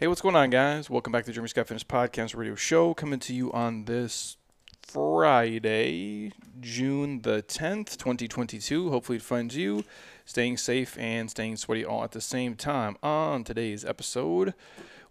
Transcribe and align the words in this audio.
Hey, 0.00 0.06
what's 0.06 0.20
going 0.20 0.36
on, 0.36 0.50
guys? 0.50 0.88
Welcome 0.88 1.12
back 1.12 1.24
to 1.24 1.30
the 1.30 1.32
Jeremy 1.32 1.48
Scott 1.48 1.66
Fitness 1.66 1.82
Podcast 1.82 2.36
Radio 2.36 2.54
Show, 2.54 2.94
coming 2.94 3.18
to 3.18 3.34
you 3.34 3.52
on 3.52 3.86
this 3.86 4.36
Friday, 4.80 6.30
June 6.60 7.22
the 7.22 7.42
10th, 7.42 7.96
2022. 7.96 8.90
Hopefully, 8.90 9.16
it 9.16 9.22
finds 9.22 9.56
you 9.56 9.82
staying 10.24 10.56
safe 10.56 10.96
and 10.98 11.28
staying 11.28 11.56
sweaty 11.56 11.84
all 11.84 12.04
at 12.04 12.12
the 12.12 12.20
same 12.20 12.54
time. 12.54 12.96
On 13.02 13.42
today's 13.42 13.84
episode, 13.84 14.54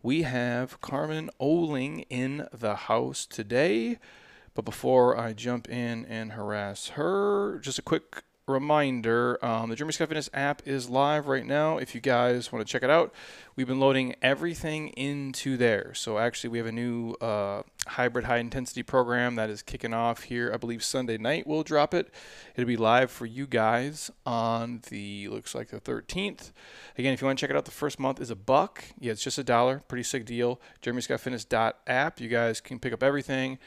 we 0.01 0.21
have 0.21 0.79
Carmen 0.79 1.31
Oling 1.37 2.05
in 2.09 2.47
the 2.53 2.75
house 2.75 3.25
today. 3.25 3.99
But 4.53 4.63
before 4.63 5.19
I 5.19 5.33
jump 5.33 5.69
in 5.69 6.05
and 6.05 6.31
harass 6.31 6.91
her, 6.91 7.59
just 7.59 7.77
a 7.77 7.81
quick 7.81 8.23
reminder 8.47 9.43
um, 9.43 9.69
the 9.69 9.75
Jeremy 9.75 9.91
Scott 9.91 10.07
Fitness 10.07 10.29
app 10.33 10.61
is 10.65 10.89
live 10.89 11.27
right 11.27 11.45
now. 11.45 11.77
If 11.77 11.93
you 11.93 12.01
guys 12.01 12.51
want 12.51 12.65
to 12.65 12.71
check 12.71 12.81
it 12.81 12.89
out, 12.89 13.13
we've 13.55 13.67
been 13.67 13.79
loading 13.79 14.15
everything 14.21 14.89
into 14.89 15.57
there. 15.57 15.93
So, 15.93 16.17
actually, 16.17 16.51
we 16.51 16.57
have 16.57 16.67
a 16.67 16.71
new 16.71 17.11
uh, 17.21 17.63
hybrid 17.87 18.25
high 18.25 18.37
intensity 18.37 18.83
program 18.83 19.35
that 19.35 19.49
is 19.49 19.61
kicking 19.61 19.93
off 19.93 20.23
here. 20.23 20.51
I 20.53 20.57
believe 20.57 20.83
Sunday 20.83 21.17
night 21.17 21.45
we'll 21.45 21.63
drop 21.63 21.93
it. 21.93 22.09
It'll 22.55 22.67
be 22.67 22.77
live 22.77 23.11
for 23.11 23.25
you 23.25 23.45
guys 23.45 24.09
on 24.25 24.81
the 24.89 25.27
looks 25.27 25.53
like 25.53 25.69
the 25.69 25.81
13th. 25.81 26.51
Again, 26.97 27.13
if 27.13 27.21
you 27.21 27.27
want 27.27 27.37
to 27.37 27.41
check 27.43 27.49
it 27.49 27.57
out, 27.57 27.65
the 27.65 27.71
first 27.71 27.99
month 27.99 28.21
is 28.21 28.29
a 28.29 28.35
buck. 28.35 28.83
Yeah, 28.99 29.11
it's 29.11 29.23
just 29.23 29.37
a 29.37 29.43
dollar. 29.43 29.83
Pretty 29.87 30.03
sick 30.03 30.25
deal. 30.25 30.61
JeremyScottFitness.app. 30.81 32.21
You 32.21 32.29
guys 32.29 32.61
can 32.61 32.79
pick 32.79 32.93
up 32.93 33.03
everything. 33.03 33.59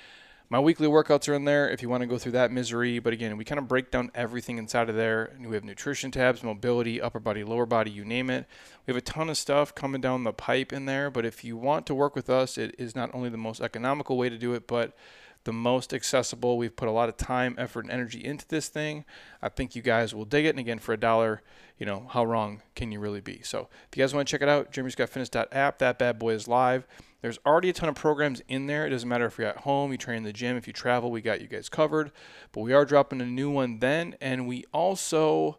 My 0.52 0.58
weekly 0.58 0.88
workouts 0.88 1.28
are 1.28 1.34
in 1.34 1.44
there 1.44 1.70
if 1.70 1.80
you 1.80 1.88
want 1.88 2.00
to 2.00 2.08
go 2.08 2.18
through 2.18 2.32
that 2.32 2.50
misery. 2.50 2.98
But 2.98 3.12
again, 3.12 3.36
we 3.36 3.44
kind 3.44 3.60
of 3.60 3.68
break 3.68 3.92
down 3.92 4.10
everything 4.16 4.58
inside 4.58 4.88
of 4.88 4.96
there. 4.96 5.30
We 5.40 5.54
have 5.54 5.62
nutrition 5.62 6.10
tabs, 6.10 6.42
mobility, 6.42 7.00
upper 7.00 7.20
body, 7.20 7.44
lower 7.44 7.66
body, 7.66 7.92
you 7.92 8.04
name 8.04 8.30
it. 8.30 8.46
We 8.84 8.90
have 8.90 8.98
a 8.98 9.00
ton 9.00 9.30
of 9.30 9.36
stuff 9.36 9.72
coming 9.76 10.00
down 10.00 10.24
the 10.24 10.32
pipe 10.32 10.72
in 10.72 10.86
there. 10.86 11.08
But 11.08 11.24
if 11.24 11.44
you 11.44 11.56
want 11.56 11.86
to 11.86 11.94
work 11.94 12.16
with 12.16 12.28
us, 12.28 12.58
it 12.58 12.74
is 12.78 12.96
not 12.96 13.14
only 13.14 13.28
the 13.28 13.36
most 13.36 13.60
economical 13.60 14.18
way 14.18 14.28
to 14.28 14.36
do 14.36 14.52
it, 14.54 14.66
but 14.66 14.96
the 15.44 15.52
most 15.52 15.94
accessible. 15.94 16.58
We've 16.58 16.74
put 16.74 16.88
a 16.88 16.92
lot 16.92 17.08
of 17.08 17.16
time, 17.16 17.54
effort, 17.56 17.84
and 17.84 17.92
energy 17.92 18.24
into 18.24 18.44
this 18.48 18.68
thing. 18.68 19.04
I 19.40 19.50
think 19.50 19.76
you 19.76 19.82
guys 19.82 20.16
will 20.16 20.24
dig 20.24 20.46
it. 20.46 20.50
And 20.50 20.58
again, 20.58 20.80
for 20.80 20.92
a 20.92 20.98
dollar, 20.98 21.42
you 21.78 21.86
know, 21.86 22.08
how 22.10 22.24
wrong 22.24 22.62
can 22.74 22.90
you 22.90 22.98
really 22.98 23.20
be? 23.20 23.40
So 23.44 23.68
if 23.88 23.96
you 23.96 24.02
guys 24.02 24.12
want 24.12 24.26
to 24.26 24.32
check 24.32 24.42
it 24.42 24.48
out, 24.48 24.72
journey's 24.72 24.96
got 24.96 25.10
jeremyscottfitness.app, 25.10 25.78
that 25.78 26.00
bad 26.00 26.18
boy 26.18 26.30
is 26.30 26.48
live. 26.48 26.88
There's 27.22 27.38
already 27.44 27.68
a 27.68 27.72
ton 27.72 27.88
of 27.88 27.94
programs 27.94 28.40
in 28.48 28.66
there. 28.66 28.86
It 28.86 28.90
doesn't 28.90 29.08
matter 29.08 29.26
if 29.26 29.38
you're 29.38 29.48
at 29.48 29.58
home, 29.58 29.92
you 29.92 29.98
train 29.98 30.18
in 30.18 30.22
the 30.24 30.32
gym, 30.32 30.56
if 30.56 30.66
you 30.66 30.72
travel, 30.72 31.10
we 31.10 31.20
got 31.20 31.40
you 31.40 31.48
guys 31.48 31.68
covered. 31.68 32.12
But 32.52 32.62
we 32.62 32.72
are 32.72 32.84
dropping 32.84 33.20
a 33.20 33.26
new 33.26 33.50
one 33.50 33.78
then. 33.78 34.16
And 34.20 34.46
we 34.46 34.64
also, 34.72 35.58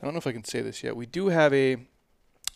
I 0.00 0.04
don't 0.04 0.14
know 0.14 0.18
if 0.18 0.26
I 0.26 0.32
can 0.32 0.44
say 0.44 0.60
this 0.60 0.82
yet, 0.82 0.96
we 0.96 1.06
do 1.06 1.28
have 1.28 1.54
a 1.54 1.76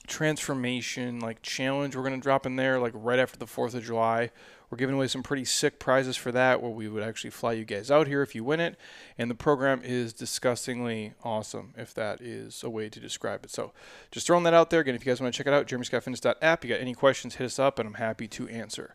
transformation 0.06 1.20
like 1.20 1.40
challenge 1.40 1.94
we're 1.94 2.02
going 2.02 2.18
to 2.18 2.20
drop 2.20 2.44
in 2.44 2.56
there 2.56 2.80
like 2.80 2.92
right 2.96 3.20
after 3.20 3.38
the 3.38 3.46
4th 3.46 3.74
of 3.74 3.84
July 3.84 4.30
we're 4.70 4.78
giving 4.78 4.94
away 4.94 5.08
some 5.08 5.24
pretty 5.24 5.44
sick 5.44 5.80
prizes 5.80 6.16
for 6.16 6.30
that 6.30 6.62
where 6.62 6.70
we 6.70 6.88
would 6.88 7.02
actually 7.02 7.30
fly 7.30 7.52
you 7.52 7.64
guys 7.64 7.90
out 7.90 8.06
here 8.06 8.22
if 8.22 8.36
you 8.36 8.44
win 8.44 8.60
it. 8.60 8.76
And 9.18 9.28
the 9.28 9.34
program 9.34 9.82
is 9.82 10.12
disgustingly 10.12 11.14
awesome, 11.24 11.74
if 11.76 11.92
that 11.94 12.20
is 12.20 12.62
a 12.62 12.70
way 12.70 12.88
to 12.88 13.00
describe 13.00 13.44
it. 13.44 13.50
So 13.50 13.72
just 14.12 14.28
throwing 14.28 14.44
that 14.44 14.54
out 14.54 14.70
there. 14.70 14.80
Again, 14.80 14.94
if 14.94 15.04
you 15.04 15.10
guys 15.10 15.20
want 15.20 15.34
to 15.34 15.36
check 15.36 15.48
it 15.48 15.52
out, 15.52 15.66
jeremyscottfitness.app. 15.66 16.64
You 16.64 16.70
got 16.70 16.80
any 16.80 16.94
questions, 16.94 17.34
hit 17.34 17.46
us 17.46 17.58
up 17.58 17.80
and 17.80 17.88
I'm 17.88 17.94
happy 17.94 18.28
to 18.28 18.48
answer. 18.48 18.94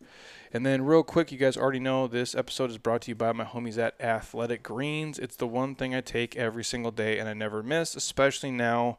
And 0.53 0.65
then, 0.65 0.85
real 0.85 1.03
quick, 1.03 1.33
you 1.33 1.37
guys 1.37 1.57
already 1.57 1.81
know 1.81 2.07
this 2.07 2.33
episode 2.33 2.69
is 2.69 2.77
brought 2.77 3.01
to 3.01 3.11
you 3.11 3.15
by 3.15 3.33
my 3.33 3.43
homies 3.43 3.77
at 3.77 3.99
Athletic 3.99 4.63
Greens. 4.63 5.19
It's 5.19 5.35
the 5.35 5.47
one 5.47 5.75
thing 5.75 5.93
I 5.93 5.99
take 5.99 6.37
every 6.37 6.63
single 6.63 6.91
day 6.91 7.19
and 7.19 7.27
I 7.27 7.33
never 7.33 7.61
miss, 7.61 7.93
especially 7.93 8.51
now 8.51 8.97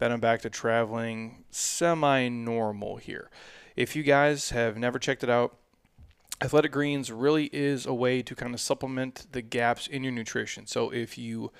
that 0.00 0.10
I'm 0.10 0.18
back 0.18 0.42
to 0.42 0.50
traveling 0.50 1.44
semi 1.50 2.28
normal 2.28 2.96
here. 2.96 3.30
If 3.76 3.94
you 3.94 4.02
guys 4.02 4.50
have 4.50 4.76
never 4.76 4.98
checked 4.98 5.22
it 5.22 5.30
out, 5.30 5.56
Athletic 6.40 6.72
Greens 6.72 7.10
really 7.10 7.46
is 7.46 7.86
a 7.86 7.94
way 7.94 8.22
to 8.22 8.34
kind 8.34 8.52
of 8.52 8.60
supplement 8.60 9.26
the 9.32 9.40
gaps 9.40 9.86
in 9.86 10.02
your 10.02 10.12
nutrition. 10.12 10.66
So 10.66 10.90
if 10.90 11.16
you 11.16 11.50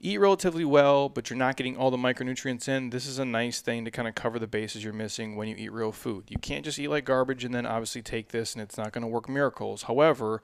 eat 0.00 0.18
relatively 0.18 0.64
well, 0.64 1.08
but 1.08 1.30
you're 1.30 1.38
not 1.38 1.56
getting 1.56 1.76
all 1.76 1.90
the 1.90 1.96
micronutrients 1.96 2.68
in, 2.68 2.90
this 2.90 3.06
is 3.06 3.18
a 3.18 3.24
nice 3.24 3.60
thing 3.60 3.84
to 3.84 3.90
kind 3.90 4.06
of 4.06 4.14
cover 4.14 4.38
the 4.38 4.46
bases 4.46 4.84
you're 4.84 4.92
missing 4.92 5.36
when 5.36 5.48
you 5.48 5.56
eat 5.56 5.72
real 5.72 5.92
food. 5.92 6.24
You 6.28 6.38
can't 6.38 6.64
just 6.64 6.78
eat 6.78 6.88
like 6.88 7.06
garbage 7.06 7.44
and 7.44 7.54
then 7.54 7.64
obviously 7.64 8.02
take 8.02 8.28
this 8.28 8.52
and 8.52 8.60
it's 8.60 8.76
not 8.76 8.92
going 8.92 9.02
to 9.02 9.08
work 9.08 9.28
miracles. 9.28 9.84
However, 9.84 10.42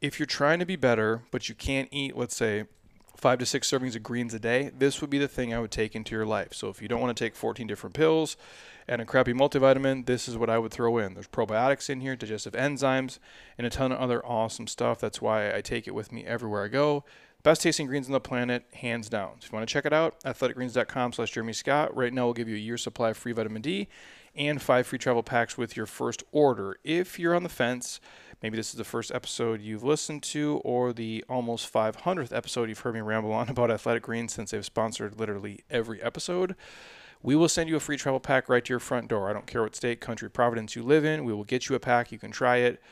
if 0.00 0.20
you're 0.20 0.26
trying 0.26 0.60
to 0.60 0.66
be 0.66 0.76
better, 0.76 1.22
but 1.30 1.48
you 1.48 1.54
can't 1.54 1.88
eat, 1.90 2.16
let's 2.16 2.36
say, 2.36 2.66
five 3.16 3.38
to 3.38 3.46
six 3.46 3.70
servings 3.70 3.96
of 3.96 4.02
greens 4.02 4.34
a 4.34 4.38
day, 4.38 4.70
this 4.76 5.00
would 5.00 5.10
be 5.10 5.18
the 5.18 5.28
thing 5.28 5.52
I 5.52 5.58
would 5.58 5.70
take 5.70 5.96
into 5.96 6.14
your 6.14 6.26
life. 6.26 6.54
So 6.54 6.68
if 6.68 6.80
you 6.80 6.86
don't 6.86 7.00
want 7.00 7.16
to 7.16 7.24
take 7.24 7.34
14 7.34 7.66
different 7.66 7.94
pills 7.94 8.36
and 8.90 9.00
a 9.00 9.04
crappy 9.04 9.32
multivitamin, 9.32 10.04
this 10.06 10.26
is 10.26 10.36
what 10.36 10.50
I 10.50 10.58
would 10.58 10.72
throw 10.72 10.98
in. 10.98 11.14
There's 11.14 11.28
probiotics 11.28 11.88
in 11.88 12.00
here, 12.00 12.16
digestive 12.16 12.54
enzymes, 12.54 13.20
and 13.56 13.64
a 13.64 13.70
ton 13.70 13.92
of 13.92 14.00
other 14.00 14.24
awesome 14.26 14.66
stuff. 14.66 14.98
That's 14.98 15.22
why 15.22 15.54
I 15.54 15.60
take 15.60 15.86
it 15.86 15.94
with 15.94 16.10
me 16.10 16.26
everywhere 16.26 16.64
I 16.64 16.68
go. 16.68 17.04
Best 17.44 17.62
tasting 17.62 17.86
greens 17.86 18.08
on 18.08 18.12
the 18.12 18.20
planet, 18.20 18.64
hands 18.74 19.08
down. 19.08 19.34
So 19.38 19.46
if 19.46 19.52
you 19.52 19.56
want 19.56 19.68
to 19.68 19.72
check 19.72 19.86
it 19.86 19.92
out, 19.92 20.20
athleticgreens.com 20.24 21.12
slash 21.12 21.30
Jeremy 21.30 21.52
Scott. 21.52 21.96
Right 21.96 22.12
now 22.12 22.24
we'll 22.24 22.34
give 22.34 22.48
you 22.48 22.56
a 22.56 22.58
year's 22.58 22.82
supply 22.82 23.10
of 23.10 23.16
free 23.16 23.30
vitamin 23.30 23.62
D 23.62 23.86
and 24.34 24.60
five 24.60 24.88
free 24.88 24.98
travel 24.98 25.22
packs 25.22 25.56
with 25.56 25.76
your 25.76 25.86
first 25.86 26.24
order. 26.32 26.76
If 26.82 27.16
you're 27.16 27.36
on 27.36 27.44
the 27.44 27.48
fence, 27.48 28.00
maybe 28.42 28.56
this 28.56 28.70
is 28.70 28.74
the 28.76 28.82
first 28.82 29.12
episode 29.12 29.60
you've 29.60 29.84
listened 29.84 30.24
to 30.24 30.60
or 30.64 30.92
the 30.92 31.24
almost 31.28 31.72
500th 31.72 32.36
episode 32.36 32.68
you've 32.68 32.80
heard 32.80 32.94
me 32.94 33.02
ramble 33.02 33.32
on 33.32 33.48
about 33.50 33.70
Athletic 33.70 34.02
Greens 34.02 34.34
since 34.34 34.50
they've 34.50 34.66
sponsored 34.66 35.16
literally 35.16 35.60
every 35.70 36.02
episode. 36.02 36.56
We 37.22 37.36
will 37.36 37.48
send 37.48 37.68
you 37.68 37.76
a 37.76 37.80
free 37.80 37.96
travel 37.96 38.20
pack 38.20 38.48
right 38.48 38.64
to 38.64 38.72
your 38.72 38.80
front 38.80 39.08
door. 39.08 39.28
I 39.28 39.32
don't 39.32 39.46
care 39.46 39.62
what 39.62 39.76
state, 39.76 40.00
country, 40.00 40.30
providence 40.30 40.74
you 40.74 40.82
live 40.82 41.04
in. 41.04 41.24
We 41.24 41.34
will 41.34 41.44
get 41.44 41.68
you 41.68 41.74
a 41.74 41.80
pack. 41.80 42.10
You 42.10 42.18
can 42.18 42.30
try 42.30 42.58
it. 42.58 42.82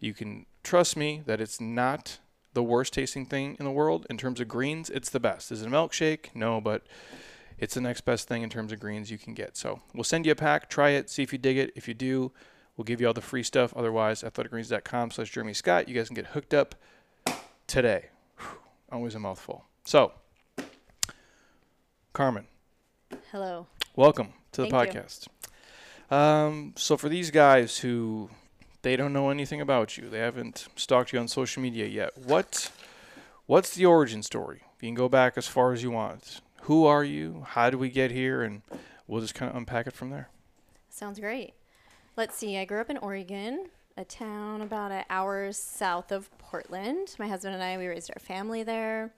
You 0.00 0.12
can 0.12 0.46
trust 0.64 0.96
me 0.96 1.22
that 1.26 1.40
it's 1.40 1.60
not 1.60 2.18
the 2.52 2.62
worst 2.62 2.94
tasting 2.94 3.26
thing 3.26 3.56
in 3.60 3.64
the 3.64 3.70
world 3.70 4.06
in 4.10 4.18
terms 4.18 4.40
of 4.40 4.48
greens. 4.48 4.90
It's 4.90 5.10
the 5.10 5.20
best. 5.20 5.52
Is 5.52 5.62
it 5.62 5.68
a 5.68 5.70
milkshake? 5.70 6.34
No, 6.34 6.60
but 6.60 6.82
it's 7.58 7.74
the 7.74 7.80
next 7.80 8.00
best 8.00 8.26
thing 8.26 8.42
in 8.42 8.50
terms 8.50 8.72
of 8.72 8.80
greens 8.80 9.10
you 9.10 9.18
can 9.18 9.34
get. 9.34 9.56
So 9.56 9.80
we'll 9.94 10.04
send 10.04 10.26
you 10.26 10.32
a 10.32 10.36
pack. 10.36 10.68
Try 10.68 10.90
it. 10.90 11.08
See 11.08 11.22
if 11.22 11.32
you 11.32 11.38
dig 11.38 11.56
it. 11.58 11.72
If 11.76 11.86
you 11.86 11.94
do, 11.94 12.32
we'll 12.76 12.84
give 12.84 13.00
you 13.00 13.06
all 13.06 13.12
the 13.12 13.20
free 13.20 13.42
stuff. 13.44 13.72
Otherwise, 13.76 14.22
athleticgreens.com 14.22 15.12
slash 15.12 15.30
Jeremy 15.30 15.54
Scott. 15.54 15.88
You 15.88 15.94
guys 15.94 16.08
can 16.08 16.16
get 16.16 16.26
hooked 16.26 16.54
up 16.54 16.74
today. 17.68 18.06
Whew, 18.38 18.58
always 18.90 19.14
a 19.14 19.20
mouthful. 19.20 19.66
So, 19.84 20.12
Carmen. 22.12 22.46
Hello. 23.32 23.66
Welcome 23.96 24.28
to 24.52 24.62
the 24.62 24.68
Thank 24.68 24.92
podcast. 24.92 25.28
Um, 26.10 26.74
so 26.76 26.96
for 26.96 27.08
these 27.08 27.30
guys 27.30 27.78
who 27.78 28.30
they 28.82 28.96
don't 28.96 29.12
know 29.12 29.30
anything 29.30 29.60
about 29.60 29.96
you, 29.96 30.08
they 30.08 30.18
haven't 30.18 30.68
stalked 30.76 31.12
you 31.12 31.18
on 31.18 31.28
social 31.28 31.62
media 31.62 31.86
yet. 31.86 32.16
What 32.16 32.70
what's 33.46 33.74
the 33.74 33.86
origin 33.86 34.22
story? 34.22 34.62
You 34.80 34.88
can 34.88 34.94
go 34.94 35.08
back 35.08 35.36
as 35.36 35.46
far 35.46 35.72
as 35.72 35.82
you 35.82 35.90
want. 35.90 36.40
Who 36.62 36.86
are 36.86 37.04
you? 37.04 37.44
How 37.48 37.70
did 37.70 37.80
we 37.80 37.90
get 37.90 38.10
here? 38.10 38.42
And 38.42 38.62
we'll 39.06 39.20
just 39.20 39.34
kind 39.34 39.50
of 39.50 39.56
unpack 39.56 39.86
it 39.86 39.92
from 39.92 40.10
there. 40.10 40.28
Sounds 40.88 41.18
great. 41.18 41.54
Let's 42.16 42.36
see. 42.36 42.58
I 42.58 42.64
grew 42.64 42.80
up 42.80 42.90
in 42.90 42.96
Oregon, 42.98 43.66
a 43.96 44.04
town 44.04 44.60
about 44.60 44.92
an 44.92 45.04
hour 45.10 45.52
south 45.52 46.12
of 46.12 46.30
Portland. 46.38 47.14
My 47.18 47.28
husband 47.28 47.54
and 47.54 47.62
I, 47.62 47.76
we 47.78 47.86
raised 47.86 48.10
our 48.10 48.20
family 48.20 48.62
there. 48.62 49.12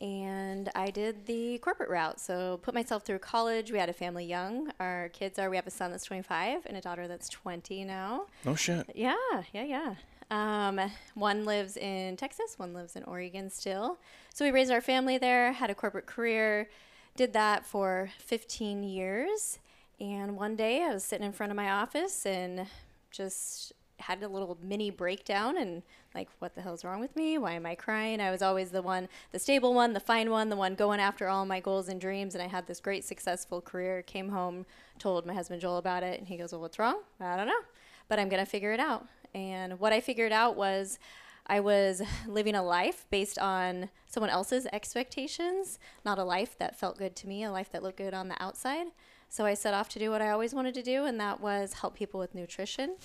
And 0.00 0.70
I 0.74 0.90
did 0.90 1.26
the 1.26 1.58
corporate 1.58 1.88
route. 1.88 2.20
So 2.20 2.58
put 2.62 2.74
myself 2.74 3.04
through 3.04 3.20
college. 3.20 3.70
We 3.70 3.78
had 3.78 3.88
a 3.88 3.92
family 3.92 4.24
young. 4.24 4.72
Our 4.80 5.08
kids 5.10 5.38
are, 5.38 5.48
we 5.48 5.56
have 5.56 5.66
a 5.66 5.70
son 5.70 5.92
that's 5.92 6.04
25 6.04 6.66
and 6.66 6.76
a 6.76 6.80
daughter 6.80 7.06
that's 7.06 7.28
20 7.28 7.84
now. 7.84 8.26
Oh 8.44 8.56
shit. 8.56 8.90
Yeah, 8.94 9.14
yeah, 9.52 9.64
yeah. 9.64 9.94
Um, 10.30 10.80
one 11.14 11.44
lives 11.44 11.76
in 11.76 12.16
Texas, 12.16 12.54
one 12.56 12.72
lives 12.74 12.96
in 12.96 13.04
Oregon 13.04 13.50
still. 13.50 13.98
So 14.32 14.44
we 14.44 14.50
raised 14.50 14.72
our 14.72 14.80
family 14.80 15.18
there, 15.18 15.52
had 15.52 15.70
a 15.70 15.74
corporate 15.74 16.06
career, 16.06 16.68
did 17.16 17.32
that 17.34 17.64
for 17.64 18.10
15 18.18 18.82
years. 18.82 19.58
And 20.00 20.36
one 20.36 20.56
day 20.56 20.82
I 20.82 20.92
was 20.92 21.04
sitting 21.04 21.26
in 21.26 21.32
front 21.32 21.52
of 21.52 21.56
my 21.56 21.70
office 21.70 22.26
and 22.26 22.66
just 23.10 23.72
had 23.98 24.22
a 24.22 24.28
little 24.28 24.58
mini 24.62 24.90
breakdown 24.90 25.56
and 25.56 25.82
like, 26.14 26.28
what 26.38 26.54
the 26.54 26.60
hell's 26.60 26.84
wrong 26.84 27.00
with 27.00 27.14
me? 27.16 27.38
Why 27.38 27.52
am 27.52 27.66
I 27.66 27.74
crying? 27.74 28.20
I 28.20 28.30
was 28.30 28.42
always 28.42 28.70
the 28.70 28.82
one, 28.82 29.08
the 29.32 29.38
stable 29.38 29.74
one, 29.74 29.92
the 29.92 30.00
fine 30.00 30.30
one, 30.30 30.48
the 30.48 30.56
one 30.56 30.74
going 30.74 31.00
after 31.00 31.28
all 31.28 31.46
my 31.46 31.60
goals 31.60 31.88
and 31.88 32.00
dreams. 32.00 32.34
And 32.34 32.42
I 32.42 32.48
had 32.48 32.66
this 32.66 32.80
great 32.80 33.04
successful 33.04 33.60
career. 33.60 34.02
Came 34.02 34.28
home, 34.28 34.66
told 34.98 35.26
my 35.26 35.34
husband 35.34 35.60
Joel 35.60 35.78
about 35.78 36.02
it, 36.02 36.18
and 36.18 36.28
he 36.28 36.36
goes, 36.36 36.52
Well, 36.52 36.60
what's 36.60 36.78
wrong? 36.78 37.00
I 37.20 37.36
don't 37.36 37.46
know, 37.46 37.62
but 38.08 38.18
I'm 38.18 38.28
going 38.28 38.44
to 38.44 38.50
figure 38.50 38.72
it 38.72 38.80
out. 38.80 39.06
And 39.34 39.80
what 39.80 39.92
I 39.92 40.00
figured 40.00 40.32
out 40.32 40.56
was 40.56 40.98
I 41.46 41.60
was 41.60 42.02
living 42.26 42.54
a 42.54 42.62
life 42.62 43.06
based 43.10 43.38
on 43.38 43.90
someone 44.06 44.30
else's 44.30 44.66
expectations, 44.72 45.78
not 46.04 46.18
a 46.18 46.24
life 46.24 46.56
that 46.58 46.78
felt 46.78 46.98
good 46.98 47.14
to 47.16 47.28
me, 47.28 47.44
a 47.44 47.52
life 47.52 47.70
that 47.72 47.82
looked 47.82 47.98
good 47.98 48.14
on 48.14 48.28
the 48.28 48.42
outside. 48.42 48.86
So 49.28 49.44
I 49.44 49.54
set 49.54 49.74
off 49.74 49.88
to 49.90 49.98
do 49.98 50.10
what 50.10 50.22
I 50.22 50.30
always 50.30 50.54
wanted 50.54 50.74
to 50.74 50.82
do, 50.82 51.04
and 51.04 51.18
that 51.20 51.40
was 51.40 51.74
help 51.74 51.96
people 51.96 52.20
with 52.20 52.34
nutrition. 52.34 52.96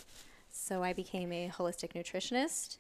So 0.51 0.83
I 0.83 0.93
became 0.93 1.31
a 1.31 1.49
holistic 1.49 1.93
nutritionist. 1.93 2.77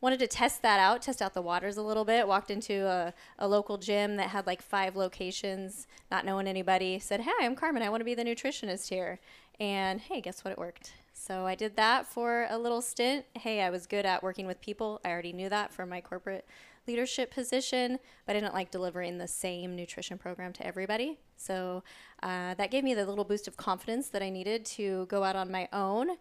wanted 0.00 0.18
to 0.20 0.26
test 0.26 0.62
that 0.62 0.80
out, 0.80 1.02
test 1.02 1.20
out 1.20 1.34
the 1.34 1.42
waters 1.42 1.76
a 1.76 1.82
little 1.82 2.04
bit. 2.04 2.26
Walked 2.26 2.50
into 2.50 2.86
a, 2.86 3.14
a 3.38 3.46
local 3.46 3.78
gym 3.78 4.16
that 4.16 4.30
had 4.30 4.46
like 4.46 4.62
five 4.62 4.96
locations, 4.96 5.86
not 6.10 6.24
knowing 6.24 6.46
anybody. 6.46 6.98
Said, 6.98 7.20
Hey, 7.20 7.32
I'm 7.40 7.54
Carmen. 7.54 7.82
I 7.82 7.90
want 7.90 8.00
to 8.00 8.04
be 8.04 8.14
the 8.14 8.24
nutritionist 8.24 8.88
here. 8.88 9.20
And 9.58 10.00
hey, 10.00 10.20
guess 10.20 10.44
what? 10.44 10.52
It 10.52 10.58
worked. 10.58 10.92
So 11.12 11.46
I 11.46 11.54
did 11.54 11.76
that 11.76 12.06
for 12.06 12.46
a 12.48 12.56
little 12.56 12.80
stint. 12.80 13.26
Hey, 13.34 13.60
I 13.60 13.68
was 13.68 13.86
good 13.86 14.06
at 14.06 14.22
working 14.22 14.46
with 14.46 14.60
people. 14.62 15.00
I 15.04 15.10
already 15.10 15.34
knew 15.34 15.50
that 15.50 15.72
from 15.72 15.90
my 15.90 16.00
corporate 16.00 16.46
leadership 16.86 17.30
position, 17.30 17.98
but 18.26 18.34
I 18.34 18.40
didn't 18.40 18.54
like 18.54 18.70
delivering 18.70 19.18
the 19.18 19.28
same 19.28 19.76
nutrition 19.76 20.16
program 20.16 20.52
to 20.54 20.66
everybody. 20.66 21.18
So 21.36 21.82
uh, 22.22 22.54
that 22.54 22.70
gave 22.70 22.84
me 22.84 22.94
the 22.94 23.04
little 23.04 23.24
boost 23.24 23.46
of 23.46 23.56
confidence 23.58 24.08
that 24.08 24.22
I 24.22 24.30
needed 24.30 24.64
to 24.66 25.06
go 25.06 25.22
out 25.22 25.36
on 25.36 25.52
my 25.52 25.68
own. 25.72 26.16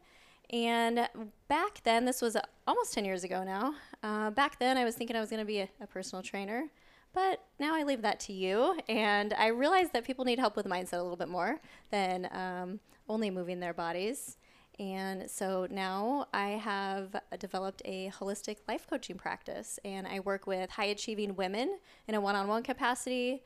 And 0.51 1.07
back 1.47 1.81
then, 1.83 2.05
this 2.05 2.21
was 2.21 2.35
almost 2.67 2.93
10 2.93 3.05
years 3.05 3.23
ago 3.23 3.43
now. 3.43 3.75
Uh, 4.01 4.31
back 4.31 4.57
then, 4.59 4.77
I 4.77 4.83
was 4.83 4.95
thinking 4.95 5.15
I 5.15 5.19
was 5.19 5.29
going 5.29 5.41
to 5.41 5.45
be 5.45 5.59
a, 5.59 5.69
a 5.81 5.87
personal 5.87 6.23
trainer. 6.23 6.65
But 7.13 7.43
now 7.59 7.75
I 7.75 7.83
leave 7.83 8.01
that 8.03 8.19
to 8.21 8.33
you. 8.33 8.77
And 8.87 9.33
I 9.33 9.47
realize 9.47 9.89
that 9.91 10.05
people 10.05 10.25
need 10.25 10.39
help 10.39 10.55
with 10.55 10.65
mindset 10.65 10.93
a 10.93 11.03
little 11.03 11.17
bit 11.17 11.29
more 11.29 11.59
than 11.91 12.27
um, 12.31 12.79
only 13.07 13.29
moving 13.29 13.59
their 13.59 13.73
bodies. 13.73 14.37
And 14.79 15.29
so 15.29 15.67
now 15.69 16.27
I 16.33 16.49
have 16.51 17.15
developed 17.37 17.81
a 17.83 18.09
holistic 18.17 18.57
life 18.67 18.87
coaching 18.89 19.17
practice, 19.17 19.77
and 19.83 20.07
I 20.07 20.21
work 20.21 20.47
with 20.47 20.69
high 20.69 20.85
achieving 20.85 21.35
women 21.35 21.79
in 22.07 22.15
a 22.15 22.21
one 22.21 22.35
on 22.35 22.47
one 22.47 22.63
capacity. 22.63 23.43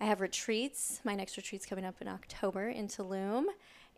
I 0.00 0.04
have 0.04 0.20
retreats. 0.20 1.00
My 1.02 1.16
next 1.16 1.36
retreat's 1.36 1.66
coming 1.66 1.84
up 1.84 2.00
in 2.00 2.06
October 2.06 2.68
in 2.68 2.86
Tulum, 2.86 3.46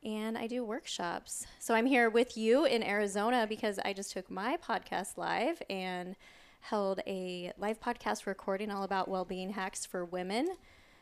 and 0.04 0.38
I 0.38 0.46
do 0.46 0.64
workshops. 0.64 1.46
So 1.58 1.74
I'm 1.74 1.86
here 1.86 2.08
with 2.08 2.36
you 2.36 2.64
in 2.64 2.82
Arizona 2.82 3.46
because 3.48 3.78
I 3.84 3.92
just 3.92 4.12
took 4.12 4.30
my 4.30 4.56
podcast 4.56 5.16
live 5.16 5.62
and 5.68 6.16
held 6.60 7.00
a 7.06 7.52
live 7.58 7.80
podcast 7.80 8.26
recording 8.26 8.70
all 8.70 8.82
about 8.82 9.08
well 9.08 9.24
being 9.24 9.50
hacks 9.50 9.84
for 9.84 10.04
women. 10.04 10.48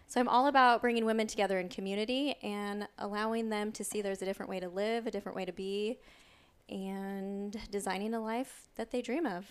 So 0.07 0.21
I'm 0.21 0.29
all 0.29 0.47
about 0.47 0.81
bringing 0.81 1.05
women 1.05 1.27
together 1.27 1.59
in 1.59 1.69
community 1.69 2.35
and 2.43 2.89
allowing 2.99 3.51
them 3.51 3.73
to 3.73 3.85
see 3.85 4.01
there's 4.01 4.23
a 4.23 4.25
different 4.25 4.49
way 4.49 4.59
to 4.59 4.69
live, 4.69 5.07
a 5.07 5.11
different 5.11 5.37
way 5.37 5.45
to 5.45 5.53
be, 5.53 5.99
and 6.69 7.57
designing 7.71 8.15
a 8.15 8.21
life 8.21 8.69
that 8.77 8.91
they 8.91 9.03
dream 9.03 9.27
of. 9.27 9.47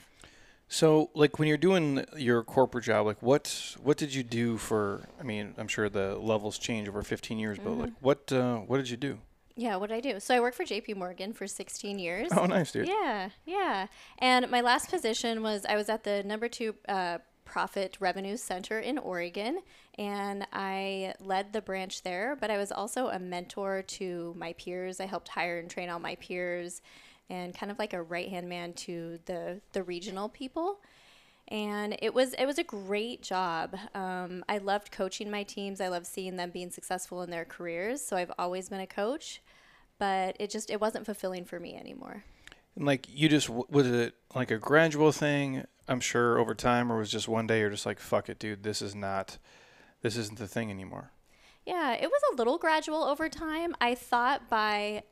So, 0.70 1.10
like 1.14 1.40
when 1.40 1.48
you're 1.48 1.58
doing 1.58 2.06
your 2.18 2.44
corporate 2.44 2.84
job, 2.84 3.06
like 3.06 3.22
what 3.22 3.76
what 3.82 3.98
did 3.98 4.14
you 4.14 4.24
do 4.24 4.58
for? 4.58 5.08
I 5.20 5.24
mean, 5.24 5.54
I'm 5.58 5.68
sure 5.68 5.88
the 5.88 6.16
levels 6.16 6.58
change 6.58 6.90
over 6.90 7.04
15 7.04 7.40
years, 7.40 7.58
mm-hmm. 7.58 7.70
but 7.70 7.78
like 7.78 7.94
what 8.02 8.32
uh, 8.34 8.58
what 8.58 8.78
did 8.78 8.90
you 8.90 8.98
do? 8.98 9.20
Yeah, 9.58 9.76
what 9.78 9.90
did 9.90 9.96
I 9.96 10.00
do? 10.02 10.20
So 10.20 10.36
I 10.36 10.40
worked 10.40 10.56
for 10.56 10.64
JP 10.64 10.96
Morgan 10.98 11.34
for 11.34 11.48
16 11.48 11.98
years. 11.98 12.30
Oh, 12.32 12.46
nice, 12.46 12.72
dude. 12.72 12.88
Yeah, 12.88 13.30
yeah. 13.46 13.88
And 14.20 14.50
my 14.52 14.62
last 14.62 14.90
position 14.90 15.42
was 15.42 15.66
I 15.66 15.76
was 15.76 15.90
at 15.90 16.04
the 16.04 16.24
number 16.24 16.48
two 16.48 16.76
uh, 16.88 17.18
profit 17.44 17.98
revenue 18.00 18.38
center 18.38 18.80
in 18.80 19.00
Oregon, 19.00 19.60
and 19.98 20.46
I 20.54 21.16
led 21.20 21.54
the 21.54 21.62
branch 21.62 22.04
there. 22.04 22.38
But 22.40 22.52
I 22.52 22.58
was 22.58 22.72
also 22.72 23.08
a 23.08 23.18
mentor 23.18 23.82
to 23.82 24.36
my 24.38 24.54
peers. 24.54 25.00
I 25.00 25.08
helped 25.08 25.30
hire 25.30 25.58
and 25.58 25.70
train 25.70 25.90
all 25.90 26.00
my 26.00 26.16
peers, 26.16 26.82
and 27.30 27.54
kind 27.58 27.72
of 27.72 27.80
like 27.80 27.94
a 27.94 28.02
right 28.02 28.30
hand 28.30 28.48
man 28.48 28.74
to 28.74 29.18
the 29.26 29.60
the 29.74 29.82
regional 29.82 30.30
people. 30.30 30.80
And 31.50 31.98
it 32.02 32.14
was 32.14 32.34
it 32.34 32.46
was 32.46 32.60
a 32.60 32.64
great 32.64 33.24
job. 33.24 33.76
Um, 33.96 34.44
I 34.50 34.58
loved 34.58 34.92
coaching 34.92 35.32
my 35.32 35.44
teams. 35.44 35.80
I 35.80 35.88
loved 35.88 36.06
seeing 36.06 36.36
them 36.36 36.52
being 36.52 36.70
successful 36.70 37.22
in 37.22 37.32
their 37.32 37.46
careers. 37.46 38.02
So 38.06 38.18
I've 38.18 38.32
always 38.38 38.68
been 38.70 38.82
a 38.82 38.88
coach, 38.88 39.42
but 40.00 40.36
it 40.40 40.50
just 40.50 40.70
it 40.70 40.80
wasn't 40.80 41.06
fulfilling 41.06 41.46
for 41.46 41.60
me 41.60 41.76
anymore. 41.76 42.24
And 42.76 42.86
like 42.86 43.08
you 43.10 43.28
just 43.30 43.50
was 43.50 43.88
it 43.88 44.14
like 44.36 44.52
a 44.52 44.58
gradual 44.58 45.12
thing? 45.12 45.66
I'm 45.88 46.00
sure 46.00 46.38
over 46.38 46.54
time, 46.54 46.92
or 46.92 46.98
was 46.98 47.10
just 47.10 47.28
one 47.28 47.48
day 47.48 47.60
you're 47.60 47.70
just 47.70 47.86
like, 47.86 48.00
fuck 48.00 48.30
it, 48.30 48.40
dude, 48.40 48.64
this 48.64 48.82
is 48.82 48.94
not, 48.94 49.38
this 50.02 50.18
isn't 50.18 50.38
the 50.38 50.48
thing 50.48 50.70
anymore. 50.70 51.12
Yeah, 51.66 51.94
it 51.94 52.10
was 52.10 52.22
a 52.32 52.36
little 52.36 52.58
gradual 52.58 53.04
over 53.04 53.30
time. 53.30 53.74
I 53.80 53.96
thought 53.96 54.50
by 54.50 55.04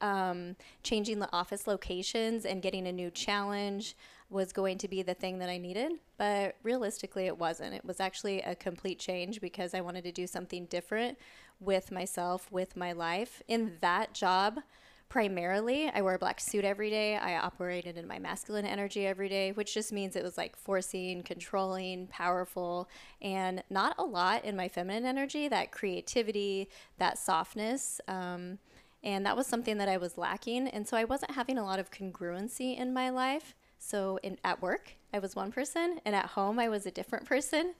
um, 0.00 0.56
changing 0.82 1.18
the 1.18 1.32
office 1.32 1.66
locations 1.66 2.44
and 2.44 2.60
getting 2.62 2.86
a 2.86 2.92
new 2.92 3.10
challenge 3.10 3.96
was 4.30 4.52
going 4.52 4.78
to 4.78 4.88
be 4.88 5.02
the 5.02 5.14
thing 5.14 5.38
that 5.38 5.48
I 5.48 5.58
needed, 5.58 5.92
but 6.16 6.56
realistically, 6.62 7.26
it 7.26 7.38
wasn't. 7.38 7.74
It 7.74 7.84
was 7.84 8.00
actually 8.00 8.40
a 8.42 8.54
complete 8.54 8.98
change 8.98 9.40
because 9.40 9.74
I 9.74 9.80
wanted 9.80 10.04
to 10.04 10.12
do 10.12 10.26
something 10.26 10.66
different 10.66 11.18
with 11.64 11.90
myself, 11.90 12.50
with 12.50 12.76
my 12.76 12.92
life. 12.92 13.42
In 13.48 13.78
that 13.80 14.14
job, 14.14 14.60
primarily. 15.08 15.88
I 15.94 16.02
wore 16.02 16.14
a 16.14 16.18
black 16.18 16.40
suit 16.40 16.64
every 16.64 16.90
day. 16.90 17.16
I 17.16 17.36
operated 17.36 17.96
in 17.96 18.08
my 18.08 18.18
masculine 18.18 18.66
energy 18.66 19.06
every 19.06 19.28
day, 19.28 19.52
which 19.52 19.74
just 19.74 19.92
means 19.92 20.16
it 20.16 20.24
was 20.24 20.36
like 20.36 20.56
forcing, 20.56 21.22
controlling, 21.22 22.08
powerful, 22.08 22.88
and 23.22 23.62
not 23.70 23.94
a 23.98 24.02
lot 24.02 24.44
in 24.44 24.56
my 24.56 24.68
feminine 24.68 25.04
energy, 25.04 25.46
that 25.46 25.70
creativity, 25.70 26.68
that 26.98 27.16
softness. 27.16 28.00
Um, 28.08 28.58
and 29.04 29.24
that 29.24 29.36
was 29.36 29.46
something 29.46 29.76
that 29.78 29.88
I 29.88 29.98
was 29.98 30.18
lacking. 30.18 30.66
And 30.68 30.88
so 30.88 30.96
I 30.96 31.04
wasn't 31.04 31.32
having 31.32 31.58
a 31.58 31.64
lot 31.64 31.78
of 31.78 31.90
congruency 31.90 32.76
in 32.76 32.92
my 32.92 33.10
life. 33.10 33.54
So 33.78 34.18
in, 34.22 34.38
at 34.42 34.62
work, 34.62 34.96
I 35.12 35.18
was 35.18 35.36
one 35.36 35.52
person, 35.52 36.00
and 36.04 36.16
at 36.16 36.26
home, 36.26 36.58
I 36.58 36.68
was 36.68 36.86
a 36.86 36.90
different 36.90 37.26
person 37.26 37.74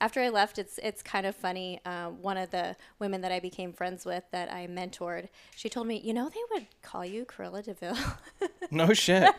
after 0.00 0.20
I 0.20 0.28
left, 0.28 0.58
it's 0.58 0.78
it's 0.82 1.02
kind 1.02 1.26
of 1.26 1.34
funny. 1.34 1.80
Um, 1.84 2.20
one 2.22 2.36
of 2.36 2.50
the 2.50 2.76
women 2.98 3.20
that 3.22 3.32
I 3.32 3.40
became 3.40 3.72
friends 3.72 4.04
with 4.04 4.24
that 4.30 4.52
I 4.52 4.66
mentored, 4.66 5.28
she 5.54 5.68
told 5.68 5.86
me, 5.86 6.00
you 6.02 6.12
know, 6.12 6.28
they 6.28 6.40
would 6.52 6.66
call 6.82 7.04
you 7.04 7.24
Cruella 7.24 7.62
de 7.62 7.74
Vil. 7.74 7.96
No 8.70 8.92
shit. 8.92 9.32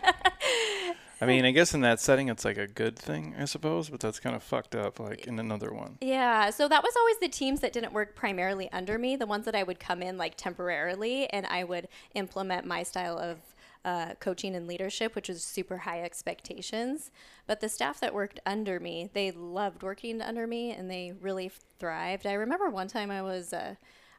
I 1.19 1.25
mean, 1.25 1.45
I 1.45 1.51
guess 1.51 1.74
in 1.74 1.81
that 1.81 2.00
setting, 2.00 2.30
it's 2.30 2.45
like 2.45 2.57
a 2.57 2.68
good 2.68 2.95
thing, 2.95 3.36
I 3.39 3.45
suppose, 3.45 3.89
but 3.89 4.00
that's 4.00 4.19
kind 4.19 4.36
of 4.36 4.44
fucked 4.44 4.75
up, 4.75 5.00
like 5.00 5.25
in 5.25 5.39
another 5.39 5.74
one. 5.74 5.98
Yeah. 6.00 6.51
So 6.51 6.68
that 6.68 6.83
was 6.83 6.94
always 6.98 7.18
the 7.19 7.27
teams 7.27 7.60
that 7.62 7.74
didn't 7.74 7.92
work 7.92 8.15
primarily 8.15 8.71
under 8.71 8.98
me, 9.00 9.15
the 9.15 9.25
ones 9.25 9.45
that 9.45 9.56
I 9.56 9.63
would 9.63 9.80
come 9.80 10.01
in 10.03 10.18
like 10.18 10.36
temporarily 10.38 11.27
and 11.31 11.45
I 11.48 11.63
would 11.63 11.88
implement 12.13 12.65
my 12.65 12.83
style 12.83 13.18
of 13.18 13.38
uh, 13.85 14.13
coaching 14.19 14.56
and 14.56 14.68
leadership, 14.68 15.15
which 15.15 15.29
was 15.29 15.44
super 15.44 15.77
high 15.77 16.01
expectations. 16.01 17.12
But 17.45 17.62
the 17.62 17.69
staff 17.69 18.00
that 18.00 18.13
worked 18.13 18.39
under 18.45 18.79
me, 18.79 19.09
they 19.13 19.31
loved 19.31 19.83
working 19.83 20.21
under 20.21 20.47
me 20.47 20.71
and 20.71 20.89
they 20.89 21.13
really 21.19 21.51
thrived. 21.79 22.25
I 22.25 22.33
remember 22.33 22.69
one 22.69 22.88
time 22.88 23.12
I 23.12 23.21
was 23.21 23.53
uh, 23.53 23.75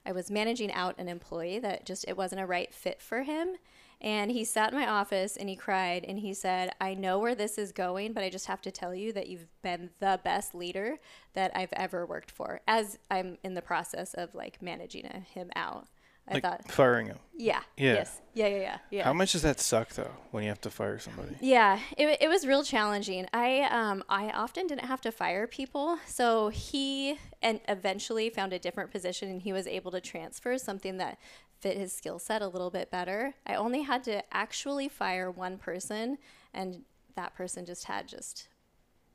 I 0.07 0.13
was 0.13 0.31
managing 0.31 0.73
out 0.73 0.99
an 0.99 1.09
employee 1.09 1.59
that 1.59 1.85
just 1.85 2.07
it 2.09 2.17
wasn't 2.17 2.41
a 2.41 2.47
right 2.47 2.73
fit 2.73 3.03
for 3.03 3.25
him. 3.25 3.57
And 4.01 4.31
he 4.31 4.45
sat 4.45 4.73
in 4.73 4.79
my 4.79 4.87
office 4.87 5.37
and 5.37 5.49
he 5.49 5.57
cried 5.57 6.05
and 6.07 6.21
he 6.21 6.33
said, 6.33 6.71
I 6.81 6.95
know 6.95 7.19
where 7.19 7.35
this 7.35 7.59
is 7.59 7.73
going, 7.73 8.13
but 8.13 8.23
I 8.23 8.31
just 8.31 8.47
have 8.47 8.63
to 8.63 8.71
tell 8.71 8.95
you 8.95 9.13
that 9.13 9.27
you've 9.27 9.49
been 9.61 9.91
the 9.99 10.21
best 10.23 10.55
leader 10.55 10.99
that 11.35 11.51
I've 11.55 11.73
ever 11.73 12.07
worked 12.07 12.31
for 12.31 12.61
as 12.69 12.99
I'm 13.11 13.39
in 13.43 13.55
the 13.55 13.63
process 13.63 14.15
of 14.15 14.35
like 14.35 14.63
managing 14.63 15.05
him 15.35 15.51
out. 15.57 15.89
I 16.29 16.35
like 16.35 16.43
thought 16.43 16.71
firing 16.71 17.07
him. 17.07 17.19
Yeah. 17.37 17.61
Yeah. 17.77 17.95
Yes. 17.95 18.21
Yeah. 18.35 18.47
Yeah. 18.49 18.57
Yeah. 18.57 18.79
Yeah. 18.91 19.05
How 19.05 19.13
much 19.13 19.33
does 19.33 19.43
that 19.43 19.61
suck 19.61 19.91
though 19.91 20.11
when 20.31 20.43
you 20.43 20.49
have 20.49 20.61
to 20.63 20.71
fire 20.71 20.99
somebody? 20.99 21.37
Yeah, 21.41 21.79
it, 21.97 22.19
it 22.21 22.29
was 22.29 22.47
real 22.47 22.63
challenging. 22.65 23.27
I 23.33 23.63
um 23.63 24.05
I 24.09 24.31
often 24.31 24.67
didn't 24.67 24.87
have 24.87 25.01
to 25.03 25.13
fire 25.13 25.47
people, 25.47 25.99
so 26.07 26.49
he 26.49 27.19
and 27.43 27.61
eventually 27.69 28.31
found 28.31 28.53
a 28.53 28.59
different 28.59 28.91
position, 28.91 29.31
and 29.31 29.43
he 29.43 29.53
was 29.53 29.67
able 29.67 29.91
to 29.93 30.01
transfer 30.01 30.59
something 30.59 30.99
that 30.99 31.19
fit 31.61 31.77
his 31.77 31.93
skill 31.93 32.19
set 32.19 32.43
a 32.43 32.49
little 32.49 32.71
bit 32.71 32.91
better. 32.91 33.35
I 33.47 33.55
only 33.55 33.83
had 33.83 34.05
to 34.05 34.23
actually 34.35 34.89
fire 34.89 35.31
one 35.31 35.59
person, 35.59 36.19
and 36.55 36.83
that 37.17 37.35
person 37.35 37.67
just 37.67 37.85
had 37.85 38.07
just 38.07 38.49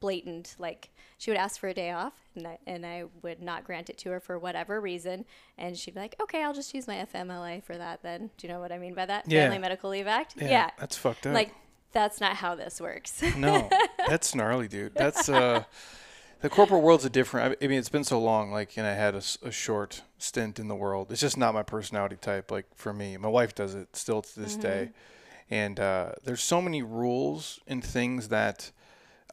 blatant 0.03 0.53
like 0.60 0.89
she 1.17 1.31
would 1.31 1.38
ask 1.38 1.57
for 1.57 1.69
a 1.69 1.74
day 1.74 1.91
off 1.91 2.12
and 2.36 2.45
I, 2.45 2.57
and 2.67 2.86
I 2.86 3.05
would 3.22 3.41
not 3.41 3.63
grant 3.63 3.89
it 3.89 3.98
to 4.00 4.10
her 4.10 4.19
for 4.19 4.38
whatever 4.38 4.81
reason. 4.81 5.24
And 5.57 5.77
she'd 5.77 5.93
be 5.93 6.01
like 6.01 6.17
okay 6.22 6.43
I'll 6.43 6.53
just 6.53 6.74
use 6.74 6.88
my 6.88 6.95
FMLA 7.13 7.63
for 7.63 7.77
that 7.77 8.03
then. 8.03 8.29
Do 8.38 8.45
you 8.45 8.51
know 8.51 8.60
what 8.60 8.74
I 8.74 8.79
mean 8.79 8.95
by 8.95 9.05
that? 9.05 9.29
Yeah. 9.29 9.43
Family 9.43 9.60
Medical 9.60 9.91
Leave 9.91 10.07
Act? 10.07 10.36
Yeah, 10.38 10.50
yeah. 10.50 10.69
that's 10.77 10.98
fucked 10.98 11.25
up. 11.25 11.33
Like 11.33 11.55
that's 11.93 12.19
not 12.19 12.36
how 12.36 12.53
this 12.55 12.81
works. 12.81 13.24
No 13.38 13.69
that's 14.10 14.36
gnarly 14.36 14.67
dude. 14.67 14.93
That's 14.93 15.29
uh 15.29 15.63
the 16.41 16.50
corporate 16.50 16.83
world's 16.83 17.05
a 17.05 17.10
different 17.10 17.57
I 17.62 17.67
mean 17.67 17.79
it's 17.79 17.88
been 17.88 18.03
so 18.03 18.19
long 18.19 18.51
like 18.51 18.75
and 18.75 18.86
I 18.86 18.93
had 18.93 19.15
a, 19.15 19.24
a 19.41 19.51
short 19.51 20.01
stint 20.17 20.60
in 20.60 20.67
the 20.67 20.75
world. 20.75 21.13
It's 21.13 21.22
just 21.22 21.38
not 21.38 21.53
my 21.53 21.63
personality 21.63 22.17
type 22.17 22.51
like 22.51 22.65
for 22.75 22.91
me. 22.91 23.15
My 23.15 23.29
wife 23.29 23.55
does 23.55 23.74
it 23.74 23.95
still 23.95 24.22
to 24.22 24.39
this 24.41 24.51
mm-hmm. 24.53 24.62
day 24.62 24.89
and 25.50 25.79
uh, 25.79 26.12
there's 26.25 26.41
so 26.41 26.62
many 26.62 26.81
rules 26.81 27.62
and 27.67 27.81
things 27.81 28.27
that 28.29 28.72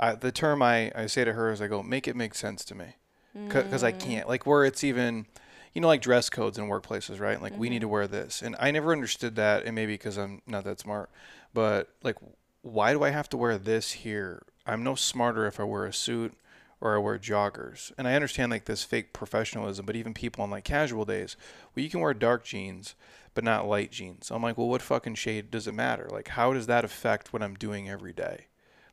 I, 0.00 0.14
the 0.14 0.32
term 0.32 0.62
I, 0.62 0.90
I 0.96 1.06
say 1.06 1.24
to 1.24 1.34
her 1.34 1.52
is 1.52 1.60
I 1.60 1.68
go, 1.68 1.82
make 1.82 2.08
it 2.08 2.16
make 2.16 2.34
sense 2.34 2.64
to 2.64 2.74
me. 2.74 2.96
Because 3.32 3.82
mm. 3.82 3.86
I 3.86 3.92
can't. 3.92 4.28
Like, 4.28 4.44
where 4.44 4.64
it's 4.64 4.82
even, 4.82 5.26
you 5.72 5.80
know, 5.80 5.86
like 5.86 6.02
dress 6.02 6.28
codes 6.28 6.58
in 6.58 6.64
workplaces, 6.64 7.20
right? 7.20 7.40
Like, 7.40 7.52
mm-hmm. 7.52 7.60
we 7.60 7.68
need 7.68 7.78
to 7.78 7.86
mm-hmm. 7.86 7.92
wear 7.92 8.06
this. 8.08 8.42
And 8.42 8.56
I 8.58 8.72
never 8.72 8.90
understood 8.90 9.36
that. 9.36 9.64
And 9.64 9.76
maybe 9.76 9.94
because 9.94 10.16
I'm 10.16 10.42
not 10.48 10.64
that 10.64 10.80
smart. 10.80 11.10
But, 11.54 11.90
like, 12.02 12.16
why 12.62 12.92
do 12.92 13.04
I 13.04 13.10
have 13.10 13.28
to 13.28 13.36
wear 13.36 13.56
this 13.56 13.92
here? 13.92 14.42
I'm 14.66 14.82
no 14.82 14.96
smarter 14.96 15.46
if 15.46 15.60
I 15.60 15.62
wear 15.62 15.84
a 15.84 15.92
suit 15.92 16.34
or 16.80 16.96
I 16.96 16.98
wear 16.98 17.18
joggers. 17.18 17.92
And 17.96 18.08
I 18.08 18.14
understand, 18.14 18.50
like, 18.50 18.64
this 18.64 18.82
fake 18.82 19.12
professionalism. 19.12 19.86
But 19.86 19.94
even 19.94 20.12
people 20.12 20.42
on, 20.42 20.50
like, 20.50 20.64
casual 20.64 21.04
days, 21.04 21.36
well, 21.76 21.84
you 21.84 21.90
can 21.90 22.00
wear 22.00 22.14
dark 22.14 22.42
jeans, 22.42 22.96
but 23.34 23.44
not 23.44 23.68
light 23.68 23.92
jeans. 23.92 24.32
I'm 24.32 24.42
like, 24.42 24.58
well, 24.58 24.68
what 24.68 24.82
fucking 24.82 25.14
shade 25.14 25.52
does 25.52 25.68
it 25.68 25.74
matter? 25.74 26.08
Like, 26.10 26.28
how 26.28 26.52
does 26.52 26.66
that 26.66 26.84
affect 26.84 27.32
what 27.32 27.44
I'm 27.44 27.54
doing 27.54 27.88
every 27.88 28.12
day? 28.12 28.46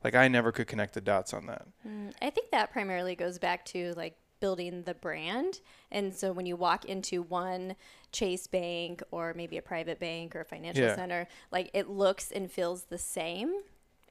Like 0.03 0.15
I 0.15 0.27
never 0.27 0.51
could 0.51 0.67
connect 0.67 0.93
the 0.93 1.01
dots 1.01 1.33
on 1.33 1.45
that. 1.47 1.65
Mm, 1.87 2.13
I 2.21 2.29
think 2.29 2.51
that 2.51 2.71
primarily 2.71 3.15
goes 3.15 3.37
back 3.39 3.65
to 3.65 3.93
like 3.95 4.15
building 4.39 4.83
the 4.83 4.93
brand. 4.93 5.61
And 5.91 6.13
so 6.15 6.31
when 6.31 6.45
you 6.45 6.55
walk 6.55 6.85
into 6.85 7.23
one 7.23 7.75
Chase 8.11 8.45
Bank 8.47 9.01
or 9.11 9.33
maybe 9.35 9.57
a 9.57 9.61
private 9.61 9.99
bank 9.99 10.35
or 10.35 10.41
a 10.41 10.45
financial 10.45 10.83
Yeah. 10.83 10.95
center, 10.95 11.27
like 11.51 11.71
it 11.73 11.89
looks 11.89 12.31
and 12.31 12.51
feels 12.51 12.83
the 12.83 12.97
same. 12.99 13.51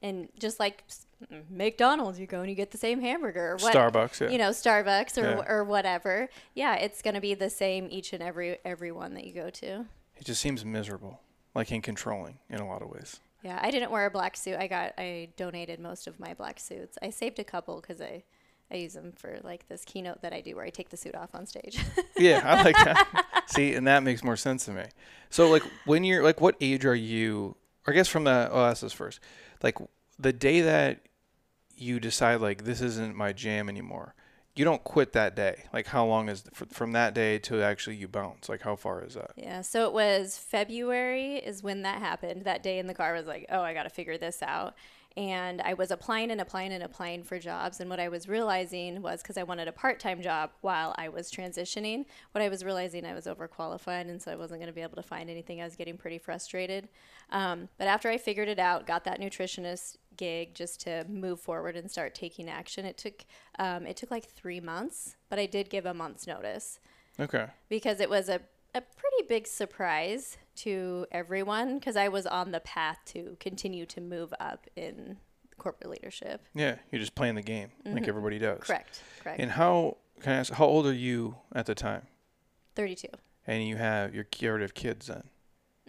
And 0.03 0.29
just 0.39 0.59
like 0.61 0.85
McDonald's, 1.49 2.19
you 2.19 2.27
go 2.27 2.41
and 2.41 2.51
you 2.51 2.55
get 2.57 2.71
the 2.71 2.79
same 2.79 3.01
hamburger 3.01 3.53
or 3.53 3.57
what, 3.57 3.75
Starbucks, 3.75 4.21
yeah. 4.21 4.29
you 4.31 4.39
know, 4.39 4.51
Starbucks 4.51 5.17
or, 5.17 5.39
Yeah. 5.39 5.45
or 5.49 5.65
whatever. 5.65 6.29
Yeah, 6.55 6.75
it's 6.77 7.03
going 7.03 7.15
to 7.15 7.21
be 7.21 7.35
the 7.35 7.51
same 7.51 7.89
each 7.91 8.13
and 8.13 8.23
every 8.23 8.59
every 8.65 8.93
one 8.93 9.15
that 9.15 9.25
you 9.25 9.33
go 9.33 9.49
to. 9.51 9.87
It 10.17 10.25
just 10.25 10.41
seems 10.41 10.65
miserable, 10.65 11.21
like 11.55 11.71
and 11.71 11.83
controlling 11.83 12.39
in 12.51 12.59
a 12.59 12.67
lot 12.67 12.83
of 12.83 12.89
ways. 12.91 13.21
Yeah, 13.47 13.61
I 13.63 13.71
didn't 13.71 13.93
wear 13.93 14.07
a 14.07 14.11
black 14.11 14.37
suit. 14.37 14.57
I 14.59 14.67
got 14.67 14.95
I 14.99 15.29
donated 15.37 15.79
most 15.79 16.09
of 16.09 16.19
my 16.19 16.35
black 16.35 16.59
suits. 16.59 16.99
I 17.01 17.11
saved 17.11 17.39
a 17.39 17.45
couple 17.45 17.81
because 17.81 18.01
I 18.01 18.25
I 18.73 18.75
use 18.75 18.95
them 18.95 19.13
for 19.13 19.39
like 19.45 19.69
this 19.69 19.85
keynote 19.85 20.21
that 20.23 20.33
I 20.33 20.41
do 20.41 20.57
where 20.57 20.65
I 20.65 20.71
take 20.71 20.89
the 20.89 20.97
suit 20.97 21.15
off 21.15 21.33
on 21.33 21.47
stage. 21.47 21.79
Yeah, 22.19 22.41
I 22.45 22.63
like 22.65 22.75
that. 22.77 23.45
See, 23.47 23.75
and 23.75 23.87
that 23.87 24.03
makes 24.03 24.25
more 24.25 24.37
sense 24.37 24.65
to 24.65 24.73
me. 24.73 24.85
So, 25.29 25.51
like, 25.51 25.63
when 25.85 26.03
you're 26.03 26.23
like, 26.25 26.41
what 26.41 26.57
age 26.63 26.87
are 26.87 26.95
you? 26.95 27.55
I 27.87 27.93
guess 27.93 28.09
from 28.09 28.25
the 28.25 28.49
oh, 28.51 28.65
that's 28.65 28.81
this 28.81 28.93
first. 28.93 29.21
Like 29.63 29.77
the 30.19 30.33
day 30.33 30.63
that 30.63 31.03
you 31.77 32.01
decide 32.01 32.41
like 32.41 32.65
this 32.65 32.81
isn't 32.81 33.15
my 33.15 33.33
jam 33.33 33.69
anymore, 33.69 34.15
you 34.57 34.65
don't 34.65 34.83
quit 34.83 35.13
that 35.13 35.37
day. 35.37 35.65
Like, 35.73 35.87
how 35.87 36.07
long 36.07 36.29
is 36.29 36.45
fr- 36.53 36.65
from 36.71 36.93
that 36.93 37.15
day 37.15 37.39
to 37.41 37.63
actually 37.63 37.97
you 37.97 38.09
bounce? 38.09 38.49
Like, 38.49 38.63
how 38.63 38.75
far 38.75 39.05
is 39.05 39.15
that? 39.15 39.33
yeah, 39.37 39.61
so 39.61 39.87
it 39.87 39.93
was 39.93 40.39
February 40.39 41.37
is 41.37 41.63
when 41.63 41.83
that 41.83 41.99
happened. 42.01 42.45
That 42.45 42.63
day 42.63 42.79
in 42.79 42.87
the 42.87 42.95
car 42.95 43.13
was 43.13 43.27
like, 43.27 43.47
oh, 43.51 43.61
I 43.61 43.75
got 43.75 43.85
to 43.85 43.91
figure 43.91 44.17
this 44.19 44.43
out. 44.43 44.75
And 45.17 45.63
I 45.63 45.73
was 45.73 45.91
applying 45.91 46.31
and 46.31 46.41
applying 46.43 46.73
and 46.73 46.83
applying 46.83 47.23
for 47.23 47.39
jobs. 47.39 47.81
And 47.81 47.89
what 47.89 47.99
I 47.99 48.09
was 48.09 48.29
realizing 48.29 49.01
was 49.01 49.23
because 49.23 49.39
I 49.39 49.45
wanted 49.45 49.67
a 49.67 49.73
part 49.73 49.99
time 49.99 50.21
job 50.21 50.51
while 50.61 50.95
I 50.99 51.09
was 51.09 51.31
transitioning, 51.31 52.05
what 52.33 52.43
I 52.43 52.49
was 52.51 52.63
realizing 52.65 53.07
I 53.07 53.15
was 53.15 53.25
overqualified. 53.27 54.11
And 54.11 54.21
so 54.21 54.31
I 54.31 54.37
wasn't 54.37 54.61
going 54.61 54.69
to 54.69 54.75
be 54.75 54.83
able 54.83 54.97
to 54.97 55.03
find 55.03 55.31
anything. 55.31 55.61
I 55.63 55.65
was 55.65 55.75
getting 55.75 55.97
pretty 55.97 56.19
frustrated. 56.19 56.89
Um, 57.31 57.69
but 57.79 57.89
after 57.89 58.11
I 58.11 58.19
figured 58.19 58.49
it 58.49 58.59
out, 58.59 58.87
got 58.87 59.05
that 59.05 59.19
nutritionist 59.19 59.97
gig 60.19 60.55
just 60.55 60.81
to 60.83 61.05
move 61.09 61.41
forward 61.41 61.77
and 61.77 61.91
start 61.91 62.15
taking 62.15 62.49
action, 62.51 62.85
it 62.85 62.99
took, 62.99 63.25
um, 63.59 63.87
it 63.87 63.97
took 63.97 64.11
like 64.11 64.27
three 64.27 64.61
months, 64.61 65.17
but 65.29 65.39
I 65.39 65.47
did 65.47 65.71
give 65.71 65.87
a 65.87 65.95
month's 65.95 66.27
notice 66.27 66.79
Okay. 67.19 67.47
because 67.69 68.01
it 68.01 68.09
was 68.11 68.29
a, 68.29 68.41
a 68.75 68.81
pretty 68.81 69.27
big 69.29 69.47
surprise 69.47 70.37
to 70.57 71.07
everyone 71.13 71.79
because 71.79 71.97
I 71.97 72.09
was 72.09 72.27
on 72.27 72.51
the 72.53 72.61
path 72.61 72.99
to 73.07 73.37
continue 73.41 73.87
to 73.87 74.01
move 74.01 74.33
up 74.41 74.67
in 74.77 75.17
corporate 75.59 75.91
leadership. 75.91 76.43
Yeah, 76.55 76.77
you're 76.91 77.01
just 77.01 77.15
playing 77.15 77.35
the 77.37 77.43
game 77.43 77.71
like 77.85 78.09
everybody 78.09 78.39
does. 78.39 78.59
Mm-hmm. 78.59 78.67
Correct. 78.67 79.03
Correct. 79.23 79.41
And 79.41 79.51
how 79.53 79.97
can 80.21 80.33
I 80.33 80.37
ask? 80.37 80.53
How 80.53 80.67
old 80.67 80.87
are 80.87 80.93
you 80.93 81.37
at 81.55 81.67
the 81.67 81.75
time? 81.75 82.07
32. 82.75 83.09
and 83.47 83.67
you 83.67 83.77
have 83.77 84.15
your 84.15 84.27
you 84.39 84.49
already 84.49 84.65
have 84.65 84.75
kids 84.75 85.07
then, 85.07 85.23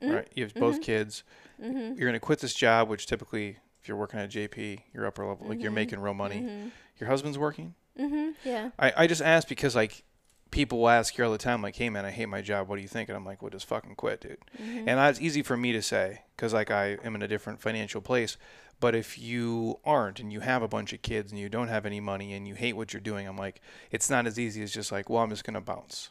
Mhm. 0.02 0.14
right? 0.16 0.28
You 0.36 0.44
have 0.44 0.54
both 0.54 0.80
Mhm. 0.80 0.84
kids. 0.84 1.24
Mm-hmm. 1.62 1.98
You're 2.00 2.08
gonna 2.08 2.20
quit 2.20 2.40
this 2.40 2.54
job, 2.54 2.88
which 2.88 3.08
typically, 3.08 3.58
if 3.82 3.88
you're 3.88 3.98
working 3.98 4.20
at 4.20 4.30
JP, 4.30 4.84
you're 4.94 5.06
upper 5.08 5.26
level, 5.26 5.48
like 5.48 5.60
you're 5.60 5.72
Mhm. 5.72 5.76
making 5.76 6.00
real 6.00 6.14
money. 6.14 6.42
Mm-hmm. 6.42 6.68
Your 7.00 7.10
husband's 7.10 7.38
working. 7.38 7.74
Mm-hmm. 8.00 8.32
Yeah. 8.48 8.70
I 8.78 8.94
I 8.96 9.08
just 9.08 9.22
asked 9.24 9.50
because 9.50 9.76
like 9.76 10.04
people 10.52 10.80
will 10.80 10.90
ask 10.90 11.18
you 11.18 11.26
all 11.26 11.32
the 11.32 11.38
time, 11.38 11.62
like, 11.62 11.76
"Hey 11.76 11.90
man, 11.90 12.06
I 12.06 12.12
hate 12.12 12.28
my 12.28 12.42
job. 12.42 12.68
What 12.68 12.76
do 12.78 12.82
you 12.82 12.88
think?" 12.88 13.10
And 13.10 13.16
I'm 13.18 13.26
like, 13.26 13.42
"Well, 13.42 13.52
just 13.52 13.66
fucking 13.68 13.96
quit, 13.96 14.22
dude." 14.22 14.38
Mm-hmm. 14.62 14.78
And 14.80 15.00
that's 15.00 15.22
easy 15.22 15.42
for 15.44 15.58
me 15.58 15.72
to 15.74 15.82
say 15.82 16.22
because 16.36 16.54
like 16.54 16.72
I 16.72 16.98
am 17.04 17.16
in 17.16 17.22
a 17.22 17.28
different 17.28 17.60
financial 17.62 18.02
place. 18.02 18.38
But 18.80 18.94
if 18.94 19.18
you 19.18 19.80
aren't 19.84 20.20
and 20.20 20.32
you 20.32 20.42
have 20.42 20.62
a 20.62 20.68
bunch 20.68 20.94
of 20.94 21.02
kids 21.02 21.32
and 21.32 21.42
you 21.42 21.50
don't 21.50 21.68
have 21.68 21.86
any 21.88 22.00
money 22.00 22.34
and 22.34 22.48
you 22.48 22.54
hate 22.54 22.74
what 22.74 22.94
you're 22.94 23.00
doing, 23.02 23.28
I'm 23.28 23.38
like, 23.38 23.60
it's 23.90 24.08
not 24.08 24.28
as 24.28 24.38
easy 24.38 24.62
as 24.62 24.72
just 24.72 24.92
like, 24.92 25.10
well, 25.10 25.24
I'm 25.24 25.32
just 25.32 25.44
gonna 25.44 25.62
bounce 25.62 26.10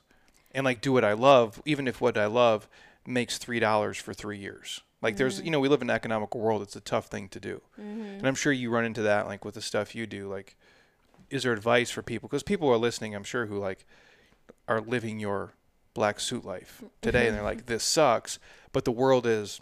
and 0.52 0.64
like 0.64 0.80
do 0.80 0.92
what 0.92 1.04
I 1.04 1.12
love, 1.12 1.62
even 1.64 1.86
if 1.86 2.00
what 2.00 2.18
I 2.18 2.26
love 2.26 2.68
makes 3.06 3.38
three 3.38 3.60
dollars 3.60 3.98
for 3.98 4.12
three 4.12 4.38
years. 4.38 4.80
Like 5.00 5.16
there's, 5.16 5.40
you 5.42 5.50
know, 5.52 5.60
we 5.60 5.68
live 5.68 5.80
in 5.82 5.90
an 5.90 5.94
economical 5.94 6.40
world. 6.40 6.60
It's 6.62 6.74
a 6.74 6.80
tough 6.80 7.06
thing 7.06 7.28
to 7.28 7.38
do, 7.38 7.60
Mm-hmm. 7.80 8.02
and 8.18 8.26
I'm 8.26 8.34
sure 8.34 8.52
you 8.52 8.70
run 8.70 8.84
into 8.84 9.02
that 9.02 9.26
like 9.28 9.44
with 9.44 9.54
the 9.54 9.62
stuff 9.62 9.94
you 9.94 10.04
do. 10.06 10.26
Like, 10.28 10.56
is 11.30 11.44
there 11.44 11.52
advice 11.52 11.90
for 11.90 12.02
people? 12.02 12.28
Because 12.28 12.42
people 12.42 12.68
are 12.68 12.78
listening, 12.78 13.14
I'm 13.14 13.22
sure, 13.22 13.46
who 13.46 13.58
like 13.58 13.86
are 14.68 14.80
living 14.80 15.18
your 15.20 15.52
black 15.94 16.20
suit 16.20 16.44
life 16.44 16.76
mm-hmm. 16.78 16.86
today, 17.02 17.26
and 17.26 17.36
they're 17.36 17.42
like, 17.42 17.66
this 17.66 17.84
sucks, 17.84 18.38
but 18.72 18.84
the 18.84 18.92
world 18.92 19.26
is 19.26 19.60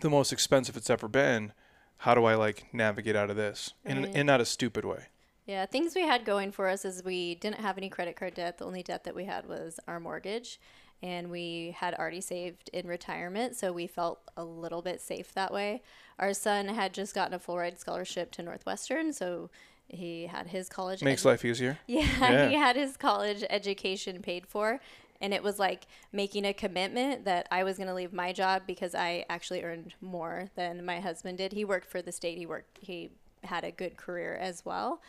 the 0.00 0.10
most 0.10 0.32
expensive 0.32 0.76
it's 0.76 0.90
ever 0.90 1.08
been. 1.08 1.52
How 1.98 2.14
do 2.14 2.24
I 2.24 2.34
like 2.34 2.72
navigate 2.72 3.16
out 3.16 3.30
of 3.30 3.36
this 3.36 3.72
in, 3.84 4.02
Right. 4.02 4.14
in 4.14 4.26
not 4.26 4.40
a 4.40 4.44
stupid 4.44 4.84
way? 4.84 5.06
Yeah, 5.46 5.64
things 5.64 5.94
we 5.94 6.02
had 6.02 6.24
going 6.24 6.52
for 6.52 6.68
us 6.68 6.84
is 6.84 7.04
we 7.04 7.36
didn't 7.36 7.60
have 7.60 7.78
any 7.78 7.88
credit 7.88 8.16
card 8.16 8.34
debt. 8.34 8.58
The 8.58 8.64
only 8.64 8.82
debt 8.82 9.04
that 9.04 9.14
we 9.14 9.24
had 9.24 9.46
was 9.46 9.78
our 9.86 10.00
mortgage, 10.00 10.60
and 11.02 11.30
we 11.30 11.74
had 11.78 11.94
already 11.94 12.20
saved 12.20 12.68
in 12.72 12.86
retirement, 12.86 13.54
so 13.54 13.72
we 13.72 13.86
felt 13.86 14.20
a 14.36 14.44
little 14.44 14.82
bit 14.82 15.00
safe 15.00 15.32
that 15.34 15.52
way. 15.52 15.82
Our 16.18 16.34
son 16.34 16.68
had 16.68 16.92
just 16.92 17.14
gotten 17.14 17.34
a 17.34 17.38
full 17.38 17.58
ride 17.58 17.78
scholarship 17.78 18.32
to 18.32 18.42
Northwestern, 18.42 19.12
so 19.12 19.50
he 19.88 20.26
had 20.26 20.48
his 20.48 20.68
college 20.68 21.02
Makes 21.02 21.22
edu- 21.22 21.26
life 21.26 21.44
easier. 21.44 21.78
yeah, 21.86 22.00
Yeah. 22.20 22.48
he 22.48 22.54
had 22.54 22.76
his 22.76 22.96
college 22.96 23.44
education 23.50 24.20
paid 24.22 24.46
for. 24.46 24.80
And 25.20 25.32
it 25.32 25.42
was 25.42 25.58
like 25.58 25.86
making 26.12 26.44
a 26.44 26.52
commitment 26.52 27.24
that 27.24 27.48
I 27.50 27.64
was 27.64 27.78
going 27.78 27.86
to 27.88 27.94
leave 27.94 28.12
my 28.12 28.34
job 28.34 28.62
because 28.66 28.94
I 28.94 29.24
actually 29.30 29.62
earned 29.62 29.94
more 30.02 30.50
than 30.56 30.84
my 30.84 31.00
husband 31.00 31.38
did. 31.38 31.52
He 31.52 31.64
worked 31.64 31.88
for 31.90 32.02
the 32.02 32.12
state. 32.12 32.36
He 32.36 32.44
worked. 32.44 32.78
He 32.82 33.10
had 33.42 33.64
a 33.64 33.70
good 33.70 33.96
career 33.96 34.34
as 34.34 34.62
well, 34.66 35.00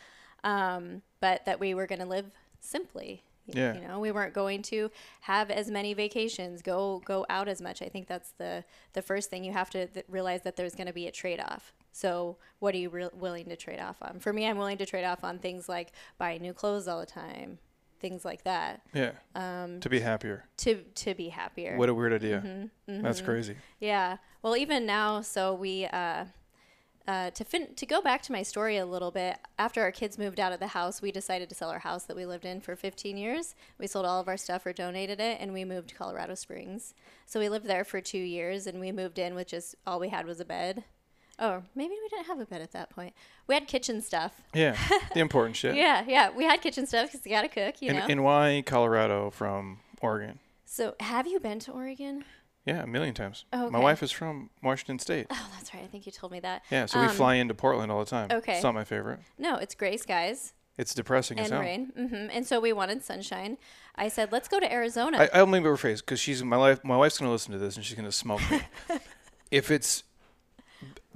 um, 0.44 1.02
but 1.20 1.44
that 1.44 1.60
we 1.60 1.74
were 1.74 1.86
going 1.86 1.98
to 2.00 2.06
live 2.06 2.26
simply. 2.60 3.22
Yeah. 3.46 3.74
You 3.74 3.80
know, 3.88 3.98
we 3.98 4.10
weren't 4.12 4.34
going 4.34 4.62
to 4.64 4.90
have 5.22 5.50
as 5.50 5.70
many 5.70 5.94
vacations, 5.94 6.60
go 6.62 7.00
go 7.04 7.24
out 7.30 7.48
as 7.48 7.60
much. 7.60 7.80
I 7.82 7.88
think 7.88 8.06
that's 8.06 8.32
the 8.38 8.64
the 8.92 9.02
first 9.02 9.30
thing 9.30 9.42
you 9.44 9.52
have 9.52 9.70
to 9.70 9.86
th- 9.86 10.06
realize 10.08 10.42
that 10.42 10.56
there's 10.56 10.74
going 10.74 10.86
to 10.86 10.92
be 10.92 11.06
a 11.06 11.10
trade 11.12 11.40
off. 11.40 11.72
So, 11.98 12.36
what 12.60 12.76
are 12.76 12.78
you 12.78 12.90
re- 12.90 13.08
willing 13.12 13.46
to 13.48 13.56
trade 13.56 13.80
off 13.80 13.96
on? 14.02 14.20
For 14.20 14.32
me, 14.32 14.46
I'm 14.46 14.56
willing 14.56 14.78
to 14.78 14.86
trade 14.86 15.04
off 15.04 15.24
on 15.24 15.40
things 15.40 15.68
like 15.68 15.90
buying 16.16 16.40
new 16.42 16.52
clothes 16.52 16.86
all 16.86 17.00
the 17.00 17.06
time, 17.06 17.58
things 17.98 18.24
like 18.24 18.44
that, 18.44 18.82
Yeah. 18.94 19.12
um, 19.34 19.80
To 19.80 19.88
be 19.88 19.98
happier. 19.98 20.44
to 20.58 20.84
to 21.04 21.14
be 21.16 21.30
happier. 21.30 21.76
What 21.76 21.88
a 21.88 21.94
weird 21.94 22.12
idea. 22.12 22.40
Mhm, 22.88 23.02
That's 23.02 23.20
mhm. 23.20 23.24
crazy. 23.24 23.56
Yeah. 23.80 24.18
Well, 24.42 24.56
even 24.56 24.86
now, 24.86 25.22
so 25.22 25.52
we 25.54 25.86
uh, 25.86 26.26
uh, 27.08 27.30
to 27.32 27.44
fin- 27.44 27.74
to 27.74 27.84
go 27.84 28.00
back 28.00 28.22
to 28.22 28.32
my 28.32 28.44
story 28.44 28.76
a 28.76 28.86
little 28.86 29.10
bit. 29.10 29.36
After 29.58 29.80
our 29.82 29.90
kids 29.90 30.18
moved 30.18 30.38
out 30.38 30.52
of 30.52 30.60
the 30.60 30.68
house, 30.68 31.02
we 31.02 31.10
decided 31.10 31.48
to 31.48 31.54
sell 31.56 31.70
our 31.70 31.80
house 31.80 32.04
that 32.04 32.14
we 32.14 32.26
lived 32.26 32.44
in 32.44 32.60
for 32.60 32.76
15 32.76 33.16
years. 33.16 33.56
We 33.78 33.88
sold 33.88 34.06
all 34.06 34.20
of 34.20 34.28
our 34.28 34.36
stuff 34.36 34.64
or 34.66 34.72
donated 34.72 35.18
it, 35.18 35.40
and 35.40 35.52
we 35.52 35.64
moved 35.64 35.88
to 35.88 35.94
Colorado 35.96 36.34
Springs. 36.36 36.94
So 37.26 37.40
we 37.40 37.48
lived 37.48 37.66
there 37.66 37.82
for 37.82 38.00
two 38.00 38.18
years, 38.18 38.68
and 38.68 38.78
we 38.78 38.92
moved 38.92 39.18
in 39.18 39.34
with 39.34 39.48
just 39.48 39.74
all 39.84 39.98
we 39.98 40.10
had 40.10 40.26
was 40.26 40.38
a 40.38 40.44
bed. 40.44 40.84
Oh, 41.38 41.62
maybe 41.74 41.94
we 42.02 42.08
didn't 42.08 42.26
have 42.26 42.40
a 42.40 42.46
bed 42.46 42.60
at 42.62 42.72
that 42.72 42.90
point. 42.90 43.14
We 43.46 43.54
had 43.54 43.68
kitchen 43.68 44.00
stuff. 44.02 44.42
Yeah. 44.54 44.76
the 45.14 45.20
important 45.20 45.56
shit. 45.56 45.76
Yeah, 45.76 46.04
yeah, 46.06 46.30
we 46.30 46.44
had 46.44 46.60
kitchen 46.60 46.86
stuff 46.86 47.12
because 47.12 47.24
you 47.24 47.30
gotta 47.32 47.48
cook, 47.48 47.80
you 47.80 47.90
and, 47.90 47.98
know. 47.98 48.06
and 48.08 48.24
why 48.24 48.62
Colorado 48.66 49.30
from 49.30 49.78
Oregon? 50.00 50.38
so, 50.64 50.94
have 51.00 51.26
you 51.26 51.40
been 51.40 51.58
to 51.60 51.72
Oregon? 51.72 52.24
Yeah, 52.66 52.82
a 52.82 52.86
million 52.86 53.14
times. 53.14 53.46
Oh, 53.52 53.70
My 53.70 53.78
wife 53.78 54.02
is 54.02 54.10
from 54.12 54.50
Washington 54.62 54.98
State. 54.98 55.26
Oh, 55.30 55.48
that's 55.54 55.72
right. 55.72 55.82
I 55.82 55.86
think 55.86 56.04
you 56.04 56.12
told 56.12 56.32
me 56.32 56.40
that. 56.40 56.62
Yeah, 56.70 56.84
so 56.86 57.00
we 57.00 57.06
Um, 57.06 57.12
fly 57.12 57.36
into 57.36 57.54
Portland 57.54 57.90
all 57.90 58.00
the 58.00 58.10
time. 58.10 58.28
okay. 58.30 58.54
It's 58.54 58.62
not 58.62 58.74
my 58.74 58.84
favorite. 58.84 59.20
No, 59.38 59.56
it's 59.56 59.74
gray 59.74 59.96
skies. 59.96 60.52
It's 60.76 60.92
depressing 60.94 61.40
as 61.40 61.50
and 61.50 61.60
rain. 61.60 61.92
hmm 61.96 62.28
And 62.30 62.46
so 62.46 62.60
we 62.60 62.72
wanted 62.74 63.02
sunshine. 63.04 63.56
I 63.96 64.08
said, 64.08 64.30
let's 64.32 64.48
go 64.48 64.60
to 64.60 64.70
Arizona. 64.72 65.18
I, 65.18 65.38
I'll 65.38 65.46
maybe 65.46 65.64
rephrase 65.64 65.98
because 66.00 66.20
she's 66.20 66.44
my 66.44 66.56
life. 66.56 66.84
My 66.84 66.96
wife's 66.96 67.18
gonna 67.18 67.32
listen 67.32 67.52
to 67.52 67.58
this 67.58 67.76
and 67.76 67.84
she's 67.84 67.96
gonna 67.96 68.12
smoke 68.12 68.42
me. 68.50 68.60
if 69.50 69.70
it's 69.70 70.04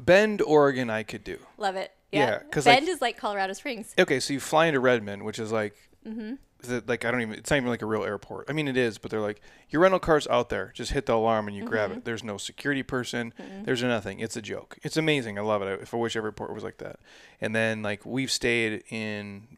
Bend, 0.04 0.42
Oregon, 0.42 0.90
I 0.90 1.02
could 1.02 1.24
do. 1.24 1.38
Love 1.58 1.76
it. 1.76 1.92
Yeah, 2.10 2.26
Yeah. 2.26 2.38
'cause, 2.50 2.66
like- 2.66 2.78
Bend 2.78 2.88
is 2.88 3.00
like 3.00 3.16
Colorado 3.16 3.52
Springs. 3.54 3.94
Okay, 3.98 4.20
so 4.20 4.32
you 4.34 4.40
fly 4.40 4.66
into 4.66 4.80
Redmond, 4.80 5.24
which 5.24 5.38
is 5.38 5.52
like, 5.52 5.74
hmm 6.04 6.34
the, 6.64 6.80
like 6.86 7.04
I 7.04 7.10
don't 7.10 7.22
even. 7.22 7.34
It's 7.34 7.50
not 7.50 7.56
even 7.56 7.70
like 7.70 7.82
a 7.82 7.86
real 7.86 8.04
airport. 8.04 8.48
I 8.48 8.52
mean, 8.52 8.68
it 8.68 8.76
is, 8.76 8.96
but 8.96 9.10
they're 9.10 9.20
like 9.20 9.40
your 9.70 9.82
rental 9.82 9.98
car's 9.98 10.28
out 10.28 10.48
there. 10.48 10.70
Just 10.76 10.92
hit 10.92 11.06
the 11.06 11.14
alarm 11.14 11.48
and 11.48 11.56
you 11.56 11.64
grab 11.64 11.90
Mm-hmm. 11.90 11.98
it. 11.98 12.04
There's 12.04 12.22
no 12.22 12.36
security 12.38 12.84
person. 12.84 13.34
There's 13.64 13.82
nothing. 13.82 14.20
It's 14.20 14.36
a 14.36 14.42
joke. 14.42 14.78
It's 14.84 14.96
amazing. 14.96 15.38
I 15.38 15.42
love 15.42 15.62
it. 15.62 15.80
If 15.82 15.92
I 15.92 15.96
wish 15.96 16.14
every 16.14 16.28
airport 16.28 16.54
was 16.54 16.62
like 16.62 16.78
that. 16.78 17.00
And 17.40 17.52
then 17.52 17.82
like 17.82 18.06
we've 18.06 18.30
stayed 18.30 18.84
in 18.90 19.56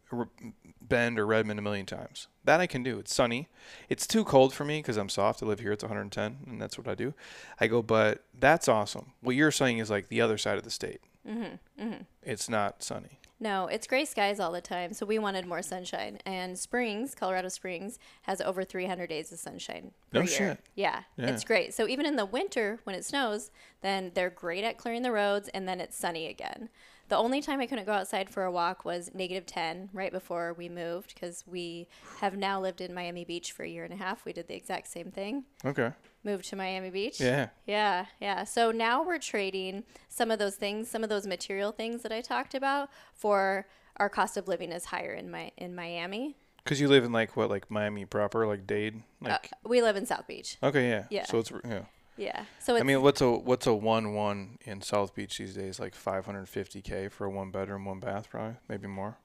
Bend 0.81 1.19
or 1.19 1.27
Redmond 1.27 1.59
a 1.59 1.63
million 1.63 1.85
times. 1.85 2.29
That 2.45 2.61
I 2.61 2.67
can 2.67 2.83
do. 2.83 2.99
It's 2.99 3.15
sunny. 3.15 3.49
It's 3.89 4.07
too 4.07 4.23
cold 4.25 4.53
for 4.53 4.65
me 4.65 4.79
because 4.81 4.97
I'm 4.99 5.09
soft. 5.09 5.43
I 5.43 5.47
live 5.47 5.61
here. 5.61 5.73
It's 5.73 5.83
110, 5.85 6.39
and 6.47 6.61
that's 6.61 6.77
what 6.77 6.87
I 6.89 6.95
do. 6.95 7.15
I 7.59 7.67
go, 7.67 7.83
but 7.83 8.23
that's 8.39 8.69
awesome. 8.69 9.13
What 9.23 9.35
you're 9.35 9.51
saying 9.51 9.79
is 9.79 9.91
like 9.91 10.09
the 10.09 10.21
other 10.21 10.37
side 10.37 10.59
of 10.59 10.65
the 10.65 10.71
state. 10.71 11.01
Mm-hmm, 11.29 11.83
mm-hmm. 11.83 12.03
It's 12.23 12.49
not 12.51 12.83
sunny. 12.83 13.19
No, 13.41 13.67
it's 13.67 13.87
gray 13.87 14.05
skies 14.05 14.39
all 14.41 14.53
the 14.53 14.61
time. 14.61 14.93
So 14.93 15.05
we 15.05 15.19
wanted 15.19 15.45
more 15.47 15.61
sunshine. 15.61 16.19
And 16.25 16.57
Springs, 16.59 17.15
Colorado 17.15 17.49
Springs, 17.49 17.99
has 18.23 18.41
over 18.41 18.63
300 18.63 19.09
days 19.09 19.33
of 19.33 19.39
sunshine. 19.39 19.91
Per 20.13 20.19
No 20.19 20.21
year. 20.21 20.29
shit. 20.29 20.61
Yeah, 20.77 21.03
Yeah. 21.17 21.27
it's 21.31 21.45
great. 21.45 21.75
So 21.75 21.89
even 21.89 22.07
in 22.07 22.17
the 22.17 22.25
winter 22.27 22.79
when 22.85 22.95
it 22.95 23.05
snows, 23.05 23.51
then 23.83 24.13
they're 24.15 24.31
great 24.31 24.65
at 24.65 24.79
clearing 24.79 25.03
the 25.03 25.11
roads 25.13 25.49
and 25.49 25.69
then 25.69 25.81
it's 25.81 25.97
sunny 25.97 26.27
again. 26.29 26.69
The 27.09 27.17
only 27.17 27.43
time 27.43 27.61
I 27.61 27.67
couldn't 27.67 27.85
go 27.85 27.93
outside 27.93 28.31
for 28.31 28.45
a 28.45 28.51
walk 28.51 28.85
was 28.85 29.11
negative 29.15 29.45
10 29.47 29.91
right 29.93 30.11
before 30.11 30.55
we 30.55 30.69
moved 30.69 31.15
because 31.15 31.45
we 31.47 31.87
have 32.21 32.37
now 32.37 32.61
lived 32.61 32.81
in 32.81 32.95
Miami 32.95 33.25
Beach 33.25 33.53
for 33.53 33.63
a 33.63 33.69
year 33.69 33.85
and 33.85 33.93
a 33.93 33.97
half. 33.97 34.25
We 34.25 34.33
did 34.33 34.49
the 34.49 34.55
exact 34.57 34.89
same 34.89 35.11
thing. 35.11 35.45
Okay. 35.65 35.93
Moved 36.25 36.47
to 36.49 36.57
Miami 36.57 36.89
Beach. 36.91 37.21
Yeah. 37.21 37.49
Yeah, 37.67 38.07
yeah. 38.21 38.45
So 38.45 38.71
now 38.71 39.03
we're 39.05 39.19
trading 39.19 39.85
some 40.09 40.31
of 40.31 40.39
those 40.39 40.55
things, 40.57 40.89
some 40.91 41.03
of 41.05 41.11
those 41.11 41.27
material 41.27 41.73
things 41.73 42.03
that 42.03 42.13
I 42.13 42.23
talked 42.23 42.55
about 42.55 42.89
for 43.13 43.67
our 43.99 44.09
cost 44.09 44.37
of 44.39 44.49
living 44.49 44.73
is 44.73 44.87
higher 44.87 45.13
in 45.13 45.31
my 45.31 45.51
in 45.59 45.75
Miami. 45.75 46.37
Because 46.65 46.81
you 46.81 46.89
live 46.89 47.05
in 47.05 47.13
like 47.13 47.37
what, 47.37 47.51
like 47.51 47.71
Miami 47.71 48.07
proper, 48.07 48.47
like 48.47 48.67
Dade, 48.67 49.03
Uh, 49.23 49.29
like. 49.29 49.51
we 49.65 49.83
live 49.83 49.97
in 49.97 50.07
South 50.07 50.27
Beach. 50.27 50.57
okay, 50.63 50.89
yeah. 50.89 51.05
yeah. 51.11 51.27
So 51.27 51.39
it's 51.39 51.53
yeah. 51.65 51.83
Yeah. 52.17 52.45
So 52.61 52.75
it's 52.75 52.83
I 52.83 52.85
mean, 52.85 53.03
what's 53.03 53.21
a 53.21 53.31
what's 53.33 53.67
a 53.67 53.75
one 53.75 54.15
one 54.15 54.59
in 54.65 54.81
South 54.83 55.15
Beach 55.15 55.39
these 55.39 55.55
days? 55.55 55.81
Like 55.81 55.95
550k 55.95 57.11
for 57.11 57.25
a 57.27 57.31
one 57.31 57.51
bedroom, 57.51 57.85
one 57.85 58.01
bath, 58.01 58.29
probably, 58.31 58.57
maybe 58.69 58.87
more. 58.87 59.19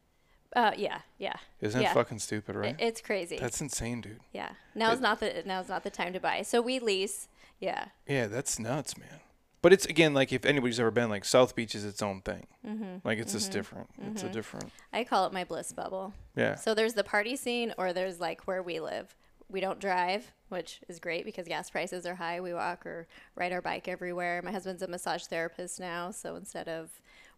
uh 0.56 0.72
yeah, 0.76 1.02
yeah. 1.20 1.36
Isn't 1.62 1.82
Yeah. 1.82 1.92
it 1.92 1.94
fucking 1.94 2.20
stupid, 2.20 2.56
I- 2.56 2.60
right? 2.60 2.76
It's 2.80 3.02
crazy. 3.02 3.38
That's 3.38 3.62
insane, 3.62 4.02
dude. 4.02 4.20
yeah. 4.34 4.54
Now 4.74 4.92
it- 4.94 5.02
not 5.02 5.20
the 5.20 5.44
now's 5.46 5.70
not 5.70 5.84
the 5.84 5.90
time 5.92 6.14
to 6.14 6.20
buy. 6.20 6.42
So 6.42 6.62
we 6.62 6.80
lease. 6.80 7.28
Yeah. 7.60 7.86
Yeah, 8.08 8.28
that's 8.28 8.58
nuts, 8.58 8.98
man. 8.98 9.20
But 9.62 9.74
it's 9.74 9.86
again 9.86 10.14
like 10.14 10.32
if 10.32 10.46
anybody's 10.46 10.80
ever 10.80 10.90
been 10.90 11.10
like 11.10 11.26
South 11.26 11.54
Beach 11.56 11.76
is 11.76 11.84
its 11.86 12.02
own 12.02 12.22
thing. 12.22 12.48
Mm-hmm. 12.66 13.06
Like 13.08 13.20
it's 13.20 13.34
just 13.34 13.52
different. 13.52 13.90
It's 14.08 14.24
a 14.24 14.30
different. 14.30 14.72
I 14.94 15.04
call 15.04 15.28
it 15.28 15.34
my 15.34 15.44
bliss 15.44 15.74
bubble. 15.74 16.14
Yeah. 16.36 16.56
So 16.56 16.74
there's 16.74 16.94
the 16.94 17.04
party 17.04 17.36
scene, 17.36 17.74
or 17.78 17.92
there's 17.94 18.20
like 18.22 18.48
where 18.48 18.64
we 18.64 18.80
live. 18.80 19.16
We 19.52 19.62
don't 19.62 19.80
drive, 19.80 20.32
which 20.50 20.80
is 20.88 21.00
great 21.00 21.26
because 21.26 21.48
gas 21.48 21.70
prices 21.70 22.06
are 22.06 22.16
high. 22.16 22.40
We 22.40 22.54
walk 22.54 22.86
or 22.86 23.08
ride 23.36 23.52
our 23.52 23.62
bike 23.62 23.88
everywhere. 23.88 24.42
My 24.44 24.52
husband's 24.52 24.84
a 24.84 24.88
massage 24.88 25.24
therapist 25.26 25.80
now, 25.80 26.12
so 26.12 26.36
instead 26.36 26.68
of 26.68 26.90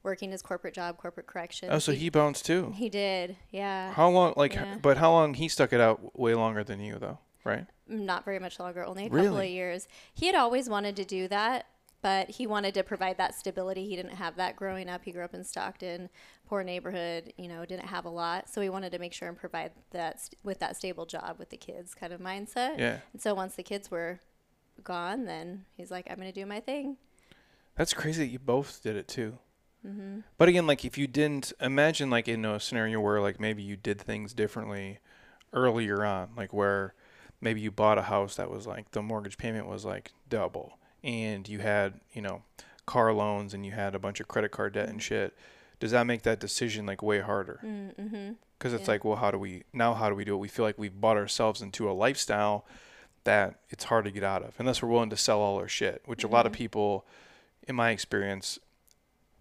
working 0.03 0.31
his 0.31 0.41
corporate 0.41 0.73
job, 0.73 0.97
corporate 0.97 1.27
corrections, 1.27 1.71
Oh, 1.73 1.79
so 1.79 1.91
he 1.93 2.09
bounced 2.09 2.45
too. 2.45 2.73
he 2.75 2.89
did, 2.89 3.37
yeah. 3.51 3.93
How 3.93 4.09
long? 4.09 4.33
Like, 4.35 4.55
Yeah. 4.55 4.77
but 4.81 4.97
how 4.97 5.11
long 5.11 5.35
he 5.35 5.47
stuck 5.47 5.71
it 5.73 5.79
out? 5.79 6.19
Way 6.19 6.33
longer 6.33 6.63
than 6.63 6.79
you, 6.81 6.97
though, 6.99 7.19
right? 7.45 7.65
Not 7.87 8.25
very 8.25 8.39
much 8.39 8.59
longer, 8.59 8.83
only 8.83 9.05
a 9.05 9.09
couple 9.09 9.37
of 9.39 9.45
years. 9.45 9.87
He 10.13 10.25
had 10.25 10.35
always 10.35 10.69
wanted 10.69 10.95
to 10.97 11.05
do 11.05 11.27
that, 11.27 11.67
but 12.01 12.31
he 12.31 12.47
wanted 12.47 12.73
to 12.73 12.83
provide 12.83 13.17
that 13.17 13.35
stability. 13.35 13.87
He 13.87 13.95
didn't 13.95 14.15
have 14.15 14.35
that 14.37 14.55
growing 14.55 14.89
up. 14.89 15.03
He 15.05 15.11
grew 15.11 15.23
up 15.23 15.35
in 15.35 15.43
Stockton, 15.43 16.09
poor 16.51 16.65
neighborhood, 16.65 17.31
you 17.37 17.47
know, 17.47 17.63
didn't 17.63 17.85
have 17.85 18.03
a 18.03 18.09
lot. 18.09 18.49
So 18.49 18.59
we 18.59 18.67
wanted 18.67 18.91
to 18.91 18.99
make 18.99 19.13
sure 19.13 19.29
and 19.29 19.37
provide 19.37 19.71
that 19.91 20.19
st- 20.19 20.37
with 20.43 20.59
that 20.59 20.75
stable 20.75 21.05
job 21.05 21.37
with 21.39 21.49
the 21.49 21.55
kids 21.55 21.95
kind 21.95 22.11
of 22.11 22.19
mindset. 22.19 22.77
Yeah. 22.77 22.97
And 23.13 23.21
so 23.21 23.33
once 23.33 23.55
the 23.55 23.63
kids 23.63 23.89
were 23.89 24.19
gone, 24.83 25.23
then 25.23 25.63
he's 25.77 25.91
like, 25.91 26.07
I'm 26.09 26.17
going 26.17 26.27
to 26.27 26.37
do 26.37 26.45
my 26.45 26.59
thing. 26.59 26.97
That's 27.77 27.93
crazy 27.93 28.25
that 28.25 28.31
you 28.33 28.37
both 28.37 28.83
did 28.83 28.97
it 28.97 29.07
too. 29.07 29.37
Mm-hmm. 29.87 30.19
But 30.37 30.49
again, 30.49 30.67
like 30.67 30.83
if 30.83 30.97
you 30.97 31.07
didn't 31.07 31.53
imagine 31.61 32.09
like 32.09 32.27
in 32.27 32.43
a 32.43 32.59
scenario 32.59 32.99
where 32.99 33.21
like 33.21 33.39
maybe 33.39 33.63
you 33.63 33.77
did 33.77 34.01
things 34.01 34.33
differently 34.33 34.99
earlier 35.53 36.03
on, 36.03 36.31
like 36.35 36.51
where 36.51 36.95
maybe 37.39 37.61
you 37.61 37.71
bought 37.71 37.97
a 37.97 38.03
house 38.03 38.35
that 38.35 38.51
was 38.51 38.67
like 38.67 38.91
the 38.91 39.01
mortgage 39.01 39.37
payment 39.37 39.67
was 39.67 39.85
like 39.85 40.11
double 40.27 40.77
and 41.01 41.47
you 41.47 41.59
had, 41.59 42.01
you 42.11 42.21
know, 42.21 42.43
car 42.85 43.13
loans 43.13 43.53
and 43.53 43.65
you 43.65 43.71
had 43.71 43.95
a 43.95 43.99
bunch 43.99 44.19
of 44.19 44.27
credit 44.27 44.51
card 44.51 44.73
debt 44.73 44.89
and 44.89 45.01
shit. 45.01 45.33
Does 45.81 45.91
that 45.91 46.05
make 46.05 46.21
that 46.21 46.39
decision 46.39 46.85
like 46.85 47.01
way 47.01 47.19
harder? 47.19 47.59
Mm-hmm. 47.65 48.33
Because 48.57 48.71
it's 48.73 48.83
Yeah. 48.87 48.91
like, 48.93 49.03
well, 49.03 49.15
how 49.17 49.31
do 49.31 49.37
we 49.39 49.63
now? 49.73 49.95
How 49.95 50.07
do 50.09 50.15
we 50.15 50.23
do 50.23 50.35
it? 50.35 50.37
We 50.37 50.47
feel 50.47 50.63
like 50.63 50.77
we've 50.77 51.01
bought 51.01 51.17
ourselves 51.17 51.61
into 51.61 51.89
a 51.89 51.91
lifestyle 51.91 52.65
that 53.23 53.55
it's 53.69 53.85
hard 53.85 54.05
to 54.05 54.11
get 54.11 54.23
out 54.23 54.43
of, 54.43 54.53
unless 54.59 54.81
we're 54.81 54.89
willing 54.89 55.09
to 55.09 55.17
sell 55.17 55.39
all 55.39 55.57
our 55.57 55.67
shit. 55.67 56.03
Which 56.05 56.23
a 56.23 56.27
lot 56.27 56.45
of 56.45 56.51
Mhm. 56.53 56.55
people, 56.55 57.05
in 57.67 57.75
my 57.75 57.89
experience, 57.89 58.59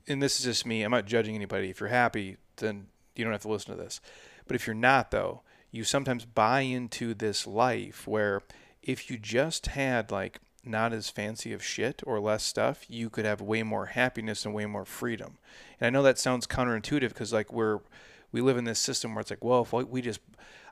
and 0.08 0.22
this 0.22 0.38
is 0.38 0.44
just 0.46 0.64
me. 0.66 0.82
I'm 0.82 0.90
not 0.90 1.04
judging 1.06 1.34
anybody. 1.34 1.68
If 1.70 1.78
you're 1.80 1.88
happy, 1.90 2.38
then 2.56 2.88
you 3.14 3.22
don't 3.24 3.32
have 3.34 3.42
to 3.42 3.48
listen 3.48 3.76
to 3.76 3.82
this. 3.82 4.00
But 4.46 4.56
if 4.56 4.66
you're 4.66 4.74
not, 4.74 5.10
though, 5.10 5.42
you 5.70 5.84
sometimes 5.84 6.24
buy 6.24 6.62
into 6.62 7.12
this 7.14 7.46
life 7.46 8.06
where 8.06 8.42
if 8.82 9.10
you 9.10 9.18
just 9.18 9.66
had 9.66 10.10
like 10.10 10.40
not 10.64 10.92
as 10.92 11.10
fancy 11.10 11.52
of 11.52 11.64
shit 11.64 12.02
or 12.06 12.20
less 12.20 12.42
stuff, 12.42 12.84
you 12.88 13.10
could 13.10 13.24
have 13.24 13.40
way 13.40 13.62
more 13.62 13.86
happiness 13.86 14.44
and 14.44 14.54
way 14.54 14.66
more 14.66 14.84
freedom. 14.84 15.38
And 15.80 15.86
I 15.86 15.90
know 15.90 16.02
that 16.02 16.18
sounds 16.18 16.46
counterintuitive 16.46 17.08
because 17.08 17.32
like 17.32 17.52
we're 17.52 17.80
we 18.32 18.40
live 18.40 18.56
in 18.56 18.64
this 18.64 18.78
system 18.78 19.14
where 19.14 19.22
it's 19.22 19.30
like, 19.30 19.42
well, 19.44 19.62
if 19.62 19.72
we- 19.72 20.02
just 20.02 20.20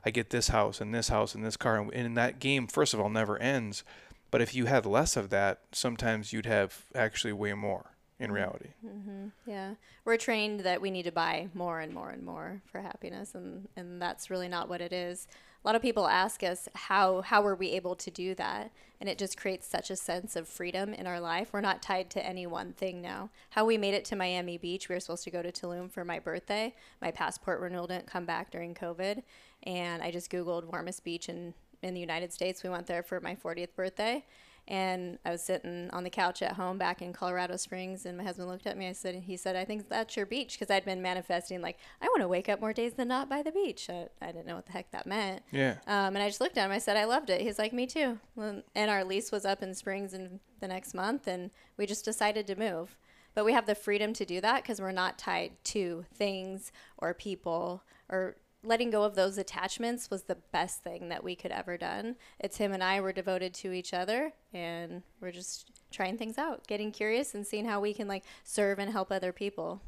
I 0.05 0.11
get 0.11 0.29
this 0.29 0.47
house 0.47 0.79
and 0.79 0.93
this 0.93 1.09
house 1.09 1.35
and 1.35 1.45
this 1.45 1.57
car, 1.57 1.77
and, 1.77 1.93
and 1.93 2.17
that 2.17 2.39
game 2.39 2.67
first 2.67 2.93
of 2.93 2.99
all 2.99 3.09
never 3.09 3.37
ends. 3.39 3.83
But 4.31 4.41
if 4.41 4.53
you 4.53 4.65
had 4.65 4.85
less 4.85 5.17
of 5.17 5.29
that, 5.31 5.61
sometimes 5.71 6.31
you'd 6.31 6.45
have 6.45 6.83
actually 6.95 7.33
way 7.33 7.53
more 7.53 7.91
in 8.19 8.31
reality. 8.31 8.69
hmm 8.81 9.27
Yeah, 9.45 9.75
we're 10.05 10.17
trained 10.17 10.61
that 10.61 10.81
we 10.81 10.91
need 10.91 11.03
to 11.03 11.11
buy 11.11 11.49
more 11.53 11.79
and 11.79 11.93
more 11.93 12.09
and 12.09 12.23
more 12.23 12.61
for 12.65 12.81
happiness, 12.81 13.35
and 13.35 13.67
and 13.75 14.01
that's 14.01 14.29
really 14.29 14.47
not 14.47 14.69
what 14.69 14.81
it 14.81 14.93
is. 14.93 15.27
A 15.63 15.67
lot 15.67 15.75
of 15.75 15.81
people 15.81 16.07
ask 16.07 16.41
us 16.43 16.69
how 16.73 17.21
how 17.21 17.41
were 17.41 17.55
we 17.55 17.71
able 17.71 17.95
to 17.95 18.11
do 18.11 18.35
that, 18.35 18.71
and 18.99 19.09
it 19.09 19.17
just 19.17 19.37
creates 19.37 19.67
such 19.67 19.89
a 19.89 19.95
sense 19.95 20.35
of 20.35 20.47
freedom 20.47 20.93
in 20.93 21.07
our 21.07 21.19
life. 21.19 21.49
We're 21.51 21.61
not 21.61 21.81
tied 21.81 22.09
to 22.11 22.25
any 22.25 22.45
one 22.47 22.73
thing 22.73 23.01
now. 23.01 23.29
How 23.51 23.65
we 23.65 23.77
made 23.77 23.93
it 23.93 24.05
to 24.05 24.15
Miami 24.15 24.57
Beach, 24.57 24.89
we 24.89 24.95
were 24.95 24.99
supposed 24.99 25.23
to 25.25 25.31
go 25.31 25.41
to 25.41 25.51
Tulum 25.51 25.91
for 25.91 26.05
my 26.05 26.19
birthday. 26.19 26.75
My 27.01 27.11
passport 27.11 27.59
renewal 27.59 27.87
didn't 27.87 28.07
come 28.07 28.25
back 28.25 28.51
during 28.51 28.73
COVID, 28.73 29.23
and 29.63 30.01
I 30.03 30.11
just 30.11 30.31
googled 30.31 30.65
warmest 30.65 31.03
beach 31.03 31.29
in 31.29 31.53
in 31.81 31.93
the 31.93 32.01
United 32.01 32.33
States. 32.33 32.63
We 32.63 32.69
went 32.69 32.87
there 32.87 33.03
for 33.03 33.19
my 33.21 33.35
40th 33.35 33.75
birthday. 33.75 34.25
And 34.67 35.17
I 35.25 35.31
was 35.31 35.43
sitting 35.43 35.89
on 35.91 36.03
the 36.03 36.09
couch 36.09 36.41
at 36.41 36.53
home 36.53 36.77
back 36.77 37.01
in 37.01 37.11
Colorado 37.13 37.55
Springs, 37.57 38.05
and 38.05 38.17
my 38.17 38.23
husband 38.23 38.47
looked 38.49 38.67
at 38.67 38.77
me. 38.77 38.87
I 38.87 38.91
said, 38.91 39.15
"He 39.15 39.35
said, 39.37 39.55
I 39.55 39.65
think 39.65 39.89
that's 39.89 40.15
your 40.15 40.25
beach," 40.25 40.59
because 40.59 40.69
I'd 40.73 40.85
been 40.85 41.01
manifesting 41.01 41.61
like 41.61 41.77
I 42.01 42.05
want 42.07 42.21
to 42.21 42.27
wake 42.27 42.49
up 42.49 42.59
more 42.61 42.73
days 42.73 42.93
than 42.93 43.07
not 43.07 43.29
by 43.29 43.41
the 43.41 43.51
beach. 43.51 43.89
I, 43.89 44.07
I 44.21 44.27
didn't 44.27 44.45
know 44.45 44.55
what 44.55 44.65
the 44.67 44.71
heck 44.73 44.91
that 44.91 45.07
meant, 45.07 45.41
Yeah. 45.51 45.77
um, 45.87 46.15
and 46.15 46.19
I 46.19 46.27
just 46.27 46.41
looked 46.41 46.57
at 46.57 46.65
him. 46.65 46.71
I 46.71 46.77
said, 46.77 46.97
"I 46.97 47.05
loved 47.05 47.29
it." 47.29 47.41
He's 47.41 47.57
like, 47.57 47.73
"Me 47.73 47.87
too." 47.87 48.19
And 48.37 48.91
our 48.91 49.03
lease 49.03 49.31
was 49.31 49.45
up 49.45 49.63
in 49.63 49.73
Springs 49.73 50.13
in 50.13 50.39
the 50.59 50.67
next 50.67 50.93
month, 50.93 51.27
and 51.27 51.49
we 51.77 51.85
just 51.85 52.05
decided 52.05 52.45
to 52.47 52.55
move. 52.55 52.97
But 53.35 53.45
we 53.45 53.53
have 53.53 53.65
the 53.67 53.75
freedom 53.75 54.11
to 54.13 54.25
do 54.25 54.41
that 54.41 54.63
because 54.63 54.81
we're 54.81 54.91
not 54.91 55.17
tied 55.17 55.51
to 55.65 56.05
things 56.13 56.71
or 56.97 57.13
people 57.13 57.83
or 58.09 58.35
letting 58.63 58.89
go 58.89 59.03
of 59.03 59.15
those 59.15 59.37
attachments 59.37 60.09
was 60.09 60.23
the 60.23 60.35
best 60.35 60.83
thing 60.83 61.09
that 61.09 61.23
we 61.23 61.35
could 61.35 61.51
ever 61.51 61.77
done. 61.77 62.15
It's 62.39 62.57
him 62.57 62.73
and 62.73 62.83
I 62.83 62.99
were 62.99 63.13
devoted 63.13 63.53
to 63.55 63.71
each 63.71 63.93
other 63.93 64.33
and 64.53 65.03
we're 65.21 65.31
just 65.31 65.71
trying 65.91 66.17
things 66.17 66.37
out, 66.37 66.67
getting 66.67 66.91
curious 66.91 67.33
and 67.33 67.47
seeing 67.47 67.65
how 67.65 67.79
we 67.79 67.93
can 67.93 68.07
like 68.07 68.23
serve 68.43 68.79
and 68.79 68.91
help 68.91 69.11
other 69.11 69.31
people. 69.31 69.81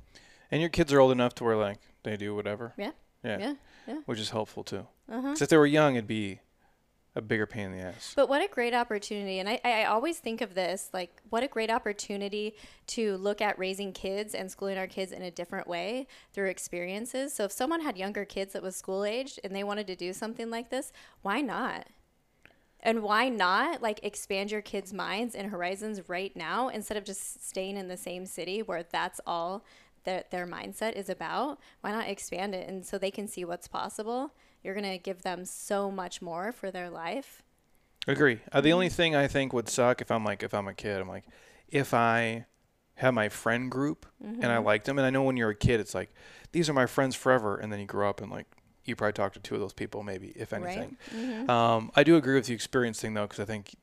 And 0.49 0.61
your 0.61 0.69
kids 0.69 0.91
are 0.93 0.99
old 0.99 1.11
enough 1.11 1.35
to 1.35 1.43
where 1.43 1.57
like 1.57 1.79
they 2.03 2.15
do 2.17 2.33
whatever. 2.35 2.73
Yeah. 2.77 2.91
Yeah. 3.23 3.37
Yeah. 3.39 3.53
Yeah. 3.87 3.97
Which 4.05 4.19
is 4.19 4.29
helpful 4.29 4.63
too. 4.63 4.87
Uh-huh. 5.09 5.21
'Cause 5.29 5.41
if 5.41 5.49
they 5.49 5.57
were 5.57 5.65
young, 5.65 5.95
it'd 5.95 6.07
be 6.07 6.39
a 7.15 7.21
bigger 7.21 7.45
pain 7.45 7.65
in 7.65 7.71
the 7.73 7.83
ass. 7.83 8.13
But 8.15 8.29
what 8.29 8.41
a 8.41 8.47
great 8.47 8.73
opportunity. 8.73 9.39
And 9.39 9.49
I, 9.49 9.59
I 9.63 9.85
always 9.85 10.19
think 10.19 10.39
of 10.39 10.53
this 10.53 10.89
like, 10.93 11.21
what 11.29 11.43
a 11.43 11.47
great 11.47 11.69
opportunity 11.69 12.55
to 12.87 13.17
look 13.17 13.41
at 13.41 13.59
raising 13.59 13.91
kids 13.91 14.33
and 14.33 14.49
schooling 14.49 14.77
our 14.77 14.87
kids 14.87 15.11
in 15.11 15.21
a 15.21 15.31
different 15.31 15.67
way 15.67 16.07
through 16.33 16.49
experiences. 16.49 17.33
So 17.33 17.43
if 17.43 17.51
someone 17.51 17.81
had 17.81 17.97
younger 17.97 18.23
kids 18.23 18.53
that 18.53 18.63
was 18.63 18.75
school 18.75 19.03
aged 19.03 19.39
and 19.43 19.53
they 19.53 19.63
wanted 19.63 19.87
to 19.87 19.95
do 19.95 20.13
something 20.13 20.49
like 20.49 20.69
this, 20.69 20.93
why 21.21 21.41
not? 21.41 21.87
And 22.79 23.03
why 23.03 23.29
not 23.29 23.81
like 23.81 23.99
expand 24.03 24.49
your 24.49 24.61
kids' 24.61 24.93
minds 24.93 25.35
and 25.35 25.51
horizons 25.51 26.07
right 26.09 26.35
now 26.35 26.69
instead 26.69 26.97
of 26.97 27.03
just 27.03 27.47
staying 27.47 27.77
in 27.77 27.89
the 27.89 27.97
same 27.97 28.25
city 28.25 28.61
where 28.61 28.83
that's 28.83 29.19
all 29.27 29.65
that 30.05 30.31
their 30.31 30.47
mindset 30.47 30.93
is 30.93 31.09
about? 31.09 31.59
Why 31.81 31.91
not 31.91 32.07
expand 32.07 32.55
it 32.55 32.69
and 32.69 32.85
so 32.85 32.97
they 32.97 33.11
can 33.11 33.27
see 33.27 33.43
what's 33.43 33.67
possible? 33.67 34.33
You're 34.63 34.73
going 34.73 34.89
to 34.91 34.97
give 34.97 35.23
them 35.23 35.45
so 35.45 35.89
much 35.91 36.21
more 36.21 36.51
for 36.51 36.71
their 36.71 36.89
life. 36.89 37.41
Agree. 38.07 38.39
Uh, 38.51 38.61
the 38.61 38.73
only 38.73 38.89
thing 38.89 39.15
I 39.15 39.27
think 39.27 39.53
would 39.53 39.69
suck 39.69 40.01
if 40.01 40.09
I'm 40.09 40.23
like 40.25 40.41
if 40.43 40.53
I'm 40.53 40.67
a 40.67 40.73
kid, 40.73 40.99
I'm 40.99 41.07
like, 41.07 41.25
if 41.69 41.93
I 41.93 42.45
have 42.95 43.13
my 43.13 43.29
friend 43.29 43.69
group 43.71 44.05
and 44.21 44.45
I 44.51 44.57
like 44.57 44.85
them, 44.85 44.97
and 44.97 45.05
I 45.05 45.11
know 45.11 45.21
when 45.23 45.37
you're 45.37 45.51
a 45.51 45.55
kid, 45.55 45.79
it's 45.79 45.93
like 45.93 46.11
these 46.51 46.67
are 46.69 46.73
my 46.73 46.87
friends 46.87 47.15
forever, 47.15 47.57
and 47.57 47.71
then 47.71 47.79
you 47.79 47.85
grow 47.85 48.09
up 48.09 48.21
and 48.21 48.31
like 48.31 48.47
you 48.85 48.95
probably 48.95 49.13
talk 49.13 49.33
to 49.33 49.39
two 49.39 49.53
of 49.53 49.61
those 49.61 49.73
people, 49.73 50.01
maybe 50.01 50.29
if 50.35 50.51
anything. 50.51 50.97
Mhm. 51.15 51.47
Um, 51.47 51.91
I 51.95 52.03
do 52.03 52.15
agree 52.15 52.33
with 52.33 52.47
the 52.47 52.53
experience 52.55 52.99
thing 52.99 53.13
though, 53.13 53.27
because 53.27 53.39
I 53.39 53.45
think 53.45 53.75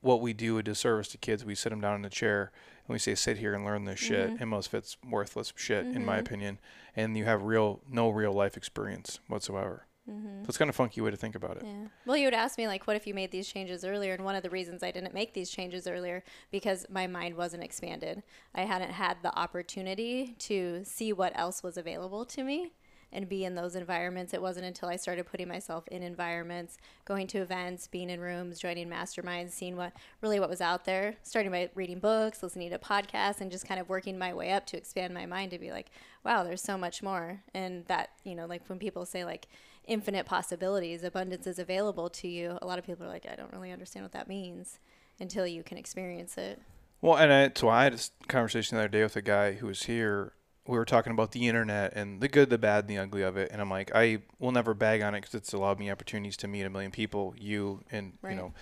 what 0.00 0.20
we 0.20 0.32
do 0.32 0.58
a 0.58 0.62
disservice 0.62 1.08
to 1.08 1.18
kids, 1.18 1.44
we 1.44 1.56
sit 1.56 1.70
them 1.70 1.80
down 1.80 1.96
in 1.96 2.04
a 2.04 2.10
chair 2.10 2.52
and 2.86 2.92
we 2.92 3.00
say, 3.00 3.16
sit 3.16 3.38
here 3.38 3.54
and 3.54 3.64
learn 3.64 3.84
this 3.86 3.98
shit, 3.98 4.34
and 4.38 4.48
most 4.48 4.68
of 4.68 4.74
it's 4.74 4.96
worthless 5.04 5.52
shit 5.56 5.88
in 5.88 6.04
my 6.04 6.16
Mhm. 6.18 6.20
opinion, 6.20 6.60
and 6.94 7.16
you 7.16 7.24
have 7.24 7.42
real 7.42 7.80
no 7.90 8.08
real 8.08 8.32
life 8.32 8.56
experience 8.56 9.18
whatsoever. 9.26 9.86
Mhm. 10.08 10.42
So 10.42 10.48
it's 10.48 10.56
kind 10.58 10.68
of 10.70 10.76
funky 10.76 11.00
way 11.00 11.10
to 11.10 11.16
think 11.16 11.34
about 11.34 11.58
it. 11.58 11.64
Yeah. 11.64 11.88
Well, 12.06 12.16
you 12.16 12.26
would 12.26 12.34
ask 12.34 12.56
me 12.56 12.66
like, 12.66 12.86
what 12.86 12.96
if 12.96 13.06
you 13.06 13.12
made 13.14 13.30
these 13.30 13.46
changes 13.48 13.84
earlier? 13.84 14.14
And 14.14 14.24
one 14.24 14.34
of 14.34 14.42
the 14.42 14.50
reasons 14.50 14.82
I 14.82 14.90
didn't 14.90 15.12
make 15.12 15.34
these 15.34 15.50
changes 15.50 15.86
earlier 15.86 16.24
because 16.50 16.86
my 16.88 17.06
mind 17.06 17.36
wasn't 17.36 17.62
expanded. 17.62 18.22
I 18.54 18.62
hadn't 18.62 18.92
had 18.92 19.18
the 19.22 19.36
opportunity 19.38 20.34
to 20.40 20.82
see 20.84 21.12
what 21.12 21.32
else 21.38 21.62
was 21.62 21.76
available 21.76 22.24
to 22.26 22.42
me. 22.42 22.72
and 23.10 23.26
be 23.26 23.42
in 23.46 23.54
those 23.54 23.74
environments. 23.74 24.34
It 24.34 24.42
wasn't 24.42 24.66
until 24.66 24.90
I 24.90 24.96
started 24.96 25.24
putting 25.24 25.48
myself 25.48 25.88
in 25.88 26.02
environments, 26.02 26.76
going 27.06 27.26
to 27.28 27.38
events, 27.38 27.86
being 27.86 28.10
in 28.10 28.20
rooms, 28.20 28.58
joining 28.58 28.86
masterminds, 28.86 29.52
seeing 29.52 29.76
what 29.76 29.94
really 30.20 30.38
what 30.38 30.50
was 30.50 30.60
out 30.60 30.84
there, 30.84 31.16
starting 31.22 31.50
by 31.50 31.70
reading 31.74 32.00
books, 32.00 32.42
listening 32.42 32.68
to 32.68 32.78
podcasts, 32.78 33.40
and 33.40 33.50
just 33.50 33.66
kind 33.66 33.80
of 33.80 33.88
working 33.88 34.18
my 34.18 34.34
way 34.34 34.50
up 34.52 34.66
to 34.66 34.76
expand 34.76 35.14
my 35.14 35.24
mind 35.24 35.52
to 35.52 35.58
be 35.58 35.70
like, 35.70 35.90
wow, 36.22 36.42
there's 36.44 36.60
so 36.60 36.76
much 36.76 37.02
more. 37.02 37.40
And 37.54 37.86
that, 37.86 38.10
you 38.24 38.34
know, 38.34 38.44
like 38.44 38.68
when 38.68 38.78
people 38.78 39.06
say 39.06 39.24
like 39.24 39.48
infinite 39.88 40.26
possibilities, 40.26 41.02
abundance 41.02 41.46
is 41.46 41.58
available 41.58 42.08
to 42.10 42.28
you, 42.28 42.58
a 42.62 42.66
lot 42.66 42.78
of 42.78 42.86
people 42.86 43.06
are 43.06 43.08
like, 43.08 43.26
I 43.30 43.34
don't 43.34 43.52
really 43.52 43.72
understand 43.72 44.04
what 44.04 44.12
that 44.12 44.28
means 44.28 44.78
until 45.18 45.46
you 45.46 45.62
can 45.62 45.78
experience 45.78 46.38
it. 46.38 46.60
Well, 47.00 47.16
and 47.16 47.32
I, 47.32 47.50
so 47.54 47.68
I 47.68 47.84
had 47.84 47.94
a 47.94 48.26
conversation 48.28 48.76
the 48.76 48.84
other 48.84 48.88
day 48.88 49.02
with 49.02 49.16
a 49.16 49.22
guy 49.22 49.52
who 49.52 49.66
was 49.66 49.84
here. 49.84 50.32
We 50.66 50.76
were 50.76 50.84
talking 50.84 51.12
about 51.12 51.32
the 51.32 51.48
internet 51.48 51.94
and 51.94 52.20
the 52.20 52.28
good, 52.28 52.50
the 52.50 52.58
bad, 52.58 52.84
and 52.84 52.88
the 52.88 52.98
ugly 52.98 53.22
of 53.22 53.36
it. 53.36 53.50
And 53.50 53.60
I'm 53.60 53.70
like, 53.70 53.90
I 53.94 54.18
will 54.38 54.52
never 54.52 54.74
bag 54.74 55.00
on 55.00 55.14
it 55.14 55.22
because 55.22 55.34
it's 55.34 55.52
allowed 55.52 55.78
me 55.78 55.90
opportunities 55.90 56.36
to 56.38 56.48
meet 56.48 56.64
a 56.64 56.70
million 56.70 56.90
people, 56.90 57.34
you 57.38 57.82
and 57.90 58.12
right. 58.20 58.32
you 58.32 58.36
know, 58.36 58.52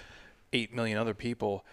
eight 0.53 0.73
million 0.73 0.99
other 0.99 1.15
people. 1.15 1.65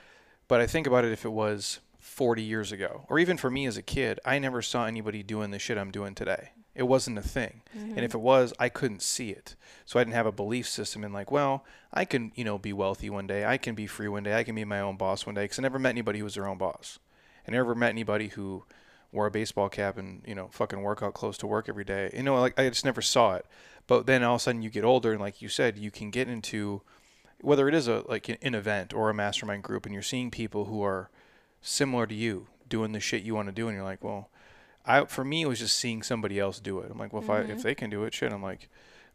But 0.48 0.60
I 0.60 0.68
think 0.68 0.88
about 0.88 1.06
it 1.06 1.12
if 1.12 1.26
it 1.26 1.32
was 1.32 1.80
40 2.00 2.42
years 2.42 2.72
ago, 2.72 3.06
or 3.10 3.20
even 3.20 3.38
for 3.38 3.50
me 3.50 3.66
as 3.66 3.78
a 3.78 3.82
kid, 3.82 4.20
I 4.26 4.40
never 4.40 4.62
saw 4.62 4.86
anybody 4.86 5.22
doing 5.22 5.52
the 5.52 5.60
shit 5.60 5.78
I'm 5.78 5.92
doing 5.92 6.16
today. 6.16 6.52
It 6.76 6.84
wasn't 6.84 7.20
a 7.20 7.22
thing. 7.22 7.62
Mm-hmm. 7.78 7.92
And 7.92 8.00
if 8.00 8.16
it 8.16 8.20
was, 8.20 8.54
I 8.60 8.70
couldn't 8.70 9.02
see 9.02 9.30
it. 9.30 9.56
So 9.86 10.00
I 10.00 10.04
didn't 10.04 10.16
have 10.16 10.26
a 10.26 10.32
belief 10.32 10.68
system 10.68 11.04
in 11.04 11.14
like, 11.14 11.32
well, 11.32 11.66
I 11.94 12.06
can, 12.06 12.32
you 12.36 12.44
know, 12.44 12.58
be 12.58 12.74
wealthy 12.74 13.10
one 13.10 13.28
day. 13.28 13.46
I 13.46 13.58
can 13.58 13.76
be 13.76 13.86
free 13.86 14.08
one 14.08 14.24
day. 14.24 14.36
I 14.36 14.44
can 14.44 14.56
be 14.56 14.66
my 14.66 14.80
own 14.80 14.98
boss 14.98 15.26
one 15.26 15.36
day. 15.36 15.44
Because 15.44 15.60
I 15.60 15.62
never 15.62 15.78
met 15.78 15.90
anybody 15.90 16.20
who 16.20 16.26
was 16.26 16.34
their 16.34 16.48
own 16.48 16.58
boss. 16.58 16.98
I 17.48 17.52
never 17.52 17.76
met 17.76 17.90
anybody 17.90 18.30
who 18.30 18.64
wore 19.12 19.28
a 19.28 19.32
baseball 19.32 19.70
cap 19.70 19.98
and, 19.98 20.24
you 20.26 20.34
know, 20.34 20.50
fucking 20.52 20.82
workout 20.82 21.14
clothes 21.14 21.38
to 21.40 21.48
work 21.48 21.70
every 21.70 21.84
day. 21.84 22.10
You 22.14 22.24
know, 22.24 22.40
like 22.40 22.60
I 22.60 22.68
just 22.70 22.86
never 22.86 23.02
saw 23.02 23.36
it. 23.36 23.46
But 23.86 24.08
then 24.08 24.24
all 24.24 24.36
of 24.36 24.42
a 24.42 24.44
sudden 24.44 24.64
you 24.64 24.70
get 24.72 24.84
older 24.84 25.12
and 25.12 25.22
like 25.22 25.42
you 25.42 25.50
said, 25.50 25.78
you 25.78 25.92
can 25.92 26.10
get 26.10 26.28
into 26.28 26.82
whether 27.42 27.68
it 27.68 27.76
is 27.76 27.88
a 27.88 28.04
like 28.08 28.30
an 28.30 28.56
event 28.56 28.94
or 28.94 29.10
a 29.10 29.14
mastermind 29.14 29.64
group 29.64 29.86
and 29.86 29.94
you're 29.94 30.02
seeing 30.02 30.32
people 30.32 30.66
who 30.66 30.82
are 30.82 31.10
similar 31.62 32.08
to 32.08 32.16
you 32.16 32.48
doing 32.70 32.94
the 32.94 33.00
shit 33.00 33.24
you 33.24 33.36
want 33.36 33.50
to 33.50 33.52
do 33.52 33.68
and 33.68 33.76
you're 33.76 33.84
like, 33.84 34.04
well, 34.04 34.30
I 34.86 35.06
for 35.06 35.24
me 35.24 35.44
it 35.44 35.48
was 35.48 35.60
just 35.60 35.78
seeing 35.78 36.04
somebody 36.04 36.40
else 36.40 36.60
do 36.60 36.80
it. 36.80 36.92
I'm 36.92 36.98
like, 36.98 37.14
well, 37.14 37.22
if 37.22 37.30
mm-hmm. 37.30 37.52
I 37.52 37.54
if 37.54 37.64
they 37.64 37.76
can 37.76 37.90
do 37.90 38.04
it, 38.04 38.14
shit. 38.14 38.34
I'm 38.34 38.44
like, 38.44 38.70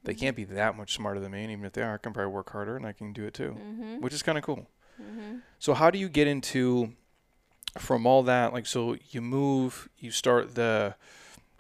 they 0.05 0.15
can't 0.15 0.37
be 0.37 0.45
that 0.45 0.77
much 0.77 0.95
smarter 0.95 1.21
than 1.21 1.33
me, 1.33 1.43
and 1.43 1.53
even 1.53 1.65
if 1.65 1.73
they 1.73 1.83
are, 1.83 1.95
I 1.95 1.99
can 1.99 2.13
probably 2.13 2.33
work 2.33 2.51
harder 2.51 2.77
and 2.77 2.87
I 2.87 2.93
can 2.93 3.13
do 3.13 3.25
it 3.25 3.35
too, 3.35 3.57
mm-hmm. 3.59 4.01
which 4.01 4.15
is 4.15 4.23
kind 4.23 4.39
of 4.39 4.45
cool. 4.45 4.69
Mm-hmm. 5.01 5.39
So 5.59 5.75
how 5.75 5.91
do 5.91 5.99
you 5.99 6.09
get 6.09 6.27
into 6.27 6.93
from 7.77 8.07
all 8.07 8.23
that? 8.25 8.53
Like, 8.53 8.67
so 8.67 8.97
you 9.11 9.21
move, 9.21 9.89
you 9.99 10.11
start 10.11 10.55
the, 10.55 10.95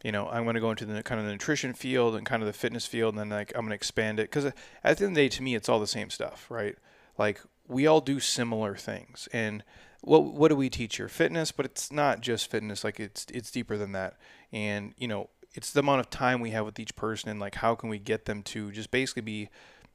you 0.02 0.12
know, 0.12 0.28
I'm 0.28 0.44
going 0.44 0.54
to 0.54 0.60
go 0.60 0.70
into 0.70 0.86
the 0.86 1.02
kind 1.02 1.20
of 1.20 1.26
the 1.26 1.32
nutrition 1.32 1.74
field 1.74 2.14
and 2.14 2.24
kind 2.24 2.42
of 2.42 2.46
the 2.46 2.52
fitness 2.52 2.86
field, 2.86 3.14
and 3.14 3.20
then 3.20 3.28
like 3.28 3.52
I'm 3.54 3.62
going 3.62 3.70
to 3.70 3.76
expand 3.76 4.20
it 4.20 4.30
because 4.30 4.46
at 4.46 4.54
the 4.82 4.88
end 4.88 5.12
of 5.12 5.14
the 5.14 5.22
day, 5.22 5.28
to 5.28 5.42
me, 5.42 5.54
it's 5.54 5.68
all 5.68 5.80
the 5.80 5.86
same 5.86 6.10
stuff, 6.10 6.46
right? 6.50 6.76
Like 7.16 7.40
we 7.66 7.86
all 7.86 8.00
do 8.00 8.20
similar 8.20 8.76
things, 8.76 9.28
and 9.32 9.62
what 10.00 10.24
what 10.24 10.48
do 10.48 10.56
we 10.56 10.70
teach 10.70 10.96
here? 10.96 11.08
Fitness, 11.08 11.52
but 11.52 11.66
it's 11.66 11.92
not 11.92 12.20
just 12.20 12.50
fitness. 12.50 12.84
Like 12.84 13.00
it's 13.00 13.26
it's 13.32 13.50
deeper 13.50 13.76
than 13.76 13.92
that. 13.92 14.16
And 14.52 14.94
you 14.96 15.08
know, 15.08 15.28
it's 15.54 15.72
the 15.72 15.80
amount 15.80 16.00
of 16.00 16.10
time 16.10 16.40
we 16.40 16.50
have 16.50 16.64
with 16.64 16.78
each 16.78 16.96
person, 16.96 17.30
and 17.30 17.40
like 17.40 17.56
how 17.56 17.74
can 17.74 17.88
we 17.88 17.98
get 17.98 18.24
them 18.24 18.42
to 18.44 18.70
just 18.70 18.90
basically 18.90 19.22
be 19.22 19.48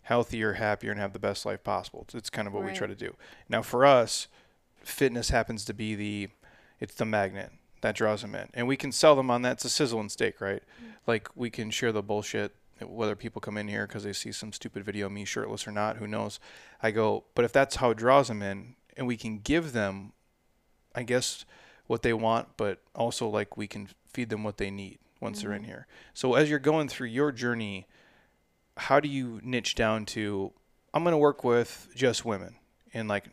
healthier, 0.04 0.54
happier, 0.54 0.92
and 0.92 1.00
have 1.00 1.14
the 1.14 1.20
best 1.20 1.46
life 1.46 1.64
possible. 1.64 2.02
It's, 2.04 2.16
it's 2.16 2.30
kind 2.30 2.48
of 2.48 2.54
what 2.54 2.64
right. 2.64 2.74
we 2.74 2.78
try 2.78 2.88
to 2.88 2.96
do. 2.96 3.16
Now, 3.48 3.62
for 3.62 3.86
us, 3.86 4.28
fitness 4.84 5.30
happens 5.30 5.64
to 5.66 5.74
be 5.74 5.96
the 5.96 6.30
it's 6.80 6.96
the 6.96 7.06
magnet 7.06 7.52
that 7.82 7.96
draws 7.96 8.22
them 8.22 8.36
in, 8.36 8.50
and 8.54 8.68
we 8.68 8.78
can 8.78 8.92
sell 8.92 9.16
them 9.16 9.32
on 9.32 9.42
that. 9.44 9.54
It's 9.54 9.66
a 9.66 9.70
sizzle 9.70 10.00
and 10.00 10.12
steak, 10.12 10.42
right? 10.42 10.62
Mm-hmm. 10.62 10.92
Like 11.08 11.30
we 11.36 11.50
can 11.50 11.72
share 11.72 11.92
the 11.92 12.04
bullshit 12.04 12.56
whether 12.82 13.16
people 13.16 13.40
come 13.40 13.58
in 13.58 13.68
here 13.68 13.88
because 13.88 14.04
they 14.04 14.14
see 14.14 14.32
some 14.32 14.52
stupid 14.52 14.84
video 14.84 15.06
of 15.06 15.12
me 15.12 15.26
shirtless 15.26 15.68
or 15.68 15.72
not, 15.72 15.98
who 15.98 16.08
knows? 16.08 16.40
I 16.82 16.92
go, 16.92 17.24
but 17.36 17.46
if 17.46 17.54
that's 17.54 17.78
how 17.78 17.92
it 17.92 17.98
draws 17.98 18.28
them 18.28 18.42
in, 18.42 18.76
and 18.98 19.08
we 19.08 19.18
can 19.18 19.40
give 19.40 19.74
them, 19.74 20.14
I 20.96 21.04
guess, 21.04 21.46
what 21.88 22.02
they 22.02 22.14
want, 22.14 22.50
but 22.58 22.80
also 22.96 23.28
like 23.28 23.58
we 23.58 23.68
can 23.68 23.90
feed 24.06 24.30
them 24.30 24.44
what 24.44 24.58
they 24.58 24.72
need 24.72 25.00
once 25.20 25.40
mm-hmm. 25.40 25.48
they're 25.48 25.56
in 25.56 25.64
mm-hmm. 25.64 25.72
here. 25.72 25.88
So 26.14 26.36
as 26.36 26.50
you're 26.50 26.60
going 26.60 26.88
through 26.88 27.08
your 27.08 27.32
journey, 27.32 27.88
how 28.78 29.00
do 29.00 29.08
you 29.08 29.40
niche 29.44 29.76
down 29.76 30.06
to 30.08 30.52
I'm 30.94 31.04
going 31.04 31.14
to 31.14 31.18
work 31.18 31.44
with 31.44 31.90
just 31.96 32.24
women 32.24 32.56
and 32.94 33.08
like 33.08 33.26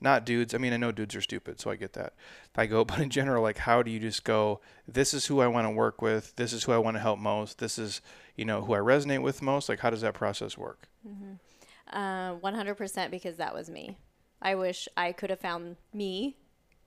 not 0.00 0.26
dudes. 0.26 0.54
I 0.54 0.58
mean, 0.58 0.72
I 0.72 0.76
know 0.76 0.92
dudes 0.92 1.14
are 1.16 1.20
stupid, 1.20 1.60
so 1.60 1.70
I 1.70 1.76
get 1.76 1.94
that. 1.94 2.12
I 2.56 2.66
go, 2.66 2.84
but 2.84 3.00
in 3.00 3.10
general, 3.10 3.42
like, 3.42 3.58
how 3.58 3.82
do 3.82 3.90
you 3.90 3.98
just 3.98 4.24
go? 4.24 4.60
This 4.86 5.14
is 5.14 5.26
who 5.26 5.40
I 5.40 5.46
want 5.46 5.66
to 5.66 5.70
work 5.70 6.02
with. 6.02 6.36
This 6.36 6.52
is 6.52 6.64
who 6.64 6.72
I 6.72 6.78
want 6.78 6.96
to 6.96 7.00
help 7.00 7.18
most. 7.18 7.58
This 7.58 7.78
is, 7.78 8.00
you 8.36 8.44
know, 8.44 8.62
who 8.62 8.74
I 8.74 8.78
resonate 8.78 9.22
with 9.22 9.42
most. 9.42 9.68
Like, 9.68 9.80
how 9.80 9.90
does 9.90 10.02
that 10.02 10.14
process 10.14 10.58
work? 10.58 10.88
Mm-hmm. 11.08 11.96
Uh, 11.96 12.36
100% 12.36 13.10
because 13.10 13.36
that 13.36 13.54
was 13.54 13.70
me. 13.70 13.96
I 14.40 14.54
wish 14.54 14.88
I 14.96 15.12
could 15.12 15.30
have 15.30 15.40
found 15.40 15.76
me 15.92 16.36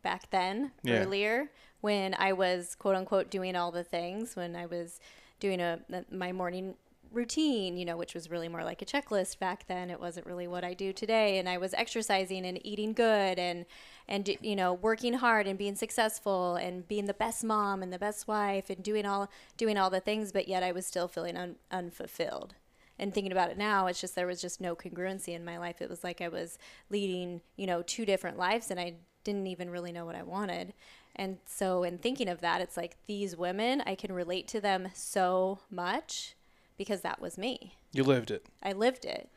back 0.04 0.30
then 0.30 0.72
yeah. 0.84 1.00
earlier 1.00 1.52
when 1.82 2.16
I 2.18 2.34
was 2.34 2.76
quote 2.76 2.96
unquote 2.96 3.30
doing 3.30 3.56
all 3.56 3.72
the 3.72 3.84
things 3.84 4.36
when 4.36 4.56
I 4.56 4.66
was 4.66 5.00
doing 5.40 5.60
a 5.60 5.80
my 6.12 6.32
morning 6.32 6.76
routine, 7.12 7.78
you 7.78 7.86
know, 7.86 7.98
which 7.98 8.14
was 8.14 8.30
really 8.30 8.50
more 8.50 8.64
like 8.64 8.82
a 8.82 8.86
checklist 8.86 9.40
back 9.40 9.68
then. 9.68 9.90
It 9.90 10.00
wasn't 10.00 10.26
really 10.26 10.48
what 10.48 10.64
I 10.64 10.74
do 10.74 10.92
today 10.92 11.40
and 11.40 11.48
I 11.48 11.58
was 11.58 11.74
exercising 11.74 12.46
and 12.46 12.66
eating 12.66 12.94
good 12.94 13.40
and 13.40 13.66
and 14.08 14.30
you 14.42 14.56
know, 14.56 14.74
working 14.74 15.14
hard 15.14 15.48
and 15.48 15.58
being 15.58 15.76
successful 15.76 16.56
and 16.56 16.88
being 16.88 17.06
the 17.06 17.14
best 17.14 17.44
mom 17.44 17.84
and 17.84 17.92
the 17.92 18.00
best 18.00 18.28
wife 18.28 18.70
and 18.70 18.84
doing 18.84 19.06
all 19.06 19.30
doing 19.58 19.78
all 19.78 19.90
the 19.90 20.00
things 20.00 20.32
but 20.32 20.48
yet 20.48 20.64
I 20.64 20.72
was 20.72 20.86
still 20.86 21.08
feeling 21.08 21.38
un, 21.38 21.56
unfulfilled 21.72 22.56
and 23.00 23.14
thinking 23.14 23.32
about 23.32 23.50
it 23.50 23.58
now, 23.58 23.88
it's 23.88 24.02
just 24.02 24.16
there 24.16 24.28
was 24.28 24.42
just 24.42 24.60
no 24.60 24.76
congruency 24.76 25.30
in 25.30 25.46
my 25.46 25.58
life. 25.58 25.82
It 25.82 25.90
was 25.90 26.04
like 26.04 26.22
I 26.22 26.28
was 26.28 26.58
leading, 26.90 27.42
you 27.56 27.68
know, 27.68 27.82
two 27.82 28.06
different 28.06 28.38
lives 28.38 28.72
and 28.72 28.80
I 28.80 28.96
didn't 29.24 29.48
even 29.48 29.70
really 29.70 29.92
know 29.92 30.06
what 30.06 30.16
I 30.16 30.24
wanted. 30.24 30.74
And 31.16 31.38
so 31.46 31.84
in 31.84 31.98
thinking 31.98 32.30
of 32.30 32.42
that, 32.42 32.62
it's 32.62 32.78
like 32.78 32.96
these 33.08 33.36
women, 33.36 33.82
I 33.86 33.96
can 33.96 34.12
relate 34.12 34.48
to 34.50 34.62
them 34.62 34.90
so 34.94 35.60
much 35.70 36.36
because 36.78 37.02
that 37.02 37.20
was 37.20 37.38
me. 37.38 37.74
You 37.92 38.04
lived 38.04 38.32
it. 38.32 38.46
I 38.62 38.74
lived 38.74 39.06
it. 39.06 39.30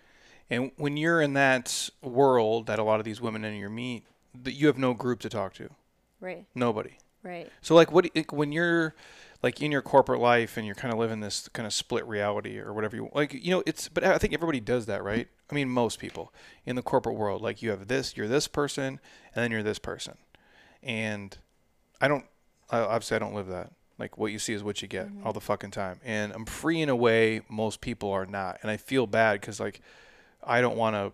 And 0.50 0.72
when 0.76 0.96
you're 0.96 1.20
in 1.20 1.34
that 1.34 1.90
world 2.02 2.66
that 2.66 2.78
a 2.78 2.82
lot 2.82 2.98
of 2.98 3.04
these 3.04 3.20
women 3.20 3.44
in 3.44 3.54
your 3.54 3.70
meet, 3.70 4.04
that 4.42 4.52
you 4.52 4.66
have 4.66 4.78
no 4.78 4.94
group 4.94 5.20
to 5.20 5.28
talk 5.28 5.54
to. 5.54 5.70
Right. 6.20 6.44
Nobody. 6.54 6.98
Right. 7.22 7.50
So 7.60 7.74
like 7.74 7.92
what 7.92 8.08
when 8.32 8.52
you're 8.52 8.94
like 9.42 9.62
in 9.62 9.72
your 9.72 9.82
corporate 9.82 10.20
life 10.20 10.56
and 10.56 10.66
you're 10.66 10.74
kind 10.74 10.92
of 10.92 10.98
living 10.98 11.20
this 11.20 11.48
kind 11.52 11.66
of 11.66 11.72
split 11.72 12.06
reality 12.06 12.58
or 12.58 12.72
whatever 12.72 12.96
you 12.96 13.08
like 13.14 13.32
you 13.32 13.50
know 13.50 13.62
it's 13.66 13.88
but 13.88 14.04
i 14.04 14.18
think 14.18 14.32
everybody 14.32 14.60
does 14.60 14.86
that 14.86 15.02
right? 15.02 15.28
I 15.50 15.54
mean 15.54 15.68
most 15.68 15.98
people 15.98 16.32
in 16.64 16.76
the 16.76 16.82
corporate 16.82 17.16
world 17.16 17.42
like 17.42 17.62
you 17.62 17.70
have 17.70 17.88
this 17.88 18.16
you're 18.16 18.28
this 18.28 18.46
person 18.48 19.00
and 19.34 19.42
then 19.42 19.50
you're 19.50 19.62
this 19.62 19.78
person. 19.78 20.16
And 20.82 21.36
i 22.00 22.08
don't 22.08 22.24
obviously 22.70 23.16
i 23.16 23.18
don't 23.18 23.34
live 23.34 23.48
that. 23.48 23.72
Like 23.98 24.16
what 24.16 24.32
you 24.32 24.38
see 24.38 24.54
is 24.54 24.62
what 24.62 24.80
you 24.80 24.88
get 24.88 25.08
mm-hmm. 25.08 25.26
all 25.26 25.32
the 25.32 25.40
fucking 25.40 25.70
time. 25.70 26.00
And 26.04 26.32
i'm 26.32 26.44
free 26.44 26.80
in 26.80 26.88
a 26.88 26.96
way 26.96 27.42
most 27.48 27.80
people 27.80 28.10
are 28.10 28.26
not. 28.26 28.58
And 28.62 28.70
i 28.70 28.76
feel 28.76 29.06
bad 29.06 29.40
because 29.40 29.60
like 29.60 29.80
i 30.42 30.60
don't 30.60 30.76
want 30.76 30.96
to 30.96 31.12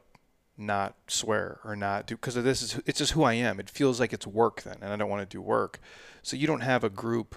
not 0.58 0.94
swear 1.06 1.60
or 1.64 1.76
not 1.76 2.06
do 2.06 2.16
because 2.16 2.34
this 2.34 2.62
is 2.62 2.80
it's 2.86 2.98
just 2.98 3.12
who 3.12 3.22
i 3.22 3.34
am. 3.34 3.60
It 3.60 3.70
feels 3.70 4.00
like 4.00 4.12
it's 4.12 4.26
work 4.26 4.62
then 4.62 4.78
and 4.80 4.92
i 4.92 4.96
don't 4.96 5.10
want 5.10 5.28
to 5.28 5.34
do 5.34 5.40
work. 5.40 5.80
So 6.22 6.36
you 6.36 6.46
don't 6.46 6.62
have 6.62 6.82
a 6.82 6.90
group 6.90 7.36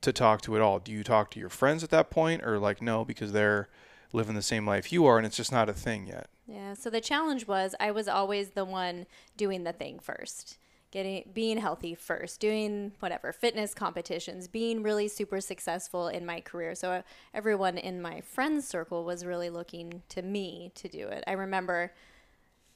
to 0.00 0.12
talk 0.12 0.40
to 0.42 0.56
at 0.56 0.62
all? 0.62 0.78
Do 0.78 0.92
you 0.92 1.04
talk 1.04 1.30
to 1.32 1.40
your 1.40 1.48
friends 1.48 1.84
at 1.84 1.90
that 1.90 2.10
point, 2.10 2.42
or 2.44 2.58
like 2.58 2.80
no, 2.80 3.04
because 3.04 3.32
they're 3.32 3.68
living 4.12 4.34
the 4.34 4.42
same 4.42 4.66
life 4.66 4.92
you 4.92 5.06
are, 5.06 5.18
and 5.18 5.26
it's 5.26 5.36
just 5.36 5.52
not 5.52 5.68
a 5.68 5.72
thing 5.72 6.06
yet? 6.06 6.28
Yeah. 6.46 6.74
So 6.74 6.90
the 6.90 7.00
challenge 7.00 7.46
was 7.46 7.74
I 7.78 7.90
was 7.90 8.08
always 8.08 8.50
the 8.50 8.64
one 8.64 9.06
doing 9.36 9.64
the 9.64 9.72
thing 9.72 10.00
first, 10.00 10.58
getting 10.90 11.30
being 11.32 11.58
healthy 11.58 11.94
first, 11.94 12.40
doing 12.40 12.92
whatever 12.98 13.32
fitness 13.32 13.72
competitions, 13.72 14.48
being 14.48 14.82
really 14.82 15.06
super 15.06 15.40
successful 15.40 16.08
in 16.08 16.26
my 16.26 16.40
career. 16.40 16.74
So 16.74 16.90
uh, 16.90 17.02
everyone 17.32 17.78
in 17.78 18.02
my 18.02 18.20
friends 18.20 18.66
circle 18.66 19.04
was 19.04 19.24
really 19.24 19.50
looking 19.50 20.02
to 20.08 20.22
me 20.22 20.72
to 20.74 20.88
do 20.88 21.06
it. 21.06 21.22
I 21.26 21.32
remember 21.32 21.92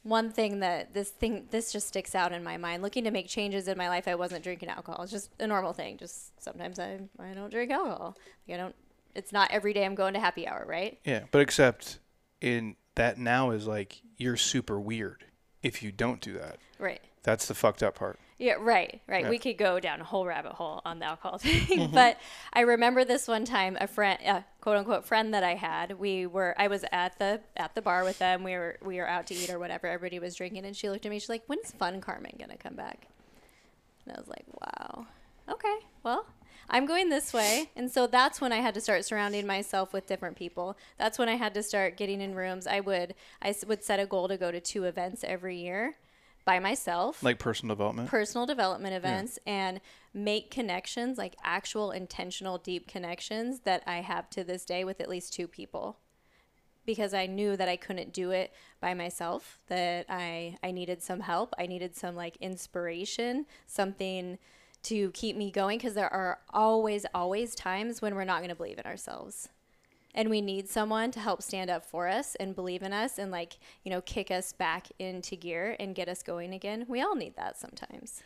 one 0.05 0.31
thing 0.31 0.61
that 0.61 0.95
this 0.95 1.11
thing 1.11 1.47
this 1.51 1.73
just 1.73 1.89
sticks 1.89 2.15
out 2.15 2.31
in 2.33 2.45
my 2.45 2.57
mind. 2.57 2.83
Looking 2.83 3.05
to 3.05 3.11
make 3.11 3.27
changes 3.27 3.67
in 3.67 3.77
my 3.77 3.89
life 3.89 4.07
i 4.07 4.15
wasn't 4.15 4.45
drinking 4.45 4.69
alcohol. 4.69 5.03
It's 5.03 5.11
just 5.11 5.31
a 5.41 5.47
normal 5.47 5.73
thing. 5.73 5.97
Just 5.97 6.41
sometimes 6.41 6.79
i, 6.79 7.01
I 7.19 7.33
don't 7.35 7.51
drink 7.51 7.73
alcohol. 7.73 8.17
Like 8.47 8.55
i 8.55 8.59
don't 8.59 8.75
it's 9.15 9.33
not 9.33 9.51
every 9.51 9.73
day 9.73 9.85
i'm 9.85 9.95
going 9.95 10.15
to 10.15 10.21
happy 10.21 10.47
hour 10.47 10.65
right? 10.69 10.99
Yeah 11.05 11.25
but 11.31 11.41
except 11.41 11.99
in 12.41 12.77
that 12.95 13.19
now 13.19 13.51
is 13.51 13.67
like 13.67 14.03
you're 14.19 14.37
super 14.37 14.79
weird 14.79 15.25
if 15.63 15.83
you 15.83 15.91
don't 15.91 16.21
do 16.21 16.35
that. 16.35 16.59
Right. 16.79 17.01
That's 17.23 17.47
the 17.47 17.55
fucked 17.55 17.83
up 17.83 17.95
part 17.97 18.19
yeah, 18.39 18.55
right, 18.59 19.01
right. 19.07 19.25
Yeah. 19.25 19.31
We 19.31 19.39
could 19.39 19.57
go 19.57 19.79
down 19.79 20.01
a 20.01 20.05
whole 20.05 20.27
rabbit 20.27 20.53
hole 20.53 20.83
on 20.85 20.99
the 20.99 21.07
alcohol 21.07 21.39
thing, 21.39 21.79
mm-hmm. 21.79 21.95
but 21.95 22.19
I 22.53 22.61
remember 22.61 23.05
this 23.05 23.29
one 23.29 23.45
time 23.45 23.79
a 23.81 23.87
friend, 23.87 24.19
a 24.27 24.45
quote 24.61 24.77
unquote 24.77 25.05
friend 25.05 25.33
that 25.35 25.45
I 25.45 25.55
had. 25.55 25.99
We 25.99 26.27
were, 26.27 26.55
I 26.59 26.67
was 26.67 26.85
at 26.91 27.19
the 27.19 27.41
at 27.57 27.75
the 27.75 27.83
bar 27.83 28.03
with 28.03 28.19
them. 28.19 28.43
We 28.43 28.53
were 28.53 28.79
we 28.83 28.97
were 28.97 29.09
out 29.09 29.29
to 29.29 29.35
eat 29.35 29.51
or 29.51 29.59
whatever. 29.59 29.87
Everybody 29.87 30.19
was 30.19 30.35
drinking, 30.35 30.65
and 30.65 30.77
she 30.77 30.91
looked 30.91 31.07
at 31.07 31.11
me. 31.11 31.19
She's 31.21 31.29
like, 31.29 31.45
"When's 31.47 31.71
Fun 31.73 32.01
Carmen 32.01 32.35
gonna 32.39 32.57
come 32.57 32.75
back?" 32.75 33.07
And 34.05 34.17
I 34.17 34.21
was 34.21 34.29
like, 34.29 34.47
"Wow, 34.61 35.07
okay, 35.49 35.77
well." 36.03 36.27
I'm 36.71 36.87
going 36.87 37.11
this 37.11 37.35
way. 37.35 37.69
And 37.77 37.91
so 37.91 38.07
that's 38.07 38.41
when 38.41 38.51
I 38.51 38.57
had 38.57 38.73
to 38.73 38.81
start 38.81 39.05
surrounding 39.05 39.47
myself 39.47 39.93
with 39.93 40.07
different 40.07 40.35
people. 40.35 40.79
That's 40.97 41.19
when 41.19 41.29
I 41.29 41.35
had 41.35 41.53
to 41.55 41.63
start 41.63 41.99
getting 41.99 42.23
in 42.23 42.35
rooms. 42.35 42.67
I 42.67 42.81
would 42.81 43.15
I 43.43 43.55
would 43.67 43.85
set 43.85 44.01
a 44.01 44.07
goal 44.07 44.29
to 44.29 44.39
go 44.39 44.51
to 44.51 44.61
two 44.61 44.85
events 44.85 45.25
every 45.25 45.59
year 45.59 45.97
by 46.45 46.59
myself. 46.59 47.23
Like 47.23 47.39
personal 47.39 47.75
development. 47.75 48.09
personal 48.09 48.47
development 48.47 48.95
events 48.95 49.39
and 49.47 49.81
make 50.13 50.51
connections, 50.51 51.19
like 51.19 51.37
actual 51.43 51.91
intentional 51.91 52.59
deep 52.59 52.87
connections 52.87 53.61
that 53.61 53.83
I 53.87 53.97
have 54.01 54.29
to 54.31 54.45
this 54.45 54.65
day 54.65 54.85
with 54.85 55.01
at 55.01 55.09
least 55.09 55.33
two 55.33 55.49
people. 55.49 55.99
Because 56.87 57.15
I 57.15 57.25
knew 57.27 57.57
that 57.57 57.69
I 57.69 57.77
couldn't 57.77 58.13
do 58.13 58.31
it 58.31 58.53
by 58.79 58.93
myself, 58.93 59.61
that 59.69 60.05
I 60.11 60.59
I 60.63 60.71
needed 60.71 61.03
some 61.03 61.21
help. 61.21 61.55
I 61.59 61.67
needed 61.67 61.97
some 61.97 62.15
like 62.15 62.37
inspiration, 62.43 63.47
something 63.67 64.39
to 64.83 65.11
keep 65.13 65.35
me 65.35 65.51
going 65.51 65.79
because 65.79 65.95
there 65.95 66.13
are 66.13 66.41
always 66.51 67.07
always 67.15 67.55
times 67.55 68.03
when 68.03 68.15
we're 68.15 68.25
not 68.25 68.41
going 68.41 68.51
to 68.51 68.55
believe 68.55 68.79
in 68.79 68.85
ourselves 68.85 69.49
and 70.15 70.31
we 70.31 70.41
need 70.41 70.69
someone 70.69 71.11
to 71.11 71.21
help 71.21 71.43
stand 71.43 71.71
up 71.71 71.85
for 71.85 72.09
us 72.09 72.35
and 72.37 72.55
believe 72.55 72.83
in 72.83 72.93
us 72.93 73.19
and 73.19 73.31
like 73.31 73.59
you 73.83 73.91
know 73.91 74.01
kick 74.01 74.31
us 74.31 74.53
back 74.53 74.89
into 74.99 75.37
gear 75.37 75.77
and 75.79 75.95
get 75.95 76.09
us 76.09 76.23
going 76.23 76.53
again 76.55 76.85
we 76.89 77.01
all 77.03 77.15
need 77.17 77.35
that 77.37 77.59
sometimes 77.59 78.23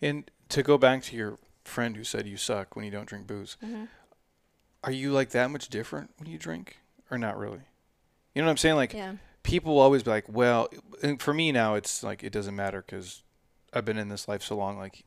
And 0.00 0.30
to 0.50 0.62
go 0.62 0.78
back 0.78 1.02
to 1.04 1.16
your 1.16 1.38
friend 1.64 1.96
who 1.96 2.04
said 2.04 2.26
you 2.26 2.36
suck 2.36 2.74
when 2.76 2.84
you 2.84 2.90
don't 2.90 3.06
drink 3.06 3.26
booze, 3.26 3.56
Mm-hmm. 3.64 3.84
are 4.84 4.92
you 4.92 5.12
like 5.12 5.30
that 5.30 5.50
much 5.50 5.68
different 5.68 6.10
when 6.18 6.28
you 6.30 6.38
drink, 6.38 6.78
or 7.10 7.18
not 7.18 7.36
really? 7.36 7.60
You 8.34 8.42
know 8.42 8.46
what 8.46 8.52
I'm 8.52 8.56
saying? 8.56 8.76
Like 8.76 8.94
yeah 8.94 9.14
people 9.42 9.74
will 9.74 9.80
always 9.80 10.02
be 10.02 10.10
like, 10.10 10.26
well, 10.28 10.68
and 11.02 11.22
for 11.22 11.32
me 11.32 11.50
now, 11.52 11.74
it's 11.74 12.02
like 12.02 12.22
it 12.22 12.32
doesn't 12.32 12.54
matter 12.54 12.84
because 12.86 13.22
I've 13.72 13.84
been 13.86 13.96
in 13.96 14.08
this 14.10 14.28
life 14.28 14.42
so 14.42 14.56
long. 14.56 14.78
Like 14.78 15.04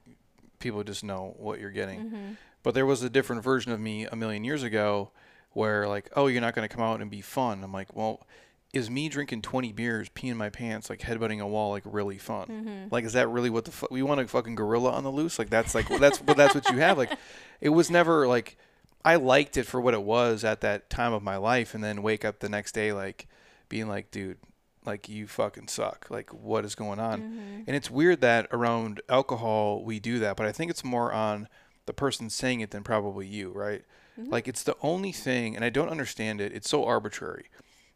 people 0.60 0.84
just 0.84 1.04
know 1.04 1.36
what 1.38 1.60
you're 1.60 1.70
getting. 1.70 2.00
Mm-hmm. 2.06 2.32
But 2.64 2.74
there 2.74 2.86
was 2.86 3.04
a 3.04 3.10
different 3.10 3.44
version 3.44 3.72
of 3.72 3.80
me 3.80 4.06
a 4.06 4.16
million 4.16 4.44
years 4.44 4.64
ago, 4.64 5.12
where 5.54 5.88
like, 5.88 6.10
oh, 6.16 6.28
you're 6.28 6.42
not 6.42 6.56
going 6.56 6.68
to 6.68 6.74
come 6.74 6.84
out 6.84 7.02
and 7.02 7.12
be 7.12 7.22
fun. 7.22 7.64
I'm 7.64 7.74
like, 7.74 7.96
well. 7.96 8.26
Is 8.74 8.90
me 8.90 9.10
drinking 9.10 9.42
20 9.42 9.74
beers, 9.74 10.08
peeing 10.08 10.38
my 10.38 10.48
pants, 10.48 10.90
like 10.90 11.02
headbutting 11.02 11.42
a 11.42 11.46
wall, 11.46 11.72
like 11.72 11.84
really 11.86 12.18
fun? 12.18 12.48
Mm-hmm. 12.48 12.88
Like, 12.90 13.04
is 13.04 13.12
that 13.12 13.28
really 13.28 13.50
what 13.50 13.66
the 13.66 13.72
fuck? 13.72 13.92
We 13.92 14.02
want 14.02 14.22
a 14.22 14.28
fucking 14.30 14.56
gorilla 14.56 14.92
on 14.92 15.04
the 15.04 15.12
loose? 15.12 15.38
Like, 15.38 15.50
that's 15.50 15.76
like, 15.76 15.90
that's, 16.00 16.20
but 16.20 16.38
that's 16.38 16.56
what 16.56 16.70
you 16.70 16.78
have. 16.78 16.98
Like, 16.98 17.12
it 17.60 17.68
was 17.68 17.92
never 17.92 18.30
like, 18.30 18.56
I 19.04 19.18
liked 19.18 19.58
it 19.58 19.66
for 19.66 19.82
what 19.82 19.94
it 19.94 20.04
was 20.04 20.46
at 20.46 20.62
that 20.62 20.90
time 20.90 21.12
of 21.12 21.22
my 21.22 21.36
life, 21.36 21.76
and 21.76 21.84
then 21.84 22.02
wake 22.02 22.24
up 22.24 22.40
the 22.40 22.48
next 22.48 22.72
day 22.72 22.94
like 22.94 23.28
being 23.68 23.90
like, 23.90 24.10
dude, 24.10 24.38
like 24.86 25.10
you 25.10 25.28
fucking 25.28 25.68
suck. 25.68 26.08
Like 26.10 26.34
what 26.34 26.64
is 26.64 26.74
going 26.74 27.02
on? 27.02 27.22
Mm-hmm. 27.22 27.62
And 27.68 27.76
it's 27.76 27.92
weird 27.92 28.22
that 28.22 28.48
around 28.52 29.02
alcohol 29.10 29.84
we 29.84 30.00
do 30.00 30.20
that, 30.20 30.38
but 30.38 30.46
I 30.46 30.54
think 30.54 30.72
it's 30.72 30.86
more 30.86 31.12
on 31.12 31.50
the 31.88 31.94
person 31.94 32.30
saying 32.30 32.62
it 32.62 32.72
than 32.72 32.84
probably 32.84 33.28
you, 33.28 33.52
right? 33.52 33.84
Mm-hmm. 34.20 34.32
Like 34.32 34.48
it's 34.48 34.64
the 34.64 34.78
only 34.82 35.12
thing, 35.12 35.56
and 35.56 35.64
I 35.64 35.70
don't 35.70 35.90
understand 35.90 36.42
it. 36.42 36.52
It's 36.54 36.70
so 36.70 36.86
arbitrary. 36.86 37.46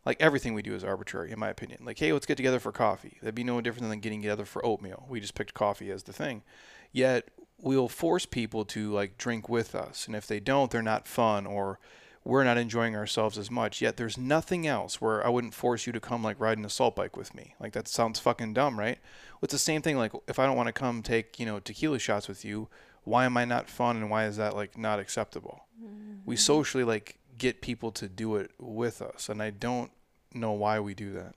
Like 0.06 0.18
everything 0.20 0.54
we 0.54 0.62
do 0.62 0.76
is 0.76 0.84
arbitrary, 0.84 1.32
in 1.32 1.40
my 1.40 1.50
opinion. 1.50 1.82
Like, 1.84 1.98
hey, 1.98 2.14
let's 2.14 2.28
get 2.28 2.38
together 2.38 2.60
for 2.60 2.72
coffee. 2.72 3.18
That'd 3.22 3.36
be 3.36 3.44
no 3.44 3.60
different 3.62 3.90
than 3.90 4.00
getting 4.00 4.22
together 4.22 4.46
for 4.46 4.64
oatmeal. 4.66 5.06
We 5.10 5.20
just 5.20 5.36
picked 5.36 5.54
coffee 5.54 5.92
as 5.92 6.04
the 6.04 6.14
thing. 6.14 6.44
Yet 6.92 7.30
we'll 7.60 7.90
force 7.90 8.26
people 8.26 8.66
to 8.66 8.92
like 8.92 9.18
drink 9.18 9.50
with 9.50 9.76
us, 9.76 10.08
and 10.08 10.16
if 10.16 10.28
they 10.28 10.40
don't, 10.40 10.70
they're 10.72 10.82
not 10.82 11.08
fun 11.08 11.46
or 11.46 11.80
we're 12.26 12.44
not 12.44 12.58
enjoying 12.58 12.96
ourselves 12.96 13.38
as 13.38 13.52
much. 13.52 13.82
Yet 13.82 13.98
there's 13.98 14.18
nothing 14.18 14.66
else 14.66 15.00
where 15.00 15.26
I 15.26 15.30
wouldn't 15.30 15.54
force 15.54 15.86
you 15.86 15.94
to 15.94 16.00
come 16.00 16.24
like 16.24 16.40
ride 16.40 16.58
an 16.58 16.66
assault 16.66 16.96
bike 16.96 17.16
with 17.16 17.36
me. 17.36 17.54
Like 17.60 17.74
that 17.74 17.88
sounds 17.88 18.20
fucking 18.20 18.56
dumb, 18.56 18.80
right? 18.80 18.98
It's 19.44 19.54
the 19.54 19.60
same 19.60 19.84
thing. 19.84 19.96
Like 19.96 20.12
if 20.28 20.40
I 20.40 20.48
don't 20.48 20.58
want 20.58 20.68
to 20.68 20.74
come 20.74 21.04
take 21.04 21.40
you 21.40 21.46
know 21.46 21.60
tequila 21.60 22.00
shots 22.00 22.28
with 22.28 22.44
you, 22.44 22.68
why 23.06 23.26
am 23.26 23.38
I 23.38 23.46
not 23.46 23.70
fun 23.70 23.98
and 23.98 24.10
why 24.10 24.26
is 24.26 24.38
that 24.38 24.56
like 24.56 24.78
not 24.78 25.00
acceptable? 25.00 25.62
We 26.26 26.36
socially 26.36 26.84
like 26.84 27.20
get 27.38 27.62
people 27.62 27.92
to 27.94 28.08
do 28.08 28.36
it 28.36 28.52
with 28.60 29.02
us, 29.02 29.30
and 29.30 29.42
I 29.42 29.52
don't 29.52 29.92
know 30.34 30.52
why 30.52 30.80
we 30.80 30.94
do 30.94 31.14
that. 31.14 31.36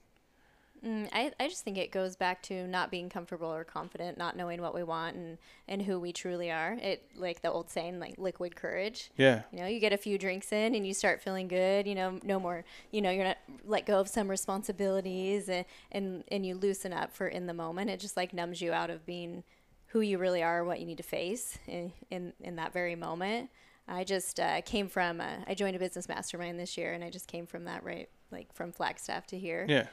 Mm, 0.85 1.09
I, 1.11 1.31
I 1.39 1.47
just 1.49 1.63
think 1.63 1.77
it 1.77 1.91
goes 1.91 2.15
back 2.15 2.41
to 2.43 2.65
not 2.67 2.89
being 2.89 3.09
comfortable 3.09 3.53
or 3.53 3.63
confident, 3.63 4.17
not 4.17 4.37
knowing 4.37 4.61
what 4.61 4.73
we 4.73 4.83
want 4.83 5.15
and, 5.15 5.37
and 5.67 5.81
who 5.81 5.99
we 5.99 6.13
truly 6.13 6.49
are. 6.51 6.77
It 6.81 7.03
like 7.15 7.41
the 7.41 7.51
old 7.51 7.69
saying, 7.69 7.99
like 7.99 8.17
liquid 8.17 8.55
courage. 8.55 9.11
Yeah. 9.17 9.41
You 9.51 9.59
know, 9.59 9.67
you 9.67 9.79
get 9.79 9.91
a 9.91 9.97
few 9.97 10.17
drinks 10.17 10.53
in 10.53 10.75
and 10.75 10.87
you 10.87 10.93
start 10.93 11.21
feeling 11.21 11.47
good. 11.49 11.85
You 11.85 11.95
know, 11.95 12.19
no 12.23 12.39
more. 12.39 12.63
You 12.91 13.01
know, 13.01 13.11
you're 13.11 13.25
not 13.25 13.37
let 13.65 13.85
go 13.85 13.99
of 13.99 14.07
some 14.07 14.29
responsibilities 14.29 15.49
and 15.49 15.65
and 15.91 16.23
and 16.31 16.45
you 16.45 16.55
loosen 16.55 16.93
up 16.93 17.13
for 17.13 17.27
in 17.27 17.45
the 17.45 17.53
moment. 17.53 17.89
It 17.89 17.99
just 17.99 18.15
like 18.15 18.33
numbs 18.33 18.61
you 18.61 18.71
out 18.71 18.89
of 18.89 19.05
being 19.05 19.43
who 19.89 20.01
you 20.01 20.17
really 20.17 20.41
are, 20.43 20.63
what 20.63 20.79
you 20.79 20.85
need 20.85 20.97
to 20.97 21.03
face 21.03 21.57
in 21.67 21.91
in, 22.09 22.33
in 22.41 22.55
that 22.57 22.73
very 22.73 22.95
moment. 22.95 23.49
I 23.87 24.03
just 24.03 24.39
uh, 24.39 24.61
came 24.61 24.87
from. 24.87 25.19
Uh, 25.19 25.37
I 25.47 25.53
joined 25.55 25.75
a 25.75 25.79
business 25.79 26.07
mastermind 26.07 26.59
this 26.59 26.77
year, 26.77 26.93
and 26.93 27.03
I 27.03 27.09
just 27.09 27.27
came 27.27 27.47
from 27.47 27.65
that 27.65 27.83
right, 27.83 28.07
like 28.31 28.53
from 28.53 28.71
Flagstaff 28.71 29.25
to 29.27 29.39
here 29.39 29.65
Yeah. 29.67 29.87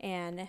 and 0.00 0.48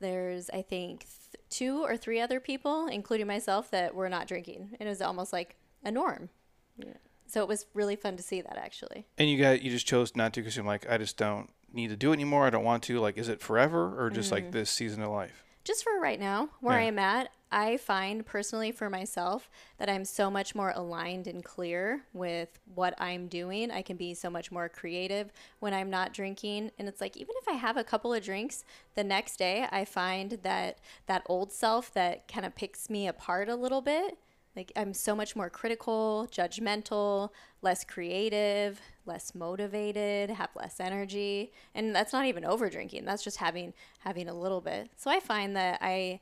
there's 0.00 0.48
I 0.50 0.62
think 0.62 1.00
th- 1.00 1.44
two 1.50 1.84
or 1.84 1.96
three 1.96 2.20
other 2.20 2.40
people, 2.40 2.86
including 2.86 3.26
myself, 3.26 3.70
that 3.72 3.94
were 3.94 4.08
not 4.08 4.26
drinking, 4.26 4.70
and 4.80 4.86
it 4.86 4.90
was 4.90 5.02
almost 5.02 5.32
like 5.32 5.56
a 5.84 5.90
norm. 5.90 6.30
Yeah. 6.78 6.94
So 7.26 7.42
it 7.42 7.48
was 7.48 7.66
really 7.74 7.96
fun 7.96 8.16
to 8.16 8.22
see 8.22 8.40
that 8.40 8.56
actually. 8.56 9.06
And 9.18 9.28
you 9.28 9.38
got 9.38 9.62
you 9.62 9.70
just 9.70 9.86
chose 9.86 10.16
not 10.16 10.32
to 10.34 10.40
because 10.40 10.56
you're 10.56 10.64
like, 10.64 10.88
I 10.90 10.96
just 10.98 11.16
don't 11.16 11.50
need 11.72 11.88
to 11.90 11.96
do 11.96 12.10
it 12.10 12.14
anymore. 12.14 12.46
I 12.46 12.50
don't 12.50 12.64
want 12.64 12.82
to. 12.84 12.98
Like, 12.98 13.18
is 13.18 13.28
it 13.28 13.40
forever 13.40 14.02
or 14.02 14.10
just 14.10 14.32
like 14.32 14.50
this 14.50 14.70
season 14.70 15.02
of 15.02 15.10
life? 15.10 15.44
Just 15.62 15.84
for 15.84 16.00
right 16.00 16.18
now, 16.18 16.48
where 16.60 16.80
Yeah. 16.80 16.86
I'm 16.88 16.98
at, 16.98 17.28
I 17.52 17.76
find 17.76 18.24
personally 18.24 18.70
for 18.70 18.88
myself 18.88 19.50
that 19.78 19.90
I'm 19.90 20.04
so 20.04 20.30
much 20.30 20.54
more 20.54 20.72
aligned 20.74 21.26
and 21.26 21.44
clear 21.44 22.02
with 22.12 22.60
what 22.74 22.94
I'm 23.00 23.26
doing. 23.26 23.70
I 23.70 23.82
can 23.82 23.96
be 23.96 24.14
so 24.14 24.30
much 24.30 24.52
more 24.52 24.68
creative 24.68 25.32
when 25.58 25.74
I'm 25.74 25.90
not 25.90 26.12
drinking. 26.12 26.70
And 26.78 26.86
it's 26.86 27.00
like, 27.00 27.16
even 27.16 27.34
if 27.42 27.48
I 27.48 27.54
have 27.54 27.76
a 27.76 27.84
couple 27.84 28.14
of 28.14 28.22
drinks, 28.22 28.64
the 28.94 29.04
next 29.04 29.36
day 29.38 29.66
I 29.70 29.84
find 29.84 30.38
that 30.42 30.78
that 31.06 31.22
old 31.26 31.52
self 31.52 31.92
that 31.94 32.28
kind 32.28 32.46
of 32.46 32.54
picks 32.54 32.88
me 32.88 33.08
apart 33.08 33.48
a 33.48 33.56
little 33.56 33.82
bit. 33.82 34.18
Like 34.56 34.72
I'm 34.76 34.94
so 34.94 35.14
much 35.14 35.36
more 35.36 35.48
critical, 35.48 36.28
judgmental, 36.30 37.30
less 37.62 37.84
creative, 37.84 38.80
less 39.06 39.34
motivated, 39.34 40.30
have 40.30 40.50
less 40.56 40.80
energy. 40.80 41.52
And 41.74 41.94
that's 41.94 42.12
not 42.12 42.26
even 42.26 42.44
over 42.44 42.68
drinking. 42.68 43.04
That's 43.04 43.22
just 43.22 43.36
having 43.38 43.74
having 44.00 44.28
a 44.28 44.34
little 44.34 44.60
bit. 44.60 44.90
So 44.96 45.10
I 45.10 45.20
find 45.20 45.56
that 45.56 45.78
I 45.80 46.20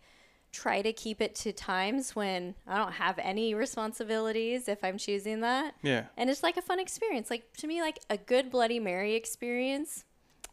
try 0.53 0.83
to 0.83 0.93
keep 0.93 1.21
it 1.21 1.35
to 1.35 1.53
times 1.53 2.17
when 2.17 2.55
I 2.67 2.79
don't 2.79 2.93
have 2.93 3.19
any 3.19 3.55
responsibilities 3.55 4.69
if 4.69 4.83
I'm 4.83 4.99
choosing 4.99 5.41
that. 5.43 5.75
Yeah. 5.83 6.05
And 6.17 6.31
it's 6.31 6.43
like 6.43 6.57
a 6.57 6.63
fun 6.63 6.81
experience. 6.81 7.31
Like 7.31 7.53
to 7.59 7.67
me 7.67 7.81
like 7.81 8.01
a 8.09 8.17
good 8.17 8.51
bloody 8.51 8.81
mary 8.81 9.15
experience, 9.15 10.05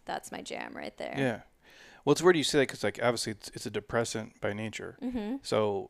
that's 0.05 0.31
my 0.31 0.41
jam 0.41 0.75
right 0.75 0.95
there. 0.97 1.15
Yeah. 1.17 1.39
Well, 2.03 2.11
it's 2.11 2.21
weird 2.21 2.37
you 2.37 2.43
say 2.43 2.59
that 2.59 2.67
because, 2.67 2.83
like, 2.83 2.99
obviously 3.01 3.31
it's, 3.31 3.49
it's 3.55 3.65
a 3.65 3.71
depressant 3.71 4.39
by 4.39 4.53
nature. 4.53 4.95
Mm-hmm. 5.01 5.37
So 5.41 5.89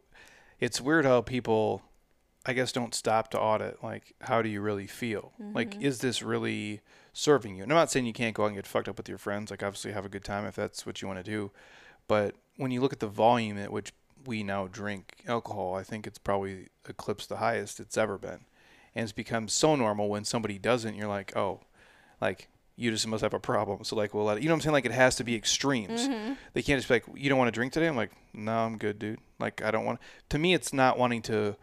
it's 0.62 0.80
weird 0.80 1.04
how 1.04 1.20
people, 1.20 1.82
I 2.46 2.54
guess, 2.54 2.72
don't 2.72 2.96
stop 2.96 3.32
to 3.32 3.40
audit, 3.40 3.84
like, 3.84 4.14
how 4.22 4.42
do 4.42 4.48
you 4.48 4.62
really 4.62 4.88
feel? 4.88 5.34
Like, 5.54 5.72
Mm-hmm. 5.72 5.82
is 5.82 6.00
this 6.00 6.24
really 6.24 6.80
serving 7.12 7.58
you? 7.58 7.64
And 7.64 7.72
I'm 7.74 7.76
not 7.76 7.92
saying 7.92 8.06
you 8.06 8.14
can't 8.14 8.34
go 8.34 8.44
out 8.44 8.48
and 8.48 8.56
get 8.56 8.66
fucked 8.66 8.88
up 8.88 8.96
with 8.96 9.10
your 9.10 9.18
friends. 9.18 9.52
Like, 9.52 9.62
obviously, 9.62 9.92
have 9.92 10.06
a 10.06 10.10
good 10.10 10.24
time 10.24 10.46
if 10.46 10.56
that's 10.56 10.86
what 10.86 11.02
you 11.02 11.08
want 11.10 11.20
to 11.20 11.30
do. 11.30 11.52
But 12.08 12.36
when 12.58 12.72
you 12.72 12.82
look 12.82 12.94
at 12.94 13.00
the 13.00 13.08
volume 13.08 13.58
at 13.58 13.72
which 13.72 13.92
we 14.26 14.44
now 14.44 14.68
drink 14.68 15.24
alcohol, 15.28 15.76
I 15.76 15.84
think 15.84 16.08
it's 16.08 16.18
probably 16.18 16.68
eclipsed 16.88 17.30
the 17.30 17.38
highest 17.38 17.80
it's 17.80 17.98
ever 17.98 18.18
been. 18.18 18.46
And 18.96 19.04
it's 19.04 19.12
become 19.12 19.48
so 19.48 19.76
normal 19.76 20.08
when 20.10 20.24
somebody 20.24 20.58
doesn't, 20.58 20.96
you're 20.96 21.08
like, 21.08 21.36
oh, 21.36 21.62
like, 22.22 22.48
you 22.78 22.92
just 22.92 23.08
must 23.08 23.24
have 23.24 23.34
a 23.34 23.40
problem. 23.40 23.84
So 23.84 23.96
like, 23.96 24.14
we'll 24.14 24.26
let 24.26 24.38
it, 24.38 24.44
you 24.44 24.50
know 24.50 24.54
what 24.56 24.58
I'm 24.58 24.62
saying? 24.62 24.74
Like, 24.74 24.86
it 24.86 24.92
has 24.92 25.16
to 25.18 25.24
be 25.24 25.36
extremes. 25.36 26.08
Mm-hmm. 26.08 26.34
They 26.54 26.62
can't 26.62 26.78
just 26.78 26.88
be 26.88 26.96
like, 26.96 27.06
you 27.16 27.30
don't 27.30 27.38
want 27.38 27.48
to 27.50 27.52
drink 27.58 27.74
today. 27.74 27.88
I'm 27.88 27.96
like, 27.96 28.12
no, 28.34 28.52
I'm 28.54 28.78
good, 28.78 29.00
dude. 29.00 29.20
Like, 29.40 29.62
I 29.62 29.72
don't 29.72 29.86
want. 29.86 30.00
To 30.30 30.38
me, 30.40 30.54
it's 30.54 30.72
not 30.74 30.98
wanting 30.98 31.22
to 31.24 31.56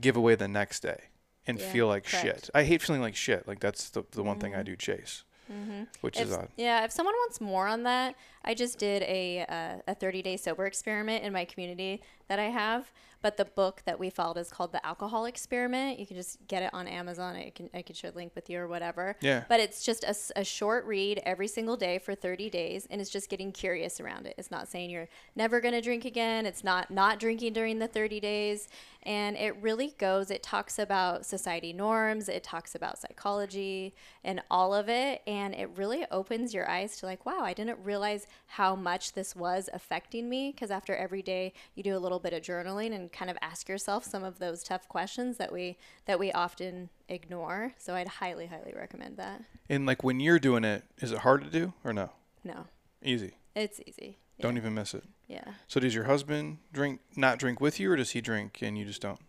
give 0.00 0.16
away 0.16 0.34
the 0.34 0.48
next 0.48 0.80
day 0.80 1.00
and 1.46 1.58
Yeah, 1.58 1.70
feel 1.70 1.86
like 1.88 2.04
correct. 2.06 2.24
shit. 2.24 2.50
I 2.54 2.64
hate 2.64 2.80
feeling 2.82 3.02
like 3.02 3.16
shit. 3.16 3.46
Like 3.46 3.60
that's 3.60 3.90
the 3.90 4.04
the 4.12 4.22
one 4.22 4.38
thing 4.38 4.54
I 4.54 4.62
do 4.62 4.76
chase, 4.76 5.24
Mm-hmm. 5.50 5.82
which 6.00 6.18
if, 6.18 6.28
is 6.28 6.32
odd. 6.32 6.48
Yeah, 6.56 6.84
if 6.84 6.92
someone 6.92 7.14
wants 7.14 7.40
more 7.40 7.66
on 7.66 7.82
that, 7.82 8.14
I 8.44 8.54
just 8.54 8.78
did 8.78 9.02
a 9.02 9.44
uh, 9.48 9.92
a 9.92 9.94
30 9.94 10.22
day 10.22 10.36
sober 10.36 10.66
experiment 10.66 11.24
in 11.24 11.32
my 11.32 11.44
community 11.44 12.00
that 12.28 12.38
I 12.38 12.44
have. 12.44 12.90
But 13.22 13.36
the 13.36 13.44
book 13.44 13.82
that 13.86 13.98
we 13.98 14.10
followed 14.10 14.36
is 14.36 14.50
called 14.50 14.72
The 14.72 14.84
Alcohol 14.84 15.26
Experiment. 15.26 15.98
You 16.00 16.06
can 16.06 16.16
just 16.16 16.46
get 16.48 16.62
it 16.62 16.70
on 16.74 16.88
Amazon. 16.88 17.36
I 17.36 17.50
can 17.50 17.70
I 17.72 17.82
can 17.82 17.94
share 17.94 18.10
a 18.10 18.14
link 18.14 18.32
with 18.34 18.50
you 18.50 18.58
or 18.58 18.66
whatever. 18.66 19.16
Yeah. 19.20 19.44
But 19.48 19.60
it's 19.60 19.84
just 19.84 20.04
a, 20.04 20.40
a 20.40 20.44
short 20.44 20.84
read 20.84 21.22
every 21.24 21.46
single 21.46 21.76
day 21.76 21.98
for 21.98 22.14
30 22.14 22.50
days, 22.50 22.86
and 22.90 23.00
it's 23.00 23.10
just 23.10 23.30
getting 23.30 23.52
curious 23.52 24.00
around 24.00 24.26
it. 24.26 24.34
It's 24.36 24.50
not 24.50 24.68
saying 24.68 24.90
you're 24.90 25.08
never 25.36 25.60
gonna 25.60 25.80
drink 25.80 26.04
again. 26.04 26.46
It's 26.46 26.64
not 26.64 26.90
not 26.90 27.20
drinking 27.20 27.52
during 27.52 27.78
the 27.78 27.86
30 27.86 28.18
days, 28.18 28.68
and 29.04 29.36
it 29.36 29.56
really 29.60 29.94
goes. 29.98 30.30
It 30.30 30.42
talks 30.42 30.78
about 30.78 31.24
society 31.24 31.72
norms. 31.72 32.28
It 32.28 32.42
talks 32.42 32.74
about 32.74 32.98
psychology 32.98 33.94
and 34.24 34.42
all 34.50 34.74
of 34.74 34.88
it, 34.88 35.22
and 35.28 35.54
it 35.54 35.70
really 35.76 36.04
opens 36.10 36.52
your 36.52 36.68
eyes 36.68 36.96
to 36.96 37.06
like, 37.06 37.24
wow, 37.24 37.40
I 37.42 37.52
didn't 37.52 37.78
realize 37.84 38.26
how 38.46 38.74
much 38.74 39.12
this 39.12 39.36
was 39.36 39.68
affecting 39.72 40.28
me. 40.28 40.50
Because 40.52 40.72
after 40.72 40.96
every 40.96 41.22
day, 41.22 41.52
you 41.76 41.84
do 41.84 41.96
a 41.96 41.98
little 41.98 42.18
bit 42.18 42.32
of 42.32 42.42
journaling 42.42 42.94
and 42.94 43.11
kind 43.12 43.30
of 43.30 43.36
ask 43.42 43.68
yourself 43.68 44.04
some 44.04 44.24
of 44.24 44.38
those 44.38 44.62
tough 44.62 44.88
questions 44.88 45.36
that 45.38 45.52
we 45.52 45.76
that 46.06 46.18
we 46.18 46.32
often 46.32 46.88
ignore. 47.08 47.72
So 47.78 47.94
I'd 47.94 48.08
highly 48.08 48.46
highly 48.46 48.72
recommend 48.76 49.16
that. 49.18 49.42
And 49.68 49.86
like 49.86 50.02
when 50.02 50.20
you're 50.20 50.38
doing 50.38 50.64
it, 50.64 50.84
is 50.98 51.12
it 51.12 51.18
hard 51.18 51.44
to 51.44 51.50
do 51.50 51.72
or 51.84 51.92
no? 51.92 52.10
No. 52.44 52.66
Easy. 53.02 53.36
It's 53.54 53.80
easy. 53.86 54.18
Yeah. 54.38 54.42
Don't 54.44 54.56
even 54.56 54.74
miss 54.74 54.94
it. 54.94 55.04
Yeah. 55.28 55.44
So 55.68 55.78
does 55.80 55.94
your 55.94 56.04
husband 56.04 56.58
drink 56.72 57.00
not 57.16 57.38
drink 57.38 57.60
with 57.60 57.78
you 57.78 57.90
or 57.92 57.96
does 57.96 58.10
he 58.10 58.20
drink 58.20 58.58
and 58.62 58.76
you 58.78 58.84
just 58.84 59.02
don't? 59.02 59.20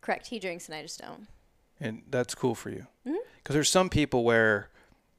Correct. 0.00 0.28
He 0.28 0.38
drinks 0.38 0.66
and 0.66 0.74
I 0.74 0.82
just 0.82 0.98
don't. 1.00 1.26
And 1.80 2.02
that's 2.10 2.34
cool 2.34 2.54
for 2.54 2.70
you. 2.70 2.86
Mhm. 3.06 3.16
Cuz 3.44 3.54
there's 3.54 3.70
some 3.70 3.88
people 3.90 4.24
where 4.24 4.70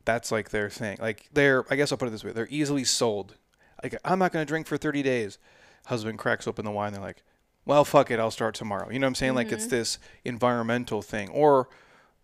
that's 0.05 0.31
like 0.31 0.49
their 0.49 0.69
thing. 0.69 0.97
Like 0.99 1.27
they're 1.33 1.65
I 1.71 1.75
guess 1.75 1.91
I'll 1.91 1.97
put 1.97 2.07
it 2.07 2.11
this 2.11 2.23
way. 2.23 2.31
They're 2.31 2.47
easily 2.49 2.83
sold. 2.83 3.35
Like 3.83 3.95
I'm 4.03 4.17
not 4.19 4.31
going 4.31 4.43
to 4.45 4.49
drink 4.49 4.65
for 4.67 4.77
30 4.77 5.03
days. 5.03 5.37
Husband 5.85 6.17
cracks 6.17 6.47
open 6.47 6.65
the 6.65 6.71
wine 6.71 6.91
they're 6.93 7.01
like, 7.01 7.23
"Well, 7.67 7.85
fuck 7.85 8.09
it, 8.09 8.19
I'll 8.19 8.31
start 8.31 8.55
tomorrow." 8.55 8.89
You 8.89 8.97
know 8.99 9.05
what 9.05 9.11
I'm 9.11 9.15
saying? 9.15 9.35
Like 9.35 9.51
it's 9.51 9.67
this 9.67 9.99
environmental 10.25 11.01
thing 11.01 11.29
or 11.29 11.67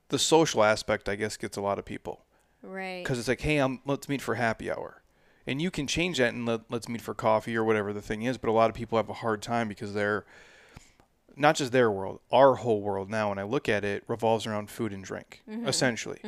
the 0.09 0.19
social 0.19 0.63
aspect 0.63 1.07
I 1.09 1.15
guess 1.15 1.37
gets 1.37 1.57
a 1.57 1.61
lot 1.61 1.77
of 1.79 1.85
people. 1.85 2.25
Right. 2.65 3.03
because 3.03 3.19
it's 3.19 3.27
like, 3.27 3.41
hey, 3.41 3.59
um, 3.59 3.81
let's 3.85 4.07
meet 4.07 4.21
for 4.21 4.35
happy 4.35 4.71
hour, 4.71 5.03
and 5.45 5.61
you 5.61 5.69
can 5.69 5.85
change 5.85 6.17
that 6.19 6.33
and 6.33 6.45
let, 6.45 6.61
let's 6.69 6.87
meet 6.87 7.01
for 7.01 7.13
coffee 7.13 7.57
or 7.57 7.63
whatever 7.65 7.91
the 7.91 8.01
thing 8.01 8.21
is. 8.23 8.37
But 8.37 8.49
a 8.49 8.53
lot 8.53 8.69
of 8.69 8.75
people 8.75 8.97
have 8.97 9.09
a 9.09 9.13
hard 9.13 9.41
time 9.41 9.67
because 9.67 9.93
they're 9.93 10.23
not 11.35 11.55
just 11.57 11.73
their 11.73 11.91
world, 11.91 12.21
our 12.31 12.55
whole 12.55 12.81
world 12.81 13.09
now. 13.09 13.29
When 13.29 13.37
I 13.39 13.43
look 13.43 13.67
at 13.67 13.83
it, 13.83 14.03
revolves 14.07 14.47
around 14.47 14.69
food 14.69 14.93
and 14.93 15.03
drink, 15.03 15.41
essentially. 15.67 16.21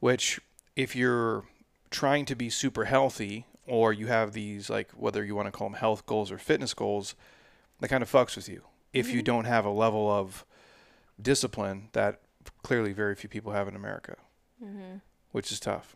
Which, 0.00 0.40
if 0.74 0.96
you're 0.96 1.44
trying 1.90 2.24
to 2.24 2.34
be 2.34 2.50
super 2.50 2.86
healthy, 2.86 3.46
or 3.68 3.92
you 3.92 4.08
have 4.08 4.32
these 4.32 4.68
like 4.68 4.90
whether 4.92 5.24
you 5.24 5.36
want 5.36 5.46
to 5.46 5.52
call 5.52 5.68
them 5.68 5.78
health 5.78 6.04
goals 6.04 6.32
or 6.32 6.38
fitness 6.38 6.74
goals, 6.74 7.14
that 7.84 7.88
kind 7.90 8.02
of 8.02 8.10
fucks 8.10 8.34
with 8.34 8.48
you. 8.48 8.62
If 8.94 9.10
you 9.12 9.20
don't 9.20 9.44
have 9.44 9.66
a 9.66 9.70
level 9.70 10.10
of 10.10 10.46
discipline 11.20 11.90
that 11.92 12.22
clearly 12.62 12.94
very 12.94 13.14
few 13.14 13.28
people 13.28 13.52
have 13.52 13.68
in 13.68 13.76
America, 13.76 14.16
which 15.32 15.52
is 15.52 15.60
tough. 15.60 15.94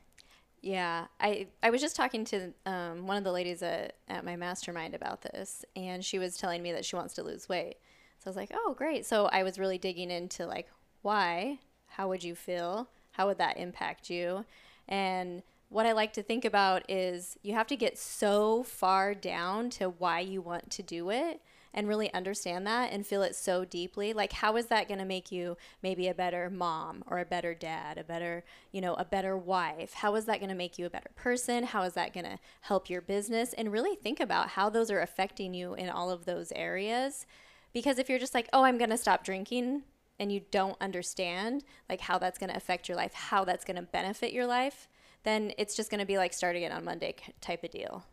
Yeah, 0.60 1.06
I 1.18 1.46
I 1.62 1.70
was 1.70 1.80
just 1.80 1.96
talking 1.96 2.26
to 2.26 2.52
um, 2.66 3.06
one 3.06 3.16
of 3.16 3.24
the 3.24 3.32
ladies 3.32 3.62
at, 3.62 3.94
at 4.06 4.22
my 4.22 4.36
mastermind 4.36 4.94
about 4.94 5.22
this, 5.22 5.64
and 5.74 6.04
she 6.04 6.18
was 6.18 6.36
telling 6.36 6.62
me 6.62 6.72
that 6.72 6.84
she 6.84 6.94
wants 6.94 7.14
to 7.14 7.22
lose 7.22 7.48
weight. 7.48 7.76
So 8.18 8.28
I 8.28 8.30
was 8.30 8.36
like, 8.36 8.50
oh, 8.52 8.74
great. 8.76 9.06
So 9.06 9.24
I 9.32 9.42
was 9.42 9.58
really 9.58 9.78
digging 9.78 10.10
into 10.10 10.44
like 10.44 10.68
why, 11.00 11.58
how 11.86 12.08
would 12.08 12.22
you 12.22 12.34
feel, 12.34 12.88
how 13.12 13.28
would 13.28 13.38
that 13.38 13.56
impact 13.56 14.10
you, 14.10 14.44
and 14.86 15.42
what 15.70 15.86
I 15.86 15.92
like 15.92 16.12
to 16.14 16.22
think 16.22 16.44
about 16.44 16.82
is 16.86 17.38
you 17.42 17.54
have 17.54 17.66
to 17.68 17.76
get 17.76 17.96
so 17.96 18.62
far 18.62 19.14
down 19.14 19.70
to 19.70 19.88
why 19.88 20.20
you 20.20 20.42
want 20.42 20.70
to 20.72 20.82
do 20.82 21.08
it 21.08 21.40
and 21.74 21.88
really 21.88 22.12
understand 22.14 22.66
that 22.66 22.92
and 22.92 23.06
feel 23.06 23.22
it 23.22 23.36
so 23.36 23.64
deeply 23.64 24.12
like 24.12 24.32
how 24.32 24.56
is 24.56 24.66
that 24.66 24.88
going 24.88 24.98
to 24.98 25.04
make 25.04 25.30
you 25.30 25.56
maybe 25.82 26.08
a 26.08 26.14
better 26.14 26.50
mom 26.50 27.02
or 27.06 27.18
a 27.18 27.24
better 27.24 27.54
dad 27.54 27.98
a 27.98 28.04
better 28.04 28.44
you 28.72 28.80
know 28.80 28.94
a 28.94 29.04
better 29.04 29.36
wife? 29.36 29.94
How 29.94 30.14
is 30.14 30.24
that 30.26 30.38
going 30.38 30.50
to 30.50 30.54
make 30.54 30.78
you 30.78 30.86
a 30.86 30.90
better 30.90 31.10
person? 31.14 31.64
How 31.64 31.82
is 31.82 31.94
that 31.94 32.12
going 32.12 32.26
to 32.26 32.38
help 32.62 32.88
your 32.88 33.00
business? 33.00 33.52
And 33.52 33.72
really 33.72 33.96
think 33.96 34.20
about 34.20 34.50
how 34.50 34.70
those 34.70 34.90
are 34.90 35.00
affecting 35.00 35.54
you 35.54 35.74
in 35.74 35.88
all 35.88 36.10
of 36.10 36.24
those 36.24 36.52
areas. 36.52 37.26
Because 37.72 37.98
if 37.98 38.08
you're 38.08 38.18
just 38.18 38.34
like 38.34 38.48
oh 38.52 38.64
i'm 38.64 38.78
going 38.78 38.90
to 38.90 38.96
stop 38.96 39.24
drinking 39.24 39.82
and 40.18 40.32
you 40.32 40.40
don't 40.50 40.76
understand 40.80 41.64
like 41.88 42.00
how 42.00 42.18
that's 42.18 42.38
going 42.38 42.50
to 42.50 42.56
affect 42.56 42.88
your 42.88 42.96
life 42.96 43.12
how 43.12 43.44
that's 43.44 43.64
going 43.64 43.76
to 43.76 43.82
benefit 43.82 44.32
your 44.32 44.46
life 44.46 44.88
then 45.24 45.52
it's 45.58 45.76
just 45.76 45.90
going 45.90 46.00
to 46.00 46.06
be 46.06 46.16
like 46.16 46.32
starting 46.32 46.62
it 46.62 46.72
on 46.72 46.84
monday 46.84 47.14
type 47.40 47.62
of 47.62 47.70
deal 47.70 48.04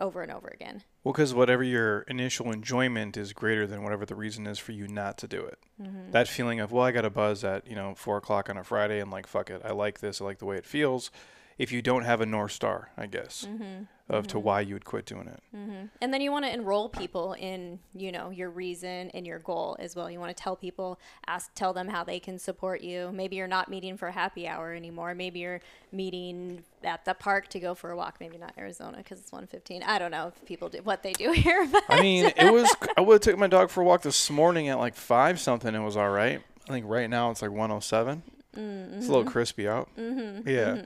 over 0.00 0.22
and 0.22 0.32
over 0.32 0.48
again 0.48 0.82
Well, 1.04 1.12
because 1.12 1.34
whatever 1.34 1.64
your 1.64 2.02
initial 2.02 2.52
enjoyment 2.52 3.16
is 3.16 3.32
greater 3.32 3.66
than 3.66 3.82
whatever 3.82 4.06
the 4.06 4.14
reason 4.14 4.46
is 4.46 4.58
for 4.58 4.70
you 4.70 4.86
not 4.86 5.18
to 5.18 5.26
do 5.26 5.44
it. 5.44 5.58
Mm-hmm. 5.80 6.12
That 6.12 6.28
feeling 6.28 6.60
of, 6.60 6.70
well, 6.70 6.84
I 6.84 6.92
got 6.92 7.04
a 7.04 7.10
buzz 7.10 7.42
at, 7.42 7.66
you 7.66 7.74
know, 7.74 7.94
four 7.96 8.18
o'clock 8.18 8.48
on 8.48 8.56
a 8.56 8.62
Friday 8.62 9.00
and 9.00 9.10
like, 9.10 9.26
fuck 9.26 9.50
it. 9.50 9.62
I 9.64 9.72
like 9.72 9.98
this. 9.98 10.20
I 10.20 10.24
like 10.24 10.38
the 10.38 10.46
way 10.46 10.56
it 10.56 10.66
feels. 10.66 11.10
If 11.58 11.72
you 11.72 11.82
don't 11.82 12.02
have 12.02 12.20
a 12.20 12.26
North 12.26 12.52
Star, 12.52 12.90
I 12.96 13.06
guess, 13.06 13.46
mm-hmm. 13.48 13.84
of 14.08 14.26
to 14.28 14.36
mm-hmm. 14.36 14.44
why 14.44 14.60
you 14.62 14.74
would 14.74 14.84
quit 14.84 15.06
doing 15.06 15.28
it. 15.28 15.40
Mm-hmm. 15.54 15.86
And 16.00 16.14
then 16.14 16.20
you 16.20 16.32
want 16.32 16.44
to 16.44 16.52
enroll 16.52 16.88
people 16.88 17.34
in, 17.34 17.78
you 17.94 18.12
know, 18.12 18.30
your 18.30 18.50
reason 18.50 19.10
and 19.10 19.26
your 19.26 19.38
goal 19.38 19.76
as 19.78 19.94
well. 19.94 20.10
You 20.10 20.18
want 20.18 20.36
to 20.36 20.42
tell 20.42 20.56
people, 20.56 20.98
ask, 21.26 21.50
tell 21.54 21.72
them 21.72 21.88
how 21.88 22.04
they 22.04 22.18
can 22.18 22.38
support 22.38 22.80
you. 22.80 23.10
Maybe 23.12 23.36
you're 23.36 23.46
not 23.46 23.68
meeting 23.68 23.96
for 23.96 24.10
happy 24.10 24.48
hour 24.48 24.72
anymore. 24.72 25.14
Maybe 25.14 25.40
you're 25.40 25.60
meeting 25.92 26.64
at 26.82 27.04
the 27.04 27.14
park 27.14 27.48
to 27.48 27.60
go 27.60 27.74
for 27.74 27.90
a 27.90 27.96
walk. 27.96 28.16
Maybe 28.20 28.38
not 28.38 28.52
Arizona 28.58 28.98
because 28.98 29.20
it's 29.20 29.32
115. 29.32 29.82
I 29.82 29.98
don't 29.98 30.10
know 30.10 30.28
if 30.28 30.44
people 30.46 30.68
do 30.68 30.78
what 30.82 31.02
they 31.02 31.12
do 31.12 31.32
here, 31.32 31.66
but 31.70 31.84
I 31.88 32.00
mean, 32.00 32.32
it 32.36 32.52
was, 32.52 32.74
I 32.96 33.00
would 33.00 33.14
have 33.14 33.20
took 33.20 33.38
my 33.38 33.46
dog 33.46 33.70
for 33.70 33.82
a 33.82 33.84
walk 33.84 34.02
this 34.02 34.30
morning 34.30 34.68
at 34.68 34.78
like 34.78 34.94
five 34.94 35.38
something. 35.40 35.74
It 35.74 35.82
was 35.82 35.96
all 35.96 36.10
right. 36.10 36.42
I 36.68 36.72
think 36.72 36.86
right 36.88 37.10
now 37.10 37.30
it's 37.30 37.42
like 37.42 37.50
107. 37.50 38.22
It's 38.54 39.08
a 39.08 39.10
little 39.10 39.24
crispy 39.24 39.66
out. 39.66 39.88
Mm-hmm. 39.96 40.48
Yeah. 40.48 40.82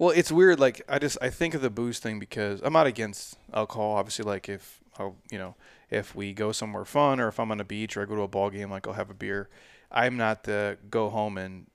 Well, 0.00 0.14
it's 0.16 0.32
weird. 0.32 0.58
Like 0.58 0.80
I 0.88 0.98
just 0.98 1.18
I 1.20 1.28
think 1.28 1.52
of 1.52 1.60
the 1.60 1.68
booze 1.68 1.98
thing 1.98 2.18
because 2.18 2.62
I'm 2.62 2.72
not 2.72 2.86
against 2.86 3.36
alcohol. 3.52 3.96
Obviously, 3.96 4.24
like 4.24 4.48
if 4.48 4.80
I'll 4.98 5.16
you 5.30 5.36
know 5.36 5.56
if 5.90 6.14
we 6.14 6.32
go 6.32 6.52
somewhere 6.52 6.86
fun 6.86 7.20
or 7.20 7.28
if 7.28 7.38
I'm 7.38 7.50
on 7.50 7.60
a 7.60 7.64
beach 7.64 7.98
or 7.98 8.02
I 8.02 8.06
go 8.06 8.16
to 8.16 8.22
a 8.22 8.28
ball 8.28 8.48
game, 8.48 8.70
like 8.70 8.88
I'll 8.88 8.94
have 8.94 9.10
a 9.10 9.14
beer. 9.14 9.50
I'm 9.92 10.16
not 10.16 10.44
the 10.44 10.78
go 10.88 11.10
home 11.10 11.36
and 11.36 11.66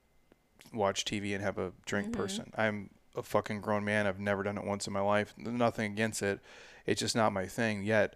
watch 0.74 1.06
TV 1.06 1.36
and 1.36 1.44
have 1.44 1.60
a 1.60 1.72
drink 1.86 2.08
mm-hmm. 2.08 2.20
person. 2.20 2.52
I'm 2.58 2.90
a 3.16 3.22
fucking 3.22 3.62
grown 3.62 3.86
man. 3.86 4.08
I've 4.08 4.20
never 4.20 4.42
done 4.42 4.58
it 4.58 4.66
once 4.66 4.88
in 4.88 4.94
my 4.94 5.02
life. 5.02 5.36
Nothing 5.38 5.92
against 5.92 6.24
it. 6.24 6.40
It's 6.88 7.02
just 7.02 7.16
not 7.16 7.32
my 7.32 7.46
thing. 7.46 7.84
Yet, 7.84 8.16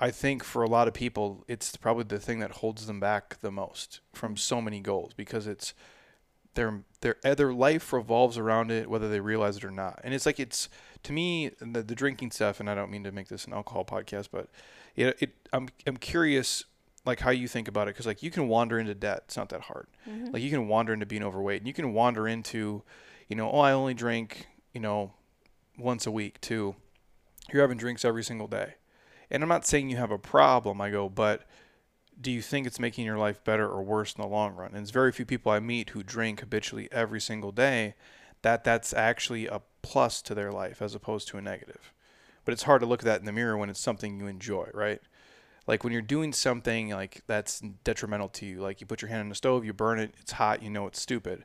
I 0.00 0.10
think 0.10 0.42
for 0.42 0.64
a 0.64 0.68
lot 0.68 0.88
of 0.88 0.94
people, 0.94 1.44
it's 1.46 1.76
probably 1.76 2.02
the 2.02 2.18
thing 2.18 2.40
that 2.40 2.50
holds 2.50 2.88
them 2.88 2.98
back 2.98 3.38
the 3.40 3.52
most 3.52 4.00
from 4.14 4.32
mm-hmm. 4.32 4.38
so 4.38 4.60
many 4.60 4.80
goals 4.80 5.12
because 5.14 5.46
it's 5.46 5.74
their 6.54 6.82
their 7.00 7.16
uh, 7.24 7.34
their 7.34 7.52
life 7.52 7.92
revolves 7.92 8.38
around 8.38 8.70
it, 8.70 8.88
whether 8.88 9.08
they 9.08 9.20
realize 9.20 9.56
it 9.56 9.64
or 9.64 9.70
not. 9.70 10.00
And 10.04 10.14
it's 10.14 10.26
like 10.26 10.40
it's 10.40 10.68
to 11.02 11.12
me 11.12 11.50
the 11.60 11.82
the 11.82 11.94
drinking 11.94 12.30
stuff. 12.30 12.60
And 12.60 12.68
I 12.68 12.74
don't 12.74 12.90
mean 12.90 13.04
to 13.04 13.12
make 13.12 13.28
this 13.28 13.44
an 13.44 13.52
alcohol 13.52 13.84
podcast, 13.84 14.28
but 14.30 14.48
it, 14.96 15.16
it 15.20 15.34
I'm 15.52 15.68
I'm 15.86 15.96
curious 15.96 16.64
like 17.04 17.20
how 17.20 17.30
you 17.30 17.48
think 17.48 17.68
about 17.68 17.88
it 17.88 17.94
because 17.94 18.06
like 18.06 18.22
you 18.22 18.30
can 18.30 18.48
wander 18.48 18.78
into 18.78 18.94
debt. 18.94 19.22
It's 19.26 19.36
not 19.36 19.50
that 19.50 19.62
hard. 19.62 19.86
Like 20.32 20.42
you 20.42 20.50
can 20.50 20.68
wander 20.68 20.92
into 20.92 21.06
being 21.06 21.22
overweight, 21.22 21.60
and 21.60 21.68
you 21.68 21.74
can 21.74 21.92
wander 21.92 22.26
into, 22.26 22.82
you 23.28 23.36
know, 23.36 23.50
oh 23.50 23.60
I 23.60 23.72
only 23.72 23.94
drink 23.94 24.46
you 24.72 24.80
know 24.80 25.12
once 25.78 26.06
a 26.06 26.10
week 26.10 26.40
too. 26.40 26.76
You're 27.52 27.62
having 27.62 27.78
drinks 27.78 28.04
every 28.04 28.24
single 28.24 28.46
day. 28.46 28.74
And 29.30 29.42
I'm 29.42 29.48
not 29.48 29.66
saying 29.66 29.90
you 29.90 29.96
have 29.96 30.10
a 30.10 30.18
problem, 30.18 30.80
I 30.80 30.90
go, 30.90 31.08
but 31.08 31.46
do 32.20 32.30
you 32.30 32.42
think 32.42 32.66
it's 32.66 32.80
making 32.80 33.04
your 33.04 33.18
life 33.18 33.42
better 33.44 33.68
or 33.68 33.82
worse 33.82 34.14
in 34.14 34.22
the 34.22 34.28
long 34.28 34.54
run? 34.54 34.70
And 34.72 34.78
it's 34.78 34.90
very 34.90 35.12
few 35.12 35.24
people 35.24 35.52
I 35.52 35.60
meet 35.60 35.90
who 35.90 36.02
drink 36.02 36.40
habitually 36.40 36.88
every 36.92 37.20
single 37.20 37.52
day 37.52 37.94
that 38.42 38.62
that's 38.62 38.92
actually 38.92 39.46
a 39.46 39.62
plus 39.82 40.20
to 40.22 40.34
their 40.34 40.52
life 40.52 40.82
as 40.82 40.94
opposed 40.94 41.28
to 41.28 41.38
a 41.38 41.42
negative. 41.42 41.92
But 42.44 42.52
it's 42.52 42.64
hard 42.64 42.80
to 42.80 42.86
look 42.86 43.00
at 43.00 43.06
that 43.06 43.20
in 43.20 43.26
the 43.26 43.32
mirror 43.32 43.56
when 43.56 43.70
it's 43.70 43.80
something 43.80 44.18
you 44.18 44.26
enjoy, 44.26 44.68
right? 44.74 45.00
Like 45.66 45.82
when 45.82 45.94
you're 45.94 46.02
doing 46.02 46.32
something 46.32 46.90
like 46.90 47.22
that's 47.26 47.60
detrimental 47.84 48.28
to 48.30 48.46
you, 48.46 48.60
like 48.60 48.80
you 48.80 48.86
put 48.86 49.00
your 49.00 49.08
hand 49.08 49.22
on 49.22 49.28
the 49.30 49.34
stove, 49.34 49.64
you 49.64 49.72
burn 49.72 49.98
it, 49.98 50.14
it's 50.20 50.32
hot, 50.32 50.62
you 50.62 50.68
know 50.68 50.86
it's 50.86 51.00
stupid. 51.00 51.44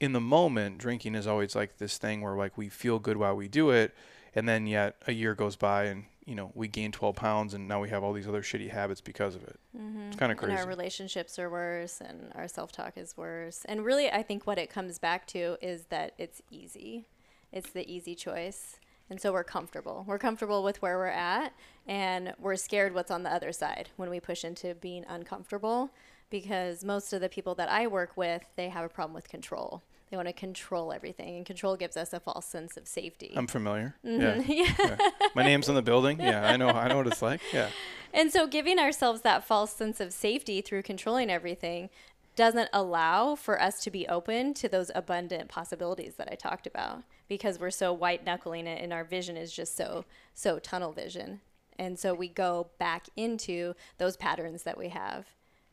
In 0.00 0.12
the 0.12 0.20
moment, 0.20 0.78
drinking 0.78 1.14
is 1.14 1.28
always 1.28 1.54
like 1.54 1.78
this 1.78 1.98
thing 1.98 2.20
where 2.20 2.36
like 2.36 2.58
we 2.58 2.68
feel 2.68 2.98
good 2.98 3.16
while 3.16 3.36
we 3.36 3.46
do 3.46 3.70
it, 3.70 3.94
and 4.34 4.48
then 4.48 4.66
yet 4.66 4.96
a 5.06 5.12
year 5.12 5.36
goes 5.36 5.54
by 5.54 5.84
and 5.84 6.06
you 6.26 6.34
know 6.34 6.50
we 6.54 6.68
gain 6.68 6.92
12 6.92 7.16
pounds 7.16 7.54
and 7.54 7.68
now 7.68 7.80
we 7.80 7.88
have 7.90 8.02
all 8.02 8.12
these 8.12 8.28
other 8.28 8.42
shitty 8.42 8.70
habits 8.70 9.00
because 9.00 9.34
of 9.34 9.42
it. 9.42 9.58
Mm-hmm. 9.76 10.08
It's 10.08 10.16
kind 10.16 10.32
of 10.32 10.38
crazy. 10.38 10.52
and 10.52 10.60
our 10.60 10.66
relationships 10.66 11.38
are 11.38 11.50
worse 11.50 12.00
and 12.00 12.32
our 12.34 12.48
self-talk 12.48 12.96
is 12.96 13.16
worse. 13.16 13.64
And 13.66 13.84
really 13.84 14.10
I 14.10 14.22
think 14.22 14.46
what 14.46 14.58
it 14.58 14.70
comes 14.70 14.98
back 14.98 15.26
to 15.28 15.56
is 15.60 15.86
that 15.86 16.14
it's 16.18 16.40
easy. 16.50 17.06
It's 17.52 17.70
the 17.70 17.90
easy 17.90 18.14
choice. 18.14 18.76
And 19.10 19.20
so 19.20 19.32
we're 19.32 19.44
comfortable. 19.44 20.04
We're 20.06 20.18
comfortable 20.18 20.62
with 20.62 20.80
where 20.80 20.96
we're 20.96 21.08
at 21.08 21.52
and 21.86 22.34
we're 22.38 22.56
scared 22.56 22.94
what's 22.94 23.10
on 23.10 23.22
the 23.22 23.30
other 23.32 23.52
side 23.52 23.90
when 23.96 24.08
we 24.08 24.18
push 24.18 24.44
into 24.44 24.74
being 24.74 25.04
uncomfortable 25.06 25.90
because 26.30 26.84
most 26.84 27.12
of 27.12 27.20
the 27.20 27.28
people 27.28 27.54
that 27.56 27.68
I 27.68 27.86
work 27.86 28.16
with, 28.16 28.42
they 28.56 28.70
have 28.70 28.84
a 28.84 28.88
problem 28.88 29.14
with 29.14 29.28
control. 29.28 29.82
They 30.14 30.16
want 30.16 30.28
to 30.28 30.32
control 30.32 30.92
everything 30.92 31.34
and 31.34 31.44
control 31.44 31.74
gives 31.74 31.96
us 31.96 32.12
a 32.12 32.20
false 32.20 32.46
sense 32.46 32.76
of 32.76 32.86
safety. 32.86 33.32
I'm 33.34 33.48
familiar. 33.48 33.96
Mm-hmm. 34.06 34.48
Yeah. 34.48 34.72
yeah. 34.78 35.10
My 35.34 35.42
name's 35.42 35.68
on 35.68 35.74
the 35.74 35.82
building. 35.82 36.20
Yeah, 36.20 36.46
I 36.46 36.56
know. 36.56 36.68
I 36.68 36.86
know 36.86 36.98
what 36.98 37.08
it's 37.08 37.20
like. 37.20 37.40
Yeah. 37.52 37.70
And 38.12 38.30
so 38.32 38.46
giving 38.46 38.78
ourselves 38.78 39.22
that 39.22 39.42
false 39.42 39.72
sense 39.72 39.98
of 39.98 40.12
safety 40.12 40.60
through 40.60 40.82
controlling 40.82 41.30
everything 41.30 41.90
doesn't 42.36 42.68
allow 42.72 43.34
for 43.34 43.60
us 43.60 43.82
to 43.82 43.90
be 43.90 44.06
open 44.06 44.54
to 44.54 44.68
those 44.68 44.92
abundant 44.94 45.48
possibilities 45.48 46.14
that 46.14 46.28
I 46.30 46.36
talked 46.36 46.68
about 46.68 47.02
because 47.26 47.58
we're 47.58 47.72
so 47.72 47.92
white 47.92 48.24
knuckling 48.24 48.68
it 48.68 48.80
and 48.80 48.92
our 48.92 49.02
vision 49.02 49.36
is 49.36 49.50
just 49.50 49.76
so 49.76 50.04
so 50.32 50.60
tunnel 50.60 50.92
vision. 50.92 51.40
And 51.76 51.98
so 51.98 52.14
we 52.14 52.28
go 52.28 52.68
back 52.78 53.08
into 53.16 53.74
those 53.98 54.16
patterns 54.16 54.62
that 54.62 54.78
we 54.78 54.90
have 54.90 55.26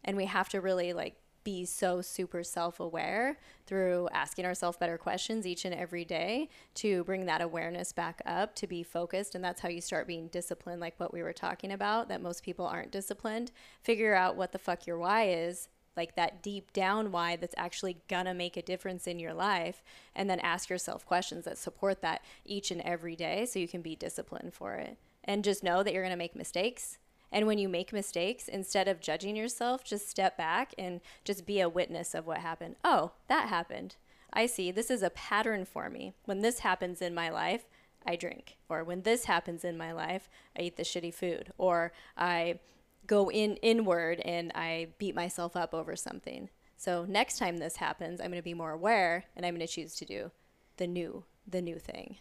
and 0.04 0.18
we 0.18 0.26
have 0.26 0.50
to 0.50 0.62
really 0.62 0.94
like 0.94 1.21
be 1.44 1.66
so 1.66 2.02
super 2.02 2.44
self 2.44 2.80
aware 2.80 3.38
through 3.66 4.10
asking 4.12 4.46
ourselves 4.46 4.78
better 4.78 4.98
questions 4.98 5.48
each 5.48 5.66
and 5.66 5.74
every 5.74 6.06
day 6.06 6.50
to 6.76 7.04
bring 7.04 7.26
that 7.26 7.42
awareness 7.42 7.92
back 7.92 8.22
up, 8.26 8.56
to 8.56 8.68
be 8.68 8.84
focused. 8.84 9.36
And 9.36 9.44
that's 9.44 9.62
how 9.62 9.70
you 9.70 9.82
start 9.82 10.08
being 10.08 10.28
disciplined, 10.28 10.82
like 10.82 11.00
what 11.00 11.14
we 11.14 11.24
were 11.24 11.34
talking 11.34 11.72
about, 11.72 12.10
that 12.10 12.22
most 12.22 12.44
people 12.44 12.66
aren't 12.66 12.92
disciplined. 12.92 13.52
Figure 13.82 14.14
out 14.14 14.36
what 14.36 14.52
the 14.52 14.60
fuck 14.60 14.86
your 14.86 14.98
why 14.98 15.30
is, 15.30 15.70
like 15.98 16.16
that 16.16 16.42
deep 16.42 16.72
down 16.74 17.12
why 17.12 17.36
that's 17.36 17.56
actually 17.58 17.98
gonna 18.08 18.34
make 18.34 18.58
a 18.58 18.62
difference 18.62 19.08
in 19.08 19.20
your 19.20 19.34
life. 19.34 19.84
And 20.16 20.30
then 20.30 20.40
ask 20.40 20.70
yourself 20.70 21.06
questions 21.06 21.46
that 21.46 21.58
support 21.58 22.02
that 22.02 22.24
each 22.46 22.72
and 22.72 22.82
every 22.82 23.16
day 23.16 23.46
so 23.46 23.60
you 23.60 23.68
can 23.68 23.82
be 23.82 23.96
disciplined 23.96 24.54
for 24.54 24.76
it. 24.76 24.98
And 25.24 25.44
just 25.44 25.64
know 25.64 25.84
that 25.84 25.94
you're 25.94 26.04
gonna 26.04 26.18
make 26.18 26.36
mistakes 26.36 26.98
and 27.32 27.48
when 27.48 27.58
you 27.58 27.70
make 27.70 27.94
mistakes, 27.94 28.48
instead 28.48 28.88
of 28.88 29.00
judging 29.00 29.36
yourself, 29.36 29.84
just 29.84 30.10
step 30.10 30.38
back 30.38 30.74
and 30.78 31.02
just 31.24 31.46
be 31.46 31.60
a 31.60 31.70
witness 31.70 32.14
of 32.14 32.28
what 32.28 32.40
happened. 32.40 32.76
Oh, 32.84 33.12
that 33.28 33.50
happened. 33.50 33.96
I 34.34 34.46
see. 34.46 34.72
This 34.72 34.90
is 34.90 35.02
a 35.02 35.10
pattern 35.10 35.66
for 35.66 35.90
me. 35.90 36.14
When 36.26 36.42
this 36.42 36.60
happens 36.60 37.02
in 37.02 37.16
my 37.16 37.30
life, 37.30 37.66
I 38.06 38.16
drink. 38.16 38.58
Or 38.70 38.84
when 38.84 39.04
this 39.04 39.26
happens 39.26 39.64
in 39.64 39.78
my 39.78 39.92
life, 39.92 40.30
I 40.58 40.64
eat 40.64 40.78
the 40.78 40.84
shitty 40.84 41.14
food. 41.14 41.54
Or 41.58 41.94
I 42.18 42.60
go 43.08 43.30
in 43.30 43.56
inward 43.58 44.20
and 44.22 44.52
I 44.54 44.88
beat 44.98 45.16
myself 45.16 45.56
up 45.56 45.74
over 45.74 45.96
something. 45.96 46.50
So 46.78 47.06
next 47.08 47.38
time 47.38 47.58
this 47.58 47.78
happens, 47.78 48.20
I'm 48.20 48.28
going 48.28 48.40
to 48.40 48.44
be 48.44 48.54
more 48.54 48.72
aware 48.72 49.26
and 49.36 49.46
I'm 49.46 49.56
going 49.56 49.66
to 49.66 49.72
choose 49.72 49.96
to 49.96 50.06
do 50.06 50.32
the 50.78 50.88
new 50.88 51.24
the 51.48 51.62
new 51.62 51.78
thing. 51.78 52.18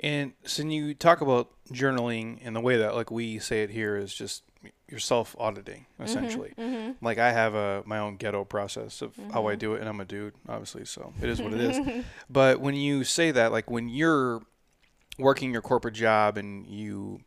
And 0.00 0.32
so 0.44 0.62
when 0.62 0.72
you 0.72 0.94
talk 0.94 1.20
about 1.20 1.50
journaling 1.72 2.38
and 2.42 2.56
the 2.56 2.60
way 2.60 2.76
that 2.78 2.94
like 2.94 3.10
we 3.10 3.38
say 3.38 3.62
it 3.62 3.70
here 3.70 3.96
is 3.96 4.12
just 4.14 4.42
you're 4.88 4.98
self 5.00 5.34
auditing 5.38 5.86
essentially. 6.00 6.52
Mm-hmm, 6.58 6.74
mm-hmm. 6.74 7.04
Like 7.04 7.18
I 7.18 7.32
have 7.32 7.54
a 7.54 7.82
my 7.86 7.98
own 7.98 8.16
ghetto 8.16 8.44
process 8.44 9.02
of 9.02 9.14
how 9.32 9.46
I 9.46 9.52
Mm-hmm. 9.52 9.58
do 9.58 9.74
it, 9.74 9.80
and 9.80 9.88
I'm 9.88 10.00
a 10.00 10.04
dude, 10.04 10.34
obviously, 10.48 10.84
so 10.84 11.12
it 11.20 11.28
is 11.28 11.40
what 11.40 11.52
it 11.52 11.60
is. 11.60 12.04
But 12.30 12.60
when 12.60 12.74
you 12.74 13.04
say 13.04 13.30
that, 13.30 13.52
like 13.52 13.70
when 13.70 13.88
you're 13.88 14.42
working 15.18 15.52
your 15.52 15.62
corporate 15.62 15.94
job 15.94 16.36
and 16.38 16.66
you 16.66 17.20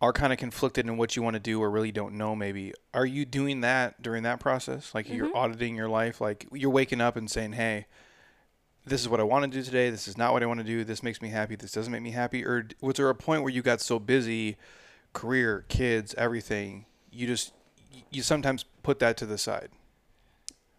are 0.00 0.12
kind 0.12 0.32
of 0.32 0.38
conflicted 0.38 0.86
in 0.86 0.96
what 0.96 1.16
you 1.16 1.22
want 1.22 1.34
to 1.34 1.40
do 1.40 1.60
or 1.60 1.68
really 1.70 1.90
don't 1.90 2.14
know 2.14 2.36
maybe 2.36 2.72
are 2.94 3.06
you 3.06 3.24
doing 3.24 3.62
that 3.62 4.00
during 4.00 4.22
that 4.22 4.38
process 4.38 4.94
like 4.94 5.08
you're 5.08 5.26
Mm-hmm. 5.26 5.36
auditing 5.36 5.74
your 5.74 5.88
life 5.88 6.20
like 6.20 6.46
you're 6.52 6.70
waking 6.70 7.00
up 7.00 7.16
and 7.16 7.28
saying 7.30 7.52
hey 7.54 7.86
this 8.88 9.00
is 9.00 9.08
what 9.08 9.20
I 9.20 9.22
want 9.22 9.50
to 9.50 9.58
do 9.58 9.62
today. 9.62 9.90
This 9.90 10.08
is 10.08 10.16
not 10.16 10.32
what 10.32 10.42
I 10.42 10.46
want 10.46 10.60
to 10.60 10.64
do. 10.64 10.84
This 10.84 11.02
makes 11.02 11.20
me 11.22 11.28
happy. 11.28 11.56
This 11.56 11.72
doesn't 11.72 11.92
make 11.92 12.02
me 12.02 12.10
happy. 12.10 12.44
Or 12.44 12.66
was 12.80 12.96
there 12.96 13.08
a 13.08 13.14
point 13.14 13.42
where 13.42 13.52
you 13.52 13.62
got 13.62 13.80
so 13.80 13.98
busy, 13.98 14.56
career, 15.12 15.64
kids, 15.68 16.14
everything, 16.16 16.86
you 17.10 17.26
just 17.26 17.52
you 18.10 18.22
sometimes 18.22 18.64
put 18.82 18.98
that 19.00 19.16
to 19.18 19.26
the 19.26 19.38
side? 19.38 19.70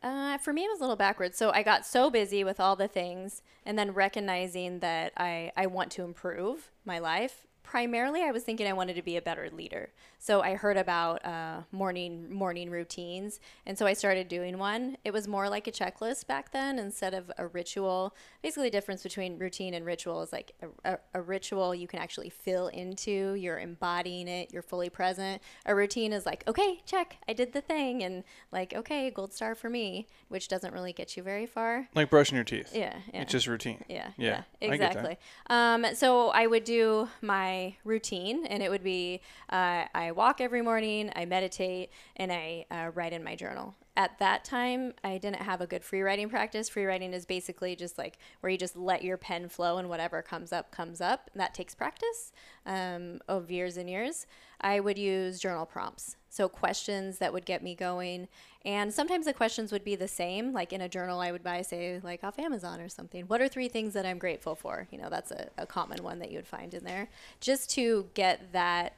Uh, 0.02 0.38
for 0.38 0.54
me, 0.54 0.64
it 0.64 0.70
was 0.70 0.80
a 0.80 0.84
little 0.84 0.96
backwards. 0.96 1.38
So 1.38 1.52
I 1.52 1.62
got 1.64 1.86
so 1.86 2.10
busy 2.10 2.44
with 2.44 2.60
all 2.60 2.76
the 2.76 2.88
things, 2.88 3.42
and 3.66 3.78
then 3.78 3.92
recognizing 3.92 4.80
that 4.80 5.14
I 5.18 5.52
I 5.56 5.68
want 5.68 5.92
to 5.92 6.04
improve 6.04 6.72
my 6.86 7.00
life. 7.00 7.46
Primarily, 7.70 8.24
I 8.24 8.32
was 8.32 8.42
thinking 8.42 8.66
I 8.66 8.74
wanted 8.74 8.96
to 8.96 9.04
be 9.04 9.16
a 9.16 9.22
better 9.22 9.48
leader. 9.52 9.92
So 10.18 10.42
I 10.42 10.56
heard 10.56 10.76
about 10.76 11.24
uh, 11.24 11.62
morning 11.72 12.34
morning 12.34 12.72
routines, 12.72 13.40
and 13.64 13.78
so 13.78 13.86
I 13.86 13.94
started 13.94 14.28
doing 14.28 14.58
one. 14.58 14.98
It 15.06 15.14
was 15.14 15.28
more 15.28 15.48
like 15.48 15.68
a 15.68 15.72
checklist 15.72 16.26
back 16.26 16.52
then 16.52 16.80
instead 16.80 17.14
of 17.14 17.32
a 17.38 17.46
ritual. 17.46 18.16
Basically, 18.42 18.70
the 18.70 18.72
difference 18.72 19.04
between 19.04 19.38
routine 19.38 19.76
and 19.76 19.86
ritual 19.86 20.24
is 20.24 20.34
like 20.34 20.54
a, 20.64 20.94
a, 20.94 21.00
a 21.14 21.22
ritual 21.22 21.76
you 21.76 21.88
can 21.88 22.00
actually 22.00 22.30
fill 22.30 22.70
into. 22.70 23.36
You're 23.36 23.60
embodying 23.60 24.28
it. 24.28 24.52
You're 24.52 24.64
fully 24.64 24.90
present. 24.90 25.40
A 25.68 25.76
routine 25.76 26.12
is 26.12 26.26
like, 26.26 26.44
okay, 26.48 26.82
check, 26.88 27.18
I 27.30 27.34
did 27.34 27.54
the 27.54 27.62
thing, 27.62 28.02
and 28.02 28.24
like, 28.52 28.74
okay, 28.74 29.12
gold 29.12 29.32
star 29.32 29.54
for 29.54 29.70
me, 29.70 30.08
which 30.30 30.48
doesn't 30.48 30.74
really 30.74 30.92
get 30.92 31.16
you 31.16 31.22
very 31.22 31.46
far. 31.46 31.88
Like 31.94 32.10
brushing 32.10 32.36
your 32.36 32.46
teeth. 32.46 32.76
Yeah, 32.76 32.96
yeah. 33.14 33.22
It's 33.22 33.32
just 33.32 33.46
routine. 33.46 33.84
Yeah, 33.88 34.10
Yeah, 34.18 34.44
yeah, 34.60 34.70
I 34.70 34.74
exactly. 34.74 35.20
Um, 35.52 35.86
so 35.94 36.30
I 36.30 36.48
would 36.48 36.64
do 36.64 37.08
my 37.22 37.59
routine, 37.84 38.46
and 38.46 38.62
it 38.64 38.70
would 38.70 38.84
be 38.84 39.22
uh, 39.50 39.86
I 39.94 40.12
walk 40.12 40.42
every 40.42 40.62
morning, 40.62 41.12
I 41.16 41.26
meditate, 41.26 41.90
and 42.16 42.32
I 42.32 42.66
uh, 42.72 42.92
write 42.94 43.14
in 43.14 43.24
my 43.24 43.36
journal. 43.36 43.76
At 44.00 44.18
that 44.20 44.46
time, 44.46 44.94
I 45.04 45.18
didn't 45.18 45.42
have 45.42 45.60
a 45.60 45.68
good 45.68 45.84
free 45.84 46.02
writing 46.02 46.30
practice. 46.30 46.70
Free 46.70 46.86
writing 46.86 47.14
is 47.14 47.26
basically 47.26 47.76
just 47.76 47.98
like 47.98 48.18
where 48.40 48.50
you 48.50 48.58
just 48.58 48.78
let 48.78 49.04
your 49.04 49.18
pen 49.18 49.50
flow, 49.50 49.76
and 49.78 49.90
whatever 49.90 50.22
comes 50.22 50.54
up 50.54 50.72
comes 50.72 51.02
up. 51.02 51.30
And 51.34 51.42
that 51.42 51.54
takes 51.54 51.76
practice 51.76 52.32
um, 52.66 53.20
of 53.28 53.52
years 53.52 53.76
and 53.76 53.90
years. 53.90 54.26
I 54.62 54.80
would 54.80 54.98
use 54.98 55.38
journal 55.38 55.66
prompts. 55.66 56.16
So 56.30 56.48
questions 56.48 57.18
that 57.18 57.34
would 57.34 57.46
get 57.46 57.62
me 57.62 57.76
going. 57.76 58.30
And 58.64 58.94
sometimes 58.94 59.26
the 59.26 59.34
questions 59.34 59.70
would 59.74 59.84
be 59.84 59.98
the 59.98 60.08
same. 60.08 60.54
Like 60.54 60.72
in 60.72 60.80
a 60.80 60.88
journal, 60.88 61.20
I 61.20 61.34
would 61.34 61.44
buy, 61.44 61.62
say, 61.62 62.00
like 62.02 62.24
off 62.24 62.40
Amazon 62.40 62.80
or 62.80 62.88
something. 62.88 63.26
What 63.26 63.42
are 63.42 63.50
three 63.50 63.68
things 63.68 63.94
that 63.96 64.06
I'm 64.06 64.18
grateful 64.18 64.56
for? 64.56 64.88
You 64.92 65.00
know, 65.00 65.10
that's 65.10 65.32
a, 65.32 65.50
a 65.58 65.66
common 65.66 66.04
one 66.04 66.20
that 66.20 66.32
you 66.32 66.38
would 66.38 66.48
find 66.48 66.74
in 66.74 66.86
there. 66.86 67.10
Just 67.42 67.70
to 67.72 68.08
get 68.14 68.54
that 68.54 68.94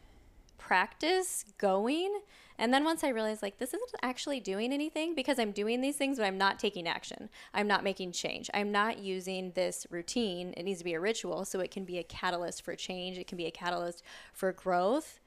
practice 0.62 1.44
going. 1.58 2.22
And 2.58 2.72
then 2.72 2.84
once 2.84 3.04
I 3.04 3.10
realized, 3.10 3.42
like, 3.42 3.58
this 3.58 3.74
isn't 3.74 3.96
actually 4.04 4.40
doing 4.40 4.72
anything 4.72 5.16
because 5.16 5.40
I'm 5.40 5.52
doing 5.52 5.82
these 5.82 5.96
things, 5.96 6.20
but 6.20 6.26
I'm 6.26 6.38
not 6.38 6.60
taking 6.60 6.88
action. 6.88 7.30
I'm 7.54 7.68
not 7.68 7.84
making 7.84 8.12
change. 8.12 8.50
I'm 8.54 8.72
not 8.72 9.00
using 9.00 9.52
this 9.56 9.88
routine. 9.90 10.54
It 10.56 10.64
needs 10.64 10.78
to 10.78 10.86
be 10.86 10.94
a 10.94 11.00
ritual 11.00 11.46
so 11.46 11.60
it 11.60 11.72
can 11.72 11.84
be 11.84 11.98
a 11.98 12.04
catalyst 12.04 12.64
for 12.64 12.76
change. 12.76 13.18
It 13.18 13.26
can 13.26 13.38
be 13.38 13.48
a 13.48 13.52
catalyst 13.52 14.04
for 14.32 14.52
growth 14.54 15.20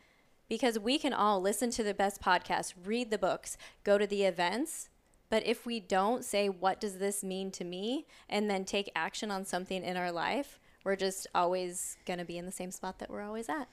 because 0.49 0.78
we 0.78 0.99
can 0.99 1.12
all 1.12 1.41
listen 1.41 1.70
to 1.72 1.82
the 1.82 1.95
best 1.95 2.22
podcasts, 2.22 2.74
read 2.85 3.11
the 3.11 3.18
books, 3.18 3.57
go 3.82 3.99
to 3.99 4.07
the 4.07 4.22
events. 4.22 4.89
But 5.30 5.45
if 5.45 5.66
we 5.66 5.80
don't 5.80 6.24
say, 6.24 6.49
what 6.49 6.80
does 6.80 6.99
this 6.99 7.24
mean 7.24 7.51
to 7.53 7.64
me? 7.64 8.07
And 8.28 8.49
then 8.49 8.64
take 8.64 8.93
action 8.95 9.32
on 9.32 9.45
something 9.45 9.82
in 9.82 9.97
our 9.97 10.12
life, 10.12 10.61
we're 10.85 10.97
just 10.97 11.26
always 11.35 11.97
going 12.07 12.20
to 12.20 12.24
be 12.24 12.39
in 12.39 12.47
the 12.47 12.53
same 12.53 12.70
spot 12.70 13.01
that 13.01 13.11
we're 13.11 13.22
always 13.22 13.49
at. 13.49 13.68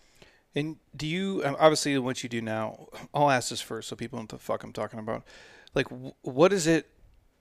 And 0.55 0.77
do 0.95 1.07
you 1.07 1.41
um, 1.45 1.55
obviously 1.59 1.97
what 1.97 2.23
you 2.23 2.29
do 2.29 2.41
now? 2.41 2.87
I'll 3.13 3.31
ask 3.31 3.49
this 3.49 3.61
first 3.61 3.87
so 3.89 3.95
people 3.95 4.17
know 4.17 4.23
what 4.23 4.29
the 4.29 4.37
fuck 4.37 4.63
I'm 4.63 4.73
talking 4.73 4.99
about. 4.99 5.23
Like, 5.73 5.87
what 6.21 6.51
is 6.51 6.67
it 6.67 6.89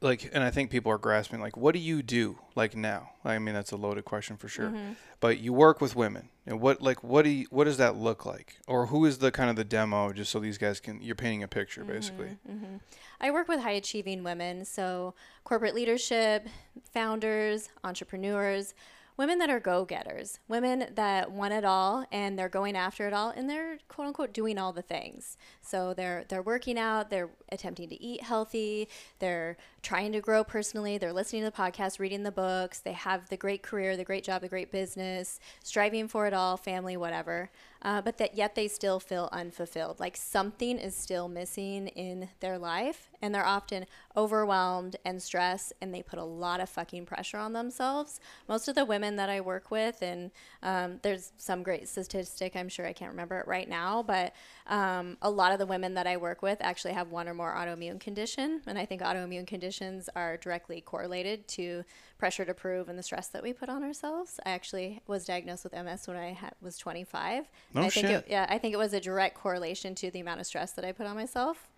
like? 0.00 0.30
And 0.32 0.44
I 0.44 0.50
think 0.50 0.70
people 0.70 0.92
are 0.92 0.98
grasping. 0.98 1.40
Like, 1.40 1.56
what 1.56 1.72
do 1.72 1.80
you 1.80 2.02
do 2.02 2.38
like 2.54 2.76
now? 2.76 3.10
I 3.24 3.38
mean, 3.40 3.54
that's 3.54 3.72
a 3.72 3.76
loaded 3.76 4.04
question 4.04 4.36
for 4.36 4.48
sure. 4.48 4.68
Mm-hmm. 4.68 4.92
But 5.18 5.38
you 5.40 5.52
work 5.52 5.80
with 5.80 5.96
women, 5.96 6.28
and 6.46 6.60
what 6.60 6.80
like 6.80 7.02
what 7.02 7.22
do 7.22 7.30
you, 7.30 7.46
what 7.50 7.64
does 7.64 7.78
that 7.78 7.96
look 7.96 8.24
like? 8.24 8.58
Or 8.68 8.86
who 8.86 9.04
is 9.04 9.18
the 9.18 9.32
kind 9.32 9.50
of 9.50 9.56
the 9.56 9.64
demo? 9.64 10.12
Just 10.12 10.30
so 10.30 10.38
these 10.38 10.58
guys 10.58 10.78
can 10.78 11.02
you're 11.02 11.16
painting 11.16 11.42
a 11.42 11.48
picture 11.48 11.82
mm-hmm, 11.82 11.92
basically. 11.92 12.38
Mm-hmm. 12.48 12.76
I 13.20 13.32
work 13.32 13.48
with 13.48 13.60
high 13.60 13.72
achieving 13.72 14.22
women, 14.22 14.64
so 14.64 15.14
corporate 15.42 15.74
leadership, 15.74 16.46
founders, 16.92 17.68
entrepreneurs, 17.82 18.74
women 19.20 19.38
that 19.38 19.50
are 19.50 19.60
go 19.60 19.84
getters, 19.84 20.38
women 20.48 20.86
that 20.94 21.30
want 21.30 21.52
it 21.52 21.62
all 21.62 22.06
and 22.10 22.38
they're 22.38 22.48
going 22.48 22.74
after 22.74 23.06
it 23.06 23.12
all 23.12 23.28
and 23.28 23.50
they're 23.50 23.76
quote 23.86 24.06
unquote 24.06 24.32
doing 24.32 24.56
all 24.56 24.72
the 24.72 24.80
things. 24.80 25.36
So 25.60 25.92
they're 25.92 26.24
they're 26.30 26.40
working 26.40 26.78
out, 26.78 27.10
they're 27.10 27.28
attempting 27.52 27.90
to 27.90 28.02
eat 28.02 28.22
healthy, 28.22 28.88
they're 29.18 29.58
trying 29.82 30.12
to 30.12 30.20
grow 30.20 30.44
personally, 30.44 30.98
they're 30.98 31.12
listening 31.12 31.42
to 31.42 31.50
the 31.50 31.56
podcast, 31.56 31.98
reading 31.98 32.22
the 32.22 32.30
books, 32.30 32.80
they 32.80 32.92
have 32.92 33.28
the 33.28 33.36
great 33.36 33.62
career, 33.62 33.96
the 33.96 34.04
great 34.04 34.24
job, 34.24 34.42
the 34.42 34.48
great 34.48 34.70
business, 34.70 35.40
striving 35.64 36.08
for 36.08 36.26
it 36.26 36.34
all, 36.34 36.56
family, 36.56 36.96
whatever. 36.96 37.50
Uh, 37.82 38.02
but 38.02 38.18
that 38.18 38.36
yet 38.36 38.54
they 38.54 38.68
still 38.68 39.00
feel 39.00 39.30
unfulfilled. 39.32 39.98
Like 39.98 40.14
something 40.14 40.78
is 40.78 40.94
still 40.94 41.28
missing 41.28 41.88
in 41.88 42.28
their 42.40 42.58
life, 42.58 43.08
and 43.22 43.34
they're 43.34 43.46
often 43.46 43.86
overwhelmed 44.14 44.96
and 45.04 45.22
stressed, 45.22 45.72
and 45.80 45.94
they 45.94 46.02
put 46.02 46.18
a 46.18 46.24
lot 46.24 46.60
of 46.60 46.68
fucking 46.68 47.06
pressure 47.06 47.38
on 47.38 47.54
themselves. 47.54 48.20
Most 48.48 48.68
of 48.68 48.74
the 48.74 48.84
women 48.84 49.16
that 49.16 49.30
I 49.30 49.40
work 49.40 49.70
with, 49.70 50.02
and 50.02 50.30
um, 50.62 50.98
there's 51.00 51.32
some 51.38 51.62
great 51.62 51.88
statistic, 51.88 52.54
I'm 52.54 52.68
sure 52.68 52.86
I 52.86 52.92
can't 52.92 53.12
remember 53.12 53.38
it 53.38 53.48
right 53.48 53.68
now, 53.68 54.02
but 54.02 54.34
um, 54.66 55.16
a 55.22 55.30
lot 55.30 55.52
of 55.52 55.58
the 55.58 55.66
women 55.66 55.94
that 55.94 56.06
I 56.06 56.18
work 56.18 56.42
with 56.42 56.58
actually 56.60 56.92
have 56.92 57.10
one 57.10 57.28
or 57.28 57.34
more 57.34 57.54
autoimmune 57.54 57.98
condition, 57.98 58.60
and 58.66 58.78
I 58.78 58.84
think 58.84 59.00
autoimmune 59.00 59.46
conditions 59.70 60.10
are 60.16 60.36
directly 60.36 60.80
correlated 60.80 61.46
to 61.46 61.84
pressure 62.18 62.44
to 62.44 62.52
prove 62.52 62.88
and 62.88 62.98
the 62.98 63.02
stress 63.04 63.28
that 63.28 63.40
we 63.40 63.52
put 63.52 63.68
on 63.68 63.84
ourselves. 63.84 64.40
I 64.44 64.50
actually 64.50 65.00
was 65.06 65.24
diagnosed 65.24 65.62
with 65.62 65.72
MS 65.72 66.08
when 66.08 66.16
I 66.16 66.32
ha- 66.32 66.50
was 66.60 66.76
25. 66.76 67.48
No 67.74 67.82
I 67.82 67.88
think 67.88 68.06
shit. 68.06 68.16
It, 68.16 68.26
yeah, 68.28 68.46
I 68.48 68.58
think 68.58 68.74
it 68.74 68.78
was 68.78 68.92
a 68.92 69.00
direct 69.00 69.36
correlation 69.36 69.94
to 69.94 70.10
the 70.10 70.18
amount 70.18 70.40
of 70.40 70.46
stress 70.46 70.72
that 70.72 70.84
I 70.84 70.90
put 70.90 71.06
on 71.06 71.14
myself. 71.14 71.68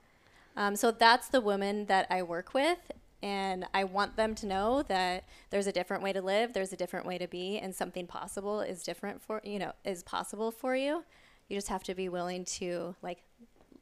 Um, 0.57 0.75
so 0.75 0.91
that's 0.91 1.29
the 1.29 1.43
woman 1.43 1.85
that 1.87 2.07
I 2.09 2.23
work 2.23 2.55
with. 2.55 2.79
And 3.23 3.67
I 3.75 3.85
want 3.85 4.17
them 4.17 4.35
to 4.37 4.47
know 4.47 4.83
that 4.85 5.25
there's 5.51 5.67
a 5.67 5.73
different 5.73 6.03
way 6.03 6.15
to 6.15 6.23
live, 6.23 6.55
there's 6.55 6.73
a 6.73 6.77
different 6.77 7.07
way 7.07 7.19
to 7.19 7.29
be, 7.29 7.59
and 7.59 7.75
something 7.75 8.07
possible 8.07 8.63
is 8.63 8.83
different 8.83 9.21
for, 9.21 9.43
you 9.45 9.59
know, 9.59 9.73
is 9.85 10.03
possible 10.03 10.51
for 10.51 10.75
you. 10.75 11.05
You 11.49 11.57
just 11.59 11.69
have 11.69 11.85
to 11.85 11.95
be 11.95 12.09
willing 12.09 12.47
to 12.57 12.97
like 13.03 13.19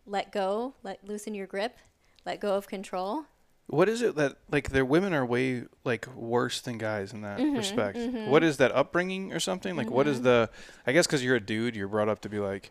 let 0.04 0.32
go, 0.32 0.74
let 0.82 0.98
loosen 1.06 1.32
your 1.32 1.46
grip, 1.46 1.78
let 2.26 2.40
go 2.40 2.56
of 2.56 2.66
control. 2.66 3.24
What 3.70 3.88
is 3.88 4.02
it 4.02 4.16
that 4.16 4.36
like 4.50 4.70
their 4.70 4.84
women 4.84 5.14
are 5.14 5.24
way 5.24 5.64
like 5.84 6.06
worse 6.14 6.60
than 6.60 6.76
guys 6.78 7.12
in 7.12 7.22
that 7.22 7.38
Mm-hmm, 7.38 7.56
respect? 7.56 7.98
What 8.28 8.42
is 8.42 8.56
that 8.58 8.72
upbringing 8.72 9.32
or 9.32 9.38
something? 9.40 9.76
Like 9.76 9.90
what 9.90 10.06
is 10.08 10.22
the? 10.22 10.50
I 10.86 10.92
guess 10.92 11.06
because 11.06 11.24
you're 11.24 11.36
a 11.36 11.40
dude, 11.40 11.76
you're 11.76 11.88
brought 11.88 12.08
up 12.08 12.20
to 12.22 12.28
be 12.28 12.38
like, 12.40 12.70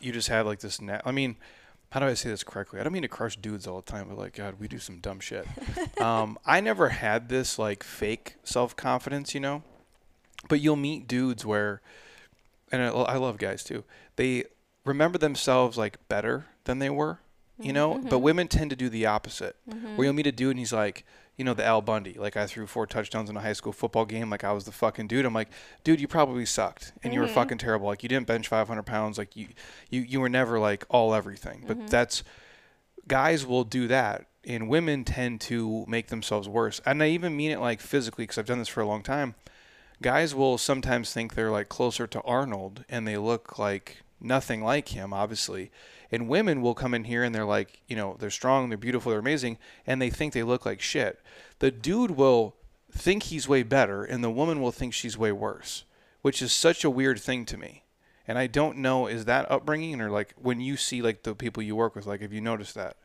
you 0.00 0.12
just 0.12 0.28
have 0.28 0.44
like 0.46 0.58
this. 0.60 0.80
Na- 0.80 1.00
I 1.04 1.12
mean, 1.12 1.36
how 1.90 2.00
do 2.00 2.06
I 2.06 2.14
say 2.14 2.30
this 2.30 2.42
correctly? 2.42 2.80
I 2.80 2.82
don't 2.82 2.92
mean 2.92 3.02
to 3.02 3.08
crush 3.08 3.36
dudes 3.36 3.68
all 3.68 3.80
the 3.80 3.90
time, 3.90 4.08
but 4.08 4.18
like, 4.18 4.34
God, 4.34 4.56
we 4.58 4.66
do 4.66 4.80
some 4.80 4.98
dumb 4.98 5.20
shit. 5.20 5.46
um, 6.00 6.36
I 6.44 6.60
never 6.60 6.88
had 6.88 7.28
this 7.28 7.56
like 7.58 7.84
fake 7.84 8.34
self 8.42 8.74
confidence, 8.74 9.34
you 9.34 9.40
know. 9.40 9.62
But 10.48 10.60
you'll 10.60 10.74
meet 10.76 11.06
dudes 11.06 11.46
where, 11.46 11.80
and 12.72 12.82
I, 12.82 12.88
I 12.88 13.16
love 13.16 13.38
guys 13.38 13.62
too. 13.62 13.84
They 14.16 14.44
remember 14.84 15.16
themselves 15.16 15.78
like 15.78 16.06
better 16.08 16.46
than 16.64 16.80
they 16.80 16.90
were, 16.90 17.20
you 17.58 17.72
know. 17.72 17.94
Mm-hmm. 17.94 18.08
But 18.08 18.20
women 18.20 18.48
tend 18.48 18.70
to 18.70 18.76
do 18.76 18.88
the 18.88 19.06
opposite. 19.06 19.56
Mm-hmm. 19.68 19.96
Where 19.96 20.06
you'll 20.06 20.14
meet 20.14 20.26
a 20.26 20.32
dude 20.32 20.50
and 20.50 20.58
he's 20.58 20.72
like, 20.72 21.04
you 21.36 21.44
know, 21.44 21.54
the 21.54 21.64
Al 21.64 21.82
Bundy. 21.82 22.14
Like 22.14 22.36
I 22.36 22.46
threw 22.46 22.66
four 22.66 22.86
touchdowns 22.86 23.28
in 23.28 23.36
a 23.36 23.40
high 23.40 23.52
school 23.52 23.72
football 23.72 24.04
game. 24.04 24.30
Like 24.30 24.44
I 24.44 24.52
was 24.52 24.64
the 24.64 24.72
fucking 24.72 25.08
dude. 25.08 25.24
I'm 25.24 25.34
like, 25.34 25.50
dude, 25.82 26.00
you 26.00 26.08
probably 26.08 26.46
sucked 26.46 26.92
and 27.02 27.12
you 27.12 27.20
were 27.20 27.26
mm-hmm. 27.26 27.34
fucking 27.34 27.58
terrible. 27.58 27.88
Like 27.88 28.02
you 28.02 28.08
didn't 28.08 28.26
bench 28.26 28.48
500 28.48 28.82
pounds. 28.84 29.18
Like 29.18 29.36
you, 29.36 29.48
you, 29.90 30.02
you 30.02 30.20
were 30.20 30.28
never 30.28 30.58
like 30.58 30.84
all 30.88 31.14
everything. 31.14 31.64
But 31.66 31.88
that's 31.88 32.22
guys 33.06 33.46
will 33.46 33.64
do 33.64 33.86
that, 33.88 34.26
and 34.44 34.68
women 34.68 35.04
tend 35.04 35.40
to 35.42 35.84
make 35.88 36.08
themselves 36.08 36.48
worse. 36.48 36.80
And 36.86 37.02
I 37.02 37.08
even 37.08 37.36
mean 37.36 37.50
it 37.50 37.60
like 37.60 37.80
physically 37.80 38.24
because 38.24 38.38
I've 38.38 38.46
done 38.46 38.58
this 38.58 38.68
for 38.68 38.80
a 38.80 38.86
long 38.86 39.02
time. 39.02 39.34
Guys 40.02 40.34
will 40.34 40.58
sometimes 40.58 41.12
think 41.12 41.34
they're 41.34 41.50
like 41.50 41.68
closer 41.68 42.06
to 42.06 42.20
Arnold 42.22 42.84
and 42.88 43.06
they 43.06 43.16
look 43.16 43.58
like 43.58 44.02
nothing 44.20 44.62
like 44.62 44.88
him, 44.88 45.12
obviously. 45.12 45.70
And 46.14 46.28
women 46.28 46.62
will 46.62 46.74
come 46.74 46.94
in 46.94 47.04
here 47.04 47.24
and 47.24 47.34
they're 47.34 47.44
like, 47.44 47.82
you 47.88 47.96
know, 47.96 48.16
they're 48.18 48.30
strong, 48.30 48.68
they're 48.68 48.78
beautiful, 48.78 49.10
they're 49.10 49.18
amazing, 49.18 49.58
and 49.86 50.00
they 50.00 50.10
think 50.10 50.32
they 50.32 50.44
look 50.44 50.64
like 50.64 50.80
shit. 50.80 51.20
The 51.58 51.70
dude 51.70 52.12
will 52.12 52.54
think 52.92 53.24
he's 53.24 53.48
way 53.48 53.64
better, 53.64 54.04
and 54.04 54.22
the 54.22 54.30
woman 54.30 54.60
will 54.60 54.70
think 54.70 54.94
she's 54.94 55.18
way 55.18 55.32
worse, 55.32 55.84
which 56.22 56.40
is 56.40 56.52
such 56.52 56.84
a 56.84 56.90
weird 56.90 57.18
thing 57.20 57.44
to 57.46 57.56
me. 57.56 57.82
And 58.28 58.38
I 58.38 58.46
don't 58.46 58.78
know, 58.78 59.06
is 59.08 59.24
that 59.24 59.50
upbringing 59.50 60.00
or 60.00 60.08
like 60.10 60.32
when 60.36 60.60
you 60.60 60.76
see 60.76 61.02
like 61.02 61.24
the 61.24 61.34
people 61.34 61.62
you 61.62 61.74
work 61.76 61.94
with, 61.96 62.06
like 62.06 62.22
if 62.22 62.32
you 62.32 62.40
notice 62.40 62.72
that, 62.74 62.96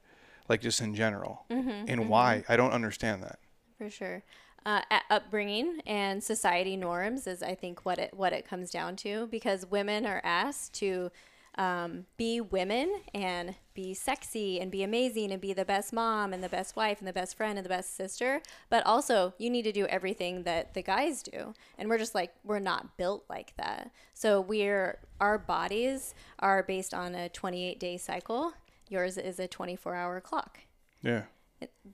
like 0.48 0.62
just 0.62 0.80
in 0.80 0.94
general, 0.96 1.46
and 1.50 2.08
why? 2.10 2.44
I 2.48 2.56
don't 2.56 2.72
understand 2.72 3.24
that. 3.24 3.40
for 3.78 3.90
sure. 3.90 4.24
Uh, 4.66 4.82
upbringing 5.10 5.80
and 5.88 6.22
society 6.24 6.76
norms 6.76 7.28
is, 7.28 7.42
I 7.42 7.56
think, 7.56 7.86
what 7.86 7.98
it 7.98 8.14
what 8.14 8.34
it 8.34 8.46
comes 8.48 8.70
down 8.70 8.96
to. 8.98 9.28
Because 9.28 9.66
women 9.66 10.06
are 10.06 10.22
asked 10.24 10.74
to 10.76 11.12
um, 11.60 12.06
be 12.16 12.40
women 12.40 13.02
and 13.14 13.54
be 13.74 13.94
sexy 13.94 14.62
and 14.62 14.72
be 14.72 14.82
amazing 14.82 15.32
and 15.32 15.42
be 15.42 15.52
the 15.52 15.66
best 15.66 15.92
mom 15.92 16.32
and 16.32 16.42
the 16.42 16.48
best 16.48 16.78
wife 16.78 17.00
and 17.00 17.08
the 17.08 17.14
best 17.14 17.36
friend 17.36 17.60
and 17.60 17.66
the 17.66 17.70
best 17.70 17.98
sister. 17.98 18.42
But 18.70 18.86
also, 18.86 19.34
you 19.38 19.50
need 19.50 19.64
to 19.64 19.74
do 19.74 19.86
everything 19.88 20.44
that 20.44 20.74
the 20.74 20.82
guys 20.82 21.22
do, 21.22 21.54
and 21.78 21.90
we're 21.90 21.98
just 21.98 22.16
like 22.16 22.34
we're 22.46 22.60
not 22.60 22.98
built 22.98 23.26
like 23.30 23.54
that. 23.58 23.92
So 24.14 24.40
we're 24.40 25.00
our 25.20 25.38
bodies 25.38 26.16
are 26.40 26.64
based 26.64 26.94
on 26.94 27.14
a 27.14 27.28
28 27.28 27.78
day 27.78 27.98
cycle. 27.98 28.54
Yours 28.88 29.18
is 29.18 29.38
a 29.38 29.48
24 29.48 29.96
hour 29.96 30.22
clock. 30.22 30.62
Yeah. 31.04 31.24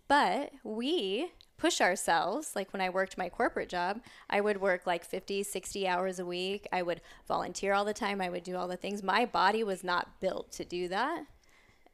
But 0.07 0.51
we 0.63 1.31
push 1.57 1.81
ourselves. 1.81 2.55
Like 2.55 2.71
when 2.73 2.81
I 2.81 2.89
worked 2.89 3.17
my 3.17 3.29
corporate 3.29 3.69
job, 3.69 4.01
I 4.29 4.41
would 4.41 4.61
work 4.61 4.85
like 4.85 5.05
50, 5.05 5.43
60 5.43 5.87
hours 5.87 6.19
a 6.19 6.25
week. 6.25 6.67
I 6.71 6.81
would 6.81 7.01
volunteer 7.27 7.73
all 7.73 7.85
the 7.85 7.93
time. 7.93 8.21
I 8.21 8.29
would 8.29 8.43
do 8.43 8.55
all 8.55 8.67
the 8.67 8.77
things. 8.77 9.01
My 9.03 9.25
body 9.25 9.63
was 9.63 9.83
not 9.83 10.19
built 10.19 10.51
to 10.53 10.65
do 10.65 10.87
that. 10.89 11.23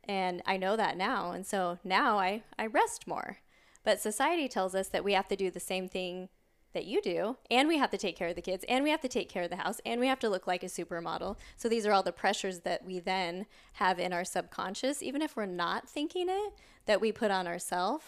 And 0.03 0.41
I 0.45 0.57
know 0.57 0.75
that 0.75 0.97
now. 0.97 1.31
And 1.31 1.45
so 1.45 1.77
now 1.83 2.17
I, 2.17 2.43
I 2.57 2.65
rest 2.65 3.07
more. 3.07 3.37
But 3.83 3.99
society 3.99 4.47
tells 4.47 4.75
us 4.75 4.87
that 4.89 5.03
we 5.03 5.13
have 5.13 5.27
to 5.29 5.35
do 5.35 5.49
the 5.49 5.59
same 5.59 5.87
thing 5.87 6.29
that 6.73 6.85
you 6.85 7.01
do, 7.01 7.37
and 7.49 7.67
we 7.67 7.77
have 7.77 7.89
to 7.91 7.97
take 7.97 8.15
care 8.15 8.29
of 8.29 8.35
the 8.35 8.41
kids, 8.41 8.63
and 8.69 8.83
we 8.83 8.89
have 8.89 9.01
to 9.01 9.07
take 9.07 9.29
care 9.29 9.43
of 9.43 9.49
the 9.49 9.57
house, 9.57 9.81
and 9.85 9.99
we 9.99 10.07
have 10.07 10.19
to 10.19 10.29
look 10.29 10.47
like 10.47 10.63
a 10.63 10.67
supermodel. 10.67 11.37
So 11.57 11.67
these 11.69 11.85
are 11.85 11.91
all 11.91 12.03
the 12.03 12.11
pressures 12.11 12.61
that 12.61 12.85
we 12.85 12.99
then 12.99 13.45
have 13.73 13.99
in 13.99 14.13
our 14.13 14.23
subconscious, 14.25 15.03
even 15.03 15.21
if 15.21 15.35
we're 15.35 15.45
not 15.45 15.89
thinking 15.89 16.27
it, 16.29 16.53
that 16.85 17.01
we 17.01 17.11
put 17.11 17.31
on 17.31 17.47
ourselves. 17.47 18.05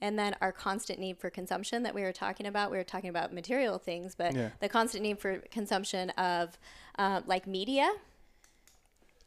And 0.00 0.18
then 0.18 0.34
our 0.40 0.50
constant 0.50 0.98
need 0.98 1.18
for 1.18 1.30
consumption 1.30 1.84
that 1.84 1.94
we 1.94 2.02
were 2.02 2.12
talking 2.12 2.46
about. 2.46 2.72
We 2.72 2.76
were 2.76 2.82
talking 2.82 3.08
about 3.10 3.32
material 3.32 3.78
things, 3.78 4.16
but 4.16 4.34
Yeah. 4.34 4.50
the 4.58 4.68
constant 4.68 5.04
need 5.04 5.20
for 5.20 5.38
consumption 5.52 6.10
of 6.10 6.58
um, 6.98 7.22
like 7.26 7.46
media 7.46 7.88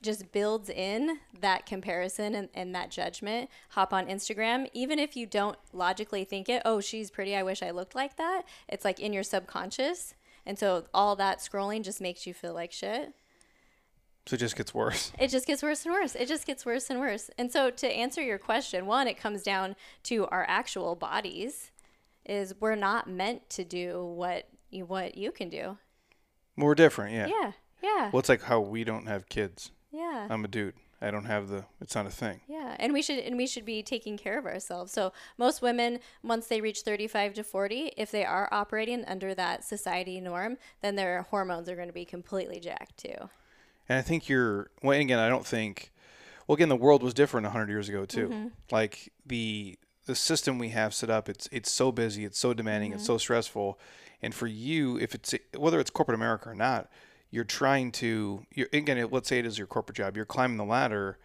just 0.05 0.31
builds 0.31 0.69
in 0.69 1.19
that 1.41 1.65
comparison 1.65 2.35
and, 2.35 2.49
and 2.53 2.73
that 2.73 2.91
judgment. 2.91 3.49
Hop 3.69 3.93
on 3.93 4.07
Instagram, 4.07 4.69
even 4.73 4.99
if 4.99 5.17
you 5.17 5.25
don't 5.25 5.57
logically 5.73 6.23
think 6.23 6.47
it, 6.47 6.61
oh, 6.63 6.79
she's 6.79 7.11
pretty, 7.11 7.35
I 7.35 7.43
wish 7.43 7.61
I 7.61 7.71
looked 7.71 7.95
like 7.95 8.15
that. 8.17 8.43
It's 8.69 8.85
like 8.85 8.99
in 8.99 9.11
your 9.11 9.23
subconscious. 9.23 10.13
And 10.45 10.57
so 10.57 10.85
all 10.93 11.15
that 11.17 11.39
scrolling 11.39 11.83
just 11.83 11.99
makes 11.99 12.25
you 12.25 12.33
feel 12.33 12.53
like 12.53 12.71
shit. 12.71 13.13
So 14.27 14.35
it 14.35 14.39
just 14.39 14.55
gets 14.55 14.73
worse. 14.73 15.11
It 15.19 15.29
just 15.29 15.45
gets 15.45 15.61
worse 15.61 15.85
and 15.85 15.93
worse. 15.93 16.15
It 16.15 16.27
just 16.27 16.47
gets 16.47 16.65
worse 16.65 16.89
and 16.89 16.99
worse. 16.99 17.29
And 17.37 17.51
so 17.51 17.69
to 17.69 17.87
answer 17.87 18.21
your 18.21 18.37
question, 18.39 18.85
one, 18.85 19.07
it 19.07 19.19
comes 19.19 19.43
down 19.43 19.75
to 20.03 20.25
our 20.27 20.45
actual 20.47 20.95
bodies 20.95 21.71
is 22.25 22.55
we're 22.59 22.75
not 22.75 23.07
meant 23.07 23.49
to 23.51 23.63
do 23.63 24.03
what 24.03 24.47
you 24.71 24.85
what 24.85 25.15
you 25.17 25.31
can 25.31 25.49
do. 25.49 25.77
We're 26.57 26.73
different, 26.73 27.13
yeah. 27.13 27.27
Yeah. 27.27 27.51
Yeah. 27.83 28.09
Well, 28.11 28.19
it's 28.19 28.29
like 28.29 28.43
how 28.43 28.61
we 28.61 28.83
don't 28.83 29.05
have 29.05 29.29
kids. 29.29 29.71
Yeah. 29.95 30.27
I'm 30.29 30.43
a 30.43 30.47
dude. 30.47 30.73
I 31.01 31.11
don't 31.11 31.25
have 31.25 31.49
the. 31.49 31.65
It's 31.81 31.93
not 31.93 32.05
a 32.05 32.09
thing. 32.09 32.39
Yeah, 32.47 32.75
and 32.79 32.93
we 32.93 33.01
should 33.01 33.19
and 33.19 33.37
we 33.37 33.47
should 33.47 33.65
be 33.65 33.83
taking 33.83 34.17
care 34.17 34.39
of 34.39 34.45
ourselves. 34.45 34.91
So 34.91 35.13
most 35.37 35.61
women, 35.61 35.99
once 36.23 36.47
they 36.47 36.61
reach 36.61 36.81
35 36.81 37.33
to 37.35 37.43
40, 37.43 37.91
if 37.97 38.11
they 38.11 38.25
are 38.25 38.49
operating 38.51 39.03
under 39.05 39.35
that 39.35 39.63
society 39.63 40.21
norm, 40.21 40.57
then 40.81 40.95
their 40.95 41.23
hormones 41.23 41.69
are 41.69 41.75
going 41.75 41.87
to 41.89 41.93
be 41.93 42.05
completely 42.05 42.59
jacked 42.59 42.97
too. 42.97 43.29
And 43.89 43.99
I 43.99 44.01
think 44.01 44.29
you're. 44.29 44.69
Well, 44.81 44.93
and 44.93 45.01
again, 45.01 45.19
I 45.19 45.29
don't 45.29 45.45
think. 45.45 45.91
Well, 46.47 46.55
again, 46.55 46.69
the 46.69 46.75
world 46.75 47.03
was 47.03 47.13
different 47.13 47.45
100 47.45 47.69
years 47.69 47.89
ago 47.89 48.05
too. 48.05 48.29
Mm-hmm. 48.29 48.47
Like 48.71 49.11
the 49.25 49.77
the 50.05 50.15
system 50.15 50.59
we 50.59 50.69
have 50.69 50.93
set 50.93 51.09
up, 51.09 51.27
it's 51.27 51.49
it's 51.51 51.71
so 51.71 51.91
busy, 51.91 52.25
it's 52.25 52.39
so 52.39 52.53
demanding, 52.53 52.93
it's 52.93 53.03
mm-hmm. 53.03 53.13
so 53.13 53.17
stressful, 53.17 53.79
and 54.21 54.33
for 54.33 54.47
you, 54.47 54.97
if 54.97 55.13
it's 55.13 55.35
whether 55.57 55.79
it's 55.79 55.89
corporate 55.89 56.15
America 56.15 56.49
or 56.49 56.55
not, 56.55 56.89
you're 57.35 57.43
trying 57.43 57.91
to. 57.91 58.45
You're 58.53 58.69
again. 58.71 59.09
Let's 59.11 59.27
say 59.27 59.39
it 59.39 59.45
is 59.45 59.57
your 59.57 59.67
corporate 59.67 59.97
job. 59.97 60.15
You're 60.15 60.25
climbing 60.25 60.55
the 60.55 60.63
ladder, 60.63 61.17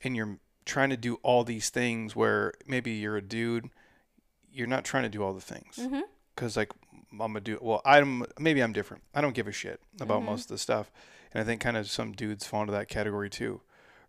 and 0.00 0.14
you're 0.14 0.38
trying 0.64 0.90
to 0.90 0.96
do 0.96 1.16
all 1.24 1.42
these 1.42 1.70
things. 1.70 2.14
Where 2.14 2.54
maybe 2.68 2.92
you're 2.92 3.16
a 3.16 3.22
dude, 3.22 3.68
you're 4.52 4.68
not 4.68 4.84
trying 4.84 5.02
to 5.02 5.08
do 5.08 5.24
all 5.24 5.32
the 5.34 5.40
things. 5.40 5.76
Mm-hmm. 5.76 6.02
Because 6.36 6.56
like 6.56 6.70
I'm 7.20 7.34
a 7.34 7.40
dude. 7.40 7.58
Well, 7.60 7.82
I'm 7.84 8.24
maybe 8.38 8.62
I'm 8.62 8.72
different. 8.72 9.02
I 9.12 9.20
don't 9.20 9.34
give 9.34 9.48
a 9.48 9.52
shit 9.52 9.80
about 10.00 10.18
mm-hmm. 10.18 10.26
most 10.26 10.42
of 10.42 10.48
the 10.50 10.58
stuff, 10.58 10.92
and 11.34 11.42
I 11.42 11.44
think 11.44 11.60
kind 11.60 11.76
of 11.76 11.90
some 11.90 12.12
dudes 12.12 12.46
fall 12.46 12.60
into 12.60 12.72
that 12.72 12.86
category 12.86 13.28
too, 13.28 13.60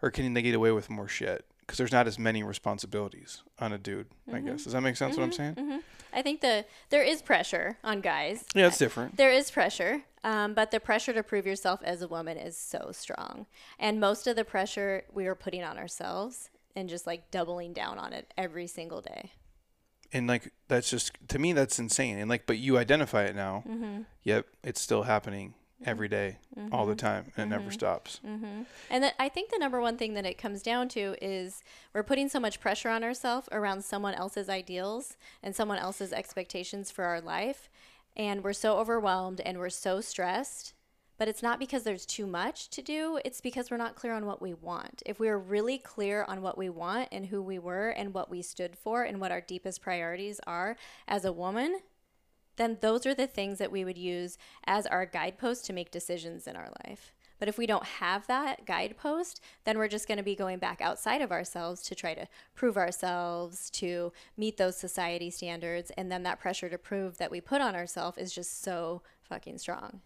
or 0.03 0.11
can 0.11 0.31
they 0.35 0.43
get 0.43 0.53
away 0.53 0.71
with 0.71 0.91
more 0.91 1.07
shit? 1.07 1.47
Because 1.71 1.77
there's 1.77 1.91
not 1.93 2.05
as 2.05 2.19
many 2.19 2.43
responsibilities 2.43 3.43
on 3.57 3.71
a 3.71 3.77
dude. 3.77 4.07
I 4.27 4.31
mm-hmm. 4.31 4.47
guess 4.47 4.65
does 4.65 4.73
that 4.73 4.81
make 4.81 4.97
sense? 4.97 5.15
What 5.15 5.23
I'm 5.23 5.29
mm-hmm. 5.29 5.37
saying? 5.37 5.55
Mm-hmm. 5.55 5.77
I 6.11 6.21
think 6.21 6.41
the 6.41 6.65
there 6.89 7.01
is 7.01 7.21
pressure 7.21 7.77
on 7.81 8.01
guys. 8.01 8.43
Yeah, 8.53 8.67
it's 8.67 8.77
different. 8.77 9.15
There 9.15 9.31
is 9.31 9.49
pressure, 9.49 10.01
um, 10.25 10.53
but 10.53 10.71
the 10.71 10.81
pressure 10.81 11.13
to 11.13 11.23
prove 11.23 11.45
yourself 11.45 11.79
as 11.81 12.01
a 12.01 12.09
woman 12.09 12.35
is 12.35 12.57
so 12.57 12.89
strong, 12.91 13.45
and 13.79 14.01
most 14.01 14.27
of 14.27 14.35
the 14.35 14.43
pressure 14.43 15.05
we 15.13 15.27
are 15.27 15.33
putting 15.33 15.63
on 15.63 15.77
ourselves 15.77 16.49
and 16.75 16.89
just 16.89 17.07
like 17.07 17.31
doubling 17.31 17.71
down 17.71 17.97
on 17.97 18.11
it 18.11 18.33
every 18.37 18.67
single 18.67 18.99
day. 18.99 19.31
and 20.11 20.27
like 20.27 20.51
that's 20.67 20.89
just 20.89 21.13
to 21.29 21.39
me 21.39 21.53
that's 21.53 21.79
insane 21.79 22.17
and 22.17 22.29
like 22.29 22.45
but 22.45 22.57
you 22.57 22.77
identify 22.77 23.23
it 23.23 23.33
now 23.33 23.63
yep 24.23 24.45
it's 24.61 24.81
still 24.81 25.03
happening 25.03 25.53
every 25.85 26.07
day, 26.07 26.37
all 26.71 26.85
the 26.85 26.93
mm-hmm. 26.93 27.05
time 27.05 27.31
and 27.37 27.45
it 27.45 27.49
never 27.49 27.63
mm-hmm. 27.63 27.71
stops 27.71 28.19
mm-hmm. 28.25 28.63
And 28.89 29.03
that 29.03 29.15
I 29.19 29.29
think 29.29 29.49
the 29.49 29.57
number 29.57 29.81
one 29.81 29.97
thing 29.97 30.13
that 30.13 30.25
it 30.25 30.37
comes 30.37 30.61
down 30.61 30.89
to 30.89 31.15
is 31.21 31.63
we're 31.93 32.03
putting 32.03 32.29
so 32.29 32.39
much 32.39 32.59
pressure 32.59 32.89
on 32.89 33.03
ourselves 33.03 33.47
around 33.51 33.83
someone 33.83 34.13
else's 34.13 34.49
ideals 34.49 35.17
and 35.41 35.55
someone 35.55 35.77
else's 35.77 36.13
expectations 36.13 36.91
for 36.91 37.05
our 37.05 37.21
life. 37.21 37.69
And 38.15 38.43
we're 38.43 38.53
so 38.53 38.77
overwhelmed 38.77 39.39
and 39.41 39.57
we're 39.57 39.69
so 39.69 40.01
stressed. 40.01 40.73
But 41.17 41.27
it's 41.27 41.43
not 41.43 41.59
because 41.59 41.83
there's 41.83 42.05
too 42.07 42.25
much 42.25 42.69
to 42.71 42.81
do, 42.81 43.19
it's 43.23 43.41
because 43.41 43.69
we're 43.69 43.77
not 43.77 43.95
clear 43.95 44.13
on 44.13 44.25
what 44.25 44.41
we 44.41 44.55
want. 44.55 45.03
If 45.05 45.19
we 45.19 45.27
were 45.27 45.37
really 45.37 45.77
clear 45.77 46.25
on 46.27 46.41
what 46.41 46.57
we 46.57 46.67
want 46.67 47.09
and 47.11 47.27
who 47.27 47.43
we 47.43 47.59
were 47.59 47.89
and 47.89 48.11
what 48.11 48.31
we 48.31 48.41
stood 48.41 48.75
for 48.75 49.03
and 49.03 49.21
what 49.21 49.31
our 49.31 49.41
deepest 49.41 49.83
priorities 49.83 50.39
are 50.47 50.77
as 51.07 51.23
a 51.23 51.31
woman, 51.31 51.81
then 52.57 52.77
those 52.81 53.05
are 53.05 53.13
the 53.13 53.27
things 53.27 53.57
that 53.57 53.71
we 53.71 53.85
would 53.85 53.97
use 53.97 54.37
as 54.65 54.85
our 54.87 55.05
guidepost 55.05 55.65
to 55.65 55.73
make 55.73 55.91
decisions 55.91 56.47
in 56.47 56.55
our 56.55 56.69
life. 56.85 57.13
But 57.41 57.47
if 57.47 57.57
we 57.57 57.65
don't 57.65 57.83
have 57.83 58.27
that 58.27 58.67
guidepost, 58.67 59.41
then 59.63 59.79
we're 59.79 59.87
just 59.87 60.07
going 60.07 60.19
to 60.19 60.23
be 60.23 60.35
going 60.35 60.59
back 60.59 60.79
outside 60.79 61.23
of 61.23 61.31
ourselves 61.31 61.81
to 61.83 61.95
try 61.95 62.13
to 62.13 62.27
prove 62.53 62.77
ourselves, 62.77 63.71
to 63.71 64.13
meet 64.37 64.57
those 64.57 64.77
society 64.77 65.31
standards. 65.31 65.91
And 65.97 66.11
then 66.11 66.21
that 66.21 66.39
pressure 66.39 66.69
to 66.69 66.77
prove 66.77 67.17
that 67.17 67.31
we 67.31 67.41
put 67.41 67.59
on 67.59 67.73
ourselves 67.73 68.19
is 68.19 68.31
just 68.31 68.61
so 68.61 69.01
fucking 69.23 69.57
strong. 69.57 70.01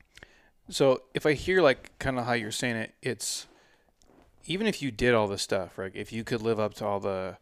So 0.70 1.02
if 1.14 1.26
I 1.26 1.34
hear 1.34 1.62
like 1.62 2.00
kind 2.00 2.18
of 2.18 2.26
how 2.26 2.34
you're 2.34 2.52
saying 2.52 2.78
it, 2.78 2.94
it's 3.02 3.48
even 4.46 4.66
if 4.66 4.82
you 4.82 4.90
did 4.90 5.14
all 5.14 5.28
this 5.28 5.42
stuff, 5.42 5.78
right? 5.78 5.92
If 5.94 6.14
you 6.14 6.24
could 6.24 6.42
live 6.42 6.60
up 6.60 6.74
to 6.76 6.86
all 6.86 7.02
the, 7.02 7.38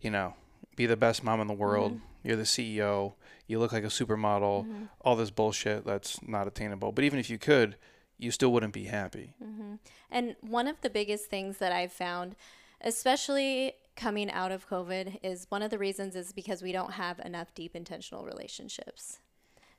you 0.00 0.10
know, 0.10 0.34
be 0.74 0.86
the 0.86 0.96
best 0.96 1.22
mom 1.22 1.40
in 1.40 1.46
the 1.46 1.54
world, 1.54 1.92
mm-hmm. 1.92 2.04
You're 2.22 2.36
the 2.36 2.42
CEO, 2.42 3.14
you 3.46 3.58
look 3.58 3.72
like 3.72 3.84
a 3.84 3.88
supermodel, 3.88 4.88
all 5.00 5.16
this 5.16 5.30
bullshit 5.30 5.84
that's 5.84 6.20
not 6.22 6.46
attainable. 6.46 6.92
But 6.92 7.04
even 7.04 7.18
if 7.18 7.30
you 7.30 7.38
could, 7.38 7.76
you 8.18 8.30
still 8.30 8.52
wouldn't 8.52 8.72
be 8.72 8.84
happy. 8.84 9.34
Mm-hmm. 9.42 9.74
And 10.10 10.36
one 10.40 10.66
of 10.66 10.80
the 10.80 10.90
biggest 10.90 11.26
things 11.26 11.58
that 11.58 11.72
I've 11.72 11.92
found 11.92 12.36
especially 12.80 13.74
coming 13.96 14.30
out 14.30 14.52
of 14.52 14.68
COVID, 14.68 15.18
is 15.22 15.46
one 15.48 15.62
of 15.62 15.70
the 15.70 15.78
reasons 15.78 16.14
is 16.14 16.32
because 16.32 16.62
we 16.62 16.72
don't 16.72 16.92
have 16.92 17.18
enough 17.20 17.52
deep 17.54 17.74
intentional 17.74 18.24
relationships. 18.24 19.18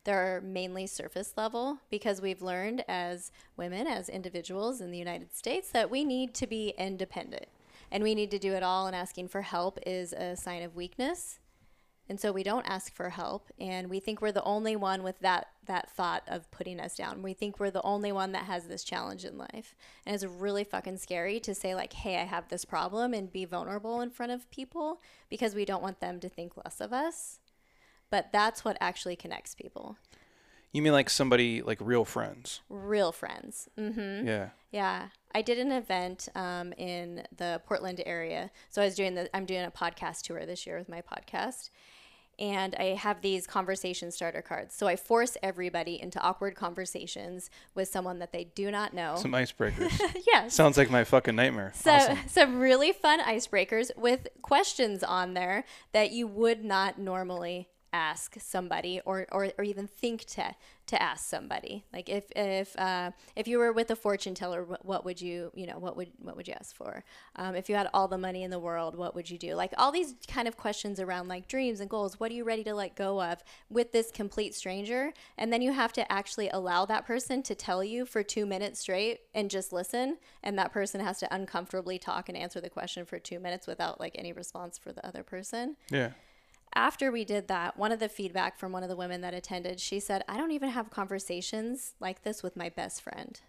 They're 0.04 0.42
mainly 0.44 0.88
surface 0.88 1.34
level 1.38 1.80
because 1.90 2.22
we've 2.22 2.42
learned 2.42 2.84
as 2.88 3.32
women, 3.56 3.88
as 3.88 4.10
individuals 4.10 4.82
in 4.82 4.92
the 4.92 4.98
United 4.98 5.36
States, 5.36 5.70
that 5.72 5.90
we 5.90 6.04
need 6.04 6.34
to 6.36 6.48
be 6.48 6.74
independent 6.78 7.48
and 7.92 8.04
we 8.04 8.14
need 8.14 8.30
to 8.32 8.38
do 8.38 8.54
it 8.54 8.62
all, 8.62 8.86
and 8.86 8.96
asking 8.96 9.28
for 9.28 9.42
help 9.42 9.80
is 9.84 10.14
a 10.14 10.36
sign 10.36 10.62
of 10.62 10.76
weakness. 10.76 11.40
And 12.10 12.20
so 12.20 12.32
we 12.32 12.42
don't 12.42 12.66
ask 12.68 12.94
for 12.94 13.10
help, 13.10 13.50
and 13.60 13.88
we 13.88 14.00
think 14.00 14.20
we're 14.20 14.32
the 14.32 14.44
only 14.44 14.76
one 14.76 15.04
with 15.04 15.20
that 15.20 15.50
that 15.68 15.92
thought 15.92 16.24
of 16.28 16.50
putting 16.50 16.80
us 16.80 16.98
down. 16.98 17.22
We 17.22 17.34
think 17.34 17.60
we're 17.60 17.70
the 17.70 17.84
only 17.84 18.12
one 18.12 18.32
that 18.32 18.46
has 18.46 18.66
this 18.66 18.84
challenge 18.84 19.24
in 19.24 19.38
life, 19.38 19.76
and 20.06 20.16
it's 20.16 20.26
really 20.26 20.64
fucking 20.64 20.98
scary 20.98 21.40
to 21.42 21.54
say 21.54 21.76
like, 21.76 21.94
"Hey, 21.94 22.18
I 22.18 22.24
have 22.24 22.50
this 22.50 22.66
problem," 22.66 23.14
and 23.14 23.32
be 23.32 23.46
vulnerable 23.46 24.02
in 24.02 24.10
front 24.10 24.32
of 24.32 24.50
people 24.50 25.02
because 25.30 25.54
we 25.54 25.66
don't 25.66 25.84
want 25.84 26.00
them 26.00 26.20
to 26.22 26.30
think 26.30 26.58
less 26.58 26.82
of 26.82 26.92
us. 26.92 27.40
But 28.10 28.32
that's 28.32 28.66
what 28.66 28.78
actually 28.82 29.16
connects 29.16 29.54
people. 29.54 29.98
You 30.72 30.82
mean 30.82 30.94
like 30.94 31.10
somebody 31.10 31.62
like 31.62 31.78
real 31.82 32.06
friends? 32.06 32.62
Real 32.70 33.12
friends. 33.12 33.70
Mm-hmm. 33.78 34.28
Yeah. 34.28 34.50
Yeah, 34.72 35.08
I 35.34 35.42
did 35.42 35.58
an 35.58 35.72
event 35.72 36.30
um, 36.36 36.74
in 36.74 37.24
the 37.36 37.62
Portland 37.66 38.02
area. 38.06 38.52
So 38.70 38.82
I 38.82 38.86
was 38.86 38.96
doing 38.96 39.16
the 39.16 39.36
I'm 39.36 39.46
doing 39.46 39.64
a 39.64 39.72
podcast 39.72 40.22
tour 40.22 40.46
this 40.46 40.68
year 40.68 40.78
with 40.78 40.90
my 40.90 41.02
podcast, 41.02 41.70
and 42.40 42.74
I 42.76 42.96
have 42.96 43.22
these 43.22 43.46
conversation 43.46 44.12
starter 44.12 44.42
cards. 44.42 44.74
So 44.74 44.88
I 44.88 44.96
force 44.96 45.36
everybody 45.44 46.02
into 46.02 46.20
awkward 46.22 46.56
conversations 46.56 47.50
with 47.76 47.90
someone 47.90 48.20
that 48.20 48.32
they 48.32 48.46
do 48.56 48.72
not 48.72 48.94
know. 48.94 49.18
Some 49.18 49.34
icebreakers. 49.34 50.02
yes. 50.28 50.56
Sounds 50.56 50.78
like 50.78 50.90
my 50.90 51.04
fucking 51.04 51.36
nightmare. 51.36 51.74
So 51.76 51.92
awesome. 51.92 52.18
some 52.28 52.60
really 52.60 52.94
fun 52.94 53.20
icebreakers 53.20 53.92
with 53.98 54.28
questions 54.42 55.04
on 55.04 55.34
there 55.34 55.66
that 55.92 56.12
you 56.12 56.28
would 56.28 56.64
not 56.64 56.98
normally 56.98 57.68
ask 57.94 58.36
somebody 58.40 59.02
or, 59.06 59.28
or, 59.32 59.52
or 59.58 59.64
even 59.64 59.88
think 59.88 60.26
to 60.26 60.56
to 60.90 61.02
ask 61.02 61.26
somebody. 61.26 61.86
Like 61.94 62.10
if 62.10 62.26
if 62.36 62.78
uh, 62.78 63.12
if 63.36 63.48
you 63.48 63.60
were 63.60 63.72
with 63.72 63.92
a 63.92 63.96
fortune 63.96 64.34
teller 64.34 64.66
what, 64.82 65.06
would 65.06 65.22
you 65.22 65.52
you 65.54 65.68
know 65.68 65.78
what 65.78 65.96
would 65.96 66.10
what 66.18 66.36
would 66.36 66.48
you 66.48 66.56
ask 66.60 66.76
for? 66.76 67.04
Um, 67.36 67.56
if 67.56 67.70
you 67.70 67.76
had 67.76 67.88
all 67.94 68.08
the 68.08 68.18
money 68.18 68.42
in 68.44 68.50
the 68.50 68.60
world 68.60 68.96
what 68.96 69.14
would 69.14 69.30
you 69.30 69.38
do? 69.38 69.54
Like 69.54 69.72
all 69.78 69.92
these 69.92 70.16
kind 70.28 70.48
of 70.48 70.58
questions 70.58 71.00
around 71.00 71.28
like 71.28 71.48
dreams 71.48 71.80
and 71.80 71.90
goals. 71.90 72.20
What 72.20 72.32
are 72.32 72.34
you 72.34 72.44
ready 72.44 72.64
to 72.64 72.74
let 72.74 72.96
go 72.96 73.22
of 73.22 73.44
with 73.70 73.92
this 73.92 74.10
complete 74.12 74.56
stranger? 74.56 75.14
And 75.38 75.54
then 75.54 75.62
you 75.62 75.74
have 75.74 75.94
to 75.94 76.12
actually 76.12 76.50
allow 76.50 76.86
that 76.88 77.06
person 77.06 77.44
to 77.44 77.54
tell 77.54 77.84
you 77.84 78.06
for 78.06 78.24
two 78.24 78.48
minutes 78.48 78.80
straight 78.80 79.20
and 79.36 79.50
just 79.50 79.72
listen. 79.72 80.18
And 80.42 80.58
that 80.58 80.74
person 80.74 81.02
has 81.02 81.20
to 81.20 81.34
uncomfortably 81.34 82.00
talk 82.00 82.30
and 82.30 82.38
answer 82.38 82.60
the 82.60 82.70
question 82.70 83.06
for 83.06 83.20
two 83.20 83.40
minutes 83.40 83.68
without 83.68 84.00
like 84.00 84.16
any 84.18 84.34
response 84.34 84.80
for 84.80 84.92
the 84.92 85.06
other 85.06 85.22
person. 85.22 85.76
Yeah 85.92 86.12
after 86.74 87.12
we 87.12 87.26
did 87.26 87.48
that, 87.48 87.78
one 87.78 87.92
of 87.92 88.00
the 88.00 88.10
feedback 88.10 88.58
from 88.58 88.72
one 88.72 88.84
of 88.84 88.90
the 88.90 88.96
women 88.96 89.22
that 89.22 89.34
attended, 89.34 89.80
she 89.80 90.00
said, 90.00 90.24
I 90.28 90.38
don't 90.38 90.52
even 90.52 90.70
have 90.70 90.90
conversations 90.90 91.94
like 92.00 92.24
this 92.24 92.44
with 92.44 92.56
my 92.56 92.70
best 92.70 93.02
friend. 93.02 93.40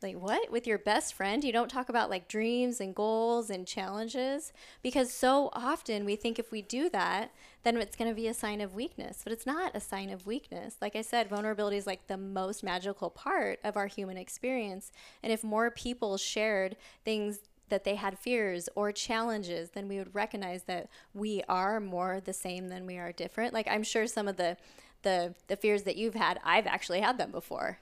Like, 0.00 0.16
what? 0.16 0.52
With 0.52 0.66
your 0.66 0.78
best 0.78 1.12
friend? 1.14 1.42
You 1.42 1.52
don't 1.52 1.70
talk 1.70 1.88
about 1.88 2.08
like 2.08 2.28
dreams 2.28 2.80
and 2.80 2.94
goals 2.94 3.50
and 3.50 3.66
challenges? 3.66 4.52
Because 4.80 5.12
so 5.12 5.50
often 5.52 6.04
we 6.04 6.14
think 6.14 6.38
if 6.38 6.52
we 6.52 6.62
do 6.62 6.88
that, 6.90 7.32
then 7.64 7.76
it's 7.78 7.96
going 7.96 8.08
to 8.08 8.14
be 8.14 8.28
a 8.28 8.34
sign 8.34 8.60
of 8.60 8.74
weakness. 8.74 9.22
But 9.24 9.32
it's 9.32 9.46
not 9.46 9.74
a 9.74 9.80
sign 9.80 10.10
of 10.10 10.24
weakness. 10.24 10.76
Like 10.80 10.94
I 10.94 11.02
said, 11.02 11.28
vulnerability 11.28 11.78
is 11.78 11.86
like 11.86 12.06
the 12.06 12.16
most 12.16 12.62
magical 12.62 13.10
part 13.10 13.58
of 13.64 13.76
our 13.76 13.88
human 13.88 14.16
experience. 14.16 14.92
And 15.20 15.32
if 15.32 15.42
more 15.42 15.68
people 15.68 16.16
shared 16.16 16.76
things 17.04 17.40
that 17.68 17.84
they 17.84 17.94
had 17.94 18.18
fears 18.18 18.68
or 18.74 18.92
challenges, 18.92 19.70
then 19.70 19.88
we 19.88 19.98
would 19.98 20.14
recognize 20.14 20.64
that 20.64 20.88
we 21.14 21.42
are 21.48 21.80
more 21.80 22.20
the 22.20 22.32
same 22.32 22.68
than 22.68 22.86
we 22.86 22.98
are 22.98 23.12
different. 23.12 23.54
Like 23.54 23.68
I'm 23.68 23.82
sure 23.82 24.06
some 24.06 24.28
of 24.28 24.36
the 24.36 24.56
the 25.02 25.34
the 25.46 25.56
fears 25.56 25.84
that 25.84 25.96
you've 25.96 26.14
had, 26.14 26.40
I've 26.44 26.66
actually 26.66 27.00
had 27.00 27.18
them 27.18 27.30
before. 27.30 27.78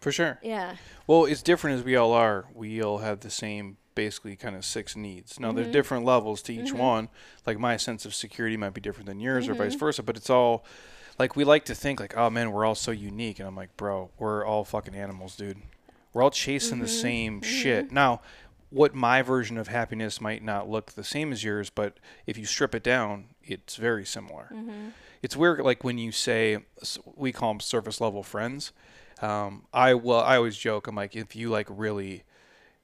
For 0.00 0.12
sure. 0.12 0.38
Yeah. 0.42 0.76
Well, 1.06 1.24
it's 1.24 1.42
different 1.42 1.78
as 1.78 1.84
we 1.84 1.96
all 1.96 2.12
are. 2.12 2.46
We 2.54 2.82
all 2.82 2.98
have 2.98 3.20
the 3.20 3.30
same 3.30 3.78
basically 3.94 4.36
kind 4.36 4.54
of 4.54 4.64
six 4.64 4.94
needs. 4.94 5.40
Now, 5.40 5.48
mm-hmm. 5.48 5.56
there's 5.56 5.72
different 5.72 6.04
levels 6.04 6.42
to 6.42 6.54
each 6.54 6.68
mm-hmm. 6.68 6.78
one. 6.78 7.08
Like 7.46 7.58
my 7.58 7.76
sense 7.76 8.04
of 8.04 8.14
security 8.14 8.56
might 8.56 8.74
be 8.74 8.80
different 8.80 9.06
than 9.06 9.20
yours, 9.20 9.44
mm-hmm. 9.44 9.52
or 9.54 9.56
vice 9.56 9.72
mm-hmm. 9.72 9.80
versa. 9.80 10.02
But 10.02 10.16
it's 10.16 10.30
all 10.30 10.64
like 11.18 11.34
we 11.34 11.44
like 11.44 11.64
to 11.64 11.74
think 11.74 11.98
like, 11.98 12.16
oh 12.16 12.30
man, 12.30 12.52
we're 12.52 12.64
all 12.64 12.74
so 12.74 12.92
unique, 12.92 13.38
and 13.38 13.48
I'm 13.48 13.56
like, 13.56 13.76
bro, 13.76 14.10
we're 14.18 14.44
all 14.44 14.64
fucking 14.64 14.94
animals, 14.94 15.34
dude. 15.36 15.58
We're 16.12 16.22
all 16.22 16.30
chasing 16.30 16.78
the 16.78 16.86
mm-hmm. 16.86 17.02
same 17.02 17.42
shit. 17.42 17.86
Mm-hmm. 17.86 17.94
Now, 17.94 18.22
what 18.70 18.94
my 18.94 19.22
version 19.22 19.58
of 19.58 19.68
happiness 19.68 20.20
might 20.20 20.42
not 20.42 20.68
look 20.68 20.92
the 20.92 21.04
same 21.04 21.32
as 21.32 21.44
yours, 21.44 21.70
but 21.70 21.98
if 22.26 22.36
you 22.36 22.44
strip 22.44 22.74
it 22.74 22.82
down, 22.82 23.26
it's 23.42 23.76
very 23.76 24.04
similar. 24.04 24.50
Mm-hmm. 24.52 24.88
It's 25.22 25.36
weird, 25.36 25.60
like 25.60 25.84
when 25.84 25.98
you 25.98 26.12
say 26.12 26.58
we 27.14 27.32
call 27.32 27.52
them 27.52 27.60
surface 27.60 28.00
level 28.00 28.22
friends. 28.22 28.72
Um, 29.22 29.64
I 29.72 29.94
well, 29.94 30.20
I 30.20 30.36
always 30.36 30.56
joke. 30.56 30.86
I'm 30.86 30.94
like, 30.94 31.16
if 31.16 31.34
you 31.34 31.48
like 31.48 31.66
really 31.70 32.24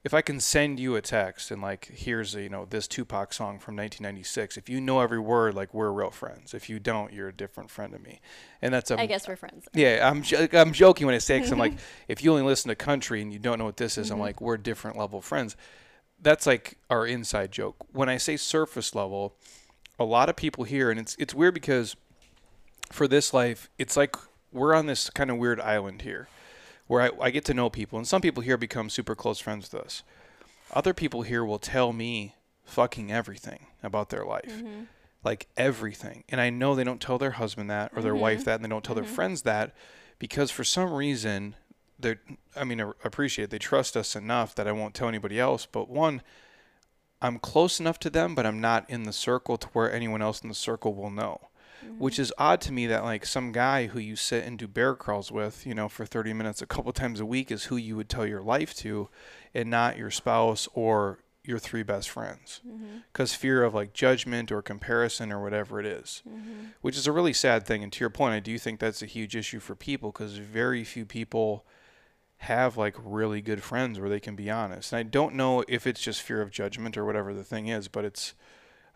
if 0.05 0.13
I 0.13 0.21
can 0.21 0.41
send 0.41 0.81
you 0.81 0.97
a 0.97 1.03
text 1.03 1.51
and 1.51 1.63
like 1.63 1.87
here's 1.87 2.35
a, 2.35 2.43
you 2.43 2.49
know 2.49 2.67
this 2.69 2.89
Tupac 2.89 3.33
song 3.33 3.59
from 3.59 3.77
1996, 3.77 4.57
if 4.57 4.69
you 4.69 4.81
know 4.81 5.01
every 5.01 5.21
word, 5.21 5.55
like 5.55 5.73
we're 5.73 5.93
real 5.93 6.11
friends. 6.11 6.55
If 6.55 6.69
you 6.69 6.81
don't, 6.81 7.13
you're 7.13 7.29
a 7.29 7.33
different 7.33 7.71
friend 7.71 7.93
to 7.93 7.99
me, 8.01 8.21
and 8.61 8.75
that's 8.75 8.91
a, 8.91 9.01
I 9.01 9.07
guess 9.07 9.29
we're 9.29 9.37
friends. 9.37 9.69
Yeah, 9.75 10.09
I'm 10.09 10.25
I'm 10.53 10.73
joking 10.73 11.07
when 11.07 11.15
I 11.15 11.19
say 11.19 11.39
because 11.39 11.53
I'm 11.53 11.59
like 11.59 11.75
if 12.09 12.25
you 12.25 12.33
only 12.33 12.43
listen 12.43 12.69
to 12.71 12.75
country 12.75 13.23
and 13.23 13.33
you 13.33 13.39
don't 13.39 13.59
know 13.59 13.65
what 13.65 13.77
this 13.77 13.97
is, 13.97 14.07
mm-hmm. 14.07 14.15
I'm 14.15 14.21
like 14.21 14.41
we're 14.41 14.57
different 14.57 14.99
level 14.99 15.21
friends. 15.21 15.57
That's 16.21 16.47
like 16.47 16.79
our 16.91 17.07
inside 17.07 17.53
joke. 17.53 17.77
When 17.93 18.09
I 18.09 18.17
say 18.17 18.37
surface 18.37 18.95
level, 18.95 19.37
a 19.99 20.05
lot 20.05 20.29
of 20.29 20.35
people 20.35 20.65
here, 20.65 20.91
and 20.91 20.99
it's 20.99 21.15
it's 21.19 21.35
weird 21.35 21.55
because 21.55 21.95
for 22.91 23.07
this 23.07 23.33
life, 23.33 23.71
it's 23.79 23.97
like 23.97 24.17
we're 24.53 24.75
on 24.75 24.87
this 24.87 25.11
kind 25.11 25.31
of 25.31 25.37
weird 25.37 25.61
island 25.61 26.03
here 26.03 26.29
where 26.93 27.01
I, 27.01 27.11
I 27.23 27.31
get 27.31 27.47
to 27.47 27.55
know 27.55 27.71
people, 27.71 27.99
and 27.99 28.07
some 28.07 28.21
people 28.21 28.43
here 28.43 28.59
become 28.59 28.91
super 28.91 29.15
close 29.15 29.39
friends 29.39 29.73
with 29.73 29.83
us. 29.83 30.03
Other 30.75 30.93
people 30.93 31.23
here 31.23 31.43
will 31.43 31.59
tell 31.59 31.91
me 31.95 32.35
fucking 32.67 33.11
everything 33.11 33.67
about 33.83 34.11
their 34.11 34.27
life. 34.27 34.53
Mm-hmm. 34.53 34.83
Like 35.25 35.47
everything. 35.57 36.25
And 36.29 36.39
I 36.39 36.51
know 36.51 36.75
they 36.75 36.85
don't 36.85 37.01
tell 37.01 37.17
their 37.17 37.31
husband 37.31 37.71
that 37.71 37.93
or 37.97 38.03
their 38.03 38.13
mm-hmm. 38.13 38.21
wife 38.21 38.45
that 38.45 38.57
and 38.57 38.65
they 38.65 38.69
don't 38.69 38.85
tell 38.85 38.95
mm-hmm. 38.95 39.05
their 39.07 39.15
friends 39.15 39.41
that 39.43 39.75
because 40.19 40.51
for 40.51 40.65
some 40.65 40.93
reason 40.93 41.55
they're. 41.99 42.21
I 42.55 42.65
mean 42.65 42.79
I 42.79 42.91
appreciate 43.05 43.45
it. 43.45 43.51
they 43.51 43.59
trust 43.59 43.97
us 43.97 44.15
enough 44.15 44.55
that 44.57 44.69
I 44.69 44.73
won't 44.73 44.95
tell 44.95 45.09
anybody 45.09 45.41
else, 45.41 45.65
but 45.65 45.89
one 45.89 46.21
I'm 47.23 47.39
close 47.39 47.81
enough 47.81 48.01
to 48.01 48.11
them, 48.11 48.35
but 48.35 48.45
I'm 48.45 48.61
not 48.61 48.91
in 48.91 49.05
the 49.05 49.15
circle 49.15 49.57
to 49.57 49.69
where 49.69 49.91
anyone 49.91 50.21
else 50.21 50.43
in 50.43 50.51
the 50.51 50.55
circle 50.55 50.93
will 50.95 51.11
know 51.11 51.49
mm-hmm. 51.85 51.99
which 51.99 52.19
is 52.19 52.33
odd 52.39 52.61
to 52.63 52.73
me 52.73 52.87
that 52.87 53.05
like 53.05 53.27
some 53.27 53.53
guy 53.53 53.87
who 53.87 53.99
you 53.99 54.17
sit 54.17 54.45
and 54.45 54.59
do 54.59 54.67
bear 54.67 54.95
crawls 54.95 55.31
with, 55.31 55.67
you 55.67 55.75
know, 55.75 55.89
for 55.89 56.07
30 56.07 56.33
minutes 56.33 56.63
a 56.63 56.67
couple 56.67 56.93
times 56.93 57.21
a 57.21 57.27
week 57.27 57.51
is 57.51 57.65
who 57.65 57.77
you 57.77 57.97
would 57.97 58.09
tell 58.09 58.27
your 58.27 58.43
life 58.43 58.75
to 58.77 59.09
and 59.55 59.71
not 59.71 59.97
your 59.97 60.11
spouse 60.11 60.69
or 60.75 61.19
your 61.45 61.59
three 61.59 61.83
best 61.83 62.09
friends 62.09 62.61
because 63.13 63.33
mm-hmm. 63.33 63.41
fear 63.41 63.65
of 63.65 63.75
like 63.75 63.93
judgment 63.93 64.53
or 64.53 64.63
comparison 64.63 65.33
or 65.33 65.43
whatever 65.43 65.81
it 65.81 65.87
is, 65.87 66.23
mm-hmm. 66.29 66.67
which 66.81 66.97
is 66.97 67.07
a 67.07 67.13
really 67.13 67.33
sad 67.33 67.67
thing 67.67 67.83
and 67.83 67.93
to 67.93 68.01
your 68.01 68.11
point 68.11 68.35
i 68.35 68.39
do 68.39 68.57
think 68.59 68.79
that's 68.79 69.03
a 69.03 69.07
huge 69.07 69.35
issue 69.35 69.59
for 69.59 69.75
people 69.75 70.13
because 70.13 70.37
very 70.37 70.85
few 70.85 71.05
people 71.05 71.65
have 72.39 72.77
like 72.77 72.95
really 72.99 73.41
good 73.41 73.63
friends 73.63 73.99
where 73.99 74.09
they 74.09 74.21
can 74.21 74.37
be 74.37 74.51
honest 74.51 74.93
and 74.93 75.01
i 75.01 75.03
don't 75.03 75.35
know 75.35 75.65
if 75.67 75.87
it's 75.87 76.01
just 76.01 76.23
fear 76.23 76.41
of 76.41 76.51
judgment 76.51 76.97
or 76.97 77.05
whatever 77.05 77.35
the 77.35 77.45
thing 77.45 77.67
is 77.67 77.89
but 77.89 78.05
it's 78.05 78.35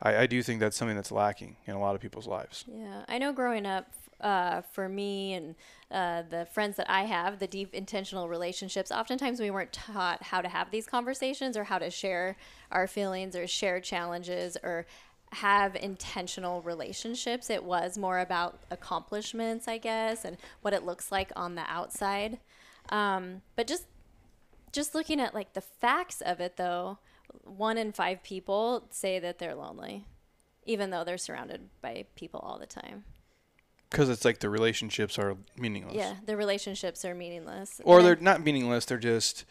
I, 0.02 0.16
I 0.16 0.26
do 0.26 0.42
think 0.42 0.60
that's 0.60 0.76
something 0.76 0.96
that's 0.96 1.12
lacking 1.12 1.56
in 1.66 1.74
a 1.74 1.80
lot 1.80 1.94
of 1.94 2.00
people's 2.00 2.26
lives. 2.26 2.64
Yeah, 2.68 3.04
I 3.08 3.18
know 3.18 3.32
growing 3.32 3.66
up, 3.66 3.90
uh, 4.20 4.62
for 4.72 4.88
me 4.88 5.34
and 5.34 5.54
uh, 5.90 6.22
the 6.28 6.46
friends 6.46 6.76
that 6.76 6.88
I 6.90 7.02
have, 7.02 7.38
the 7.38 7.46
deep 7.46 7.74
intentional 7.74 8.28
relationships, 8.28 8.90
oftentimes 8.90 9.40
we 9.40 9.50
weren't 9.50 9.72
taught 9.72 10.22
how 10.22 10.40
to 10.40 10.48
have 10.48 10.70
these 10.70 10.86
conversations 10.86 11.56
or 11.56 11.64
how 11.64 11.78
to 11.78 11.90
share 11.90 12.36
our 12.72 12.86
feelings 12.86 13.36
or 13.36 13.46
share 13.46 13.80
challenges 13.80 14.56
or 14.62 14.86
have 15.32 15.76
intentional 15.76 16.62
relationships. 16.62 17.50
It 17.50 17.64
was 17.64 17.98
more 17.98 18.20
about 18.20 18.60
accomplishments, 18.70 19.68
I 19.68 19.78
guess, 19.78 20.24
and 20.24 20.36
what 20.62 20.72
it 20.72 20.84
looks 20.84 21.12
like 21.12 21.30
on 21.36 21.54
the 21.54 21.64
outside. 21.68 22.38
Um, 22.88 23.42
but 23.56 23.66
just 23.66 23.86
just 24.72 24.94
looking 24.94 25.20
at 25.20 25.34
like 25.34 25.54
the 25.54 25.60
facts 25.60 26.20
of 26.20 26.40
it 26.40 26.56
though, 26.56 26.98
one 27.44 27.78
in 27.78 27.92
five 27.92 28.22
people 28.22 28.86
say 28.90 29.18
that 29.18 29.38
they're 29.38 29.54
lonely, 29.54 30.06
even 30.64 30.90
though 30.90 31.04
they're 31.04 31.18
surrounded 31.18 31.68
by 31.80 32.06
people 32.14 32.40
all 32.40 32.58
the 32.58 32.66
time. 32.66 33.04
Because 33.90 34.08
it's 34.08 34.24
like 34.24 34.40
the 34.40 34.50
relationships 34.50 35.18
are 35.18 35.36
meaningless. 35.56 35.94
Yeah, 35.94 36.14
the 36.24 36.36
relationships 36.36 37.04
are 37.04 37.14
meaningless. 37.14 37.80
Or 37.84 38.02
they're 38.02 38.16
not 38.16 38.42
meaningless. 38.42 38.84
They're 38.84 38.98
just. 38.98 39.44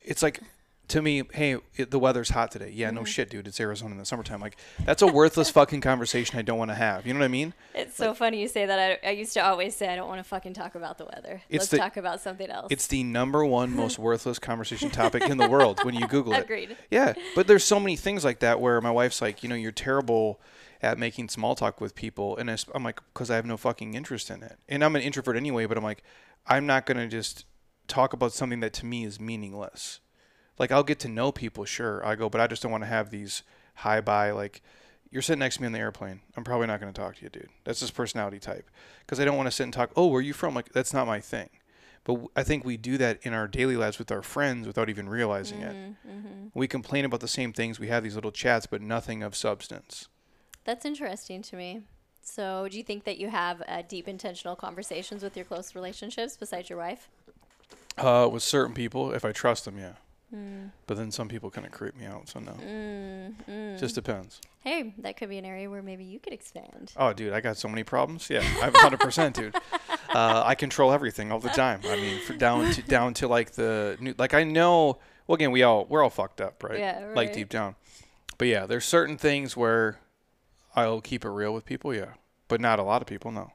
It's 0.00 0.22
like 0.22 0.40
to 0.88 1.02
me, 1.02 1.22
hey, 1.34 1.58
it, 1.76 1.90
the 1.90 1.98
weather's 1.98 2.30
hot 2.30 2.50
today. 2.50 2.70
Yeah, 2.74 2.88
Mm-hmm. 2.88 2.96
no 2.96 3.04
shit, 3.04 3.30
dude. 3.30 3.46
It's 3.46 3.60
Arizona 3.60 3.92
in 3.92 3.98
the 3.98 4.04
summertime. 4.06 4.40
Like, 4.40 4.56
that's 4.84 5.02
a 5.02 5.06
worthless 5.06 5.50
fucking 5.50 5.80
conversation 5.82 6.38
I 6.38 6.42
don't 6.42 6.58
want 6.58 6.70
to 6.70 6.74
have. 6.74 7.06
You 7.06 7.12
know 7.12 7.20
what 7.20 7.26
I 7.26 7.28
mean? 7.28 7.52
It's 7.74 7.94
so 7.96 8.14
funny 8.14 8.40
you 8.40 8.48
say 8.48 8.64
that. 8.66 8.98
I, 9.04 9.08
I 9.08 9.10
used 9.12 9.32
to 9.34 9.40
always 9.40 9.76
say 9.76 9.88
I 9.88 9.96
don't 9.96 10.08
want 10.08 10.18
to 10.20 10.24
fucking 10.24 10.54
talk 10.54 10.74
about 10.74 10.96
the 10.98 11.04
weather. 11.04 11.42
Let's 11.50 11.68
the- 11.68 11.76
talk 11.78 11.96
about 11.96 12.20
something 12.20 12.48
else. 12.50 12.68
It's 12.70 12.86
the 12.86 13.04
number 13.04 13.44
one 13.44 13.74
most 13.76 13.98
worthless 13.98 14.38
conversation 14.38 14.90
topic 14.90 15.22
in 15.24 15.36
the 15.38 15.48
world 15.48 15.80
when 15.84 15.94
you 15.94 16.06
Google 16.08 16.32
it. 16.32 16.44
Agreed. 16.44 16.76
Yeah, 16.90 17.12
but 17.34 17.46
there's 17.46 17.64
so 17.64 17.78
many 17.78 17.96
things 17.96 18.24
like 18.24 18.40
that 18.40 18.60
where 18.60 18.80
my 18.80 18.90
wife's 18.90 19.20
like, 19.20 19.42
you 19.42 19.48
know, 19.48 19.54
you're 19.54 19.72
terrible 19.72 20.40
at 20.80 20.96
making 20.98 21.28
small 21.28 21.54
talk 21.56 21.80
with 21.80 21.94
people, 21.94 22.36
and 22.36 22.48
I'm 22.74 22.84
like, 22.84 23.00
because 23.12 23.30
I 23.30 23.36
have 23.36 23.44
no 23.44 23.56
fucking 23.56 23.94
interest 23.94 24.30
in 24.30 24.42
it, 24.42 24.58
and 24.68 24.84
I'm 24.84 24.94
an 24.96 25.02
introvert 25.02 25.36
anyway. 25.36 25.66
But 25.66 25.76
I'm 25.76 25.84
like, 25.84 26.02
I'm 26.46 26.66
not 26.66 26.86
gonna 26.86 27.08
just 27.08 27.44
talk 27.88 28.12
about 28.12 28.32
something 28.32 28.60
that 28.60 28.72
to 28.74 28.86
me 28.86 29.04
is 29.04 29.18
meaningless. 29.20 30.00
Like 30.58 30.72
I'll 30.72 30.82
get 30.82 30.98
to 31.00 31.08
know 31.08 31.32
people, 31.32 31.64
sure. 31.64 32.04
I 32.04 32.14
go, 32.14 32.28
but 32.28 32.40
I 32.40 32.46
just 32.46 32.62
don't 32.62 32.72
want 32.72 32.82
to 32.82 32.88
have 32.88 33.10
these 33.10 33.42
high 33.76 34.00
by 34.00 34.30
like. 34.30 34.62
You're 35.10 35.22
sitting 35.22 35.38
next 35.38 35.56
to 35.56 35.62
me 35.62 35.66
on 35.66 35.72
the 35.72 35.78
airplane. 35.78 36.20
I'm 36.36 36.44
probably 36.44 36.66
not 36.66 36.80
going 36.80 36.92
to 36.92 37.00
talk 37.00 37.16
to 37.16 37.22
you, 37.22 37.30
dude. 37.30 37.48
That's 37.64 37.80
just 37.80 37.94
personality 37.94 38.38
type. 38.38 38.68
Because 39.00 39.18
I 39.18 39.24
don't 39.24 39.38
want 39.38 39.46
to 39.46 39.50
sit 39.50 39.64
and 39.64 39.72
talk. 39.72 39.90
Oh, 39.96 40.08
where 40.08 40.18
are 40.18 40.22
you 40.22 40.34
from? 40.34 40.54
Like 40.54 40.72
that's 40.72 40.92
not 40.92 41.06
my 41.06 41.18
thing. 41.18 41.48
But 42.04 42.12
w- 42.14 42.30
I 42.36 42.42
think 42.42 42.64
we 42.64 42.76
do 42.76 42.98
that 42.98 43.18
in 43.22 43.32
our 43.32 43.48
daily 43.48 43.76
lives 43.76 43.98
with 43.98 44.12
our 44.12 44.20
friends 44.22 44.66
without 44.66 44.90
even 44.90 45.08
realizing 45.08 45.60
it. 45.62 45.94
We 46.54 46.68
complain 46.68 47.04
about 47.04 47.20
the 47.20 47.28
same 47.28 47.52
things. 47.52 47.78
We 47.80 47.88
have 47.88 48.02
these 48.02 48.14
little 48.14 48.30
chats, 48.30 48.66
but 48.66 48.82
nothing 48.82 49.22
of 49.22 49.34
substance. 49.34 50.08
That's 50.64 50.84
interesting 50.84 51.40
to 51.42 51.56
me. 51.56 51.82
So, 52.22 52.68
do 52.70 52.76
you 52.76 52.82
think 52.82 53.04
that 53.04 53.16
you 53.18 53.30
have 53.30 53.62
uh, 53.66 53.82
deep 53.88 54.06
intentional 54.06 54.56
conversations 54.56 55.22
with 55.22 55.36
your 55.36 55.46
close 55.46 55.74
relationships 55.74 56.36
besides 56.36 56.68
your 56.68 56.78
wife? 56.78 57.08
Uh, 57.96 58.28
with 58.30 58.42
certain 58.42 58.74
people, 58.74 59.12
if 59.12 59.24
I 59.24 59.32
trust 59.32 59.64
them, 59.64 59.78
yeah. 59.78 59.92
Hmm. 60.30 60.66
But 60.86 60.98
then 60.98 61.10
some 61.10 61.28
people 61.28 61.50
kind 61.50 61.66
of 61.66 61.72
creep 61.72 61.96
me 61.96 62.04
out, 62.04 62.28
so 62.28 62.38
no. 62.40 62.52
Mm, 62.52 63.78
Just 63.78 63.94
depends. 63.94 64.40
Hey, 64.60 64.92
that 64.98 65.16
could 65.16 65.30
be 65.30 65.38
an 65.38 65.44
area 65.46 65.70
where 65.70 65.82
maybe 65.82 66.04
you 66.04 66.18
could 66.18 66.34
expand. 66.34 66.92
Oh, 66.96 67.12
dude, 67.14 67.32
I 67.32 67.40
got 67.40 67.56
so 67.56 67.66
many 67.68 67.82
problems. 67.82 68.28
Yeah, 68.28 68.40
I'm 68.62 68.72
100%, 68.72 69.32
dude. 69.32 69.54
Uh, 70.14 70.42
I 70.44 70.54
control 70.54 70.92
everything 70.92 71.32
all 71.32 71.38
the 71.40 71.48
time. 71.48 71.80
I 71.84 71.96
mean, 71.96 72.20
for 72.20 72.34
down 72.34 72.70
to 72.72 72.82
down 72.82 73.14
to 73.14 73.28
like 73.28 73.52
the 73.52 73.96
new, 74.00 74.14
like 74.18 74.34
I 74.34 74.44
know. 74.44 74.98
Well, 75.26 75.34
again, 75.36 75.50
we 75.50 75.62
all 75.62 75.86
we're 75.86 76.02
all 76.02 76.10
fucked 76.10 76.40
up, 76.40 76.62
right? 76.62 76.78
Yeah, 76.78 77.02
right. 77.04 77.16
Like 77.16 77.32
deep 77.32 77.48
down. 77.48 77.74
But 78.38 78.48
yeah, 78.48 78.66
there's 78.66 78.84
certain 78.84 79.16
things 79.18 79.56
where 79.56 79.98
I'll 80.76 81.00
keep 81.00 81.24
it 81.24 81.30
real 81.30 81.52
with 81.54 81.64
people, 81.64 81.94
yeah. 81.94 82.14
But 82.48 82.60
not 82.60 82.78
a 82.78 82.82
lot 82.82 83.02
of 83.02 83.08
people, 83.08 83.30
no. 83.30 83.52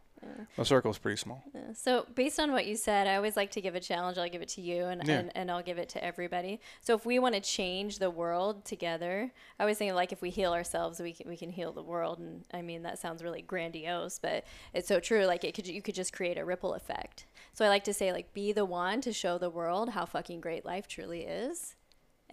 My 0.58 0.64
circle's 0.64 0.98
pretty 0.98 1.18
small. 1.18 1.44
Yeah. 1.54 1.74
So, 1.74 2.06
based 2.16 2.40
on 2.40 2.52
what 2.52 2.66
you 2.66 2.76
said, 2.76 3.08
I 3.08 3.16
always 3.16 3.36
like 3.36 3.52
to 3.52 3.62
give 3.62 3.76
a 3.76 3.80
challenge. 3.80 4.18
I'll 4.18 4.30
give 4.30 4.42
it 4.42 4.50
to 4.50 4.62
you, 4.62 4.86
and, 4.86 5.02
Yeah. 5.08 5.20
and, 5.20 5.32
and 5.36 5.52
I'll 5.52 5.64
give 5.64 5.78
it 5.78 5.90
to 5.90 6.04
everybody. 6.04 6.60
So, 6.82 6.96
if 6.96 7.06
we 7.06 7.20
want 7.20 7.36
to 7.36 7.42
change 7.42 8.00
the 8.00 8.10
world 8.10 8.66
together, 8.66 9.32
I 9.60 9.64
always 9.64 9.78
think 9.78 9.94
like 9.94 10.12
if 10.12 10.22
we 10.22 10.30
heal 10.30 10.54
ourselves, 10.54 11.00
we 11.00 11.14
can, 11.14 11.30
we 11.30 11.38
can 11.38 11.50
heal 11.50 11.72
the 11.72 11.84
world. 11.84 12.20
And 12.20 12.44
I 12.54 12.62
mean, 12.62 12.84
that 12.84 13.00
sounds 13.00 13.24
really 13.24 13.42
grandiose, 13.42 14.20
but 14.20 14.44
it's 14.74 14.88
so 14.88 15.00
true. 15.00 15.26
Like 15.26 15.44
it 15.44 15.54
could 15.54 15.68
you 15.68 15.82
could 15.82 15.96
just 15.96 16.14
create 16.14 16.38
a 16.38 16.46
ripple 16.46 16.74
effect. 16.74 17.26
So, 17.54 17.66
I 17.66 17.70
like 17.70 17.84
to 17.86 17.94
say 17.94 18.12
like 18.12 18.34
be 18.34 18.52
the 18.52 18.66
one 18.66 19.02
to 19.02 19.14
show 19.14 19.38
the 19.38 19.50
world 19.50 19.90
how 19.90 20.06
fucking 20.06 20.42
great 20.42 20.66
life 20.66 20.88
truly 20.88 21.22
is. 21.22 21.76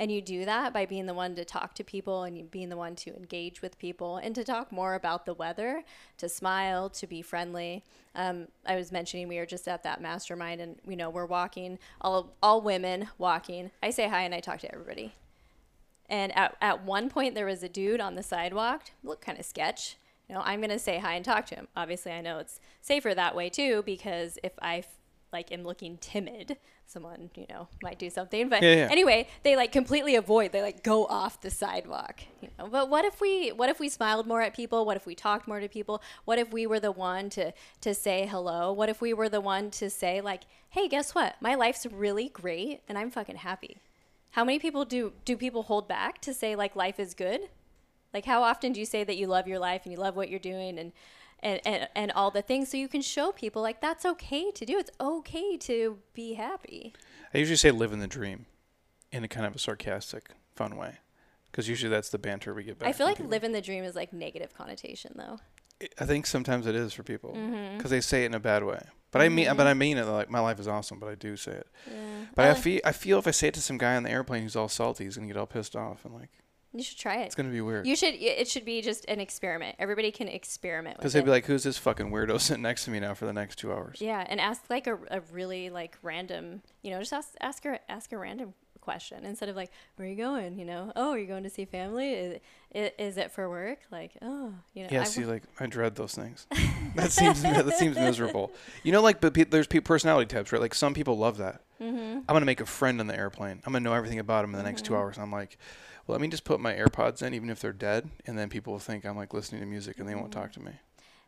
And 0.00 0.10
you 0.10 0.22
do 0.22 0.46
that 0.46 0.72
by 0.72 0.86
being 0.86 1.04
the 1.04 1.12
one 1.12 1.34
to 1.34 1.44
talk 1.44 1.74
to 1.74 1.84
people 1.84 2.22
and 2.22 2.50
being 2.50 2.70
the 2.70 2.76
one 2.76 2.96
to 2.96 3.14
engage 3.14 3.60
with 3.60 3.78
people 3.78 4.16
and 4.16 4.34
to 4.34 4.42
talk 4.42 4.72
more 4.72 4.94
about 4.94 5.26
the 5.26 5.34
weather, 5.34 5.84
to 6.16 6.26
smile, 6.26 6.88
to 6.88 7.06
be 7.06 7.20
friendly. 7.20 7.84
Um, 8.14 8.48
I 8.64 8.76
was 8.76 8.90
mentioning 8.90 9.28
we 9.28 9.36
were 9.36 9.44
just 9.44 9.68
at 9.68 9.82
that 9.82 10.00
mastermind 10.00 10.62
and, 10.62 10.76
you 10.88 10.96
know, 10.96 11.10
we're 11.10 11.26
walking, 11.26 11.78
all, 12.00 12.32
all 12.42 12.62
women 12.62 13.08
walking. 13.18 13.72
I 13.82 13.90
say 13.90 14.08
hi 14.08 14.22
and 14.22 14.34
I 14.34 14.40
talk 14.40 14.60
to 14.60 14.72
everybody. 14.72 15.12
And 16.08 16.34
at, 16.34 16.56
at 16.62 16.82
one 16.82 17.10
point, 17.10 17.34
there 17.34 17.44
was 17.44 17.62
a 17.62 17.68
dude 17.68 18.00
on 18.00 18.14
the 18.14 18.22
sidewalk, 18.22 18.92
looked 19.04 19.24
kind 19.26 19.38
of 19.38 19.44
sketch. 19.44 19.98
You 20.30 20.34
know, 20.34 20.40
I'm 20.42 20.60
going 20.60 20.70
to 20.70 20.78
say 20.78 20.98
hi 20.98 21.12
and 21.12 21.24
talk 21.26 21.44
to 21.46 21.56
him. 21.56 21.68
Obviously, 21.76 22.12
I 22.12 22.22
know 22.22 22.38
it's 22.38 22.58
safer 22.80 23.14
that 23.14 23.36
way 23.36 23.50
too, 23.50 23.82
because 23.84 24.38
if 24.42 24.52
I 24.62 24.82
like 25.30 25.52
am 25.52 25.62
looking 25.62 25.98
timid, 25.98 26.56
someone, 26.90 27.30
you 27.36 27.46
know, 27.48 27.68
might 27.82 27.98
do 27.98 28.10
something. 28.10 28.48
But 28.48 28.62
Yeah, 28.62 28.74
yeah. 28.74 28.88
anyway, 28.90 29.28
they 29.42 29.54
like 29.56 29.70
completely 29.72 30.16
avoid, 30.16 30.52
they 30.52 30.62
like 30.62 30.82
go 30.82 31.06
off 31.06 31.40
the 31.40 31.50
sidewalk. 31.50 32.22
You 32.40 32.48
know, 32.58 32.66
but 32.66 32.88
what 32.90 33.04
if 33.04 33.20
we 33.20 33.50
what 33.50 33.68
if 33.68 33.78
we 33.78 33.88
smiled 33.88 34.26
more 34.26 34.42
at 34.42 34.54
people? 34.54 34.84
What 34.84 34.96
if 34.96 35.06
we 35.06 35.14
talked 35.14 35.46
more 35.46 35.60
to 35.60 35.68
people? 35.68 36.02
What 36.24 36.38
if 36.38 36.52
we 36.52 36.66
were 36.66 36.80
the 36.80 36.92
one 36.92 37.30
to 37.30 37.52
to 37.80 37.94
say 37.94 38.26
hello? 38.26 38.72
What 38.72 38.88
if 38.88 39.00
we 39.00 39.12
were 39.12 39.28
the 39.28 39.40
one 39.40 39.70
to 39.72 39.88
say 39.88 40.20
like, 40.20 40.42
"Hey, 40.70 40.88
guess 40.88 41.14
what? 41.14 41.36
My 41.40 41.54
life's 41.54 41.86
really 41.86 42.28
great 42.28 42.80
and 42.88 42.98
I'm 42.98 43.10
fucking 43.10 43.36
happy." 43.36 43.78
How 44.32 44.44
many 44.44 44.58
people 44.58 44.84
do 44.84 45.12
do 45.24 45.36
people 45.36 45.64
hold 45.64 45.86
back 45.88 46.20
to 46.22 46.34
say 46.34 46.56
like 46.56 46.74
life 46.76 46.98
is 46.98 47.14
good? 47.14 47.42
Like 48.12 48.24
how 48.24 48.42
often 48.42 48.72
do 48.72 48.80
you 48.80 48.86
say 48.86 49.04
that 49.04 49.16
you 49.16 49.28
love 49.28 49.46
your 49.46 49.58
life 49.60 49.82
and 49.84 49.92
you 49.92 49.98
love 49.98 50.16
what 50.16 50.28
you're 50.28 50.40
doing 50.40 50.78
and 50.78 50.92
and, 51.42 51.60
and, 51.66 51.88
and 51.94 52.12
all 52.12 52.30
the 52.30 52.42
things 52.42 52.70
so 52.70 52.76
you 52.76 52.88
can 52.88 53.02
show 53.02 53.32
people 53.32 53.62
like 53.62 53.80
that's 53.80 54.04
okay 54.04 54.50
to 54.52 54.64
do. 54.66 54.78
It's 54.78 54.90
okay 55.00 55.56
to 55.58 55.98
be 56.14 56.34
happy. 56.34 56.92
I 57.34 57.38
usually 57.38 57.56
say 57.56 57.70
live 57.70 57.92
in 57.92 58.00
the 58.00 58.06
dream 58.06 58.46
in 59.12 59.24
a 59.24 59.28
kind 59.28 59.46
of 59.46 59.54
a 59.54 59.58
sarcastic, 59.58 60.30
fun 60.54 60.76
way. 60.76 60.98
Because 61.50 61.68
usually 61.68 61.90
that's 61.90 62.10
the 62.10 62.18
banter 62.18 62.54
we 62.54 62.62
get 62.62 62.78
back. 62.78 62.88
I 62.88 62.92
feel 62.92 63.06
like 63.06 63.16
people. 63.16 63.30
living 63.30 63.52
the 63.52 63.60
dream 63.60 63.82
is 63.84 63.96
like 63.96 64.12
negative 64.12 64.54
connotation 64.54 65.12
though. 65.16 65.38
I 65.98 66.04
think 66.04 66.26
sometimes 66.26 66.66
it 66.66 66.74
is 66.74 66.92
for 66.92 67.02
people 67.02 67.30
because 67.32 67.42
Mm-hmm. 67.50 67.88
they 67.88 68.00
say 68.00 68.22
it 68.24 68.26
in 68.26 68.34
a 68.34 68.40
bad 68.40 68.62
way. 68.64 68.82
But 69.12 69.22
I 69.22 69.28
mean, 69.28 69.48
but 69.56 69.66
I 69.66 69.74
mean 69.74 69.96
it 69.96 70.04
like 70.06 70.30
my 70.30 70.38
life 70.38 70.60
is 70.60 70.68
awesome. 70.68 71.00
But 71.00 71.08
I 71.08 71.14
do 71.16 71.36
say 71.36 71.52
it. 71.52 71.66
Yeah. 71.90 71.92
But 72.36 72.44
I 72.44 72.50
Uh, 72.50 72.54
feel 72.54 72.80
I 72.84 72.92
feel 72.92 73.18
if 73.18 73.26
I 73.26 73.32
say 73.32 73.48
it 73.48 73.54
to 73.54 73.60
some 73.60 73.78
guy 73.78 73.96
on 73.96 74.04
the 74.04 74.10
airplane 74.10 74.42
who's 74.44 74.54
all 74.54 74.68
salty, 74.68 75.04
he's 75.04 75.16
gonna 75.16 75.26
get 75.26 75.36
all 75.36 75.46
pissed 75.46 75.74
off 75.74 76.04
and 76.04 76.14
like 76.14 76.30
you 76.72 76.82
should 76.82 76.98
try 76.98 77.16
it. 77.22 77.26
it's 77.26 77.34
gonna 77.34 77.50
be 77.50 77.60
weird. 77.60 77.86
You 77.86 77.96
should. 77.96 78.14
It 78.14 78.48
should 78.48 78.64
be 78.64 78.80
just 78.80 79.04
an 79.06 79.20
experiment. 79.20 79.76
Everybody 79.78 80.10
can 80.10 80.28
experiment 80.28 80.98
Because 80.98 81.12
they'd 81.12 81.24
be 81.24 81.30
like, 81.30 81.46
"Who's 81.46 81.64
this 81.64 81.78
fucking 81.78 82.10
weirdo 82.10 82.40
sitting 82.40 82.62
next 82.62 82.84
to 82.84 82.90
me 82.90 83.00
now 83.00 83.14
for 83.14 83.26
the 83.26 83.32
next 83.32 83.56
two 83.56 83.72
hours?" 83.72 84.00
yeah, 84.00 84.24
and 84.28 84.40
ask 84.40 84.62
like 84.70 84.86
a, 84.86 84.98
a 85.10 85.20
really 85.32 85.70
like 85.70 85.98
random. 86.02 86.62
You 86.82 86.92
know, 86.92 87.00
just 87.00 87.12
ask 87.12 87.34
ask 87.40 87.64
her 87.64 87.80
ask 87.88 88.12
a 88.12 88.18
random 88.18 88.54
question 88.80 89.24
instead 89.24 89.48
of 89.48 89.56
like, 89.56 89.70
"Where 89.96 90.06
are 90.06 90.10
you 90.10 90.16
going?" 90.16 90.58
You 90.58 90.64
know, 90.64 90.92
"Oh, 90.96 91.10
are 91.10 91.18
you're 91.18 91.26
going 91.26 91.42
to 91.42 91.50
see 91.50 91.64
family. 91.64 92.40
Is, 92.72 93.16
it 93.16 93.32
for 93.32 93.48
work?" 93.48 93.80
Like, 93.90 94.12
"Oh, 94.22 94.54
you 94.74 94.84
know." 94.84 94.88
Yeah, 94.92 95.02
I 95.02 95.04
see, 95.04 95.24
like 95.24 95.42
I 95.58 95.66
dread 95.66 95.96
those 95.96 96.14
things. 96.14 96.46
that 96.94 97.12
seems 97.12 97.42
that 97.42 97.68
seems 97.78 97.96
miserable. 97.96 98.52
You 98.82 98.92
know, 98.92 99.02
like 99.02 99.20
but 99.20 99.34
pe- 99.34 99.44
there's 99.44 99.66
pe- 99.66 99.80
personality 99.80 100.26
types, 100.32 100.52
right? 100.52 100.60
Like 100.60 100.74
some 100.74 100.94
people 100.94 101.18
love 101.18 101.38
that. 101.38 101.62
Mm-hmm. 101.80 102.18
I'm 102.18 102.24
gonna 102.26 102.46
make 102.46 102.60
a 102.60 102.66
friend 102.66 103.00
on 103.00 103.06
the 103.06 103.16
airplane. 103.16 103.60
I'm 103.66 103.72
gonna 103.72 103.80
know 103.80 103.94
everything 103.94 104.18
about 104.18 104.44
him 104.44 104.52
in 104.52 104.58
the 104.58 104.64
next 104.64 104.84
two 104.84 104.96
hours. 104.96 105.16
And 105.16 105.24
I'm 105.24 105.32
like, 105.32 105.58
let 106.10 106.20
me 106.20 106.28
just 106.28 106.44
put 106.44 106.60
my 106.60 106.74
AirPods 106.74 107.22
in, 107.22 107.34
even 107.34 107.50
if 107.50 107.60
they're 107.60 107.72
dead, 107.72 108.10
and 108.26 108.38
then 108.38 108.48
people 108.48 108.72
will 108.72 108.80
think 108.80 109.04
I'm 109.04 109.16
like 109.16 109.32
listening 109.32 109.60
to 109.60 109.66
music, 109.66 109.98
and 109.98 110.08
they 110.08 110.14
won't 110.14 110.32
talk 110.32 110.52
mm-hmm. 110.52 110.64
to 110.64 110.70
me. 110.70 110.76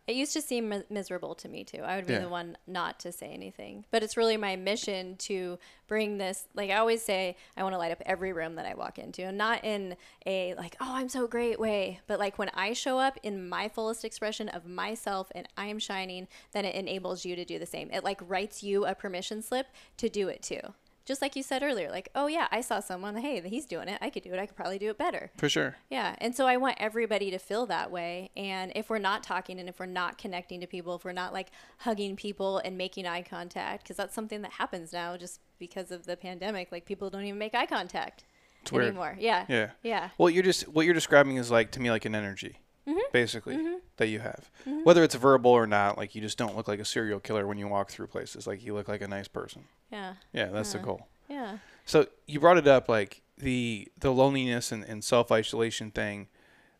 It 0.08 0.16
used 0.16 0.32
to 0.32 0.42
seem 0.42 0.68
mi- 0.68 0.82
miserable 0.90 1.36
to 1.36 1.48
me 1.48 1.62
too. 1.62 1.78
I 1.78 1.94
would 1.94 2.08
be 2.08 2.14
Yeah. 2.14 2.20
the 2.20 2.28
one 2.28 2.58
not 2.66 2.98
to 3.00 3.12
say 3.12 3.28
anything. 3.28 3.84
But 3.92 4.02
it's 4.02 4.16
really 4.16 4.36
my 4.36 4.56
mission 4.56 5.16
to 5.18 5.60
bring 5.86 6.18
this. 6.18 6.48
Like 6.54 6.70
I 6.70 6.76
always 6.78 7.02
say, 7.02 7.36
I 7.56 7.62
want 7.62 7.74
to 7.74 7.78
light 7.78 7.92
up 7.92 8.02
every 8.04 8.32
room 8.32 8.56
that 8.56 8.66
I 8.66 8.74
walk 8.74 8.98
into, 8.98 9.22
and 9.22 9.38
not 9.38 9.64
in 9.64 9.96
a 10.26 10.54
like, 10.54 10.76
oh, 10.80 10.92
I'm 10.92 11.08
so 11.08 11.28
great 11.28 11.60
way, 11.60 12.00
but 12.08 12.18
like 12.18 12.36
when 12.36 12.50
I 12.52 12.72
show 12.72 12.98
up 12.98 13.16
in 13.22 13.48
my 13.48 13.68
fullest 13.68 14.04
expression 14.04 14.48
of 14.48 14.66
myself 14.66 15.30
and 15.36 15.46
I 15.56 15.66
am 15.66 15.78
shining, 15.78 16.26
then 16.50 16.64
it 16.64 16.74
enables 16.74 17.24
you 17.24 17.36
to 17.36 17.44
do 17.44 17.60
the 17.60 17.66
same. 17.66 17.88
It 17.92 18.02
like 18.02 18.20
writes 18.26 18.62
you 18.64 18.84
a 18.84 18.96
permission 18.96 19.40
slip 19.40 19.68
to 19.98 20.08
do 20.08 20.26
it 20.26 20.42
too. 20.42 20.74
Just 21.04 21.20
like 21.20 21.34
you 21.34 21.42
said 21.42 21.62
earlier, 21.62 21.90
like, 21.90 22.08
oh 22.14 22.26
yeah, 22.28 22.46
I 22.52 22.60
saw 22.60 22.78
someone. 22.80 23.16
Hey, 23.16 23.40
he's 23.48 23.66
doing 23.66 23.88
it. 23.88 23.98
I 24.00 24.08
could 24.08 24.22
do 24.22 24.32
it. 24.32 24.38
I 24.38 24.46
could 24.46 24.56
probably 24.56 24.78
do 24.78 24.88
it 24.90 24.98
better. 24.98 25.30
For 25.36 25.48
sure. 25.48 25.76
Yeah. 25.90 26.14
And 26.18 26.34
so 26.36 26.46
I 26.46 26.56
want 26.56 26.76
everybody 26.78 27.30
to 27.32 27.38
feel 27.38 27.66
that 27.66 27.90
way. 27.90 28.30
And 28.36 28.70
if 28.76 28.88
we're 28.88 28.98
not 28.98 29.22
talking 29.24 29.58
and 29.58 29.68
if 29.68 29.80
we're 29.80 29.86
not 29.86 30.16
connecting 30.16 30.60
to 30.60 30.66
people, 30.66 30.94
if 30.94 31.04
we're 31.04 31.12
not 31.12 31.32
like 31.32 31.48
hugging 31.78 32.14
people 32.14 32.58
and 32.58 32.78
making 32.78 33.06
eye 33.06 33.22
contact, 33.22 33.82
because 33.82 33.96
that's 33.96 34.14
something 34.14 34.42
that 34.42 34.52
happens 34.52 34.92
now 34.92 35.16
just 35.16 35.40
because 35.58 35.90
of 35.90 36.06
the 36.06 36.16
pandemic, 36.16 36.70
like 36.70 36.84
people 36.86 37.10
don't 37.10 37.24
even 37.24 37.38
make 37.38 37.54
eye 37.54 37.66
contact 37.66 38.24
It's 38.62 38.70
weird. 38.70 38.86
anymore. 38.86 39.16
Yeah. 39.18 39.44
Yeah. 39.48 39.70
Yeah. 39.82 40.10
Well, 40.18 40.30
you're 40.30 40.44
just 40.44 40.68
what 40.68 40.84
you're 40.84 40.94
describing 40.94 41.36
is 41.36 41.50
like 41.50 41.72
to 41.72 41.80
me 41.80 41.90
like 41.90 42.04
an 42.04 42.14
energy, 42.14 42.58
Mm-hmm. 42.86 42.98
basically 43.12 43.56
that 43.98 44.08
you 44.08 44.18
have, 44.18 44.50
whether 44.82 45.04
it's 45.04 45.14
verbal 45.14 45.52
or 45.52 45.68
not. 45.68 45.96
Like 45.96 46.16
you 46.16 46.20
just 46.20 46.36
don't 46.36 46.56
look 46.56 46.66
like 46.66 46.80
a 46.80 46.84
serial 46.84 47.20
killer 47.20 47.46
when 47.46 47.56
you 47.56 47.68
walk 47.68 47.90
through 47.90 48.08
places. 48.08 48.44
Like 48.44 48.64
you 48.64 48.74
look 48.74 48.88
like 48.88 49.00
a 49.00 49.06
nice 49.06 49.28
person. 49.28 49.66
Yeah. 49.92 50.14
Yeah, 50.32 50.46
that's 50.46 50.72
the 50.72 50.80
goal. 50.80 51.06
Yeah. 51.28 51.58
So 51.84 52.06
you 52.26 52.40
brought 52.40 52.58
it 52.58 52.66
up 52.66 52.88
like 52.88 53.22
the 53.38 53.86
the 53.98 54.10
loneliness 54.12 54.72
and, 54.72 54.84
and 54.84 55.04
self 55.04 55.30
isolation 55.30 55.92
thing. 55.92 56.26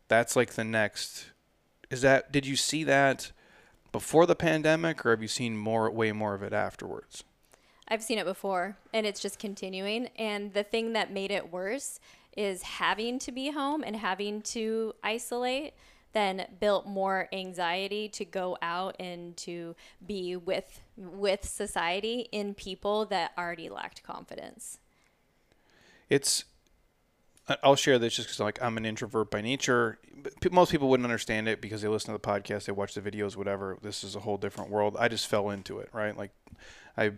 That's 0.09 0.35
like 0.35 0.55
the 0.55 0.65
next. 0.65 1.27
Is 1.89 2.01
that 2.01 2.33
did 2.33 2.45
you 2.45 2.57
see 2.57 2.83
that 2.83 3.31
before 3.93 4.25
the 4.25 4.35
pandemic, 4.35 5.05
or 5.05 5.11
have 5.11 5.21
you 5.21 5.27
seen 5.29 5.55
more 5.55 5.89
way 5.89 6.11
more 6.11 6.33
of 6.33 6.43
it 6.43 6.51
afterwards? 6.51 7.23
I've 7.87 8.03
seen 8.03 8.17
it 8.17 8.25
before 8.25 8.77
and 8.93 9.05
it's 9.05 9.21
just 9.21 9.39
continuing. 9.39 10.07
And 10.17 10.53
the 10.53 10.63
thing 10.63 10.93
that 10.93 11.11
made 11.11 11.31
it 11.31 11.51
worse 11.51 11.99
is 12.35 12.63
having 12.63 13.19
to 13.19 13.31
be 13.31 13.51
home 13.51 13.83
and 13.83 13.95
having 13.95 14.41
to 14.41 14.93
isolate 15.03 15.73
then 16.13 16.45
built 16.59 16.87
more 16.87 17.27
anxiety 17.33 18.07
to 18.09 18.25
go 18.25 18.57
out 18.61 18.95
and 18.99 19.35
to 19.37 19.75
be 20.05 20.35
with 20.35 20.81
with 20.95 21.45
society 21.45 22.27
in 22.31 22.53
people 22.53 23.05
that 23.05 23.31
already 23.37 23.69
lacked 23.69 24.03
confidence. 24.03 24.79
It's 26.09 26.45
I'll 27.61 27.75
share 27.75 27.99
this 27.99 28.15
just 28.15 28.29
because 28.29 28.39
like 28.39 28.61
I'm 28.61 28.77
an 28.77 28.85
introvert 28.85 29.29
by 29.29 29.41
nature. 29.41 29.99
Most 30.51 30.71
people 30.71 30.89
wouldn't 30.89 31.05
understand 31.05 31.47
it 31.47 31.59
because 31.59 31.81
they 31.81 31.87
listen 31.87 32.13
to 32.13 32.21
the 32.21 32.27
podcast, 32.27 32.65
they 32.65 32.71
watch 32.71 32.93
the 32.93 33.01
videos, 33.01 33.35
whatever. 33.35 33.77
This 33.81 34.03
is 34.03 34.15
a 34.15 34.21
whole 34.21 34.37
different 34.37 34.69
world. 34.69 34.95
I 34.97 35.09
just 35.09 35.27
fell 35.27 35.49
into 35.49 35.79
it, 35.79 35.89
right? 35.91 36.15
Like, 36.15 36.31
I 36.97 37.13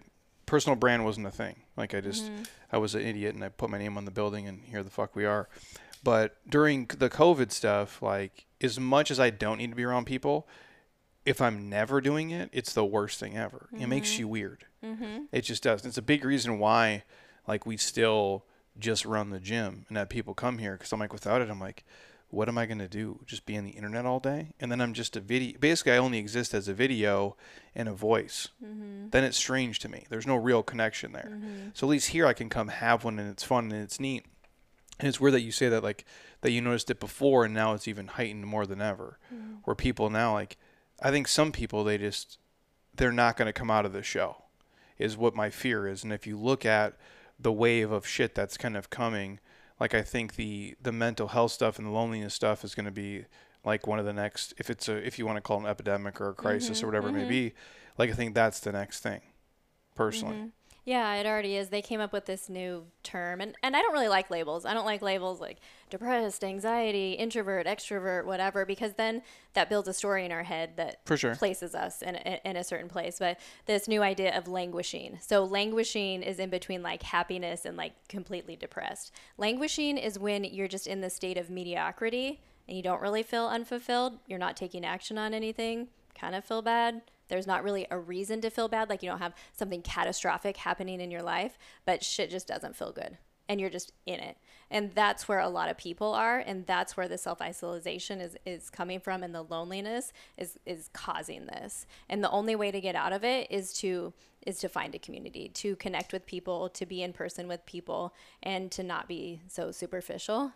personal 0.46 0.76
brand 0.76 1.06
wasn't 1.06 1.28
a 1.28 1.32
thing. 1.32 1.56
Like 1.78 1.94
I 1.94 2.02
just 2.02 2.26
mm-hmm. 2.26 2.44
I 2.72 2.78
was 2.78 2.96
an 2.96 3.02
idiot 3.02 3.36
and 3.36 3.44
I 3.44 3.50
put 3.50 3.70
my 3.70 3.78
name 3.78 3.98
on 3.98 4.06
the 4.06 4.12
building 4.12 4.48
and 4.48 4.62
here 4.64 4.84
the 4.84 4.90
fuck 4.90 5.16
we 5.16 5.26
are. 5.26 5.48
But 6.04 6.38
during 6.48 6.86
the 6.86 7.10
COVID 7.10 7.52
stuff, 7.52 8.02
like 8.02 8.45
as 8.62 8.80
much 8.80 9.12
as 9.12 9.20
I 9.20 9.30
don't 9.30 9.58
need 9.58 9.70
to 9.70 9.76
be 9.76 9.84
around 9.84 10.06
people, 10.06 10.48
if 11.26 11.42
I'm 11.42 11.70
never 11.70 12.02
doing 12.02 12.32
it, 12.32 12.50
it's 12.54 12.74
the 12.74 12.86
worst 12.86 13.20
thing 13.20 13.38
ever. 13.38 13.68
It 13.78 13.88
makes 13.88 14.12
mm-hmm. 14.12 14.20
you 14.20 14.28
weird. 14.28 14.66
Mm-hmm. 14.84 15.24
It 15.32 15.42
just 15.42 15.64
does. 15.64 15.86
It's 15.86 15.98
a 15.98 16.04
big 16.04 16.24
reason 16.24 16.60
why, 16.60 17.04
like, 17.48 17.66
we 17.66 17.78
still 17.78 18.46
just 18.78 19.06
run 19.06 19.30
the 19.30 19.40
gym 19.40 19.86
and 19.88 19.98
have 19.98 20.10
people 20.10 20.34
come 20.34 20.60
here 20.60 20.74
because 20.74 20.92
I'm 20.92 21.00
like, 21.00 21.14
without 21.14 21.42
it, 21.42 21.50
I'm 21.50 21.60
like, 21.60 21.84
what 22.30 22.50
am 22.50 22.58
I 22.58 22.66
gonna 22.66 22.88
do? 22.88 23.22
Just 23.26 23.46
be 23.46 23.58
on 23.58 23.64
the 23.64 23.72
internet 23.72 24.06
all 24.06 24.20
day? 24.20 24.50
And 24.60 24.72
then 24.72 24.82
I'm 24.82 24.94
just 24.94 25.16
a 25.16 25.22
video. 25.22 25.58
Basically, 25.58 25.94
I 25.94 25.98
only 25.98 26.18
exist 26.18 26.54
as 26.54 26.68
a 26.68 26.74
video 26.74 27.38
and 27.74 27.88
a 27.88 27.94
voice. 27.94 28.50
Mm-hmm. 28.64 29.10
Then 29.12 29.24
it's 29.24 29.38
strange 29.38 29.80
to 29.80 29.90
me. 29.90 30.06
There's 30.10 30.28
no 30.28 30.36
real 30.36 30.62
connection 30.62 31.14
there. 31.14 31.40
So 31.74 31.88
at 31.88 31.92
least 31.92 32.10
here, 32.10 32.28
I 32.28 32.34
can 32.34 32.50
come 32.50 32.68
have 32.68 33.04
one 33.04 33.20
and 33.20 33.30
it's 33.30 33.44
fun 33.44 33.72
and 33.72 33.82
it's 33.82 34.00
neat. 34.00 34.26
And 35.00 35.08
it's 35.08 35.20
weird 35.20 35.34
that 35.34 35.42
you 35.42 35.52
say 35.52 35.68
that, 35.70 35.84
like, 35.84 36.06
that 36.42 36.52
you 36.52 36.62
noticed 36.62 36.90
it 36.90 37.00
before 37.00 37.46
and 37.46 37.54
now 37.54 37.74
it's 37.74 37.88
even 37.88 38.08
heightened 38.08 38.46
more 38.46 38.66
than 38.66 38.82
ever. 38.82 39.20
Mm-hmm. 39.34 39.56
Where 39.66 39.76
people 39.76 40.10
now, 40.10 40.34
like, 40.34 40.58
I 41.02 41.12
think 41.12 41.28
some 41.28 41.52
people, 41.52 41.84
they 41.84 41.98
just, 41.98 42.38
they're 42.96 43.12
not 43.12 43.36
going 43.36 43.48
to 43.48 43.54
come 43.54 43.70
out 43.70 43.86
of 43.86 43.94
the 43.94 44.04
show, 44.04 44.44
is 44.98 45.18
what 45.18 45.36
my 45.36 45.50
fear 45.50 45.88
is. 45.88 46.04
And 46.04 46.14
if 46.14 46.26
you 46.26 46.38
look 46.38 46.66
at 46.66 46.94
the 47.38 47.52
wave 47.52 47.92
of 47.92 48.08
shit 48.08 48.36
that's 48.36 48.56
kind 48.56 48.78
of 48.78 48.90
coming, 48.90 49.40
like, 49.80 49.94
I 49.94 50.02
think 50.02 50.36
the, 50.36 50.76
the 50.82 50.94
mental 50.94 51.28
health 51.28 51.52
stuff 51.52 51.78
and 51.78 51.86
the 51.86 51.92
loneliness 51.92 52.34
stuff 52.34 52.64
is 52.64 52.74
going 52.74 52.86
to 52.86 52.92
be 52.92 53.26
like 53.66 53.88
one 53.88 54.00
of 54.00 54.06
the 54.06 54.14
next, 54.14 54.54
if 54.58 54.70
it's 54.70 54.88
a, 54.88 54.96
if 54.96 55.20
you 55.20 55.26
want 55.26 55.36
to 55.36 55.42
call 55.42 55.58
it 55.58 55.64
an 55.64 55.70
epidemic 55.70 56.22
or 56.22 56.30
a 56.30 56.34
crisis 56.34 56.70
or 56.82 56.86
mm-hmm, 56.86 56.88
whatever 56.88 57.10
it 57.10 57.14
may 57.14 57.20
mm-hmm. 57.22 57.30
be, 57.30 57.54
like, 57.98 58.10
I 58.10 58.14
think 58.14 58.34
that's 58.34 58.62
the 58.62 58.72
next 58.72 59.02
thing, 59.02 59.22
personally. 59.96 60.52
Yeah, 60.86 61.16
it 61.16 61.26
already 61.26 61.56
is. 61.58 61.70
They 61.70 61.82
came 61.82 62.00
up 62.00 62.14
with 62.14 62.26
this 62.26 62.48
new 62.48 62.86
term, 63.02 63.42
and, 63.42 63.56
and 63.64 63.76
I 63.76 63.82
don't 63.82 63.92
really 63.92 64.08
like 64.08 64.30
labels. 64.30 64.68
I 64.68 64.76
don't 64.76 64.86
like 64.86 65.02
labels 65.02 65.42
like 65.42 65.58
depressed, 65.90 66.44
anxiety, 66.44 67.14
introvert, 67.14 67.66
extrovert, 67.66 68.26
whatever, 68.26 68.68
because 68.68 68.94
then 68.94 69.24
that 69.54 69.68
builds 69.68 69.88
a 69.88 69.94
story 69.94 70.26
in 70.26 70.32
our 70.32 70.44
head 70.44 70.78
that 70.78 70.98
For 71.06 71.18
sure. 71.18 71.34
places 71.34 71.74
us 71.74 72.04
in, 72.04 72.16
in, 72.18 72.40
in 72.46 72.56
a 72.56 72.64
certain 72.64 72.88
place. 72.88 73.18
But 73.18 73.40
this 73.66 73.88
new 73.88 74.04
idea 74.04 74.38
of 74.38 74.48
languishing. 74.48 75.18
So, 75.22 75.44
languishing 75.44 76.22
is 76.22 76.38
in 76.38 76.52
between 76.52 76.84
like 76.84 77.02
happiness 77.02 77.66
and 77.66 77.76
like 77.76 77.94
completely 78.08 78.56
depressed. 78.56 79.12
Languishing 79.40 79.98
is 79.98 80.20
when 80.20 80.44
you're 80.44 80.68
just 80.68 80.86
in 80.86 81.02
the 81.02 81.10
state 81.10 81.38
of 81.38 81.50
mediocrity 81.50 82.42
and 82.68 82.78
you 82.78 82.84
don't 82.84 83.02
really 83.02 83.24
feel 83.24 83.48
unfulfilled. 83.48 84.20
You're 84.28 84.38
not 84.38 84.56
taking 84.56 84.86
action 84.86 85.18
on 85.18 85.34
anything, 85.34 85.88
kind 86.14 86.36
of 86.36 86.46
feel 86.46 86.62
bad. 86.62 87.02
There's 87.28 87.48
not 87.48 87.64
really 87.64 87.88
a 87.90 87.98
reason 87.98 88.42
to 88.42 88.50
feel 88.50 88.68
bad. 88.68 88.90
Like 88.90 89.04
you 89.04 89.10
don't 89.10 89.20
have 89.20 89.36
something 89.54 89.82
catastrophic 89.82 90.58
happening 90.58 91.02
in 91.02 91.12
your 91.12 91.24
life, 91.24 91.58
but 91.86 92.04
shit 92.04 92.30
just 92.30 92.48
doesn't 92.48 92.76
feel 92.76 92.92
good. 92.92 93.18
And 93.48 93.62
you're 93.62 93.70
just 93.70 93.92
in 94.08 94.20
it. 94.20 94.38
And 94.72 94.92
that's 94.96 95.28
where 95.28 95.40
a 95.40 95.50
lot 95.50 95.70
of 95.70 95.78
people 95.78 96.14
are. 96.14 96.40
And 96.40 96.66
that's 96.66 96.98
where 96.98 97.08
the 97.08 97.18
self 97.18 97.42
isolation 97.42 98.20
is, 98.20 98.36
is 98.44 98.72
coming 98.72 99.00
from. 99.00 99.22
And 99.22 99.36
the 99.36 99.44
loneliness 99.44 100.12
is, 100.36 100.58
is 100.66 100.90
causing 100.94 101.46
this. 101.46 101.86
And 102.10 102.24
the 102.24 102.32
only 102.32 102.56
way 102.56 102.72
to 102.72 102.82
get 102.82 102.96
out 102.96 103.14
of 103.14 103.24
it 103.24 103.52
is 103.52 103.72
to 103.74 104.14
is 104.46 104.60
to 104.60 104.70
find 104.70 104.94
a 104.94 105.00
community, 105.00 105.50
to 105.50 105.76
connect 105.78 106.14
with 106.14 106.26
people, 106.28 106.70
to 106.70 106.86
be 106.86 107.02
in 107.02 107.12
person 107.12 107.48
with 107.48 107.66
people, 107.66 108.14
and 108.44 108.72
to 108.72 108.84
not 108.84 109.08
be 109.08 109.42
so 109.48 109.72
superficial 109.72 110.52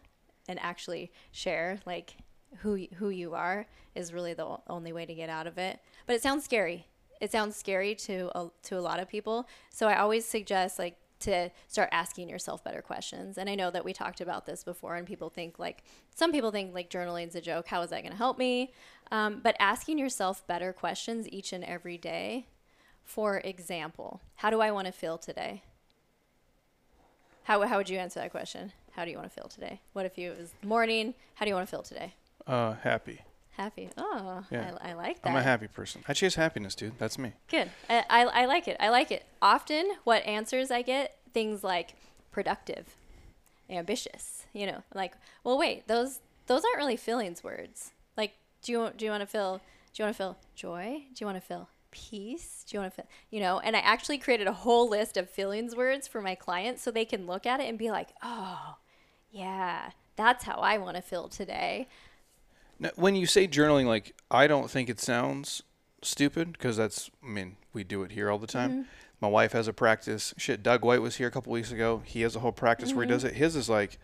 and 0.47 0.59
actually 0.59 1.11
share 1.31 1.79
like 1.85 2.15
who 2.57 2.87
who 2.95 3.09
you 3.09 3.33
are 3.35 3.67
is 3.95 4.13
really 4.13 4.33
the 4.33 4.57
only 4.67 4.91
way 4.91 5.05
to 5.05 5.13
get 5.13 5.29
out 5.29 5.47
of 5.47 5.57
it. 5.57 5.79
But 6.05 6.15
it 6.15 6.21
sounds 6.21 6.43
scary. 6.43 6.87
It 7.21 7.31
sounds 7.31 7.55
scary 7.55 7.95
to 7.95 8.31
a, 8.35 8.47
to 8.63 8.77
a 8.77 8.81
lot 8.81 8.99
of 8.99 9.09
people. 9.09 9.47
So 9.71 9.87
I 9.87 9.97
always 9.97 10.25
suggest 10.25 10.79
like 10.79 10.97
to 11.21 11.49
start 11.67 11.89
asking 11.91 12.29
yourself 12.29 12.63
better 12.63 12.81
questions. 12.81 13.37
And 13.37 13.49
I 13.49 13.55
know 13.55 13.71
that 13.71 13.83
we 13.83 13.91
talked 13.91 14.21
about 14.21 14.45
this 14.45 14.63
before, 14.63 14.95
and 14.95 15.05
people 15.05 15.29
think 15.29 15.59
like 15.59 15.83
some 16.15 16.31
people 16.31 16.51
think 16.51 16.73
like 16.73 16.89
journaling's 16.89 17.35
a 17.35 17.41
joke. 17.41 17.67
How 17.67 17.81
is 17.81 17.89
that 17.89 18.01
going 18.01 18.11
to 18.11 18.17
help 18.17 18.37
me? 18.37 18.73
Um, 19.11 19.41
but 19.43 19.55
asking 19.59 19.99
yourself 19.99 20.45
better 20.47 20.71
questions 20.71 21.27
each 21.29 21.51
and 21.51 21.63
every 21.63 21.97
day. 21.97 22.47
For 23.03 23.39
example, 23.39 24.21
how 24.35 24.49
do 24.49 24.61
I 24.61 24.71
want 24.71 24.85
to 24.85 24.93
feel 24.93 25.17
today? 25.17 25.63
How, 27.43 27.61
how 27.63 27.77
would 27.77 27.89
you 27.89 27.97
answer 27.97 28.19
that 28.19 28.31
question? 28.31 28.71
How 28.91 29.03
do 29.03 29.11
you 29.11 29.17
want 29.17 29.27
to 29.27 29.33
feel 29.33 29.47
today? 29.47 29.81
What 29.93 30.05
if 30.05 30.17
you 30.17 30.31
it 30.31 30.39
was 30.39 30.53
morning? 30.63 31.15
How 31.35 31.45
do 31.45 31.49
you 31.49 31.55
want 31.55 31.67
to 31.67 31.71
feel 31.71 31.81
today? 31.81 32.13
Uh, 32.49 32.73
happy. 32.83 33.21
Happy. 33.51 33.89
Oh, 33.97 34.43
Yeah. 34.49 34.71
I, 34.81 34.91
I 34.91 34.93
like 34.93 35.21
that. 35.21 35.29
I'm 35.29 35.35
a 35.35 35.43
happy 35.43 35.67
person. 35.67 36.03
I 36.07 36.13
chase 36.13 36.35
happiness, 36.35 36.73
dude. 36.75 36.97
That's 36.97 37.19
me. 37.19 37.33
Good. 37.47 37.69
I, 37.89 38.05
I, 38.09 38.21
I 38.23 38.45
like 38.45 38.67
it. 38.67 38.77
I 38.79 38.89
like 38.89 39.11
it. 39.11 39.25
Often, 39.41 39.85
what 40.03 40.25
answers 40.25 40.71
I 40.71 40.81
get, 40.81 41.17
things 41.33 41.63
like 41.63 41.95
productive, 42.31 42.95
ambitious. 43.69 44.45
You 44.53 44.65
know, 44.67 44.83
like, 44.95 45.13
well, 45.43 45.57
wait, 45.57 45.87
those 45.87 46.21
those 46.47 46.63
aren't 46.65 46.77
really 46.77 46.97
feelings 46.97 47.43
words. 47.43 47.91
Like, 48.17 48.33
do 48.63 48.71
you 48.71 48.89
do 48.97 49.05
you 49.05 49.11
want 49.11 49.21
to 49.21 49.27
feel? 49.27 49.61
Do 49.93 50.01
you 50.01 50.05
want 50.05 50.15
to 50.15 50.23
feel 50.23 50.37
joy? 50.55 51.03
Do 51.13 51.15
you 51.19 51.25
want 51.27 51.37
to 51.37 51.45
feel 51.45 51.69
peace? 51.91 52.63
Do 52.67 52.77
you 52.77 52.81
want 52.81 52.93
to 52.93 53.01
feel? 53.01 53.09
You 53.29 53.41
know, 53.41 53.59
and 53.59 53.75
I 53.75 53.79
actually 53.79 54.17
created 54.19 54.47
a 54.47 54.53
whole 54.53 54.89
list 54.89 55.17
of 55.17 55.29
feelings 55.29 55.75
words 55.75 56.07
for 56.07 56.21
my 56.21 56.33
clients 56.33 56.81
so 56.81 56.91
they 56.91 57.05
can 57.05 57.27
look 57.27 57.45
at 57.45 57.59
it 57.59 57.67
and 57.67 57.77
be 57.77 57.91
like, 57.91 58.09
oh, 58.23 58.77
yeah, 59.31 59.91
that's 60.15 60.45
how 60.45 60.55
I 60.55 60.77
want 60.77 60.95
to 60.95 61.01
feel 61.01 61.27
today. 61.27 61.87
Now, 62.79 62.91
when 62.95 63.15
you 63.15 63.25
say 63.25 63.47
journaling, 63.47 63.85
like 63.85 64.15
I 64.31 64.47
don't 64.47 64.69
think 64.69 64.89
it 64.89 64.99
sounds 64.99 65.63
stupid 66.01 66.53
because 66.53 66.77
that's. 66.77 67.09
I 67.23 67.27
mean, 67.27 67.57
we 67.73 67.83
do 67.83 68.03
it 68.03 68.11
here 68.11 68.29
all 68.29 68.37
the 68.39 68.47
time. 68.47 68.71
Mm-hmm. 68.71 68.81
My 69.21 69.27
wife 69.27 69.51
has 69.51 69.67
a 69.67 69.73
practice. 69.73 70.33
Shit, 70.37 70.63
Doug 70.63 70.85
White 70.85 71.01
was 71.01 71.17
here 71.17 71.27
a 71.27 71.31
couple 71.31 71.51
weeks 71.51 71.71
ago. 71.73 72.01
He 72.05 72.21
has 72.21 72.35
a 72.35 72.39
whole 72.39 72.53
practice 72.53 72.93
where 72.93 73.03
he 73.03 73.07
Mm-hmm. 73.11 73.15
does 73.15 73.23
it. 73.25 73.33
His 73.35 73.55
is 73.57 73.67
like, 73.69 73.99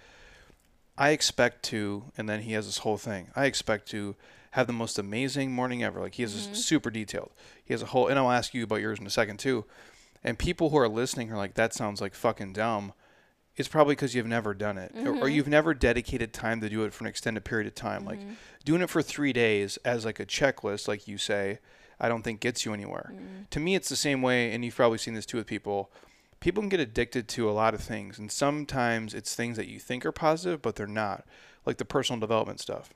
I 0.97 1.11
expect 1.11 1.63
to, 1.65 2.05
and 2.17 2.27
then 2.27 2.41
he 2.41 2.51
has 2.53 2.65
this 2.65 2.79
whole 2.79 2.97
thing. 2.97 3.29
I 3.35 3.45
expect 3.45 3.87
to 3.91 4.15
have 4.51 4.67
the 4.67 4.73
most 4.73 4.99
amazing 4.99 5.51
morning 5.53 5.83
ever. 5.83 6.01
Like 6.01 6.15
he 6.15 6.23
is 6.23 6.33
Mm-hmm. 6.35 6.53
super 6.55 6.89
detailed. 6.89 7.31
He 7.63 7.73
has 7.73 7.81
a 7.81 7.87
whole, 7.87 8.07
and 8.07 8.19
I'll 8.19 8.31
ask 8.31 8.53
you 8.53 8.63
about 8.65 8.81
yours 8.81 8.99
in 8.99 9.07
a 9.07 9.09
second 9.09 9.37
too. 9.37 9.63
And 10.21 10.37
people 10.37 10.69
who 10.71 10.77
are 10.77 10.89
listening 10.89 11.31
are 11.31 11.37
like, 11.37 11.53
that 11.53 11.73
sounds 11.73 12.01
like 12.01 12.13
fucking 12.13 12.51
dumb. 12.53 12.91
It's 13.57 13.69
probably 13.69 13.95
because 13.95 14.13
you've 14.13 14.27
never 14.27 14.53
done 14.53 14.77
it, 14.77 14.91
or, 14.95 14.99
or 14.99 15.13
mm-hmm. 15.13 15.27
you've 15.29 15.47
never 15.47 15.73
dedicated 15.73 16.33
time 16.33 16.59
to 16.59 16.69
do 16.69 16.83
it 16.83 16.93
for 16.93 17.05
an 17.05 17.09
extended 17.09 17.45
period 17.45 17.67
of 17.67 17.75
time. 17.75 18.03
Like 18.03 18.19
mm-hmm. 18.19 18.33
doing 18.65 18.81
it 18.81 18.89
for 18.89 19.01
three 19.01 19.31
days 19.31 19.77
as 19.85 20.03
like 20.03 20.19
a 20.19 20.25
checklist, 20.25 20.87
like 20.87 21.07
you 21.07 21.17
say, 21.17 21.59
I 21.99 22.09
don't 22.09 22.23
think 22.23 22.41
gets 22.41 22.65
you 22.65 22.73
anywhere. 22.73 23.11
Mm-hmm. 23.13 23.43
To 23.51 23.59
me, 23.59 23.75
it's 23.75 23.87
the 23.87 23.95
same 23.95 24.21
way, 24.21 24.51
and 24.51 24.65
you've 24.65 24.75
probably 24.75 24.97
seen 24.97 25.13
this 25.13 25.25
too 25.25 25.37
with 25.37 25.47
people. 25.47 25.91
People 26.41 26.61
can 26.61 26.69
get 26.69 26.81
addicted 26.81 27.29
to 27.29 27.49
a 27.49 27.53
lot 27.53 27.73
of 27.73 27.81
things, 27.81 28.19
and 28.19 28.29
sometimes 28.29 29.13
it's 29.13 29.33
things 29.33 29.55
that 29.57 29.67
you 29.67 29.79
think 29.79 30.05
are 30.05 30.11
positive, 30.11 30.61
but 30.61 30.75
they're 30.75 30.85
not, 30.85 31.25
like 31.65 31.77
the 31.77 31.85
personal 31.85 32.19
development 32.19 32.59
stuff. 32.59 32.89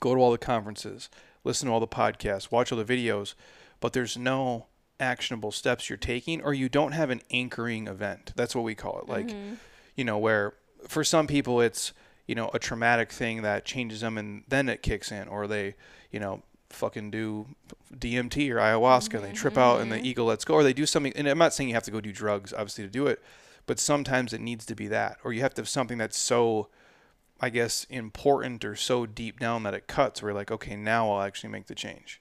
Go 0.00 0.14
to 0.14 0.20
all 0.20 0.32
the 0.32 0.38
conferences, 0.38 1.10
listen 1.44 1.66
to 1.66 1.72
all 1.72 1.80
the 1.80 1.86
podcasts, 1.86 2.50
watch 2.50 2.72
all 2.72 2.82
the 2.82 2.84
videos, 2.84 3.34
but 3.80 3.92
there's 3.92 4.16
no 4.16 4.66
actionable 5.00 5.52
steps 5.52 5.88
you're 5.88 5.96
taking, 5.96 6.42
or 6.42 6.54
you 6.54 6.68
don't 6.68 6.92
have 6.92 7.10
an 7.10 7.22
anchoring 7.30 7.86
event. 7.86 8.32
That's 8.36 8.54
what 8.54 8.64
we 8.64 8.74
call 8.74 9.00
it. 9.00 9.08
Like, 9.08 9.28
mm-hmm. 9.28 9.54
you 9.96 10.04
know, 10.04 10.18
where 10.18 10.54
for 10.86 11.04
some 11.04 11.26
people 11.26 11.60
it's, 11.60 11.92
you 12.26 12.34
know, 12.34 12.50
a 12.52 12.58
traumatic 12.58 13.10
thing 13.10 13.42
that 13.42 13.64
changes 13.64 14.00
them 14.00 14.18
and 14.18 14.44
then 14.48 14.68
it 14.68 14.82
kicks 14.82 15.10
in, 15.10 15.28
or 15.28 15.46
they, 15.46 15.74
you 16.10 16.20
know, 16.20 16.42
fucking 16.70 17.10
do 17.10 17.46
DMT 17.96 18.50
or 18.50 18.56
ayahuasca 18.56 19.14
and 19.14 19.24
they 19.24 19.32
trip 19.32 19.54
mm-hmm. 19.54 19.62
out 19.62 19.80
and 19.80 19.90
the 19.90 19.96
mm-hmm. 19.96 20.06
ego 20.06 20.24
lets 20.24 20.44
go, 20.44 20.54
or 20.54 20.62
they 20.62 20.72
do 20.72 20.86
something. 20.86 21.12
And 21.16 21.26
I'm 21.26 21.38
not 21.38 21.54
saying 21.54 21.68
you 21.68 21.74
have 21.74 21.84
to 21.84 21.90
go 21.90 22.00
do 22.00 22.12
drugs, 22.12 22.52
obviously, 22.52 22.84
to 22.84 22.90
do 22.90 23.06
it, 23.06 23.22
but 23.66 23.78
sometimes 23.78 24.32
it 24.32 24.40
needs 24.40 24.66
to 24.66 24.74
be 24.74 24.88
that, 24.88 25.18
or 25.24 25.32
you 25.32 25.40
have 25.40 25.54
to 25.54 25.62
have 25.62 25.68
something 25.68 25.98
that's 25.98 26.18
so, 26.18 26.68
I 27.40 27.50
guess, 27.50 27.86
important 27.88 28.64
or 28.64 28.76
so 28.76 29.06
deep 29.06 29.38
down 29.40 29.62
that 29.62 29.74
it 29.74 29.86
cuts. 29.86 30.22
Where 30.22 30.30
you're 30.30 30.36
like, 30.36 30.50
okay, 30.50 30.76
now 30.76 31.10
I'll 31.10 31.22
actually 31.22 31.50
make 31.50 31.66
the 31.66 31.74
change. 31.74 32.20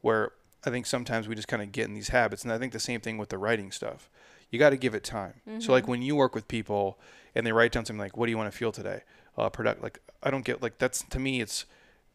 Where 0.00 0.32
I 0.64 0.70
think 0.70 0.86
sometimes 0.86 1.28
we 1.28 1.34
just 1.34 1.48
kind 1.48 1.62
of 1.62 1.72
get 1.72 1.86
in 1.86 1.94
these 1.94 2.08
habits, 2.08 2.42
and 2.42 2.52
I 2.52 2.58
think 2.58 2.72
the 2.72 2.80
same 2.80 3.00
thing 3.00 3.18
with 3.18 3.28
the 3.28 3.38
writing 3.38 3.70
stuff. 3.70 4.08
You 4.50 4.58
got 4.58 4.70
to 4.70 4.76
give 4.76 4.94
it 4.94 5.04
time. 5.04 5.34
So 5.60 5.72
like 5.72 5.84
mm-hmm. 5.84 5.90
when 5.90 6.02
you 6.02 6.16
work 6.16 6.34
with 6.34 6.46
people 6.48 6.98
and 7.34 7.46
they 7.46 7.52
write 7.52 7.72
down 7.72 7.84
something 7.84 7.98
like, 7.98 8.16
"What 8.16 8.26
do 8.26 8.30
you 8.30 8.38
want 8.38 8.50
to 8.52 8.56
feel 8.56 8.72
today?" 8.72 9.02
Uh, 9.36 9.50
product 9.50 9.82
like 9.82 9.98
I 10.22 10.30
don't 10.30 10.44
get 10.44 10.62
like 10.62 10.78
that's 10.78 11.02
to 11.10 11.18
me 11.18 11.40
it's 11.40 11.66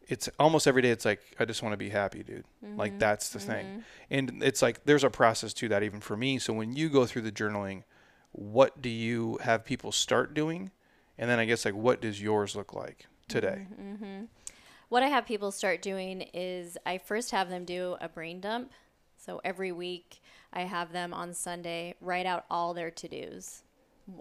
it's 0.08 0.28
almost 0.38 0.66
every 0.66 0.82
day 0.82 0.90
it's 0.90 1.04
like 1.04 1.20
I 1.38 1.44
just 1.44 1.62
want 1.62 1.72
to 1.74 1.76
be 1.76 1.90
happy, 1.90 2.22
dude. 2.22 2.44
Like 2.76 2.92
mm-hmm. 2.92 2.98
that's 2.98 3.28
the 3.30 3.38
thing. 3.38 3.66
Mm-hmm. 3.66 3.80
And 4.10 4.42
it's 4.42 4.62
like 4.62 4.84
there's 4.84 5.04
a 5.04 5.10
process 5.10 5.52
to 5.54 5.68
that 5.68 5.82
even 5.82 6.00
for 6.00 6.16
me. 6.16 6.38
So 6.38 6.52
when 6.52 6.74
you 6.74 6.88
go 6.88 7.06
through 7.06 7.22
the 7.22 7.32
journaling, 7.32 7.84
what 8.32 8.80
do 8.80 8.88
you 8.88 9.38
have 9.42 9.64
people 9.64 9.92
start 9.92 10.34
doing? 10.34 10.70
And 11.18 11.28
then 11.28 11.38
I 11.38 11.44
guess 11.44 11.64
like 11.64 11.74
what 11.74 12.00
does 12.00 12.20
yours 12.20 12.56
look 12.56 12.74
like 12.74 13.06
today? 13.28 13.66
What 14.90 15.04
I 15.04 15.06
have 15.08 15.24
people 15.24 15.52
start 15.52 15.82
doing 15.82 16.22
is 16.34 16.76
I 16.84 16.98
first 16.98 17.30
have 17.30 17.48
them 17.48 17.64
do 17.64 17.96
a 18.00 18.08
brain 18.08 18.40
dump. 18.40 18.72
So 19.16 19.40
every 19.44 19.70
week 19.70 20.20
I 20.52 20.62
have 20.62 20.92
them 20.92 21.14
on 21.14 21.32
Sunday 21.32 21.94
write 22.00 22.26
out 22.26 22.44
all 22.50 22.74
their 22.74 22.90
to 22.90 23.06
dos. 23.06 23.62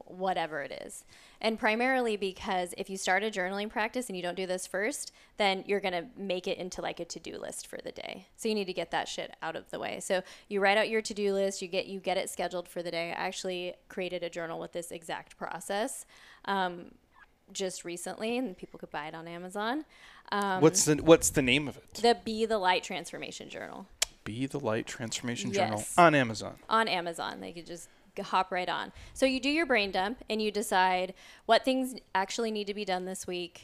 whatever 0.05 0.61
it 0.61 0.83
is. 0.85 1.05
And 1.41 1.57
primarily 1.57 2.17
because 2.17 2.73
if 2.77 2.89
you 2.89 2.97
start 2.97 3.23
a 3.23 3.31
journaling 3.31 3.69
practice 3.69 4.07
and 4.09 4.15
you 4.15 4.21
don't 4.21 4.35
do 4.35 4.45
this 4.45 4.67
first, 4.67 5.11
then 5.37 5.63
you're 5.65 5.79
going 5.79 5.93
to 5.93 6.05
make 6.15 6.47
it 6.47 6.57
into 6.57 6.81
like 6.81 6.99
a 6.99 7.05
to-do 7.05 7.39
list 7.39 7.65
for 7.65 7.79
the 7.83 7.91
day. 7.91 8.27
So 8.35 8.49
you 8.49 8.55
need 8.55 8.65
to 8.65 8.73
get 8.73 8.91
that 8.91 9.07
shit 9.07 9.35
out 9.41 9.55
of 9.55 9.69
the 9.71 9.79
way. 9.79 9.99
So 9.99 10.21
you 10.47 10.59
write 10.59 10.77
out 10.77 10.89
your 10.89 11.01
to-do 11.01 11.33
list, 11.33 11.61
you 11.61 11.67
get 11.67 11.87
you 11.87 11.99
get 11.99 12.17
it 12.17 12.29
scheduled 12.29 12.67
for 12.67 12.83
the 12.83 12.91
day. 12.91 13.09
I 13.09 13.13
actually 13.13 13.73
created 13.87 14.23
a 14.23 14.29
journal 14.29 14.59
with 14.59 14.73
this 14.73 14.91
exact 14.91 15.37
process. 15.37 16.05
Um, 16.45 16.91
just 17.53 17.85
recently, 17.85 18.37
and 18.37 18.57
people 18.57 18.79
could 18.79 18.91
buy 18.91 19.07
it 19.07 19.15
on 19.15 19.27
Amazon. 19.27 19.85
Um, 20.31 20.61
what's 20.61 20.85
the 20.85 20.95
What's 20.95 21.29
the 21.31 21.41
name 21.41 21.67
of 21.67 21.77
it? 21.77 21.95
the 21.95 22.17
Be 22.23 22.45
the 22.45 22.57
Light 22.57 22.83
Transformation 22.83 23.49
Journal 23.49 23.87
Be 24.23 24.45
the 24.45 24.59
Light 24.59 24.85
Transformation 24.85 25.51
Journal 25.51 25.83
on 25.97 26.13
Amazon. 26.15 26.55
on 26.69 26.87
Amazon. 26.87 27.39
They 27.39 27.51
could 27.51 27.65
just 27.65 27.89
hop 28.21 28.51
right 28.51 28.69
on. 28.69 28.91
So 29.13 29.25
you 29.25 29.39
do 29.39 29.49
your 29.49 29.65
brain 29.65 29.91
dump 29.91 30.23
and 30.29 30.41
you 30.41 30.51
decide 30.51 31.13
what 31.45 31.63
things 31.63 31.95
actually 32.13 32.51
need 32.51 32.67
to 32.67 32.73
be 32.73 32.85
done 32.85 33.05
this 33.05 33.25
week, 33.25 33.63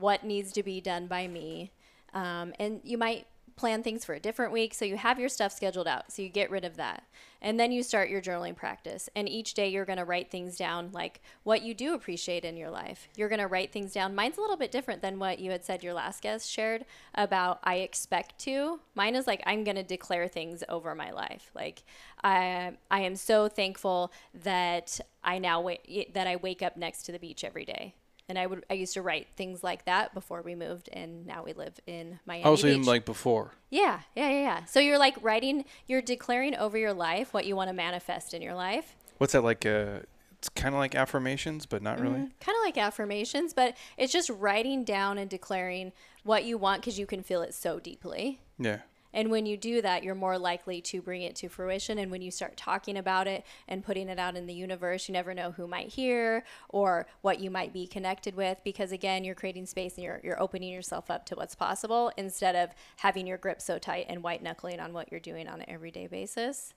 what 0.00 0.24
needs 0.24 0.52
to 0.52 0.62
be 0.62 0.80
done 0.80 1.06
by 1.06 1.28
me, 1.28 1.70
um, 2.12 2.52
and 2.58 2.80
you 2.84 2.98
might 2.98 3.26
plan 3.56 3.82
things 3.82 4.04
for 4.04 4.14
a 4.14 4.20
different 4.20 4.52
week. 4.52 4.74
So 4.74 4.84
you 4.84 4.98
have 4.98 5.18
your 5.18 5.30
stuff 5.30 5.52
scheduled 5.52 5.88
out. 5.88 6.12
So 6.12 6.20
you 6.20 6.28
get 6.28 6.50
rid 6.50 6.64
of 6.64 6.76
that. 6.76 7.04
And 7.40 7.58
then 7.58 7.72
you 7.72 7.82
start 7.82 8.10
your 8.10 8.20
journaling 8.20 8.54
practice. 8.54 9.08
And 9.16 9.28
each 9.28 9.54
day 9.54 9.68
you're 9.68 9.86
going 9.86 9.98
to 9.98 10.04
write 10.04 10.30
things 10.30 10.56
down 10.56 10.90
like 10.92 11.20
what 11.42 11.62
you 11.62 11.72
do 11.72 11.94
appreciate 11.94 12.44
in 12.44 12.56
your 12.56 12.70
life. 12.70 13.08
You're 13.16 13.30
going 13.30 13.40
to 13.40 13.46
write 13.46 13.72
things 13.72 13.92
down. 13.92 14.14
Mine's 14.14 14.36
a 14.36 14.40
little 14.42 14.56
bit 14.58 14.70
different 14.70 15.00
than 15.00 15.18
what 15.18 15.38
you 15.38 15.50
had 15.50 15.64
said 15.64 15.82
your 15.82 15.94
last 15.94 16.22
guest 16.22 16.50
shared 16.50 16.84
about 17.14 17.60
I 17.64 17.76
expect 17.76 18.38
to. 18.40 18.80
Mine 18.94 19.16
is 19.16 19.26
like 19.26 19.42
I'm 19.46 19.64
going 19.64 19.76
to 19.76 19.82
declare 19.82 20.28
things 20.28 20.62
over 20.68 20.94
my 20.94 21.10
life. 21.10 21.50
Like 21.54 21.82
I 22.22 22.72
I 22.90 23.00
am 23.00 23.16
so 23.16 23.48
thankful 23.48 24.12
that 24.42 25.00
I 25.24 25.38
now 25.38 25.62
wait 25.62 26.12
that 26.12 26.26
I 26.26 26.36
wake 26.36 26.62
up 26.62 26.76
next 26.76 27.04
to 27.04 27.12
the 27.12 27.18
beach 27.18 27.42
every 27.42 27.64
day. 27.64 27.94
And 28.28 28.38
I 28.38 28.46
would 28.46 28.64
I 28.68 28.74
used 28.74 28.94
to 28.94 29.02
write 29.02 29.28
things 29.36 29.62
like 29.62 29.84
that 29.84 30.12
before 30.12 30.42
we 30.42 30.54
moved 30.56 30.88
and 30.92 31.26
now 31.26 31.44
we 31.44 31.52
live 31.52 31.78
in 31.86 32.18
Miami 32.26 32.44
Oh, 32.44 32.56
so 32.56 32.64
Beach. 32.64 32.72
even 32.74 32.84
like 32.86 33.04
before. 33.04 33.52
Yeah, 33.70 34.00
yeah, 34.16 34.30
yeah, 34.30 34.40
yeah. 34.40 34.64
So 34.64 34.80
you're 34.80 34.98
like 34.98 35.16
writing, 35.22 35.64
you're 35.86 36.02
declaring 36.02 36.56
over 36.56 36.76
your 36.76 36.92
life 36.92 37.32
what 37.32 37.46
you 37.46 37.54
want 37.54 37.68
to 37.68 37.74
manifest 37.74 38.34
in 38.34 38.42
your 38.42 38.54
life. 38.54 38.96
What's 39.18 39.32
that 39.32 39.42
like? 39.44 39.64
Uh, 39.64 40.00
it's 40.38 40.48
kind 40.50 40.74
of 40.74 40.78
like 40.80 40.94
affirmations, 40.94 41.66
but 41.66 41.82
not 41.82 41.98
really. 42.00 42.18
Kind 42.18 42.56
of 42.56 42.62
like 42.64 42.76
affirmations, 42.76 43.54
but 43.54 43.74
it's 43.96 44.12
just 44.12 44.28
writing 44.28 44.84
down 44.84 45.18
and 45.18 45.30
declaring 45.30 45.92
what 46.24 46.44
you 46.44 46.58
want 46.58 46.82
because 46.82 46.98
you 46.98 47.06
can 47.06 47.22
feel 47.22 47.42
it 47.42 47.54
so 47.54 47.78
deeply. 47.78 48.40
Yeah. 48.58 48.80
And 49.16 49.30
when 49.30 49.46
you 49.46 49.56
do 49.56 49.80
that, 49.80 50.04
you're 50.04 50.14
more 50.14 50.38
likely 50.38 50.82
to 50.82 51.00
bring 51.00 51.22
it 51.22 51.34
to 51.36 51.48
fruition. 51.48 51.98
And 51.98 52.10
when 52.10 52.20
you 52.20 52.30
start 52.30 52.54
talking 52.54 52.98
about 52.98 53.26
it 53.26 53.46
and 53.66 53.82
putting 53.82 54.10
it 54.10 54.18
out 54.18 54.36
in 54.36 54.44
the 54.44 54.52
universe, 54.52 55.08
you 55.08 55.14
never 55.14 55.32
know 55.32 55.52
who 55.52 55.66
might 55.66 55.88
hear 55.88 56.44
or 56.68 57.06
what 57.22 57.40
you 57.40 57.50
might 57.50 57.72
be 57.72 57.86
connected 57.86 58.36
with. 58.36 58.58
Because 58.62 58.92
again, 58.92 59.24
you're 59.24 59.34
creating 59.34 59.64
space 59.64 59.94
and 59.94 60.04
you're, 60.04 60.20
you're 60.22 60.40
opening 60.40 60.70
yourself 60.70 61.10
up 61.10 61.24
to 61.26 61.34
what's 61.34 61.54
possible 61.54 62.12
instead 62.18 62.54
of 62.54 62.74
having 62.98 63.26
your 63.26 63.38
grip 63.38 63.62
so 63.62 63.78
tight 63.78 64.04
and 64.10 64.22
white 64.22 64.42
knuckling 64.42 64.80
on 64.80 64.92
what 64.92 65.10
you're 65.10 65.18
doing 65.18 65.48
on 65.48 65.62
an 65.62 65.70
everyday 65.70 66.06
basis. 66.06 66.74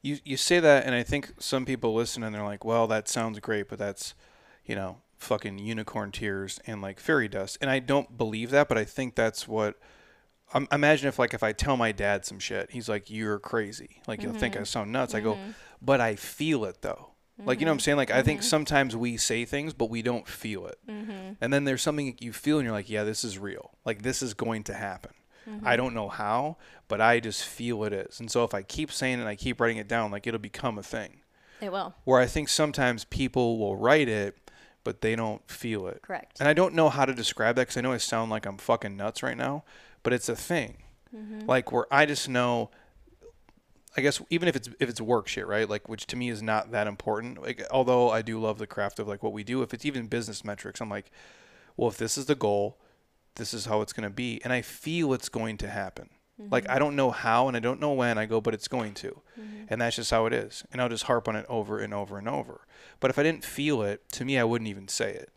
You 0.00 0.18
you 0.24 0.38
say 0.38 0.60
that, 0.60 0.86
and 0.86 0.94
I 0.94 1.02
think 1.02 1.34
some 1.38 1.66
people 1.66 1.94
listen 1.94 2.22
and 2.22 2.34
they're 2.34 2.44
like, 2.44 2.64
"Well, 2.64 2.86
that 2.88 3.08
sounds 3.08 3.40
great, 3.40 3.68
but 3.68 3.78
that's, 3.78 4.14
you 4.64 4.74
know, 4.74 4.98
fucking 5.18 5.58
unicorn 5.58 6.12
tears 6.12 6.60
and 6.66 6.80
like 6.80 6.98
fairy 6.98 7.28
dust." 7.28 7.58
And 7.60 7.70
I 7.70 7.78
don't 7.78 8.16
believe 8.16 8.50
that, 8.50 8.68
but 8.68 8.78
I 8.78 8.84
think 8.84 9.14
that's 9.14 9.46
what. 9.46 9.78
Um, 10.52 10.68
imagine 10.70 11.08
if 11.08 11.18
like 11.18 11.34
if 11.34 11.42
I 11.42 11.52
tell 11.52 11.76
my 11.76 11.92
dad 11.92 12.24
some 12.24 12.38
shit, 12.38 12.70
he's 12.70 12.88
like, 12.88 13.10
"You're 13.10 13.38
crazy." 13.38 14.02
Like 14.06 14.22
you'll 14.22 14.34
think 14.34 14.54
I 14.54 14.58
mm-hmm. 14.58 14.64
sound 14.64 14.92
nuts. 14.92 15.14
I 15.14 15.20
go, 15.20 15.34
mm-hmm. 15.34 15.50
but 15.82 16.00
I 16.00 16.16
feel 16.16 16.64
it 16.64 16.82
though. 16.82 17.10
Like 17.44 17.58
you 17.58 17.66
know 17.66 17.70
what 17.70 17.74
I'm 17.74 17.78
mm-hmm. 17.78 17.84
saying? 17.84 17.96
Like 17.96 18.10
I 18.12 18.22
think 18.22 18.44
sometimes 18.44 18.94
we 18.94 19.16
say 19.16 19.44
things, 19.44 19.72
but 19.72 19.90
we 19.90 20.02
don't 20.02 20.28
feel 20.28 20.66
it. 20.66 20.78
And 20.86 21.52
then 21.52 21.64
there's 21.64 21.82
something 21.82 22.16
you 22.20 22.32
feel, 22.32 22.58
and 22.58 22.64
you're 22.64 22.74
like, 22.74 22.88
"Yeah, 22.88 23.02
this 23.04 23.24
is 23.24 23.38
real. 23.38 23.72
Like 23.84 24.02
this 24.02 24.22
is 24.22 24.34
going 24.34 24.64
to 24.64 24.74
happen." 24.74 25.12
I 25.64 25.76
don't 25.76 25.94
know 25.94 26.08
how, 26.08 26.56
but 26.88 27.00
I 27.00 27.20
just 27.20 27.44
feel 27.44 27.84
it 27.84 27.92
is. 27.92 28.20
And 28.20 28.30
so 28.30 28.44
if 28.44 28.54
I 28.54 28.62
keep 28.62 28.90
saying 28.90 29.18
it 29.18 29.20
and 29.20 29.28
I 29.28 29.36
keep 29.36 29.60
writing 29.60 29.76
it 29.76 29.88
down, 29.88 30.10
like 30.10 30.26
it'll 30.26 30.40
become 30.40 30.78
a 30.78 30.82
thing. 30.82 31.20
It 31.60 31.70
will. 31.70 31.94
Where 32.04 32.20
I 32.20 32.26
think 32.26 32.48
sometimes 32.48 33.04
people 33.04 33.58
will 33.58 33.76
write 33.76 34.08
it, 34.08 34.36
but 34.82 35.00
they 35.00 35.16
don't 35.16 35.48
feel 35.50 35.86
it. 35.86 36.02
Correct. 36.02 36.38
And 36.40 36.48
I 36.48 36.52
don't 36.52 36.74
know 36.74 36.88
how 36.88 37.04
to 37.04 37.14
describe 37.14 37.56
that 37.56 37.62
because 37.62 37.76
I 37.76 37.80
know 37.80 37.92
I 37.92 37.98
sound 37.98 38.30
like 38.30 38.46
I'm 38.46 38.58
fucking 38.58 38.96
nuts 38.96 39.22
right 39.22 39.36
now, 39.36 39.64
but 40.04 40.12
it's 40.12 40.28
a 40.28 40.36
thing. 40.36 40.76
Mm-hmm. 41.14 41.46
Like 41.46 41.72
where 41.72 41.92
I 41.92 42.06
just 42.06 42.28
know. 42.28 42.70
I 43.96 44.00
guess 44.00 44.20
even 44.28 44.48
if 44.48 44.56
it's 44.56 44.68
if 44.80 44.88
it's 44.88 45.00
work 45.00 45.28
shit, 45.28 45.46
right? 45.46 45.68
Like 45.68 45.88
which 45.88 46.06
to 46.08 46.16
me 46.16 46.28
is 46.28 46.42
not 46.42 46.70
that 46.72 46.86
important. 46.86 47.42
Like 47.42 47.64
although 47.70 48.10
I 48.10 48.22
do 48.22 48.40
love 48.40 48.58
the 48.58 48.66
craft 48.66 48.98
of 48.98 49.08
like 49.08 49.22
what 49.22 49.32
we 49.32 49.44
do, 49.44 49.62
if 49.62 49.74
it's 49.74 49.84
even 49.84 50.06
business 50.06 50.44
metrics, 50.44 50.80
I'm 50.80 50.90
like, 50.90 51.10
well, 51.76 51.88
if 51.88 51.96
this 51.96 52.18
is 52.18 52.26
the 52.26 52.34
goal, 52.34 52.78
this 53.36 53.54
is 53.54 53.66
how 53.66 53.80
it's 53.82 53.92
going 53.92 54.08
to 54.08 54.14
be, 54.14 54.40
and 54.44 54.52
I 54.52 54.62
feel 54.62 55.12
it's 55.12 55.28
going 55.28 55.58
to 55.58 55.68
happen. 55.68 56.10
Like 56.36 56.64
mm-hmm. 56.64 56.72
I 56.72 56.78
don't 56.80 56.96
know 56.96 57.12
how 57.12 57.46
and 57.46 57.56
I 57.56 57.60
don't 57.60 57.80
know 57.80 57.92
when. 57.92 58.18
I 58.18 58.26
go, 58.26 58.40
but 58.40 58.54
it's 58.54 58.66
going 58.66 58.94
to, 58.94 59.20
mm-hmm. 59.38 59.64
and 59.68 59.80
that's 59.80 59.96
just 59.96 60.10
how 60.10 60.26
it 60.26 60.32
is. 60.32 60.64
And 60.72 60.82
I'll 60.82 60.88
just 60.88 61.04
harp 61.04 61.28
on 61.28 61.36
it 61.36 61.46
over 61.48 61.78
and 61.78 61.94
over 61.94 62.18
and 62.18 62.28
over. 62.28 62.66
But 62.98 63.10
if 63.10 63.18
I 63.18 63.22
didn't 63.22 63.44
feel 63.44 63.82
it, 63.82 64.02
to 64.12 64.24
me, 64.24 64.38
I 64.38 64.44
wouldn't 64.44 64.68
even 64.68 64.88
say 64.88 65.12
it, 65.12 65.30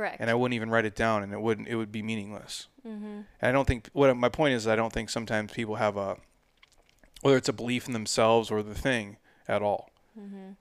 Correct. 0.00 0.16
and 0.18 0.30
I 0.30 0.34
wouldn't 0.34 0.54
even 0.54 0.70
write 0.70 0.86
it 0.86 0.94
down, 0.94 1.22
and 1.22 1.30
it 1.30 1.42
wouldn't. 1.42 1.68
It 1.68 1.76
would 1.76 1.92
be 1.92 2.02
meaningless. 2.02 2.68
Mm-hmm. 2.88 3.04
And 3.04 3.26
I 3.42 3.52
don't 3.52 3.66
think 3.66 3.90
what 3.92 4.16
my 4.16 4.30
point 4.30 4.54
is. 4.54 4.66
I 4.66 4.74
don't 4.74 4.94
think 4.94 5.10
sometimes 5.10 5.52
people 5.52 5.74
have 5.74 5.98
a 5.98 6.16
whether 7.20 7.36
it's 7.36 7.50
a 7.50 7.52
belief 7.52 7.86
in 7.86 7.92
themselves 7.92 8.50
or 8.50 8.62
the 8.62 8.74
thing 8.74 9.18
at 9.46 9.60
all. 9.60 9.90
Mm-hmm. 10.18 10.52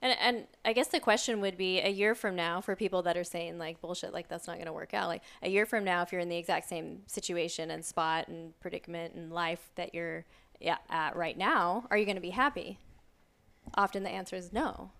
And 0.00 0.16
and 0.18 0.46
I 0.64 0.72
guess 0.72 0.88
the 0.88 0.98
question 0.98 1.42
would 1.42 1.58
be 1.58 1.80
a 1.80 1.90
year 1.90 2.14
from 2.14 2.36
now 2.36 2.62
for 2.62 2.74
people 2.74 3.02
that 3.02 3.18
are 3.18 3.24
saying 3.24 3.58
like 3.58 3.82
bullshit 3.82 4.14
like 4.14 4.28
that's 4.28 4.46
not 4.46 4.56
going 4.56 4.64
to 4.64 4.72
work 4.72 4.94
out. 4.94 5.08
Like 5.08 5.22
a 5.42 5.50
year 5.50 5.66
from 5.66 5.84
now 5.84 6.00
if 6.00 6.10
you're 6.10 6.22
in 6.22 6.30
the 6.30 6.38
exact 6.38 6.66
same 6.66 7.02
situation 7.06 7.70
and 7.70 7.84
spot 7.84 8.28
and 8.28 8.58
predicament 8.60 9.14
in 9.14 9.28
life 9.28 9.68
that 9.74 9.94
you're 9.94 10.24
yeah, 10.58 10.78
at 10.88 11.14
right 11.16 11.36
now, 11.36 11.86
are 11.90 11.98
you 11.98 12.06
going 12.06 12.16
to 12.16 12.22
be 12.22 12.30
happy? 12.30 12.78
Often 13.74 14.04
the 14.04 14.10
answer 14.10 14.36
is 14.36 14.54
no. 14.54 14.90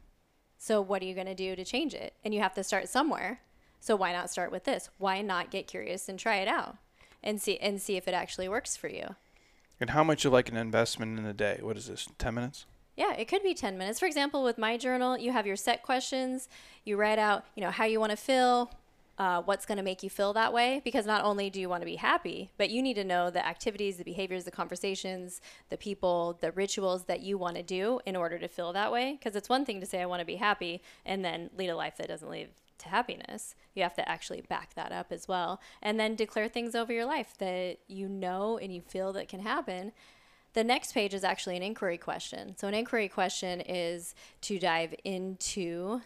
So 0.59 0.83
what 0.83 1.01
are 1.01 1.07
you 1.07 1.15
going 1.15 1.27
to 1.29 1.35
do 1.35 1.57
to 1.57 1.65
change 1.65 1.95
it? 1.95 2.13
And 2.23 2.35
you 2.35 2.41
have 2.41 2.55
to 2.55 2.65
start 2.65 2.91
somewhere. 2.91 3.41
So 3.87 3.95
why 3.95 4.13
not 4.13 4.31
start 4.31 4.51
with 4.51 4.65
this? 4.65 4.91
Why 4.99 5.23
not 5.23 5.53
get 5.53 5.69
curious 5.69 6.09
and 6.09 6.19
try 6.19 6.39
it 6.39 6.49
out 6.49 6.77
and 7.23 7.41
see 7.41 7.57
and 7.59 7.81
see 7.81 7.97
if 7.97 8.09
it 8.09 8.15
actually 8.15 8.49
works 8.49 8.77
for 8.77 8.89
you? 8.89 9.15
And 9.81 9.91
how 9.91 10.03
much 10.03 10.25
of 10.25 10.33
like 10.33 10.49
an 10.49 10.57
investment 10.57 11.21
in 11.21 11.25
a 11.25 11.33
day? 11.33 11.61
What 11.63 11.77
is 11.77 11.87
this? 11.87 12.09
Ten 12.19 12.35
minutes? 12.35 12.67
Yeah, 12.97 13.13
it 13.13 13.29
could 13.29 13.45
be 13.45 13.55
10 13.55 13.79
minutes. 13.79 14.01
For 14.01 14.07
example, 14.07 14.43
with 14.43 14.59
my 14.59 14.77
journal, 14.77 15.17
you 15.17 15.31
have 15.31 15.47
your 15.47 15.55
set 15.55 15.85
questions. 15.85 16.49
You 16.85 16.97
write 16.97 17.21
out, 17.21 17.45
you 17.55 17.63
know, 17.63 17.71
how 17.71 17.85
you 17.85 18.01
want 18.01 18.11
to 18.11 18.17
feel, 18.17 18.73
uh, 19.19 19.43
what's 19.43 19.67
going 19.67 19.77
to 19.79 19.85
make 19.85 20.03
you 20.03 20.11
feel 20.11 20.33
that 20.33 20.53
way. 20.53 20.81
Because 20.83 21.07
not 21.07 21.23
only 21.23 21.49
do 21.49 21.61
you 21.61 21.69
want 21.69 21.83
to 21.83 21.87
be 21.87 21.97
happy, 21.97 22.51
but 22.57 22.71
you 22.71 22.83
need 22.83 22.95
to 22.95 23.05
know 23.05 23.31
the 23.31 23.47
activities, 23.47 23.99
the 23.99 24.05
behaviors, 24.05 24.45
the 24.45 24.51
conversations, 24.51 25.41
the 25.69 25.77
people, 25.77 26.39
the 26.41 26.51
rituals 26.53 27.05
that 27.05 27.21
you 27.21 27.39
want 27.39 27.55
to 27.55 27.63
do 27.63 28.01
in 28.05 28.17
order 28.17 28.37
to 28.39 28.49
feel 28.49 28.73
that 28.73 28.91
way. 28.91 29.13
Because 29.13 29.37
it's 29.37 29.49
one 29.49 29.65
thing 29.65 29.79
to 29.79 29.87
say, 29.87 30.01
I 30.01 30.07
want 30.07 30.21
to 30.21 30.27
be 30.27 30.37
happy, 30.37 30.83
and 31.05 31.25
then 31.25 31.51
lead 31.57 31.69
a 31.69 31.77
life 31.77 31.99
that 31.99 32.09
doesn't 32.09 32.31
lead 32.31 32.49
to 32.79 32.89
happiness. 32.89 33.55
You 33.75 33.83
have 33.83 33.95
to 33.95 34.09
actually 34.09 34.43
back 34.43 34.75
that 34.75 34.93
up 34.93 35.11
as 35.11 35.29
well. 35.29 35.61
And 35.83 35.99
then 35.99 36.15
declare 36.15 36.49
things 36.49 36.75
over 36.75 36.93
your 36.93 37.05
life 37.05 37.35
that 37.39 37.79
you 37.87 38.09
know 38.09 38.59
and 38.59 38.75
you 38.75 38.81
feel 38.81 39.13
that 39.15 39.29
can 39.29 39.41
happen. 39.41 39.93
The 40.55 40.65
next 40.65 40.93
page 40.93 41.13
is 41.13 41.25
actually 41.25 41.57
an 41.57 41.63
inquiry 41.63 41.99
question. 41.99 42.57
So 42.57 42.67
an 42.69 42.75
inquiry 42.75 43.09
question 43.09 43.61
is 43.61 44.15
to 44.43 44.59
dive 44.59 44.95
into 45.05 46.01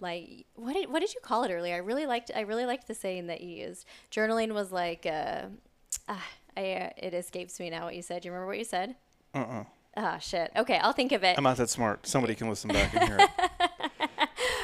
like 0.00 0.46
what 0.54 0.72
did 0.72 0.90
what 0.90 1.00
did 1.00 1.12
you 1.12 1.20
call 1.22 1.44
it 1.44 1.50
earlier? 1.50 1.74
I 1.74 1.78
really 1.78 2.06
liked 2.06 2.30
I 2.34 2.40
really 2.40 2.64
liked 2.64 2.88
the 2.88 2.94
saying 2.94 3.26
that 3.26 3.42
you 3.42 3.66
used. 3.66 3.84
Journaling 4.10 4.52
was 4.52 4.72
like 4.72 5.04
uh, 5.04 5.42
ah, 6.08 6.26
I, 6.56 6.72
uh, 6.72 6.90
it 6.96 7.12
escapes 7.12 7.60
me 7.60 7.68
now 7.68 7.84
what 7.84 7.94
you 7.94 8.02
said. 8.02 8.22
Do 8.22 8.28
you 8.28 8.32
remember 8.32 8.46
what 8.48 8.58
you 8.58 8.64
said? 8.64 8.94
Uh 9.34 9.38
uh 9.38 9.64
Ah, 9.96 10.18
shit. 10.18 10.52
Okay, 10.56 10.78
I'll 10.78 10.92
think 10.92 11.12
of 11.12 11.24
it. 11.24 11.36
I'm 11.36 11.44
not 11.44 11.56
that 11.56 11.68
smart. 11.68 12.06
Somebody 12.06 12.34
can 12.34 12.48
listen 12.48 12.68
back 12.68 12.94
and 12.94 13.08
hear 13.08 13.18
it. 13.18 13.69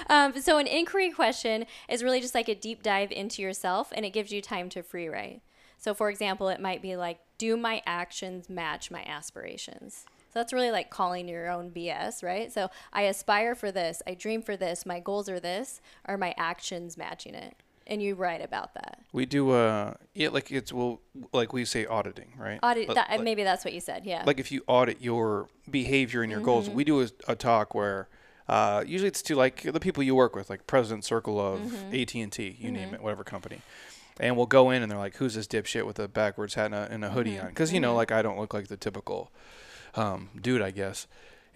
Um, 0.09 0.41
so 0.41 0.59
an 0.59 0.67
inquiry 0.67 1.11
question 1.11 1.67
is 1.89 2.03
really 2.03 2.21
just 2.21 2.35
like 2.35 2.49
a 2.49 2.55
deep 2.55 2.83
dive 2.83 3.11
into 3.13 3.43
yourself, 3.43 3.93
and 3.95 4.05
it 4.05 4.11
gives 4.11 4.33
you 4.33 4.41
time 4.41 4.69
to 4.71 4.83
free 4.83 5.09
write. 5.09 5.43
So, 5.79 5.93
for 5.95 6.09
example, 6.11 6.49
it 6.49 6.61
might 6.61 6.81
be 6.81 6.97
like, 6.97 7.19
do 7.39 7.57
my 7.57 7.83
actions 7.87 8.49
match 8.49 8.91
my 8.91 9.03
aspirations? 9.05 10.05
So 10.33 10.41
that's 10.41 10.53
really 10.53 10.71
like 10.71 10.91
calling 10.91 11.29
your 11.29 11.51
own 11.51 11.71
BS, 11.71 12.23
right? 12.23 12.53
So 12.53 12.69
I 12.93 13.03
aspire 13.03 13.55
for 13.55 13.71
this, 13.73 14.03
I 14.07 14.15
dream 14.15 14.43
for 14.43 14.57
this, 14.57 14.85
my 14.87 15.01
goals 15.01 15.29
are 15.29 15.41
this, 15.41 15.81
are 16.07 16.17
my 16.19 16.35
actions 16.37 16.97
matching 16.97 17.35
it? 17.35 17.55
And 17.87 18.03
you 18.03 18.17
write 18.17 18.43
about 18.43 18.75
that. 18.75 19.01
We 19.13 19.27
do 19.27 19.51
uh 19.51 19.95
yeah 20.15 20.31
like 20.31 20.51
it's 20.51 20.73
well 20.73 21.01
like 21.33 21.53
we 21.53 21.65
say 21.65 21.87
auditing 21.87 22.33
right 22.37 22.59
Audit, 22.63 22.89
Like- 22.89 22.97
that, 22.97 23.11
like, 23.11 23.23
maybe 23.23 23.45
that's 23.45 23.65
what 23.65 23.73
you 23.75 23.81
said, 23.81 24.05
yeah. 24.05 24.25
like 24.27 24.41
if 24.41 24.51
you 24.51 24.63
audit 24.67 25.01
your 25.01 25.47
behavior 25.71 26.23
and 26.23 26.31
your 26.33 26.41
goals 26.41 26.67
Mm-hmm. 26.67 26.77
we 26.77 26.85
do 26.85 27.03
a, 27.03 27.09
a 27.29 27.37
talk 27.37 27.75
where 27.75 28.09
uh 28.49 28.83
usually 28.87 29.09
it's 29.09 29.23
to 29.23 29.35
like 29.35 29.63
the 29.63 29.81
people 29.81 30.03
you 30.03 30.15
work 30.15 30.37
with 30.37 30.49
like 30.51 30.67
president 30.67 31.05
circle 31.05 31.41
of 31.41 31.61
Mm-hmm. 31.61 32.23
AT&T 32.25 32.57
you 32.61 32.71
name 32.71 32.95
it 32.95 33.01
whatever 33.03 33.25
company 33.25 33.61
and 34.21 34.37
we'll 34.37 34.47
go 34.47 34.71
in 34.71 34.83
and 34.83 34.91
they're 34.91 34.99
like 34.99 35.17
who's 35.17 35.35
this 35.35 35.47
dipshit 35.47 35.85
with 35.87 35.99
a 35.99 36.09
backwards 36.09 36.55
hat 36.55 36.67
and 36.67 36.75
a, 36.75 36.89
and 36.91 37.05
a 37.05 37.11
hoodie 37.11 37.33
Mm-hmm. 37.33 37.47
on 37.47 37.49
because 37.49 37.73
you 37.73 37.81
know 37.81 37.95
like 37.95 38.13
I 38.13 38.23
don't 38.23 38.39
look 38.39 38.55
like 38.55 38.69
the 38.69 38.77
typical 38.77 39.31
um 39.95 40.31
dude 40.41 40.63
I 40.63 40.71
guess 40.71 41.07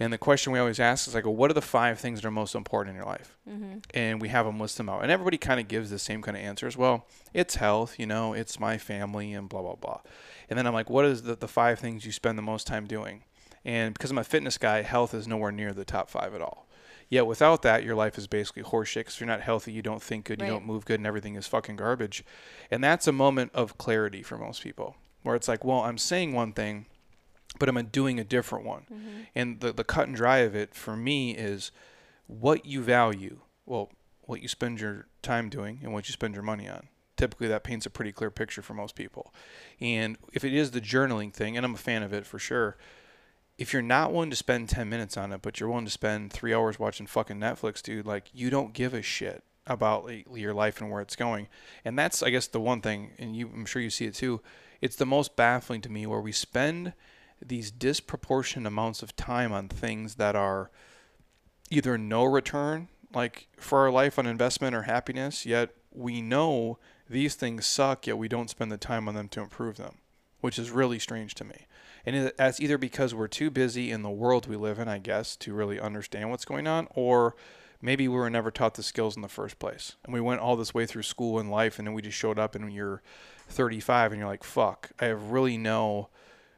And 0.03 0.13
the 0.15 0.19
question 0.19 0.53
we 0.55 0.59
always 0.59 0.81
ask 0.81 1.07
is 1.07 1.15
like, 1.15 1.27
well, 1.27 1.37
what 1.37 1.51
are 1.51 1.55
the 1.55 1.61
five 1.79 2.01
things 2.01 2.21
that 2.23 2.27
are 2.27 2.31
most 2.31 2.55
important 2.55 2.91
in 2.93 2.97
your 2.97 3.05
life? 3.05 3.37
Mm-hmm. 3.47 3.79
And 3.93 4.19
we 4.23 4.29
have 4.31 4.47
them 4.47 4.59
list 4.59 4.79
them 4.79 4.89
out. 4.89 5.03
And 5.03 5.11
everybody 5.13 5.37
kind 5.37 5.61
of 5.61 5.69
gives 5.69 5.91
the 5.91 5.99
same 5.99 6.23
kind 6.23 6.39
of 6.39 6.43
answers. 6.43 6.75
Well, 6.75 7.05
it's 7.35 7.57
health, 7.57 7.99
you 7.99 8.07
know, 8.07 8.33
it's 8.33 8.59
my 8.59 8.79
family, 8.79 9.35
and 9.35 9.47
blah, 9.47 9.61
blah, 9.61 9.75
blah. 9.75 10.01
And 10.49 10.59
then 10.59 10.67
I'm 10.67 10.73
like, 10.73 10.89
what 10.89 11.05
is 11.05 11.25
the, 11.25 11.37
the 11.37 11.47
five 11.49 11.79
things 11.81 12.07
you 12.07 12.13
spend 12.13 12.39
the 12.39 12.43
most 12.53 12.67
time 12.67 12.87
doing? 12.87 13.25
And 13.63 13.93
because 13.93 14.11
I'm 14.11 14.17
a 14.17 14.25
fitness 14.25 14.57
guy, 14.57 14.81
health 14.81 15.13
is 15.13 15.29
nowhere 15.29 15.53
near 15.53 15.75
the 15.75 15.85
top 15.85 16.09
five 16.09 16.35
at 16.35 16.41
all. 16.41 16.67
Yet 17.11 17.27
without 17.27 17.63
that, 17.63 17.85
your 17.85 17.97
life 17.97 18.17
is 18.17 18.29
basically 18.29 18.63
horseshit. 18.63 19.01
Because 19.01 19.21
you're 19.21 19.27
not 19.27 19.43
healthy, 19.43 19.73
you 19.73 19.83
don't 19.83 20.03
think 20.03 20.27
good, 20.27 20.41
you 20.41 20.47
don't 20.47 20.65
move 20.65 20.85
good, 20.85 21.01
and 21.01 21.07
everything 21.07 21.35
is 21.35 21.49
fucking 21.49 21.77
garbage. 21.77 22.25
And 22.71 22.83
that's 22.83 23.09
a 23.09 23.13
moment 23.13 23.51
of 23.53 23.77
clarity 23.77 24.23
for 24.23 24.39
most 24.39 24.63
people, 24.63 24.97
where 25.23 25.35
it's 25.35 25.49
like, 25.49 25.65
well, 25.65 25.81
I'm 25.81 25.99
saying 25.99 26.33
one 26.33 26.53
thing, 26.53 26.87
but 27.59 27.69
I'm 27.69 27.85
doing 27.87 28.21
a 28.21 28.25
different 28.25 28.65
one. 28.65 28.83
Mm-hmm. 28.83 29.21
And 29.35 29.61
the 29.61 29.73
the 29.73 29.85
cut 29.85 30.07
and 30.07 30.17
dry 30.17 30.39
of 30.39 30.55
it 30.55 30.73
for 30.73 30.97
me 30.97 31.33
is 31.33 31.73
what 32.29 32.65
you 32.65 32.81
value. 32.81 33.41
Well, 33.67 33.91
what 34.23 34.41
you 34.41 34.49
spend 34.49 34.81
your 34.81 35.09
time 35.23 35.49
doing 35.49 35.81
and 35.83 35.93
what 35.93 36.09
you 36.09 36.13
spend 36.13 36.35
your 36.35 36.45
money 36.45 36.69
on. 36.69 36.87
Typically, 37.17 37.49
that 37.49 37.65
paints 37.65 37.85
a 37.85 37.91
pretty 37.91 38.13
clear 38.13 38.31
picture 38.31 38.63
for 38.63 38.75
most 38.75 38.95
people. 38.95 39.35
And 39.81 40.17
if 40.33 40.45
it 40.45 40.55
is 40.55 40.71
the 40.71 40.81
journaling 40.81 41.35
thing, 41.35 41.57
and 41.57 41.67
I'm 41.67 41.75
a 41.75 41.79
fan 41.79 42.05
of 42.05 42.13
it 42.13 42.25
for 42.25 42.39
sure, 42.39 42.77
if 43.61 43.75
you're 43.75 43.83
not 43.83 44.11
willing 44.11 44.31
to 44.31 44.37
spend 44.37 44.71
10 44.71 44.89
minutes 44.89 45.19
on 45.19 45.35
it, 45.35 45.43
but 45.43 45.61
you're 45.61 45.69
willing 45.69 45.85
to 45.85 45.91
spend 45.91 46.33
three 46.33 46.55
hours 46.55 46.79
watching 46.79 47.07
fucking 47.07 47.37
Netflix, 47.37 47.83
dude, 47.83 48.07
like 48.07 48.31
you 48.33 48.49
don't 48.49 48.73
give 48.73 48.95
a 48.95 49.03
shit 49.03 49.45
about 49.67 50.11
your 50.35 50.55
life 50.55 50.81
and 50.81 50.91
where 50.91 51.03
it's 51.03 51.15
going. 51.15 51.47
And 51.85 51.99
that's, 51.99 52.23
I 52.23 52.31
guess, 52.31 52.47
the 52.47 52.59
one 52.59 52.81
thing, 52.81 53.11
and 53.19 53.37
you, 53.37 53.51
I'm 53.53 53.67
sure 53.67 53.83
you 53.83 53.91
see 53.91 54.07
it 54.07 54.15
too. 54.15 54.41
It's 54.81 54.97
the 54.97 55.05
most 55.05 55.37
baffling 55.37 55.83
to 55.83 55.91
me 55.91 56.07
where 56.07 56.23
we 56.23 56.33
spend 56.33 56.95
these 57.45 57.71
disproportionate 57.71 58.67
amounts 58.67 59.03
of 59.03 59.15
time 59.15 59.53
on 59.53 59.69
things 59.69 60.15
that 60.15 60.35
are 60.35 60.71
either 61.69 61.99
no 61.99 62.25
return, 62.25 62.89
like 63.15 63.49
for 63.59 63.81
our 63.81 63.91
life 63.91 64.19
on 64.19 64.25
investment 64.25 64.75
or 64.75 64.83
happiness, 64.83 65.45
yet 65.45 65.69
we 65.93 66.23
know 66.23 66.79
these 67.11 67.35
things 67.35 67.67
suck, 67.67 68.07
yet 68.07 68.17
we 68.17 68.27
don't 68.27 68.49
spend 68.49 68.73
the 68.73 68.79
time 68.79 69.07
on 69.07 69.15
them 69.15 69.29
to 69.29 69.43
improve 69.43 69.77
them, 69.77 69.97
which 70.41 70.59
is 70.59 70.71
really 70.71 70.99
strange 70.99 71.35
to 71.35 71.45
me. 71.45 71.67
And 72.07 72.33
that's 72.37 72.61
either 72.61 72.79
because 72.79 73.15
we're 73.15 73.29
too 73.29 73.51
busy 73.51 73.91
in 73.91 74.03
the 74.03 74.11
world 74.11 74.47
we 74.47 74.57
live 74.57 74.79
in, 74.79 74.89
I 74.89 74.99
guess, 74.99 75.37
to 75.37 75.53
really 75.53 75.79
understand 75.79 76.31
what's 76.31 76.45
going 76.45 76.67
on, 76.67 76.89
or 76.95 77.37
maybe 77.83 78.09
we 78.09 78.17
were 78.17 78.31
never 78.31 78.51
taught 78.51 78.75
the 78.75 78.83
skills 78.83 79.17
in 79.17 79.23
the 79.23 79.29
first 79.29 79.59
place. 79.59 79.97
And 80.05 80.13
we 80.15 80.21
went 80.21 80.41
all 80.41 80.57
this 80.57 80.75
way 80.75 80.87
through 80.87 81.03
school 81.03 81.39
and 81.39 81.51
life, 81.51 81.79
and 81.79 81.87
then 81.87 81.95
we 81.95 82.03
just 82.03 82.17
showed 82.17 82.39
up 82.39 82.55
and 82.55 82.73
you're 82.73 83.03
35 83.49 84.13
and 84.13 84.21
you're 84.21 84.29
like, 84.29 84.45
fuck, 84.45 84.91
I 84.99 85.07
have 85.07 85.31
really 85.31 85.59
no, 85.59 86.09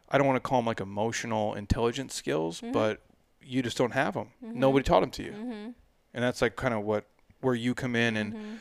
I 0.09 0.19
don't 0.19 0.27
want 0.27 0.37
to 0.37 0.49
call 0.49 0.59
them 0.59 0.67
like 0.67 0.81
emotional 0.81 1.55
intelligence 1.55 2.15
skills, 2.15 2.61
mm-hmm. 2.61 2.73
but 2.73 3.01
you 3.43 3.63
just 3.63 3.77
don't 3.77 3.93
have 3.93 4.15
them. 4.15 4.29
Mm-hmm. 4.45 4.61
Nobody 4.61 4.85
taught 4.85 5.01
them 5.01 5.11
to 5.13 5.23
you. 5.23 5.33
Mm-hmm. 5.33 5.71
And 6.15 6.25
that's 6.25 6.43
like 6.43 6.57
kind 6.57 6.75
of 6.75 6.83
what, 6.83 7.07
where 7.41 7.55
you 7.55 7.75
come 7.75 7.97
in, 7.97 8.17
and 8.17 8.35
mm-hmm. 8.35 8.55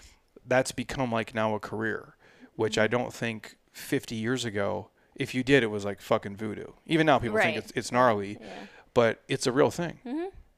that's 0.48 0.72
become 0.72 1.12
like 1.12 1.36
now 1.36 1.54
a 1.54 1.60
career, 1.60 2.16
which 2.56 2.78
I 2.78 2.88
don't 2.88 3.14
think 3.14 3.58
50 3.74 4.16
years 4.16 4.46
ago, 4.46 4.90
if 5.22 5.36
you 5.36 5.44
did, 5.44 5.62
it 5.62 5.68
was 5.68 5.86
like 5.86 6.02
fucking 6.02 6.36
voodoo. 6.36 6.66
Even 6.88 7.06
now, 7.06 7.20
people 7.20 7.38
think 7.38 7.56
it's, 7.58 7.72
it's 7.76 7.92
gnarly, 7.92 8.38
Yeah. 8.42 8.48
but 8.96 9.22
it's 9.28 9.46
a 9.46 9.52
real 9.52 9.70
thing. 9.70 10.00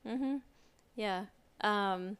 Mm-hmm. 0.07 0.37
Yeah. 0.95 1.25
Um, 1.61 2.17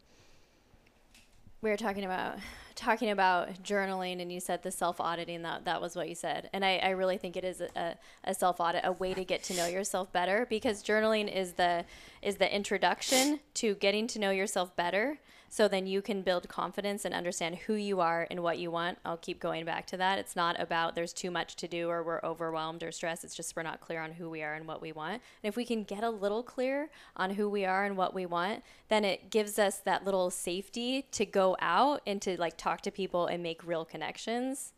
we 1.62 1.70
were 1.70 1.78
talking 1.78 2.04
about 2.04 2.38
talking 2.76 3.12
about 3.12 3.64
journaling, 3.64 4.22
and 4.22 4.32
you 4.32 4.40
said 4.42 4.64
the 4.64 4.72
self 4.72 5.00
auditing. 5.00 5.44
That 5.44 5.64
that 5.66 5.82
was 5.82 5.96
what 5.96 6.10
you 6.10 6.16
said, 6.16 6.50
and 6.52 6.66
I, 6.66 6.78
I 6.78 6.90
really 6.90 7.18
think 7.18 7.38
it 7.38 7.46
is 7.46 7.62
a, 7.62 7.70
a, 7.76 7.96
a 8.26 8.34
self 8.34 8.60
audit, 8.60 8.82
a 8.84 8.92
way 8.92 9.14
to 9.14 9.24
get 9.24 9.44
to 9.44 9.54
know 9.54 9.68
yourself 9.68 10.12
better, 10.12 10.46
because 10.50 10.84
journaling 10.84 11.34
is 11.34 11.54
the 11.54 11.86
is 12.22 12.36
the 12.38 12.54
introduction 12.54 13.40
to 13.56 13.76
getting 13.76 14.08
to 14.08 14.20
know 14.20 14.32
yourself 14.32 14.76
better. 14.76 15.20
So 15.54 15.68
then 15.68 15.86
you 15.86 16.02
can 16.02 16.24
build 16.24 16.50
confidence 16.50 17.06
and 17.06 17.14
understand 17.14 17.58
who 17.58 17.76
you 17.76 18.00
are 18.00 18.26
and 18.32 18.42
what 18.42 18.58
you 18.58 18.72
want. 18.72 18.98
I'll 19.06 19.18
keep 19.18 19.40
going 19.40 19.66
back 19.66 19.86
to 19.86 19.98
that. 19.98 20.18
It's 20.18 20.36
not 20.36 20.60
about 20.60 20.96
there's 20.96 21.14
too 21.14 21.30
much 21.30 21.58
to 21.58 21.68
do 21.68 21.90
or 21.90 22.02
we're 22.02 22.22
overwhelmed 22.24 22.82
or 22.82 22.92
stressed. 22.92 23.24
It's 23.24 23.36
just 23.36 23.56
we're 23.56 23.62
not 23.62 23.80
clear 23.80 24.02
on 24.02 24.14
who 24.14 24.32
we 24.32 24.42
are 24.42 24.56
and 24.56 24.66
what 24.66 24.82
we 24.82 24.92
want. 24.92 25.14
And 25.14 25.22
if 25.44 25.56
we 25.56 25.64
can 25.64 25.84
get 25.84 26.04
a 26.04 26.10
little 26.10 26.42
clear 26.42 26.90
on 27.16 27.36
who 27.36 27.48
we 27.48 27.66
are 27.66 27.86
and 27.86 27.96
what 27.96 28.16
we 28.16 28.26
want, 28.26 28.64
then 28.90 29.06
it 29.06 29.30
gives 29.30 29.60
us 29.60 29.78
that 29.78 30.04
little 30.04 30.32
safety 30.32 31.06
to 31.12 31.24
go 31.24 31.56
out 31.60 32.02
and 32.08 32.20
to 32.24 32.36
like 32.42 32.58
talk 32.58 32.82
to 32.82 32.90
people 32.90 33.28
and 33.28 33.44
make 33.44 33.64
real 33.64 33.86
connections. 33.86 34.74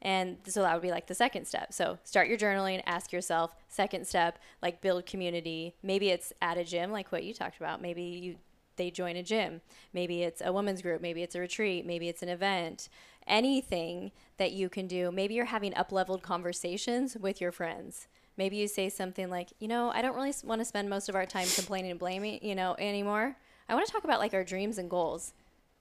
And 0.00 0.38
so 0.46 0.62
that 0.62 0.72
would 0.72 0.80
be 0.80 0.90
like 0.90 1.06
the 1.06 1.14
second 1.14 1.46
step. 1.46 1.74
So 1.74 1.98
start 2.02 2.28
your 2.28 2.38
journaling, 2.38 2.82
ask 2.86 3.12
yourself. 3.12 3.54
Second 3.68 4.06
step, 4.06 4.38
like 4.62 4.80
build 4.80 5.04
community. 5.04 5.74
Maybe 5.82 6.08
it's 6.08 6.32
at 6.40 6.56
a 6.56 6.64
gym, 6.64 6.92
like 6.92 7.12
what 7.12 7.24
you 7.24 7.34
talked 7.34 7.58
about. 7.58 7.82
Maybe 7.82 8.04
you 8.04 8.36
they 8.76 8.90
join 8.90 9.16
a 9.16 9.22
gym. 9.22 9.60
Maybe 9.92 10.22
it's 10.22 10.42
a 10.44 10.52
women's 10.52 10.82
group. 10.82 11.00
Maybe 11.00 11.22
it's 11.22 11.34
a 11.34 11.40
retreat. 11.40 11.86
Maybe 11.86 12.08
it's 12.08 12.22
an 12.22 12.28
event. 12.28 12.88
Anything 13.26 14.12
that 14.36 14.52
you 14.52 14.68
can 14.68 14.86
do. 14.86 15.10
Maybe 15.10 15.34
you're 15.34 15.46
having 15.46 15.74
up 15.74 15.92
leveled 15.92 16.22
conversations 16.22 17.16
with 17.16 17.40
your 17.40 17.52
friends. 17.52 18.08
Maybe 18.36 18.56
you 18.56 18.66
say 18.66 18.88
something 18.88 19.30
like, 19.30 19.50
you 19.60 19.68
know, 19.68 19.90
I 19.90 20.02
don't 20.02 20.16
really 20.16 20.34
want 20.42 20.60
to 20.60 20.64
spend 20.64 20.90
most 20.90 21.08
of 21.08 21.14
our 21.14 21.26
time 21.26 21.46
complaining 21.54 21.92
and 21.92 22.00
blaming, 22.00 22.40
you 22.42 22.54
know, 22.54 22.74
anymore. 22.78 23.36
I 23.68 23.74
want 23.74 23.86
to 23.86 23.92
talk 23.92 24.04
about 24.04 24.18
like 24.18 24.34
our 24.34 24.44
dreams 24.44 24.78
and 24.78 24.90
goals. 24.90 25.32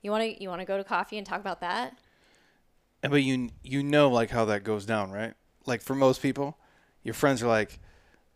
You 0.02 0.12
want 0.12 0.24
to 0.24 0.42
you 0.42 0.50
want 0.50 0.62
to 0.62 0.66
go 0.66 0.78
to 0.78 0.84
coffee 0.84 1.18
and 1.18 1.26
talk 1.26 1.40
about 1.40 1.62
that? 1.62 1.98
And 3.02 3.12
But 3.12 3.24
you 3.24 3.50
you 3.64 3.84
know 3.84 4.10
like 4.10 4.30
how 4.30 4.46
that 4.46 4.64
goes 4.64 4.86
down, 4.86 5.12
right? 5.12 5.34
Like 5.66 5.82
for 5.82 5.96
most 5.96 6.22
people, 6.22 6.58
your 7.04 7.14
friends 7.14 7.42
are 7.42 7.48
like, 7.48 7.80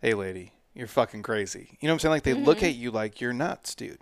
"Hey, 0.01 0.13
lady, 0.13 0.53
you're 0.73 0.87
fucking 0.87 1.23
crazy." 1.23 1.77
You 1.79 1.87
know 1.87 1.93
what 1.93 1.95
I'm 1.95 1.99
saying? 1.99 2.11
Like 2.11 2.23
they 2.23 2.33
look 2.33 2.57
mm-hmm. 2.57 2.67
at 2.67 2.75
you 2.75 2.91
like 2.91 3.21
you're 3.21 3.33
nuts, 3.33 3.75
dude. 3.75 3.99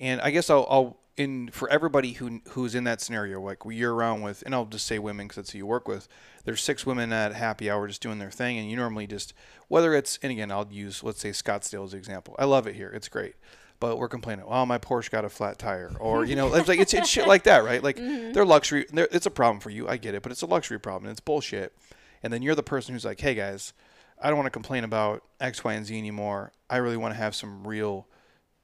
And 0.00 0.20
I 0.20 0.30
guess 0.30 0.50
I'll, 0.50 0.66
I'll 0.68 1.00
in 1.16 1.50
for 1.50 1.68
everybody 1.68 2.14
who 2.14 2.40
who's 2.50 2.74
in 2.74 2.84
that 2.84 3.00
scenario, 3.00 3.40
like 3.40 3.58
you're 3.66 3.94
around 3.94 4.22
with, 4.22 4.42
and 4.46 4.54
I'll 4.54 4.64
just 4.64 4.86
say 4.86 4.98
women 4.98 5.26
because 5.26 5.36
that's 5.36 5.50
who 5.50 5.58
you 5.58 5.66
work 5.66 5.86
with. 5.86 6.08
There's 6.44 6.62
six 6.62 6.86
women 6.86 7.12
at 7.12 7.34
happy 7.34 7.70
hour 7.70 7.86
just 7.86 8.00
doing 8.00 8.18
their 8.18 8.30
thing, 8.30 8.58
and 8.58 8.70
you 8.70 8.76
normally 8.76 9.06
just 9.06 9.34
whether 9.68 9.94
it's 9.94 10.18
and 10.22 10.32
again 10.32 10.50
I'll 10.50 10.66
use 10.70 11.04
let's 11.04 11.20
say 11.20 11.30
Scottsdale 11.30 11.84
as 11.84 11.92
an 11.92 11.98
example. 11.98 12.34
I 12.38 12.46
love 12.46 12.66
it 12.66 12.74
here, 12.74 12.88
it's 12.88 13.08
great, 13.08 13.34
but 13.80 13.98
we're 13.98 14.08
complaining. 14.08 14.46
Well, 14.46 14.64
my 14.64 14.78
Porsche 14.78 15.10
got 15.10 15.26
a 15.26 15.28
flat 15.28 15.58
tire, 15.58 15.92
or 16.00 16.24
you 16.24 16.36
know, 16.36 16.54
it's 16.54 16.68
like 16.68 16.80
it's, 16.80 16.94
it's 16.94 17.08
shit 17.08 17.26
like 17.26 17.44
that, 17.44 17.64
right? 17.64 17.82
Like 17.82 17.96
mm-hmm. 17.98 18.32
they're 18.32 18.46
luxury. 18.46 18.86
They're, 18.90 19.08
it's 19.12 19.26
a 19.26 19.30
problem 19.30 19.60
for 19.60 19.70
you. 19.70 19.86
I 19.88 19.98
get 19.98 20.14
it, 20.14 20.22
but 20.22 20.32
it's 20.32 20.42
a 20.42 20.46
luxury 20.46 20.80
problem. 20.80 21.04
And 21.04 21.12
it's 21.12 21.20
bullshit. 21.20 21.76
And 22.22 22.32
then 22.32 22.42
you're 22.42 22.54
the 22.54 22.62
person 22.62 22.94
who's 22.94 23.04
like, 23.04 23.20
hey 23.20 23.34
guys, 23.34 23.72
I 24.20 24.28
don't 24.28 24.36
want 24.36 24.46
to 24.46 24.50
complain 24.50 24.84
about 24.84 25.24
X, 25.40 25.64
Y, 25.64 25.72
and 25.72 25.84
Z 25.84 25.96
anymore. 25.96 26.52
I 26.68 26.76
really 26.76 26.96
want 26.96 27.14
to 27.14 27.18
have 27.18 27.34
some 27.34 27.66
real 27.66 28.06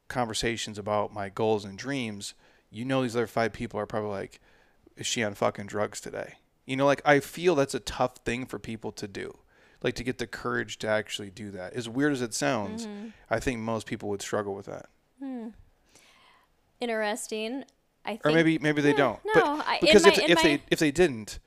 conversations 0.09 0.79
about 0.79 1.13
my 1.13 1.29
goals 1.29 1.65
and 1.65 1.79
dreams, 1.79 2.35
you 2.71 2.85
know 2.85 3.03
these 3.03 3.17
other 3.17 3.27
five 3.27 3.53
people 3.53 3.79
are 3.81 3.87
probably 3.87 4.11
like, 4.11 4.41
is 4.97 5.07
she 5.07 5.23
on 5.23 5.35
fucking 5.35 5.67
drugs 5.67 6.01
today? 6.01 6.35
You 6.65 6.77
know, 6.77 6.87
like 6.87 7.03
I 7.05 7.21
feel 7.21 7.55
that's 7.55 7.75
a 7.75 7.81
tough 7.81 8.17
thing 8.25 8.47
for 8.47 8.59
people 8.59 8.93
to 8.93 9.07
do. 9.07 9.39
Like 9.83 9.95
to 9.97 10.05
get 10.05 10.19
the 10.19 10.27
courage 10.27 10.79
to 10.79 10.89
actually 10.89 11.31
do 11.31 11.51
that. 11.53 11.75
As 11.75 11.89
weird 11.89 12.13
as 12.13 12.23
it 12.23 12.35
sounds, 12.35 12.87
mm-hmm. 12.87 13.09
I 13.31 13.39
think 13.39 13.61
most 13.61 13.87
people 13.87 14.09
would 14.09 14.23
struggle 14.23 14.55
with 14.55 14.67
that. 14.67 14.87
Hmm. 15.21 15.49
Interesting. 16.81 17.65
I 18.05 18.11
think 18.13 18.27
Or 18.27 18.33
maybe 18.33 18.59
maybe 18.59 18.83
they 18.83 18.91
Yeah, 18.91 18.97
don't. 18.97 19.21
no, 19.35 19.57
but 19.59 19.81
because 19.81 20.05
my- 20.05 20.13
if, 20.13 20.19
in 20.19 20.31
if 20.31 20.37
my- 20.37 20.43
they 20.43 20.63
if 20.71 20.79
they 20.79 20.91
didn't, 20.91 21.39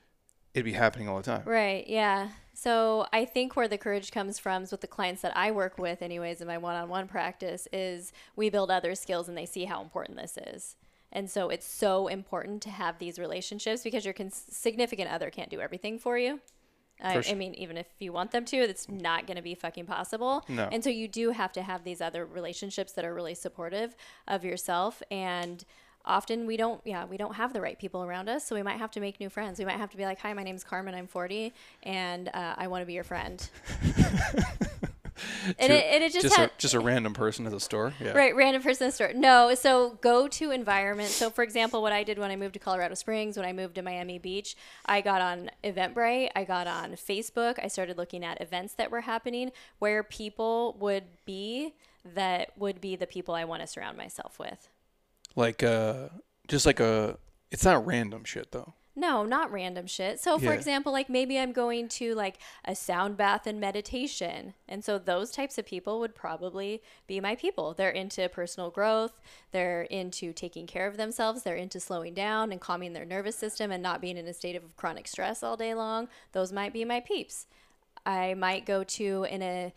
it'd 0.54 0.64
be 0.64 0.72
happening 0.72 1.08
all 1.08 1.16
the 1.16 1.22
time. 1.22 1.42
Right. 1.44 1.86
Yeah. 1.86 2.28
So 2.60 3.06
I 3.10 3.24
think 3.24 3.56
where 3.56 3.68
the 3.68 3.78
courage 3.78 4.10
comes 4.10 4.38
from 4.38 4.64
is 4.64 4.70
with 4.70 4.82
the 4.82 4.86
clients 4.86 5.22
that 5.22 5.34
I 5.34 5.50
work 5.50 5.78
with, 5.78 6.02
anyways, 6.02 6.42
in 6.42 6.46
my 6.46 6.58
one-on-one 6.58 7.08
practice, 7.08 7.66
is 7.72 8.12
we 8.36 8.50
build 8.50 8.70
other 8.70 8.94
skills 8.94 9.30
and 9.30 9.38
they 9.38 9.46
see 9.46 9.64
how 9.64 9.80
important 9.80 10.18
this 10.18 10.36
is. 10.36 10.76
And 11.10 11.30
so 11.30 11.48
it's 11.48 11.64
so 11.64 12.06
important 12.08 12.60
to 12.64 12.68
have 12.68 12.98
these 12.98 13.18
relationships 13.18 13.82
because 13.82 14.04
your 14.04 14.12
cons- 14.12 14.44
significant 14.50 15.10
other 15.10 15.30
can't 15.30 15.48
do 15.48 15.58
everything 15.58 15.98
for 15.98 16.18
you. 16.18 16.38
I, 17.02 17.22
For 17.22 17.30
I 17.30 17.34
mean, 17.34 17.54
even 17.54 17.78
if 17.78 17.86
you 17.98 18.12
want 18.12 18.30
them 18.30 18.44
to, 18.44 18.58
it's 18.58 18.90
not 18.90 19.26
going 19.26 19.38
to 19.38 19.42
be 19.42 19.54
fucking 19.54 19.86
possible. 19.86 20.44
No. 20.46 20.68
And 20.70 20.84
so 20.84 20.90
you 20.90 21.08
do 21.08 21.30
have 21.30 21.52
to 21.52 21.62
have 21.62 21.82
these 21.82 22.02
other 22.02 22.26
relationships 22.26 22.92
that 22.92 23.06
are 23.06 23.14
really 23.14 23.34
supportive 23.34 23.96
of 24.28 24.44
yourself. 24.44 25.02
And 25.10 25.64
often 26.04 26.46
we 26.46 26.56
don't, 26.56 26.80
yeah, 26.84 27.04
we 27.04 27.16
don't 27.16 27.34
have 27.34 27.52
the 27.52 27.60
right 27.60 27.78
people 27.78 28.02
around 28.02 28.28
us. 28.28 28.46
So 28.46 28.54
we 28.54 28.62
might 28.62 28.78
have 28.78 28.90
to 28.92 29.00
make 29.00 29.20
new 29.20 29.28
friends. 29.28 29.58
We 29.58 29.64
might 29.64 29.78
have 29.78 29.90
to 29.90 29.96
be 29.96 30.04
like, 30.04 30.18
hi, 30.18 30.32
my 30.32 30.42
name's 30.42 30.64
Carmen. 30.64 30.94
I'm 30.94 31.06
40 31.06 31.52
and 31.82 32.28
uh, 32.28 32.54
I 32.56 32.68
want 32.68 32.82
to 32.82 32.86
be 32.86 32.94
your 32.94 33.04
friend. 33.04 33.48
and, 35.58 35.72
it, 35.72 35.84
and 35.84 36.04
it 36.04 36.12
just, 36.12 36.24
just 36.24 36.36
had, 36.36 36.50
a, 36.50 36.52
just 36.58 36.74
a 36.74 36.80
random 36.80 37.14
person 37.14 37.46
at 37.46 37.52
the 37.52 37.60
store. 37.60 37.94
Yeah. 38.00 38.12
Right, 38.12 38.34
random 38.34 38.62
person 38.62 38.84
in 38.84 38.88
the 38.88 38.92
store. 38.92 39.12
No, 39.14 39.54
so 39.54 39.98
go 40.00 40.28
to 40.28 40.50
environment. 40.50 41.10
So, 41.10 41.30
for 41.30 41.42
example, 41.42 41.82
what 41.82 41.92
I 41.92 42.02
did 42.02 42.18
when 42.18 42.30
I 42.30 42.36
moved 42.36 42.54
to 42.54 42.60
Colorado 42.60 42.94
Springs, 42.94 43.36
when 43.36 43.46
I 43.46 43.52
moved 43.52 43.74
to 43.76 43.82
Miami 43.82 44.18
Beach, 44.18 44.56
I 44.86 45.00
got 45.00 45.20
on 45.20 45.50
Eventbrite, 45.64 46.30
I 46.34 46.44
got 46.44 46.66
on 46.66 46.92
Facebook, 46.92 47.58
I 47.62 47.68
started 47.68 47.96
looking 47.96 48.24
at 48.24 48.40
events 48.40 48.74
that 48.74 48.90
were 48.90 49.02
happening 49.02 49.52
where 49.78 50.02
people 50.02 50.76
would 50.78 51.04
be 51.24 51.74
that 52.14 52.52
would 52.56 52.80
be 52.80 52.96
the 52.96 53.06
people 53.06 53.34
I 53.34 53.44
want 53.44 53.60
to 53.60 53.66
surround 53.66 53.96
myself 53.96 54.38
with. 54.38 54.68
Like 55.36 55.62
uh, 55.62 56.08
just 56.48 56.66
like 56.66 56.80
a. 56.80 57.18
It's 57.50 57.64
not 57.64 57.84
random 57.86 58.24
shit 58.24 58.52
though. 58.52 58.74
No, 58.96 59.24
not 59.24 59.50
random 59.52 59.86
shit. 59.86 60.20
So, 60.20 60.36
for 60.38 60.46
Yeah. 60.46 60.52
example, 60.52 60.92
like 60.92 61.08
maybe 61.08 61.38
I'm 61.38 61.52
going 61.52 61.88
to 61.90 62.14
like 62.14 62.38
a 62.64 62.74
sound 62.74 63.16
bath 63.16 63.46
and 63.46 63.58
meditation. 63.60 64.52
And 64.68 64.84
so 64.84 64.98
those 64.98 65.30
types 65.30 65.56
of 65.58 65.64
people 65.64 66.00
would 66.00 66.14
probably 66.14 66.82
be 67.06 67.18
my 67.20 67.34
people. 67.36 67.72
They're 67.72 67.88
into 67.90 68.28
personal 68.28 68.68
growth, 68.70 69.20
they're 69.52 69.82
into 69.82 70.32
taking 70.32 70.66
care 70.66 70.86
of 70.86 70.96
themselves, 70.96 71.44
they're 71.44 71.56
into 71.56 71.80
slowing 71.80 72.14
down 72.14 72.50
and 72.52 72.60
calming 72.60 72.92
their 72.92 73.04
nervous 73.06 73.36
system 73.36 73.70
and 73.70 73.82
not 73.82 74.00
being 74.00 74.16
in 74.18 74.26
a 74.26 74.34
state 74.34 74.56
of 74.56 74.76
chronic 74.76 75.06
stress 75.06 75.42
all 75.42 75.56
day 75.56 75.72
long. 75.72 76.08
Those 76.32 76.52
might 76.52 76.72
be 76.72 76.84
my 76.84 77.00
peeps. 77.00 77.46
I 78.04 78.34
might 78.34 78.66
go 78.66 78.82
to 78.84 79.24
in 79.30 79.40
a 79.40 79.72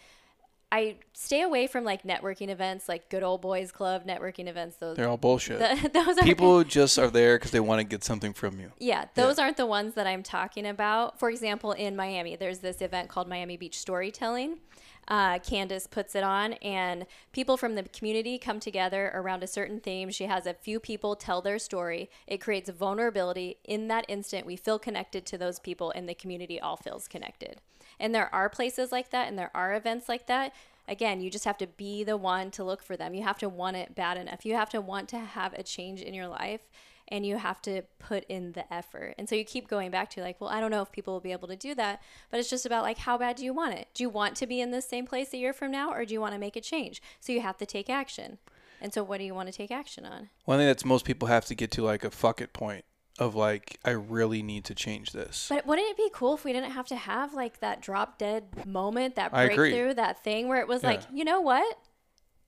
I 0.73 0.95
stay 1.13 1.43
away 1.43 1.67
from 1.67 1.83
like 1.83 2.01
networking 2.01 2.49
events, 2.49 2.89
like 2.89 3.07
good 3.09 3.21
old 3.21 3.41
boys 3.41 3.71
club 3.71 4.07
networking 4.07 4.47
events. 4.47 4.77
Those 4.77 4.97
They're 4.97 5.07
all 5.07 5.17
bullshit. 5.17 5.59
those 5.93 6.17
are 6.17 6.23
People 6.23 6.63
just 6.63 6.97
are 6.97 7.11
there 7.11 7.37
because 7.37 7.51
they 7.51 7.59
want 7.59 7.77
to 7.77 7.83
get 7.83 8.03
something 8.03 8.33
from 8.33 8.59
you. 8.59 8.71
Yeah, 8.79 9.05
those 9.13 9.37
aren't 9.37 9.57
the 9.57 9.67
ones 9.67 9.93
that 9.93 10.07
I'm 10.07 10.23
talking 10.23 10.65
about. 10.65 11.19
For 11.19 11.29
example, 11.29 11.73
in 11.73 11.95
Miami, 11.95 12.35
there's 12.35 12.57
this 12.57 12.81
event 12.81 13.07
called 13.07 13.27
Miami 13.27 13.55
Beach 13.55 13.77
Storytelling. 13.77 14.57
Uh, 15.07 15.37
Candace 15.39 15.85
puts 15.85 16.15
it 16.15 16.23
on, 16.23 16.53
and 16.53 17.05
people 17.33 17.55
from 17.55 17.75
the 17.75 17.83
community 17.83 18.39
come 18.39 18.59
together 18.59 19.11
around 19.13 19.43
a 19.43 19.47
certain 19.47 19.79
theme. 19.79 20.09
She 20.09 20.25
has 20.25 20.47
a 20.47 20.55
few 20.55 20.79
people 20.79 21.15
tell 21.15 21.41
their 21.41 21.59
story. 21.59 22.09
It 22.25 22.39
creates 22.39 22.71
vulnerability. 22.71 23.57
In 23.63 23.89
that 23.89 24.05
instant, 24.07 24.47
we 24.47 24.55
feel 24.55 24.79
connected 24.79 25.27
to 25.27 25.37
those 25.37 25.59
people, 25.59 25.91
and 25.91 26.09
the 26.09 26.15
community 26.15 26.59
all 26.59 26.77
feels 26.77 27.07
connected. 27.07 27.61
And 27.99 28.13
there 28.13 28.33
are 28.33 28.49
places 28.49 28.91
like 28.91 29.11
that, 29.11 29.27
and 29.27 29.37
there 29.37 29.51
are 29.55 29.75
events 29.75 30.09
like 30.09 30.27
that. 30.27 30.53
Again, 30.87 31.21
you 31.21 31.29
just 31.29 31.45
have 31.45 31.57
to 31.59 31.67
be 31.67 32.03
the 32.03 32.17
one 32.17 32.51
to 32.51 32.63
look 32.63 32.83
for 32.83 32.97
them. 32.97 33.13
You 33.13 33.23
have 33.23 33.37
to 33.39 33.47
want 33.49 33.77
it 33.77 33.95
bad 33.95 34.17
enough. 34.17 34.45
You 34.45 34.55
have 34.55 34.69
to 34.71 34.81
want 34.81 35.07
to 35.09 35.19
have 35.19 35.53
a 35.53 35.63
change 35.63 36.01
in 36.01 36.13
your 36.13 36.27
life 36.27 36.61
and 37.07 37.25
you 37.25 37.37
have 37.37 37.61
to 37.61 37.83
put 37.99 38.23
in 38.25 38.53
the 38.53 38.71
effort. 38.73 39.15
And 39.17 39.27
so 39.27 39.35
you 39.35 39.43
keep 39.43 39.67
going 39.67 39.91
back 39.91 40.09
to 40.11 40.21
like, 40.21 40.39
well, 40.39 40.49
I 40.49 40.59
don't 40.59 40.71
know 40.71 40.81
if 40.81 40.91
people 40.91 41.13
will 41.13 41.21
be 41.21 41.31
able 41.31 41.47
to 41.47 41.55
do 41.55 41.75
that, 41.75 42.01
but 42.31 42.39
it's 42.39 42.49
just 42.49 42.65
about 42.65 42.83
like 42.83 42.99
how 42.99 43.17
bad 43.17 43.35
do 43.35 43.45
you 43.45 43.53
want 43.53 43.75
it? 43.75 43.87
Do 43.93 44.03
you 44.03 44.09
want 44.09 44.35
to 44.37 44.47
be 44.47 44.61
in 44.61 44.71
the 44.71 44.81
same 44.81 45.05
place 45.05 45.33
a 45.33 45.37
year 45.37 45.53
from 45.53 45.71
now 45.71 45.91
or 45.93 46.05
do 46.05 46.13
you 46.13 46.21
want 46.21 46.33
to 46.33 46.39
make 46.39 46.55
a 46.55 46.61
change? 46.61 47.01
So 47.19 47.31
you 47.31 47.41
have 47.41 47.57
to 47.57 47.65
take 47.65 47.89
action. 47.89 48.39
And 48.81 48.93
so 48.93 49.03
what 49.03 49.19
do 49.19 49.25
you 49.25 49.33
want 49.33 49.47
to 49.47 49.53
take 49.53 49.71
action 49.71 50.05
on? 50.05 50.29
One 50.45 50.59
thing 50.59 50.67
that's 50.67 50.83
most 50.83 51.05
people 51.05 51.27
have 51.27 51.45
to 51.45 51.55
get 51.55 51.71
to 51.71 51.83
like 51.83 52.03
a 52.03 52.11
fuck 52.11 52.41
it 52.41 52.51
point 52.51 52.83
of 53.19 53.35
like, 53.35 53.79
I 53.85 53.91
really 53.91 54.41
need 54.41 54.65
to 54.65 54.75
change 54.75 55.11
this. 55.11 55.47
But 55.49 55.65
wouldn't 55.65 55.87
it 55.89 55.97
be 55.97 56.09
cool 56.13 56.33
if 56.33 56.43
we 56.43 56.53
didn't 56.53 56.71
have 56.71 56.87
to 56.87 56.95
have 56.95 57.33
like 57.33 57.59
that 57.59 57.81
drop 57.81 58.17
dead 58.17 58.65
moment, 58.65 59.15
that 59.15 59.31
breakthrough, 59.31 59.93
that 59.93 60.23
thing 60.23 60.47
where 60.47 60.59
it 60.59 60.67
was 60.67 60.83
like, 60.83 61.01
you 61.11 61.23
know 61.23 61.41
what? 61.41 61.77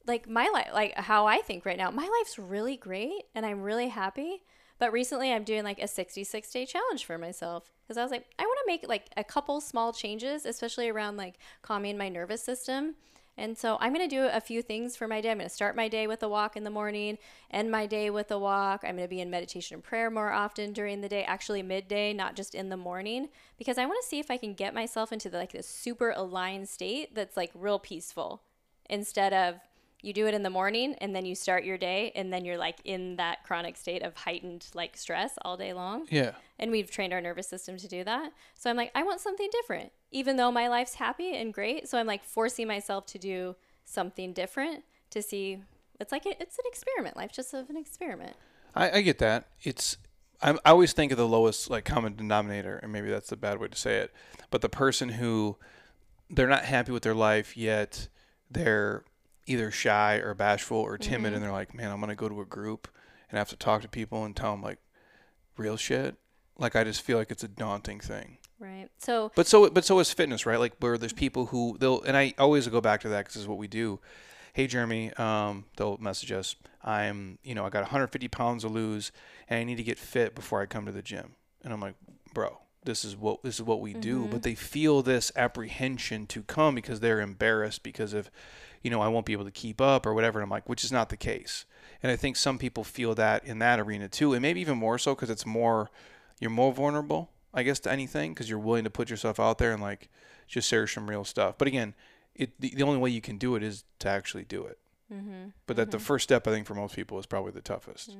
Like 0.07 0.27
my 0.27 0.49
life, 0.53 0.69
like 0.73 0.95
how 0.95 1.27
I 1.27 1.37
think 1.37 1.65
right 1.65 1.77
now, 1.77 1.91
my 1.91 2.07
life's 2.19 2.39
really 2.39 2.77
great 2.77 3.25
and 3.33 3.45
I'm 3.45 3.61
really 3.61 3.89
happy. 3.89 4.43
But 4.77 4.91
recently 4.91 5.31
I'm 5.31 5.43
doing 5.43 5.63
like 5.63 5.79
a 5.79 5.87
66 5.87 6.51
day 6.51 6.65
challenge 6.65 7.05
for 7.05 7.17
myself 7.17 7.71
because 7.83 7.97
I 7.97 8.03
was 8.03 8.11
like, 8.11 8.25
I 8.37 8.43
want 8.43 8.59
to 8.65 8.67
make 8.67 8.87
like 8.87 9.09
a 9.15 9.23
couple 9.23 9.61
small 9.61 9.93
changes, 9.93 10.45
especially 10.45 10.89
around 10.89 11.17
like 11.17 11.35
calming 11.61 11.97
my 11.97 12.09
nervous 12.09 12.43
system. 12.43 12.95
And 13.37 13.57
so 13.57 13.77
I'm 13.81 13.93
going 13.93 14.07
to 14.07 14.15
do 14.15 14.29
a 14.31 14.39
few 14.39 14.61
things 14.61 14.95
for 14.95 15.07
my 15.07 15.19
day. 15.19 15.31
I'm 15.31 15.37
going 15.37 15.49
to 15.49 15.53
start 15.53 15.75
my 15.75 15.87
day 15.89 16.07
with 16.07 16.23
a 16.23 16.29
walk 16.29 16.55
in 16.55 16.63
the 16.63 16.69
morning, 16.69 17.17
end 17.51 17.69
my 17.69 17.85
day 17.85 18.09
with 18.09 18.31
a 18.31 18.39
walk. 18.39 18.83
I'm 18.83 18.95
going 18.95 19.07
to 19.07 19.09
be 19.09 19.19
in 19.19 19.29
meditation 19.29 19.75
and 19.75 19.83
prayer 19.83 20.09
more 20.09 20.31
often 20.31 20.71
during 20.71 21.01
the 21.01 21.09
day, 21.09 21.23
actually 21.23 21.61
midday, 21.61 22.13
not 22.13 22.35
just 22.35 22.55
in 22.55 22.69
the 22.69 22.77
morning, 22.77 23.27
because 23.57 23.77
I 23.77 23.85
want 23.85 24.01
to 24.01 24.07
see 24.07 24.19
if 24.19 24.31
I 24.31 24.37
can 24.37 24.53
get 24.53 24.73
myself 24.73 25.11
into 25.11 25.29
the, 25.29 25.37
like 25.37 25.51
this 25.51 25.67
super 25.67 26.11
aligned 26.11 26.69
state 26.69 27.13
that's 27.13 27.35
like 27.35 27.51
real 27.53 27.79
peaceful 27.79 28.41
instead 28.89 29.33
of 29.33 29.55
you 30.01 30.13
do 30.13 30.27
it 30.27 30.35
in 30.35 30.43
the 30.43 30.49
morning 30.49 30.93
and 31.01 31.15
then 31.15 31.25
you 31.25 31.33
start 31.33 31.65
your 31.65 31.79
day 31.79 32.11
and 32.15 32.31
then 32.31 32.45
you're 32.45 32.59
like 32.59 32.77
in 32.85 33.15
that 33.15 33.43
chronic 33.43 33.75
state 33.75 34.03
of 34.03 34.15
heightened 34.15 34.67
like 34.75 34.95
stress 34.95 35.33
all 35.43 35.57
day 35.57 35.73
long. 35.73 36.05
yeah. 36.09 36.33
And 36.59 36.71
we've 36.71 36.89
trained 36.89 37.11
our 37.11 37.19
nervous 37.19 37.47
system 37.49 37.75
to 37.77 37.87
do 37.87 38.03
that. 38.03 38.31
So 38.53 38.69
I'm 38.69 38.77
like, 38.77 38.91
I 38.93 39.03
want 39.03 39.19
something 39.19 39.49
different, 39.51 39.91
even 40.15 40.37
though 40.37 40.49
my 40.49 40.69
life's 40.69 40.95
happy 40.95 41.35
and 41.35 41.53
great. 41.53 41.89
So 41.89 41.97
I'm 41.97 42.07
like 42.07 42.23
forcing 42.23 42.69
myself 42.69 43.05
to 43.07 43.19
do 43.19 43.57
something 43.83 44.31
different 44.31 44.85
to 45.09 45.21
see. 45.21 45.59
It's 45.99 46.13
like 46.13 46.25
it's 46.25 46.57
an 46.57 46.63
experiment. 46.65 47.17
Life's 47.17 47.35
just 47.35 47.53
of 47.53 47.69
an 47.69 47.75
experiment. 47.75 48.37
I, 48.73 48.91
I 48.91 49.01
get 49.01 49.19
that. 49.19 49.47
It's 49.61 49.97
I'm, 50.41 50.57
I 50.65 50.69
always 50.69 50.93
think 50.93 51.11
of 51.11 51.17
the 51.17 51.27
lowest 51.27 51.69
like 51.69 51.83
common 51.83 52.15
denominator, 52.15 52.77
and 52.77 52.93
maybe 52.93 53.09
that's 53.09 53.33
a 53.33 53.35
bad 53.35 53.59
way 53.59 53.67
to 53.67 53.75
say 53.75 53.97
it. 53.97 54.13
But 54.51 54.61
the 54.61 54.69
person 54.69 55.09
who 55.09 55.57
they're 56.29 56.47
not 56.47 56.63
happy 56.63 56.93
with 56.93 57.03
their 57.03 57.13
life 57.13 57.57
yet, 57.57 58.07
they're 58.49 59.03
either 59.45 59.69
shy 59.69 60.15
or 60.15 60.33
bashful 60.33 60.77
or 60.77 60.97
timid, 60.97 61.27
mm-hmm. 61.27 61.35
and 61.35 61.43
they're 61.43 61.51
like, 61.51 61.73
"Man, 61.73 61.91
I'm 61.91 61.99
gonna 61.99 62.15
go 62.15 62.29
to 62.29 62.39
a 62.39 62.45
group 62.45 62.87
and 63.29 63.37
have 63.37 63.49
to 63.49 63.57
talk 63.57 63.81
to 63.81 63.89
people 63.89 64.23
and 64.23 64.33
tell 64.33 64.51
them 64.51 64.63
like 64.63 64.79
real 65.57 65.75
shit." 65.75 66.15
Like 66.57 66.77
I 66.77 66.85
just 66.85 67.01
feel 67.01 67.17
like 67.17 67.31
it's 67.31 67.43
a 67.43 67.49
daunting 67.49 67.99
thing. 67.99 68.37
Right. 68.59 68.87
So 68.99 69.31
But 69.35 69.47
so 69.47 69.69
but 69.69 69.85
so 69.85 69.99
is 69.99 70.13
fitness, 70.13 70.45
right? 70.45 70.59
Like 70.59 70.73
where 70.79 70.97
there's 70.97 71.13
people 71.13 71.47
who 71.47 71.77
they'll 71.79 72.01
and 72.03 72.15
I 72.15 72.33
always 72.37 72.67
go 72.67 72.81
back 72.81 73.01
to 73.01 73.09
that 73.09 73.19
because 73.19 73.33
this 73.33 73.41
is 73.41 73.47
what 73.47 73.57
we 73.57 73.67
do. 73.67 73.99
Hey 74.53 74.67
Jeremy, 74.67 75.11
um, 75.13 75.65
they'll 75.75 75.97
message 75.97 76.31
us. 76.31 76.55
I'm 76.83 77.37
you 77.43 77.55
know 77.55 77.65
I 77.65 77.69
got 77.69 77.81
150 77.81 78.27
pounds 78.29 78.63
to 78.63 78.69
lose 78.69 79.11
and 79.49 79.59
I 79.59 79.63
need 79.63 79.75
to 79.75 79.83
get 79.83 79.99
fit 79.99 80.35
before 80.35 80.61
I 80.61 80.65
come 80.65 80.85
to 80.85 80.91
the 80.91 81.01
gym. 81.01 81.35
And 81.63 81.73
I'm 81.73 81.81
like, 81.81 81.95
bro, 82.33 82.59
this 82.85 83.03
is 83.03 83.17
what 83.17 83.43
this 83.43 83.55
is 83.55 83.63
what 83.63 83.81
we 83.81 83.93
do. 83.93 84.27
But 84.27 84.43
they 84.43 84.55
feel 84.55 85.01
this 85.01 85.31
apprehension 85.35 86.25
to 86.27 86.43
come 86.43 86.75
because 86.75 87.01
they're 87.01 87.19
embarrassed 87.19 87.83
because 87.83 88.13
of, 88.13 88.29
you 88.81 88.89
know, 88.89 89.01
I 89.01 89.09
won't 89.09 89.25
be 89.25 89.33
able 89.33 89.45
to 89.45 89.51
keep 89.51 89.81
up 89.81 90.05
or 90.05 90.13
whatever. 90.13 90.39
And 90.39 90.43
I'm 90.45 90.49
like, 90.49 90.69
which 90.69 90.83
is 90.83 90.91
not 90.91 91.09
the 91.09 91.17
case. 91.17 91.65
And 92.01 92.11
I 92.11 92.15
think 92.15 92.35
some 92.35 92.57
people 92.57 92.83
feel 92.83 93.15
that 93.15 93.43
in 93.45 93.59
that 93.59 93.79
arena 93.79 94.07
too, 94.07 94.33
and 94.33 94.41
maybe 94.41 94.61
even 94.61 94.77
more 94.77 94.97
so 94.97 95.15
because 95.15 95.29
it's 95.29 95.45
more 95.45 95.89
you're 96.39 96.51
more 96.51 96.71
vulnerable, 96.73 97.31
I 97.55 97.63
guess, 97.63 97.79
to 97.79 97.91
anything 97.91 98.33
because 98.33 98.49
you're 98.49 98.59
willing 98.59 98.83
to 98.83 98.89
put 98.89 99.09
yourself 99.09 99.39
out 99.39 99.57
there 99.57 99.71
and 99.71 99.81
like 99.81 100.09
just 100.47 100.69
share 100.69 100.85
some 100.85 101.09
real 101.09 101.23
stuff. 101.23 101.57
But 101.57 101.67
again, 101.67 101.95
it 102.35 102.59
the, 102.59 102.73
the 102.75 102.83
only 102.83 102.99
way 102.99 103.09
you 103.09 103.21
can 103.21 103.37
do 103.37 103.55
it 103.55 103.63
is 103.63 103.85
to 103.99 104.09
actually 104.09 104.43
do 104.43 104.65
it. 104.65 104.77
Mm-hmm. 105.11 105.49
But 105.65 105.77
that 105.77 105.91
the 105.91 105.99
first 105.99 106.23
step, 106.23 106.47
I 106.47 106.51
think, 106.51 106.67
for 106.67 106.75
most 106.75 106.95
people 106.95 107.17
is 107.19 107.25
probably 107.25 107.51
the 107.51 107.61
toughest. 107.61 108.15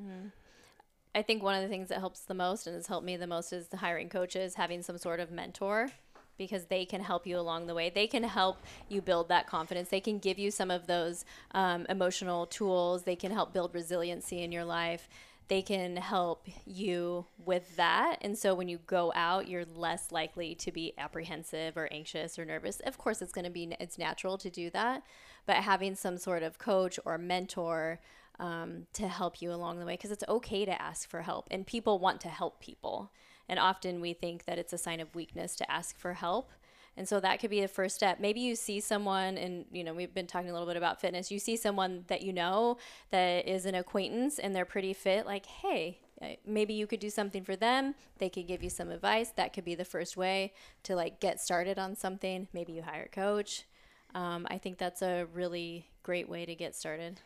I 1.13 1.21
think 1.21 1.43
one 1.43 1.55
of 1.55 1.61
the 1.61 1.69
things 1.69 1.89
that 1.89 1.99
helps 1.99 2.21
the 2.21 2.33
most 2.33 2.67
and 2.67 2.75
has 2.75 2.87
helped 2.87 3.05
me 3.05 3.17
the 3.17 3.27
most 3.27 3.53
is 3.53 3.67
the 3.67 3.77
hiring 3.77 4.09
coaches, 4.09 4.55
having 4.55 4.81
some 4.83 4.97
sort 4.97 5.19
of 5.19 5.31
mentor 5.31 5.89
because 6.37 6.65
they 6.65 6.85
can 6.85 7.01
help 7.01 7.25
you 7.25 7.39
along 7.39 7.67
the 7.67 7.73
way. 7.73 7.89
They 7.89 8.07
can 8.07 8.23
help 8.23 8.57
you 8.89 9.01
build 9.01 9.29
that 9.29 9.47
confidence. 9.47 9.89
They 9.89 10.01
can 10.01 10.19
give 10.19 10.37
you 10.37 10.51
some 10.51 10.69
of 10.69 10.87
those 10.87 11.23
um, 11.51 11.85
emotional 11.89 12.45
tools. 12.45 13.03
They 13.03 13.15
can 13.15 13.31
help 13.31 13.53
build 13.53 13.73
resiliency 13.73 14.43
in 14.43 14.51
your 14.51 14.65
life. 14.65 15.07
They 15.47 15.61
can 15.61 15.97
help 15.97 16.47
you 16.65 17.25
with 17.37 17.75
that. 17.75 18.17
And 18.21 18.37
so 18.37 18.55
when 18.55 18.67
you 18.67 18.79
go 18.87 19.13
out, 19.15 19.47
you're 19.47 19.65
less 19.65 20.11
likely 20.11 20.55
to 20.55 20.71
be 20.71 20.93
apprehensive 20.97 21.77
or 21.77 21.87
anxious 21.91 22.39
or 22.39 22.45
nervous. 22.45 22.79
Of 22.79 22.97
course, 22.97 23.21
it's 23.21 23.31
going 23.31 23.45
to 23.45 23.51
be, 23.51 23.75
it's 23.79 23.97
natural 23.97 24.37
to 24.39 24.49
do 24.49 24.69
that. 24.71 25.03
But 25.45 25.57
having 25.57 25.95
some 25.95 26.17
sort 26.17 26.41
of 26.41 26.57
coach 26.57 26.99
or 27.05 27.17
mentor 27.19 27.99
um, 28.39 28.87
to 28.93 29.07
help 29.07 29.41
you 29.41 29.53
along 29.53 29.79
the 29.79 29.85
way 29.85 29.93
because 29.93 30.11
it's 30.11 30.23
okay 30.27 30.65
to 30.65 30.81
ask 30.81 31.09
for 31.09 31.21
help 31.21 31.47
and 31.51 31.65
people 31.65 31.99
want 31.99 32.19
to 32.21 32.27
help 32.27 32.59
people 32.59 33.11
and 33.47 33.59
often 33.59 34.01
we 34.01 34.13
think 34.13 34.45
that 34.45 34.57
it's 34.57 34.73
a 34.73 34.77
sign 34.77 34.99
of 34.99 35.13
weakness 35.15 35.55
to 35.55 35.71
ask 35.71 35.97
for 35.97 36.13
help 36.13 36.51
and 36.97 37.07
so 37.07 37.19
that 37.19 37.39
could 37.39 37.49
be 37.49 37.61
the 37.61 37.67
first 37.67 37.95
step. 37.95 38.19
Maybe 38.19 38.39
you 38.39 38.55
see 38.55 38.79
someone 38.79 39.37
and 39.37 39.65
you 39.71 39.83
know 39.83 39.93
we've 39.93 40.13
been 40.13 40.27
talking 40.27 40.49
a 40.49 40.53
little 40.53 40.67
bit 40.67 40.77
about 40.77 41.01
fitness. 41.01 41.31
You 41.31 41.39
see 41.39 41.57
someone 41.57 42.05
that 42.07 42.21
you 42.21 42.33
know 42.33 42.77
that 43.11 43.47
is 43.47 43.65
an 43.65 43.75
acquaintance 43.75 44.39
and 44.39 44.55
they're 44.55 44.65
pretty 44.65 44.93
fit 44.93 45.25
like 45.25 45.45
hey 45.45 45.99
maybe 46.45 46.73
you 46.73 46.87
could 46.87 46.99
do 46.99 47.09
something 47.09 47.43
for 47.43 47.55
them. 47.55 47.95
They 48.19 48.29
could 48.29 48.47
give 48.47 48.63
you 48.63 48.69
some 48.69 48.89
advice. 48.89 49.31
That 49.31 49.53
could 49.53 49.65
be 49.65 49.75
the 49.75 49.85
first 49.85 50.15
way 50.15 50.53
to 50.83 50.95
like 50.95 51.19
get 51.19 51.41
started 51.41 51.77
on 51.77 51.95
something. 51.95 52.47
Maybe 52.53 52.73
you 52.73 52.83
hire 52.83 53.03
a 53.03 53.09
coach. 53.09 53.65
Um, 54.13 54.47
i 54.49 54.57
think 54.57 54.77
that's 54.77 55.01
a 55.01 55.27
really 55.33 55.89
great 56.01 56.29
way 56.29 56.45
to 56.45 56.55
get 56.55 56.73
started. 56.73 57.19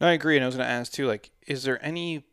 No, 0.00 0.08
I 0.08 0.12
agree. 0.12 0.36
And 0.36 0.44
I 0.44 0.46
was 0.46 0.56
going 0.56 0.66
to 0.66 0.72
ask 0.72 0.92
too, 0.92 1.06
like, 1.06 1.30
is 1.46 1.62
there 1.62 1.82
any, 1.82 2.24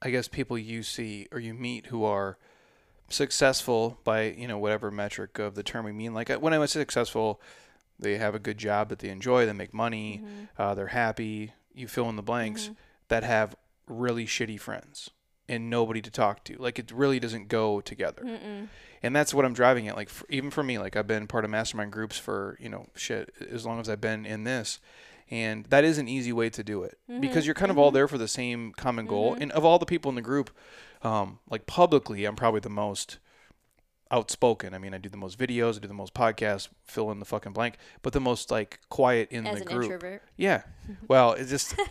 I 0.00 0.10
guess, 0.10 0.28
people 0.28 0.56
you 0.56 0.84
see 0.84 1.26
or 1.32 1.40
you 1.40 1.54
meet 1.54 1.86
who 1.86 2.04
are 2.04 2.38
successful 3.08 3.98
by, 4.04 4.24
you 4.24 4.48
know, 4.48 4.58
whatever 4.58 4.90
metric 4.90 5.38
of 5.38 5.54
the 5.54 5.62
term 5.62 5.84
we 5.84 5.92
mean? 5.92 6.14
Like, 6.14 6.30
uh, 6.30 6.38
when 6.38 6.52
I 6.52 6.58
was 6.58 6.72
successful, 6.72 7.40
they 7.98 8.18
have 8.18 8.34
a 8.34 8.38
good 8.38 8.58
job 8.58 8.88
that 8.90 9.00
they 9.00 9.08
enjoy, 9.08 9.46
they 9.46 9.52
make 9.52 9.74
money, 9.74 10.22
mm-hmm. 10.24 10.44
uh, 10.56 10.74
they're 10.74 10.88
happy, 10.88 11.52
you 11.74 11.88
fill 11.88 12.08
in 12.08 12.16
the 12.16 12.22
blanks, 12.22 12.64
mm-hmm. 12.64 12.74
that 13.08 13.24
have 13.24 13.56
really 13.86 14.26
shitty 14.26 14.60
friends 14.60 15.10
and 15.48 15.70
nobody 15.70 16.02
to 16.02 16.10
talk 16.10 16.44
to. 16.44 16.56
Like, 16.58 16.78
it 16.78 16.92
really 16.92 17.18
doesn't 17.18 17.48
go 17.48 17.80
together. 17.80 18.22
And 19.02 19.14
that's 19.14 19.32
what 19.32 19.44
I'm 19.44 19.54
driving 19.54 19.88
at. 19.88 19.96
Like, 19.96 20.08
for, 20.08 20.26
even 20.28 20.50
for 20.50 20.62
me, 20.62 20.78
like, 20.78 20.96
I've 20.96 21.06
been 21.06 21.26
part 21.26 21.44
of 21.44 21.50
mastermind 21.50 21.92
groups 21.92 22.18
for, 22.18 22.58
you 22.60 22.68
know, 22.68 22.86
shit, 22.94 23.32
as 23.50 23.64
long 23.64 23.80
as 23.80 23.88
I've 23.88 24.00
been 24.00 24.26
in 24.26 24.44
this 24.44 24.80
and 25.30 25.64
that 25.66 25.84
is 25.84 25.98
an 25.98 26.08
easy 26.08 26.32
way 26.32 26.50
to 26.50 26.64
do 26.64 26.82
it 26.82 26.98
mm-hmm. 27.10 27.20
because 27.20 27.46
you're 27.46 27.54
kind 27.54 27.70
of 27.70 27.78
all 27.78 27.90
there 27.90 28.08
for 28.08 28.18
the 28.18 28.28
same 28.28 28.72
common 28.72 29.06
goal 29.06 29.36
and 29.38 29.52
of 29.52 29.64
all 29.64 29.78
the 29.78 29.86
people 29.86 30.08
in 30.08 30.14
the 30.14 30.22
group 30.22 30.50
um, 31.02 31.38
like 31.48 31.66
publicly 31.66 32.24
i'm 32.24 32.36
probably 32.36 32.60
the 32.60 32.68
most 32.68 33.18
outspoken 34.10 34.72
i 34.72 34.78
mean 34.78 34.94
i 34.94 34.98
do 34.98 35.08
the 35.08 35.16
most 35.18 35.38
videos 35.38 35.76
i 35.76 35.80
do 35.80 35.88
the 35.88 35.94
most 35.94 36.14
podcasts 36.14 36.68
fill 36.84 37.10
in 37.10 37.18
the 37.18 37.26
fucking 37.26 37.52
blank 37.52 37.76
but 38.02 38.12
the 38.14 38.20
most 38.20 38.50
like 38.50 38.80
quiet 38.88 39.30
in 39.30 39.46
as 39.46 39.58
the 39.58 39.68
an 39.68 39.74
group 39.74 39.84
introvert 39.84 40.22
yeah 40.36 40.62
well 41.08 41.32
it's 41.32 41.50
just 41.50 41.74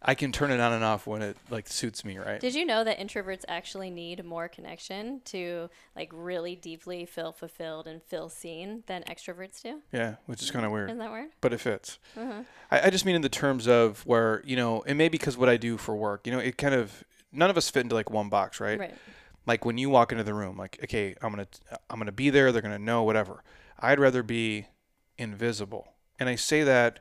I 0.00 0.14
can 0.14 0.30
turn 0.30 0.52
it 0.52 0.60
on 0.60 0.72
and 0.72 0.84
off 0.84 1.08
when 1.08 1.22
it 1.22 1.36
like 1.50 1.66
suits 1.66 2.04
me, 2.04 2.18
right? 2.18 2.40
Did 2.40 2.54
you 2.54 2.64
know 2.64 2.84
that 2.84 3.00
introverts 3.00 3.44
actually 3.48 3.90
need 3.90 4.24
more 4.24 4.46
connection 4.48 5.20
to 5.26 5.68
like 5.96 6.10
really 6.14 6.54
deeply 6.54 7.04
feel 7.04 7.32
fulfilled 7.32 7.88
and 7.88 8.00
feel 8.00 8.28
seen 8.28 8.84
than 8.86 9.02
extroverts 9.04 9.60
do? 9.60 9.82
yeah, 9.92 10.14
which 10.26 10.40
is 10.40 10.52
kind 10.52 10.64
of 10.64 10.70
weird, 10.70 10.88
Isn't 10.90 11.00
that 11.00 11.10
weird? 11.10 11.30
but 11.40 11.52
it 11.52 11.58
fits. 11.58 11.98
Uh-huh. 12.16 12.42
I, 12.70 12.82
I 12.82 12.90
just 12.90 13.04
mean 13.04 13.16
in 13.16 13.22
the 13.22 13.28
terms 13.28 13.66
of 13.66 14.06
where 14.06 14.40
you 14.44 14.54
know, 14.54 14.84
and 14.86 14.96
maybe 14.96 15.18
because 15.18 15.36
what 15.36 15.48
I 15.48 15.56
do 15.56 15.76
for 15.76 15.96
work, 15.96 16.26
you 16.28 16.32
know, 16.32 16.38
it 16.38 16.56
kind 16.56 16.74
of 16.74 17.02
none 17.32 17.50
of 17.50 17.56
us 17.56 17.70
fit 17.70 17.82
into 17.82 17.94
like 17.94 18.10
one 18.10 18.28
box, 18.28 18.60
right? 18.60 18.78
Right. 18.78 18.94
Like 19.46 19.64
when 19.64 19.78
you 19.78 19.90
walk 19.90 20.12
into 20.12 20.24
the 20.24 20.34
room, 20.34 20.56
like 20.56 20.78
okay, 20.84 21.14
I'm 21.22 21.30
gonna 21.30 21.48
I'm 21.88 21.98
gonna 21.98 22.12
be 22.12 22.30
there. 22.30 22.52
They're 22.52 22.62
gonna 22.62 22.78
know 22.78 23.02
whatever. 23.02 23.42
I'd 23.78 24.00
rather 24.00 24.22
be 24.22 24.66
invisible, 25.16 25.94
and 26.18 26.28
I 26.28 26.34
say 26.34 26.62
that 26.64 27.00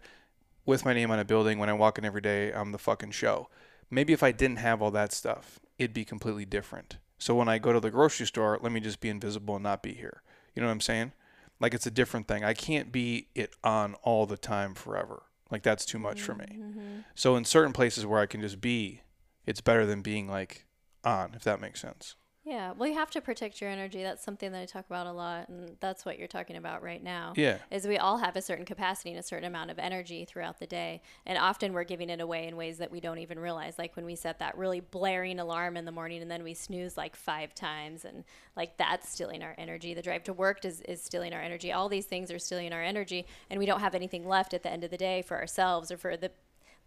with 0.66 0.86
my 0.86 0.94
name 0.94 1.10
on 1.10 1.20
a 1.20 1.26
building 1.26 1.60
when 1.60 1.70
I 1.70 1.74
walk 1.74 1.98
in 1.98 2.06
every 2.06 2.22
day. 2.22 2.52
I'm 2.52 2.72
the 2.72 2.78
fucking 2.78 3.12
show. 3.12 3.50
Maybe 3.90 4.14
if 4.14 4.22
I 4.22 4.32
didn't 4.32 4.58
have 4.58 4.82
all 4.82 4.92
that 4.92 5.14
stuff, 5.14 5.60
it'd 5.78 5.94
be 5.94 6.06
completely 6.06 6.46
different. 6.46 6.98
So 7.18 7.34
when 7.36 7.48
I 7.48 7.58
go 7.58 7.74
to 7.74 7.80
the 7.80 7.90
grocery 7.90 8.28
store, 8.28 8.60
let 8.62 8.72
me 8.72 8.80
just 8.80 9.00
be 9.00 9.10
invisible 9.10 9.56
and 9.56 9.64
not 9.64 9.82
be 9.82 9.94
here. 9.94 10.22
You 10.54 10.62
know 10.62 10.68
what 10.68 10.74
I'm 10.74 10.82
saying? 10.82 11.14
Like 11.60 11.74
it's 11.74 11.88
a 11.88 11.92
different 11.92 12.28
thing. 12.28 12.44
I 12.44 12.54
can't 12.54 12.92
be 12.92 13.28
it 13.34 13.56
on 13.64 13.96
all 14.04 14.26
the 14.26 14.38
time 14.38 14.76
forever. 14.76 15.24
Like 15.50 15.64
that's 15.64 15.86
too 15.86 16.00
much 16.00 16.22
for 16.22 16.36
me. 16.36 16.46
Mm-hmm. 16.52 17.00
So 17.16 17.36
in 17.36 17.46
certain 17.46 17.74
places 17.74 18.06
where 18.06 18.20
I 18.20 18.26
can 18.26 18.42
just 18.42 18.62
be, 18.62 19.02
it's 19.48 19.62
better 19.62 19.86
than 19.88 20.02
being 20.04 20.28
like 20.28 20.68
on, 21.04 21.34
if 21.34 21.44
that 21.46 21.60
makes 21.60 21.82
sense. 21.82 22.16
Yeah. 22.44 22.72
Well, 22.78 22.88
you 22.88 22.96
have 22.96 23.12
to 23.12 23.20
protect 23.20 23.60
your 23.60 23.70
energy. 23.70 24.02
That's 24.04 24.24
something 24.24 24.54
that 24.54 24.62
I 24.62 24.66
talk 24.66 24.86
about 24.86 25.06
a 25.06 25.12
lot, 25.12 25.50
and 25.50 25.76
that's 25.82 26.06
what 26.06 26.18
you're 26.18 26.30
talking 26.30 26.56
about 26.56 26.82
right 26.82 27.04
now. 27.04 27.34
Yeah. 27.36 27.58
Is 27.72 27.86
we 27.86 27.98
all 27.98 28.20
have 28.20 28.38
a 28.38 28.42
certain 28.42 28.64
capacity 28.64 29.10
and 29.10 29.20
a 29.20 29.24
certain 29.24 29.44
amount 29.44 29.70
of 29.70 29.78
energy 29.78 30.24
throughout 30.24 30.58
the 30.58 30.66
day, 30.66 31.02
and 31.26 31.38
often 31.38 31.74
we're 31.74 31.84
giving 31.84 32.10
it 32.10 32.22
away 32.22 32.48
in 32.48 32.56
ways 32.56 32.78
that 32.78 32.90
we 32.90 33.02
don't 33.02 33.18
even 33.18 33.38
realize. 33.38 33.78
Like 33.78 33.98
when 33.98 34.06
we 34.06 34.16
set 34.16 34.40
that 34.40 34.58
really 34.58 34.80
blaring 34.80 35.40
alarm 35.40 35.76
in 35.76 35.84
the 35.84 35.92
morning, 35.92 36.22
and 36.22 36.32
then 36.32 36.42
we 36.42 36.54
snooze 36.54 36.96
like 36.96 37.18
five 37.18 37.54
times, 37.54 38.06
and 38.06 38.24
like 38.56 38.78
that's 38.78 39.10
stealing 39.10 39.44
our 39.44 39.56
energy. 39.58 39.94
The 39.94 40.02
drive 40.02 40.24
to 40.24 40.34
work 40.34 40.64
is 40.64 40.80
is 40.82 41.04
stealing 41.04 41.34
our 41.34 41.42
energy. 41.42 41.74
All 41.74 41.90
these 41.90 42.06
things 42.06 42.32
are 42.32 42.40
stealing 42.40 42.72
our 42.72 42.82
energy, 42.82 43.26
and 43.50 43.60
we 43.60 43.66
don't 43.66 43.82
have 43.82 43.94
anything 43.94 44.26
left 44.26 44.54
at 44.54 44.64
the 44.64 44.72
end 44.72 44.86
of 44.86 44.92
the 44.92 44.98
day 44.98 45.22
for 45.22 45.36
ourselves 45.36 45.92
or 45.92 45.98
for 45.98 46.16
the. 46.16 46.32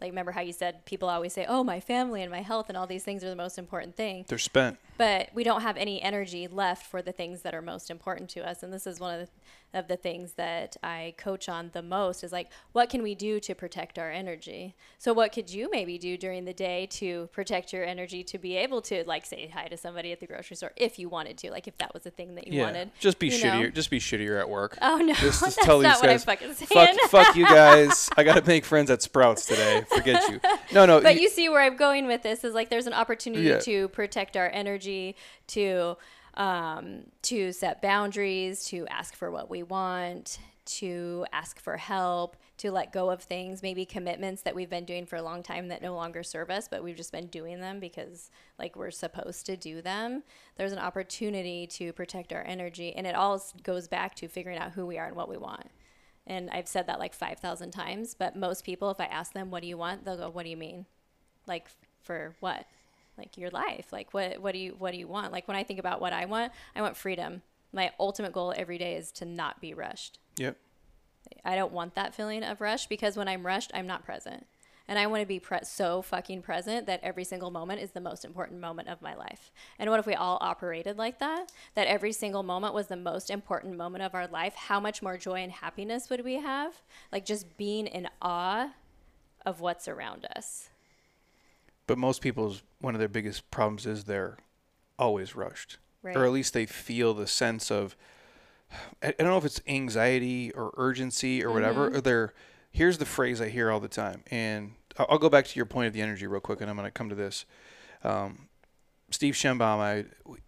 Like 0.01 0.11
remember 0.11 0.33
how 0.33 0.41
you 0.41 0.53
said 0.53 0.85
people 0.87 1.09
always 1.09 1.33
say, 1.33 1.45
"Oh, 1.49 1.63
my 1.63 1.81
family 1.81 2.23
and 2.23 2.31
my 2.31 2.43
health 2.43 2.69
and 2.69 2.77
all 2.79 2.87
these 2.87 3.05
things 3.05 3.23
are 3.23 3.29
the 3.29 3.37
most 3.37 3.59
important 3.59 3.97
thing." 3.97 4.25
They're 4.29 4.39
spent. 4.39 4.79
but 4.99 5.31
we 5.35 5.45
don't 5.45 5.63
have 5.63 5.77
any 5.77 6.01
energy 6.03 6.47
left 6.47 6.87
for 6.87 7.03
the 7.03 7.13
things 7.13 7.43
that 7.43 7.55
are 7.55 7.63
most 7.63 7.91
important 7.91 8.29
to 8.31 8.41
us 8.47 8.63
and 8.63 8.73
this 8.73 8.87
is 8.87 9.01
one 9.01 9.15
of 9.15 9.27
the, 9.27 9.33
of 9.73 9.89
the 9.89 9.97
things 9.97 10.33
that 10.33 10.77
i 10.83 11.15
coach 11.17 11.49
on 11.49 11.71
the 11.73 11.83
most 11.83 12.25
is 12.25 12.33
like 12.33 12.49
what 12.73 12.91
can 12.91 13.03
we 13.03 13.15
do 13.15 13.39
to 13.39 13.55
protect 13.55 13.99
our 13.99 14.11
energy 14.11 14.75
so 14.99 15.13
what 15.13 15.33
could 15.33 15.49
you 15.51 15.69
maybe 15.71 15.97
do 15.99 16.17
during 16.17 16.45
the 16.45 16.53
day 16.53 16.87
to 16.87 17.29
protect 17.33 17.73
your 17.73 17.85
energy 17.85 18.25
to 18.25 18.39
be 18.39 18.57
able 18.57 18.81
to 18.83 19.05
like 19.07 19.25
say 19.25 19.49
hi 19.55 19.69
to 19.69 19.77
somebody 19.77 20.11
at 20.13 20.21
the 20.21 20.27
grocery 20.27 20.57
store 20.57 20.73
if 20.77 20.99
you 20.99 21.09
wanted 21.09 21.39
to 21.39 21.51
like 21.51 21.69
if 21.69 21.77
that 21.79 21.93
was 21.95 22.05
a 22.07 22.11
thing 22.11 22.35
that 22.35 22.47
you 22.49 22.59
yeah. 22.59 22.65
wanted 22.65 22.91
Just 22.99 23.19
be 23.19 23.29
you 23.29 23.33
shittier. 23.33 23.63
know? 23.63 23.71
Just 23.71 23.91
be 23.91 24.01
shittier 24.01 24.39
at 24.41 24.49
work. 24.49 24.77
oh 24.83 24.99
no 24.99 25.15
Just, 25.15 25.23
just 25.41 25.41
that's 25.41 25.57
tell 25.65 25.81
not 25.81 26.01
these 26.01 26.03
what 26.03 26.09
guys. 26.11 26.23
i'm 26.23 26.57
fucking 26.57 26.67
saying 26.67 26.97
fuck, 27.09 27.27
fuck 27.27 27.37
you 27.37 27.45
guys. 27.61 28.11
I 28.17 28.25
gotta 28.25 28.45
make 28.47 28.65
friends 28.65 28.91
at 28.91 29.03
Sprouts 29.03 29.47
today. 29.47 29.85
Forget 29.95 30.29
you. 30.31 30.41
No, 30.73 30.87
no. 30.87 30.99
but 31.01 31.15
y- 31.15 31.21
you 31.21 31.29
see 31.29 31.49
where 31.49 31.61
I'm 31.63 31.77
going 31.77 32.07
with 32.07 32.23
this 32.23 32.45
is 32.45 32.55
like 32.55 32.71
there's 32.71 32.87
an 32.87 32.93
opportunity 32.93 33.45
Yeah. 33.45 33.59
to 33.61 33.89
protect 33.89 34.37
our 34.37 34.49
energy, 34.53 35.17
to 35.49 35.97
um, 36.35 37.03
to 37.23 37.53
set 37.53 37.83
boundaries, 37.83 38.65
to 38.67 38.87
ask 38.89 39.15
for 39.15 39.31
what 39.31 39.51
we 39.51 39.63
want, 39.63 40.39
to 40.65 41.27
ask 41.33 41.59
for 41.59 41.77
help, 41.77 42.37
to 42.59 42.71
let 42.71 42.93
go 42.93 43.11
of 43.11 43.23
things, 43.23 43.63
maybe 43.63 43.85
commitments 43.85 44.43
that 44.43 44.55
we've 44.55 44.71
been 44.71 44.85
doing 44.85 45.07
for 45.07 45.17
a 45.17 45.23
long 45.23 45.43
time 45.43 45.69
that 45.69 45.83
no 45.83 45.95
longer 45.95 46.23
serve 46.23 46.51
us, 46.51 46.69
but 46.69 46.85
we've 46.85 46.97
just 46.97 47.11
been 47.11 47.27
doing 47.27 47.61
them 47.61 47.81
because 47.81 48.31
like 48.59 48.77
we're 48.77 48.91
supposed 48.91 49.47
to 49.47 49.57
do 49.57 49.83
them. 49.83 50.23
There's 50.57 50.73
an 50.73 50.79
opportunity 50.79 51.67
to 51.69 51.93
protect 51.93 52.33
our 52.33 52.45
energy, 52.45 52.95
and 52.95 53.07
it 53.07 53.15
all 53.15 53.43
goes 53.63 53.89
back 53.89 54.15
to 54.17 54.29
figuring 54.29 54.59
out 54.59 54.73
who 54.73 54.87
we 54.87 54.99
are 54.99 55.07
and 55.07 55.17
what 55.17 55.29
we 55.29 55.37
want. 55.37 55.67
And 56.27 56.51
I've 56.51 56.69
said 56.69 56.87
that 56.87 57.01
like 57.01 57.15
5,000 57.15 57.71
times, 57.73 58.15
but 58.15 58.37
most 58.37 58.65
people, 58.65 58.91
if 58.91 59.01
I 59.01 59.07
ask 59.07 59.33
them, 59.33 59.51
what 59.51 59.63
do 59.63 59.69
you 59.69 59.79
want? 59.79 60.05
They'll 60.05 60.19
go, 60.19 60.31
what 60.31 60.45
do 60.45 60.51
you 60.51 60.57
mean? 60.57 60.87
Like 61.47 61.69
for 62.03 62.37
what? 62.41 62.67
Like 63.21 63.37
your 63.37 63.51
life. 63.51 63.93
Like 63.93 64.15
what, 64.15 64.41
what 64.41 64.53
do 64.53 64.59
you, 64.59 64.75
what 64.79 64.93
do 64.93 64.99
you 64.99 65.07
want? 65.07 65.31
Like 65.31 65.47
when 65.47 65.59
I 65.59 65.63
think 65.63 65.79
about 65.79 66.01
what 66.01 66.15
I 66.15 66.25
want, 66.25 66.53
I 66.75 66.81
want 66.81 66.97
freedom. 66.97 67.43
My 67.71 67.93
ultimate 68.01 68.33
goal 68.33 68.55
every 68.57 68.79
day 68.79 68.97
is 68.97 69.13
to 69.13 69.27
not 69.27 69.61
be 69.61 69.75
rushed. 69.75 70.19
Yep. 70.39 70.57
I 71.45 71.55
don't 71.55 71.73
want 71.73 71.95
that 71.97 72.15
feeling 72.15 72.43
of 72.43 72.63
rush 72.63 72.87
because 72.87 73.17
when 73.19 73.29
I'm 73.29 73.45
rushed, 73.45 73.71
I'm 73.75 73.87
not 73.87 74.05
present. 74.05 74.47
And 74.89 74.99
I 74.99 75.07
want 75.07 75.21
to 75.21 75.27
be 75.27 75.39
pre- 75.39 75.59
so 75.63 76.03
fucking 76.03 76.43
present 76.43 76.87
that 76.87 77.01
every 77.05 77.25
single 77.25 77.51
moment 77.51 77.81
is 77.81 77.91
the 77.91 78.01
most 78.01 78.25
important 78.25 78.59
moment 78.59 78.89
of 78.89 79.03
my 79.03 79.15
life. 79.15 79.53
And 79.79 79.89
what 79.91 80.01
if 80.01 80.07
we 80.07 80.15
all 80.15 80.39
operated 80.41 80.97
like 80.99 81.19
that? 81.21 81.53
That 81.75 81.87
every 81.87 82.13
single 82.13 82.43
moment 82.43 82.75
was 82.75 82.89
the 82.89 82.97
most 82.97 83.31
important 83.31 83.77
moment 83.77 84.03
of 84.03 84.15
our 84.15 84.27
life? 84.27 84.55
How 84.55 84.81
much 84.81 85.03
more 85.03 85.19
joy 85.19 85.43
and 85.43 85.53
happiness 85.53 86.11
would 86.11 86.25
we 86.25 86.37
have? 86.37 86.81
Like 87.13 87.25
just 87.25 87.57
being 87.59 87.87
in 87.87 88.09
awe 88.21 88.73
of 89.47 89.61
what's 89.61 89.87
around 89.87 90.27
us. 90.35 90.71
But 91.91 91.99
most 91.99 92.21
people's 92.23 92.63
one 92.81 92.95
of 92.95 93.01
their 93.01 93.09
biggest 93.09 93.51
problems 93.51 93.85
is 93.85 94.05
they're 94.05 94.37
always 94.97 95.35
rushed, 95.35 95.79
Right. 96.05 96.17
or 96.17 96.25
at 96.25 96.31
least 96.31 96.55
they 96.55 96.65
feel 96.65 97.15
the 97.15 97.27
sense 97.27 97.69
of 97.69 97.97
I 99.03 99.11
don't 99.19 99.27
know 99.27 99.37
if 99.39 99.45
it's 99.45 99.61
anxiety 99.67 100.53
or 100.53 100.73
urgency 100.77 101.45
or 101.45 101.51
whatever. 101.53 101.89
Mm-hmm. 101.89 101.97
Or 101.97 102.01
they're 102.01 102.35
here's 102.71 102.99
the 102.99 103.07
phrase 103.07 103.41
I 103.41 103.49
hear 103.49 103.73
all 103.73 103.81
the 103.81 103.89
time, 103.89 104.23
and 104.31 104.75
I'll, 104.99 105.07
I'll 105.11 105.19
go 105.19 105.29
back 105.29 105.47
to 105.47 105.57
your 105.57 105.67
point 105.67 105.89
of 105.89 105.93
the 105.93 106.01
energy 106.01 106.29
real 106.29 106.41
quick, 106.41 106.61
and 106.61 106.71
I'm 106.71 106.77
going 106.77 106.87
to 106.87 106.93
come 106.93 107.09
to 107.09 107.17
this. 107.17 107.45
Um, 108.05 108.47
Steve 109.11 109.35
Schembaum, 109.35 109.81
I 109.81 110.05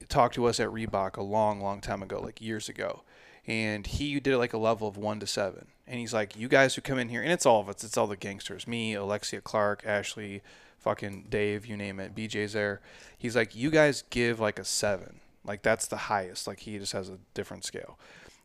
talked 0.08 0.36
to 0.36 0.44
us 0.44 0.60
at 0.60 0.68
Reebok 0.68 1.16
a 1.16 1.24
long, 1.24 1.60
long 1.60 1.80
time 1.80 2.04
ago, 2.04 2.20
like 2.20 2.40
years 2.40 2.68
ago, 2.68 3.02
and 3.48 3.84
he 3.84 4.20
did 4.20 4.34
it 4.34 4.38
like 4.38 4.52
a 4.52 4.58
level 4.58 4.86
of 4.86 4.96
one 4.96 5.18
to 5.18 5.26
seven, 5.26 5.66
and 5.88 5.98
he's 5.98 6.14
like, 6.14 6.36
"You 6.36 6.46
guys 6.46 6.76
who 6.76 6.82
come 6.82 7.00
in 7.00 7.08
here, 7.08 7.20
and 7.20 7.32
it's 7.32 7.46
all 7.46 7.60
of 7.60 7.68
us, 7.68 7.82
it's 7.82 7.96
all 7.96 8.06
the 8.06 8.16
gangsters, 8.16 8.68
me, 8.68 8.94
Alexia 8.94 9.40
Clark, 9.40 9.82
Ashley, 9.84 10.40
fucking 10.82 11.26
Dave, 11.28 11.66
you 11.66 11.76
name 11.76 12.00
it, 12.00 12.14
BJ's 12.14 12.52
there." 12.52 12.80
He's 13.16 13.36
like, 13.36 13.54
"You 13.54 13.70
guys 13.70 14.04
give 14.10 14.40
like 14.40 14.58
a 14.58 14.64
seven, 14.64 15.20
like 15.44 15.62
that's 15.62 15.86
the 15.86 15.96
highest. 15.96 16.46
Like 16.46 16.60
he 16.60 16.78
just 16.78 16.92
has 16.92 17.08
a 17.08 17.18
different 17.34 17.64
scale, 17.64 17.98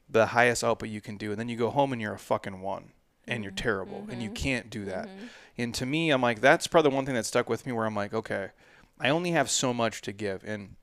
the 0.10 0.28
highest 0.28 0.64
output 0.64 0.90
you 0.90 1.02
can 1.02 1.18
do, 1.18 1.32
and 1.32 1.40
then 1.40 1.50
you 1.50 1.58
go 1.58 1.70
home 1.70 1.92
and 1.94 2.02
you're 2.02 2.14
a 2.14 2.20
fucking 2.20 2.62
one." 2.62 2.92
And 3.30 3.44
you're 3.44 3.52
mm-hmm. 3.52 3.58
terrible, 3.58 4.08
and 4.10 4.24
you 4.24 4.30
mm-hmm. 4.30 4.36
can't 4.36 4.70
do 4.70 4.86
that. 4.86 5.10
Mm-hmm. 5.10 5.26
And 5.58 5.76
to 5.76 5.86
me, 5.86 6.12
I'm 6.12 6.22
like, 6.22 6.40
that's 6.40 6.66
probably 6.66 6.92
the 6.92 6.96
one 6.96 7.06
thing 7.06 7.16
that 7.16 7.26
stuck 7.26 7.50
with 7.50 7.66
me. 7.66 7.74
Where 7.74 7.86
I'm 7.86 7.94
like, 7.94 8.14
okay, 8.14 8.52
I 9.02 9.10
only 9.10 9.32
have 9.32 9.50
so 9.50 9.74
much 9.74 10.02
to 10.04 10.14
give, 10.14 10.46
and 10.46 10.78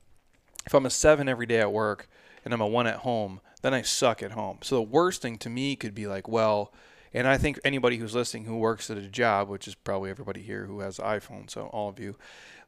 if 0.65 0.73
I'm 0.73 0.85
a 0.85 0.89
seven 0.89 1.29
every 1.29 1.45
day 1.45 1.59
at 1.59 1.71
work 1.71 2.07
and 2.43 2.53
I'm 2.53 2.61
a 2.61 2.67
one 2.67 2.87
at 2.87 2.97
home, 2.97 3.41
then 3.61 3.73
I 3.73 3.81
suck 3.81 4.21
at 4.23 4.31
home. 4.31 4.59
So 4.61 4.75
the 4.75 4.81
worst 4.81 5.21
thing 5.21 5.37
to 5.39 5.49
me 5.49 5.75
could 5.75 5.95
be 5.95 6.07
like, 6.07 6.27
well, 6.27 6.73
and 7.15 7.27
I 7.27 7.37
think 7.37 7.59
anybody 7.63 7.97
who's 7.97 8.13
listening 8.13 8.43
who 8.45 8.57
works 8.57 8.91
at 8.91 8.97
a 8.97 9.07
job, 9.07 9.47
which 9.47 9.67
is 9.67 9.73
probably 9.73 10.09
everybody 10.09 10.41
here 10.41 10.65
who 10.65 10.81
has 10.81 10.99
an 10.99 11.05
iPhone, 11.05 11.49
so 11.49 11.67
all 11.67 11.87
of 11.89 11.97
you, 11.97 12.17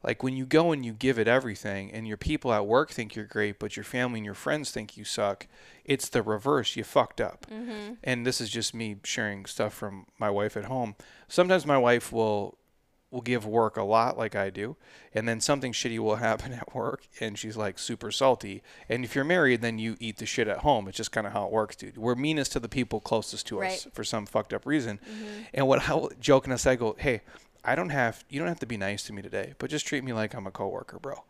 like 0.04 0.24
when 0.24 0.38
you 0.38 0.46
go 0.46 0.72
and 0.72 0.86
you 0.86 0.94
give 0.94 1.20
it 1.20 1.28
everything 1.28 1.92
and 1.92 2.08
your 2.08 2.18
people 2.18 2.54
at 2.54 2.66
work 2.66 2.92
think 2.92 3.14
you're 3.16 3.26
great, 3.26 3.60
but 3.60 3.76
your 3.76 3.84
family 3.84 4.20
and 4.20 4.26
your 4.26 4.34
friends 4.34 4.72
think 4.72 4.96
you 4.96 5.04
suck, 5.04 5.48
it's 5.84 6.08
the 6.08 6.22
reverse. 6.22 6.76
You 6.78 6.86
fucked 6.86 7.20
up. 7.20 7.46
Mm-hmm. 7.52 7.96
And 8.04 8.26
this 8.26 8.40
is 8.40 8.50
just 8.50 8.74
me 8.74 8.98
sharing 9.04 9.46
stuff 9.46 9.74
from 9.74 10.06
my 10.18 10.30
wife 10.30 10.56
at 10.56 10.66
home. 10.66 10.96
Sometimes 11.28 11.66
my 11.66 11.78
wife 11.78 12.14
will 12.14 12.58
will 13.10 13.22
give 13.22 13.46
work 13.46 13.78
a 13.78 13.84
lot 13.84 14.18
like 14.18 14.36
I 14.36 14.50
do, 14.50 14.76
and 15.14 15.28
then 15.28 15.40
something 15.40 15.72
shitty 15.72 16.00
will 16.00 16.16
happen 16.28 16.54
at 16.54 16.76
work, 16.76 17.08
and 17.20 17.38
she's 17.38 17.56
like 17.56 17.80
super 17.80 18.12
salty. 18.12 18.62
And 18.90 19.04
if 19.06 19.16
you're 19.16 19.24
married, 19.24 19.62
then 19.62 19.80
you 19.80 19.96
eat 20.00 20.18
the 20.18 20.26
shit 20.26 20.48
at 20.48 20.60
home. 20.60 20.88
It's 20.88 20.98
just 20.98 21.12
kind 21.12 21.26
of 21.26 21.34
how 21.34 21.46
it 21.46 21.52
works, 21.52 21.76
dude. 21.76 21.98
We're 21.98 22.16
meanest 22.16 22.52
to 22.54 22.60
the 22.60 22.70
people 22.70 23.00
closest 23.00 23.48
to 23.48 23.62
us 23.62 23.86
Right. 23.86 23.94
for 23.94 24.04
some 24.04 24.26
fucked 24.26 24.54
up 24.54 24.66
reason. 24.66 25.00
Mm-hmm. 25.00 25.42
And 25.54 25.68
what 25.68 25.90
I 25.90 26.08
joking 26.20 26.52
aside, 26.54 26.72
I 26.72 26.76
go, 26.76 26.96
hey, 27.00 27.22
I 27.64 27.76
don't 27.76 27.90
have, 27.90 28.24
you 28.30 28.40
don't 28.40 28.48
have 28.48 28.60
to 28.60 28.66
be 28.66 28.78
nice 28.78 29.04
to 29.04 29.14
me 29.14 29.22
today, 29.22 29.54
but 29.58 29.70
just 29.70 29.86
treat 29.86 30.04
me 30.04 30.14
like 30.14 30.34
I'm 30.34 30.48
a 30.48 30.52
coworker, 30.52 31.00
bro. 31.00 31.24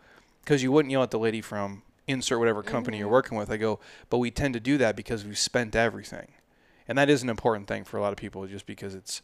Because 0.44 0.64
you 0.64 0.72
wouldn't 0.72 0.92
yell 0.92 1.04
at 1.04 1.12
the 1.12 1.20
lady 1.20 1.42
from 1.42 1.84
insert 2.08 2.40
whatever 2.40 2.64
company 2.64 2.98
you're 2.98 3.08
mm-hmm. 3.08 3.14
working 3.14 3.38
with. 3.38 3.52
I 3.52 3.58
go, 3.58 3.80
but 4.10 4.18
we 4.18 4.32
tend 4.32 4.54
to 4.54 4.60
do 4.60 4.78
that 4.78 4.96
because 4.96 5.26
we've 5.26 5.38
spent 5.38 5.76
everything, 5.76 6.30
and 6.88 6.98
that 6.98 7.10
is 7.10 7.22
an 7.22 7.30
important 7.30 7.68
thing 7.68 7.84
for 7.84 7.98
a 7.98 8.02
lot 8.02 8.14
of 8.14 8.18
people, 8.18 8.48
just 8.48 8.66
because 8.66 8.96
it's 8.96 9.22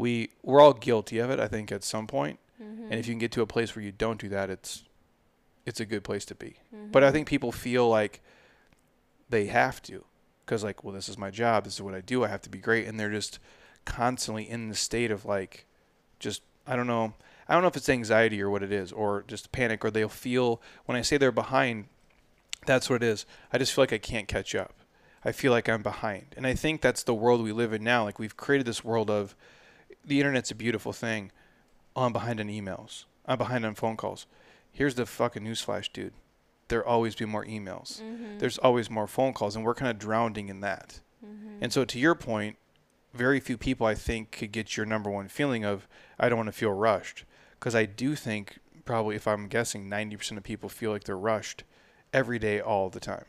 we 0.00 0.30
we're 0.42 0.60
all 0.60 0.72
guilty 0.72 1.18
of 1.18 1.30
it. 1.30 1.38
I 1.38 1.46
think 1.46 1.70
at 1.70 1.84
some 1.84 2.06
point. 2.06 2.20
point, 2.20 2.38
and 2.58 2.68
if 2.68 2.88
mm-hmm. 2.88 2.96
you 2.96 3.12
can 3.14 3.18
get 3.18 3.32
to 3.32 3.42
a 3.42 3.46
place 3.46 3.74
where 3.76 3.84
you 3.84 3.92
don't 3.92 4.20
do 4.20 4.28
that, 4.30 4.50
it's 4.50 4.84
it's 5.66 5.80
a 5.80 5.86
good 5.86 6.02
place 6.02 6.24
to 6.26 6.34
be. 6.34 6.56
Mm-hmm. 6.74 6.90
But 6.90 7.04
I 7.04 7.10
think 7.12 7.28
people 7.28 7.52
feel 7.52 7.88
like 7.88 8.20
they 9.28 9.46
have 9.46 9.80
to, 9.82 10.04
because 10.44 10.64
like, 10.64 10.82
well, 10.82 10.94
this 10.94 11.08
is 11.08 11.16
my 11.16 11.30
job. 11.30 11.64
This 11.64 11.74
is 11.74 11.82
what 11.82 11.94
I 11.94 12.00
do. 12.00 12.24
I 12.24 12.28
have 12.28 12.42
to 12.42 12.50
be 12.50 12.58
great, 12.58 12.86
and 12.86 12.98
they're 12.98 13.10
just 13.10 13.38
constantly 13.84 14.48
in 14.48 14.68
the 14.68 14.74
state 14.74 15.10
of 15.10 15.24
like, 15.24 15.66
just 16.18 16.42
I 16.66 16.76
don't 16.76 16.86
know. 16.86 17.14
I 17.48 17.54
don't 17.54 17.62
know 17.62 17.68
if 17.68 17.76
it's 17.76 17.88
anxiety 17.88 18.40
or 18.40 18.48
what 18.48 18.62
it 18.62 18.72
is, 18.72 18.92
or 18.92 19.24
just 19.26 19.52
panic, 19.52 19.84
or 19.84 19.90
they'll 19.90 20.08
feel 20.08 20.60
when 20.86 20.96
I 20.96 21.02
say 21.02 21.18
they're 21.18 21.32
behind. 21.32 21.86
That's 22.66 22.90
what 22.90 23.02
it 23.02 23.06
is. 23.06 23.24
I 23.52 23.58
just 23.58 23.72
feel 23.72 23.82
like 23.82 23.92
I 23.92 23.98
can't 23.98 24.28
catch 24.28 24.54
up. 24.54 24.74
I 25.24 25.32
feel 25.32 25.52
like 25.52 25.68
I'm 25.68 25.82
behind. 25.82 26.34
And 26.36 26.46
I 26.46 26.54
think 26.54 26.80
that's 26.80 27.02
the 27.02 27.14
world 27.14 27.42
we 27.42 27.52
live 27.52 27.72
in 27.72 27.84
now. 27.84 28.04
Like 28.04 28.18
we've 28.18 28.36
created 28.36 28.66
this 28.66 28.84
world 28.84 29.10
of 29.10 29.34
the 30.04 30.18
internet's 30.20 30.50
a 30.50 30.54
beautiful 30.54 30.92
thing 30.92 31.32
oh, 31.96 32.04
I'm 32.04 32.12
behind 32.12 32.40
on 32.40 32.48
emails. 32.48 33.04
I'm 33.26 33.38
behind 33.38 33.64
on 33.64 33.74
phone 33.74 33.96
calls. 33.96 34.26
Here's 34.72 34.94
the 34.94 35.06
fucking 35.06 35.42
newsflash, 35.42 35.92
dude. 35.92 36.12
There'll 36.68 36.88
always 36.88 37.14
be 37.14 37.24
more 37.24 37.44
emails. 37.44 38.00
Mm-hmm. 38.00 38.38
There's 38.38 38.58
always 38.58 38.88
more 38.88 39.06
phone 39.06 39.32
calls, 39.32 39.56
and 39.56 39.64
we're 39.64 39.74
kind 39.74 39.90
of 39.90 39.98
drowning 39.98 40.48
in 40.48 40.60
that. 40.60 41.00
Mm-hmm. 41.24 41.58
And 41.62 41.72
so, 41.72 41.84
to 41.84 41.98
your 41.98 42.14
point, 42.14 42.56
very 43.12 43.40
few 43.40 43.58
people 43.58 43.86
I 43.86 43.94
think 43.94 44.30
could 44.30 44.52
get 44.52 44.76
your 44.76 44.86
number 44.86 45.10
one 45.10 45.28
feeling 45.28 45.64
of 45.64 45.88
I 46.18 46.28
don't 46.28 46.38
want 46.38 46.46
to 46.48 46.52
feel 46.52 46.70
rushed, 46.70 47.24
because 47.58 47.74
I 47.74 47.86
do 47.86 48.14
think 48.14 48.58
probably 48.84 49.16
if 49.16 49.26
I'm 49.26 49.48
guessing 49.48 49.90
90% 49.90 50.36
of 50.36 50.42
people 50.44 50.68
feel 50.68 50.92
like 50.92 51.04
they're 51.04 51.18
rushed 51.18 51.64
every 52.12 52.38
day, 52.38 52.60
all 52.60 52.88
the 52.88 53.00
time. 53.00 53.24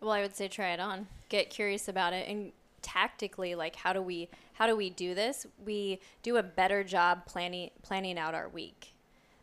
Well, 0.00 0.12
I 0.12 0.20
would 0.22 0.34
say 0.34 0.48
try 0.48 0.70
it 0.72 0.80
on. 0.80 1.06
Get 1.28 1.50
curious 1.50 1.88
about 1.88 2.12
it 2.12 2.28
and 2.28 2.52
tactically 2.82 3.54
like 3.54 3.76
how 3.76 3.92
do 3.92 4.02
we 4.02 4.28
how 4.54 4.66
do 4.66 4.76
we 4.76 4.90
do 4.90 5.14
this? 5.14 5.46
We 5.64 6.00
do 6.22 6.36
a 6.36 6.42
better 6.42 6.84
job 6.84 7.26
planning 7.26 7.70
planning 7.82 8.18
out 8.18 8.34
our 8.34 8.48
week. 8.48 8.94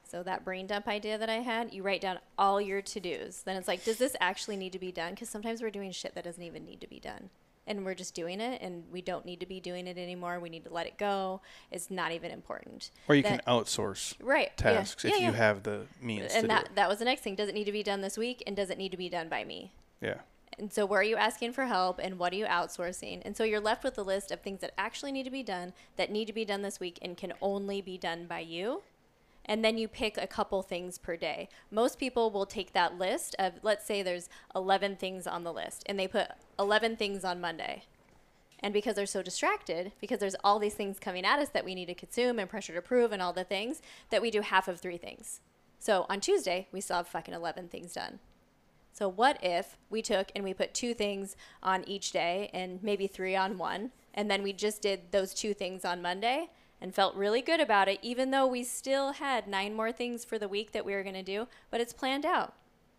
So 0.10 0.24
that 0.24 0.46
brain 0.46 0.68
dump 0.68 0.88
idea 0.88 1.18
that 1.18 1.30
I 1.30 1.40
had, 1.40 1.74
you 1.74 1.84
write 1.84 2.00
down 2.00 2.20
all 2.38 2.62
your 2.62 2.82
to-dos. 2.82 3.42
Then 3.42 3.58
it's 3.58 3.68
like, 3.68 3.84
does 3.84 3.98
this 3.98 4.16
actually 4.22 4.56
need 4.56 4.72
to 4.72 4.80
be 4.80 4.92
done? 4.92 5.16
Cuz 5.16 5.28
sometimes 5.30 5.62
we're 5.62 5.70
doing 5.70 5.92
shit 5.92 6.16
that 6.16 6.24
doesn't 6.24 6.44
even 6.44 6.66
need 6.66 6.80
to 6.82 6.88
be 6.88 7.00
done. 7.00 7.30
And 7.70 7.84
we're 7.84 7.96
just 7.96 8.16
doing 8.16 8.40
it 8.40 8.62
and 8.62 8.86
we 8.90 9.02
don't 9.02 9.26
need 9.26 9.42
to 9.42 9.46
be 9.46 9.60
doing 9.60 9.86
it 9.88 9.98
anymore. 9.98 10.40
We 10.40 10.48
need 10.50 10.64
to 10.64 10.72
let 10.74 10.88
it 10.88 10.98
go. 10.98 11.42
It's 11.70 11.92
not 11.92 12.14
even 12.14 12.32
important. 12.32 12.92
Or 13.10 13.16
you 13.16 13.24
That- 13.24 13.44
can 13.44 13.54
outsource 13.54 14.16
Right. 14.22 14.54
yeah, 14.58 14.72
tasks 14.74 15.04
if 15.04 15.12
yeah, 15.12 15.18
you 15.18 15.24
yeah. 15.32 15.32
have 15.34 15.64
the 15.64 15.88
means 16.00 16.32
to 16.32 16.38
and 16.38 16.44
do 16.44 16.48
that 16.48 16.70
that 16.76 16.88
was 16.88 17.00
the 17.00 17.06
next 17.06 17.22
thing. 17.24 17.36
Does 17.36 17.50
it 17.50 17.56
need 17.56 17.66
to 17.66 17.74
be 17.74 17.84
done 17.84 18.00
this 18.00 18.18
week 18.18 18.42
and 18.48 18.56
does 18.56 18.70
it 18.70 18.78
need 18.78 18.92
to 18.92 18.98
be 18.98 19.10
done 19.10 19.28
by 19.28 19.44
me? 19.44 19.74
Yeah. 20.00 20.20
And 20.60 20.74
so, 20.74 20.86
where 20.86 21.02
are 21.02 21.03
you 21.03 21.15
asking 21.15 21.53
for 21.53 21.65
help 21.65 21.99
and 22.02 22.18
what 22.18 22.34
are 22.34 22.38
you 22.38 22.45
outsourcing? 22.45 23.22
And 23.24 23.38
so, 23.38 23.44
you're 23.44 23.60
left 23.60 23.84
with 23.84 23.98
a 23.98 24.03
list 24.03 24.32
of 24.32 24.41
things 24.41 24.61
that 24.61 24.74
actually 24.78 25.11
need 25.11 25.24
to 25.24 25.32
be 25.32 25.44
done, 25.44 25.74
that 25.98 26.11
need 26.11 26.26
to 26.26 26.34
be 26.34 26.45
done 26.45 26.61
this 26.61 26.80
week, 26.80 26.98
and 27.02 27.15
can 27.18 27.34
only 27.41 27.82
be 27.82 27.98
done 27.98 28.26
by 28.26 28.40
you. 28.40 28.82
And 29.45 29.64
then 29.64 29.78
you 29.78 29.88
pick 29.88 30.18
a 30.18 30.28
couple 30.28 30.61
things 30.61 30.98
per 30.98 31.15
day. 31.15 31.48
Most 31.72 31.98
people 31.98 32.32
will 32.32 32.45
take 32.45 32.74
that 32.74 32.98
list 32.98 33.36
of, 33.40 33.53
let's 33.64 33.86
say 33.86 34.03
there's 34.03 34.30
11 34.56 34.98
things 34.98 35.26
on 35.26 35.44
the 35.44 35.53
list, 35.53 35.84
and 35.86 35.98
they 35.98 36.07
put 36.07 36.28
11 36.60 36.98
things 36.98 37.24
on 37.24 37.40
Monday. 37.40 37.84
And 38.60 38.74
because 38.74 38.95
they're 38.95 39.06
so 39.06 39.22
distracted, 39.22 39.94
because 40.02 40.19
there's 40.19 40.36
all 40.44 40.60
these 40.60 40.74
things 40.74 40.99
coming 40.99 41.26
at 41.26 41.40
us 41.40 41.49
that 41.49 41.64
we 41.64 41.76
need 41.76 41.86
to 41.86 41.94
consume 41.94 42.40
and 42.40 42.49
pressure 42.49 42.74
to 42.74 42.82
prove 42.82 43.11
and 43.11 43.22
all 43.22 43.34
the 43.34 43.44
things, 43.44 43.82
that 44.10 44.22
we 44.22 44.32
do 44.32 44.41
half 44.41 44.68
of 44.68 44.80
three 44.80 44.98
things. 44.98 45.41
So 45.80 46.06
on 46.10 46.19
Tuesday, 46.19 46.68
we 46.72 46.82
still 46.82 46.98
have 46.98 47.07
fucking 47.07 47.34
11 47.34 47.69
things 47.69 47.94
done. 47.94 48.19
So 48.98 49.07
what 49.07 49.38
if 49.44 49.78
we 49.91 50.02
took 50.02 50.32
and 50.34 50.44
we 50.44 50.56
put 50.56 50.74
two 50.74 50.95
things 50.95 51.36
on 51.61 51.84
each 51.88 52.10
day 52.10 52.49
and 52.52 52.82
maybe 52.82 53.06
three 53.06 53.36
on 53.36 53.60
one, 53.60 53.91
and 54.15 54.28
then 54.32 54.41
we 54.41 54.53
just 54.53 54.82
did 54.82 55.11
those 55.11 55.36
two 55.36 55.53
things 55.53 55.86
on 55.86 56.02
Monday 56.02 56.49
and 56.82 56.95
felt 56.95 57.14
really 57.14 57.44
good 57.44 57.60
about 57.60 57.88
it, 57.88 57.99
even 58.02 58.32
though 58.32 58.48
we 58.48 58.64
still 58.64 59.11
had 59.11 59.48
nine 59.48 59.76
more 59.76 59.91
things 59.91 60.26
for 60.26 60.40
the 60.40 60.48
week 60.48 60.72
that 60.72 60.84
we 60.84 60.95
were 60.95 61.03
going 61.03 61.14
to 61.14 61.22
do, 61.22 61.48
but 61.69 61.80
it's 61.80 61.94
planned 61.94 62.26
out, 62.26 62.56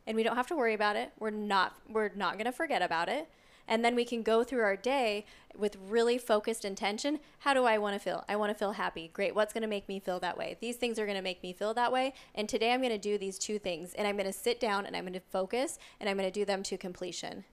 and 0.07 0.15
we 0.17 0.23
don't 0.23 0.37
have 0.37 0.47
to 0.47 0.57
worry 0.57 0.75
about 0.75 0.95
it. 0.95 1.11
We're 1.19 1.31
not 1.31 1.75
we're 1.89 2.13
not 2.15 2.35
going 2.35 2.45
to 2.45 2.53
forget 2.53 2.81
about 2.81 3.09
it. 3.09 3.29
And 3.69 3.85
then 3.85 3.95
we 3.95 4.07
can 4.07 4.23
go 4.23 4.43
through 4.43 4.63
our 4.63 4.77
day 4.77 5.27
with 5.57 5.77
really 5.89 6.17
focused 6.17 6.65
intention. 6.65 7.21
How 7.41 7.53
do 7.53 7.65
I 7.65 7.77
want 7.77 7.95
to 7.95 8.01
feel? 8.01 8.25
I 8.29 8.37
want 8.37 8.51
to 8.51 8.59
feel 8.59 8.73
happy. 8.73 9.11
Great. 9.13 9.35
What's 9.35 9.53
going 9.53 9.63
to 9.63 9.69
make 9.69 9.89
me 9.89 10.01
feel 10.01 10.19
that 10.21 10.39
way? 10.39 10.57
These 10.61 10.77
things 10.77 10.99
are 10.99 11.05
going 11.05 11.19
to 11.19 11.23
make 11.23 11.43
me 11.43 11.53
feel 11.53 11.75
that 11.75 11.93
way. 11.93 12.15
And 12.35 12.49
today 12.49 12.73
I'm 12.73 12.81
going 12.81 12.93
to 12.93 12.99
do 12.99 13.19
these 13.19 13.39
two 13.39 13.59
things. 13.59 13.93
And 13.93 14.09
I'm 14.09 14.17
going 14.17 14.27
to 14.27 14.33
sit 14.33 14.59
down 14.59 14.87
and 14.87 14.97
I'm 14.97 15.05
going 15.05 15.13
to 15.13 15.21
focus 15.21 15.79
and 16.01 16.09
I'm 16.09 16.17
going 16.17 16.31
to 16.31 16.41
do 16.41 16.47
them 16.47 16.63
to 16.65 16.79
completion. 16.79 17.45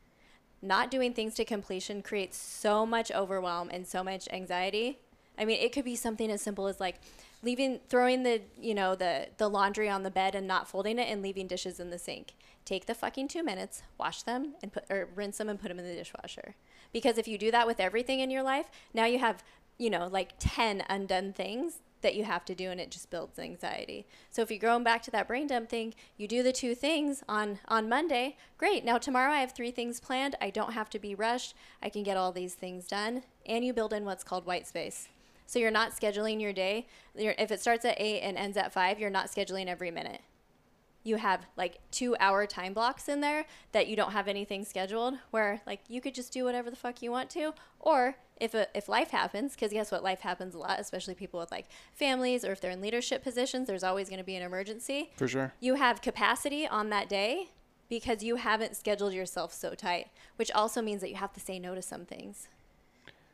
Not 0.61 0.89
doing 0.89 1.13
things 1.13 1.33
to 1.35 1.45
completion 1.45 2.01
creates 2.01 2.37
so 2.37 2.85
much 2.85 3.11
overwhelm 3.11 3.69
and 3.69 3.85
so 3.85 4.03
much 4.03 4.27
anxiety. 4.31 4.99
I 5.37 5.43
mean, 5.43 5.59
it 5.59 5.73
could 5.73 5.85
be 5.85 5.97
something 5.97 6.31
as 6.31 6.41
simple 6.41 6.67
as 6.67 6.79
like 6.79 7.01
leaving 7.43 7.81
throwing 7.89 8.23
the, 8.23 8.41
you 8.59 8.73
know, 8.73 8.95
the 8.95 9.27
the 9.37 9.49
laundry 9.49 9.89
on 9.89 10.03
the 10.03 10.11
bed 10.11 10.33
and 10.33 10.47
not 10.47 10.67
folding 10.67 10.97
it 10.97 11.09
and 11.09 11.21
leaving 11.21 11.45
dishes 11.45 11.79
in 11.79 11.89
the 11.89 11.99
sink. 11.99 12.33
Take 12.65 12.87
the 12.87 12.95
fucking 12.95 13.27
2 13.27 13.43
minutes, 13.43 13.83
wash 13.97 14.23
them 14.23 14.55
and 14.61 14.73
put 14.73 14.85
or 14.89 15.07
rinse 15.15 15.37
them 15.37 15.49
and 15.49 15.59
put 15.59 15.69
them 15.69 15.79
in 15.79 15.85
the 15.85 15.93
dishwasher. 15.93 16.55
Because 16.91 17.17
if 17.17 17.27
you 17.27 17.37
do 17.37 17.51
that 17.51 17.67
with 17.67 17.79
everything 17.79 18.19
in 18.19 18.31
your 18.31 18.43
life, 18.43 18.69
now 18.93 19.05
you 19.05 19.19
have, 19.19 19.43
you 19.77 19.89
know, 19.89 20.07
like 20.07 20.33
10 20.39 20.83
undone 20.89 21.31
things 21.31 21.79
that 22.01 22.15
you 22.15 22.23
have 22.23 22.45
to 22.45 22.53
do 22.55 22.69
and 22.69 22.79
it 22.79 22.91
just 22.91 23.09
builds 23.09 23.39
anxiety. 23.39 24.05
So 24.29 24.41
if 24.41 24.51
you're 24.51 24.59
going 24.59 24.83
back 24.83 25.01
to 25.03 25.11
that 25.11 25.27
brain 25.27 25.47
dump 25.47 25.69
thing, 25.69 25.93
you 26.17 26.27
do 26.27 26.43
the 26.43 26.51
two 26.51 26.75
things 26.75 27.23
on 27.27 27.59
on 27.67 27.89
Monday. 27.89 28.37
Great. 28.57 28.85
Now 28.85 28.97
tomorrow 28.97 29.31
I 29.31 29.39
have 29.39 29.53
three 29.53 29.71
things 29.71 29.99
planned. 29.99 30.35
I 30.39 30.49
don't 30.49 30.73
have 30.73 30.89
to 30.91 30.99
be 30.99 31.15
rushed. 31.15 31.55
I 31.81 31.89
can 31.89 32.03
get 32.03 32.17
all 32.17 32.31
these 32.31 32.53
things 32.53 32.87
done 32.87 33.23
and 33.45 33.65
you 33.65 33.73
build 33.73 33.93
in 33.93 34.05
what's 34.05 34.23
called 34.23 34.45
white 34.45 34.67
space. 34.67 35.07
So 35.47 35.59
you're 35.59 35.71
not 35.71 35.91
scheduling 35.91 36.41
your 36.41 36.53
day. 36.53 36.87
You're, 37.15 37.35
if 37.37 37.51
it 37.51 37.61
starts 37.61 37.85
at 37.85 37.99
8 37.99 38.21
and 38.21 38.37
ends 38.37 38.57
at 38.57 38.73
5, 38.73 38.99
you're 38.99 39.09
not 39.09 39.27
scheduling 39.27 39.67
every 39.67 39.91
minute. 39.91 40.21
You 41.05 41.15
have 41.15 41.45
like 41.55 41.79
2-hour 41.93 42.47
time 42.47 42.73
blocks 42.73 43.07
in 43.07 43.21
there 43.21 43.45
that 43.71 43.87
you 43.87 43.95
don't 43.95 44.11
have 44.11 44.27
anything 44.27 44.65
scheduled 44.65 45.13
where 45.31 45.61
like 45.65 45.79
you 45.87 46.01
could 46.01 46.13
just 46.13 46.33
do 46.33 46.43
whatever 46.43 46.69
the 46.69 46.75
fuck 46.75 47.01
you 47.01 47.11
want 47.11 47.29
to. 47.29 47.53
Or 47.79 48.15
if 48.41 48.53
a, 48.53 48.67
if 48.75 48.89
life 48.89 49.11
happens 49.11 49.55
cuz 49.55 49.71
guess 49.71 49.91
what? 49.91 50.03
Life 50.03 50.21
happens 50.21 50.55
a 50.55 50.57
lot 50.57 50.79
especially 50.79 51.15
people 51.15 51.39
with 51.39 51.51
like 51.51 51.67
families 51.93 52.43
or 52.43 52.51
if 52.51 52.59
they're 52.59 52.71
in 52.71 52.81
leadership 52.81 53.23
positions 53.23 53.67
there's 53.67 53.83
always 53.83 54.09
going 54.09 54.17
to 54.17 54.25
be 54.25 54.35
an 54.35 54.43
emergency. 54.43 55.11
For 55.15 55.27
sure. 55.27 55.53
you 55.61 55.75
have 55.75 56.01
capacity 56.01 56.67
on 56.67 56.89
that 56.89 57.07
day 57.07 57.51
because 57.87 58.23
you 58.23 58.37
haven't 58.37 58.75
scheduled 58.75 59.13
yourself 59.13 59.53
so 59.53 59.75
tight 59.75 60.07
which 60.37 60.51
also 60.51 60.81
means 60.81 61.01
that 61.01 61.09
you 61.09 61.15
have 61.15 61.33
to 61.33 61.39
say 61.39 61.59
no 61.59 61.75
to 61.75 61.81
some 61.81 62.03
things. 62.03 62.47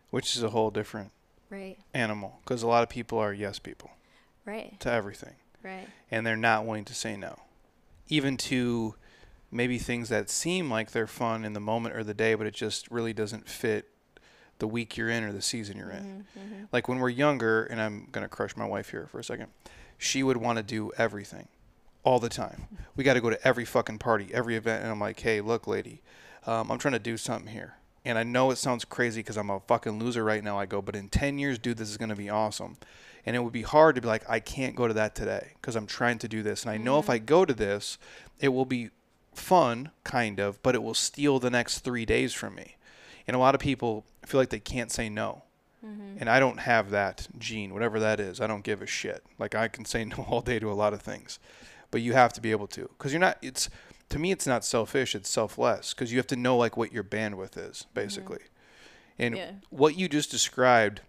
Which 0.09 0.35
is 0.35 0.43
a 0.43 0.49
whole 0.49 0.71
different 0.71 1.11
right. 1.49 1.77
animal 1.93 2.39
because 2.43 2.63
a 2.63 2.67
lot 2.67 2.83
of 2.83 2.89
people 2.89 3.17
are 3.17 3.33
yes 3.33 3.59
people 3.59 3.91
right. 4.45 4.79
to 4.81 4.91
everything. 4.91 5.35
Right. 5.63 5.87
And 6.09 6.25
they're 6.25 6.35
not 6.35 6.65
willing 6.65 6.85
to 6.85 6.93
say 6.93 7.15
no. 7.15 7.37
Even 8.11 8.37
to 8.37 8.93
maybe 9.51 9.77
things 9.79 10.09
that 10.09 10.29
seem 10.29 10.69
like 10.69 10.91
they're 10.91 11.07
fun 11.07 11.43
in 11.43 11.53
the 11.53 11.59
moment 11.59 11.95
or 11.95 12.03
the 12.03 12.13
day, 12.13 12.35
but 12.35 12.45
it 12.47 12.53
just 12.53 12.89
really 12.91 13.13
doesn't 13.13 13.47
fit 13.49 13.89
the 14.59 14.67
week 14.67 14.95
you're 14.95 15.09
in 15.09 15.23
or 15.23 15.31
the 15.33 15.41
season 15.41 15.75
you're 15.77 15.89
in. 15.89 16.25
Mm-hmm, 16.37 16.63
Like 16.71 16.87
when 16.87 16.99
we're 16.99 17.09
younger, 17.09 17.63
and 17.63 17.81
I'm 17.81 18.07
going 18.11 18.23
to 18.23 18.29
crush 18.29 18.55
my 18.55 18.65
wife 18.65 18.91
here 18.91 19.07
for 19.11 19.19
a 19.19 19.23
second, 19.23 19.47
she 19.97 20.23
would 20.23 20.37
want 20.37 20.57
to 20.57 20.63
do 20.63 20.91
everything 20.97 21.47
all 22.03 22.19
the 22.19 22.29
time. 22.29 22.67
We 22.95 23.03
got 23.03 23.13
to 23.15 23.21
go 23.21 23.29
to 23.29 23.47
every 23.47 23.65
fucking 23.65 23.97
party, 23.99 24.29
every 24.33 24.55
event. 24.55 24.83
And 24.83 24.91
I'm 24.91 24.99
like, 24.99 25.19
hey, 25.19 25.41
look, 25.41 25.65
lady, 25.65 26.01
um, 26.45 26.69
I'm 26.71 26.77
trying 26.77 26.91
to 26.93 26.99
do 26.99 27.17
something 27.17 27.51
here. 27.51 27.75
And 28.03 28.17
I 28.17 28.23
know 28.23 28.51
it 28.51 28.57
sounds 28.57 28.83
crazy 28.85 29.21
because 29.21 29.37
I'm 29.37 29.49
a 29.49 29.59
fucking 29.61 29.97
loser 29.99 30.23
right 30.23 30.43
now. 30.43 30.59
I 30.59 30.65
go, 30.65 30.81
but 30.81 30.95
in 30.95 31.07
10 31.09 31.39
years, 31.39 31.57
dude, 31.57 31.77
this 31.77 31.89
is 31.89 31.97
going 31.97 32.09
to 32.09 32.15
be 32.15 32.29
awesome. 32.29 32.77
And 33.25 33.35
it 33.35 33.43
would 33.43 33.53
be 33.53 33.61
hard 33.61 33.95
to 33.95 34.01
be 34.01 34.07
like, 34.07 34.27
I 34.29 34.39
can't 34.39 34.75
go 34.75 34.87
to 34.87 34.93
that 34.95 35.15
today 35.15 35.53
because 35.55 35.75
I'm 35.75 35.87
trying 35.87 36.17
to 36.19 36.27
do 36.27 36.41
this. 36.41 36.63
And 36.63 36.71
I 36.71 36.77
know 36.77 36.97
if 36.97 37.03
mm-hmm. 37.03 37.11
I 37.11 37.17
go 37.19 37.45
to 37.45 37.53
this, 37.53 37.97
it 38.39 38.49
will 38.49 38.65
be 38.65 38.89
fun, 39.33 39.91
kind 40.03 40.39
of, 40.39 40.61
but 40.63 40.75
it 40.75 40.83
will 40.83 40.93
steal 40.93 41.39
the 41.39 41.49
next 41.49 41.79
three 41.79 42.05
days 42.05 42.33
from 42.33 42.55
me. 42.55 42.77
And 43.27 43.35
a 43.35 43.39
lot 43.39 43.55
of 43.55 43.61
people 43.61 44.05
feel 44.25 44.39
like 44.39 44.49
they 44.49 44.59
can't 44.59 44.91
say 44.91 45.09
no. 45.09 45.43
Mm-hmm. 45.85 46.17
And 46.19 46.29
I 46.29 46.39
don't 46.39 46.59
have 46.59 46.91
that 46.91 47.27
gene, 47.37 47.73
whatever 47.73 47.99
that 47.99 48.19
is. 48.19 48.39
I 48.39 48.47
don't 48.47 48.63
give 48.63 48.81
a 48.81 48.87
shit. 48.87 49.23
Like 49.39 49.55
I 49.55 49.67
can 49.67 49.85
say 49.85 50.03
no 50.05 50.25
all 50.29 50.41
day 50.41 50.59
to 50.59 50.71
a 50.71 50.73
lot 50.73 50.93
of 50.93 51.01
things, 51.01 51.39
but 51.89 52.01
you 52.01 52.13
have 52.13 52.33
to 52.33 52.41
be 52.41 52.51
able 52.51 52.67
to, 52.67 52.89
because 52.97 53.11
you're 53.13 53.19
not. 53.19 53.37
It's 53.41 53.69
to 54.09 54.19
me, 54.19 54.31
it's 54.31 54.45
not 54.45 54.63
selfish. 54.63 55.15
It's 55.15 55.29
selfless, 55.29 55.93
because 55.93 56.11
you 56.11 56.17
have 56.17 56.27
to 56.27 56.35
know 56.35 56.57
like 56.57 56.77
what 56.77 56.91
your 56.91 57.03
bandwidth 57.03 57.57
is, 57.57 57.77
mm-hmm. 57.77 57.93
basically. 57.93 58.41
And 59.17 59.37
Yeah. 59.37 59.51
what 59.69 59.97
you 59.97 60.07
just 60.07 60.31
described, 60.31 61.01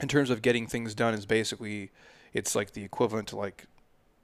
in 0.00 0.08
terms 0.08 0.30
of 0.30 0.42
getting 0.42 0.66
things 0.66 0.94
done, 0.94 1.14
is 1.14 1.26
basically, 1.26 1.90
it's 2.32 2.54
like 2.54 2.72
the 2.72 2.84
equivalent 2.84 3.28
to 3.28 3.36
like 3.36 3.66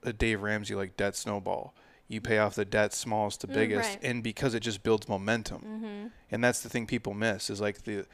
a 0.02 0.12
Dave 0.12 0.42
Ramsey 0.42 0.74
like 0.74 0.96
debt 0.96 1.16
snowball. 1.16 1.74
You 2.06 2.20
pay 2.20 2.38
off 2.38 2.54
the 2.54 2.64
debt 2.66 2.92
smallest 2.92 3.40
to 3.40 3.46
Mm, 3.48 3.54
biggest, 3.54 3.88
right. 3.88 3.98
and 4.02 4.22
because 4.22 4.54
it 4.54 4.60
just 4.60 4.82
builds 4.82 5.08
momentum 5.08 5.60
mm-hmm. 5.62 6.06
and 6.30 6.44
that's 6.44 6.60
the 6.60 6.68
thing 6.68 6.86
people 6.86 7.14
miss 7.14 7.48
is 7.48 7.60
like 7.62 7.84
the 7.84 8.04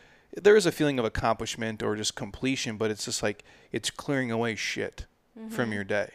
there 0.41 0.55
is 0.57 0.65
a 0.65 0.71
feeling 0.71 1.01
of 1.01 1.05
accomplishment 1.05 1.83
or 1.83 1.97
just 1.97 2.15
completion 2.15 2.77
but 2.77 2.89
it's 2.93 3.05
just 3.05 3.21
like 3.21 3.43
it's 3.73 3.91
clearing 3.91 4.31
away 4.31 4.55
shit 4.55 5.07
Mm-hmm. 5.39 5.49
from 5.51 5.73
your 5.73 5.85
day 5.85 6.11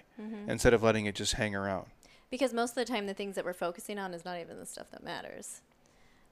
instead 0.48 0.74
of 0.74 0.84
letting 0.84 1.06
it 1.06 1.16
just 1.16 1.34
hang 1.34 1.54
around 1.56 1.88
because 2.30 2.54
most 2.54 2.72
of 2.72 2.76
the 2.76 2.86
time 2.86 3.08
the 3.08 3.14
things 3.14 3.36
that 3.36 3.44
we're 3.46 3.54
focusing 3.54 3.98
on 3.98 4.14
is 4.14 4.24
not 4.26 4.40
even 4.40 4.58
the 4.60 4.66
stuff 4.66 4.90
that 4.92 5.04
matters 5.04 5.62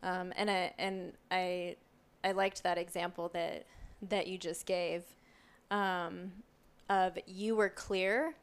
um, 0.02 0.34
and 0.38 0.50
I 0.52 0.74
and 0.78 1.14
I 1.32 1.76
I 2.24 2.32
liked 2.34 2.64
that 2.64 2.78
example 2.78 3.30
that 3.34 3.66
that 4.10 4.28
you 4.28 4.38
just 4.38 4.66
gave 4.66 5.04
um, 5.72 6.32
of 6.90 7.18
you 7.26 7.56
were 7.56 7.70
clear 7.70 8.36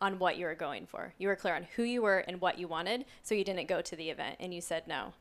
on 0.00 0.18
what 0.18 0.36
you 0.36 0.46
were 0.46 0.54
going 0.54 0.86
for. 0.86 1.12
You 1.18 1.28
were 1.28 1.36
clear 1.36 1.54
on 1.54 1.66
who 1.76 1.82
you 1.82 2.02
were 2.02 2.18
and 2.18 2.40
what 2.40 2.58
you 2.58 2.68
wanted 2.68 3.04
so 3.22 3.34
you 3.34 3.44
didn't 3.44 3.68
go 3.68 3.80
to 3.80 3.96
the 3.96 4.10
event 4.10 4.36
and 4.40 4.52
you 4.52 4.60
said 4.60 4.86
no 4.86 5.12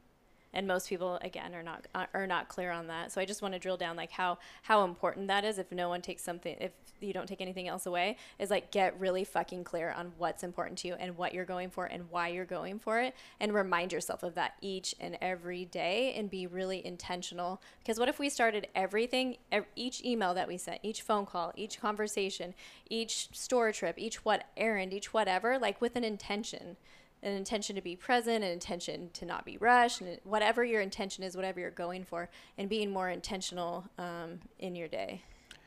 and 0.54 0.68
most 0.68 0.90
people 0.90 1.18
again 1.22 1.54
are 1.56 1.64
not 1.64 1.88
uh, 1.96 2.06
are 2.14 2.28
not 2.28 2.48
clear 2.48 2.72
on 2.72 2.88
that. 2.88 3.12
So 3.12 3.22
i 3.22 3.26
just 3.26 3.42
want 3.42 3.54
to 3.54 3.60
drill 3.60 3.78
down 3.78 3.96
like 3.96 4.12
how 4.12 4.38
how 4.64 4.84
important 4.84 5.28
that 5.28 5.44
is 5.44 5.58
if 5.58 5.72
no 5.72 5.90
one 5.90 6.02
takes 6.02 6.24
something 6.24 6.56
if 6.60 6.72
you 7.04 7.14
don't 7.14 7.28
take 7.28 7.42
anything 7.42 7.68
else 7.68 7.86
away 7.86 8.18
is 8.40 8.50
like 8.50 8.72
get 8.72 8.98
really 9.00 9.24
fucking 9.24 9.64
clear 9.64 9.92
on 9.92 10.14
what's 10.18 10.44
important 10.44 10.78
to 10.80 10.88
you 10.88 10.96
and 10.96 11.18
what 11.18 11.34
you're 11.34 11.46
going 11.46 11.70
for 11.70 11.86
and 11.86 12.10
why 12.10 12.30
you're 12.30 12.46
going 12.46 12.80
for 12.80 13.00
it 13.00 13.14
and 13.40 13.54
remind 13.54 13.92
yourself 13.92 14.24
of 14.24 14.36
that 14.36 14.54
each 14.62 14.96
and 15.00 15.18
every 15.22 15.66
day 15.66 16.14
and 16.16 16.30
be 16.30 16.48
really 16.48 16.86
intentional. 16.86 17.62
Because 17.80 18.00
what 18.00 18.10
if 18.10 18.20
we 18.20 18.30
started 18.30 18.68
everything 18.76 19.38
each 19.76 20.04
email 20.04 20.34
that 20.34 20.48
we 20.48 20.58
sent 20.58 20.80
each 20.84 21.02
phone 21.02 21.26
call 21.26 21.52
each 21.56 21.80
conversation 21.80 22.54
each 22.90 23.30
store 23.36 23.72
trip 23.72 23.96
each 23.98 24.24
what 24.26 24.46
errand 24.58 24.94
each 24.94 25.14
whatever 25.14 25.58
like 25.60 25.82
with 25.82 25.96
an 25.96 26.04
intention 26.04 26.78
an 27.24 27.34
intention 27.34 27.76
to 27.76 27.82
be 27.82 27.96
present, 27.96 28.44
an 28.44 28.52
intention 28.52 29.10
to 29.14 29.26
not 29.26 29.46
be 29.46 29.58
rushed, 29.58 30.02
and 30.02 30.20
whatever 30.24 30.64
your 30.64 30.82
intention 30.82 31.24
is, 31.24 31.36
whatever 31.36 31.60
you're 31.60 31.72
going 31.72 32.04
for, 32.04 32.30
and 32.58 32.70
being 32.70 32.92
more 32.92 33.10
intentional 33.10 33.86
um, 33.98 34.40
in 34.60 34.76
your 34.76 34.90
day 34.90 35.22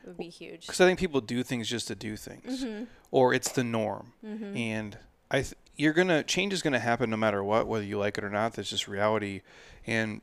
would 0.05 0.17
be 0.17 0.29
huge. 0.29 0.61
Because 0.61 0.79
I 0.79 0.85
think 0.85 0.99
people 0.99 1.19
do 1.19 1.43
things 1.43 1.67
just 1.67 1.87
to 1.87 1.95
do 1.95 2.15
things, 2.15 2.63
mm-hmm. 2.63 2.83
or 3.11 3.33
it's 3.33 3.51
the 3.51 3.63
norm, 3.63 4.13
mm-hmm. 4.25 4.55
and 4.55 4.97
I 5.31 5.37
th- 5.37 5.55
you're 5.75 5.93
gonna 5.93 6.23
change 6.23 6.53
is 6.53 6.61
gonna 6.61 6.79
happen 6.79 7.09
no 7.09 7.17
matter 7.17 7.43
what, 7.43 7.67
whether 7.67 7.83
you 7.83 7.97
like 7.97 8.17
it 8.17 8.23
or 8.23 8.29
not. 8.29 8.53
That's 8.53 8.69
just 8.69 8.87
reality, 8.87 9.41
and 9.85 10.21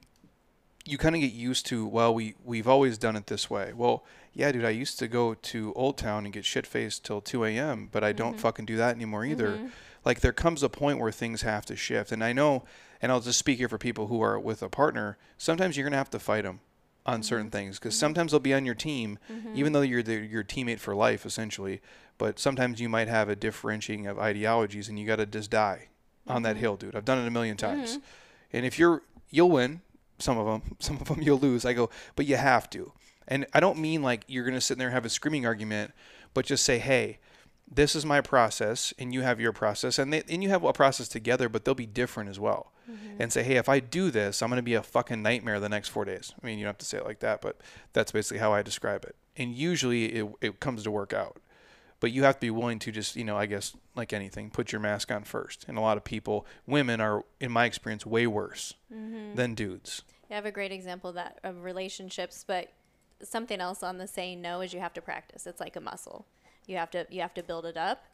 you 0.84 0.98
kind 0.98 1.14
of 1.14 1.20
get 1.20 1.32
used 1.32 1.66
to 1.66 1.86
well, 1.86 2.14
we 2.14 2.34
we've 2.44 2.68
always 2.68 2.96
done 2.96 3.16
it 3.16 3.26
this 3.26 3.50
way. 3.50 3.72
Well, 3.74 4.04
yeah, 4.32 4.52
dude, 4.52 4.64
I 4.64 4.70
used 4.70 5.00
to 5.00 5.08
go 5.08 5.34
to 5.34 5.72
Old 5.74 5.98
Town 5.98 6.24
and 6.24 6.32
get 6.32 6.44
shit 6.44 6.66
faced 6.66 7.04
till 7.04 7.20
2 7.20 7.44
a.m., 7.44 7.88
but 7.90 8.02
I 8.02 8.12
don't 8.12 8.32
mm-hmm. 8.32 8.40
fucking 8.40 8.66
do 8.66 8.76
that 8.76 8.94
anymore 8.94 9.24
either. 9.24 9.50
Mm-hmm 9.50 9.66
like 10.04 10.20
there 10.20 10.32
comes 10.32 10.62
a 10.62 10.68
point 10.68 10.98
where 10.98 11.12
things 11.12 11.42
have 11.42 11.64
to 11.66 11.76
shift. 11.76 12.12
And 12.12 12.22
I 12.22 12.32
know, 12.32 12.64
and 13.00 13.10
I'll 13.10 13.20
just 13.20 13.38
speak 13.38 13.58
here 13.58 13.68
for 13.68 13.78
people 13.78 14.08
who 14.08 14.20
are 14.20 14.38
with 14.38 14.62
a 14.62 14.68
partner. 14.68 15.18
Sometimes 15.38 15.76
you're 15.76 15.84
gonna 15.84 15.96
have 15.96 16.10
to 16.10 16.18
fight 16.18 16.44
them 16.44 16.60
on 17.06 17.16
mm-hmm. 17.16 17.22
certain 17.22 17.50
things 17.50 17.78
because 17.78 17.94
mm-hmm. 17.94 18.00
sometimes 18.00 18.30
they'll 18.32 18.40
be 18.40 18.54
on 18.54 18.66
your 18.66 18.74
team, 18.74 19.18
mm-hmm. 19.30 19.52
even 19.54 19.72
though 19.72 19.82
you're 19.82 20.02
the, 20.02 20.16
your 20.16 20.44
teammate 20.44 20.80
for 20.80 20.94
life 20.94 21.24
essentially. 21.26 21.80
But 22.16 22.38
sometimes 22.38 22.80
you 22.80 22.88
might 22.88 23.08
have 23.08 23.28
a 23.28 23.36
differentiating 23.36 24.06
of 24.06 24.18
ideologies, 24.18 24.88
and 24.88 24.98
you 24.98 25.06
got 25.06 25.16
to 25.16 25.26
just 25.26 25.50
die 25.50 25.88
on 26.28 26.42
that 26.42 26.52
mm-hmm. 26.52 26.60
hill, 26.60 26.76
dude. 26.76 26.94
I've 26.94 27.04
done 27.04 27.18
it 27.18 27.26
a 27.26 27.30
million 27.30 27.56
times. 27.56 27.96
Mm-hmm. 27.96 28.56
And 28.56 28.66
if 28.66 28.78
you're, 28.78 29.02
you'll 29.30 29.50
win 29.50 29.80
some 30.18 30.38
of 30.38 30.46
them. 30.46 30.76
Some 30.80 30.96
of 30.96 31.08
them 31.08 31.22
you'll 31.22 31.38
lose. 31.38 31.64
I 31.64 31.72
go, 31.72 31.90
but 32.16 32.26
you 32.26 32.36
have 32.36 32.70
to. 32.70 32.92
And 33.26 33.46
I 33.52 33.60
don't 33.60 33.78
mean 33.78 34.02
like 34.02 34.24
you're 34.28 34.44
gonna 34.44 34.60
sit 34.60 34.78
there 34.78 34.88
and 34.88 34.94
have 34.94 35.04
a 35.04 35.10
screaming 35.10 35.46
argument, 35.46 35.92
but 36.34 36.44
just 36.44 36.64
say, 36.64 36.78
hey, 36.78 37.18
this 37.70 37.96
is 37.96 38.04
my 38.04 38.20
process 38.20 38.92
and 38.98 39.12
you 39.12 39.22
have 39.22 39.40
your 39.40 39.52
process 39.52 39.98
and 39.98 40.12
they, 40.12 40.22
and 40.28 40.42
you 40.42 40.50
have 40.50 40.64
a 40.64 40.72
process 40.72 41.08
together 41.08 41.48
but 41.48 41.64
they'll 41.64 41.74
be 41.74 41.86
different 41.86 42.30
as 42.30 42.38
well. 42.38 42.70
Mm-hmm. 42.90 43.22
and 43.22 43.32
say 43.32 43.42
hey 43.42 43.56
if 43.56 43.66
i 43.66 43.80
do 43.80 44.10
this 44.10 44.42
i'm 44.42 44.50
going 44.50 44.58
to 44.58 44.62
be 44.62 44.74
a 44.74 44.82
fucking 44.82 45.22
nightmare 45.22 45.58
the 45.58 45.70
next 45.70 45.88
four 45.88 46.04
days. 46.04 46.34
I 46.42 46.44
mean 46.44 46.58
you 46.58 46.64
don't 46.64 46.68
have 46.68 46.78
to 46.78 46.84
say 46.84 46.98
it 46.98 47.06
like 47.06 47.20
that 47.20 47.40
but 47.40 47.58
that's 47.94 48.12
basically 48.12 48.38
how 48.38 48.52
i 48.52 48.60
describe 48.60 49.04
it. 49.04 49.16
And 49.38 49.54
usually 49.54 50.06
it, 50.06 50.28
it 50.42 50.60
comes 50.60 50.82
to 50.82 50.90
work 50.90 51.14
out. 51.14 51.38
But 52.00 52.12
you 52.12 52.24
have 52.24 52.34
to 52.34 52.40
be 52.40 52.50
willing 52.50 52.78
to 52.80 52.92
just 52.92 53.16
you 53.16 53.24
know 53.24 53.38
i 53.38 53.46
guess 53.46 53.74
like 53.96 54.12
anything 54.12 54.50
put 54.50 54.70
your 54.70 54.82
mask 54.82 55.10
on 55.10 55.24
first. 55.24 55.64
And 55.66 55.78
a 55.78 55.80
lot 55.80 55.96
of 55.96 56.04
people 56.04 56.46
women 56.66 57.00
are 57.00 57.24
in 57.40 57.50
my 57.50 57.64
experience 57.64 58.04
way 58.04 58.26
worse 58.26 58.74
mm-hmm. 58.92 59.34
than 59.34 59.54
dudes. 59.54 60.02
I 60.30 60.34
have 60.34 60.44
a 60.44 60.52
great 60.52 60.72
example 60.72 61.08
of 61.08 61.16
that 61.16 61.38
of 61.42 61.64
relationships 61.64 62.44
but 62.46 62.70
something 63.22 63.60
else 63.60 63.82
on 63.82 63.96
the 63.96 64.06
saying 64.06 64.42
no 64.42 64.60
is 64.60 64.74
you 64.74 64.80
have 64.80 64.92
to 64.92 65.00
practice. 65.00 65.46
It's 65.46 65.60
like 65.60 65.76
a 65.76 65.80
muscle 65.80 66.26
you 66.66 66.76
have 66.76 66.90
to 66.90 67.06
you 67.10 67.20
have 67.20 67.34
to 67.34 67.42
build 67.42 67.66
it 67.66 67.76
up 67.76 68.06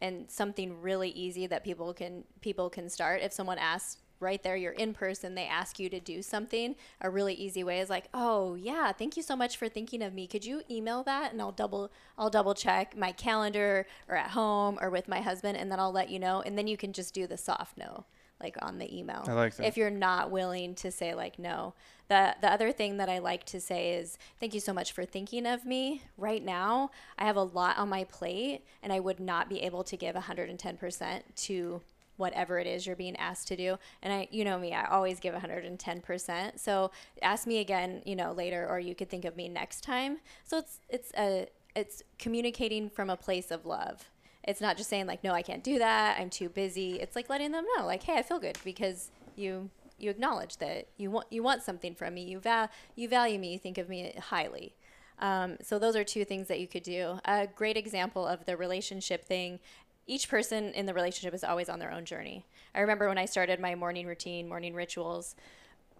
and 0.00 0.30
something 0.30 0.80
really 0.80 1.10
easy 1.10 1.46
that 1.46 1.64
people 1.64 1.92
can 1.92 2.24
people 2.40 2.70
can 2.70 2.88
start 2.88 3.20
if 3.22 3.32
someone 3.32 3.58
asks 3.58 3.98
right 4.20 4.42
there 4.42 4.56
you're 4.56 4.72
in 4.72 4.92
person 4.92 5.34
they 5.34 5.46
ask 5.46 5.78
you 5.78 5.88
to 5.88 6.00
do 6.00 6.22
something 6.22 6.74
a 7.00 7.08
really 7.08 7.34
easy 7.34 7.62
way 7.62 7.78
is 7.78 7.88
like 7.88 8.08
oh 8.12 8.54
yeah 8.56 8.90
thank 8.92 9.16
you 9.16 9.22
so 9.22 9.36
much 9.36 9.56
for 9.56 9.68
thinking 9.68 10.02
of 10.02 10.12
me 10.12 10.26
could 10.26 10.44
you 10.44 10.62
email 10.70 11.04
that 11.04 11.32
and 11.32 11.40
i'll 11.40 11.52
double 11.52 11.90
i'll 12.16 12.30
double 12.30 12.54
check 12.54 12.96
my 12.96 13.12
calendar 13.12 13.86
or 14.08 14.16
at 14.16 14.30
home 14.30 14.76
or 14.80 14.90
with 14.90 15.06
my 15.06 15.20
husband 15.20 15.56
and 15.56 15.70
then 15.70 15.78
i'll 15.78 15.92
let 15.92 16.10
you 16.10 16.18
know 16.18 16.42
and 16.42 16.58
then 16.58 16.66
you 16.66 16.76
can 16.76 16.92
just 16.92 17.14
do 17.14 17.26
the 17.26 17.36
soft 17.36 17.78
no 17.78 18.04
like 18.40 18.56
on 18.62 18.78
the 18.78 18.96
email. 18.96 19.24
I 19.26 19.32
like 19.32 19.56
that. 19.56 19.66
If 19.66 19.76
you're 19.76 19.90
not 19.90 20.30
willing 20.30 20.74
to 20.76 20.90
say 20.90 21.14
like 21.14 21.38
no. 21.38 21.74
The 22.08 22.36
the 22.40 22.50
other 22.50 22.72
thing 22.72 22.96
that 22.96 23.08
I 23.08 23.18
like 23.18 23.44
to 23.46 23.60
say 23.60 23.92
is 23.92 24.18
thank 24.40 24.54
you 24.54 24.60
so 24.60 24.72
much 24.72 24.92
for 24.92 25.04
thinking 25.04 25.46
of 25.46 25.64
me. 25.64 26.02
Right 26.16 26.44
now, 26.44 26.90
I 27.18 27.24
have 27.24 27.36
a 27.36 27.42
lot 27.42 27.78
on 27.78 27.88
my 27.88 28.04
plate 28.04 28.62
and 28.82 28.92
I 28.92 29.00
would 29.00 29.20
not 29.20 29.48
be 29.48 29.62
able 29.62 29.84
to 29.84 29.96
give 29.96 30.14
110% 30.14 31.22
to 31.36 31.80
whatever 32.16 32.58
it 32.58 32.66
is 32.66 32.86
you're 32.86 32.96
being 32.96 33.16
asked 33.16 33.48
to 33.48 33.56
do. 33.56 33.78
And 34.02 34.12
I, 34.12 34.28
you 34.30 34.44
know 34.44 34.58
me, 34.58 34.74
I 34.74 34.86
always 34.86 35.20
give 35.20 35.34
110%. 35.34 36.58
So 36.58 36.90
ask 37.22 37.46
me 37.46 37.58
again, 37.58 38.02
you 38.04 38.16
know, 38.16 38.32
later, 38.32 38.66
or 38.68 38.80
you 38.80 38.94
could 38.94 39.08
think 39.08 39.24
of 39.24 39.36
me 39.36 39.48
next 39.48 39.82
time. 39.82 40.18
So 40.44 40.58
it's, 40.58 40.80
it's 40.88 41.12
a, 41.16 41.46
it's 41.76 42.02
communicating 42.18 42.90
from 42.90 43.08
a 43.08 43.16
place 43.16 43.50
of 43.50 43.64
love 43.64 44.10
it's 44.44 44.62
not 44.62 44.76
just 44.78 44.88
saying 44.88 45.06
like 45.06 45.22
no 45.22 45.32
i 45.32 45.42
can't 45.42 45.62
do 45.62 45.78
that 45.78 46.18
i'm 46.18 46.30
too 46.30 46.48
busy 46.48 46.94
it's 47.00 47.14
like 47.14 47.28
letting 47.28 47.52
them 47.52 47.64
know 47.76 47.84
like 47.84 48.02
hey 48.02 48.16
i 48.16 48.22
feel 48.22 48.38
good 48.38 48.58
because 48.64 49.10
you 49.36 49.68
you 49.98 50.10
acknowledge 50.10 50.58
that 50.58 50.88
you 50.96 51.10
want 51.10 51.26
you 51.30 51.42
want 51.42 51.62
something 51.62 51.94
from 51.94 52.14
me. 52.14 52.24
You 52.24 52.38
val 52.38 52.68
you 52.94 53.08
value 53.08 53.38
me. 53.38 53.52
You 53.52 53.58
think 53.58 53.78
of 53.78 53.88
me 53.88 54.14
highly. 54.18 54.74
Um, 55.18 55.56
so 55.62 55.78
those 55.78 55.96
are 55.96 56.04
two 56.04 56.24
things 56.24 56.46
that 56.48 56.60
you 56.60 56.68
could 56.68 56.84
do. 56.84 57.18
A 57.24 57.48
great 57.48 57.76
example 57.76 58.26
of 58.26 58.44
the 58.44 58.56
relationship 58.56 59.24
thing 59.24 59.58
each 60.06 60.28
person 60.28 60.72
in 60.72 60.86
the 60.86 60.94
relationship 60.94 61.34
is 61.34 61.44
always 61.44 61.68
on 61.68 61.78
their 61.78 61.92
own 61.92 62.04
journey. 62.06 62.46
I 62.74 62.80
remember 62.80 63.08
when 63.08 63.18
i 63.18 63.26
started 63.26 63.60
my 63.60 63.74
morning 63.74 64.06
routine 64.06 64.48
morning 64.48 64.74
rituals 64.74 65.34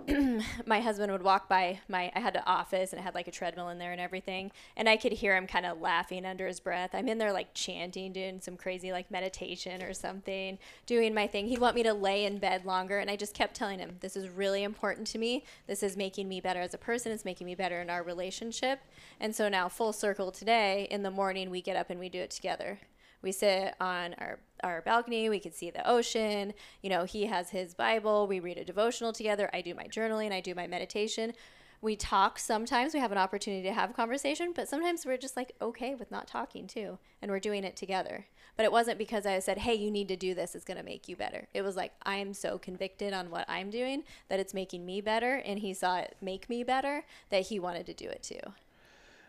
my 0.66 0.80
husband 0.80 1.12
would 1.12 1.22
walk 1.22 1.48
by 1.48 1.80
my 1.88 2.10
I 2.14 2.20
had 2.20 2.36
an 2.36 2.42
office 2.46 2.92
and 2.92 3.00
I 3.00 3.02
had 3.02 3.14
like 3.14 3.28
a 3.28 3.32
treadmill 3.32 3.68
in 3.68 3.78
there 3.78 3.92
and 3.92 4.00
everything 4.00 4.50
and 4.76 4.88
I 4.88 4.96
could 4.96 5.12
hear 5.12 5.36
him 5.36 5.46
kind 5.46 5.66
of 5.66 5.80
laughing 5.80 6.24
under 6.24 6.46
his 6.46 6.60
breath. 6.60 6.90
I'm 6.94 7.08
in 7.08 7.18
there 7.18 7.32
like 7.32 7.54
chanting 7.54 8.12
doing 8.12 8.40
some 8.40 8.56
crazy 8.56 8.92
like 8.92 9.10
meditation 9.10 9.82
or 9.82 9.92
something, 9.92 10.58
doing 10.86 11.14
my 11.14 11.26
thing. 11.26 11.46
He'd 11.46 11.60
want 11.60 11.76
me 11.76 11.82
to 11.82 11.94
lay 11.94 12.24
in 12.24 12.38
bed 12.38 12.64
longer 12.64 12.98
and 12.98 13.10
I 13.10 13.16
just 13.16 13.34
kept 13.34 13.54
telling 13.54 13.78
him 13.78 13.96
this 14.00 14.16
is 14.16 14.28
really 14.28 14.62
important 14.62 15.06
to 15.08 15.18
me. 15.18 15.44
This 15.66 15.82
is 15.82 15.96
making 15.96 16.28
me 16.28 16.40
better 16.40 16.60
as 16.60 16.74
a 16.74 16.78
person. 16.78 17.12
It's 17.12 17.24
making 17.24 17.46
me 17.46 17.54
better 17.54 17.80
in 17.80 17.90
our 17.90 18.02
relationship. 18.02 18.80
And 19.20 19.34
so 19.34 19.48
now 19.48 19.68
full 19.68 19.92
circle 19.92 20.30
today 20.30 20.86
in 20.90 21.02
the 21.02 21.10
morning 21.10 21.50
we 21.50 21.60
get 21.60 21.76
up 21.76 21.90
and 21.90 22.00
we 22.00 22.08
do 22.08 22.20
it 22.20 22.30
together. 22.30 22.78
We 23.22 23.32
sit 23.32 23.74
on 23.80 24.14
our, 24.18 24.38
our 24.62 24.82
balcony. 24.82 25.28
We 25.28 25.40
can 25.40 25.52
see 25.52 25.70
the 25.70 25.88
ocean. 25.88 26.54
You 26.82 26.90
know, 26.90 27.04
he 27.04 27.26
has 27.26 27.50
his 27.50 27.74
Bible. 27.74 28.26
We 28.26 28.40
read 28.40 28.58
a 28.58 28.64
devotional 28.64 29.12
together. 29.12 29.50
I 29.52 29.60
do 29.60 29.74
my 29.74 29.84
journaling. 29.84 30.32
I 30.32 30.40
do 30.40 30.54
my 30.54 30.66
meditation. 30.66 31.32
We 31.80 31.94
talk 31.94 32.38
sometimes. 32.38 32.92
We 32.92 33.00
have 33.00 33.12
an 33.12 33.18
opportunity 33.18 33.62
to 33.62 33.72
have 33.72 33.94
conversation, 33.94 34.52
but 34.54 34.68
sometimes 34.68 35.06
we're 35.06 35.16
just 35.16 35.36
like 35.36 35.52
okay 35.62 35.94
with 35.94 36.10
not 36.10 36.26
talking 36.26 36.66
too. 36.66 36.98
And 37.22 37.30
we're 37.30 37.38
doing 37.38 37.62
it 37.62 37.76
together. 37.76 38.26
But 38.56 38.64
it 38.64 38.72
wasn't 38.72 38.98
because 38.98 39.24
I 39.24 39.38
said, 39.38 39.58
hey, 39.58 39.74
you 39.74 39.88
need 39.88 40.08
to 40.08 40.16
do 40.16 40.34
this. 40.34 40.56
It's 40.56 40.64
going 40.64 40.78
to 40.78 40.82
make 40.82 41.08
you 41.08 41.14
better. 41.14 41.46
It 41.54 41.62
was 41.62 41.76
like, 41.76 41.92
I'm 42.02 42.34
so 42.34 42.58
convicted 42.58 43.12
on 43.12 43.30
what 43.30 43.48
I'm 43.48 43.70
doing 43.70 44.02
that 44.28 44.40
it's 44.40 44.52
making 44.52 44.84
me 44.84 45.00
better. 45.00 45.36
And 45.36 45.60
he 45.60 45.72
saw 45.72 45.98
it 45.98 46.16
make 46.20 46.50
me 46.50 46.64
better 46.64 47.04
that 47.30 47.42
he 47.42 47.60
wanted 47.60 47.86
to 47.86 47.94
do 47.94 48.08
it 48.08 48.24
too. 48.24 48.52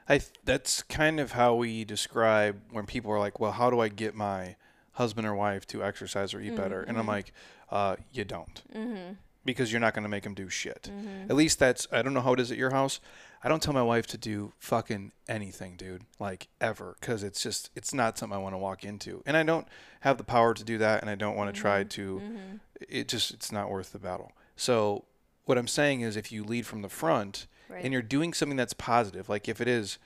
I 0.10 0.18
th- 0.18 0.32
that's 0.44 0.82
kind 0.84 1.20
of 1.20 1.34
how 1.34 1.54
we 1.54 1.86
describe 1.86 2.60
when 2.72 2.86
people 2.86 3.12
are 3.12 3.20
like, 3.20 3.40
"Well, 3.40 3.52
how 3.52 3.70
do 3.70 3.80
I 3.80 3.88
get 3.88 4.16
my 4.16 4.56
husband 4.94 5.28
or 5.28 5.36
wife 5.36 5.66
to 5.68 5.84
exercise 5.84 6.34
or 6.34 6.42
eat 6.42 6.48
mm-hmm. 6.48 6.56
better?" 6.58 6.82
And 6.82 6.98
I'm 6.98 7.04
mm-hmm. 7.04 7.10
like, 7.10 7.34
uh, 7.70 7.96
"You 8.12 8.26
don't." 8.26 8.64
Mm-hmm. 8.76 9.14
Because 9.46 9.72
you're 9.72 9.80
not 9.80 9.94
going 9.94 10.04
to 10.04 10.10
make 10.10 10.24
them 10.24 10.34
do 10.34 10.50
shit. 10.50 10.90
Mm-hmm. 10.92 11.30
At 11.30 11.36
least 11.36 11.60
that's, 11.60 11.88
I 11.94 12.02
don't 12.02 12.14
know 12.14 12.22
how 12.22 12.34
it 12.34 12.42
is 12.42 12.52
at 12.52 12.58
your 12.58 12.72
house. 12.72 13.00
I 13.42 13.48
don't 13.48 13.64
tell 13.64 13.74
my 13.74 13.82
wife 13.82 14.06
to 14.08 14.18
do 14.18 14.52
fucking 14.60 15.14
anything, 15.30 15.78
dude, 15.78 16.04
like 16.20 16.50
ever, 16.60 16.98
because 17.00 17.24
it's 17.24 17.42
just, 17.42 17.70
it's 17.74 17.94
not 17.94 18.18
something 18.18 18.38
I 18.38 18.42
want 18.42 18.54
to 18.54 18.58
walk 18.60 18.84
into. 18.84 19.24
And 19.26 19.38
I 19.38 19.44
don't 19.44 19.66
have 20.02 20.18
the 20.18 20.26
power 20.26 20.54
to 20.54 20.64
do 20.64 20.78
that, 20.80 21.02
and 21.02 21.10
I 21.10 21.16
don't 21.16 21.38
want 21.38 21.56
to 21.56 21.60
try 21.60 21.80
mm-hmm. 21.80 21.88
to, 21.88 22.22
mm-hmm. 22.22 22.56
it 22.90 23.08
just, 23.08 23.32
it's 23.32 23.52
not 23.52 23.72
worth 23.72 23.94
the 23.94 23.98
battle. 23.98 24.34
So, 24.58 25.06
what 25.46 25.58
I'm 25.58 25.70
saying 25.70 26.02
is, 26.02 26.18
if 26.18 26.34
you 26.34 26.44
lead 26.44 26.68
from 26.68 26.82
the 26.82 26.90
front, 26.90 27.48
right. 27.70 27.84
and 27.84 27.94
you're 27.94 28.02
doing 28.02 28.34
something 28.34 28.58
that's 28.58 28.74
positive, 28.74 29.30
like 29.30 29.48
if 29.48 29.62
it 29.62 29.68
is 29.68 29.98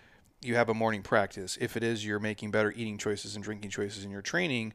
you 0.42 0.56
have 0.56 0.70
a 0.70 0.74
morning 0.74 1.02
practice, 1.02 1.58
if 1.62 1.78
it 1.78 1.84
is 1.84 2.06
you're 2.06 2.20
making 2.20 2.52
better 2.52 2.72
eating 2.76 2.98
choices 2.98 3.36
and 3.36 3.44
drinking 3.44 3.70
choices 3.70 4.04
in 4.04 4.12
your 4.12 4.22
training, 4.22 4.74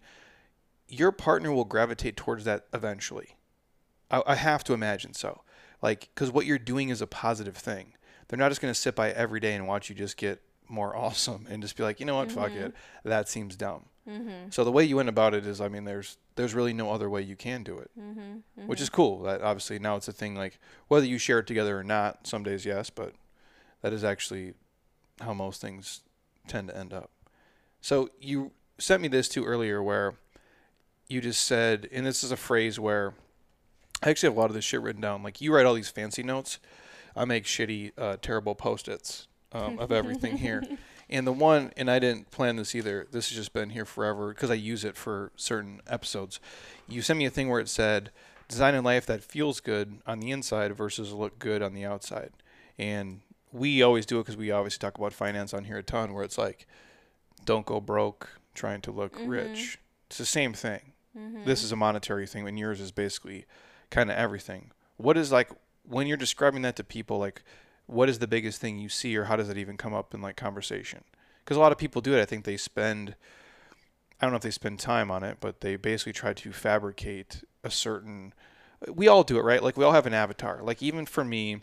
your 0.88 1.12
partner 1.12 1.52
will 1.52 1.64
gravitate 1.64 2.16
towards 2.16 2.44
that 2.44 2.66
eventually. 2.72 3.36
I, 4.10 4.22
I 4.26 4.34
have 4.34 4.64
to 4.64 4.72
imagine 4.72 5.14
so. 5.14 5.42
Like, 5.82 6.08
because 6.14 6.30
what 6.30 6.46
you're 6.46 6.58
doing 6.58 6.88
is 6.88 7.00
a 7.00 7.06
positive 7.06 7.56
thing. 7.56 7.92
They're 8.26 8.38
not 8.38 8.48
just 8.48 8.60
going 8.60 8.72
to 8.72 8.78
sit 8.78 8.94
by 8.94 9.10
every 9.10 9.40
day 9.40 9.54
and 9.54 9.66
watch 9.66 9.88
you 9.88 9.94
just 9.94 10.16
get 10.16 10.42
more 10.68 10.96
awesome 10.96 11.46
and 11.48 11.62
just 11.62 11.76
be 11.76 11.82
like, 11.82 12.00
you 12.00 12.06
know 12.06 12.16
what, 12.16 12.28
mm-hmm. 12.28 12.40
fuck 12.40 12.52
it, 12.52 12.74
that 13.04 13.28
seems 13.28 13.56
dumb. 13.56 13.84
Mm-hmm. 14.08 14.50
So 14.50 14.64
the 14.64 14.72
way 14.72 14.84
you 14.84 14.96
went 14.96 15.08
about 15.08 15.34
it 15.34 15.46
is, 15.46 15.60
I 15.60 15.68
mean, 15.68 15.84
there's 15.84 16.16
there's 16.36 16.54
really 16.54 16.72
no 16.72 16.90
other 16.92 17.10
way 17.10 17.22
you 17.22 17.36
can 17.36 17.62
do 17.62 17.78
it, 17.78 17.90
mm-hmm. 17.98 18.20
mm-hmm. 18.20 18.66
which 18.66 18.80
is 18.80 18.88
cool. 18.88 19.22
That 19.22 19.42
obviously 19.42 19.78
now 19.78 19.96
it's 19.96 20.08
a 20.08 20.12
thing 20.12 20.34
like 20.34 20.58
whether 20.88 21.06
you 21.06 21.18
share 21.18 21.40
it 21.40 21.46
together 21.46 21.78
or 21.78 21.84
not. 21.84 22.26
Some 22.26 22.42
days 22.42 22.64
yes, 22.64 22.90
but 22.90 23.12
that 23.82 23.92
is 23.92 24.04
actually 24.04 24.54
how 25.20 25.34
most 25.34 25.60
things 25.60 26.00
tend 26.46 26.68
to 26.68 26.76
end 26.76 26.92
up. 26.92 27.10
So 27.80 28.10
you 28.20 28.52
sent 28.78 29.02
me 29.02 29.08
this 29.08 29.28
too 29.28 29.44
earlier 29.44 29.82
where 29.82 30.14
you 31.08 31.20
just 31.20 31.44
said, 31.44 31.88
and 31.92 32.06
this 32.06 32.22
is 32.22 32.32
a 32.32 32.36
phrase 32.36 32.78
where 32.78 33.14
I 34.02 34.10
actually 34.10 34.28
have 34.28 34.36
a 34.36 34.40
lot 34.40 34.50
of 34.50 34.54
this 34.54 34.64
shit 34.64 34.80
written 34.80 35.00
down. 35.00 35.22
Like 35.22 35.40
you 35.40 35.54
write 35.54 35.66
all 35.66 35.74
these 35.74 35.90
fancy 35.90 36.22
notes. 36.22 36.58
I 37.16 37.24
make 37.24 37.44
shitty, 37.44 37.92
uh, 37.98 38.16
terrible 38.22 38.54
post-its 38.54 39.26
um, 39.52 39.78
of 39.78 39.90
everything 39.90 40.36
here. 40.36 40.62
And 41.10 41.26
the 41.26 41.32
one, 41.32 41.72
and 41.76 41.90
I 41.90 41.98
didn't 41.98 42.30
plan 42.30 42.56
this 42.56 42.74
either. 42.74 43.06
This 43.10 43.28
has 43.28 43.36
just 43.36 43.52
been 43.52 43.70
here 43.70 43.84
forever 43.84 44.28
because 44.28 44.50
I 44.50 44.54
use 44.54 44.84
it 44.84 44.96
for 44.96 45.32
certain 45.36 45.80
episodes. 45.86 46.38
You 46.86 47.00
sent 47.00 47.18
me 47.18 47.24
a 47.24 47.30
thing 47.30 47.48
where 47.48 47.60
it 47.60 47.68
said, 47.68 48.10
"Design 48.46 48.74
a 48.74 48.82
life 48.82 49.06
that 49.06 49.24
feels 49.24 49.60
good 49.60 50.00
on 50.06 50.20
the 50.20 50.30
inside 50.30 50.76
versus 50.76 51.12
look 51.12 51.38
good 51.38 51.62
on 51.62 51.72
the 51.72 51.84
outside." 51.84 52.32
And 52.78 53.22
we 53.52 53.82
always 53.82 54.04
do 54.04 54.18
it 54.18 54.24
because 54.24 54.36
we 54.36 54.50
obviously 54.50 54.78
talk 54.78 54.98
about 54.98 55.14
finance 55.14 55.54
on 55.54 55.64
here 55.64 55.78
a 55.78 55.82
ton. 55.82 56.12
Where 56.12 56.24
it's 56.24 56.38
like, 56.38 56.66
don't 57.44 57.66
go 57.66 57.80
broke 57.80 58.28
trying 58.54 58.82
to 58.82 58.90
look 58.90 59.14
mm-hmm. 59.14 59.28
rich. 59.28 59.78
It's 60.08 60.18
the 60.18 60.26
same 60.26 60.52
thing. 60.52 60.92
Mm-hmm. 61.16 61.44
This 61.44 61.62
is 61.62 61.72
a 61.72 61.76
monetary 61.76 62.26
thing, 62.26 62.46
and 62.46 62.58
yours 62.58 62.80
is 62.80 62.92
basically 62.92 63.46
kind 63.90 64.10
of 64.10 64.16
everything. 64.16 64.72
What 64.98 65.16
is 65.16 65.32
like 65.32 65.50
when 65.88 66.06
you're 66.06 66.16
describing 66.18 66.62
that 66.62 66.76
to 66.76 66.84
people, 66.84 67.18
like 67.18 67.42
what 67.88 68.08
is 68.08 68.18
the 68.18 68.26
biggest 68.26 68.60
thing 68.60 68.78
you 68.78 68.88
see, 68.88 69.16
or 69.16 69.24
how 69.24 69.36
does 69.36 69.48
it 69.48 69.58
even 69.58 69.76
come 69.76 69.94
up 69.94 70.14
in 70.14 70.20
like 70.20 70.36
conversation? 70.36 71.02
Because 71.44 71.56
a 71.56 71.60
lot 71.60 71.72
of 71.72 71.78
people 71.78 72.02
do 72.02 72.14
it. 72.14 72.20
I 72.20 72.26
think 72.26 72.44
they 72.44 72.58
spend, 72.58 73.16
I 74.20 74.26
don't 74.26 74.32
know 74.32 74.36
if 74.36 74.42
they 74.42 74.50
spend 74.50 74.78
time 74.78 75.10
on 75.10 75.22
it, 75.24 75.38
but 75.40 75.62
they 75.62 75.76
basically 75.76 76.12
try 76.12 76.34
to 76.34 76.52
fabricate 76.52 77.42
a 77.64 77.70
certain. 77.70 78.34
We 78.86 79.08
all 79.08 79.24
do 79.24 79.38
it, 79.38 79.42
right? 79.42 79.62
Like 79.62 79.76
we 79.76 79.84
all 79.84 79.92
have 79.92 80.06
an 80.06 80.14
avatar. 80.14 80.60
Like 80.62 80.82
even 80.82 81.06
for 81.06 81.24
me, 81.24 81.60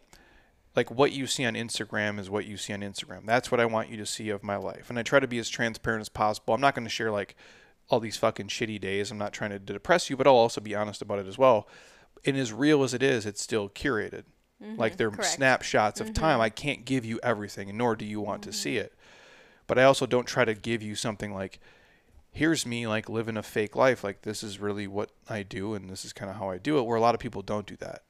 like 0.76 0.90
what 0.90 1.12
you 1.12 1.28
see 1.28 1.46
on 1.46 1.54
Instagram 1.54 2.20
is 2.20 2.30
what 2.30 2.46
you 2.46 2.58
see 2.58 2.74
on 2.74 2.82
Instagram. 2.82 3.26
That's 3.26 3.52
what 3.52 3.60
I 3.60 3.66
want 3.66 3.90
you 3.90 3.98
to 3.98 4.06
see 4.06 4.30
of 4.30 4.44
my 4.44 4.56
life. 4.56 4.90
And 4.90 4.98
I 4.98 5.04
try 5.04 5.20
to 5.20 5.28
be 5.28 5.38
as 5.38 5.48
transparent 5.48 6.02
as 6.02 6.10
possible. 6.10 6.54
I'm 6.54 6.62
not 6.62 6.76
going 6.76 6.86
to 6.86 6.90
share 6.90 7.12
like 7.12 7.36
all 7.90 8.00
these 8.00 8.18
fucking 8.18 8.48
shitty 8.48 8.82
days. 8.82 9.12
I'm 9.12 9.18
not 9.20 9.32
trying 9.32 9.52
to 9.52 9.60
depress 9.60 10.10
you, 10.10 10.18
but 10.18 10.26
I'll 10.26 10.34
also 10.34 10.60
be 10.60 10.76
honest 10.76 11.02
about 11.04 11.20
it 11.20 11.28
as 11.28 11.38
well. 11.38 11.68
And 12.26 12.36
as 12.36 12.52
real 12.52 12.84
as 12.84 12.96
it 12.96 13.04
is, 13.04 13.26
it's 13.28 13.42
still 13.42 13.70
curated. 13.70 14.24
Mm-hmm. 14.66 14.80
like 14.80 14.98
they're 14.98 15.12
correct. 15.12 15.32
snapshots 15.32 16.02
of 16.02 16.14
time. 16.14 16.36
Mm-hmm. 16.36 16.42
I 16.42 16.50
can't 16.50 16.86
give 16.86 17.06
you 17.06 17.20
everything, 17.22 17.76
nor 17.78 17.96
do 17.96 18.06
you 18.06 18.20
want 18.20 18.44
to 18.44 18.50
mm-hmm. 18.50 18.56
see 18.56 18.78
it. 18.78 18.94
But 19.68 19.80
I 19.80 19.84
also 19.84 20.06
don't 20.06 20.26
try 20.26 20.46
to 20.46 20.54
give 20.54 20.82
you 20.82 20.96
something 20.96 21.34
like, 21.34 21.60
here's 22.32 22.66
me 22.66 22.88
like 22.88 23.10
living 23.10 23.38
a 23.38 23.44
fake 23.44 23.76
life. 23.76 24.04
Like 24.04 24.22
this 24.22 24.44
is 24.44 24.60
really 24.60 24.88
what 24.88 25.10
I 25.30 25.44
do, 25.44 25.74
and 25.74 25.90
this 25.90 26.06
is 26.06 26.14
kind 26.14 26.30
of 26.30 26.38
how 26.38 26.50
I 26.50 26.58
do 26.58 26.78
it. 26.80 26.84
Where 26.84 26.98
a 26.98 27.02
lot 27.02 27.16
of 27.16 27.22
people 27.22 27.42
don't 27.42 27.66
do 27.66 27.76
that. 27.78 28.04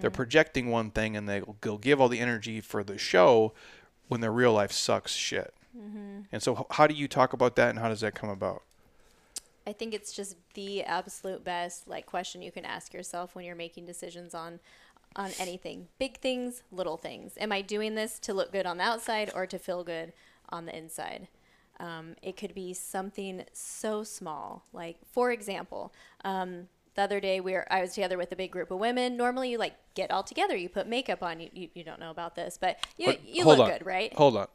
They're 0.00 0.10
projecting 0.10 0.68
one 0.68 0.90
thing, 0.90 1.16
and 1.16 1.28
they'll, 1.28 1.56
they'll 1.60 1.78
give 1.78 2.00
all 2.00 2.08
the 2.08 2.18
energy 2.18 2.60
for 2.60 2.82
the 2.82 2.98
show 2.98 3.52
when 4.08 4.20
their 4.20 4.32
real 4.32 4.52
life 4.52 4.72
sucks 4.72 5.12
shit. 5.12 5.54
And 6.32 6.42
so, 6.42 6.66
how 6.70 6.88
do 6.88 6.94
you 6.94 7.06
talk 7.06 7.32
about 7.32 7.54
that, 7.56 7.70
and 7.70 7.78
how 7.78 7.88
does 7.88 8.00
that 8.00 8.14
come 8.14 8.30
about? 8.30 8.64
I 9.66 9.72
think 9.72 9.94
it's 9.94 10.12
just 10.12 10.36
the 10.54 10.82
absolute 10.82 11.44
best 11.44 11.86
like 11.86 12.06
question 12.06 12.42
you 12.42 12.50
can 12.50 12.64
ask 12.64 12.92
yourself 12.92 13.36
when 13.36 13.44
you're 13.44 13.54
making 13.54 13.86
decisions 13.86 14.34
on 14.34 14.58
on 15.16 15.30
anything. 15.38 15.88
Big 15.98 16.18
things, 16.18 16.62
little 16.70 16.96
things. 16.96 17.32
Am 17.38 17.52
I 17.52 17.62
doing 17.62 17.94
this 17.94 18.18
to 18.20 18.34
look 18.34 18.52
good 18.52 18.66
on 18.66 18.78
the 18.78 18.84
outside 18.84 19.30
or 19.34 19.46
to 19.46 19.58
feel 19.58 19.84
good 19.84 20.12
on 20.48 20.66
the 20.66 20.76
inside? 20.76 21.28
Um, 21.78 22.14
it 22.22 22.36
could 22.36 22.54
be 22.54 22.74
something 22.74 23.44
so 23.52 24.04
small. 24.04 24.64
Like 24.72 24.98
for 25.10 25.30
example, 25.32 25.92
um, 26.24 26.68
the 26.94 27.02
other 27.02 27.20
day 27.20 27.40
we 27.40 27.52
were 27.52 27.66
I 27.72 27.80
was 27.80 27.94
together 27.94 28.18
with 28.18 28.32
a 28.32 28.36
big 28.36 28.50
group 28.50 28.70
of 28.70 28.78
women. 28.78 29.16
Normally 29.16 29.50
you 29.50 29.58
like 29.58 29.74
get 29.94 30.10
all 30.10 30.22
together, 30.22 30.56
you 30.56 30.68
put 30.68 30.86
makeup 30.86 31.22
on. 31.22 31.40
You 31.40 31.48
you, 31.52 31.68
you 31.74 31.84
don't 31.84 31.98
know 32.00 32.10
about 32.10 32.34
this, 32.36 32.58
but 32.60 32.78
you 32.98 33.06
But 33.06 33.26
you 33.26 33.44
look 33.44 33.60
on. 33.60 33.70
good, 33.70 33.86
right? 33.86 34.12
Hold 34.14 34.36
on. 34.36 34.48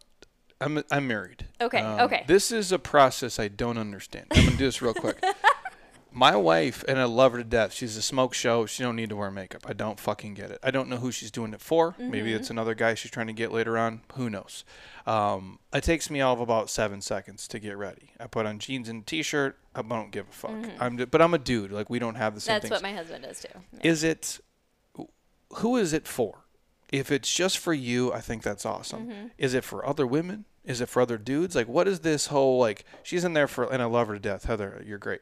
I'm 0.61 0.83
I'm 0.91 1.07
married. 1.07 1.45
Okay, 1.59 1.83
okay. 1.83 2.23
This 2.27 2.51
is 2.51 2.71
a 2.71 2.79
process 2.79 3.39
I 3.39 3.47
don't 3.49 3.77
understand. 3.77 4.27
I'm 4.31 4.45
gonna 4.45 4.57
do 4.57 4.65
this 4.65 4.81
real 4.81 4.93
quick. 4.93 5.21
My 6.17 6.35
wife, 6.37 6.81
and 6.87 6.97
I 6.97 7.03
love 7.03 7.33
her 7.33 7.39
to 7.39 7.43
death. 7.43 7.73
She's 7.73 7.97
a 7.97 8.01
smoke 8.01 8.33
show. 8.33 8.65
She 8.65 8.81
don't 8.83 8.95
need 8.95 9.09
to 9.09 9.17
wear 9.17 9.29
makeup. 9.29 9.63
I 9.67 9.73
don't 9.73 9.99
fucking 9.99 10.33
get 10.33 10.49
it. 10.49 10.59
I 10.63 10.71
don't 10.71 10.87
know 10.87 10.95
who 10.95 11.11
she's 11.11 11.29
doing 11.29 11.53
it 11.53 11.59
for. 11.59 11.93
Maybe 11.99 12.29
Mm-hmm. 12.29 12.37
it's 12.37 12.49
another 12.49 12.73
guy 12.73 12.93
she's 12.93 13.11
trying 13.11 13.27
to 13.27 13.33
get 13.33 13.51
later 13.51 13.77
on. 13.77 13.99
Who 14.13 14.29
knows? 14.29 14.63
Um, 15.05 15.59
it 15.73 15.83
takes 15.83 16.09
me 16.09 16.21
all 16.21 16.33
of 16.33 16.39
about 16.39 16.69
seven 16.69 17.01
seconds 17.01 17.47
to 17.49 17.59
get 17.59 17.75
ready. 17.77 18.11
I 18.17 18.27
put 18.27 18.45
on 18.45 18.59
jeans 18.59 18.87
and 18.87 19.01
a 19.01 19.05
t-shirt. 19.05 19.57
I 19.75 19.81
don't 19.81 20.11
give 20.11 20.29
a 20.29 20.31
fuck. 20.31 20.55
I'm, 20.79 20.97
ju- 20.97 21.05
but 21.05 21.21
I'm 21.21 21.33
a 21.33 21.37
dude. 21.37 21.73
Like 21.73 21.89
we 21.89 21.99
don't 21.99 22.15
have 22.15 22.33
the 22.33 22.39
same 22.41 22.53
Mm-hmm. 22.55 22.61
things. 22.61 22.69
That's 22.71 22.81
what 22.81 22.89
my 22.89 22.95
husband 22.97 23.23
does 23.25 23.41
too. 23.41 23.59
Yeah. 23.73 23.91
is 23.91 24.03
it 24.05 24.39
who 25.57 25.75
is 25.75 25.91
it 25.93 26.07
for 26.07 26.45
if 26.91 27.11
it's 27.11 27.33
just 27.33 27.57
for 27.57 27.73
you 27.73 28.11
i 28.13 28.19
think 28.19 28.41
that's 28.43 28.65
awesome 28.65 29.07
Mm-hmm. 29.07 29.27
is 29.37 29.53
it 29.53 29.63
for 29.63 29.85
other 29.85 30.05
women 30.07 30.45
is 30.65 30.81
it 30.81 30.89
for 30.89 31.01
other 31.01 31.17
dudes 31.17 31.55
like 31.55 31.67
what 31.67 31.87
is 31.87 31.99
this 32.01 32.27
whole 32.27 32.57
like 32.59 32.83
she's 33.03 33.23
in 33.23 33.33
there 33.33 33.47
for 33.47 33.65
and 33.71 33.81
i 33.81 33.85
love 33.85 34.07
her 34.07 34.15
to 34.15 34.19
death 34.19 34.45
heather 34.45 34.83
you're 34.85 34.97
great 34.97 35.21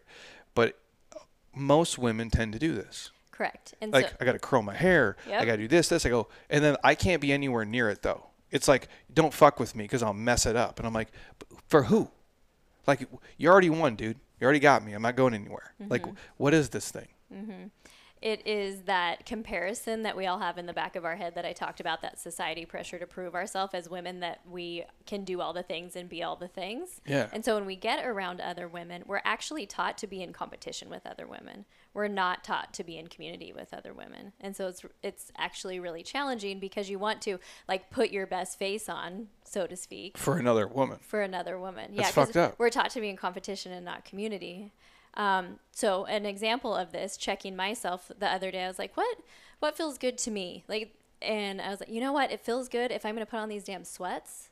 but 0.55 0.79
most 1.55 1.97
women 1.97 2.29
tend 2.29 2.53
to 2.53 2.59
do 2.59 2.73
this. 2.73 3.11
Correct. 3.31 3.73
And 3.81 3.91
like 3.91 4.09
so 4.09 4.15
i 4.21 4.25
gotta 4.25 4.39
curl 4.39 4.61
my 4.61 4.75
hair. 4.75 5.17
I 5.27 5.45
gotta 5.45 5.57
do 5.57 5.67
this 5.67 5.89
this 5.89 6.05
i 6.05 6.09
go 6.09 6.27
and 6.49 6.63
then 6.63 6.77
i 6.83 6.93
can't 6.95 7.21
be 7.21 7.31
anywhere 7.33 7.65
near 7.65 7.89
it 7.89 8.01
though. 8.03 8.27
It's 8.51 8.67
like 8.67 8.87
don't 9.13 9.33
fuck 9.33 9.59
with 9.59 9.75
me 9.75 9.85
because 9.85 10.03
i'll 10.03 10.13
mess 10.13 10.45
it 10.45 10.55
up. 10.55 10.77
And 10.79 10.85
i'm 10.87 10.93
like 10.93 11.09
for 11.67 11.83
who? 11.83 12.09
Like 12.85 13.07
you 13.37 13.49
already 13.49 13.69
won 13.69 13.95
dude. 13.95 14.17
You 14.39 14.45
already 14.45 14.59
got 14.59 14.83
me. 14.85 14.93
I'm 14.93 15.01
not 15.01 15.15
going 15.15 15.33
anywhere. 15.33 15.73
Like 15.89 16.03
Mm-hmm. 16.03 16.15
what 16.37 16.53
is 16.53 16.69
this 16.69 16.91
thing 16.91 17.07
it 18.23 18.47
is 18.47 18.83
that 18.83 19.25
comparison 19.25 20.03
that 20.03 20.15
we 20.15 20.25
all 20.25 20.39
have 20.39 20.57
in 20.57 20.65
the 20.65 20.71
back 20.71 20.95
of 20.95 21.03
our 21.03 21.17
head 21.17 21.35
that 21.35 21.45
I 21.45 21.51
talked 21.51 21.81
about 21.81 22.01
that 22.03 22.17
society 22.17 22.65
pressure 22.65 22.97
to 22.97 23.05
prove 23.05 23.35
ourselves 23.35 23.73
as 23.73 23.89
women 23.89 24.21
that 24.21 24.39
we 24.49 24.85
can 25.05 25.25
do 25.25 25.41
all 25.41 25.51
the 25.51 25.61
things 25.61 25.97
and 25.97 26.07
be 26.07 26.23
all 26.23 26.37
the 26.37 26.47
things. 26.47 27.01
Yeah. 27.05 27.27
And 27.33 27.43
so 27.43 27.55
when 27.55 27.65
we 27.65 27.75
get 27.75 28.05
around 28.05 28.39
other 28.39 28.69
women, 28.69 29.03
we're 29.05 29.19
actually 29.25 29.65
taught 29.65 29.97
to 29.97 30.07
be 30.07 30.23
in 30.23 30.31
competition 30.31 30.89
with 30.89 31.05
other 31.05 31.27
women. 31.27 31.65
We're 31.93 32.07
not 32.07 32.45
taught 32.45 32.73
to 32.75 32.83
be 32.85 32.97
in 32.97 33.07
community 33.07 33.51
with 33.51 33.73
other 33.73 33.93
women. 33.93 34.31
And 34.39 34.55
so 34.55 34.69
it's 34.69 34.85
it's 35.03 35.31
actually 35.37 35.81
really 35.81 36.01
challenging 36.01 36.61
because 36.61 36.89
you 36.89 36.97
want 36.97 37.21
to 37.23 37.39
like 37.67 37.91
put 37.91 38.09
your 38.11 38.25
best 38.25 38.57
face 38.57 38.87
on, 38.87 39.27
so 39.43 39.67
to 39.67 39.75
speak, 39.75 40.17
for 40.17 40.37
another 40.37 40.65
woman 40.65 40.99
for 41.01 41.21
another 41.21 41.59
woman. 41.59 41.91
That's 41.93 41.97
yeah, 41.97 42.05
'cause 42.05 42.27
fucked 42.27 42.37
up. 42.37 42.55
we're 42.57 42.69
taught 42.69 42.91
to 42.91 43.01
be 43.01 43.09
in 43.09 43.17
competition 43.17 43.73
and 43.73 43.83
not 43.83 44.05
community. 44.05 44.71
Um, 45.15 45.59
so 45.71 46.05
an 46.05 46.25
example 46.25 46.75
of 46.75 46.91
this, 46.91 47.17
checking 47.17 47.55
myself 47.55 48.11
the 48.17 48.27
other 48.27 48.51
day, 48.51 48.63
I 48.63 48.67
was 48.67 48.79
like, 48.79 48.95
what, 48.97 49.17
what 49.59 49.77
feels 49.77 49.97
good 49.97 50.17
to 50.19 50.31
me? 50.31 50.63
Like, 50.67 50.95
and 51.21 51.61
I 51.61 51.69
was 51.69 51.79
like, 51.79 51.89
you 51.89 52.01
know 52.01 52.13
what? 52.13 52.31
It 52.31 52.41
feels 52.41 52.67
good 52.67 52.91
if 52.91 53.05
I'm 53.05 53.15
going 53.15 53.25
to 53.25 53.29
put 53.29 53.39
on 53.39 53.49
these 53.49 53.63
damn 53.63 53.83
sweats. 53.83 54.49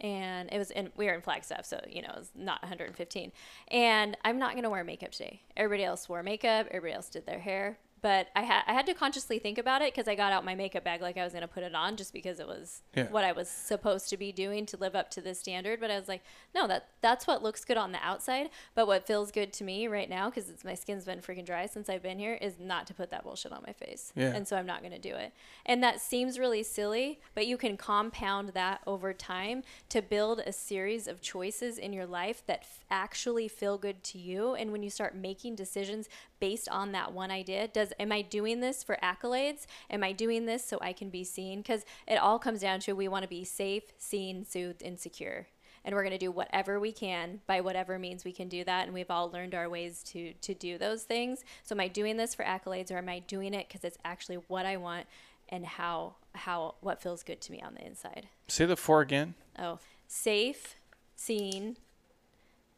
And 0.00 0.52
it 0.52 0.58
was 0.58 0.70
in, 0.70 0.90
we 0.96 1.06
were 1.06 1.14
in 1.14 1.20
Flagstaff, 1.20 1.64
so, 1.64 1.80
you 1.88 2.02
know, 2.02 2.08
it 2.08 2.18
was 2.18 2.30
not 2.34 2.60
115. 2.62 3.32
And 3.68 4.16
I'm 4.24 4.38
not 4.38 4.52
going 4.52 4.64
to 4.64 4.70
wear 4.70 4.82
makeup 4.84 5.12
today. 5.12 5.42
Everybody 5.56 5.84
else 5.84 6.08
wore 6.08 6.22
makeup. 6.22 6.66
Everybody 6.70 6.94
else 6.94 7.08
did 7.08 7.26
their 7.26 7.38
hair. 7.38 7.78
But 8.04 8.28
I, 8.36 8.42
had 8.42 8.64
I 8.66 8.74
had 8.74 8.84
to 8.84 8.92
consciously 8.92 9.38
think 9.38 9.56
about 9.56 9.80
it 9.80 9.94
because 9.94 10.06
I 10.08 10.14
got 10.14 10.30
out 10.30 10.44
my 10.44 10.54
makeup 10.54 10.84
bag 10.84 11.00
like 11.00 11.16
I 11.16 11.24
was 11.24 11.32
going 11.32 11.40
to 11.40 11.48
put 11.48 11.62
it 11.62 11.74
on 11.74 11.96
just 11.96 12.12
because 12.12 12.38
it 12.38 12.46
was 12.46 12.82
Yeah. 12.94 13.04
what 13.04 13.24
I 13.24 13.32
was 13.32 13.48
supposed 13.48 14.10
to 14.10 14.18
be 14.18 14.30
doing 14.30 14.66
to 14.66 14.76
live 14.76 14.94
up 14.94 15.08
to 15.12 15.22
this 15.22 15.40
standard. 15.40 15.80
But 15.80 15.90
I 15.90 15.98
was 15.98 16.06
like, 16.06 16.22
no, 16.54 16.66
that 16.68 16.88
that's 17.00 17.26
what 17.26 17.42
looks 17.42 17.64
good 17.64 17.78
on 17.78 17.92
the 17.92 17.98
outside. 18.04 18.50
But 18.74 18.86
what 18.86 19.06
feels 19.06 19.30
good 19.30 19.54
to 19.54 19.64
me 19.64 19.88
right 19.88 20.10
now, 20.10 20.28
because 20.28 20.52
my 20.66 20.74
skin's 20.74 21.06
been 21.06 21.20
freaking 21.20 21.46
dry 21.46 21.64
since 21.64 21.88
I've 21.88 22.02
been 22.02 22.18
here, 22.18 22.34
is 22.34 22.56
not 22.60 22.86
to 22.88 22.92
put 22.94 23.10
that 23.10 23.24
bullshit 23.24 23.52
on 23.52 23.62
my 23.66 23.72
face. 23.72 24.12
Yeah. 24.14 24.34
And 24.34 24.46
so 24.46 24.58
I'm 24.58 24.66
not 24.66 24.80
going 24.80 24.92
to 24.92 24.98
do 24.98 25.14
it. 25.14 25.32
And 25.64 25.82
that 25.82 25.98
seems 25.98 26.38
really 26.38 26.62
silly, 26.62 27.20
but 27.34 27.46
you 27.46 27.56
can 27.56 27.78
compound 27.78 28.50
that 28.50 28.82
over 28.86 29.14
time 29.14 29.62
to 29.88 30.02
build 30.02 30.40
a 30.40 30.52
series 30.52 31.08
of 31.08 31.22
choices 31.22 31.78
in 31.78 31.94
your 31.94 32.04
life 32.04 32.42
that 32.48 32.60
f- 32.64 32.80
actually 32.90 33.48
feel 33.48 33.78
good 33.78 34.04
to 34.04 34.18
you. 34.18 34.54
And 34.54 34.72
when 34.72 34.82
you 34.82 34.90
start 34.90 35.16
making 35.16 35.54
decisions 35.54 36.06
based 36.44 36.68
on 36.68 36.92
that 36.92 37.10
one 37.10 37.30
idea, 37.30 37.66
does 37.66 37.94
am 37.98 38.12
I 38.12 38.20
doing 38.20 38.60
this 38.60 38.84
for 38.84 38.98
accolades? 39.02 39.64
Am 39.88 40.04
I 40.04 40.12
doing 40.12 40.44
this 40.44 40.62
so 40.62 40.76
I 40.82 40.92
can 40.92 41.08
be 41.08 41.24
seen? 41.24 41.62
Because 41.62 41.86
it 42.06 42.16
all 42.16 42.38
comes 42.38 42.60
down 42.60 42.80
to 42.80 42.92
we 42.92 43.08
want 43.08 43.22
to 43.22 43.28
be 43.28 43.44
safe, 43.44 43.84
seen, 43.96 44.44
soothed, 44.44 44.82
and 44.82 45.00
secure. 45.00 45.46
And 45.86 45.94
we're 45.94 46.02
going 46.02 46.12
to 46.12 46.18
do 46.18 46.30
whatever 46.30 46.78
we 46.78 46.92
can 46.92 47.40
by 47.46 47.62
whatever 47.62 47.98
means 47.98 48.26
we 48.26 48.32
can 48.32 48.50
do 48.50 48.62
that. 48.64 48.84
And 48.84 48.92
we've 48.92 49.10
all 49.10 49.30
learned 49.30 49.54
our 49.54 49.70
ways 49.70 50.02
to 50.08 50.34
to 50.34 50.52
do 50.52 50.76
those 50.76 51.04
things. 51.04 51.44
So 51.62 51.74
am 51.74 51.80
I 51.80 51.88
doing 51.88 52.18
this 52.18 52.34
for 52.34 52.44
accolades 52.44 52.90
or 52.90 52.98
am 52.98 53.08
I 53.08 53.20
doing 53.20 53.54
it 53.54 53.66
because 53.66 53.82
it's 53.82 53.98
actually 54.04 54.36
what 54.48 54.66
I 54.66 54.76
want 54.76 55.06
and 55.48 55.64
how 55.64 56.16
how 56.34 56.74
what 56.82 57.00
feels 57.00 57.22
good 57.22 57.40
to 57.40 57.52
me 57.52 57.62
on 57.62 57.72
the 57.72 57.86
inside? 57.86 58.28
say 58.48 58.66
the 58.66 58.76
four 58.76 59.00
again 59.00 59.32
Oh, 59.58 59.78
safe, 60.08 60.76
seen, 61.16 61.78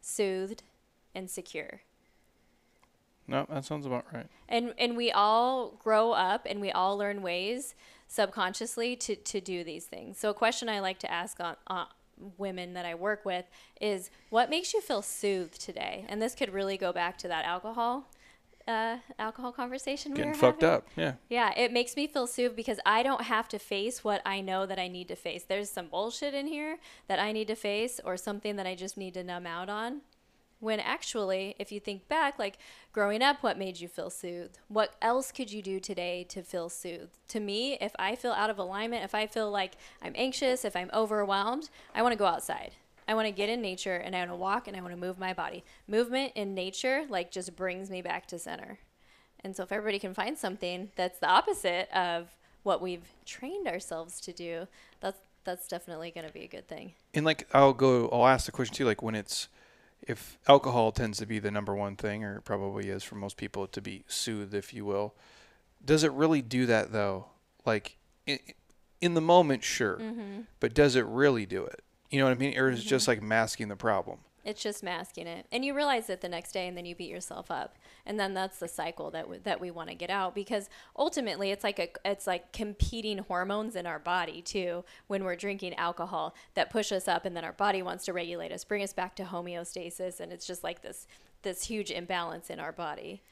soothed, 0.01 0.63
and 1.17 1.29
secure. 1.29 1.81
No 3.29 3.47
that 3.51 3.65
sounds 3.65 3.87
about 3.87 4.05
right 4.13 4.27
and 4.49 4.73
and 4.79 4.97
we 4.97 5.11
all 5.11 5.71
grow 5.83 6.13
up 6.13 6.47
and 6.49 6.61
we 6.61 6.71
all 6.71 6.97
learn 6.97 7.23
ways 7.23 7.75
subconsciously 8.09 8.97
to 8.97 9.15
to 9.17 9.41
do 9.41 9.63
these 9.65 9.85
things 9.85 10.19
so 10.19 10.31
a 10.31 10.35
question 10.35 10.69
i 10.69 10.81
like 10.81 10.99
to 10.99 11.11
ask 11.11 11.39
on 11.41 11.57
uh, 11.67 11.85
women 12.39 12.73
that 12.75 12.87
i 12.87 12.95
work 12.95 13.25
with 13.25 13.45
is 13.81 14.11
what 14.31 14.49
makes 14.51 14.73
you 14.73 14.81
feel 14.81 15.03
soothed 15.03 15.61
today 15.61 16.05
and 16.09 16.21
this 16.23 16.35
could 16.35 16.53
really 16.53 16.77
go 16.77 16.93
back 16.93 17.19
to 17.19 17.29
that 17.29 17.45
alcohol 17.45 18.09
uh, 18.69 18.97
alcohol 19.21 19.53
conversation 19.53 20.11
we 20.11 20.17
getting 20.17 20.33
were 20.33 20.37
fucked 20.37 20.63
having. 20.63 20.77
up 20.77 20.87
yeah 20.97 21.13
Yeah, 21.29 21.53
it 21.57 21.73
makes 21.73 21.95
me 21.95 22.09
feel 22.09 22.27
soothed 22.27 22.57
because 22.57 22.81
I 22.85 23.05
don't 23.05 23.23
have 23.23 23.47
to 23.51 23.61
face 23.61 24.03
what 24.03 24.21
I 24.27 24.41
know 24.41 24.67
that 24.67 24.77
I 24.77 24.89
need 24.89 25.07
to 25.07 25.15
face. 25.15 25.45
There's 25.45 25.71
some 25.71 25.87
bullshit 25.87 26.35
in 26.35 26.49
here 26.49 26.79
that 27.07 27.21
I 27.21 27.31
need 27.31 27.47
to 27.47 27.55
face 27.55 28.01
or 28.05 28.17
something 28.17 28.57
that 28.57 28.67
I 28.67 28.75
just 28.75 28.97
need 28.97 29.15
to 29.15 29.23
numb 29.23 29.47
out 29.47 29.69
on. 29.69 30.01
When 30.59 30.81
actually, 30.81 31.55
if 31.59 31.71
you 31.71 31.81
think 31.81 32.09
back, 32.09 32.39
like 32.39 32.59
growing 32.93 33.23
up, 33.23 33.43
what 33.43 33.59
made 33.59 33.79
you 33.79 33.89
feel 33.89 34.11
soothed? 34.11 34.59
What 34.69 34.95
else 35.03 35.31
could 35.31 35.53
you 35.53 35.61
do 35.61 35.79
today 35.81 36.25
to 36.31 36.43
feel 36.43 36.69
soothed? 36.69 37.19
To 37.29 37.41
me, 37.41 37.77
if 37.81 37.93
I 37.99 38.17
feel 38.17 38.33
out 38.33 38.51
of 38.51 38.59
alignment, 38.59 39.05
if 39.05 39.15
I 39.15 39.27
feel 39.27 39.51
like 39.51 39.73
I'm 40.03 40.15
anxious, 40.15 40.65
if 40.65 40.75
I'm 40.75 40.91
overwhelmed, 40.95 41.69
I 41.95 42.03
want 42.03 42.13
to 42.13 42.19
go 42.19 42.27
outside. 42.27 42.73
I 43.09 43.15
want 43.15 43.27
to 43.27 43.33
get 43.33 43.49
in 43.49 43.61
nature 43.61 43.97
and 43.97 44.17
I 44.17 44.21
want 44.21 44.31
to 44.31 44.37
walk 44.37 44.67
and 44.67 44.77
I 44.77 44.81
want 44.81 44.93
to 44.93 45.01
move 45.01 45.19
my 45.19 45.33
body. 45.33 45.63
Movement 45.87 46.33
in 46.35 46.55
nature, 46.55 47.05
like, 47.09 47.31
just 47.31 47.55
brings 47.55 47.89
me 47.91 48.03
back 48.03 48.27
to 48.29 48.39
center. 48.39 48.79
And 49.45 49.55
so, 49.55 49.63
if 49.63 49.71
everybody 49.71 49.99
can 49.99 50.15
find 50.15 50.37
something 50.37 50.91
that's 50.97 51.19
the 51.19 51.29
opposite 51.29 51.89
of 51.95 52.35
what 52.63 52.83
we've 52.83 53.13
trained 53.25 53.69
ourselves 53.69 54.21
to 54.23 54.33
do, 54.33 54.67
that's 55.01 55.21
that's 55.45 55.69
definitely 55.69 56.11
going 56.11 56.27
to 56.27 56.33
be 56.33 56.43
a 56.43 56.49
good 56.49 56.67
thing. 56.67 56.93
And 57.15 57.25
like 57.25 57.47
I'll 57.55 57.73
go 57.73 58.09
I'll 58.13 58.27
ask 58.27 58.47
the 58.47 58.53
question 58.53 58.75
too 58.75 58.85
like 58.85 59.01
when 59.01 59.15
it's 59.15 59.49
if 60.07 60.39
alcohol 60.49 60.93
tends 60.93 61.19
to 61.19 61.27
be 61.27 61.39
the 61.39 61.51
number 61.51 61.75
one 61.75 61.97
thing 61.97 62.25
or 62.25 62.37
it 62.37 62.45
probably 62.45 62.89
is 62.89 63.03
for 63.03 63.17
most 63.17 63.37
people 63.37 63.67
to 63.67 63.81
be 63.81 64.05
soothed 64.07 64.55
if 64.55 64.73
you 64.73 64.85
will. 64.85 65.15
Does 65.85 66.05
it 66.05 66.13
really 66.13 66.43
do 66.43 66.67
that 66.67 66.93
though? 66.93 67.27
Like 67.65 67.97
in, 68.27 68.39
in 69.01 69.15
the 69.15 69.21
moment 69.21 69.65
sure. 69.65 69.97
Mm-hmm. 69.97 70.43
But 70.61 70.75
does 70.75 70.97
it 70.97 71.05
really 71.07 71.47
do 71.47 71.65
it? 71.65 71.83
You 72.11 72.21
know 72.21 72.27
what 72.27 72.37
I 72.37 72.39
mean? 72.39 72.57
Or 72.57 72.71
is 72.71 72.81
it 72.81 72.89
just 72.89 73.09
like 73.09 73.23
masking 73.23 73.69
the 73.69 73.77
problem? 73.77 74.19
It's 74.45 74.63
just 74.63 74.85
masking 74.85 75.27
it, 75.27 75.45
and 75.51 75.65
you 75.65 75.75
realize 75.75 76.09
it 76.09 76.21
the 76.21 76.29
next 76.29 76.53
day, 76.53 76.69
and 76.69 76.77
then 76.77 76.85
you 76.87 76.95
beat 76.95 77.11
yourself 77.11 77.51
up, 77.51 77.75
and 78.07 78.19
then 78.19 78.35
that's 78.35 78.59
the 78.59 78.69
cycle 78.69 79.11
that 79.11 79.23
w- 79.23 79.41
that 79.45 79.61
we 79.61 79.71
want 79.71 79.89
to 79.89 79.95
get 79.95 80.11
out 80.11 80.35
because 80.35 80.69
ultimately 80.97 81.51
it's 81.51 81.65
like 81.65 81.79
a 81.79 81.89
it's 82.05 82.27
like 82.27 82.53
competing 82.53 83.19
hormones 83.19 83.77
in 83.77 83.87
our 83.87 83.99
body 83.99 84.41
too 84.43 84.85
when 85.09 85.25
we're 85.25 85.37
drinking 85.37 85.75
alcohol 85.75 86.35
that 86.55 86.71
push 86.71 86.93
us 86.93 87.09
up, 87.09 87.25
and 87.25 87.37
then 87.37 87.45
our 87.45 87.53
body 87.53 87.83
wants 87.83 88.05
to 88.07 88.13
regulate 88.13 88.53
us, 88.53 88.65
bring 88.65 88.83
us 88.83 88.93
back 88.93 89.15
to 89.17 89.25
homeostasis, 89.25 90.21
and 90.21 90.33
it's 90.33 90.47
just 90.47 90.63
like 90.65 90.83
this 90.83 91.07
this 91.43 91.65
huge 91.65 91.91
imbalance 91.91 92.51
in 92.51 92.59
our 92.61 92.73
body. 92.73 93.23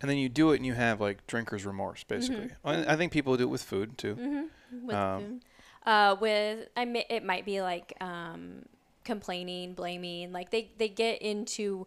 And 0.00 0.08
then 0.08 0.16
you 0.16 0.30
do 0.30 0.52
it 0.52 0.56
and 0.56 0.64
you 0.64 0.72
have 0.74 1.00
like 1.00 1.26
drinker's 1.26 1.66
remorse 1.66 2.04
basically. 2.04 2.50
I 2.64 2.92
I 2.92 2.96
think 2.96 3.12
people 3.12 3.36
do 3.36 3.42
it 3.44 3.46
with 3.50 3.62
food 3.62 3.98
too. 3.98 4.48
with 4.84 4.96
Um, 4.96 5.20
food. 5.22 5.40
Uh, 5.86 6.16
with 6.20 6.68
I 6.76 6.84
may, 6.84 7.06
it 7.08 7.24
might 7.24 7.44
be 7.46 7.60
like 7.62 7.94
um, 8.02 8.66
complaining, 9.04 9.74
blaming. 9.74 10.32
Like 10.32 10.50
they 10.50 10.70
they 10.78 10.88
get 10.88 11.20
into 11.22 11.86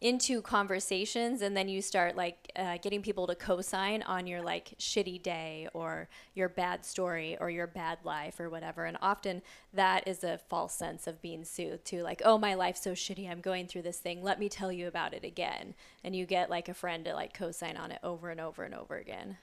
into 0.00 0.40
conversations, 0.40 1.42
and 1.42 1.56
then 1.56 1.68
you 1.68 1.82
start 1.82 2.16
like 2.16 2.50
uh, 2.56 2.78
getting 2.80 3.02
people 3.02 3.26
to 3.26 3.34
co-sign 3.34 4.02
on 4.02 4.26
your 4.26 4.40
like 4.40 4.74
shitty 4.78 5.22
day 5.22 5.68
or 5.74 6.08
your 6.34 6.48
bad 6.48 6.84
story 6.86 7.36
or 7.38 7.50
your 7.50 7.66
bad 7.66 7.98
life 8.02 8.40
or 8.40 8.48
whatever. 8.48 8.86
And 8.86 8.96
often 9.02 9.42
that 9.74 10.08
is 10.08 10.24
a 10.24 10.38
false 10.48 10.74
sense 10.74 11.06
of 11.06 11.20
being 11.20 11.44
soothed 11.44 11.84
to 11.86 12.02
like, 12.02 12.22
oh, 12.24 12.38
my 12.38 12.54
life's 12.54 12.82
so 12.82 12.92
shitty. 12.92 13.30
I'm 13.30 13.40
going 13.40 13.66
through 13.66 13.82
this 13.82 13.98
thing. 13.98 14.22
Let 14.22 14.40
me 14.40 14.48
tell 14.48 14.72
you 14.72 14.86
about 14.88 15.12
it 15.12 15.24
again. 15.24 15.74
And 16.02 16.16
you 16.16 16.24
get 16.24 16.48
like 16.48 16.68
a 16.68 16.74
friend 16.74 17.04
to 17.04 17.14
like 17.14 17.34
co-sign 17.34 17.76
on 17.76 17.90
it 17.92 17.98
over 18.02 18.30
and 18.30 18.40
over 18.40 18.62
and 18.64 18.74
over 18.74 18.96
again. 18.96 19.36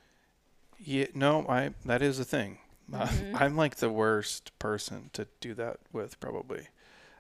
Yeah, 0.80 1.08
no, 1.14 1.46
I 1.48 1.72
that 1.86 2.02
is 2.02 2.20
a 2.20 2.26
thing. 2.26 2.60
Uh, 2.92 3.06
Mm-hmm. 3.08 3.36
I'm 3.44 3.56
like 3.56 3.76
the 3.78 3.90
worst 3.90 4.58
person 4.60 5.10
to 5.14 5.28
do 5.40 5.54
that 5.56 5.78
with 5.92 6.20
probably. 6.20 6.68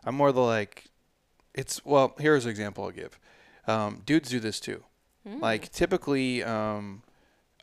I'm 0.03 0.15
more 0.15 0.31
the 0.31 0.41
like 0.41 0.85
it's 1.57 1.83
well, 1.83 2.15
here's 2.19 2.45
an 2.45 2.51
example 2.51 2.85
I'll 2.85 2.91
give. 2.91 3.19
Um, 3.67 4.03
dudes 4.05 4.29
do 4.29 4.39
this 4.39 4.61
too. 4.61 4.83
Mm. 5.27 5.41
Like 5.41 5.71
typically 5.71 6.43
um, 6.43 7.03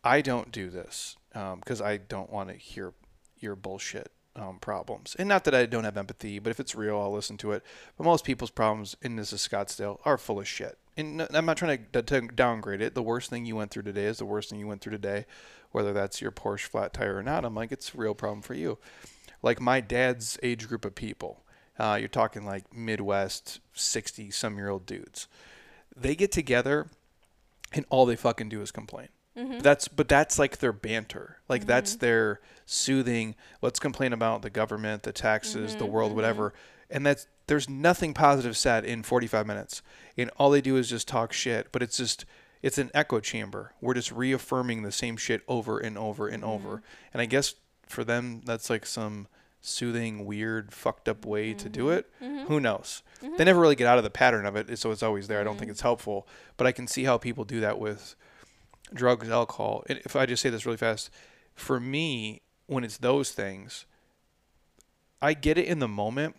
I 0.03 0.21
don't 0.21 0.53
do 0.53 0.69
this 0.69 1.17
because 1.33 1.81
I 1.81 1.97
don't 1.97 2.31
want 2.31 2.51
to 2.51 2.57
hear 2.57 2.93
your 3.39 3.57
bullshit 3.57 4.13
um, 4.37 4.59
problems. 4.59 5.17
And 5.19 5.29
not 5.29 5.45
that 5.45 5.55
I 5.55 5.67
don't 5.67 5.85
have 5.85 5.97
empathy, 5.97 6.39
but 6.39 6.51
if 6.51 6.61
it's 6.61 6.75
real, 6.75 6.99
I'll 6.99 7.13
listen 7.13 7.37
to 7.39 7.53
it. 7.53 7.63
But 7.97 8.05
most 8.05 8.25
people's 8.25 8.51
problems 8.51 8.97
in 9.03 9.17
this 9.17 9.33
is 9.33 9.47
Scottsdale 9.47 9.99
are 10.05 10.19
full 10.19 10.41
of 10.41 10.49
shit. 10.49 10.79
And 10.97 11.27
I'm 11.33 11.47
not 11.47 11.57
trying 11.57 11.87
to, 11.93 12.03
to 12.03 12.21
downgrade 12.21 12.81
it. 12.81 12.95
The 12.95 13.03
worst 13.03 13.31
thing 13.31 13.47
you 13.47 13.57
went 13.57 13.71
through 13.71 13.83
today 13.83 14.05
is 14.05 14.19
the 14.19 14.25
worst 14.25 14.51
thing 14.51 14.61
you 14.61 14.69
went 14.69 14.81
through 14.81 14.93
today, 14.93 15.27
whether 15.73 15.93
that's 15.93 16.21
your 16.21 16.31
Porsche 16.31 16.67
flat 16.67 16.93
tire 16.93 17.17
or 17.17 17.23
not. 17.23 17.45
I'm 17.45 17.55
like, 17.55 17.73
it's 17.73 17.95
a 17.95 17.99
real 17.99 18.15
problem 18.15 18.43
for 18.43 18.55
you. 18.55 18.79
Like 19.43 19.61
my 19.61 19.81
dad's 19.81 20.39
age 20.43 20.69
group 20.69 20.85
of 20.85 20.95
people, 20.95 21.44
uh, 21.79 21.97
you're 21.99 22.09
talking 22.09 22.45
like 22.45 22.75
Midwest 22.75 23.61
60 23.73 24.31
some 24.31 24.57
year 24.57 24.69
old 24.69 24.87
dudes. 24.87 25.29
They 25.97 26.15
get 26.15 26.33
together 26.33 26.89
and 27.73 27.85
all 27.91 28.07
they 28.07 28.17
fucking 28.17 28.49
do 28.49 28.61
is 28.61 28.71
complain. 28.71 29.09
Mm-hmm. 29.37 29.61
That's 29.61 29.89
but 29.89 30.09
that's 30.09 30.39
like 30.39 30.59
their 30.59 30.73
banter. 30.73 31.39
Like 31.49 31.63
mm-hmm. 31.63 31.69
that's 31.69 31.97
their 31.97 32.41
soothing. 32.67 33.35
Let's 33.63 33.81
complain 33.81 34.13
about 34.13 34.43
the 34.43 34.51
government, 34.51 35.03
the 35.03 35.13
taxes, 35.13 35.75
the 35.75 35.85
mm-hmm, 35.85 35.93
world, 35.93 36.15
whatever. 36.15 36.55
And 36.89 37.05
that's 37.05 37.27
there's 37.47 37.69
nothing 37.69 38.15
positive 38.15 38.57
said 38.57 38.85
in 38.85 39.03
45 39.03 39.47
minutes. 39.47 39.83
And 40.17 40.31
all 40.39 40.51
they 40.51 40.61
do 40.61 40.77
is 40.77 40.89
just 40.89 41.09
talk 41.09 41.33
shit. 41.33 41.73
But 41.73 41.83
it's 41.83 41.97
just 41.97 42.25
it's 42.63 42.79
an 42.79 42.93
echo 42.95 43.19
chamber. 43.19 43.73
We're 43.81 43.95
just 43.95 44.13
reaffirming 44.13 44.83
the 44.83 44.93
same 44.93 45.17
shit 45.17 45.43
over 45.49 45.79
and 45.79 45.99
over 45.99 46.29
and 46.29 46.45
over. 46.45 46.83
And 47.13 47.21
I 47.21 47.27
guess 47.27 47.57
for 47.87 48.05
them 48.05 48.41
that's 48.45 48.71
like 48.71 48.87
some 48.87 49.27
soothing, 49.67 50.25
weird, 50.25 50.73
fucked 50.73 51.09
up 51.09 51.25
way 51.25 51.55
to 51.55 51.69
do 51.69 51.85
mm-hmm. 51.85 51.99
it. 51.99 52.11
Mm-hmm. 52.23 52.47
Who 52.47 52.61
knows? 52.61 53.03
Mm-hmm. 53.23 53.37
They 53.37 53.45
never 53.45 53.61
really 53.61 53.77
get 53.77 53.87
out 53.87 53.99
of 53.99 54.05
the 54.05 54.11
pattern 54.11 54.47
of 54.47 54.57
it, 54.57 54.79
so 54.79 54.91
it's 54.91 55.03
always 55.03 55.29
there. 55.29 55.41
I 55.41 55.45
don't 55.45 55.59
think 55.59 55.71
it's 55.71 55.81
helpful, 55.81 56.27
but 56.57 56.67
I 56.67 56.73
can 56.73 56.87
see 56.87 57.05
how 57.05 57.19
people 57.19 57.45
do 57.45 57.61
that 57.61 57.79
with 57.79 58.15
drugs, 58.93 59.29
alcohol. 59.29 59.85
And 59.89 60.01
if 60.05 60.17
I 60.17 60.27
just 60.27 60.43
say 60.43 60.51
this 60.51 60.67
really 60.67 60.77
fast, 60.77 61.11
for 61.55 61.81
me, 61.81 62.43
when 62.67 62.85
it's 62.85 62.99
those 62.99 63.31
things, 63.33 63.87
I 65.23 65.35
get 65.35 65.59
it 65.59 65.67
in 65.67 65.79
the 65.79 65.89
moment, 65.89 66.37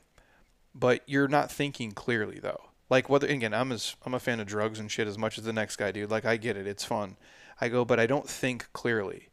but 0.74 1.02
you're 1.08 1.28
not 1.28 1.52
thinking 1.52 1.92
clearly 1.92 2.40
though. 2.40 2.70
Like 2.90 3.10
whether 3.10 3.28
again, 3.28 3.54
I'm 3.54 3.72
as 3.72 3.96
I'm 4.06 4.14
a 4.14 4.20
fan 4.20 4.40
of 4.40 4.48
drugs 4.48 4.80
and 4.80 4.92
shit 4.92 5.08
as 5.08 5.18
much 5.18 5.38
as 5.38 5.44
the 5.44 5.54
next 5.54 5.78
guy, 5.78 5.92
dude. 5.92 6.12
Like 6.12 6.26
I 6.26 6.38
get 6.38 6.58
it, 6.58 6.68
it's 6.68 6.86
fun. 6.86 7.18
I 7.60 7.70
go, 7.70 7.86
but 7.86 8.00
I 8.00 8.06
don't 8.06 8.30
think 8.30 8.68
clearly. 8.74 9.30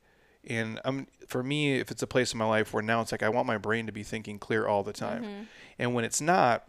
And 0.48 0.80
I'm 0.84 1.06
for 1.28 1.42
me, 1.42 1.74
if 1.74 1.90
it's 1.90 2.02
a 2.02 2.06
place 2.06 2.32
in 2.32 2.38
my 2.38 2.44
life 2.44 2.74
where 2.74 2.82
now 2.82 3.00
it's 3.00 3.12
like 3.12 3.22
I 3.22 3.28
want 3.28 3.46
my 3.46 3.58
brain 3.58 3.86
to 3.86 3.92
be 3.92 4.02
thinking 4.02 4.38
clear 4.38 4.66
all 4.66 4.82
the 4.82 4.92
time, 4.92 5.22
mm-hmm. 5.22 5.42
and 5.78 5.94
when 5.94 6.04
it's 6.04 6.20
not, 6.20 6.64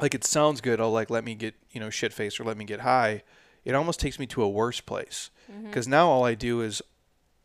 like 0.00 0.14
it 0.14 0.24
sounds 0.24 0.60
good. 0.60 0.80
Oh, 0.80 0.90
like 0.90 1.10
let 1.10 1.24
me 1.24 1.34
get 1.34 1.54
you 1.70 1.80
know 1.80 1.90
shit 1.90 2.12
faced 2.12 2.40
or 2.40 2.44
let 2.44 2.56
me 2.56 2.64
get 2.64 2.80
high. 2.80 3.22
It 3.64 3.74
almost 3.74 4.00
takes 4.00 4.18
me 4.18 4.26
to 4.28 4.42
a 4.42 4.48
worse 4.48 4.80
place 4.80 5.30
mm-hmm. 5.50 5.66
because 5.66 5.86
now 5.86 6.08
all 6.08 6.24
I 6.24 6.34
do 6.34 6.60
is 6.60 6.82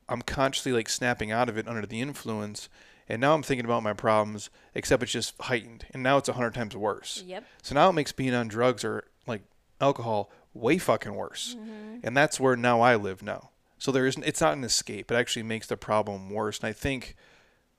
I'm 0.10 0.22
consciously 0.22 0.72
like 0.72 0.90
snapping 0.90 1.32
out 1.32 1.50
of 1.50 1.58
it 1.58 1.68
under 1.68 1.86
the 1.86 2.02
influence, 2.02 2.68
and 3.08 3.22
now 3.22 3.36
I'm 3.36 3.44
thinking 3.44 3.66
about 3.66 3.84
my 3.84 3.94
problems. 3.94 4.50
Except 4.74 5.04
it's 5.04 5.12
just 5.12 5.40
heightened, 5.40 5.86
and 5.94 6.02
now 6.02 6.18
it's 6.18 6.30
a 6.30 6.34
hundred 6.34 6.56
times 6.56 6.76
worse. 6.76 7.24
Yep. 7.26 7.46
So 7.62 7.76
now 7.76 7.90
it 7.90 7.94
makes 7.94 8.12
being 8.12 8.34
on 8.34 8.48
drugs 8.48 8.84
or 8.84 9.06
like 9.28 9.44
alcohol 9.80 10.32
way 10.54 10.78
fucking 10.78 11.14
worse. 11.14 11.56
Mm-hmm. 11.58 12.00
And 12.04 12.18
that's 12.18 12.40
where 12.40 12.56
now 12.56 12.82
I 12.82 12.96
live 12.96 13.24
now. 13.24 13.50
So 13.84 13.92
there 13.92 14.08
isn't 14.08 14.24
it's 14.24 14.40
not 14.40 14.56
an 14.56 14.64
escape. 14.64 15.12
It 15.12 15.16
actually 15.16 15.44
makes 15.44 15.68
the 15.68 15.76
problem 15.76 16.30
worse. 16.30 16.58
And 16.62 16.70
I 16.70 16.72
think 16.72 17.18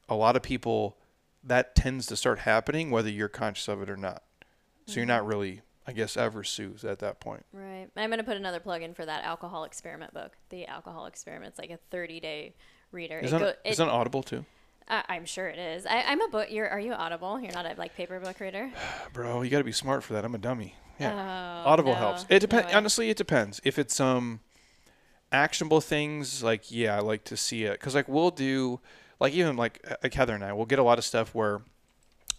a 0.07 0.15
lot 0.15 0.37
of 0.37 0.43
people 0.43 0.99
that 1.43 1.75
tends 1.75 2.05
to 2.09 2.15
start 2.17 2.41
happening 2.41 2.91
whether 2.91 3.09
you're 3.09 3.31
conscious 3.31 3.69
of 3.69 3.81
it 3.81 3.89
or 3.89 3.97
not. 3.97 4.23
So 4.85 4.97
you're 4.97 5.07
not 5.07 5.27
really 5.27 5.63
I 5.87 5.93
guess 5.93 6.19
ever 6.19 6.45
soothed 6.45 6.85
at 6.85 6.99
that 6.99 7.21
point. 7.21 7.47
Right. 7.55 7.87
I'm 7.97 8.11
going 8.11 8.19
to 8.19 8.25
put 8.25 8.37
another 8.37 8.61
plug 8.61 8.83
in 8.83 8.93
for 8.93 9.07
that 9.07 9.25
alcohol 9.25 9.65
experiment 9.65 10.13
book. 10.13 10.33
The 10.51 10.67
alcohol 10.67 11.07
experiment's 11.07 11.59
like 11.59 11.71
a 11.71 11.79
30 11.91 12.21
day 12.21 12.55
reader. 12.93 13.21
Is 13.21 13.33
It 13.33 13.39
go- 13.39 13.55
it- 13.65 13.81
audible 13.81 14.23
too? 14.23 14.45
I, 14.87 15.05
I'm 15.09 15.25
sure 15.25 15.49
it 15.49 15.59
is. 15.59 15.87
I, 15.87 16.03
I'm 16.03 16.21
a 16.21 16.29
book. 16.29 16.51
You're, 16.51 16.69
are 16.69 16.81
you 16.81 16.93
Audible? 16.93 17.41
You're 17.41 17.53
not 17.53 17.65
a 17.65 17.77
like 17.79 17.97
paper 17.97 18.21
book 18.21 18.41
reader. 18.41 18.71
Bro, 19.15 19.41
you 19.41 19.49
got 19.49 19.57
to 19.57 19.65
be 19.65 19.73
smart 19.73 20.05
for 20.05 20.13
that. 20.13 20.27
I'm 20.27 20.35
a 20.35 20.39
dummy. 20.39 20.75
Yeah. 21.01 21.63
Oh, 21.65 21.71
Audible 21.71 21.93
no. 21.93 21.99
helps. 21.99 22.27
It 22.29 22.41
depends. 22.41 22.71
No 22.73 22.77
honestly, 22.77 23.09
it 23.09 23.17
depends. 23.17 23.63
If 23.65 23.79
it's 23.79 23.99
um 24.01 24.41
actionable 25.35 25.81
things, 25.81 26.43
like 26.43 26.71
yeah, 26.71 26.97
I 26.97 27.01
like 27.01 27.25
to 27.25 27.37
see 27.37 27.65
it 27.65 27.73
because 27.81 27.95
like 27.95 28.09
we'll 28.09 28.31
do 28.31 28.81
like 29.21 29.33
even 29.35 29.57
like 29.57 29.85
like 30.03 30.15
Heather 30.15 30.35
and 30.35 30.45
I, 30.45 30.53
we'll 30.53 30.67
get 30.67 30.79
a 30.79 30.83
lot 30.83 30.99
of 30.99 31.05
stuff 31.05 31.35
where 31.35 31.63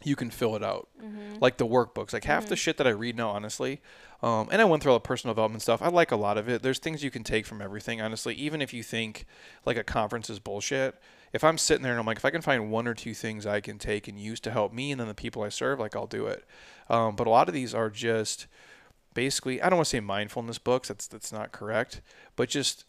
you 0.03 0.15
can 0.15 0.29
fill 0.29 0.55
it 0.55 0.63
out, 0.63 0.87
Mm-hmm. 1.03 1.35
like 1.41 1.57
the 1.57 1.65
workbooks. 1.65 2.13
Like 2.13 2.25
half 2.25 2.47
the 2.47 2.55
shit 2.55 2.77
that 2.77 2.85
I 2.87 2.91
read 2.91 3.15
now, 3.17 3.29
honestly, 3.29 3.81
um, 4.21 4.47
and 4.51 4.61
I 4.61 4.65
went 4.65 4.83
through 4.83 4.91
all 4.91 4.97
the 4.99 5.01
personal 5.01 5.33
development 5.33 5.61
stuff. 5.63 5.81
I 5.81 5.87
like 5.89 6.11
a 6.11 6.15
lot 6.15 6.37
of 6.37 6.47
it. 6.49 6.61
There's 6.61 6.79
things 6.79 7.03
you 7.03 7.09
can 7.11 7.23
take 7.23 7.45
from 7.45 7.61
everything, 7.61 8.01
honestly. 8.01 8.35
Even 8.35 8.61
if 8.61 8.73
you 8.73 8.83
think 8.83 9.25
like 9.65 9.77
a 9.77 9.83
conference 9.83 10.29
is 10.29 10.39
bullshit, 10.39 10.95
if 11.33 11.43
I'm 11.43 11.57
sitting 11.57 11.81
there 11.83 11.91
and 11.93 11.99
I'm 11.99 12.05
like, 12.05 12.17
if 12.17 12.25
I 12.25 12.29
can 12.29 12.41
find 12.41 12.71
one 12.71 12.87
or 12.87 12.93
two 12.93 13.13
things 13.13 13.45
I 13.45 13.61
can 13.61 13.77
take 13.79 14.07
and 14.07 14.19
use 14.19 14.39
to 14.41 14.51
help 14.51 14.71
me 14.73 14.91
and 14.91 14.99
then 15.01 15.07
the 15.07 15.13
people 15.15 15.41
I 15.43 15.49
serve, 15.49 15.79
like 15.79 15.95
I'll 15.95 16.07
do 16.07 16.27
it. 16.27 16.45
Um, 16.89 17.15
but 17.15 17.25
a 17.27 17.29
lot 17.31 17.47
of 17.47 17.53
these 17.53 17.73
are 17.73 17.89
just 17.89 18.47
basically 19.15 19.59
I 19.61 19.69
don't 19.69 19.77
want 19.77 19.87
to 19.87 19.89
say 19.89 19.99
mindfulness 19.99 20.59
books. 20.59 20.89
That's 20.89 21.07
that's 21.07 21.31
not 21.31 21.51
correct, 21.51 22.01
but 22.35 22.49
just 22.49 22.85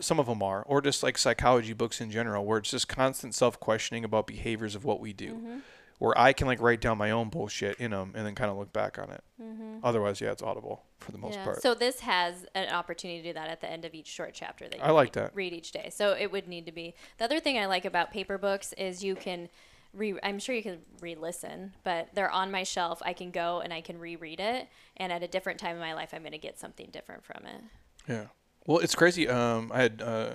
some 0.00 0.18
of 0.18 0.24
them 0.26 0.42
are, 0.42 0.62
or 0.62 0.80
just 0.80 1.02
like 1.02 1.18
psychology 1.18 1.74
books 1.74 2.00
in 2.00 2.10
general, 2.10 2.46
where 2.46 2.56
it's 2.58 2.70
just 2.70 2.88
constant 2.88 3.34
self 3.34 3.60
questioning 3.60 4.04
about 4.04 4.26
behaviors 4.26 4.74
of 4.74 4.84
what 4.86 5.00
we 5.00 5.12
do. 5.12 5.34
Mm-hmm. 5.34 5.58
Where 5.98 6.18
I 6.18 6.34
can 6.34 6.46
like 6.46 6.60
write 6.60 6.82
down 6.82 6.98
my 6.98 7.10
own 7.10 7.30
bullshit 7.30 7.78
in 7.78 7.92
them 7.92 8.12
and 8.14 8.26
then 8.26 8.34
kind 8.34 8.50
of 8.50 8.58
look 8.58 8.70
back 8.70 8.98
on 8.98 9.08
it. 9.10 9.24
Mm-hmm. 9.42 9.78
Otherwise, 9.82 10.20
yeah, 10.20 10.30
it's 10.30 10.42
audible 10.42 10.82
for 10.98 11.10
the 11.10 11.16
most 11.16 11.36
Yeah. 11.36 11.44
part. 11.44 11.62
So 11.62 11.74
this 11.74 12.00
has 12.00 12.44
an 12.54 12.68
opportunity 12.68 13.22
to 13.22 13.28
do 13.30 13.32
that 13.32 13.48
at 13.48 13.62
the 13.62 13.70
end 13.70 13.86
of 13.86 13.94
each 13.94 14.06
short 14.08 14.32
chapter 14.34 14.68
that 14.68 14.76
you 14.76 14.82
I 14.84 14.90
like 14.90 15.12
that. 15.12 15.34
read 15.34 15.54
each 15.54 15.72
day. 15.72 15.88
So 15.90 16.12
it 16.12 16.30
would 16.30 16.48
need 16.48 16.66
to 16.66 16.72
be. 16.72 16.94
The 17.16 17.24
other 17.24 17.40
thing 17.40 17.58
I 17.58 17.64
like 17.64 17.86
about 17.86 18.10
paper 18.12 18.36
books 18.36 18.74
is 18.74 19.02
you 19.02 19.14
can 19.14 19.48
re 19.96 20.14
I'm 20.22 20.38
sure 20.38 20.54
you 20.54 20.62
can 20.62 20.78
re-listen, 21.00 21.74
but 21.82 22.08
they're 22.14 22.30
on 22.30 22.50
my 22.50 22.62
shelf. 22.62 23.02
I 23.04 23.12
can 23.12 23.30
go 23.30 23.60
and 23.60 23.72
I 23.72 23.80
can 23.80 23.98
reread 23.98 24.40
it, 24.40 24.68
and 24.96 25.12
at 25.12 25.22
a 25.22 25.28
different 25.28 25.58
time 25.58 25.76
in 25.76 25.80
my 25.80 25.94
life, 25.94 26.10
I'm 26.12 26.22
going 26.22 26.32
to 26.32 26.38
get 26.38 26.58
something 26.58 26.88
different 26.92 27.24
from 27.24 27.46
it. 27.46 27.62
Yeah. 28.08 28.26
Well, 28.66 28.78
it's 28.78 28.94
crazy. 28.94 29.28
Um, 29.28 29.70
I 29.72 29.82
had, 29.82 30.02
uh, 30.02 30.30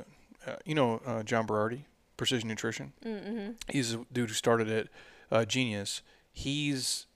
uh, 0.47 0.55
you 0.65 0.75
know, 0.75 1.01
uh, 1.05 1.23
John 1.23 1.45
Berardi, 1.45 1.83
Precision 2.17 2.47
Nutrition. 2.49 2.93
Mm-hmm. 3.05 3.51
He's 3.69 3.93
a 3.93 4.05
dude 4.11 4.29
who 4.29 4.35
started 4.35 4.69
it, 4.69 4.89
uh, 5.31 5.45
Genius. 5.45 6.01
He's 6.31 7.07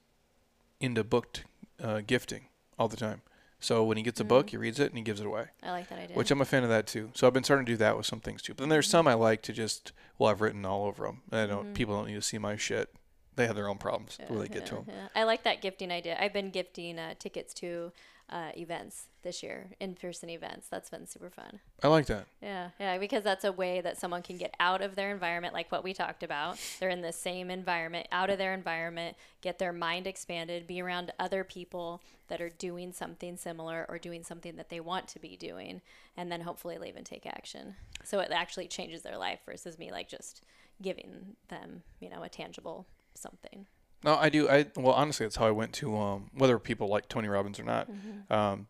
into 0.80 1.02
booked 1.04 1.44
uh, 1.82 2.02
gifting 2.06 2.46
all 2.78 2.88
the 2.88 2.96
time. 2.96 3.22
So 3.58 3.82
when 3.84 3.96
he 3.96 4.02
gets 4.02 4.20
a 4.20 4.24
book, 4.24 4.46
Mm. 4.46 4.50
he 4.50 4.56
reads 4.58 4.78
it 4.80 4.88
and 4.90 4.98
he 4.98 5.02
gives 5.02 5.20
it 5.20 5.26
away, 5.26 5.46
I 5.62 5.70
like 5.70 5.88
that 5.88 5.98
idea. 5.98 6.16
which 6.16 6.30
I'm 6.30 6.40
a 6.40 6.44
fan 6.44 6.62
of 6.62 6.68
that 6.68 6.86
too. 6.86 7.10
So 7.14 7.26
I've 7.26 7.32
been 7.32 7.42
starting 7.44 7.64
to 7.66 7.72
do 7.72 7.76
that 7.78 7.96
with 7.96 8.06
some 8.06 8.20
things 8.20 8.42
too. 8.42 8.52
But 8.54 8.62
then 8.64 8.68
there's 8.68 8.88
some 8.88 9.08
I 9.08 9.14
like 9.14 9.42
to 9.42 9.52
just, 9.52 9.92
well, 10.18 10.30
I've 10.30 10.40
written 10.42 10.64
all 10.66 10.84
over 10.84 11.06
them. 11.06 11.22
I 11.32 11.46
don't, 11.46 11.68
Mhm. 11.72 11.74
people 11.74 11.96
don't 11.96 12.06
need 12.06 12.14
to 12.14 12.22
see 12.22 12.38
my 12.38 12.56
shit. 12.56 12.92
They 13.34 13.46
have 13.46 13.56
their 13.56 13.68
own 13.68 13.78
problems 13.78 14.16
Yeah, 14.20 14.26
where 14.28 14.40
they 14.40 14.48
get 14.48 14.64
to 14.66 14.70
to 14.70 14.74
them. 14.76 14.84
yeah. 14.88 15.08
I 15.14 15.24
like 15.24 15.42
that 15.44 15.60
gifting 15.60 15.90
idea. 15.90 16.16
I've 16.20 16.32
been 16.32 16.50
gifting 16.50 16.98
uh, 16.98 17.14
tickets 17.18 17.52
to 17.54 17.92
uh, 18.28 18.50
events 18.56 19.06
this 19.22 19.42
year, 19.42 19.68
in-person 19.80 20.30
events. 20.30 20.68
That's 20.68 20.90
been 20.90 21.06
super 21.06 21.30
fun. 21.30 21.60
I 21.82 21.88
like 21.88 22.06
that. 22.06 22.26
Yeah, 22.42 22.70
yeah, 22.78 22.98
because 22.98 23.22
that's 23.22 23.44
a 23.44 23.52
way 23.52 23.80
that 23.80 23.98
someone 23.98 24.22
can 24.22 24.36
get 24.36 24.54
out 24.60 24.82
of 24.82 24.96
their 24.96 25.12
environment, 25.12 25.54
like 25.54 25.70
what 25.70 25.84
we 25.84 25.92
talked 25.92 26.22
about. 26.22 26.58
They're 26.80 26.90
in 26.90 27.02
the 27.02 27.12
same 27.12 27.50
environment, 27.50 28.08
out 28.12 28.30
of 28.30 28.38
their 28.38 28.54
environment, 28.54 29.16
get 29.40 29.58
their 29.58 29.72
mind 29.72 30.06
expanded, 30.06 30.66
be 30.66 30.80
around 30.80 31.12
other 31.18 31.44
people 31.44 32.02
that 32.28 32.40
are 32.40 32.50
doing 32.50 32.92
something 32.92 33.36
similar 33.36 33.86
or 33.88 33.98
doing 33.98 34.24
something 34.24 34.56
that 34.56 34.70
they 34.70 34.80
want 34.80 35.06
to 35.08 35.20
be 35.20 35.36
doing, 35.36 35.80
and 36.16 36.30
then 36.30 36.40
hopefully 36.40 36.78
leave 36.78 36.96
and 36.96 37.06
take 37.06 37.26
action. 37.26 37.76
So 38.04 38.20
it 38.20 38.32
actually 38.32 38.66
changes 38.66 39.02
their 39.02 39.18
life 39.18 39.40
versus 39.46 39.78
me 39.78 39.92
like 39.92 40.08
just 40.08 40.42
giving 40.82 41.36
them, 41.48 41.82
you 42.00 42.10
know, 42.10 42.22
a 42.22 42.28
tangible 42.28 42.86
something. 43.14 43.66
No, 44.06 44.16
I 44.16 44.28
do. 44.28 44.48
I 44.48 44.66
well, 44.76 44.94
honestly, 44.94 45.26
that's 45.26 45.34
how 45.36 45.46
I 45.46 45.50
went 45.50 45.72
to 45.74 45.96
um, 45.98 46.30
whether 46.32 46.58
people 46.60 46.86
like 46.88 47.08
Tony 47.08 47.26
Robbins 47.28 47.58
or 47.58 47.64
not. 47.64 47.90
Mm-hmm. 47.90 48.32
Um, 48.32 48.68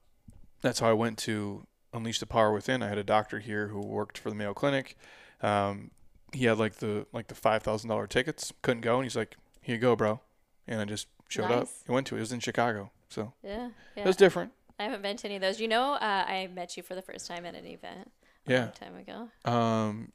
that's 0.62 0.80
how 0.80 0.88
I 0.88 0.94
went 0.94 1.18
to 1.18 1.66
Unleash 1.92 2.18
the 2.20 2.26
Power 2.26 2.52
Within. 2.52 2.82
I 2.82 2.88
had 2.88 2.96
a 2.98 3.04
doctor 3.04 3.38
here 3.38 3.68
who 3.68 3.80
worked 3.80 4.16
for 4.16 4.30
the 4.30 4.34
Mayo 4.34 4.54
Clinic. 4.54 4.96
Um, 5.42 5.90
he 6.32 6.46
had 6.46 6.58
like 6.58 6.76
the 6.76 7.06
like 7.12 7.26
the 7.28 7.34
five 7.34 7.62
thousand 7.62 7.90
dollar 7.90 8.06
tickets. 8.06 8.52
Couldn't 8.62 8.80
go, 8.80 8.96
and 8.96 9.04
he's 9.04 9.14
like, 9.14 9.36
"Here 9.60 9.74
you 9.74 9.80
go, 9.80 9.94
bro." 9.94 10.20
And 10.66 10.80
I 10.80 10.84
just 10.86 11.06
showed 11.28 11.44
up. 11.50 11.60
Nice. 11.64 11.84
I 11.88 11.92
went 11.92 12.06
to 12.08 12.14
it. 12.14 12.18
It 12.18 12.22
was 12.22 12.32
in 12.32 12.40
Chicago, 12.40 12.90
so 13.10 13.34
Yeah, 13.44 13.68
yeah. 13.94 14.02
it 14.04 14.06
was 14.06 14.16
different. 14.16 14.52
I 14.80 14.84
haven't 14.84 15.02
been 15.02 15.16
to 15.18 15.26
any 15.26 15.36
of 15.36 15.42
those. 15.42 15.60
You 15.60 15.68
know, 15.68 15.92
uh, 15.94 16.24
I 16.26 16.48
met 16.52 16.76
you 16.78 16.82
for 16.82 16.94
the 16.94 17.02
first 17.02 17.26
time 17.26 17.44
at 17.46 17.54
an 17.54 17.66
event 17.66 18.10
a 18.46 18.50
Yeah. 18.50 18.60
long 18.62 18.72
time 18.72 18.96
ago. 18.96 19.50
Um, 19.50 20.12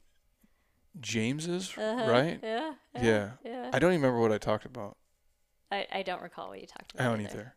James's 1.00 1.76
Uh-huh. 1.78 2.10
right? 2.10 2.38
Yeah. 2.42 2.74
Yeah. 3.00 3.30
Yeah. 3.44 3.70
I 3.72 3.78
don't 3.78 3.92
even 3.92 4.02
remember 4.02 4.20
what 4.20 4.30
I 4.32 4.38
talked 4.38 4.64
about. 4.66 4.96
I, 5.72 5.86
I 5.90 6.02
don't 6.02 6.22
recall 6.22 6.48
what 6.50 6.60
you 6.60 6.66
talked 6.66 6.92
about. 6.94 7.06
I 7.06 7.08
don't 7.10 7.20
either. 7.20 7.30
either. 7.30 7.54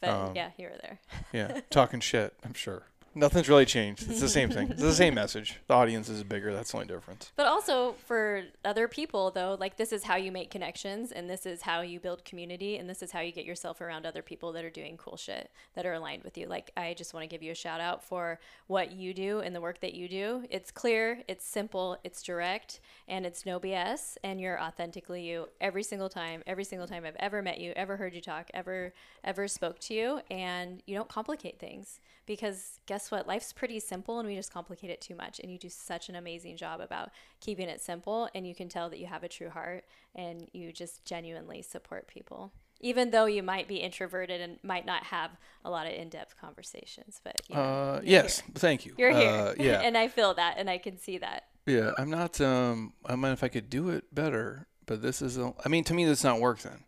But 0.00 0.10
Um, 0.10 0.32
yeah, 0.34 0.50
you 0.56 0.66
were 0.68 0.78
there. 0.80 0.98
Yeah, 1.32 1.60
talking 1.70 2.00
shit. 2.00 2.34
I'm 2.44 2.54
sure. 2.54 2.84
Nothing's 3.18 3.48
really 3.48 3.66
changed. 3.66 4.08
It's 4.08 4.20
the 4.20 4.28
same 4.28 4.48
thing. 4.48 4.70
It's 4.70 4.80
the 4.80 4.94
same 4.94 5.14
message. 5.22 5.58
The 5.66 5.74
audience 5.74 6.08
is 6.08 6.22
bigger. 6.22 6.54
That's 6.54 6.70
the 6.70 6.76
only 6.76 6.86
difference. 6.86 7.32
But 7.34 7.46
also 7.46 7.96
for 8.06 8.44
other 8.64 8.86
people, 8.86 9.32
though, 9.32 9.56
like 9.58 9.76
this 9.76 9.92
is 9.92 10.04
how 10.04 10.14
you 10.14 10.30
make 10.30 10.52
connections 10.52 11.10
and 11.10 11.28
this 11.28 11.44
is 11.44 11.62
how 11.62 11.80
you 11.80 11.98
build 11.98 12.24
community 12.24 12.76
and 12.76 12.88
this 12.88 13.02
is 13.02 13.10
how 13.10 13.18
you 13.18 13.32
get 13.32 13.44
yourself 13.44 13.80
around 13.80 14.06
other 14.06 14.22
people 14.22 14.52
that 14.52 14.64
are 14.64 14.70
doing 14.70 14.96
cool 14.96 15.16
shit 15.16 15.50
that 15.74 15.84
are 15.84 15.94
aligned 15.94 16.22
with 16.22 16.38
you. 16.38 16.46
Like, 16.46 16.70
I 16.76 16.94
just 16.94 17.12
want 17.12 17.24
to 17.24 17.26
give 17.28 17.42
you 17.42 17.50
a 17.50 17.56
shout 17.56 17.80
out 17.80 18.04
for 18.04 18.38
what 18.68 18.92
you 18.92 19.12
do 19.12 19.40
and 19.40 19.52
the 19.52 19.60
work 19.60 19.80
that 19.80 19.94
you 19.94 20.08
do. 20.08 20.44
It's 20.48 20.70
clear, 20.70 21.20
it's 21.26 21.44
simple, 21.44 21.98
it's 22.04 22.22
direct, 22.22 22.78
and 23.08 23.26
it's 23.26 23.44
no 23.44 23.58
BS. 23.58 24.16
And 24.22 24.40
you're 24.40 24.62
authentically 24.62 25.26
you 25.26 25.48
every 25.60 25.82
single 25.82 26.08
time, 26.08 26.44
every 26.46 26.64
single 26.64 26.86
time 26.86 27.04
I've 27.04 27.16
ever 27.16 27.42
met 27.42 27.58
you, 27.58 27.72
ever 27.74 27.96
heard 27.96 28.14
you 28.14 28.20
talk, 28.20 28.48
ever, 28.54 28.94
ever 29.24 29.48
spoke 29.48 29.80
to 29.80 29.94
you. 29.94 30.20
And 30.30 30.84
you 30.86 30.94
don't 30.94 31.08
complicate 31.08 31.58
things 31.58 31.98
because 32.28 32.78
guess 32.86 33.10
what? 33.10 33.26
Life's 33.26 33.52
pretty 33.52 33.80
simple 33.80 34.20
and 34.20 34.28
we 34.28 34.36
just 34.36 34.52
complicate 34.52 34.90
it 34.90 35.00
too 35.00 35.16
much. 35.16 35.40
And 35.40 35.50
you 35.50 35.58
do 35.58 35.68
such 35.68 36.08
an 36.08 36.14
amazing 36.14 36.56
job 36.56 36.80
about 36.80 37.10
keeping 37.40 37.68
it 37.68 37.80
simple. 37.80 38.28
And 38.36 38.46
you 38.46 38.54
can 38.54 38.68
tell 38.68 38.88
that 38.90 39.00
you 39.00 39.06
have 39.06 39.24
a 39.24 39.28
true 39.28 39.50
heart 39.50 39.84
and 40.14 40.48
you 40.52 40.72
just 40.72 41.04
genuinely 41.04 41.62
support 41.62 42.06
people. 42.06 42.52
Even 42.80 43.10
though 43.10 43.24
you 43.24 43.42
might 43.42 43.66
be 43.66 43.78
introverted 43.78 44.40
and 44.40 44.58
might 44.62 44.86
not 44.86 45.02
have 45.04 45.32
a 45.64 45.70
lot 45.70 45.88
of 45.88 45.92
in 45.94 46.08
depth 46.08 46.36
conversations, 46.40 47.20
but 47.24 47.34
you 47.48 47.56
know, 47.56 47.60
Uh, 47.60 48.00
yes. 48.04 48.38
here. 48.38 48.52
Thank 48.54 48.86
you. 48.86 48.94
You're 48.96 49.10
here. 49.10 49.28
Uh, 49.30 49.54
yeah. 49.58 49.80
and 49.80 49.96
I 49.98 50.06
feel 50.06 50.32
that 50.34 50.54
and 50.58 50.70
I 50.70 50.78
can 50.78 50.96
see 50.96 51.18
that. 51.18 51.46
yeah. 51.66 51.90
I'm 51.98 52.08
not. 52.10 52.40
Um. 52.40 52.92
I 53.04 53.16
mean, 53.16 53.32
if 53.32 53.42
I 53.42 53.48
could 53.48 53.68
do 53.68 53.88
it 53.90 54.14
better, 54.14 54.68
but 54.86 55.02
this 55.02 55.20
is. 55.20 55.36
A, 55.38 55.52
I 55.64 55.68
mean, 55.68 55.82
to 55.84 55.94
me, 55.94 56.04
that's 56.04 56.22
not 56.22 56.38
work 56.40 56.60
then. 56.60 56.84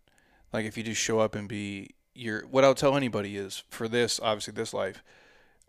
Like 0.53 0.65
if 0.65 0.77
you 0.79 0.85
just 0.85 1.01
show 1.01 1.19
up 1.19 1.35
and 1.35 1.49
be 1.49 1.91
your. 2.15 2.47
What 2.47 2.63
I'll 2.65 2.75
tell 2.77 2.97
anybody 2.97 3.37
is 3.37 3.65
for 3.69 3.89
this, 3.89 4.21
obviously, 4.23 4.53
this 4.55 4.73
life, 4.73 5.03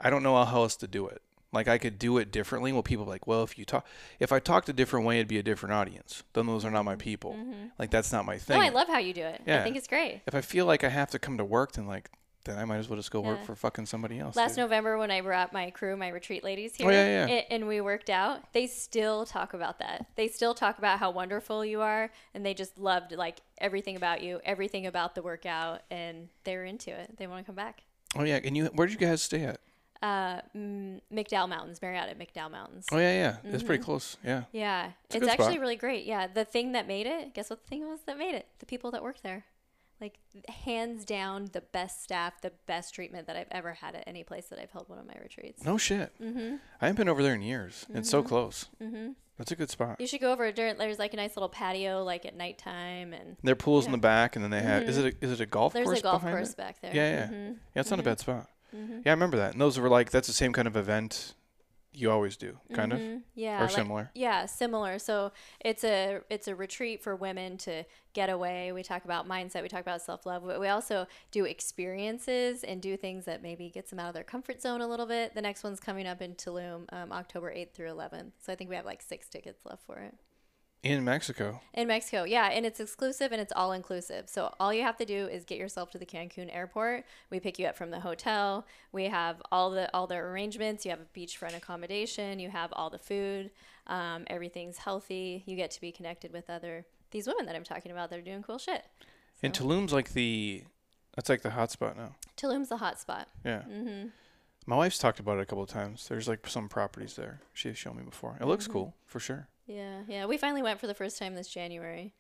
I 0.02 0.10
don't 0.10 0.24
know 0.24 0.44
how 0.44 0.62
else 0.64 0.76
to 0.78 0.88
do 0.88 1.08
it. 1.08 1.22
Like 1.54 1.68
I 1.68 1.78
could 1.78 2.00
do 2.00 2.18
it 2.18 2.32
differently. 2.32 2.72
Well, 2.72 2.82
people 2.84 3.04
are 3.06 3.10
like, 3.10 3.28
well, 3.28 3.44
if 3.44 3.58
you 3.60 3.66
talk, 3.66 3.86
if 4.20 4.32
I 4.32 4.40
talked 4.40 4.70
a 4.70 4.74
different 4.74 5.06
way, 5.06 5.18
it'd 5.18 5.28
be 5.28 5.38
a 5.38 5.44
different 5.44 5.74
audience. 5.74 6.24
Then 6.34 6.48
those 6.48 6.64
are 6.64 6.72
not 6.72 6.86
my 6.86 6.96
people. 6.96 7.36
Like 7.78 7.92
that's 7.92 8.12
not 8.12 8.26
my 8.26 8.38
thing. 8.38 8.56
Mm-hmm. 8.58 8.74
No, 8.74 8.80
I 8.80 8.82
love 8.82 8.88
how 8.88 9.00
you 9.00 9.14
do 9.14 9.24
it. 9.24 9.42
Yeah. 9.46 9.60
I 9.60 9.64
think 9.64 9.76
it's 9.76 9.88
great. 9.88 10.22
if 10.26 10.34
I 10.34 10.40
feel 10.42 10.66
like 10.66 10.84
I 10.86 10.90
have 10.90 11.10
to 11.12 11.20
come 11.20 11.38
to 11.38 11.46
work, 11.46 11.74
then 11.74 11.88
like, 11.88 12.10
then 12.46 12.58
I 12.58 12.64
might 12.66 12.78
as 12.78 12.88
well 12.90 12.96
just 12.98 13.12
go 13.12 13.20
work 13.20 13.44
for 13.44 13.54
fucking 13.56 13.86
somebody 13.86 14.18
else. 14.18 14.36
Last 14.36 14.52
dude. 14.56 14.60
November, 14.64 14.98
when 14.98 15.12
I 15.12 15.22
brought 15.22 15.54
my 15.54 15.70
crew, 15.70 15.96
my 15.98 16.08
retreat 16.08 16.44
ladies 16.44 16.74
here, 16.74 16.88
Oh, 16.88 16.90
yeah, 16.90 17.28
yeah. 17.28 17.34
a- 17.36 17.54
and 17.54 17.68
we 17.68 17.82
worked 17.82 18.10
out, 18.10 18.52
they 18.54 18.66
still 18.66 19.26
talk 19.28 19.54
about 19.54 19.78
that. 19.78 20.08
They 20.16 20.28
still 20.28 20.56
talk 20.56 20.80
about 20.80 20.98
how 21.00 21.12
wonderful 21.12 21.64
you 21.64 21.82
are, 21.82 22.10
and 22.34 22.44
they 22.44 22.56
just 22.56 22.80
loved 22.80 23.12
like 23.12 23.42
everything 23.60 23.96
about 23.96 24.24
you, 24.24 24.40
everything 24.44 24.88
about 24.88 25.14
the 25.14 25.22
workout, 25.22 25.82
and 25.92 26.30
they're 26.46 26.64
into 26.66 26.90
it. 26.90 27.18
They 27.18 27.28
want 27.28 27.42
to 27.42 27.46
come 27.46 27.56
back. 27.56 27.84
Oh 28.16 28.24
yeah, 28.24 28.40
and 28.44 28.58
you, 28.58 28.66
where 28.74 28.88
did 28.88 29.00
you 29.00 29.06
guys 29.06 29.22
stay 29.22 29.44
at? 29.44 29.60
Uh, 30.02 30.42
McDowell 30.56 31.48
Mountains, 31.48 31.82
Marriott 31.82 32.10
at 32.10 32.18
McDowell 32.20 32.52
Mountains. 32.52 32.86
Oh 32.92 32.98
yeah, 32.98 33.14
yeah, 33.14 33.36
it's 33.44 33.58
Mm-hmm. 33.58 33.68
pretty 33.68 33.84
close. 33.84 34.18
Yeah. 34.24 34.44
Yeah, 34.52 34.86
a 34.86 35.18
it's, 35.18 35.28
actually 35.28 35.46
spot. 35.54 35.60
really 35.60 35.76
great. 35.76 36.06
Yeah, 36.06 36.28
the 36.28 36.44
thing 36.46 36.72
that 36.72 36.88
made 36.88 37.06
it, 37.06 37.34
guess 37.34 37.50
what 37.50 37.62
the 37.64 37.68
thing 37.70 37.88
was 37.88 38.00
that 38.08 38.18
made 38.18 38.34
it? 38.36 38.48
The 38.60 38.66
people 38.66 38.92
that 38.92 39.04
worked 39.04 39.24
there. 39.24 39.46
Like, 40.00 40.18
hands 40.66 41.06
down, 41.06 41.50
the 41.54 41.62
best 41.62 42.02
staff, 42.02 42.42
the 42.42 42.52
best 42.66 42.96
treatment 42.96 43.28
that 43.28 43.36
I've 43.36 43.46
ever 43.52 43.74
had 43.74 43.94
at 43.94 44.04
any 44.08 44.24
place 44.24 44.48
that 44.48 44.58
I've 44.58 44.72
held 44.72 44.90
one 44.90 44.98
of 44.98 45.06
my 45.06 45.14
retreats. 45.22 45.64
No 45.64 45.78
shit. 45.78 46.12
Mm-hmm. 46.20 46.56
I 46.82 46.88
haven't 46.88 46.98
been 46.98 47.08
over 47.10 47.22
there 47.22 47.36
in 47.36 47.44
years. 47.44 47.86
It's 47.94 48.10
so 48.10 48.24
close. 48.24 48.68
Mm-hmm. 48.82 49.10
That's 49.38 49.52
a 49.52 49.56
good 49.56 49.70
spot. 49.70 50.02
You 50.02 50.08
should 50.08 50.22
go 50.22 50.32
over 50.32 50.52
during. 50.52 50.78
There's 50.80 50.98
like 50.98 51.14
a 51.14 51.18
nice 51.18 51.36
little 51.36 51.50
patio, 51.50 52.04
like 52.04 52.26
at 52.26 52.36
nighttime, 52.36 53.14
and 53.14 53.38
Their 53.44 53.56
pools 53.56 53.86
in 53.86 53.92
the 53.92 53.98
back, 54.00 54.36
and 54.36 54.44
then 54.44 54.50
they 54.52 54.62
had. 54.62 54.84
Is 54.90 54.98
it 54.98 55.16
a, 55.16 55.24
is 55.26 55.32
it 55.34 55.40
a 55.42 55.46
golf 55.46 55.74
there's 55.74 55.86
course 55.86 56.00
a 56.00 56.04
golf 56.04 56.22
course 56.24 56.50
it? 56.52 56.58
back 56.58 56.82
there. 56.82 56.96
Yeah, 56.96 57.30
yeah. 57.32 57.50
Yeah, 57.76 57.80
it's 57.82 57.92
not 57.92 58.00
a 58.00 58.04
bad 58.04 58.20
spot. 58.20 58.48
Mhm. 58.76 59.02
Yeah, 59.06 59.12
I 59.12 59.14
remember 59.14 59.38
that. 59.38 59.54
And 59.54 59.62
those 59.62 59.80
were 59.80 59.90
like 59.90 60.12
that's 60.12 60.28
the 60.28 60.34
same 60.34 60.54
kind 60.54 60.68
of 60.68 60.76
event 60.76 61.34
you 61.94 62.10
always 62.10 62.38
do, 62.38 62.58
kind 62.74 62.94
of, 62.94 63.00
Mhm. 63.00 63.22
Yeah. 63.36 63.58
or 63.60 63.64
like- 63.64 63.72
similar. 63.72 64.12
Yeah, 64.16 64.46
similar. 64.46 64.98
So 64.98 65.34
it's 65.60 65.84
a 65.84 66.22
it's 66.30 66.48
a 66.48 66.56
retreat 66.56 67.04
for 67.04 67.18
women 67.18 67.58
to 67.60 67.84
get 68.14 68.30
away. 68.30 68.72
We 68.72 68.82
talk 68.82 69.04
about 69.04 69.28
mindset. 69.28 69.62
We 69.62 69.68
talk 69.68 69.82
about 69.82 70.02
self 70.02 70.26
love. 70.26 70.44
But 70.46 70.62
we 70.62 70.70
also 70.70 71.06
do 71.32 71.44
experiences 71.44 72.64
and 72.64 72.82
do 72.82 72.96
things 72.96 73.26
that 73.26 73.42
maybe 73.42 73.70
gets 73.70 73.90
them 73.90 74.00
out 74.00 74.08
of 74.08 74.14
their 74.14 74.24
comfort 74.24 74.62
zone 74.62 74.80
a 74.82 74.88
little 74.88 75.06
bit. 75.06 75.34
The 75.36 75.42
next 75.42 75.64
one's 75.64 75.80
coming 75.82 76.08
up 76.08 76.22
in 76.22 76.36
Tulum, 76.36 76.86
um, 76.94 77.12
October 77.12 77.52
eighth 77.52 77.74
through 77.76 77.90
eleventh. 77.90 78.36
So 78.40 78.54
I 78.54 78.56
think 78.56 78.70
we 78.70 78.76
have 78.78 78.86
like 78.86 79.02
six 79.02 79.28
tickets 79.28 79.66
left 79.66 79.86
for 79.86 79.98
it. 80.00 80.16
In 80.84 81.04
Mexico. 81.04 81.62
In 81.76 81.88
Mexico, 81.88 82.24
yeah, 82.24 82.48
and 82.48 82.66
it's 82.66 82.80
exclusive 82.80 83.32
and 83.32 83.40
it's 83.40 83.54
all 83.56 83.72
inclusive. 83.72 84.28
So 84.28 84.52
all 84.60 84.74
you 84.74 84.82
have 84.82 84.98
to 84.98 85.06
do 85.06 85.28
is 85.28 85.46
get 85.46 85.60
yourself 85.60 85.92
to 85.92 86.00
the 86.00 86.08
Cancun 86.08 86.50
airport. 86.54 87.06
We 87.30 87.40
pick 87.40 87.60
you 87.60 87.68
up 87.68 87.78
from 87.78 87.92
the 87.92 88.00
hotel. 88.00 88.66
We 88.92 89.06
have 89.06 89.42
all 89.52 89.70
the 89.70 89.94
all 89.94 90.08
the 90.08 90.16
arrangements. 90.16 90.84
You 90.84 90.90
have 90.92 91.00
a 91.02 91.18
beachfront 91.20 91.56
accommodation. 91.56 92.40
You 92.40 92.50
have 92.50 92.74
all 92.74 92.90
the 92.90 92.98
food. 92.98 93.52
Um, 93.86 94.24
everything's 94.28 94.78
healthy. 94.78 95.44
You 95.46 95.56
get 95.56 95.70
to 95.72 95.82
be 95.82 95.92
connected 95.92 96.34
with 96.34 96.50
other 96.50 96.86
these 97.12 97.28
women 97.28 97.46
that 97.46 97.56
I'm 97.56 97.64
talking 97.64 97.92
about. 97.92 98.10
They're 98.10 98.22
doing 98.22 98.42
cool 98.42 98.58
shit. 98.58 98.84
And 99.44 99.54
Tulum's 99.54 99.92
like 99.94 100.14
the, 100.14 100.64
that's 101.16 101.28
like 101.30 101.42
the 101.42 101.50
hot 101.50 101.72
spot 101.72 101.98
now. 101.98 102.16
Tulum's 102.38 102.70
the 102.70 102.78
hot 102.78 103.00
spot. 103.00 103.28
Yeah. 103.44 103.62
hmm 103.64 104.06
My 104.66 104.78
wife's 104.78 104.98
talked 104.98 105.20
about 105.20 105.38
it 105.40 105.42
a 105.42 105.46
couple 105.46 105.64
of 105.64 105.70
times. 105.70 106.08
There's 106.08 106.28
like 106.28 106.48
some 106.48 106.70
properties 106.70 107.16
there. 107.16 107.42
She's 107.54 107.78
shown 107.78 107.98
me 107.98 108.04
before. 108.04 108.38
It 108.40 108.46
looks 108.48 108.68
Mhm. 108.68 108.72
cool 108.72 108.94
for 109.06 109.20
sure. 109.20 109.48
Yeah, 109.66 110.02
yeah. 110.08 110.26
We 110.26 110.38
finally 110.38 110.62
went 110.64 110.80
for 110.80 110.88
the 110.88 110.94
first 110.94 111.18
time 111.18 111.36
this 111.36 111.48
January 111.48 112.14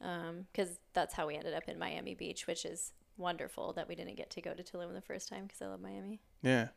because 0.00 0.78
that's 0.94 1.14
how 1.14 1.26
we 1.26 1.36
ended 1.36 1.54
up 1.54 1.68
in 1.68 1.78
Miami 1.78 2.14
Beach, 2.14 2.46
which 2.46 2.64
is 2.64 2.92
wonderful 3.16 3.72
that 3.74 3.88
we 3.88 3.94
didn't 3.94 4.16
get 4.16 4.30
to 4.30 4.40
go 4.40 4.54
to 4.54 4.62
Tulum 4.62 4.94
the 4.94 5.00
first 5.00 5.28
time 5.28 5.44
because 5.44 5.60
I 5.62 5.66
love 5.66 5.80
Miami. 5.80 6.20
Yeah. 6.42 6.68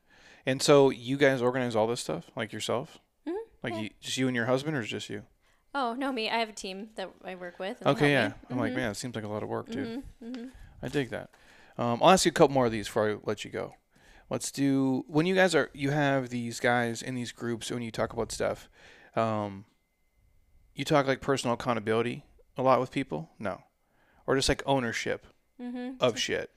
And 0.45 0.61
so 0.61 0.89
you 0.89 1.18
guys 1.18 1.41
organize 1.41 1.76
all 1.76 1.88
this 1.88 1.99
stuff 2.02 2.31
like 2.35 2.52
yourself? 2.52 2.98
Mhm, 3.27 3.34
Like 3.64 3.73
yeah. 3.73 3.80
you, 3.81 3.89
just 3.99 4.18
you 4.18 4.27
and 4.27 4.35
your 4.35 4.45
husband, 4.48 4.76
or 4.76 4.81
just 4.81 5.10
you? 5.10 5.23
Oh 5.76 5.93
no, 5.93 6.11
me. 6.11 6.30
I 6.30 6.38
have 6.38 6.49
a 6.49 6.53
team 6.53 6.89
that 6.95 7.10
I 7.23 7.35
work 7.35 7.60
with. 7.60 7.85
Okay, 7.85 8.11
yeah. 8.11 8.30
me. 8.30 8.34
I'm 8.49 8.57
like, 8.57 8.72
Mhm, 8.73 8.77
man, 8.77 8.91
it 8.91 8.95
seems 8.95 9.15
like 9.15 9.23
a 9.23 9.27
lot 9.27 9.43
of 9.43 9.49
work, 9.49 9.69
dude. 9.69 10.03
mhm, 10.22 10.35
mhm. 10.35 10.52
I 10.81 10.88
dig 10.88 11.10
that. 11.11 11.30
Um, 11.77 11.99
I'll 12.02 12.10
ask 12.11 12.26
you 12.26 12.30
a 12.30 12.34
couple 12.34 12.53
more 12.53 12.65
of 12.65 12.72
these 12.72 12.88
before 12.88 13.11
I 13.11 13.18
let 13.23 13.45
you 13.45 13.52
go. 13.52 13.76
Let's 14.30 14.52
do 14.52 15.06
when 15.07 15.26
you 15.26 15.35
guys 15.35 15.53
are 15.53 15.69
you 15.73 15.91
have 15.91 16.30
these 16.30 16.60
guys 16.60 17.02
in 17.02 17.15
these 17.15 17.31
groups 17.31 17.69
when 17.69 17.81
you 17.84 17.91
talk 17.91 18.14
about 18.14 18.31
stuff. 18.31 18.69
Um, 19.15 19.65
you 20.76 20.85
talk 20.85 21.07
like 21.07 21.22
personal 21.22 21.53
accountability. 21.56 22.23
a 22.57 22.61
lot 22.61 22.80
with 22.80 22.91
people? 22.91 23.30
No. 23.39 23.64
Or 24.27 24.35
just 24.35 24.49
like 24.49 24.64
ownership 24.65 25.26
Mm-hmm. 25.61 25.91
of 25.99 26.18
shit. 26.18 26.49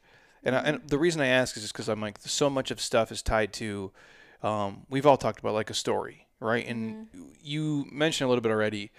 And 0.43 0.57
I, 0.57 0.61
and 0.62 0.81
the 0.89 0.97
reason 0.99 1.20
I 1.20 1.27
ask 1.27 1.57
is 1.59 1.62
just 1.62 1.74
because 1.74 1.89
I'm 1.91 2.01
like 2.01 2.16
so 2.20 2.49
much 2.49 2.70
of 2.70 2.81
stuff 2.81 3.12
is 3.12 3.20
tied 3.23 3.53
to. 3.55 3.93
Um, 4.43 4.86
we've 4.89 5.05
all 5.07 5.16
talked 5.19 5.41
about 5.41 5.53
like 5.55 5.69
a 5.70 5.74
story, 5.74 6.27
right? 6.41 6.66
And 6.66 7.09
you 7.43 7.86
mentioned 7.93 8.27
a 8.27 8.28
little 8.28 8.41
bit 8.43 8.51
already. 8.53 8.93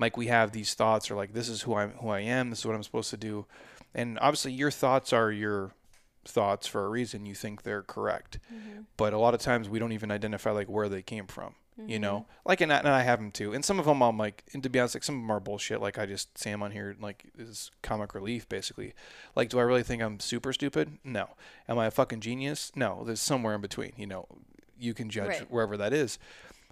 Like 0.00 0.16
we 0.16 0.26
have 0.28 0.50
these 0.50 0.74
thoughts, 0.74 1.10
or 1.12 1.14
like 1.14 1.32
this 1.32 1.48
is 1.48 1.62
who 1.62 1.74
I'm, 1.76 1.90
who 1.92 2.08
I 2.08 2.20
am. 2.20 2.50
This 2.50 2.60
is 2.60 2.66
what 2.66 2.74
I'm 2.74 2.82
supposed 2.82 3.10
to 3.10 3.16
do. 3.16 3.46
And 3.94 4.18
obviously, 4.20 4.52
your 4.52 4.70
thoughts 4.72 5.12
are 5.12 5.30
your 5.30 5.74
thoughts 6.24 6.66
for 6.66 6.84
a 6.84 6.88
reason. 6.88 7.24
You 7.26 7.34
think 7.36 7.62
they're 7.62 7.82
correct, 7.82 8.38
but 8.96 9.12
a 9.12 9.18
lot 9.18 9.34
of 9.34 9.40
times 9.40 9.68
we 9.68 9.78
don't 9.78 9.92
even 9.92 10.10
identify 10.10 10.50
like 10.50 10.68
where 10.68 10.88
they 10.88 11.02
came 11.02 11.26
from. 11.28 11.54
You 11.78 11.98
know, 11.98 12.14
mm-hmm. 12.16 12.48
like 12.48 12.60
and 12.60 12.72
I, 12.72 12.78
and 12.78 12.88
I 12.88 13.02
have 13.02 13.18
them 13.18 13.30
too. 13.30 13.54
And 13.54 13.64
some 13.64 13.78
of 13.78 13.86
them 13.86 14.02
I'm 14.02 14.18
like, 14.18 14.44
and 14.52 14.62
to 14.62 14.68
be 14.68 14.78
honest, 14.78 14.94
like 14.94 15.04
some 15.04 15.16
of 15.16 15.22
them 15.22 15.30
are 15.30 15.40
bullshit. 15.40 15.80
Like 15.80 15.98
I 15.98 16.04
just 16.04 16.36
say 16.36 16.50
them 16.50 16.62
on 16.62 16.70
here 16.70 16.94
like 17.00 17.24
is 17.38 17.70
comic 17.80 18.14
relief 18.14 18.46
basically. 18.48 18.92
Like, 19.34 19.48
do 19.48 19.58
I 19.58 19.62
really 19.62 19.82
think 19.82 20.02
I'm 20.02 20.20
super 20.20 20.52
stupid? 20.52 20.98
No. 21.02 21.30
Am 21.68 21.78
I 21.78 21.86
a 21.86 21.90
fucking 21.90 22.20
genius? 22.20 22.72
No. 22.76 23.04
There's 23.06 23.20
somewhere 23.20 23.54
in 23.54 23.62
between. 23.62 23.92
You 23.96 24.06
know, 24.06 24.26
you 24.78 24.92
can 24.92 25.08
judge 25.08 25.28
Right. 25.28 25.50
wherever 25.50 25.78
that 25.78 25.94
is. 25.94 26.18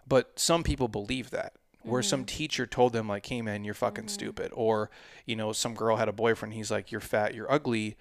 But 0.07 0.39
some 0.39 0.63
people 0.63 0.89
believe 0.89 1.31
that. 1.31 1.55
Where 1.83 2.03
some 2.03 2.21
mm-hmm. 2.21 2.37
teacher 2.37 2.67
told 2.67 2.93
them 2.93 3.09
like, 3.09 3.25
"Hey 3.25 3.41
man, 3.41 3.65
you're 3.65 3.73
fucking 3.73 4.05
mm-hmm. 4.05 4.09
stupid," 4.09 4.53
or 4.55 4.91
you 5.25 5.35
know, 5.35 5.55
some 5.55 5.75
girl 5.75 5.97
had 5.97 6.11
a 6.11 6.13
boyfriend. 6.13 6.53
He's 6.53 6.71
like, 6.71 6.93
"You're 6.93 7.01
fat, 7.01 7.35
you're 7.35 7.51
ugly," 7.51 7.97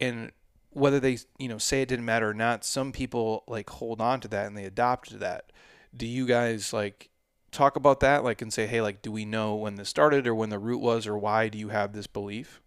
and 0.00 0.32
whether 0.70 1.00
they 1.00 1.18
you 1.38 1.48
know 1.48 1.58
say 1.58 1.82
it 1.82 1.88
didn't 1.88 2.06
matter 2.06 2.30
or 2.30 2.34
not, 2.34 2.64
some 2.64 2.90
people 2.90 3.44
like 3.46 3.68
hold 3.68 4.00
on 4.00 4.20
to 4.20 4.28
that 4.28 4.46
and 4.46 4.56
they 4.56 4.64
adopt 4.64 5.10
to 5.10 5.18
that. 5.18 5.52
Do 5.96 6.06
you 6.06 6.26
guys 6.26 6.72
like 6.72 7.10
talk 7.50 7.76
about 7.76 8.00
that, 8.00 8.24
like, 8.24 8.42
and 8.42 8.52
say, 8.52 8.66
"Hey, 8.66 8.80
like, 8.80 9.02
do 9.02 9.10
we 9.12 9.24
know 9.24 9.54
when 9.54 9.76
this 9.76 9.88
started 9.88 10.26
or 10.26 10.34
when 10.34 10.50
the 10.50 10.58
root 10.58 10.78
was, 10.80 11.06
or 11.06 11.16
why 11.18 11.48
do 11.48 11.58
you 11.58 11.68
have 11.70 11.92
this 11.92 12.06
belief?" 12.06 12.60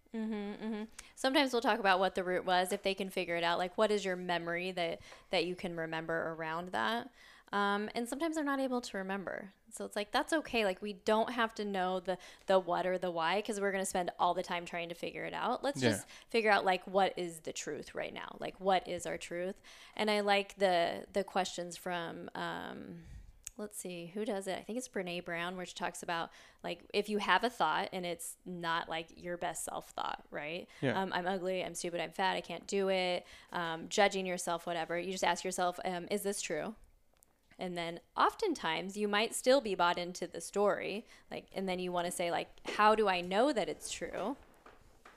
Sometimes 1.16 1.52
we'll 1.52 1.62
talk 1.62 1.78
about 1.78 2.00
what 2.00 2.14
the 2.14 2.24
root 2.24 2.44
was 2.44 2.72
if 2.72 2.82
they 2.82 2.94
can 2.94 3.08
figure 3.08 3.36
it 3.36 3.44
out. 3.44 3.58
Like, 3.58 3.76
what 3.78 3.90
is 3.90 4.04
your 4.04 4.16
memory 4.16 4.72
that 4.72 5.00
that 5.30 5.44
you 5.46 5.54
can 5.54 5.76
remember 5.76 6.34
around 6.36 6.70
that? 6.72 7.10
Um, 7.52 7.90
and 7.94 8.08
sometimes 8.08 8.34
they're 8.34 8.44
not 8.44 8.60
able 8.60 8.80
to 8.80 8.96
remember. 8.98 9.52
So 9.70 9.84
it's 9.84 9.94
like 9.96 10.10
that's 10.10 10.32
okay. 10.32 10.64
Like 10.64 10.82
we 10.82 10.94
don't 10.94 11.30
have 11.32 11.54
to 11.56 11.64
know 11.64 12.00
the 12.00 12.18
the 12.46 12.58
what 12.58 12.86
or 12.86 12.98
the 12.98 13.10
why 13.10 13.36
because 13.36 13.60
we're 13.60 13.72
gonna 13.72 13.84
spend 13.86 14.10
all 14.18 14.34
the 14.34 14.42
time 14.42 14.64
trying 14.64 14.88
to 14.88 14.94
figure 14.94 15.24
it 15.24 15.34
out. 15.34 15.62
Let's 15.62 15.80
Yeah. 15.80 15.90
just 15.90 16.06
figure 16.30 16.50
out 16.50 16.64
like 16.64 16.82
what 16.86 17.12
is 17.16 17.40
the 17.40 17.52
truth 17.52 17.94
right 17.94 18.12
now. 18.12 18.36
Like 18.40 18.54
what 18.58 18.88
is 18.88 19.06
our 19.06 19.16
truth? 19.18 19.56
And 19.96 20.10
I 20.10 20.20
like 20.20 20.56
the 20.58 21.04
the 21.12 21.24
questions 21.24 21.76
from. 21.76 22.30
Um, 22.34 23.04
let's 23.58 23.78
see 23.78 24.10
who 24.14 24.24
does 24.24 24.46
it? 24.46 24.58
I 24.58 24.62
think 24.62 24.78
it's 24.78 24.88
brene 24.88 25.24
brown 25.24 25.56
where 25.56 25.66
she 25.66 25.74
talks 25.74 26.02
about 26.02 26.30
like 26.64 26.80
if 26.94 27.08
you 27.08 27.18
have 27.18 27.44
a 27.44 27.50
thought 27.50 27.88
and 27.92 28.06
it's 28.06 28.36
not 28.46 28.88
like 28.88 29.08
your 29.16 29.36
best 29.36 29.64
self 29.64 29.90
thought 29.90 30.24
right? 30.30 30.68
Yeah. 30.80 31.00
um, 31.00 31.12
i'm 31.12 31.26
ugly 31.26 31.62
i'm 31.64 31.74
stupid 31.74 32.00
i'm 32.00 32.10
fat 32.12 32.34
i 32.34 32.40
can't 32.40 32.66
do 32.66 32.88
it 32.88 33.26
um, 33.52 33.86
judging 33.88 34.26
yourself 34.26 34.66
whatever. 34.66 34.98
You 34.98 35.12
just 35.12 35.24
ask 35.24 35.44
yourself 35.44 35.78
um, 35.84 36.06
is 36.10 36.22
this 36.22 36.40
true? 36.40 36.74
And 37.58 37.76
then 37.76 38.00
oftentimes 38.16 38.96
you 38.96 39.06
might 39.06 39.34
still 39.34 39.60
be 39.60 39.74
bought 39.74 39.98
into 39.98 40.26
the 40.26 40.40
story 40.40 41.04
like 41.30 41.46
and 41.54 41.68
then 41.68 41.78
you 41.78 41.92
want 41.92 42.06
to 42.06 42.12
say 42.12 42.30
like 42.30 42.48
how 42.76 42.94
do 42.94 43.06
i 43.08 43.20
know 43.20 43.52
that 43.52 43.68
it's 43.68 43.90
true? 43.90 44.36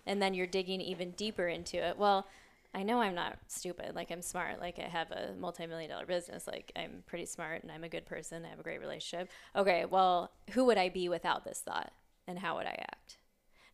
And 0.05 0.21
then 0.21 0.33
you're 0.35 0.45
digging 0.45 0.81
even 0.81 1.11
deeper 1.11 1.47
into 1.47 1.77
it. 1.77 1.97
Well 1.97 2.27
i 2.76 2.84
know 2.84 3.02
i'm 3.02 3.15
not 3.15 3.38
stupid 3.47 3.95
like 3.95 4.11
i'm 4.11 4.22
smart 4.22 4.60
like 4.60 4.77
i 4.77 4.88
have 4.88 5.10
a 5.11 5.34
multi-million 5.39 5.89
dollar 5.89 6.06
business 6.06 6.45
like 6.45 6.72
i'm 6.76 7.03
pretty 7.07 7.26
smart 7.26 7.64
and 7.64 7.72
i'm 7.72 7.84
a 7.84 7.89
good 7.89 8.06
person 8.06 8.45
i 8.45 8.49
have 8.49 8.60
a 8.60 8.64
great 8.64 8.80
relationship. 8.80 9.30
Okay 9.56 9.85
well 9.85 10.31
who 10.52 10.65
would 10.65 10.77
i 10.77 10.89
be 10.89 11.10
without 11.10 11.43
this 11.45 11.60
thought 11.60 11.91
and 12.27 12.38
how 12.38 12.57
would 12.57 12.68
i 12.68 12.77
act 12.91 13.18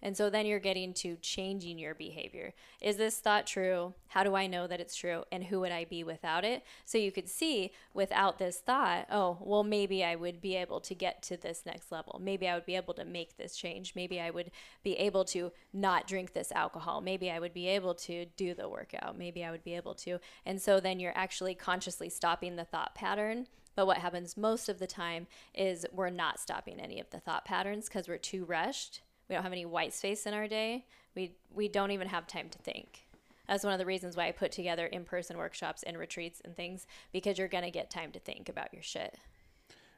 and 0.01 0.17
so 0.17 0.29
then 0.29 0.45
you're 0.45 0.59
getting 0.59 0.93
to 0.95 1.15
changing 1.17 1.77
your 1.77 1.93
behavior. 1.93 2.53
Is 2.81 2.97
this 2.97 3.19
thought 3.19 3.45
true? 3.45 3.93
How 4.07 4.23
do 4.23 4.35
I 4.35 4.47
know 4.47 4.65
that 4.67 4.79
it's 4.79 4.95
true? 4.95 5.23
And 5.31 5.43
who 5.43 5.59
would 5.59 5.71
I 5.71 5.85
be 5.85 6.03
without 6.03 6.43
it? 6.43 6.63
So 6.85 6.97
you 6.97 7.11
could 7.11 7.29
see 7.29 7.71
without 7.93 8.39
this 8.39 8.57
thought, 8.57 9.07
oh, 9.11 9.37
well, 9.41 9.63
maybe 9.63 10.03
I 10.03 10.15
would 10.15 10.41
be 10.41 10.55
able 10.55 10.79
to 10.81 10.95
get 10.95 11.21
to 11.23 11.37
this 11.37 11.63
next 11.65 11.91
level. 11.91 12.19
Maybe 12.21 12.47
I 12.47 12.55
would 12.55 12.65
be 12.65 12.75
able 12.75 12.95
to 12.95 13.05
make 13.05 13.37
this 13.37 13.55
change. 13.55 13.93
Maybe 13.95 14.19
I 14.19 14.31
would 14.31 14.51
be 14.83 14.93
able 14.93 15.23
to 15.25 15.51
not 15.71 16.07
drink 16.07 16.33
this 16.33 16.51
alcohol. 16.51 17.01
Maybe 17.01 17.29
I 17.29 17.39
would 17.39 17.53
be 17.53 17.67
able 17.67 17.93
to 17.95 18.25
do 18.37 18.53
the 18.53 18.69
workout. 18.69 19.17
Maybe 19.17 19.43
I 19.43 19.51
would 19.51 19.63
be 19.63 19.75
able 19.75 19.93
to. 19.95 20.19
And 20.45 20.61
so 20.61 20.79
then 20.79 20.99
you're 20.99 21.17
actually 21.17 21.53
consciously 21.53 22.09
stopping 22.09 22.55
the 22.55 22.65
thought 22.65 22.95
pattern. 22.95 23.47
But 23.75 23.85
what 23.87 23.99
happens 23.99 24.35
most 24.35 24.67
of 24.67 24.79
the 24.79 24.87
time 24.87 25.27
is 25.53 25.85
we're 25.93 26.09
not 26.09 26.39
stopping 26.39 26.79
any 26.79 26.99
of 26.99 27.09
the 27.11 27.19
thought 27.19 27.45
patterns 27.45 27.85
because 27.85 28.07
we're 28.07 28.17
too 28.17 28.43
rushed 28.43 29.01
we 29.31 29.35
don't 29.35 29.43
have 29.43 29.53
any 29.53 29.65
white 29.65 29.93
space 29.93 30.25
in 30.25 30.33
our 30.33 30.47
day. 30.47 30.85
We 31.15 31.31
we 31.53 31.69
don't 31.69 31.91
even 31.91 32.09
have 32.09 32.27
time 32.27 32.49
to 32.49 32.57
think. 32.59 33.07
That's 33.47 33.63
one 33.63 33.73
of 33.73 33.79
the 33.79 33.85
reasons 33.85 34.15
why 34.15 34.27
I 34.27 34.31
put 34.31 34.51
together 34.51 34.85
in-person 34.85 35.37
workshops 35.37 35.83
and 35.83 35.97
retreats 35.97 36.41
and 36.43 36.55
things 36.55 36.85
because 37.11 37.37
you're 37.37 37.47
gonna 37.47 37.71
get 37.71 37.89
time 37.89 38.11
to 38.11 38.19
think 38.19 38.49
about 38.49 38.73
your 38.73 38.83
shit. 38.83 39.17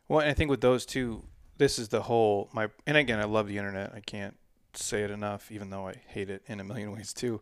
Well, 0.07 0.19
and 0.19 0.29
I 0.29 0.33
think 0.33 0.51
with 0.51 0.61
those 0.61 0.85
two, 0.85 1.23
this 1.57 1.79
is 1.79 1.89
the 1.89 2.03
whole 2.03 2.49
my. 2.53 2.69
And 2.85 2.95
again, 2.95 3.19
I 3.19 3.25
love 3.25 3.47
the 3.47 3.57
internet. 3.57 3.91
I 3.95 4.01
can't 4.01 4.37
say 4.75 5.01
it 5.03 5.09
enough, 5.09 5.51
even 5.51 5.71
though 5.71 5.87
I 5.87 5.95
hate 6.07 6.29
it 6.29 6.43
in 6.45 6.59
a 6.59 6.63
million 6.63 6.91
ways 6.95 7.11
too. 7.11 7.41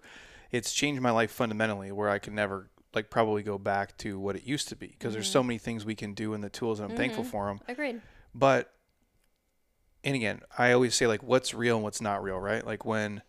It's 0.50 0.74
changed 0.74 1.02
my 1.02 1.12
life 1.12 1.32
fundamentally, 1.32 1.92
where 1.92 2.10
I 2.10 2.20
can 2.20 2.36
never 2.36 2.70
like 2.94 3.10
probably 3.10 3.44
go 3.44 3.58
back 3.58 3.98
to 3.98 4.18
what 4.18 4.38
it 4.38 4.44
used 4.44 4.70
to 4.70 4.78
be 4.78 4.88
because 4.88 5.12
there's 5.14 5.28
mm-hmm. 5.28 5.34
so 5.34 5.44
many 5.44 5.58
things 5.58 5.84
we 5.84 5.96
can 5.96 6.14
do 6.14 6.34
and 6.34 6.42
the 6.42 6.50
tools, 6.50 6.80
and 6.80 6.90
I'm 6.90 6.98
thankful 6.98 7.24
mm-hmm. 7.24 7.32
for 7.32 7.48
them. 7.48 7.60
Agreed. 7.68 8.02
But, 8.34 8.74
and 10.04 10.16
again, 10.16 10.42
I 10.58 10.72
always 10.72 10.96
say 10.96 11.08
like 11.08 11.24
what's 11.24 11.54
real 11.54 11.76
and 11.76 11.84
what's 11.84 12.02
not 12.02 12.24
real, 12.24 12.40
right? 12.40 12.66
Like 12.66 12.86
when 12.86 13.22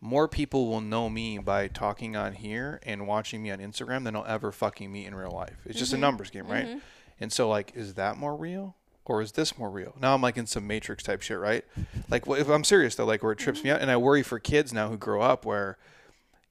more 0.00 0.28
people 0.28 0.68
will 0.68 0.80
know 0.80 1.08
me 1.08 1.38
by 1.38 1.68
talking 1.68 2.14
on 2.14 2.34
here 2.34 2.80
and 2.82 3.06
watching 3.06 3.42
me 3.42 3.50
on 3.50 3.58
Instagram 3.58 4.04
than 4.04 4.14
I'll 4.14 4.26
ever 4.26 4.52
fucking 4.52 4.92
meet 4.92 5.06
in 5.06 5.14
real 5.14 5.30
life. 5.30 5.56
It's 5.64 5.78
just 5.78 5.92
a 5.92 5.94
mm-hmm. 5.96 6.02
numbers 6.02 6.30
game, 6.30 6.46
right? 6.46 6.66
Mm-hmm. 6.66 6.78
And 7.20 7.32
so 7.32 7.48
like, 7.48 7.72
is 7.74 7.94
that 7.94 8.16
more 8.16 8.36
real? 8.36 8.76
Or 9.06 9.20
is 9.20 9.32
this 9.32 9.58
more 9.58 9.70
real? 9.70 9.94
Now 10.00 10.14
I'm 10.14 10.22
like 10.22 10.36
in 10.38 10.46
some 10.46 10.66
matrix 10.66 11.02
type 11.02 11.20
shit, 11.20 11.38
right? 11.38 11.64
Like, 12.08 12.26
if 12.26 12.48
I'm 12.48 12.64
serious 12.64 12.94
though, 12.94 13.04
like 13.04 13.22
where 13.22 13.32
it 13.32 13.38
trips 13.38 13.62
me 13.62 13.68
mm-hmm. 13.68 13.76
out, 13.76 13.82
and 13.82 13.90
I 13.90 13.96
worry 13.96 14.22
for 14.22 14.38
kids 14.38 14.72
now 14.72 14.88
who 14.88 14.96
grow 14.96 15.20
up 15.20 15.44
where, 15.44 15.78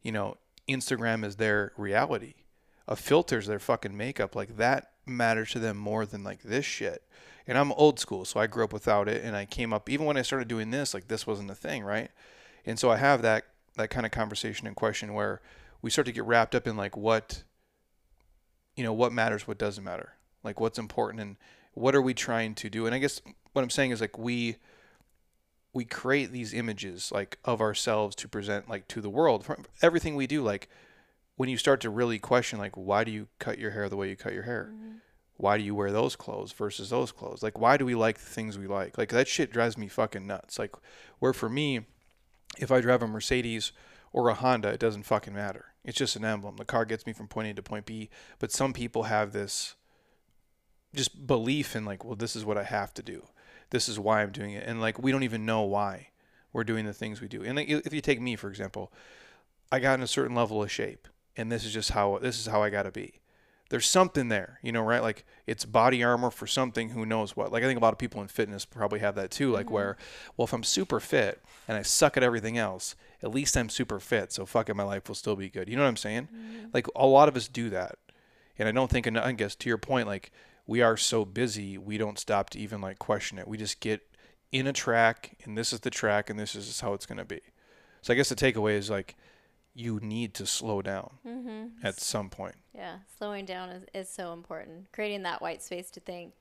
you 0.03 0.11
know, 0.11 0.37
Instagram 0.67 1.25
is 1.25 1.37
their 1.37 1.73
reality, 1.77 2.35
a 2.87 2.95
filter's 2.95 3.47
their 3.47 3.59
fucking 3.59 3.97
makeup. 3.97 4.35
Like 4.35 4.57
that 4.57 4.91
matters 5.05 5.51
to 5.51 5.59
them 5.59 5.77
more 5.77 6.05
than 6.05 6.23
like 6.23 6.43
this 6.43 6.65
shit. 6.65 7.03
And 7.45 7.57
I'm 7.57 7.71
old 7.73 7.99
school, 7.99 8.25
so 8.25 8.39
I 8.39 8.47
grew 8.47 8.63
up 8.63 8.71
without 8.71 9.09
it, 9.09 9.23
and 9.23 9.35
I 9.35 9.45
came 9.45 9.73
up 9.73 9.89
even 9.89 10.05
when 10.05 10.17
I 10.17 10.21
started 10.21 10.47
doing 10.47 10.71
this, 10.71 10.93
like 10.93 11.07
this 11.07 11.27
wasn't 11.27 11.51
a 11.51 11.55
thing, 11.55 11.83
right? 11.83 12.09
And 12.65 12.79
so 12.79 12.89
I 12.89 12.97
have 12.97 13.21
that 13.21 13.45
that 13.75 13.89
kind 13.89 14.05
of 14.05 14.11
conversation 14.11 14.67
and 14.67 14.75
question 14.75 15.13
where 15.13 15.41
we 15.81 15.89
start 15.89 16.05
to 16.05 16.11
get 16.11 16.23
wrapped 16.25 16.53
up 16.55 16.67
in 16.67 16.77
like 16.77 16.95
what, 16.95 17.43
you 18.75 18.83
know, 18.83 18.93
what 18.93 19.11
matters, 19.11 19.47
what 19.47 19.57
doesn't 19.57 19.83
matter, 19.83 20.13
like 20.43 20.59
what's 20.59 20.79
important, 20.79 21.21
and 21.21 21.37
what 21.73 21.95
are 21.95 22.01
we 22.01 22.13
trying 22.13 22.55
to 22.55 22.69
do. 22.69 22.85
And 22.85 22.93
I 22.95 22.99
guess 22.99 23.19
what 23.53 23.61
I'm 23.61 23.69
saying 23.69 23.91
is 23.91 24.01
like 24.01 24.17
we 24.17 24.57
we 25.73 25.85
create 25.85 26.31
these 26.31 26.53
images 26.53 27.11
like 27.11 27.39
of 27.43 27.59
ourselves 27.59 28.15
to 28.15 28.27
present 28.27 28.69
like 28.69 28.87
to 28.87 29.01
the 29.01 29.09
world 29.09 29.43
from 29.43 29.65
everything 29.81 30.15
we 30.15 30.27
do 30.27 30.41
like 30.41 30.69
when 31.35 31.49
you 31.49 31.57
start 31.57 31.81
to 31.81 31.89
really 31.89 32.19
question 32.19 32.59
like 32.59 32.75
why 32.75 33.03
do 33.03 33.11
you 33.11 33.27
cut 33.39 33.57
your 33.57 33.71
hair 33.71 33.89
the 33.89 33.97
way 33.97 34.09
you 34.09 34.15
cut 34.15 34.33
your 34.33 34.43
hair 34.43 34.71
mm-hmm. 34.71 34.97
Why 35.43 35.57
do 35.57 35.63
you 35.65 35.75
wear 35.75 35.91
those 35.91 36.15
clothes 36.15 36.53
versus 36.53 36.89
those 36.89 37.11
clothes? 37.11 37.43
Like 37.43 37.59
why 37.59 37.75
do 37.75 37.85
we 37.85 37.95
like 37.95 38.17
the 38.17 38.25
things 38.25 38.57
we 38.57 38.65
like? 38.65 38.97
Like 38.97 39.09
that 39.09 39.27
shit 39.27 39.51
drives 39.51 39.77
me 39.77 39.89
fucking 39.89 40.25
nuts. 40.25 40.57
Like 40.57 40.73
where 41.19 41.33
for 41.33 41.49
me 41.49 41.81
if 42.57 42.71
i 42.71 42.79
drive 42.79 43.01
a 43.01 43.07
mercedes 43.07 43.73
or 44.13 44.29
a 44.29 44.35
honda 44.35 44.69
it 44.69 44.79
doesn't 44.79 45.03
fucking 45.03 45.33
matter. 45.33 45.65
It's 45.83 45.97
just 45.97 46.15
an 46.15 46.23
emblem. 46.23 46.55
The 46.55 46.63
car 46.63 46.85
gets 46.85 47.05
me 47.05 47.11
from 47.11 47.27
point 47.27 47.49
a 47.49 47.53
to 47.55 47.61
point 47.61 47.85
b. 47.85 48.09
But 48.39 48.53
some 48.53 48.71
people 48.71 49.03
have 49.03 49.33
this 49.33 49.75
just 50.95 51.27
belief 51.27 51.75
in 51.75 51.83
like 51.83 52.05
well 52.05 52.15
this 52.15 52.37
is 52.37 52.45
what 52.45 52.57
i 52.57 52.63
have 52.63 52.93
to 52.93 53.03
do. 53.03 53.27
This 53.69 53.89
is 53.89 53.99
why 53.99 54.21
i'm 54.21 54.31
doing 54.31 54.53
it. 54.53 54.63
And 54.65 54.79
like 54.79 54.97
we 54.97 55.11
don't 55.11 55.23
even 55.23 55.45
know 55.45 55.63
why 55.63 56.11
we're 56.53 56.63
doing 56.63 56.85
the 56.85 56.93
things 56.93 57.19
we 57.19 57.27
do. 57.27 57.43
And 57.43 57.57
like, 57.57 57.69
if 57.69 57.93
you 57.93 57.99
take 57.99 58.21
me 58.21 58.37
for 58.37 58.47
example 58.47 58.93
i 59.73 59.79
got 59.79 59.95
in 59.95 60.03
a 60.03 60.07
certain 60.07 60.37
level 60.37 60.63
of 60.63 60.71
shape 60.71 61.09
and 61.35 61.51
this 61.51 61.65
is 61.65 61.73
just 61.73 61.91
how 61.91 62.17
this 62.19 62.39
is 62.39 62.45
how 62.45 62.63
i 62.63 62.69
got 62.69 62.83
to 62.83 62.91
be 62.91 63.19
there's 63.73 63.87
something 63.87 64.27
there 64.27 64.59
you 64.61 64.71
know 64.71 64.83
right? 64.83 65.01
Like 65.01 65.25
it's 65.47 65.65
body 65.65 66.03
armor 66.03 66.29
for 66.29 66.45
something 66.45 66.89
who 66.89 67.07
knows 67.07 67.35
what. 67.35 67.51
Like 67.51 67.63
i 67.63 67.65
think 67.65 67.79
a 67.79 67.81
lot 67.81 67.91
of 67.91 67.97
people 67.97 68.21
in 68.21 68.27
fitness 68.27 68.65
probably 68.65 68.99
have 68.99 69.15
that 69.15 69.31
too 69.31 69.51
like 69.51 69.65
mm-hmm. 69.65 69.73
where 69.73 69.97
well 70.37 70.45
if 70.45 70.53
i'm 70.53 70.63
super 70.63 70.99
fit 70.99 71.41
and 71.67 71.75
i 71.75 71.81
suck 71.81 72.15
at 72.15 72.21
everything 72.21 72.55
else 72.55 72.95
at 73.23 73.31
least 73.31 73.57
i'm 73.57 73.69
super 73.69 73.99
fit 73.99 74.31
so 74.31 74.45
fuck 74.45 74.69
it 74.69 74.75
my 74.75 74.83
life 74.83 75.07
will 75.07 75.15
still 75.15 75.35
be 75.35 75.49
good. 75.49 75.67
You 75.67 75.75
know 75.75 75.81
what 75.81 75.89
i'm 75.89 75.97
saying? 75.97 76.27
Mm-hmm. 76.31 76.67
Like 76.71 76.85
a 76.95 77.07
lot 77.07 77.27
of 77.27 77.35
us 77.35 77.47
do 77.47 77.71
that. 77.71 77.97
And 78.59 78.69
i 78.69 78.71
don't 78.71 78.91
think 78.91 79.07
and 79.07 79.17
i 79.17 79.31
guess 79.31 79.55
to 79.55 79.69
your 79.69 79.79
point 79.79 80.05
like 80.05 80.31
we 80.67 80.83
are 80.83 80.95
so 80.95 81.25
busy 81.25 81.75
we 81.79 81.97
don't 81.97 82.19
stop 82.19 82.51
to 82.51 82.59
even 82.59 82.79
like 82.79 82.99
question 82.99 83.39
it. 83.39 83.47
We 83.47 83.57
just 83.57 83.79
get 83.79 84.01
in 84.51 84.67
a 84.67 84.73
track 84.73 85.35
and 85.45 85.57
this 85.57 85.73
is 85.73 85.79
the 85.79 85.89
track 85.89 86.29
and 86.29 86.39
this 86.39 86.53
is 86.53 86.79
how 86.79 86.93
it's 86.93 87.07
going 87.07 87.17
to 87.17 87.25
be. 87.25 87.41
So 88.03 88.13
i 88.13 88.15
guess 88.15 88.29
the 88.29 88.35
takeaway 88.35 88.75
is 88.75 88.91
like 88.91 89.15
you 89.75 89.99
need 90.01 90.33
to 90.35 90.45
slow 90.45 90.81
down 90.81 91.09
at 91.83 91.99
some 91.99 92.29
point 92.29 92.55
Yeah, 92.73 92.97
slowing 93.17 93.45
down 93.45 93.69
is, 93.69 93.83
is 93.93 94.09
so 94.09 94.33
important. 94.33 94.91
Creating 94.91 95.23
that 95.23 95.41
white 95.41 95.61
space 95.63 95.89
to 95.91 95.99
think, 95.99 96.33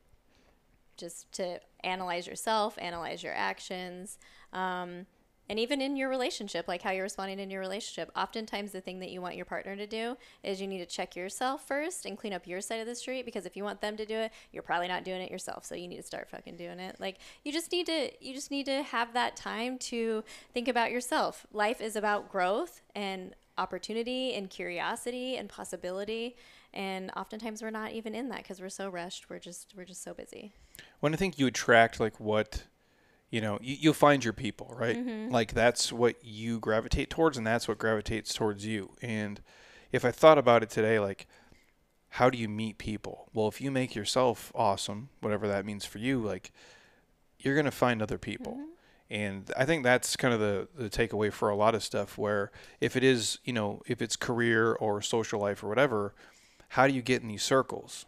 just 0.97 1.31
to 1.33 1.61
analyze 1.83 2.27
yourself, 2.27 2.77
analyze 2.79 3.23
your 3.23 3.35
actions. 3.35 4.19
Um, 4.53 5.07
and 5.49 5.59
even 5.59 5.81
in 5.81 5.97
your 5.97 6.09
relationship, 6.09 6.69
like 6.69 6.83
how 6.83 6.93
you're 6.93 7.03
responding 7.03 7.39
in 7.39 7.51
your 7.51 7.61
relationship, 7.61 8.11
oftentimes 8.17 8.73
the 8.73 8.81
thing 8.81 9.01
that 9.01 9.11
you 9.11 9.21
want 9.21 9.37
your 9.37 9.45
partner 9.45 9.77
to 9.77 9.87
do 9.87 10.17
is 10.43 10.61
you 10.61 10.67
need 10.67 10.79
to 10.79 10.87
check 10.87 11.17
yourself 11.17 11.67
first 11.67 12.07
and 12.07 12.17
clean 12.17 12.33
up 12.33 12.47
your 12.47 12.61
side 12.61 12.81
of 12.81 12.87
the 12.87 12.95
street 12.95 13.25
because 13.25 13.45
if 13.45 13.57
you 13.57 13.65
want 13.65 13.81
them 13.81 13.97
to 13.97 14.07
do 14.07 14.15
it, 14.15 14.33
you're 14.53 14.63
probably 14.63 14.89
not 14.89 15.05
doing 15.05 15.21
it 15.21 15.31
yourself. 15.31 15.65
So 15.65 15.75
you 15.75 15.89
need 15.89 15.97
to 15.97 16.03
start 16.03 16.31
fucking 16.31 16.57
doing 16.57 16.79
it. 16.79 16.97
Like 17.01 17.19
you 17.45 17.53
just 17.53 17.73
need 17.73 17.87
to 17.87 18.11
you 18.21 18.35
just 18.35 18.51
need 18.51 18.67
to 18.67 18.83
have 18.83 19.13
that 19.15 19.37
time 19.37 19.79
to 19.79 20.25
think 20.55 20.69
about 20.69 20.91
yourself. 20.91 21.47
Life 21.53 21.81
is 21.81 21.97
about 21.97 22.31
growth 22.31 22.81
and 22.95 23.35
opportunity 23.59 24.35
and 24.35 24.49
curiosity 24.49 25.37
and 25.37 25.49
possibility 25.49 26.37
and 26.73 27.11
oftentimes 27.17 27.63
we're 27.63 27.71
not 27.71 27.93
even 27.93 28.15
in 28.15 28.31
that 28.31 28.39
because 28.39 28.61
we're 28.61 28.69
so 28.71 28.89
rushed 28.89 29.29
we're 29.29 29.39
just 29.39 29.75
we're 29.77 29.85
just 29.85 30.03
so 30.03 30.15
busy 30.15 30.53
when 31.01 31.13
i 31.13 31.17
think 31.17 31.39
you 31.39 31.47
attract 31.47 32.01
like 32.01 32.19
what 32.19 32.65
you 33.33 33.41
know 33.41 33.59
you, 33.61 33.77
you'll 33.81 33.95
find 33.95 34.23
your 34.23 34.35
people 34.35 34.73
right? 34.79 34.97
Mm-hmm. 34.97 35.33
like 35.33 35.53
that's 35.55 35.93
what 35.93 36.17
you 36.23 36.61
gravitate 36.61 37.11
towards 37.11 37.37
and 37.37 37.45
that's 37.45 37.67
what 37.67 37.79
gravitates 37.79 38.33
towards 38.33 38.65
you. 38.65 38.91
And 39.03 39.41
if 39.91 40.05
i 40.05 40.13
thought 40.13 40.39
about 40.39 40.63
it 40.63 40.71
today 40.71 41.01
like 41.01 41.27
how 42.11 42.31
do 42.31 42.39
you 42.39 42.49
meet 42.49 42.79
people? 42.79 43.29
Well 43.35 43.49
if 43.49 43.61
you 43.61 43.73
make 43.73 43.97
yourself 43.97 44.53
awesome 44.55 45.09
whatever 45.21 45.49
that 45.49 45.67
means 45.67 45.85
for 45.85 45.99
you 45.99 46.21
like 46.21 46.53
you're 47.41 47.57
going 47.57 47.65
to 47.65 47.73
find 47.73 48.01
other 48.01 48.19
people. 48.19 48.61
And 49.11 49.51
i 49.57 49.65
think 49.65 49.83
that's 49.83 50.15
kind 50.15 50.33
of 50.33 50.39
the, 50.39 50.69
the 50.77 50.91
takeaway 50.91 51.33
for 51.33 51.49
a 51.49 51.57
lot 51.57 51.75
of 51.75 51.83
stuff 51.83 52.17
where 52.17 52.53
if 52.81 52.97
it 52.97 53.03
is 53.03 53.39
you 53.45 53.53
know 53.53 53.83
if 53.87 54.01
it's 54.01 54.15
career 54.15 54.75
or 54.75 55.03
social 55.03 55.41
life 55.41 55.65
or 55.65 55.69
whatever 55.69 56.15
how 56.69 56.87
do 56.87 56.95
you 56.95 57.03
get 57.03 57.21
in 57.21 57.29
these 57.29 57.43
circles? 57.43 58.07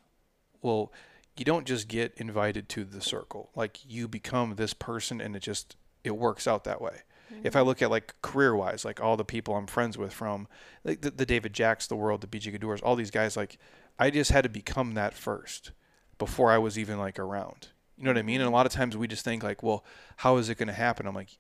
Well 0.62 0.90
you 1.36 1.44
don't 1.44 1.66
just 1.66 1.89
get 1.89 2.15
invited 2.16 2.69
to 2.70 2.85
the 2.85 3.01
circle. 3.01 3.51
Like 3.55 3.78
you 3.86 4.09
become 4.09 4.55
this 4.55 4.74
person 4.74 5.20
and 5.20 5.35
it 5.35 5.40
just 5.40 5.77
it 6.02 6.16
works 6.16 6.47
out 6.47 6.65
that 6.65 6.81
way. 6.81 7.02
If 7.43 7.56
i 7.56 7.59
mm-hmm. 7.59 7.69
look 7.69 7.82
at 7.82 7.90
like 7.90 8.15
career 8.23 8.55
wise 8.55 8.85
like 8.85 9.01
all 9.01 9.16
the 9.16 9.24
people 9.24 9.56
i'm 9.56 9.66
friends 9.66 9.98
with 9.98 10.12
from 10.12 10.47
like 10.85 11.01
the, 11.01 11.11
the 11.11 11.27
david 11.27 11.52
jacks 11.52 11.86
the 11.86 11.97
world 11.97 12.20
the 12.20 12.27
bj 12.27 12.52
Gaddours, 12.52 12.81
all 12.82 12.97
these 12.97 13.11
guys 13.11 13.36
like 13.36 13.59
i 13.98 14.11
just 14.11 14.31
had 14.31 14.44
to 14.44 14.48
become 14.48 14.93
that 14.94 15.15
first 15.15 15.73
before 16.19 16.52
i 16.52 16.59
was 16.59 16.78
even 16.78 16.98
like 16.98 17.19
around. 17.19 17.69
You 17.97 18.05
know 18.05 18.11
what 18.11 18.19
i 18.19 18.23
mean? 18.23 18.36
And 18.36 18.43
a 18.43 18.47
mm-hmm. 18.47 18.55
lot 18.55 18.66
of 18.66 18.73
times 18.73 18.97
we 18.97 19.09
just 19.09 19.24
think 19.24 19.43
like 19.43 19.62
well 19.62 19.85
how 20.19 20.36
is 20.36 20.48
it 20.48 20.59
going 20.59 20.69
to 20.69 20.74
happen? 20.74 21.06
I'm 21.06 21.15
like 21.15 21.39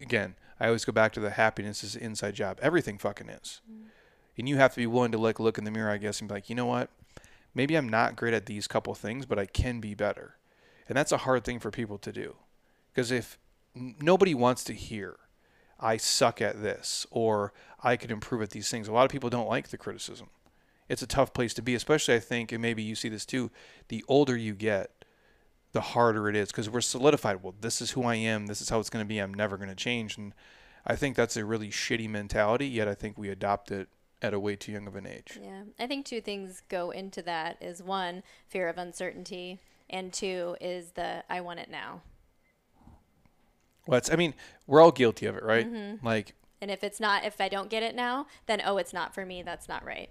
again 0.00 0.34
i 0.58 0.66
always 0.66 0.84
go 0.84 0.92
back 0.92 1.12
to 1.12 1.20
the 1.20 1.30
happiness 1.30 1.84
is 1.84 1.94
an 1.94 2.02
inside 2.02 2.34
job. 2.34 2.58
Everything 2.62 2.96
fucking 2.96 3.28
is. 3.28 3.60
Mm. 3.70 3.88
And 4.38 4.48
you 4.48 4.56
have 4.56 4.72
to 4.74 4.80
be 4.80 4.86
willing 4.86 5.12
to 5.12 5.18
like 5.18 5.40
look 5.40 5.58
in 5.58 5.64
the 5.64 5.70
mirror 5.70 5.90
i 5.90 5.98
guess 5.98 6.20
and 6.20 6.28
be 6.28 6.34
like 6.34 6.48
you 6.48 6.54
know 6.54 6.66
what 6.66 6.90
maybe 7.58 7.74
I'm 7.74 7.88
not 7.88 8.14
great 8.14 8.34
at 8.34 8.46
these 8.46 8.68
couple 8.68 8.94
things, 8.94 9.26
but 9.26 9.36
I 9.36 9.44
can 9.44 9.80
be 9.80 9.92
better. 9.92 10.36
And 10.88 10.96
that's 10.96 11.10
a 11.10 11.18
hard 11.18 11.44
thing 11.44 11.58
for 11.58 11.72
people 11.72 11.98
to 11.98 12.12
do. 12.12 12.36
Because 12.94 13.10
if 13.10 13.36
nobody 13.74 14.32
wants 14.32 14.62
to 14.64 14.72
hear, 14.72 15.16
I 15.80 15.96
suck 15.96 16.40
at 16.40 16.62
this, 16.62 17.04
or 17.10 17.52
I 17.82 17.96
could 17.96 18.12
improve 18.12 18.42
at 18.42 18.50
these 18.50 18.70
things, 18.70 18.86
a 18.86 18.92
lot 18.92 19.04
of 19.04 19.10
people 19.10 19.28
don't 19.28 19.48
like 19.48 19.68
the 19.68 19.76
criticism. 19.76 20.28
It's 20.88 21.02
a 21.02 21.06
tough 21.06 21.34
place 21.34 21.52
to 21.54 21.62
be, 21.62 21.74
especially 21.74 22.14
I 22.14 22.20
think, 22.20 22.52
and 22.52 22.62
maybe 22.62 22.82
you 22.84 22.94
see 22.94 23.08
this 23.08 23.26
too, 23.26 23.50
the 23.88 24.04
older 24.06 24.36
you 24.36 24.54
get, 24.54 25.04
the 25.72 25.80
harder 25.80 26.28
it 26.28 26.36
is 26.36 26.52
because 26.52 26.70
we're 26.70 26.80
solidified. 26.80 27.42
Well, 27.42 27.56
this 27.60 27.82
is 27.82 27.90
who 27.90 28.04
I 28.04 28.14
am. 28.14 28.46
This 28.46 28.62
is 28.62 28.68
how 28.68 28.78
it's 28.78 28.88
going 28.88 29.04
to 29.04 29.08
be. 29.08 29.18
I'm 29.18 29.34
never 29.34 29.56
going 29.56 29.68
to 29.68 29.74
change. 29.74 30.16
And 30.16 30.32
I 30.86 30.94
think 30.94 31.16
that's 31.16 31.36
a 31.36 31.44
really 31.44 31.70
shitty 31.70 32.08
mentality, 32.08 32.68
yet 32.68 32.86
I 32.86 32.94
think 32.94 33.18
we 33.18 33.28
adopt 33.28 33.72
it 33.72 33.88
at 34.20 34.34
a 34.34 34.40
way 34.40 34.56
too 34.56 34.72
young 34.72 34.86
of 34.86 34.96
an 34.96 35.06
age. 35.06 35.38
Yeah, 35.42 35.62
I 35.78 35.86
think 35.86 36.04
two 36.04 36.20
things 36.20 36.62
go 36.68 36.90
into 36.90 37.22
that 37.22 37.56
is 37.60 37.82
one, 37.82 38.22
fear 38.48 38.68
of 38.68 38.78
uncertainty, 38.78 39.60
and 39.88 40.12
two 40.12 40.56
is 40.60 40.92
the 40.92 41.24
I 41.30 41.40
want 41.40 41.60
it 41.60 41.70
now. 41.70 42.02
Well, 43.86 43.98
it's, 43.98 44.10
I 44.10 44.16
mean, 44.16 44.34
we're 44.66 44.82
all 44.82 44.92
guilty 44.92 45.26
of 45.26 45.36
it, 45.36 45.42
right? 45.42 45.66
Mm-hmm. 45.66 46.04
Like, 46.06 46.34
And 46.60 46.70
if 46.70 46.84
it's 46.84 47.00
not 47.00 47.24
if 47.24 47.40
I 47.40 47.48
don't 47.48 47.70
get 47.70 47.82
it 47.82 47.94
now, 47.94 48.26
then 48.46 48.60
oh, 48.64 48.76
it's 48.76 48.92
not 48.92 49.14
for 49.14 49.24
me. 49.24 49.42
That's 49.42 49.68
not 49.68 49.84
right. 49.84 50.10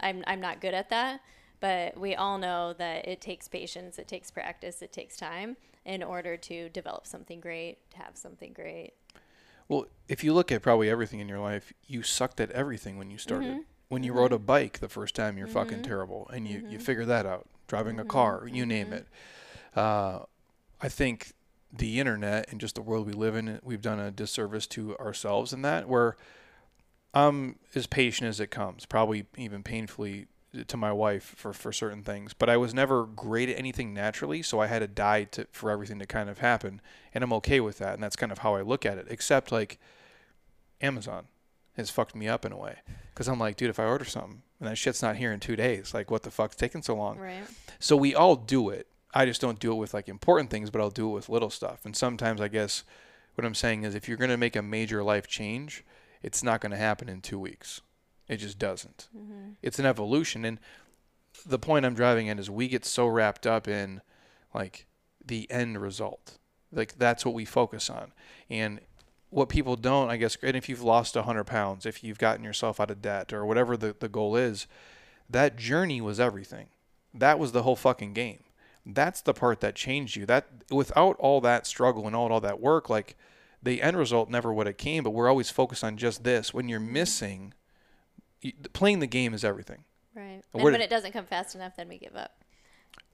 I'm 0.00 0.24
I'm 0.26 0.40
not 0.40 0.60
good 0.60 0.74
at 0.74 0.90
that, 0.90 1.20
but 1.60 1.98
we 1.98 2.14
all 2.14 2.38
know 2.38 2.72
that 2.72 3.06
it 3.06 3.20
takes 3.20 3.46
patience, 3.46 3.98
it 3.98 4.08
takes 4.08 4.30
practice, 4.30 4.82
it 4.82 4.92
takes 4.92 5.16
time 5.16 5.56
in 5.84 6.02
order 6.02 6.36
to 6.36 6.68
develop 6.70 7.06
something 7.06 7.40
great, 7.40 7.78
to 7.90 7.98
have 7.98 8.16
something 8.16 8.52
great. 8.52 8.92
Well, 9.68 9.86
if 10.08 10.24
you 10.24 10.32
look 10.32 10.50
at 10.50 10.62
probably 10.62 10.88
everything 10.88 11.20
in 11.20 11.28
your 11.28 11.40
life, 11.40 11.72
you 11.86 12.02
sucked 12.02 12.40
at 12.40 12.50
everything 12.52 12.96
when 12.98 13.10
you 13.10 13.18
started. 13.18 13.48
Mm-hmm. 13.48 13.60
When 13.88 14.02
you 14.02 14.12
mm-hmm. 14.12 14.20
rode 14.20 14.32
a 14.32 14.38
bike 14.38 14.80
the 14.80 14.88
first 14.88 15.14
time, 15.14 15.38
you're 15.38 15.46
fucking 15.46 15.78
mm-hmm. 15.78 15.82
terrible, 15.82 16.30
and 16.32 16.46
you 16.46 16.66
you 16.68 16.78
figure 16.78 17.04
that 17.06 17.26
out. 17.26 17.46
Driving 17.66 17.98
a 17.98 18.04
car, 18.04 18.48
you 18.50 18.64
name 18.64 18.92
it. 18.92 19.06
Uh, 19.76 20.20
I 20.80 20.88
think 20.88 21.32
the 21.72 22.00
internet 22.00 22.50
and 22.50 22.60
just 22.60 22.74
the 22.74 22.82
world 22.82 23.06
we 23.06 23.12
live 23.12 23.36
in, 23.36 23.60
we've 23.62 23.82
done 23.82 24.00
a 24.00 24.10
disservice 24.10 24.66
to 24.68 24.96
ourselves 24.98 25.52
in 25.52 25.62
that. 25.62 25.88
Where 25.88 26.16
I'm 27.12 27.58
as 27.74 27.86
patient 27.86 28.28
as 28.28 28.40
it 28.40 28.50
comes, 28.50 28.86
probably 28.86 29.26
even 29.36 29.62
painfully 29.62 30.26
to 30.66 30.76
my 30.76 30.92
wife 30.92 31.34
for, 31.36 31.52
for 31.52 31.72
certain 31.72 32.02
things. 32.02 32.32
But 32.32 32.48
I 32.48 32.56
was 32.56 32.72
never 32.72 33.04
great 33.04 33.48
at 33.48 33.58
anything 33.58 33.92
naturally, 33.92 34.42
so 34.42 34.60
I 34.60 34.66
had 34.66 34.78
to 34.78 34.86
die 34.86 35.24
to, 35.24 35.46
for 35.52 35.70
everything 35.70 35.98
to 35.98 36.06
kind 36.06 36.30
of 36.30 36.38
happen, 36.38 36.80
and 37.12 37.22
I'm 37.22 37.32
okay 37.34 37.60
with 37.60 37.78
that. 37.78 37.94
And 37.94 38.02
that's 38.02 38.16
kind 38.16 38.32
of 38.32 38.38
how 38.38 38.54
I 38.54 38.62
look 38.62 38.86
at 38.86 38.98
it. 38.98 39.06
Except 39.10 39.52
like 39.52 39.78
Amazon 40.80 41.26
has 41.76 41.90
fucked 41.90 42.14
me 42.14 42.26
up 42.28 42.44
in 42.44 42.52
a 42.52 42.56
way, 42.56 42.76
because 43.12 43.28
I'm 43.28 43.38
like, 43.38 43.56
dude, 43.56 43.70
if 43.70 43.78
I 43.78 43.84
order 43.84 44.04
something 44.04 44.42
and 44.58 44.68
that 44.68 44.76
shit's 44.76 45.02
not 45.02 45.16
here 45.16 45.32
in 45.32 45.38
two 45.38 45.54
days, 45.54 45.94
like 45.94 46.10
what 46.10 46.22
the 46.22 46.30
fuck's 46.30 46.56
taking 46.56 46.82
so 46.82 46.96
long? 46.96 47.18
Right. 47.18 47.44
So 47.78 47.96
we 47.96 48.14
all 48.14 48.34
do 48.34 48.70
it. 48.70 48.88
I 49.14 49.24
just 49.26 49.40
don't 49.40 49.60
do 49.60 49.72
it 49.72 49.76
with 49.76 49.94
like 49.94 50.08
important 50.08 50.50
things, 50.50 50.70
but 50.70 50.80
I'll 50.80 50.90
do 50.90 51.08
it 51.10 51.14
with 51.14 51.28
little 51.28 51.50
stuff. 51.50 51.84
And 51.84 51.96
sometimes 51.96 52.40
I 52.40 52.48
guess 52.48 52.84
what 53.34 53.44
I'm 53.44 53.54
saying 53.54 53.84
is 53.84 53.94
if 53.94 54.08
you're 54.08 54.16
going 54.16 54.30
to 54.30 54.36
make 54.36 54.56
a 54.56 54.62
major 54.62 55.04
life 55.04 55.26
change, 55.28 55.84
it's 56.22 56.42
not 56.42 56.60
going 56.60 56.72
to 56.72 56.76
happen 56.76 57.08
in 57.08 57.20
2 57.20 57.38
weeks. 57.38 57.80
It 58.28 58.36
just 58.36 58.58
doesn't. 58.58 59.08
Mm-hmm. 59.16 59.50
It's 59.62 59.78
an 59.78 59.86
evolution 59.86 60.44
and 60.44 60.58
the 61.46 61.58
point 61.58 61.86
I'm 61.86 61.94
driving 61.94 62.28
at 62.28 62.38
is 62.38 62.50
we 62.50 62.68
get 62.68 62.84
so 62.84 63.06
wrapped 63.06 63.46
up 63.46 63.68
in 63.68 64.00
like 64.54 64.86
the 65.24 65.50
end 65.50 65.80
result. 65.80 66.38
Like 66.72 66.98
that's 66.98 67.24
what 67.24 67.34
we 67.34 67.44
focus 67.44 67.88
on. 67.88 68.12
And 68.50 68.80
what 69.30 69.48
people 69.48 69.76
don't, 69.76 70.10
I 70.10 70.16
guess, 70.16 70.36
and 70.42 70.56
if 70.56 70.68
you've 70.68 70.82
lost 70.82 71.14
100 71.14 71.44
pounds, 71.44 71.84
if 71.86 72.02
you've 72.02 72.18
gotten 72.18 72.44
yourself 72.44 72.80
out 72.80 72.90
of 72.90 73.02
debt 73.02 73.32
or 73.32 73.44
whatever 73.44 73.76
the, 73.76 73.94
the 73.98 74.08
goal 74.08 74.36
is, 74.36 74.66
that 75.28 75.56
journey 75.56 76.00
was 76.00 76.18
everything. 76.18 76.68
That 77.12 77.38
was 77.38 77.52
the 77.52 77.62
whole 77.62 77.76
fucking 77.76 78.14
game. 78.14 78.44
That's 78.86 79.20
the 79.20 79.34
part 79.34 79.60
that 79.60 79.74
changed 79.74 80.16
you. 80.16 80.24
That 80.24 80.46
without 80.70 81.16
all 81.18 81.40
that 81.42 81.66
struggle 81.66 82.06
and 82.06 82.16
all, 82.16 82.32
all 82.32 82.40
that 82.40 82.60
work, 82.60 82.88
like 82.88 83.16
the 83.62 83.82
end 83.82 83.98
result 83.98 84.30
never 84.30 84.52
would 84.52 84.66
have 84.66 84.78
came. 84.78 85.04
But 85.04 85.10
we're 85.10 85.28
always 85.28 85.50
focused 85.50 85.84
on 85.84 85.98
just 85.98 86.24
this. 86.24 86.54
When 86.54 86.68
you're 86.68 86.80
missing, 86.80 87.52
playing 88.72 89.00
the 89.00 89.06
game 89.06 89.34
is 89.34 89.44
everything. 89.44 89.84
Right. 90.14 90.42
And 90.54 90.62
when 90.62 90.80
it 90.80 90.90
doesn't 90.90 91.12
come 91.12 91.26
fast 91.26 91.54
enough, 91.54 91.76
then 91.76 91.88
we 91.88 91.98
give 91.98 92.16
up. 92.16 92.32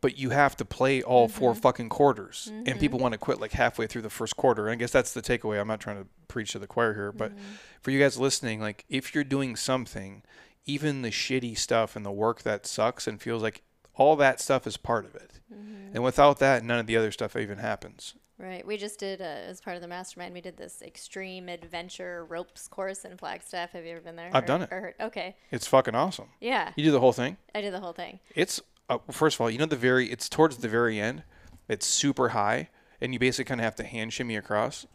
But 0.00 0.18
you 0.18 0.30
have 0.30 0.56
to 0.58 0.64
play 0.64 1.02
all 1.02 1.28
Mm-hmm. 1.28 1.38
four 1.38 1.54
fucking 1.54 1.88
quarters, 1.88 2.50
and 2.66 2.78
people 2.78 2.98
want 2.98 3.12
to 3.12 3.18
quit 3.18 3.40
like 3.40 3.52
halfway 3.52 3.86
through 3.86 4.02
the 4.02 4.10
first 4.10 4.36
quarter. 4.36 4.66
And 4.68 4.72
I 4.72 4.76
guess 4.76 4.90
that's 4.90 5.12
the 5.14 5.22
takeaway. 5.22 5.60
I'm 5.60 5.66
not 5.68 5.80
trying 5.80 5.96
to 6.02 6.06
preach 6.28 6.52
to 6.52 6.58
the 6.58 6.66
choir 6.66 6.94
here, 6.94 7.12
but 7.12 7.32
Mm-hmm. 7.32 7.44
for 7.80 7.90
you 7.90 7.98
guys 8.00 8.18
listening, 8.18 8.60
like 8.60 8.84
if 8.88 9.14
you're 9.14 9.24
doing 9.24 9.56
something, 9.56 10.22
even 10.66 11.02
the 11.02 11.10
shitty 11.10 11.56
stuff 11.58 11.96
and 11.96 12.04
the 12.06 12.12
work 12.12 12.42
that 12.42 12.66
sucks 12.66 13.06
and 13.06 13.20
feels 13.20 13.42
like 13.42 13.62
all 13.94 14.16
that 14.16 14.40
stuff 14.40 14.66
is 14.66 14.76
part 14.76 15.04
of 15.04 15.14
it. 15.14 15.40
Mm-hmm. 15.52 15.94
And 15.94 16.04
without 16.04 16.38
that, 16.38 16.64
none 16.64 16.78
of 16.78 16.86
the 16.86 16.96
other 16.96 17.12
stuff 17.12 17.36
even 17.36 17.58
happens. 17.58 18.14
Right. 18.38 18.66
We 18.66 18.76
just 18.76 18.98
did, 18.98 19.20
uh, 19.20 19.24
as 19.24 19.60
part 19.60 19.76
of 19.76 19.82
the 19.82 19.86
mastermind, 19.88 20.34
we 20.34 20.40
did 20.40 20.56
this 20.56 20.82
extreme 20.82 21.48
adventure 21.48 22.24
ropes 22.24 22.66
course 22.66 23.04
in 23.04 23.16
Flagstaff. 23.16 23.70
Have 23.72 23.84
you 23.84 23.92
ever 23.92 24.00
been 24.00 24.16
there? 24.16 24.30
I've 24.32 24.42
Or- 24.42 24.46
done 24.46 24.62
it. 24.62 24.68
or 24.72 24.94
Okay. 25.00 25.36
It's 25.52 25.66
fucking 25.68 25.94
awesome. 25.94 26.28
Yeah. 26.40 26.72
You 26.76 26.84
do 26.84 26.90
the 26.90 26.98
whole 27.00 27.12
thing. 27.12 27.36
I 27.54 27.60
did 27.60 27.72
the 27.72 27.80
whole 27.80 27.92
thing. 27.92 28.18
It's 28.34 28.60
uh, 28.90 28.98
first 29.10 29.36
of 29.36 29.40
all, 29.40 29.48
you 29.50 29.58
know 29.58 29.66
the 29.66 29.76
very 29.76 30.10
it's 30.10 30.28
towards 30.28 30.56
the 30.58 30.68
very 30.68 30.98
end. 31.00 31.22
It's 31.68 31.86
super 31.86 32.30
high, 32.30 32.68
and 33.00 33.12
you 33.14 33.18
basically 33.18 33.46
kind 33.48 33.60
of 33.60 33.64
have 33.64 33.76
to 33.76 33.84
hand 33.84 34.12
shimmy 34.12 34.36
across. 34.36 34.86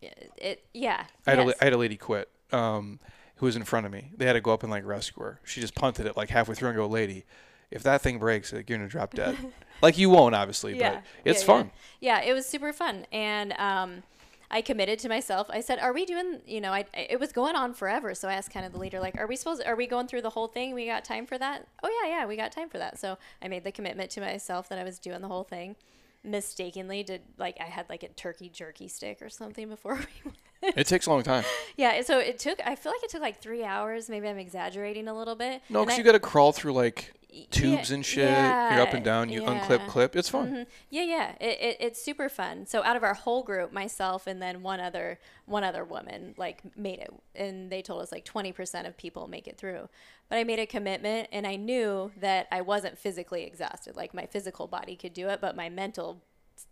Yeah, 0.00 0.10
It, 0.38 0.64
yeah. 0.72 1.06
I 1.26 1.30
had, 1.30 1.38
a, 1.40 1.42
yes. 1.42 1.46
la- 1.48 1.54
I 1.60 1.64
had 1.64 1.72
a 1.72 1.76
lady 1.78 1.96
quit 1.96 2.30
um, 2.52 3.00
who 3.36 3.46
was 3.46 3.56
in 3.56 3.64
front 3.64 3.84
of 3.84 3.92
me. 3.92 4.12
They 4.16 4.24
had 4.26 4.34
to 4.34 4.40
go 4.40 4.52
up 4.52 4.62
and 4.62 4.70
like 4.70 4.86
rescue 4.86 5.22
her. 5.24 5.40
She 5.44 5.60
just 5.60 5.74
punted 5.74 6.06
it 6.06 6.16
like 6.16 6.30
halfway 6.30 6.54
through 6.54 6.68
and 6.68 6.76
go, 6.76 6.86
"Lady, 6.86 7.24
if 7.70 7.82
that 7.82 8.02
thing 8.02 8.18
breaks, 8.18 8.52
like, 8.52 8.68
you're 8.68 8.78
gonna 8.78 8.88
drop 8.88 9.14
dead." 9.14 9.36
like 9.82 9.98
you 9.98 10.10
won't, 10.10 10.34
obviously, 10.34 10.76
yeah. 10.78 10.94
but 10.94 11.02
it's 11.24 11.40
yeah, 11.42 11.46
fun. 11.46 11.70
Yeah. 12.00 12.20
yeah, 12.20 12.30
it 12.30 12.32
was 12.32 12.46
super 12.46 12.72
fun. 12.72 13.06
And 13.12 13.52
um, 13.54 14.02
I 14.50 14.62
committed 14.62 14.98
to 15.00 15.08
myself. 15.08 15.48
I 15.50 15.60
said, 15.60 15.78
"Are 15.78 15.92
we 15.92 16.04
doing? 16.04 16.40
You 16.46 16.60
know, 16.60 16.72
I 16.72 16.84
it 16.94 17.18
was 17.18 17.32
going 17.32 17.56
on 17.56 17.74
forever." 17.74 18.14
So 18.14 18.28
I 18.28 18.34
asked 18.34 18.52
kind 18.52 18.64
of 18.64 18.72
the 18.72 18.78
leader, 18.78 19.00
like, 19.00 19.18
"Are 19.18 19.26
we 19.26 19.36
supposed? 19.36 19.62
Are 19.64 19.76
we 19.76 19.86
going 19.86 20.06
through 20.06 20.22
the 20.22 20.30
whole 20.30 20.48
thing? 20.48 20.74
We 20.74 20.86
got 20.86 21.04
time 21.04 21.26
for 21.26 21.38
that?" 21.38 21.66
Oh 21.82 22.00
yeah, 22.02 22.10
yeah, 22.10 22.26
we 22.26 22.36
got 22.36 22.52
time 22.52 22.68
for 22.68 22.78
that. 22.78 22.98
So 22.98 23.18
I 23.42 23.48
made 23.48 23.64
the 23.64 23.72
commitment 23.72 24.10
to 24.12 24.20
myself 24.20 24.68
that 24.68 24.78
I 24.78 24.84
was 24.84 24.98
doing 24.98 25.20
the 25.20 25.28
whole 25.28 25.44
thing. 25.44 25.76
Mistakenly 26.22 27.02
did 27.02 27.22
like 27.38 27.56
I 27.60 27.64
had 27.64 27.88
like 27.88 28.02
a 28.02 28.08
turkey 28.08 28.48
jerky 28.48 28.88
stick 28.88 29.20
or 29.20 29.28
something 29.28 29.68
before 29.68 29.94
we 30.24 30.30
went. 30.62 30.76
It 30.78 30.86
takes 30.86 31.06
a 31.06 31.10
long 31.10 31.22
time. 31.22 31.44
Yeah, 31.76 32.00
so 32.02 32.18
it 32.18 32.38
took. 32.38 32.60
I 32.64 32.76
feel 32.76 32.92
like 32.92 33.02
it 33.02 33.10
took 33.10 33.22
like 33.22 33.40
three 33.40 33.64
hours. 33.64 34.08
Maybe 34.08 34.28
I'm 34.28 34.38
exaggerating 34.38 35.08
a 35.08 35.16
little 35.16 35.36
bit. 35.36 35.62
No, 35.68 35.84
because 35.84 35.98
you 35.98 36.04
got 36.04 36.12
to 36.12 36.20
crawl 36.20 36.52
through 36.52 36.72
like 36.72 37.12
tubes 37.50 37.90
yeah, 37.90 37.94
and 37.94 38.04
shit. 38.04 38.30
You're 38.30 38.80
up 38.80 38.94
and 38.94 39.04
down. 39.04 39.28
You 39.28 39.42
unclip, 39.42 39.86
clip. 39.88 40.16
It's 40.16 40.28
fun. 40.28 40.52
Mhm. 40.52 40.66
Yeah, 40.90 41.02
yeah, 41.02 41.34
it, 41.40 41.60
it, 41.60 41.76
it's 41.80 42.02
super 42.02 42.28
fun. 42.28 42.66
So 42.66 42.82
out 42.82 42.96
of 42.96 43.02
our 43.02 43.14
whole 43.14 43.42
group, 43.42 43.72
myself 43.72 44.26
and 44.26 44.40
then 44.40 44.62
one 44.62 44.80
other 44.80 45.18
one 45.44 45.64
other 45.64 45.84
woman 45.84 46.34
like 46.36 46.62
made 46.76 46.98
it, 46.98 47.12
and 47.34 47.70
they 47.70 47.82
told 47.82 48.02
us 48.02 48.12
like 48.12 48.24
twenty 48.24 48.52
percent 48.52 48.86
of 48.86 48.96
people 48.96 49.28
make 49.28 49.46
it 49.46 49.58
through. 49.58 49.88
But 50.28 50.38
I 50.38 50.44
made 50.44 50.58
a 50.58 50.66
commitment, 50.66 51.28
and 51.32 51.46
I 51.46 51.56
knew 51.56 52.10
that 52.20 52.48
I 52.50 52.60
wasn't 52.60 52.98
physically 52.98 53.44
exhausted. 53.44 53.96
Like 53.96 54.14
my 54.14 54.26
physical 54.26 54.66
body 54.66 54.96
could 54.96 55.12
do 55.12 55.28
it, 55.28 55.40
but 55.40 55.56
my 55.56 55.68
mental 55.68 56.22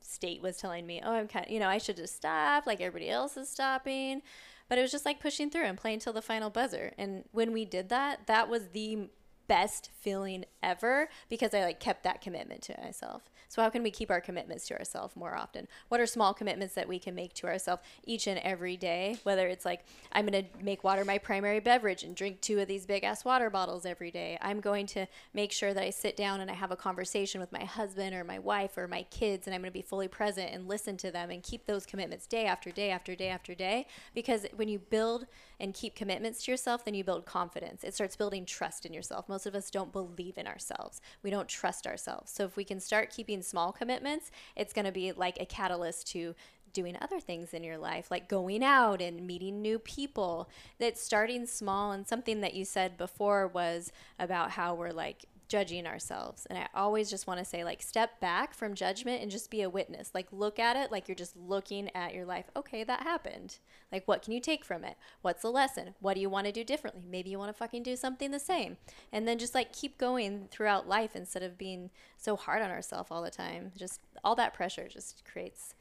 state 0.01 0.43
was 0.43 0.57
telling 0.57 0.87
me, 0.87 1.01
oh, 1.05 1.13
I'm 1.13 1.29
kind, 1.29 1.47
of, 1.47 1.53
you 1.53 1.61
know, 1.61 1.69
I 1.69 1.79
should 1.79 1.97
just 1.97 2.17
stop. 2.17 2.67
Like 2.67 2.81
everybody 2.81 3.11
else 3.11 3.37
is 3.37 3.49
stopping. 3.49 4.23
But 4.69 4.79
it 4.79 4.83
was 4.83 4.91
just 4.91 5.05
like 5.05 5.21
pushing 5.21 5.51
through 5.51 5.65
and 5.65 5.77
playing 5.77 5.99
till 5.99 6.15
the 6.15 6.23
final 6.23 6.49
buzzer. 6.49 6.93
And 6.97 7.25
when 7.33 7.53
we 7.53 7.65
did 7.65 7.91
that, 7.91 8.27
that 8.27 8.49
was 8.49 8.69
the 8.69 9.11
best 9.47 9.91
feeling 10.01 10.45
ever 10.63 11.09
because 11.29 11.55
I 11.55 11.65
like 11.65 11.81
kept 11.81 12.05
that 12.05 12.21
commitment 12.21 12.63
to 12.63 12.75
myself. 12.83 13.23
So 13.49 13.63
how 13.63 13.71
can 13.71 13.83
we 13.83 13.91
keep 13.91 14.11
our 14.11 14.21
commitments 14.21 14.67
to 14.67 14.79
ourselves 14.79 15.15
more 15.15 15.37
often? 15.37 15.69
What 15.89 16.01
are 16.01 16.07
small 16.07 16.35
commitments 16.35 16.75
that 16.75 16.89
we 16.89 16.99
can 16.99 17.15
make 17.15 17.35
to 17.35 17.47
ourselves 17.47 17.83
each 18.05 18.27
and 18.27 18.41
every 18.41 18.77
day? 18.77 19.19
Whether 19.23 19.47
it's 19.47 19.65
like 19.65 19.85
I'm 20.13 20.27
going 20.27 20.45
to 20.45 20.65
make 20.65 20.83
water 20.83 21.05
my 21.05 21.19
primary 21.19 21.61
beverage 21.61 22.03
and 22.03 22.17
drink 22.17 22.41
two 22.41 22.59
of 22.59 22.67
these 22.67 22.85
big 22.85 23.05
ass 23.05 23.25
water 23.25 23.51
bottles 23.51 23.87
every 23.87 24.11
day. 24.11 24.39
I'm 24.41 24.61
going 24.61 24.87
to 24.89 25.07
make 25.35 25.53
sure 25.53 25.73
that 25.73 25.85
I 25.85 25.91
sit 25.91 26.17
down 26.17 26.41
and 26.41 26.51
I 26.51 26.55
have 26.55 26.73
a 26.73 26.77
conversation 26.77 27.41
with 27.41 27.53
my 27.53 27.65
husband 27.65 28.15
or 28.15 28.25
my 28.25 28.39
wife 28.39 28.77
or 28.77 28.89
my 28.89 29.03
kids 29.05 29.47
and 29.47 29.55
I'm 29.55 29.61
going 29.61 29.71
to 29.71 29.75
be 29.75 29.83
fully 29.83 30.09
present 30.09 30.51
and 30.53 30.67
listen 30.67 30.97
to 30.99 31.11
them 31.11 31.31
and 31.31 31.43
keep 31.43 31.67
those 31.67 31.87
commitments 31.87 32.27
day 32.27 32.47
after 32.47 32.73
day 32.73 32.91
after 32.91 33.15
day 33.15 33.29
after 33.29 33.55
day 33.55 33.87
because 34.15 34.47
when 34.57 34.69
you 34.69 34.79
build 34.79 35.27
and 35.61 35.75
keep 35.75 35.95
commitments 35.95 36.45
to 36.45 36.51
yourself, 36.51 36.85
then 36.85 36.95
you 36.95 37.05
build 37.05 37.27
confidence. 37.27 37.85
It 37.85 37.95
starts 37.95 38.17
building 38.17 38.45
trust 38.45 38.85
in 38.87 38.93
yourself. 38.93 39.29
Most 39.29 39.47
of 39.47 39.55
us 39.55 39.71
don't 39.71 39.93
believe 39.93 40.39
in 40.39 40.47
ourselves. 40.47 41.01
We 41.23 41.31
don't 41.31 41.49
trust 41.49 41.87
ourselves. 41.87 42.33
So 42.33 42.45
if 42.45 42.57
we 42.57 42.65
can 42.65 42.81
start 42.81 43.11
keeping 43.11 43.43
small 43.43 43.73
commitments, 43.73 44.31
it's 44.57 44.73
going 44.73 44.87
to 44.87 44.93
be 44.93 45.13
like 45.13 45.41
a 45.41 45.47
catalyst 45.47 46.09
to 46.13 46.35
doing 46.73 46.97
other 47.01 47.21
things 47.21 47.55
in 47.55 47.65
your 47.65 47.79
life, 47.79 48.11
like 48.11 48.29
going 48.29 48.63
out 48.63 49.01
and 49.01 49.27
meeting 49.27 49.63
new 49.63 49.79
people. 49.79 50.51
That 50.79 50.99
starting 50.99 51.47
small 51.47 51.93
and 51.93 52.07
something 52.07 52.41
that 52.41 52.55
you 52.55 52.65
said 52.65 52.99
before 52.99 53.47
was 53.47 53.93
about 54.19 54.51
how 54.51 54.75
we're 54.75 54.91
like 54.91 55.25
judging 55.49 55.87
ourselves. 55.87 56.47
And 56.47 56.59
I 56.59 56.69
always 56.75 57.11
just 57.11 57.27
want 57.27 57.39
to 57.39 57.45
say, 57.45 57.65
like, 57.65 57.83
step 57.83 58.21
back 58.21 58.55
from 58.55 58.75
judgment 58.75 59.23
and 59.23 59.31
just 59.31 59.51
be 59.51 59.63
a 59.63 59.71
witness. 59.71 60.11
Like, 60.15 60.29
look 60.33 60.59
at 60.59 60.77
it 60.77 60.91
like 60.91 61.09
you're 61.09 61.15
just 61.15 61.37
looking 61.37 61.91
at 61.95 62.15
your 62.15 62.25
life. 62.25 62.47
Okay, 62.57 62.85
that 62.85 63.03
happened. 63.03 63.59
Like, 63.93 64.07
what 64.07 64.23
can 64.23 64.33
you 64.33 64.41
take 64.41 64.65
from 64.65 64.85
it? 64.85 64.97
What's 65.23 65.43
the 65.43 65.51
lesson? 65.51 65.95
What 66.01 66.15
do 66.15 66.21
you 66.21 66.31
want 66.31 66.47
to 66.47 66.53
do 66.53 66.65
differently? 66.65 67.05
Maybe 67.09 67.31
you 67.31 67.39
want 67.39 67.51
to 67.51 67.59
fucking 67.59 67.83
do 67.83 67.97
something 67.97 68.31
the 68.31 68.39
same. 68.39 68.77
And 69.13 69.27
then 69.29 69.39
just 69.39 69.55
like 69.55 69.73
keep 69.73 69.99
going 69.99 70.49
throughout 70.51 70.89
life 70.89 71.15
instead 71.15 71.43
of 71.43 71.59
being 71.59 71.91
so 72.17 72.37
hard 72.37 72.63
on 72.63 72.71
ourselves 72.71 73.11
all 73.11 73.23
the 73.23 73.31
time. 73.31 73.73
Just 73.77 74.01
all 74.23 74.35
that 74.37 74.55
pressure 74.55 74.89
just 74.89 75.25
creates 75.25 75.75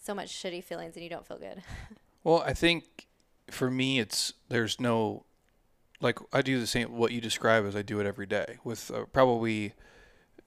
so 0.00 0.14
much 0.14 0.32
shitty 0.32 0.62
feelings 0.62 0.94
and 0.94 1.02
you 1.02 1.10
don't 1.10 1.26
feel 1.26 1.38
good. 1.38 1.62
Well, 2.24 2.42
I 2.44 2.52
think 2.52 3.06
for 3.50 3.70
me, 3.70 3.98
it's 3.98 4.34
there's 4.48 4.80
no 4.80 5.24
like 6.00 6.18
I 6.32 6.42
do 6.42 6.60
the 6.60 6.66
same 6.66 6.96
what 6.96 7.12
you 7.12 7.20
describe 7.20 7.64
as 7.66 7.74
I 7.74 7.82
do 7.82 8.00
it 8.00 8.06
every 8.06 8.26
day 8.26 8.58
with 8.64 8.90
uh, 8.90 9.04
probably. 9.12 9.74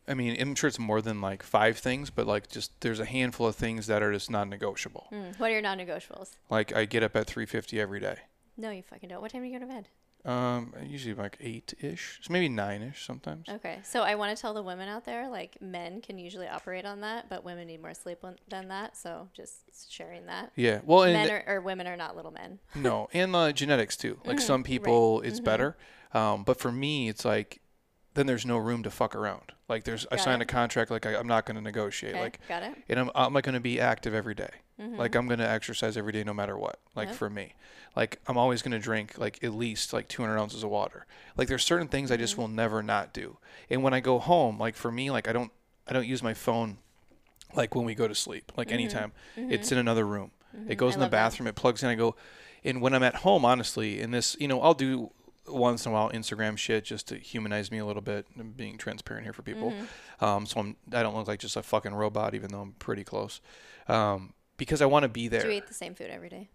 I 0.08 0.16
mean, 0.16 0.36
I'm 0.42 0.56
sure 0.56 0.68
it's 0.68 0.80
more 0.80 1.02
than 1.02 1.22
like 1.22 1.44
five 1.44 1.78
things, 1.78 2.10
but 2.10 2.26
like 2.26 2.50
just 2.50 2.72
there's 2.82 3.00
a 3.00 3.06
handful 3.06 3.48
of 3.48 3.56
things 3.56 3.86
that 3.88 4.02
are 4.02 4.12
just 4.12 4.32
non-negotiable. 4.32 5.08
Mm. 5.12 5.40
What 5.40 5.52
are 5.52 5.54
your 5.54 5.62
non-negotiables? 5.62 6.32
Like 6.50 6.76
I 6.76 6.86
get 6.86 7.04
up 7.04 7.16
at 7.16 7.28
3:50 7.28 7.80
every 7.80 8.00
day. 8.00 8.18
No, 8.58 8.72
you 8.72 8.82
fucking 8.82 9.10
don't. 9.10 9.22
What 9.22 9.32
time 9.32 9.42
do 9.42 9.48
you 9.48 9.60
go 9.60 9.66
to 9.66 9.72
bed? 9.72 9.88
Um, 10.24 10.74
usually 10.86 11.16
like 11.16 11.38
eight-ish, 11.42 12.20
so 12.22 12.32
maybe 12.32 12.48
nine-ish 12.48 13.06
sometimes. 13.06 13.48
Okay, 13.50 13.80
so 13.84 14.02
I 14.04 14.16
want 14.16 14.36
to 14.36 14.40
tell 14.40 14.54
the 14.54 14.62
women 14.62 14.88
out 14.88 15.04
there, 15.04 15.30
like 15.30 15.60
men 15.62 16.00
can 16.02 16.20
usually 16.20 16.48
operate 16.48 16.86
on 16.86 17.02
that, 17.02 17.28
but 17.28 17.44
women 17.44 17.68
need 17.68 17.82
more 17.82 17.94
sleep 17.96 18.24
than 18.48 18.68
that. 18.68 18.96
So 18.96 19.30
just 19.34 19.92
sharing 19.92 20.28
that. 20.28 20.52
Yeah. 20.56 20.82
Well, 20.84 21.06
men 21.12 21.32
are, 21.32 21.44
or 21.48 21.62
women 21.62 21.88
are 21.88 21.98
not 21.98 22.16
little 22.16 22.32
men. 22.32 22.60
No, 22.76 23.10
and 23.14 23.36
uh, 23.36 23.52
genetics 23.52 23.98
too. 23.98 24.20
Like 24.26 24.38
Mhm, 24.38 24.42
some 24.42 24.62
right. 24.62 24.66
people, 24.66 25.22
it's 25.22 25.40
Mhm. 25.40 25.44
better. 25.46 25.78
Um, 26.14 26.44
but 26.44 26.60
for 26.60 26.72
me, 26.72 27.10
it's 27.10 27.26
like 27.26 27.62
then 28.14 28.26
there's 28.28 28.46
no 28.46 28.58
room 28.58 28.84
to 28.84 28.90
fuck 28.92 29.16
around. 29.16 29.54
Like 29.70 29.84
there's, 29.86 30.06
I 30.12 30.18
signed 30.18 30.42
it. 30.42 30.50
a 30.50 30.54
contract. 30.54 30.92
Like 30.92 31.06
I, 31.06 31.16
I'm 31.16 31.28
not 31.28 31.46
going 31.46 31.56
to 31.56 31.62
negotiate. 31.62 32.14
Okay, 32.16 32.22
Like, 32.22 32.40
got 32.48 32.64
it. 32.64 32.76
and 32.90 33.00
I'm, 33.00 33.12
I'm 33.16 33.34
going 33.34 33.54
to 33.54 33.60
be 33.62 33.80
active 33.80 34.14
every 34.14 34.36
day. 34.36 34.50
Mhm. 34.82 34.98
Like 34.98 35.16
I'm 35.16 35.28
going 35.28 35.40
to 35.40 35.48
exercise 35.50 35.96
every 35.96 36.12
day, 36.12 36.24
no 36.24 36.34
matter 36.34 36.58
what. 36.58 36.80
Like 36.96 37.10
Yep. 37.10 37.18
for 37.18 37.30
me, 37.30 37.54
like 37.96 38.20
I'm 38.28 38.38
always 38.38 38.62
going 38.62 38.72
to 38.74 38.80
drink 38.80 39.18
like 39.18 39.42
at 39.44 39.54
least 39.54 39.94
like 39.94 40.08
200 40.10 40.38
ounces 40.38 40.64
of 40.64 40.70
water. 40.70 41.06
Like 41.38 41.48
there's 41.48 41.64
certain 41.64 41.88
things 41.88 42.12
I 42.12 42.18
just 42.18 42.34
Mm-hmm. 42.34 42.42
will 42.42 42.48
never 42.50 42.84
not 42.84 43.14
do. 43.14 43.38
And 43.70 43.82
when 43.84 43.94
I 43.94 44.00
go 44.02 44.20
home, 44.20 44.60
like 44.60 44.76
for 44.76 44.92
me, 44.92 45.10
like 45.12 45.28
I 45.28 45.34
don't, 45.34 45.52
I 45.88 45.94
don't 45.94 46.08
use 46.08 46.22
my 46.22 46.34
phone. 46.34 46.78
Like 47.56 47.76
when 47.76 47.86
we 47.86 47.96
go 47.96 48.08
to 48.08 48.16
sleep, 48.16 48.52
like 48.58 48.72
anytime, 48.72 49.12
it's 49.36 49.72
in 49.72 49.78
another 49.78 50.06
room. 50.06 50.32
It 50.68 50.76
goes 50.76 50.94
Mm-hmm. 50.94 50.94
I 50.94 50.94
in 50.96 51.00
the 51.00 51.06
love 51.06 51.12
that. 51.12 51.18
bathroom. 51.18 51.48
It 51.48 51.56
plugs 51.56 51.84
in. 51.84 51.90
I 51.90 51.96
go, 51.96 52.16
and 52.64 52.82
when 52.82 52.94
I'm 52.94 53.04
at 53.04 53.16
home, 53.16 53.44
honestly, 53.46 54.00
in 54.02 54.12
this, 54.12 54.36
you 54.40 54.48
know, 54.48 54.62
I'll 54.62 54.74
do 54.74 55.12
once 55.48 55.86
in 55.86 55.92
a 55.92 55.94
while 55.94 56.10
Instagram 56.12 56.58
shit 56.58 56.86
just 56.86 57.08
to 57.10 57.18
humanize 57.18 57.72
me 57.72 57.80
a 57.80 57.86
little 57.86 58.02
bit. 58.02 58.28
I'm 58.40 58.52
being 58.52 58.78
transparent 58.78 59.26
here 59.26 59.34
for 59.34 59.42
people. 59.42 59.72
Mm-hmm. 59.72 60.26
Um, 60.26 60.46
so 60.46 60.60
I'm, 60.60 60.76
I 60.94 61.04
don't 61.04 61.16
look 61.16 61.28
like 61.28 61.40
just 61.40 61.56
a 61.56 61.64
fucking 61.64 61.94
robot, 61.94 62.36
even 62.36 62.52
though 62.52 62.62
I'm 62.62 62.74
pretty 62.74 63.04
close. 63.04 63.42
Um, 63.88 64.34
because 64.58 64.82
I 64.82 64.86
want 64.86 65.04
to 65.04 65.10
be 65.10 65.28
there. 65.28 65.42
Do 65.42 65.48
you 65.48 65.54
eat 65.56 65.68
the 65.68 65.74
same 65.74 65.96
food 65.96 66.10
every 66.12 66.30
day? 66.30 66.50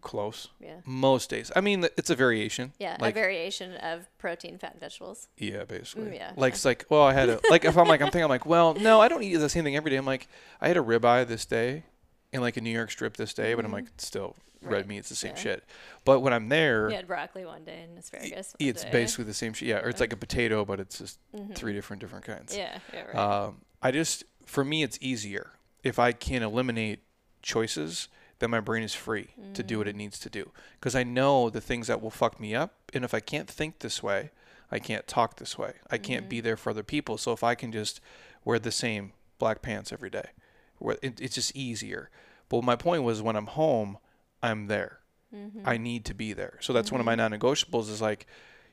Close. 0.00 0.48
Yeah. 0.60 0.80
Most 0.84 1.30
days. 1.30 1.52
I 1.54 1.60
mean, 1.60 1.84
it's 1.96 2.10
a 2.10 2.16
variation. 2.16 2.72
Yeah, 2.78 2.96
Like, 2.98 3.14
a 3.14 3.20
variation 3.20 3.74
of 3.76 4.08
protein, 4.18 4.58
fat, 4.58 4.72
and 4.72 4.80
vegetables. 4.80 5.28
yeah, 5.36 5.64
basically. 5.64 6.10
Mm, 6.10 6.14
yeah, 6.16 6.32
Like 6.36 6.52
yeah. 6.52 6.54
it's 6.56 6.64
like, 6.64 6.86
well, 6.88 7.02
I 7.02 7.12
had 7.12 7.28
a 7.28 7.40
like 7.50 7.64
if 7.64 7.76
I'm 7.76 7.86
like 7.86 8.00
I'm 8.00 8.06
thinking 8.06 8.24
I'm 8.24 8.30
like, 8.30 8.46
well, 8.46 8.74
no, 8.74 9.00
I 9.00 9.08
don't 9.08 9.22
eat 9.22 9.36
the 9.36 9.48
same 9.48 9.62
thing 9.64 9.76
every 9.76 9.90
day. 9.90 9.96
I'm 9.96 10.06
like, 10.06 10.26
I 10.60 10.68
had 10.68 10.76
a 10.76 10.80
ribeye 10.80 11.26
this 11.26 11.44
day, 11.44 11.84
and 12.32 12.42
like 12.42 12.56
a 12.56 12.60
New 12.60 12.70
York 12.70 12.90
strip 12.90 13.16
this 13.16 13.34
day, 13.34 13.54
but 13.54 13.64
I'm 13.64 13.72
like, 13.72 13.86
still 13.98 14.36
red 14.36 14.36
Mm-hmm. 14.62 14.72
Right, 14.74 14.86
meat. 14.88 14.98
It's 14.98 15.08
the 15.08 15.14
same 15.16 15.32
yeah. 15.36 15.42
shit. 15.42 15.64
But 16.04 16.20
when 16.20 16.32
I'm 16.34 16.50
there, 16.50 16.90
You 16.90 16.96
had 16.96 17.06
broccoli 17.06 17.46
one 17.46 17.64
day 17.64 17.82
and 17.88 17.98
asparagus. 17.98 18.54
one 18.58 18.68
it's 18.68 18.84
day. 18.84 18.90
basically 18.90 19.24
the 19.24 19.32
same 19.34 19.54
shit. 19.54 19.68
Yeah, 19.68 19.78
or 19.78 19.88
it's 19.88 20.00
like 20.00 20.12
a 20.12 20.16
potato, 20.18 20.64
but 20.66 20.78
it's 20.80 20.98
just 20.98 21.18
Mhm. 21.34 21.54
three 21.54 21.72
different 21.72 22.00
different 22.00 22.26
kinds. 22.26 22.54
Yeah, 22.54 22.78
yeah, 22.92 23.04
right. 23.06 23.16
Um, 23.16 23.62
I 23.82 23.90
just 23.90 24.24
for 24.44 24.62
me, 24.64 24.82
it's 24.82 24.98
easier 25.00 25.52
if 25.82 25.98
I 25.98 26.12
can 26.12 26.42
eliminate 26.42 27.00
choices. 27.42 28.08
Then 28.38 28.50
my 28.50 28.60
brain 28.60 28.82
is 28.82 28.94
free 28.94 29.28
to 29.54 29.62
do 29.62 29.78
what 29.78 29.86
Mm. 29.86 29.90
it 29.90 29.96
needs 29.96 30.18
to 30.20 30.30
do 30.30 30.50
because 30.78 30.94
I 30.94 31.02
know 31.02 31.50
the 31.50 31.60
things 31.60 31.86
that 31.88 32.00
will 32.00 32.10
fuck 32.10 32.40
me 32.40 32.54
up. 32.54 32.74
And 32.94 33.04
if 33.04 33.12
I 33.12 33.20
can't 33.20 33.48
think 33.48 33.80
this 33.80 34.02
way, 34.02 34.30
I 34.70 34.78
can't 34.78 35.06
talk 35.06 35.36
this 35.36 35.58
way. 35.58 35.74
I 35.90 35.98
can't 35.98 36.22
Mm-hmm. 36.22 36.28
be 36.30 36.40
there 36.40 36.56
for 36.56 36.70
other 36.70 36.82
people. 36.82 37.18
So 37.18 37.32
if 37.32 37.44
I 37.44 37.54
can 37.54 37.70
just 37.70 38.00
wear 38.44 38.58
the 38.58 38.72
same 38.72 39.12
black 39.38 39.60
pants 39.62 39.92
every 39.92 40.08
day, 40.10 40.30
it's 41.02 41.34
just 41.34 41.54
easier. 41.56 42.10
But 42.48 42.64
my 42.64 42.76
point 42.76 43.02
was 43.02 43.22
when 43.22 43.36
I'm 43.36 43.46
home, 43.46 43.98
I'm 44.42 44.66
there. 44.66 45.00
Mm-hmm. 45.34 45.60
I 45.64 45.76
need 45.76 46.04
to 46.06 46.14
be 46.14 46.32
there. 46.32 46.58
So 46.60 46.72
that's 46.72 46.90
one 46.90 47.00
of 47.00 47.04
my 47.04 47.14
non-negotiables. 47.14 47.88
Is 47.90 48.00
like, 48.00 48.26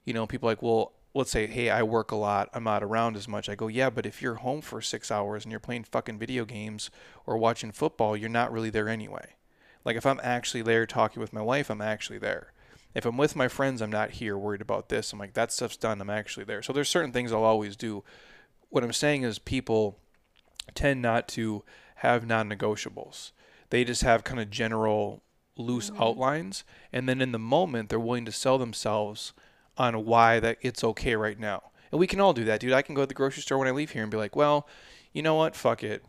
you 0.05 0.13
know, 0.13 0.25
people 0.25 0.47
like, 0.47 0.61
well, 0.61 0.93
let's 1.13 1.31
say, 1.31 1.47
hey, 1.47 1.69
I 1.69 1.83
work 1.83 2.11
a 2.11 2.15
lot, 2.15 2.49
I'm 2.53 2.63
not 2.63 2.83
around 2.83 3.15
as 3.15 3.27
much. 3.27 3.49
I 3.49 3.55
go, 3.55 3.67
yeah, 3.67 3.89
but 3.89 4.05
if 4.05 4.21
you're 4.21 4.35
home 4.35 4.61
for 4.61 4.81
six 4.81 5.11
hours 5.11 5.43
and 5.43 5.51
you're 5.51 5.59
playing 5.59 5.85
fucking 5.85 6.19
video 6.19 6.45
games 6.45 6.91
or 7.25 7.37
watching 7.37 7.71
football, 7.71 8.15
you're 8.15 8.29
not 8.29 8.51
really 8.51 8.69
there 8.69 8.87
anyway. 8.87 9.35
Like 9.83 9.95
if 9.95 10.05
I'm 10.05 10.19
actually 10.21 10.61
there 10.61 10.85
talking 10.85 11.19
with 11.19 11.33
my 11.33 11.41
wife, 11.41 11.69
I'm 11.69 11.81
actually 11.81 12.19
there. 12.19 12.53
If 12.93 13.05
I'm 13.05 13.17
with 13.17 13.35
my 13.35 13.47
friends, 13.47 13.81
I'm 13.81 13.91
not 13.91 14.11
here 14.11 14.37
worried 14.37 14.61
about 14.61 14.89
this. 14.89 15.11
I'm 15.11 15.19
like, 15.19 15.33
that 15.33 15.51
stuff's 15.51 15.77
done. 15.77 16.01
I'm 16.01 16.09
actually 16.09 16.45
there. 16.45 16.61
So 16.61 16.73
there's 16.73 16.89
certain 16.89 17.11
things 17.11 17.31
I'll 17.31 17.43
always 17.43 17.75
do. 17.75 18.03
What 18.69 18.83
I'm 18.83 18.93
saying 18.93 19.23
is 19.23 19.39
people 19.39 19.97
tend 20.75 21.01
not 21.01 21.27
to 21.29 21.63
have 21.97 22.27
non-negotiables. 22.27 23.31
They 23.69 23.83
just 23.83 24.03
have 24.03 24.23
kind 24.23 24.39
of 24.39 24.49
general 24.49 25.23
loose 25.55 25.91
outlines 25.99 26.63
and 26.93 27.09
then 27.09 27.19
in 27.21 27.31
the 27.31 27.39
moment 27.39 27.89
they're 27.89 27.99
willing 27.99 28.25
to 28.25 28.31
sell 28.31 28.57
themselves 28.57 29.33
on 29.77 30.05
why 30.05 30.39
that 30.39 30.57
it's 30.61 30.83
okay 30.83 31.15
right 31.15 31.39
now. 31.39 31.63
And 31.91 31.99
we 31.99 32.07
can 32.07 32.19
all 32.19 32.33
do 32.33 32.43
that, 32.45 32.59
dude. 32.59 32.73
I 32.73 32.81
can 32.81 32.95
go 32.95 33.01
to 33.01 33.07
the 33.07 33.13
grocery 33.13 33.41
store 33.41 33.57
when 33.57 33.67
I 33.67 33.71
leave 33.71 33.91
here 33.91 34.01
and 34.01 34.11
be 34.11 34.17
like, 34.17 34.35
"Well, 34.35 34.67
you 35.13 35.21
know 35.21 35.35
what? 35.35 35.55
Fuck 35.55 35.83
it. 35.83 36.03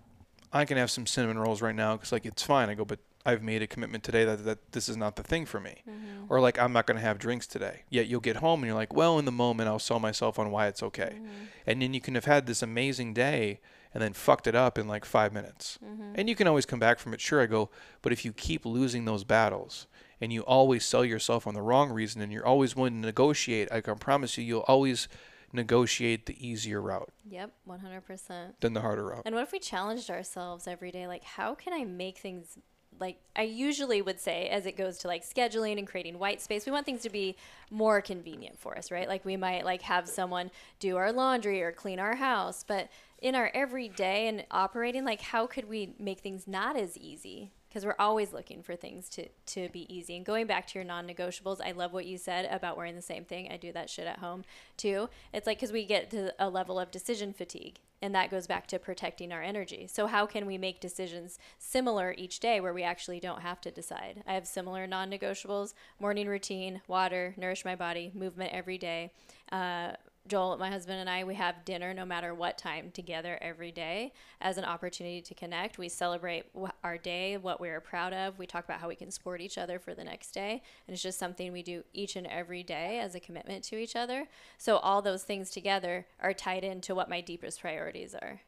I 0.53 0.65
can 0.65 0.77
have 0.77 0.91
some 0.91 1.07
cinnamon 1.07 1.39
rolls 1.39 1.63
right 1.63 1.75
now 1.75 1.97
cuz 1.97 2.13
like 2.13 2.27
it's 2.27 2.43
fine." 2.43 2.69
I 2.69 2.75
go, 2.75 2.85
"But 2.85 2.99
I've 3.25 3.43
made 3.43 3.63
a 3.63 3.67
commitment 3.67 4.05
today 4.05 4.25
that, 4.25 4.45
that 4.45 4.73
this 4.73 4.89
is 4.89 4.97
not 4.97 5.17
the 5.17 5.23
thing 5.23 5.47
for 5.47 5.61
me." 5.61 5.83
Mm-hmm. 5.89 6.33
Or 6.33 6.41
like 6.41 6.59
I'm 6.59 6.73
not 6.73 6.87
going 6.87 6.97
to 6.97 7.05
have 7.05 7.19
drinks 7.19 7.47
today. 7.47 7.85
Yet 7.89 8.07
you'll 8.07 8.21
get 8.21 8.37
home 8.37 8.61
and 8.61 8.67
you're 8.67 8.77
like, 8.77 8.93
"Well, 8.93 9.19
in 9.19 9.25
the 9.25 9.33
moment 9.33 9.69
I'll 9.69 9.79
sell 9.79 10.01
myself 10.01 10.39
on 10.39 10.51
why 10.51 10.67
it's 10.67 10.83
okay." 10.83 11.15
Mm-hmm. 11.15 11.45
And 11.67 11.83
then 11.83 11.95
you 11.95 12.01
can 12.01 12.15
have 12.15 12.25
had 12.25 12.47
this 12.47 12.63
amazing 12.63 13.15
day 13.15 13.61
and 13.95 14.03
then 14.03 14.13
fucked 14.13 14.47
it 14.47 14.55
up 14.55 14.79
in 14.79 14.87
like 14.89 15.05
5 15.05 15.33
minutes. 15.33 15.79
Mm-hmm. 15.85 16.13
And 16.15 16.29
you 16.29 16.35
can 16.35 16.47
always 16.47 16.67
come 16.67 16.79
back 16.79 16.99
from 16.99 17.15
it. 17.15 17.21
Sure, 17.21 17.41
I 17.41 17.47
go, 17.47 17.71
but 18.03 18.13
if 18.13 18.25
you 18.25 18.33
keep 18.33 18.65
losing 18.65 19.05
those 19.05 19.25
battles 19.25 19.87
and 20.21 20.33
you 20.33 20.43
always 20.43 20.85
sell 20.85 21.05
yourself 21.05 21.47
on 21.47 21.55
the 21.55 21.63
wrong 21.63 21.91
reason 21.91 22.21
and 22.21 22.33
you're 22.33 22.47
always 22.47 22.77
willing 22.77 23.01
to 23.01 23.07
negotiate, 23.07 23.71
I 23.73 23.81
can 23.81 23.97
promise 23.97 24.37
you, 24.37 24.45
you'll 24.45 24.61
always 24.69 25.09
negotiate 25.53 26.27
the 26.27 26.47
easier 26.47 26.81
route 26.81 27.11
Yep, 27.31 27.53
100%. 27.67 28.55
than 28.61 28.75
the 28.75 28.83
harder 28.83 29.07
route. 29.07 29.23
And 29.25 29.35
what 29.35 29.45
if 29.45 29.53
we 29.53 29.59
challenged 29.59 30.11
ourselves 30.11 30.67
every 30.67 30.91
day? 30.91 31.07
Like, 31.07 31.25
how 31.25 31.55
can 31.55 31.73
I 31.73 31.85
make 31.85 32.19
things 32.19 32.59
like 33.01 33.21
I 33.37 33.43
usually 33.43 34.03
would 34.03 34.19
say 34.21 34.49
as 34.49 34.67
it 34.67 34.77
goes 34.77 34.99
to 34.99 35.07
like 35.09 35.25
scheduling 35.25 35.79
and 35.79 35.87
creating 35.87 36.19
white 36.19 36.41
space, 36.41 36.67
we 36.67 36.73
want 36.73 36.85
things 36.85 37.03
to 37.03 37.11
be 37.11 37.37
more 37.71 38.01
convenient 38.01 38.59
for 38.59 38.77
us, 38.77 38.91
right? 38.91 39.09
Like 39.09 39.25
we 39.25 39.37
might 39.37 39.65
like 39.65 39.83
have 39.83 40.09
someone 40.09 40.51
do 40.81 40.97
our 40.97 41.13
laundry 41.13 41.63
or 41.63 41.71
clean 41.71 42.01
our 42.01 42.17
house, 42.17 42.65
but 42.67 42.89
in 43.21 43.35
our 43.35 43.51
everyday 43.55 44.29
and 44.29 44.45
operating, 44.51 45.05
like 45.05 45.21
how 45.21 45.47
could 45.47 45.69
we 45.69 45.95
make 45.99 46.21
things 46.21 46.47
not 46.47 46.77
as 46.77 46.97
easy? 46.97 47.53
Because 47.69 47.85
we're 47.85 47.97
always 47.99 48.33
looking 48.33 48.63
for 48.63 48.77
things 48.77 49.09
to, 49.11 49.29
to 49.47 49.69
be 49.71 49.93
easy. 49.95 50.17
And 50.17 50.25
going 50.25 50.47
back 50.47 50.67
to 50.69 50.79
your 50.79 50.85
non 50.85 51.07
negotiables, 51.07 51.61
I 51.65 51.73
love 51.73 51.93
what 51.93 52.07
you 52.07 52.17
said 52.17 52.49
about 52.51 52.77
wearing 52.77 52.97
the 52.97 53.03
same 53.03 53.25
thing. 53.25 53.51
I 53.53 53.57
do 53.57 53.73
that 53.73 53.91
shit 53.91 54.07
at 54.07 54.21
home 54.21 54.45
too. 54.77 55.09
It's 55.35 55.47
like 55.47 55.59
because 55.59 55.73
we 55.73 55.85
get 55.85 56.11
to 56.11 56.33
a 56.39 56.49
level 56.49 56.79
of 56.79 56.91
decision 56.91 57.33
fatigue 57.33 57.81
and 58.01 58.15
that 58.15 58.31
goes 58.31 58.47
back 58.47 58.67
to 58.69 58.79
protecting 58.79 59.33
our 59.33 59.43
energy. 59.43 59.87
So 59.87 60.07
how 60.07 60.27
can 60.27 60.47
we 60.47 60.59
make 60.59 60.81
decisions 60.81 61.39
similar 61.59 62.15
each 62.17 62.41
day 62.41 62.61
where 62.61 62.73
we 62.73 62.83
actually 62.83 63.21
don't 63.21 63.43
have 63.43 63.61
to 63.63 63.71
decide? 63.71 64.23
I 64.27 64.35
have 64.35 64.47
similar 64.47 64.87
non-negotiables: 64.87 65.75
morning 65.99 66.29
routine, 66.29 66.81
water, 66.87 67.35
nourish 67.37 67.65
my 67.65 67.75
body, 67.75 68.13
movement 68.15 68.53
every 68.53 68.79
day. 68.79 69.13
Uh, 69.51 69.93
Joel, 70.29 70.57
my 70.59 70.71
husband, 70.71 71.01
and 71.01 71.09
I, 71.09 71.25
we 71.25 71.35
have 71.35 71.65
dinner 71.65 71.93
no 71.95 72.05
matter 72.05 72.35
what 72.35 72.59
time 72.59 72.91
together 72.91 73.39
every 73.41 73.73
day 73.73 74.13
as 74.41 74.59
an 74.59 74.65
opportunity 74.65 75.21
to 75.23 75.35
connect. 75.35 75.79
We 75.79 75.89
celebrate 75.89 76.45
our 76.85 76.99
day, 76.99 77.37
what 77.37 77.61
we 77.61 77.71
are 77.71 77.81
proud 77.81 78.13
of. 78.13 78.39
We 78.39 78.47
talk 78.47 78.65
about 78.65 78.81
how 78.81 78.89
we 78.89 78.95
can 78.95 79.11
support 79.11 79.41
each 79.41 79.59
other 79.59 79.79
for 79.79 79.95
the 79.95 80.05
next 80.05 80.33
day. 80.33 80.63
And 80.87 80.95
it's 80.95 81.03
just 81.03 81.19
something 81.19 81.53
we 81.53 81.63
do 81.63 81.83
each 81.93 82.17
and 82.17 82.27
every 82.27 82.63
day 82.63 82.99
as 83.01 83.15
a 83.15 83.21
commitment 83.21 83.65
to 83.65 83.77
each 83.77 83.97
other. 83.97 84.29
So 84.59 84.77
all 84.77 85.03
those 85.03 85.23
things 85.23 85.51
together 85.51 86.07
are 86.21 86.35
tied 86.35 86.65
into 86.65 86.95
what 86.95 87.09
my 87.11 87.21
deepest 87.21 87.61
priorities 87.61 88.15
are. 88.15 88.43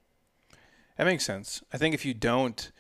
That 0.97 1.05
makes 1.05 1.25
sense. 1.25 1.63
I 1.73 1.79
think 1.79 1.95
if 1.95 2.05
you 2.05 2.13
don't, 2.13 2.71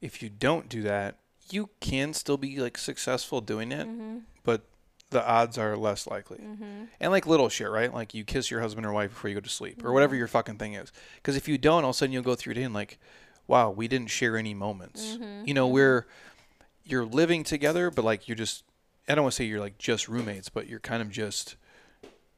if 0.00 0.22
you 0.22 0.30
don't 0.30 0.68
do 0.68 0.82
that, 0.82 1.18
you 1.50 1.68
can 1.80 2.14
still 2.14 2.36
be 2.36 2.58
like 2.58 2.78
successful 2.78 3.40
doing 3.40 3.72
it, 3.72 3.86
mm-hmm. 3.86 4.18
but 4.44 4.64
the 5.10 5.26
odds 5.28 5.58
are 5.58 5.76
less 5.76 6.06
likely. 6.06 6.38
Mm-hmm. 6.38 6.84
And 7.00 7.12
like 7.12 7.26
little 7.26 7.48
shit, 7.48 7.68
right? 7.68 7.92
Like 7.92 8.14
you 8.14 8.24
kiss 8.24 8.50
your 8.50 8.60
husband 8.60 8.86
or 8.86 8.92
wife 8.92 9.10
before 9.10 9.28
you 9.28 9.34
go 9.34 9.40
to 9.40 9.48
sleep 9.48 9.78
mm-hmm. 9.78 9.86
or 9.86 9.92
whatever 9.92 10.14
your 10.14 10.28
fucking 10.28 10.56
thing 10.56 10.74
is. 10.74 10.92
Because 11.16 11.36
if 11.36 11.48
you 11.48 11.58
don't, 11.58 11.84
all 11.84 11.90
of 11.90 11.96
a 11.96 11.98
sudden 11.98 12.12
you'll 12.12 12.22
go 12.22 12.34
through 12.36 12.52
it 12.52 12.58
and 12.58 12.72
like, 12.72 12.98
wow, 13.46 13.70
we 13.70 13.88
didn't 13.88 14.10
share 14.10 14.36
any 14.36 14.54
moments. 14.54 15.16
Mm-hmm. 15.16 15.46
You 15.46 15.54
know, 15.54 15.66
mm-hmm. 15.66 15.74
we're, 15.74 16.06
you're 16.84 17.04
living 17.04 17.44
together, 17.44 17.90
but 17.90 18.04
like 18.04 18.28
you're 18.28 18.36
just, 18.36 18.64
I 19.08 19.14
don't 19.14 19.24
want 19.24 19.32
to 19.32 19.36
say 19.36 19.44
you're 19.44 19.60
like 19.60 19.78
just 19.78 20.08
roommates, 20.08 20.48
but 20.48 20.68
you're 20.68 20.80
kind 20.80 21.02
of 21.02 21.10
just, 21.10 21.56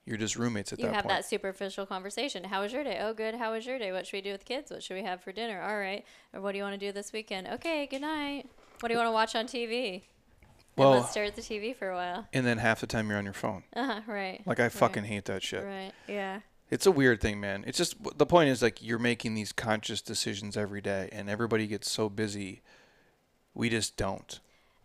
you're 0.06 0.16
just 0.16 0.36
roommates 0.36 0.72
at 0.72 0.78
you 0.78 0.86
that 0.86 0.94
have 0.94 1.08
that 1.08 1.26
superficial 1.26 1.86
conversation. 1.86 2.44
How 2.44 2.62
was 2.62 2.72
your 2.72 2.82
day? 2.82 2.98
Oh, 3.00 3.12
good. 3.12 3.34
How 3.34 3.52
was 3.52 3.66
your 3.66 3.78
day? 3.78 3.92
What 3.92 4.06
should 4.06 4.16
we 4.16 4.22
do 4.22 4.32
with 4.32 4.44
kids? 4.44 4.70
What 4.70 4.82
should 4.82 4.94
we 4.94 5.02
have 5.02 5.20
for 5.22 5.32
dinner? 5.32 5.60
All 5.62 5.78
right. 5.78 6.04
Or 6.32 6.40
what 6.40 6.52
do 6.52 6.58
you 6.58 6.64
want 6.64 6.78
to 6.80 6.86
do 6.86 6.90
this 6.92 7.12
weekend? 7.12 7.46
Okay, 7.46 7.86
good 7.86 8.00
night. 8.00 8.48
What 8.80 8.88
do 8.88 8.94
you 8.94 8.98
want 8.98 9.08
to 9.08 9.12
watch 9.12 9.36
on 9.36 9.46
TV? 9.46 10.02
Well, 10.76 10.92
let's 10.92 11.10
stare 11.10 11.24
at 11.24 11.36
the 11.36 11.42
TV 11.42 11.76
for 11.76 11.90
a 11.90 11.94
while. 11.94 12.26
And 12.32 12.46
then 12.46 12.58
half 12.58 12.80
the 12.80 12.86
time 12.86 13.08
you're 13.08 13.18
on 13.18 13.24
your 13.24 13.34
phone. 13.34 13.64
Uh 13.74 13.86
huh. 13.86 14.00
Right. 14.06 14.42
Like 14.46 14.60
I 14.60 14.68
fucking 14.68 15.02
right. 15.02 15.12
hate 15.12 15.24
that 15.26 15.42
shit. 15.42 15.64
Right. 15.64 15.92
Yeah. 16.08 16.40
It's 16.70 16.86
a 16.86 16.90
weird 16.90 17.20
thing, 17.20 17.38
man. 17.38 17.64
It's 17.66 17.76
just 17.76 17.96
the 18.16 18.24
point 18.24 18.48
is 18.48 18.62
like 18.62 18.82
you're 18.82 18.98
making 18.98 19.34
these 19.34 19.52
conscious 19.52 20.00
decisions 20.00 20.56
every 20.56 20.80
day, 20.80 21.10
and 21.12 21.28
everybody 21.28 21.66
gets 21.66 21.90
so 21.90 22.08
busy. 22.08 22.62
We 23.52 23.68
just 23.68 23.98
don't. 23.98 24.40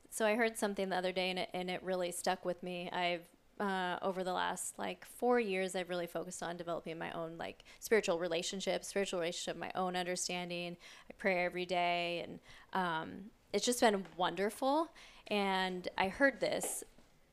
So 0.09 0.25
I 0.25 0.35
heard 0.35 0.57
something 0.57 0.89
the 0.89 0.97
other 0.97 1.13
day, 1.13 1.29
and 1.29 1.39
it 1.39 1.49
and 1.53 1.69
it 1.69 1.81
really 1.81 2.11
stuck 2.11 2.43
with 2.43 2.61
me. 2.61 2.89
I've 2.91 3.21
uh, 3.59 3.97
over 4.01 4.23
the 4.23 4.33
last 4.33 4.77
like 4.77 5.05
four 5.05 5.39
years, 5.39 5.75
I've 5.75 5.89
really 5.89 6.07
focused 6.07 6.43
on 6.43 6.57
developing 6.57 6.97
my 6.97 7.11
own 7.11 7.37
like 7.37 7.63
spiritual 7.79 8.19
relationship, 8.19 8.83
spiritual 8.83 9.19
relationship, 9.19 9.57
my 9.57 9.71
own 9.73 9.95
understanding. 9.95 10.77
I 11.09 11.13
pray 11.17 11.45
every 11.45 11.65
day, 11.65 12.25
and 12.27 12.39
um, 12.73 13.09
it's 13.53 13.65
just 13.65 13.79
been 13.79 14.05
wonderful. 14.17 14.89
And 15.27 15.87
I 15.97 16.07
heard 16.07 16.39
this, 16.39 16.83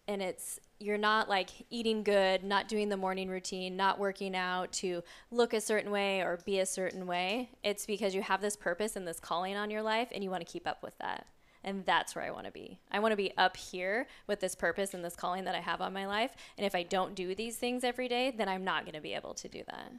and 0.08 0.20
it's 0.20 0.60
you're 0.80 0.98
not 0.98 1.28
like 1.28 1.50
eating 1.70 2.02
good, 2.02 2.42
not 2.44 2.68
doing 2.68 2.88
the 2.88 2.96
morning 2.96 3.28
routine, 3.28 3.76
not 3.76 3.98
working 3.98 4.36
out 4.36 4.72
to 4.72 5.02
look 5.30 5.54
a 5.54 5.60
certain 5.60 5.90
way 5.90 6.20
or 6.20 6.40
be 6.44 6.58
a 6.58 6.66
certain 6.66 7.06
way. 7.06 7.50
It's 7.62 7.86
because 7.86 8.14
you 8.14 8.22
have 8.22 8.40
this 8.40 8.56
purpose 8.56 8.96
and 8.96 9.06
this 9.06 9.20
calling 9.20 9.56
on 9.56 9.70
your 9.70 9.82
life, 9.82 10.08
and 10.12 10.22
you 10.22 10.30
want 10.30 10.44
to 10.44 10.52
keep 10.52 10.66
up 10.66 10.82
with 10.82 10.98
that. 10.98 11.26
And 11.62 11.86
that's 11.86 12.14
where 12.14 12.24
I 12.24 12.30
want 12.30 12.44
to 12.44 12.52
be. 12.52 12.78
I 12.90 12.98
want 12.98 13.12
to 13.12 13.16
be 13.16 13.32
up 13.38 13.56
here 13.56 14.06
with 14.26 14.40
this 14.40 14.54
purpose 14.54 14.92
and 14.92 15.02
this 15.02 15.16
calling 15.16 15.44
that 15.44 15.54
I 15.54 15.60
have 15.60 15.80
on 15.80 15.94
my 15.94 16.06
life. 16.06 16.34
And 16.58 16.66
if 16.66 16.74
I 16.74 16.82
don't 16.82 17.14
do 17.14 17.34
these 17.34 17.56
things 17.56 17.84
every 17.84 18.06
day, 18.06 18.34
then 18.36 18.50
I'm 18.50 18.64
not 18.64 18.84
going 18.84 18.94
to 18.94 19.00
be 19.00 19.14
able 19.14 19.32
to 19.34 19.48
do 19.48 19.62
that. 19.68 19.92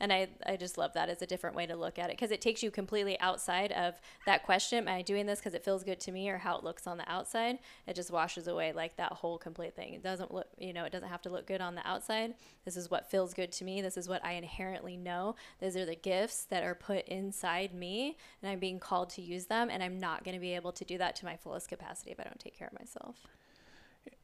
And 0.00 0.12
I, 0.12 0.28
I 0.44 0.56
just 0.56 0.76
love 0.76 0.92
that 0.94 1.08
as 1.08 1.22
a 1.22 1.26
different 1.26 1.56
way 1.56 1.66
to 1.66 1.76
look 1.76 1.98
at 1.98 2.10
it 2.10 2.16
because 2.16 2.30
it 2.30 2.40
takes 2.40 2.62
you 2.62 2.70
completely 2.70 3.18
outside 3.20 3.72
of 3.72 3.94
that 4.26 4.44
question 4.44 4.78
Am 4.78 4.88
I 4.88 5.02
doing 5.02 5.26
this 5.26 5.38
because 5.38 5.54
it 5.54 5.64
feels 5.64 5.84
good 5.84 6.00
to 6.00 6.12
me 6.12 6.28
or 6.28 6.38
how 6.38 6.58
it 6.58 6.64
looks 6.64 6.86
on 6.86 6.98
the 6.98 7.10
outside? 7.10 7.58
It 7.86 7.94
just 7.94 8.10
washes 8.10 8.48
away 8.48 8.72
like 8.72 8.96
that 8.96 9.12
whole 9.12 9.38
complete 9.38 9.74
thing. 9.76 9.94
It 9.94 10.02
doesn't 10.02 10.32
look, 10.32 10.48
you 10.58 10.72
know, 10.72 10.84
it 10.84 10.92
doesn't 10.92 11.08
have 11.08 11.22
to 11.22 11.30
look 11.30 11.46
good 11.46 11.60
on 11.60 11.74
the 11.74 11.86
outside. 11.86 12.34
This 12.64 12.76
is 12.76 12.90
what 12.90 13.10
feels 13.10 13.34
good 13.34 13.52
to 13.52 13.64
me. 13.64 13.80
This 13.82 13.96
is 13.96 14.08
what 14.08 14.24
I 14.24 14.32
inherently 14.32 14.96
know. 14.96 15.36
Those 15.60 15.76
are 15.76 15.86
the 15.86 15.94
gifts 15.94 16.44
that 16.46 16.64
are 16.64 16.74
put 16.74 17.06
inside 17.06 17.74
me 17.74 18.16
and 18.42 18.50
I'm 18.50 18.58
being 18.58 18.80
called 18.80 19.10
to 19.10 19.22
use 19.22 19.46
them. 19.46 19.70
And 19.70 19.82
I'm 19.82 20.00
not 20.00 20.24
going 20.24 20.34
to 20.34 20.40
be 20.40 20.54
able 20.54 20.72
to 20.72 20.84
do 20.84 20.98
that 20.98 21.16
to 21.16 21.24
my 21.24 21.36
fullest 21.36 21.68
capacity 21.68 22.10
if 22.10 22.20
I 22.20 22.24
don't 22.24 22.40
take 22.40 22.58
care 22.58 22.68
of 22.68 22.78
myself. 22.78 23.16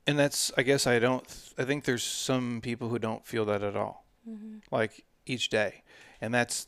And 0.07 0.19
that's, 0.19 0.51
I 0.57 0.63
guess, 0.63 0.87
I 0.87 0.99
don't, 0.99 1.25
I 1.57 1.65
think 1.65 1.85
there's 1.85 2.03
some 2.03 2.61
people 2.63 2.89
who 2.89 2.99
don't 2.99 3.25
feel 3.25 3.45
that 3.47 3.63
at 3.63 3.77
all. 3.77 4.05
Mm-hmm. 4.29 4.59
Like, 4.71 5.05
each 5.27 5.49
day. 5.49 5.83
And 6.21 6.35
that's, 6.35 6.67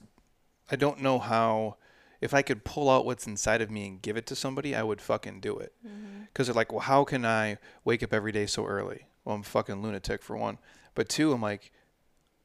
I 0.71 0.77
don't 0.77 1.01
know 1.01 1.19
how, 1.19 1.77
if 2.21 2.33
I 2.33 2.43
could 2.43 2.65
pull 2.65 2.89
out 2.89 3.05
what's 3.05 3.27
inside 3.27 3.61
of 3.61 3.71
me 3.71 3.87
and 3.87 4.03
give 4.03 4.17
it 4.17 4.27
to 4.27 4.37
somebody, 4.37 4.75
I 4.75 4.83
would 4.83 5.01
fucking 5.01 5.41
do 5.41 5.59
it. 5.59 5.75
Because 5.83 5.93
mm-hmm. 5.95 6.45
they're 6.45 6.55
like, 6.55 6.73
well, 6.73 6.81
how 6.81 7.05
can 7.05 7.27
I 7.27 7.59
wake 7.85 8.03
up 8.03 8.13
every 8.13 8.33
day 8.33 8.47
so 8.47 8.65
early? 8.65 9.07
Well, 9.25 9.35
I'm 9.35 9.43
fucking 9.43 9.83
lunatic 9.83 10.23
for 10.23 10.37
one. 10.37 10.59
But 10.95 11.09
two, 11.09 11.33
I'm 11.33 11.43
like, 11.43 11.73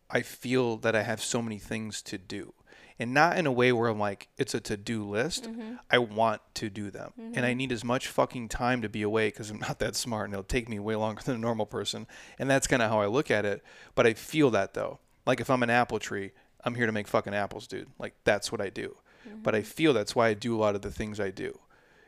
I 0.09 0.21
feel 0.21 0.77
that 0.77 0.95
I 0.95 1.03
have 1.03 1.21
so 1.21 1.41
many 1.41 1.59
things 1.59 2.01
to 2.03 2.17
do. 2.17 2.53
And 2.99 3.13
not 3.13 3.37
in 3.37 3.45
a 3.45 3.51
way 3.51 3.71
where 3.71 3.89
I'm 3.89 3.99
like, 3.99 4.27
it's 4.37 4.55
a 4.55 4.59
to 4.61 4.77
do 4.77 5.07
list. 5.07 5.43
Mm-hmm. 5.43 5.75
I 5.91 5.99
want 5.99 6.41
to 6.55 6.69
do 6.69 6.89
them. 6.89 7.13
Mm-hmm. 7.19 7.33
And 7.35 7.45
I 7.45 7.49
mm-hmm. 7.49 7.57
need 7.57 7.71
as 7.71 7.83
much 7.83 8.07
fucking 8.07 8.49
time 8.49 8.81
to 8.81 8.89
be 8.89 9.03
awake 9.03 9.35
because 9.35 9.51
I'm 9.51 9.59
not 9.67 9.79
that 9.79 9.95
smart 9.95 10.25
and 10.25 10.33
it'll 10.33 10.43
take 10.43 10.67
me 10.67 10.79
way 10.79 10.95
longer 10.95 11.21
than 11.21 11.35
a 11.35 11.39
normal 11.39 11.67
person. 11.67 12.07
And 12.39 12.49
that's 12.49 12.65
kind 12.65 12.81
of 12.81 12.89
how 12.89 12.99
I 12.99 13.05
look 13.05 13.29
at 13.29 13.45
it. 13.45 13.63
But 13.93 14.07
I 14.07 14.13
feel 14.13 14.49
that 14.51 14.73
though. 14.73 14.99
Like 15.27 15.41
if 15.41 15.49
I'm 15.49 15.61
an 15.61 15.69
apple 15.69 15.99
tree, 15.99 16.31
I'm 16.63 16.73
here 16.73 16.85
to 16.85 16.91
make 16.91 17.07
fucking 17.07 17.35
apples, 17.35 17.67
dude. 17.67 17.89
Like 17.99 18.15
that's 18.23 18.51
what 18.51 18.61
I 18.61 18.69
do. 18.69 18.95
Mm-hmm. 19.27 19.41
But 19.43 19.53
I 19.53 19.61
feel 19.61 19.93
that's 19.93 20.15
why 20.15 20.29
I 20.29 20.33
do 20.33 20.55
a 20.55 20.57
lot 20.57 20.73
of 20.73 20.81
the 20.81 20.89
things 20.89 21.19
I 21.19 21.29
do. 21.29 21.59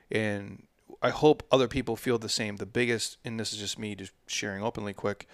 And 0.09 0.65
I 1.01 1.09
hope 1.09 1.43
other 1.51 1.67
people 1.67 1.95
feel 1.95 2.17
the 2.17 2.29
same. 2.29 2.55
The 2.55 2.65
biggest, 2.65 3.17
and 3.23 3.39
this 3.39 3.53
is 3.53 3.59
just 3.59 3.77
me 3.77 3.93
just 3.93 4.13
sharing 4.25 4.63
openly 4.63 4.93
quick. 4.93 5.27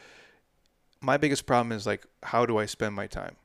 My 0.99 1.17
biggest 1.17 1.45
problem 1.45 1.71
is 1.71 1.85
like, 1.85 2.05
how 2.23 2.45
do 2.45 2.57
I 2.57 2.65
spend 2.65 2.95
my 2.95 3.07
time? 3.07 3.35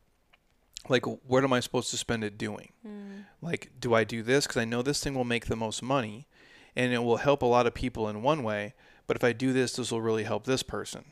Like, 0.89 1.05
what 1.05 1.45
am 1.45 1.53
I 1.53 1.61
supposed 1.61 1.91
to 1.91 1.99
spend 1.99 2.25
it 2.25 2.39
doing? 2.39 2.73
Mm. 2.87 3.25
Like, 3.43 3.71
do 3.79 3.95
I 3.95 4.05
do 4.05 4.23
this? 4.23 4.47
Because 4.47 4.61
I 4.61 4.65
know 4.65 4.81
this 4.81 5.05
thing 5.05 5.15
will 5.15 5.25
make 5.25 5.47
the 5.47 5.57
most 5.57 5.83
money 5.83 6.27
and 6.75 6.93
it 6.93 7.05
will 7.05 7.19
help 7.19 7.43
a 7.43 7.47
lot 7.47 7.67
of 7.67 7.75
people 7.75 8.09
in 8.09 8.23
one 8.23 8.43
way. 8.43 8.73
But 9.07 9.17
if 9.17 9.25
I 9.25 9.33
do 9.33 9.53
this, 9.53 9.75
this 9.75 9.93
will 9.93 10.01
really 10.01 10.25
help 10.25 10.45
this 10.45 10.63
person. 10.63 11.05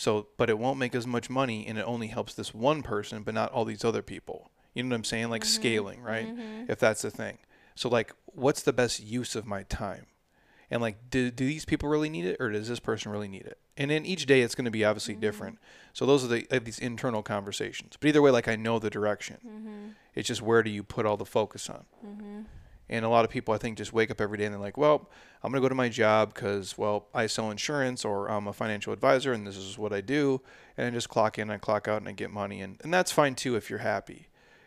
So, 0.00 0.28
but 0.38 0.48
it 0.48 0.58
won't 0.58 0.78
make 0.78 0.94
as 0.94 1.06
much 1.06 1.28
money 1.28 1.66
and 1.66 1.76
it 1.76 1.82
only 1.82 2.06
helps 2.06 2.32
this 2.32 2.54
one 2.54 2.82
person, 2.82 3.22
but 3.22 3.34
not 3.34 3.52
all 3.52 3.66
these 3.66 3.84
other 3.84 4.00
people. 4.00 4.50
You 4.72 4.82
know 4.82 4.88
what 4.88 4.96
I'm 4.96 5.04
saying? 5.04 5.28
Like 5.28 5.42
mm-hmm. 5.42 5.60
scaling, 5.60 6.02
right? 6.02 6.26
Mm-hmm. 6.26 6.70
If 6.70 6.78
that's 6.78 7.02
the 7.02 7.10
thing. 7.10 7.36
So, 7.74 7.90
like, 7.90 8.14
what's 8.24 8.62
the 8.62 8.72
best 8.72 9.00
use 9.00 9.36
of 9.36 9.44
my 9.44 9.64
time? 9.64 10.06
And 10.70 10.80
like, 10.80 11.10
do, 11.10 11.30
do 11.30 11.46
these 11.46 11.66
people 11.66 11.90
really 11.90 12.08
need 12.08 12.24
it 12.24 12.38
or 12.40 12.48
does 12.48 12.66
this 12.66 12.80
person 12.80 13.12
really 13.12 13.28
need 13.28 13.42
it? 13.42 13.58
And 13.76 13.90
then 13.90 14.06
each 14.06 14.24
day 14.24 14.40
it's 14.40 14.54
going 14.54 14.64
to 14.64 14.70
be 14.70 14.86
obviously 14.86 15.12
mm-hmm. 15.12 15.20
different. 15.20 15.58
So 15.92 16.06
those 16.06 16.24
are 16.24 16.28
the 16.28 16.46
like, 16.50 16.64
these 16.64 16.78
internal 16.78 17.22
conversations. 17.22 17.98
But 18.00 18.08
either 18.08 18.22
way, 18.22 18.30
like 18.30 18.48
I 18.48 18.56
know 18.56 18.78
the 18.78 18.88
direction. 18.88 19.36
Mm-hmm. 19.46 19.88
It's 20.14 20.28
just 20.28 20.40
where 20.40 20.62
do 20.62 20.70
you 20.70 20.82
put 20.82 21.04
all 21.04 21.18
the 21.18 21.26
focus 21.26 21.68
on? 21.68 21.84
And 22.90 23.04
a 23.04 23.08
lot 23.08 23.24
of 23.24 23.30
people, 23.30 23.54
I 23.54 23.58
think, 23.58 23.78
just 23.78 23.92
wake 23.92 24.10
up 24.10 24.20
every 24.20 24.36
day 24.36 24.44
and 24.44 24.52
they're 24.52 24.60
like, 24.60 24.76
well, 24.76 25.08
I'm 25.44 25.52
going 25.52 25.62
to 25.62 25.64
go 25.64 25.68
to 25.68 25.76
my 25.76 25.88
job 25.88 26.34
because, 26.34 26.76
well, 26.76 27.06
I 27.14 27.28
sell 27.28 27.52
insurance 27.52 28.04
or 28.04 28.28
I'm 28.28 28.48
a 28.48 28.52
financial 28.52 28.92
advisor 28.92 29.32
and 29.32 29.46
this 29.46 29.56
is 29.56 29.78
what 29.78 29.92
I 29.92 30.00
do. 30.00 30.40
And 30.76 30.88
I 30.88 30.90
just 30.90 31.08
clock 31.08 31.38
in 31.38 31.50
and 31.50 31.62
clock 31.62 31.86
out 31.86 31.98
and 31.98 32.08
I 32.08 32.12
get 32.12 32.32
money. 32.32 32.60
And, 32.60 32.80
and 32.82 32.92
that's 32.92 33.12
fine 33.12 33.36
too 33.36 33.54
if 33.54 33.70
you're 33.70 33.78
happy. 33.78 34.26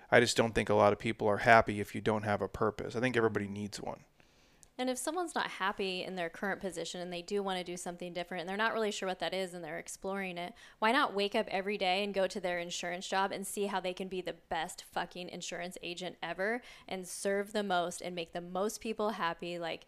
I 0.09 0.21
just 0.21 0.37
don't 0.37 0.55
think 0.55 0.69
a 0.69 0.73
lot 0.73 0.93
of 0.93 0.99
people 0.99 1.27
are 1.27 1.39
happy 1.39 1.81
if 1.81 1.93
you 1.93 1.99
don't 1.99 2.23
have 2.23 2.41
a 2.41 2.47
purpose. 2.47 2.95
I 2.95 3.01
think 3.01 3.17
everybody 3.17 3.47
needs 3.47 3.81
one. 3.81 4.05
And 4.79 4.89
if 4.89 4.97
someone's 4.97 5.35
not 5.35 5.47
happy 5.47 6.03
in 6.03 6.15
their 6.15 6.29
current 6.29 6.59
position 6.59 6.99
and 6.99 7.13
they 7.13 7.21
do 7.21 7.43
want 7.43 7.59
to 7.59 7.63
do 7.63 7.77
something 7.77 8.11
different 8.11 8.41
and 8.41 8.49
they're 8.49 8.57
not 8.57 8.73
really 8.73 8.91
sure 8.91 9.07
what 9.07 9.19
that 9.19 9.33
is 9.33 9.53
and 9.53 9.63
they're 9.63 9.77
exploring 9.77 10.39
it, 10.39 10.53
why 10.79 10.91
not 10.91 11.13
wake 11.13 11.35
up 11.35 11.47
every 11.49 11.77
day 11.77 12.03
and 12.03 12.13
go 12.13 12.25
to 12.25 12.39
their 12.39 12.57
insurance 12.57 13.07
job 13.07 13.31
and 13.31 13.45
see 13.45 13.67
how 13.67 13.79
they 13.79 13.93
can 13.93 14.07
be 14.07 14.19
the 14.19 14.35
best 14.49 14.83
fucking 14.91 15.29
insurance 15.29 15.77
agent 15.83 16.15
ever 16.23 16.61
and 16.87 17.07
serve 17.07 17.53
the 17.53 17.61
most 17.61 18.01
and 18.01 18.15
make 18.15 18.33
the 18.33 18.41
most 18.41 18.81
people 18.81 19.11
happy? 19.11 19.59
Like, 19.59 19.85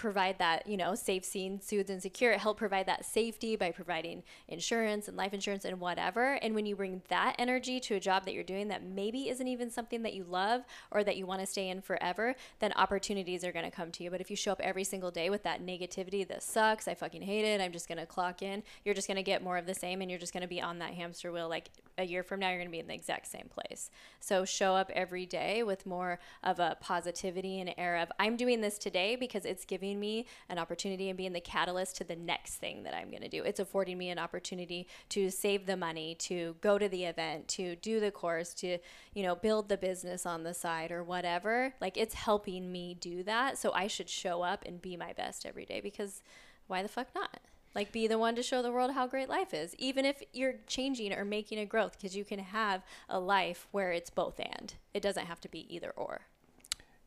provide 0.00 0.38
that, 0.38 0.66
you 0.66 0.76
know, 0.76 0.94
safe, 0.94 1.24
seen, 1.24 1.60
soothed, 1.60 1.90
and 1.90 2.00
secure. 2.00 2.32
Help 2.38 2.56
provide 2.56 2.86
that 2.86 3.04
safety 3.04 3.54
by 3.54 3.70
providing 3.70 4.22
insurance 4.48 5.08
and 5.08 5.16
life 5.16 5.34
insurance 5.34 5.66
and 5.66 5.78
whatever. 5.78 6.38
And 6.42 6.54
when 6.54 6.64
you 6.64 6.74
bring 6.74 7.02
that 7.08 7.36
energy 7.38 7.78
to 7.80 7.96
a 7.96 8.00
job 8.00 8.24
that 8.24 8.32
you're 8.32 8.42
doing 8.42 8.68
that 8.68 8.82
maybe 8.82 9.28
isn't 9.28 9.46
even 9.46 9.70
something 9.70 10.02
that 10.02 10.14
you 10.14 10.24
love 10.24 10.62
or 10.90 11.04
that 11.04 11.18
you 11.18 11.26
want 11.26 11.40
to 11.40 11.46
stay 11.46 11.68
in 11.68 11.82
forever, 11.82 12.34
then 12.60 12.72
opportunities 12.76 13.44
are 13.44 13.52
going 13.52 13.66
to 13.66 13.70
come 13.70 13.90
to 13.92 14.02
you. 14.02 14.10
But 14.10 14.22
if 14.22 14.30
you 14.30 14.36
show 14.36 14.52
up 14.52 14.60
every 14.60 14.84
single 14.84 15.10
day 15.10 15.28
with 15.28 15.42
that 15.42 15.64
negativity, 15.64 16.26
this 16.26 16.44
sucks, 16.44 16.88
I 16.88 16.94
fucking 16.94 17.22
hate 17.22 17.44
it, 17.44 17.60
I'm 17.60 17.72
just 17.72 17.86
going 17.86 17.98
to 17.98 18.06
clock 18.06 18.40
in, 18.40 18.62
you're 18.84 18.94
just 18.94 19.06
going 19.06 19.16
to 19.16 19.22
get 19.22 19.42
more 19.42 19.58
of 19.58 19.66
the 19.66 19.74
same 19.74 20.00
and 20.00 20.10
you're 20.10 20.18
just 20.18 20.32
going 20.32 20.42
to 20.42 20.48
be 20.48 20.62
on 20.62 20.78
that 20.78 20.94
hamster 20.94 21.30
wheel. 21.30 21.48
Like 21.48 21.68
a 21.98 22.04
year 22.04 22.22
from 22.22 22.40
now, 22.40 22.48
you're 22.48 22.58
going 22.58 22.68
to 22.68 22.72
be 22.72 22.78
in 22.78 22.86
the 22.86 22.94
exact 22.94 23.26
same 23.26 23.48
place. 23.50 23.90
So 24.18 24.46
show 24.46 24.74
up 24.74 24.90
every 24.94 25.26
day 25.26 25.62
with 25.62 25.84
more 25.84 26.18
of 26.42 26.58
a 26.58 26.78
positivity 26.80 27.60
and 27.60 27.74
air 27.76 27.96
of, 27.96 28.10
I'm 28.18 28.36
doing 28.36 28.62
this 28.62 28.78
today 28.78 29.16
because 29.16 29.44
it's 29.44 29.66
giving 29.66 29.89
me 29.98 30.26
an 30.48 30.58
opportunity 30.58 31.08
and 31.08 31.16
being 31.16 31.32
the 31.32 31.40
catalyst 31.40 31.96
to 31.96 32.04
the 32.04 32.16
next 32.16 32.56
thing 32.56 32.82
that 32.82 32.94
I'm 32.94 33.10
going 33.10 33.22
to 33.22 33.28
do. 33.28 33.42
It's 33.42 33.60
affording 33.60 33.98
me 33.98 34.10
an 34.10 34.18
opportunity 34.18 34.86
to 35.08 35.30
save 35.30 35.66
the 35.66 35.76
money, 35.76 36.14
to 36.20 36.56
go 36.60 36.78
to 36.78 36.88
the 36.88 37.04
event, 37.04 37.48
to 37.48 37.76
do 37.76 37.98
the 37.98 38.10
course, 38.10 38.54
to, 38.54 38.78
you 39.14 39.22
know, 39.22 39.34
build 39.34 39.68
the 39.68 39.76
business 39.76 40.26
on 40.26 40.44
the 40.44 40.54
side 40.54 40.92
or 40.92 41.02
whatever. 41.02 41.74
Like 41.80 41.96
it's 41.96 42.14
helping 42.14 42.70
me 42.70 42.94
do 42.94 43.22
that. 43.24 43.58
So 43.58 43.72
I 43.72 43.86
should 43.86 44.08
show 44.08 44.42
up 44.42 44.64
and 44.66 44.80
be 44.80 44.96
my 44.96 45.12
best 45.12 45.46
every 45.46 45.64
day 45.64 45.80
because 45.80 46.22
why 46.66 46.82
the 46.82 46.88
fuck 46.88 47.08
not? 47.14 47.40
Like 47.74 47.92
be 47.92 48.06
the 48.08 48.18
one 48.18 48.34
to 48.34 48.42
show 48.42 48.62
the 48.62 48.72
world 48.72 48.92
how 48.92 49.06
great 49.06 49.28
life 49.28 49.54
is, 49.54 49.74
even 49.78 50.04
if 50.04 50.22
you're 50.32 50.56
changing 50.66 51.12
or 51.12 51.24
making 51.24 51.58
a 51.58 51.66
growth, 51.66 51.92
because 51.92 52.16
you 52.16 52.24
can 52.24 52.40
have 52.40 52.82
a 53.08 53.20
life 53.20 53.68
where 53.70 53.92
it's 53.92 54.10
both 54.10 54.40
and. 54.40 54.74
It 54.92 55.02
doesn't 55.02 55.26
have 55.26 55.40
to 55.42 55.48
be 55.48 55.72
either 55.74 55.92
or. 55.96 56.22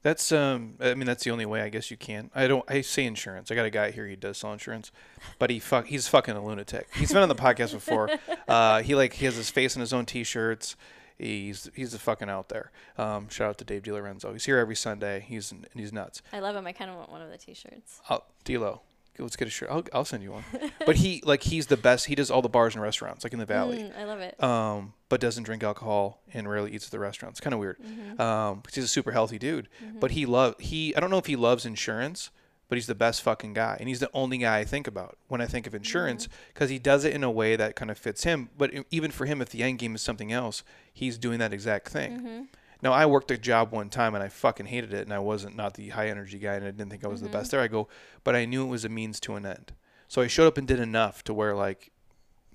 That's 0.03 0.31
um. 0.33 0.75
I 0.81 0.93
mean, 0.95 1.07
that's 1.07 1.23
the 1.23 1.31
only 1.31 1.45
way 1.45 1.61
I 1.61 1.69
guess 1.69 1.89
you 1.89 1.97
can. 1.97 2.29
I 2.35 2.47
don't. 2.47 2.63
I 2.69 2.81
say 2.81 3.05
insurance. 3.05 3.49
I 3.49 3.55
got 3.55 3.65
a 3.65 3.69
guy 3.69 3.91
here. 3.91 4.05
He 4.05 4.15
does 4.17 4.37
sell 4.37 4.51
insurance, 4.51 4.91
but 5.39 5.49
he 5.49 5.59
fuck. 5.59 5.87
He's 5.87 6.07
fucking 6.09 6.35
a 6.35 6.43
lunatic. 6.43 6.87
He's 6.93 7.11
been 7.13 7.23
on 7.23 7.29
the 7.29 7.35
podcast 7.35 7.71
before. 7.73 8.09
Uh, 8.45 8.81
he 8.81 8.93
like 8.93 9.13
he 9.13 9.23
has 9.25 9.35
his 9.37 9.49
face 9.49 9.73
in 9.75 9.79
his 9.79 9.93
own 9.93 10.05
t-shirts. 10.05 10.75
He's 11.17 11.69
he's 11.73 11.93
a 11.93 11.99
fucking 11.99 12.29
out 12.29 12.49
there. 12.49 12.71
Um, 12.97 13.29
shout 13.29 13.49
out 13.49 13.57
to 13.59 13.63
Dave 13.63 13.83
DiLorenzo. 13.83 14.33
He's 14.33 14.43
here 14.43 14.57
every 14.57 14.75
Sunday. 14.75 15.23
He's 15.25 15.53
he's 15.73 15.93
nuts. 15.93 16.21
I 16.33 16.39
love 16.39 16.53
him. 16.53 16.67
I 16.67 16.73
kind 16.73 16.91
of 16.91 16.97
want 16.97 17.09
one 17.09 17.21
of 17.21 17.31
the 17.31 17.37
t-shirts. 17.37 18.01
Oh, 18.09 18.23
D'Lo, 18.43 18.81
let's 19.19 19.35
get 19.35 19.47
a 19.47 19.51
shirt. 19.51 19.69
I'll, 19.71 19.83
I'll 19.93 20.05
send 20.05 20.23
you 20.23 20.31
one. 20.31 20.43
but 20.85 20.95
he 20.97 21.21
like 21.25 21.43
he's 21.43 21.67
the 21.67 21.77
best. 21.77 22.05
He 22.07 22.15
does 22.15 22.31
all 22.31 22.41
the 22.41 22.49
bars 22.49 22.75
and 22.75 22.81
restaurants 22.83 23.23
like 23.23 23.33
in 23.33 23.39
the 23.39 23.45
valley. 23.45 23.77
Mm, 23.79 23.97
I 23.97 24.03
love 24.05 24.19
it. 24.19 24.43
Um, 24.43 24.93
but 25.09 25.19
doesn't 25.21 25.43
drink 25.43 25.63
alcohol 25.63 26.21
and 26.33 26.49
rarely 26.49 26.71
eats 26.71 26.85
at 26.85 26.91
the 26.91 26.99
restaurants. 26.99 27.39
Kind 27.39 27.53
of 27.53 27.59
weird. 27.59 27.77
Mm-hmm. 27.79 28.19
Um, 28.21 28.61
'cause 28.61 28.75
he's 28.75 28.83
a 28.85 28.87
super 28.87 29.11
healthy 29.11 29.37
dude. 29.39 29.69
But 29.99 30.11
he 30.11 30.25
love 30.25 30.55
he. 30.59 30.95
I 30.95 30.99
don't 30.99 31.09
know 31.11 31.17
if 31.19 31.27
he 31.27 31.35
loves 31.35 31.65
insurance, 31.65 32.29
but 32.69 32.77
he's 32.77 32.87
the 32.87 32.95
best 32.95 33.21
fucking 33.21 33.53
guy, 33.53 33.77
and 33.79 33.87
he's 33.87 33.99
the 33.99 34.09
only 34.13 34.39
guy 34.39 34.57
I 34.59 34.63
think 34.63 34.87
about 34.87 35.17
when 35.27 35.41
I 35.41 35.45
think 35.45 35.67
of 35.67 35.75
insurance 35.75 36.27
because 36.53 36.69
he 36.71 36.79
does 36.79 37.03
it 37.03 37.13
in 37.13 37.23
a 37.23 37.29
way 37.29 37.55
that 37.55 37.75
kind 37.75 37.91
of 37.91 37.97
fits 37.99 38.23
him. 38.23 38.49
But 38.57 38.71
even 38.89 39.11
for 39.11 39.25
him, 39.25 39.41
if 39.41 39.49
the 39.49 39.61
end 39.61 39.77
game 39.79 39.93
is 39.93 40.01
something 40.01 40.31
else, 40.31 40.63
he's 40.91 41.17
doing 41.19 41.37
that 41.39 41.53
exact 41.53 41.89
thing. 41.89 42.47
Now 42.83 42.91
I 42.91 43.05
worked 43.05 43.31
a 43.31 43.37
job 43.37 43.71
one 43.71 43.89
time 43.89 44.13
and 44.13 44.21
I 44.21 44.27
fucking 44.27 44.65
hated 44.65 44.93
it 44.93 45.03
and 45.03 45.13
I 45.13 45.19
wasn't 45.19 45.55
not 45.55 45.75
the 45.75 45.89
high 45.89 46.09
energy 46.09 46.37
guy 46.37 46.55
and 46.55 46.65
I 46.65 46.71
didn't 46.71 46.89
think 46.89 47.05
I 47.05 47.07
was 47.07 47.21
the 47.21 47.29
best 47.29 47.49
there. 47.51 47.61
I 47.61 47.69
go, 47.69 47.87
but 48.25 48.35
I 48.35 48.43
knew 48.43 48.65
it 48.65 48.69
was 48.69 48.83
a 48.83 48.89
means 48.89 49.21
to 49.21 49.35
an 49.35 49.45
end. 49.45 49.71
So 50.09 50.21
I 50.21 50.27
showed 50.27 50.47
up 50.47 50.57
and 50.57 50.67
did 50.67 50.81
enough 50.81 51.23
to 51.23 51.33
where 51.33 51.55
like 51.55 51.93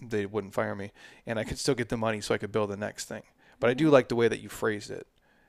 they 0.02 0.26
wouldn't 0.26 0.52
fire 0.52 0.74
me 0.74 0.92
and 1.26 1.38
I 1.38 1.44
could 1.44 1.58
still 1.58 1.74
get 1.74 1.88
the 1.88 1.96
money 1.96 2.20
so 2.20 2.34
I 2.34 2.38
could 2.38 2.52
build 2.52 2.68
the 2.68 2.76
next 2.76 3.06
thing. 3.06 3.22
But 3.58 3.70
I 3.70 3.74
do 3.74 3.88
like 3.88 4.08
the 4.08 4.16
way 4.16 4.28
that 4.28 4.40
you 4.40 4.50
phrased 4.50 4.90
it. 4.90 5.06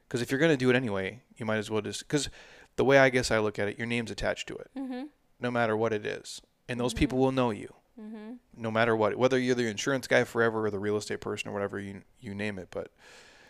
Cuz 0.08 0.22
if 0.22 0.32
you're 0.32 0.40
going 0.40 0.54
to 0.54 0.58
do 0.58 0.70
it 0.70 0.78
anyway, 0.78 1.24
you 1.36 1.46
might 1.46 1.58
as 1.58 1.70
well 1.70 1.82
just 1.82 2.08
cuz 2.08 2.30
the 2.78 2.86
way 2.86 3.00
I 3.00 3.10
guess 3.10 3.32
I 3.32 3.40
look 3.40 3.60
at 3.60 3.68
it, 3.68 3.78
your 3.78 3.86
name's 3.86 4.12
attached 4.12 4.48
to 4.48 4.56
it. 4.56 4.72
Mm-hmm. 4.78 5.04
No 5.42 5.52
matter 5.52 5.76
what 5.76 5.92
it 5.92 6.06
is. 6.06 6.42
And 6.70 6.80
those 6.80 6.94
people 6.94 7.18
will 7.18 7.34
know 7.34 7.52
you. 7.52 7.74
Mm-hmm. 8.00 8.36
No 8.56 8.72
matter 8.72 8.96
what. 8.96 9.18
Whether 9.18 9.38
you're 9.38 9.56
the 9.56 9.68
insurance 9.68 10.08
guy 10.08 10.24
forever 10.24 10.66
or 10.66 10.72
the 10.72 10.80
real 10.80 10.96
estate 10.96 11.20
person 11.20 11.50
or 11.50 11.52
whatever 11.52 11.82
you 11.82 12.04
you 12.22 12.34
name 12.34 12.58
it, 12.58 12.70
but 12.72 12.94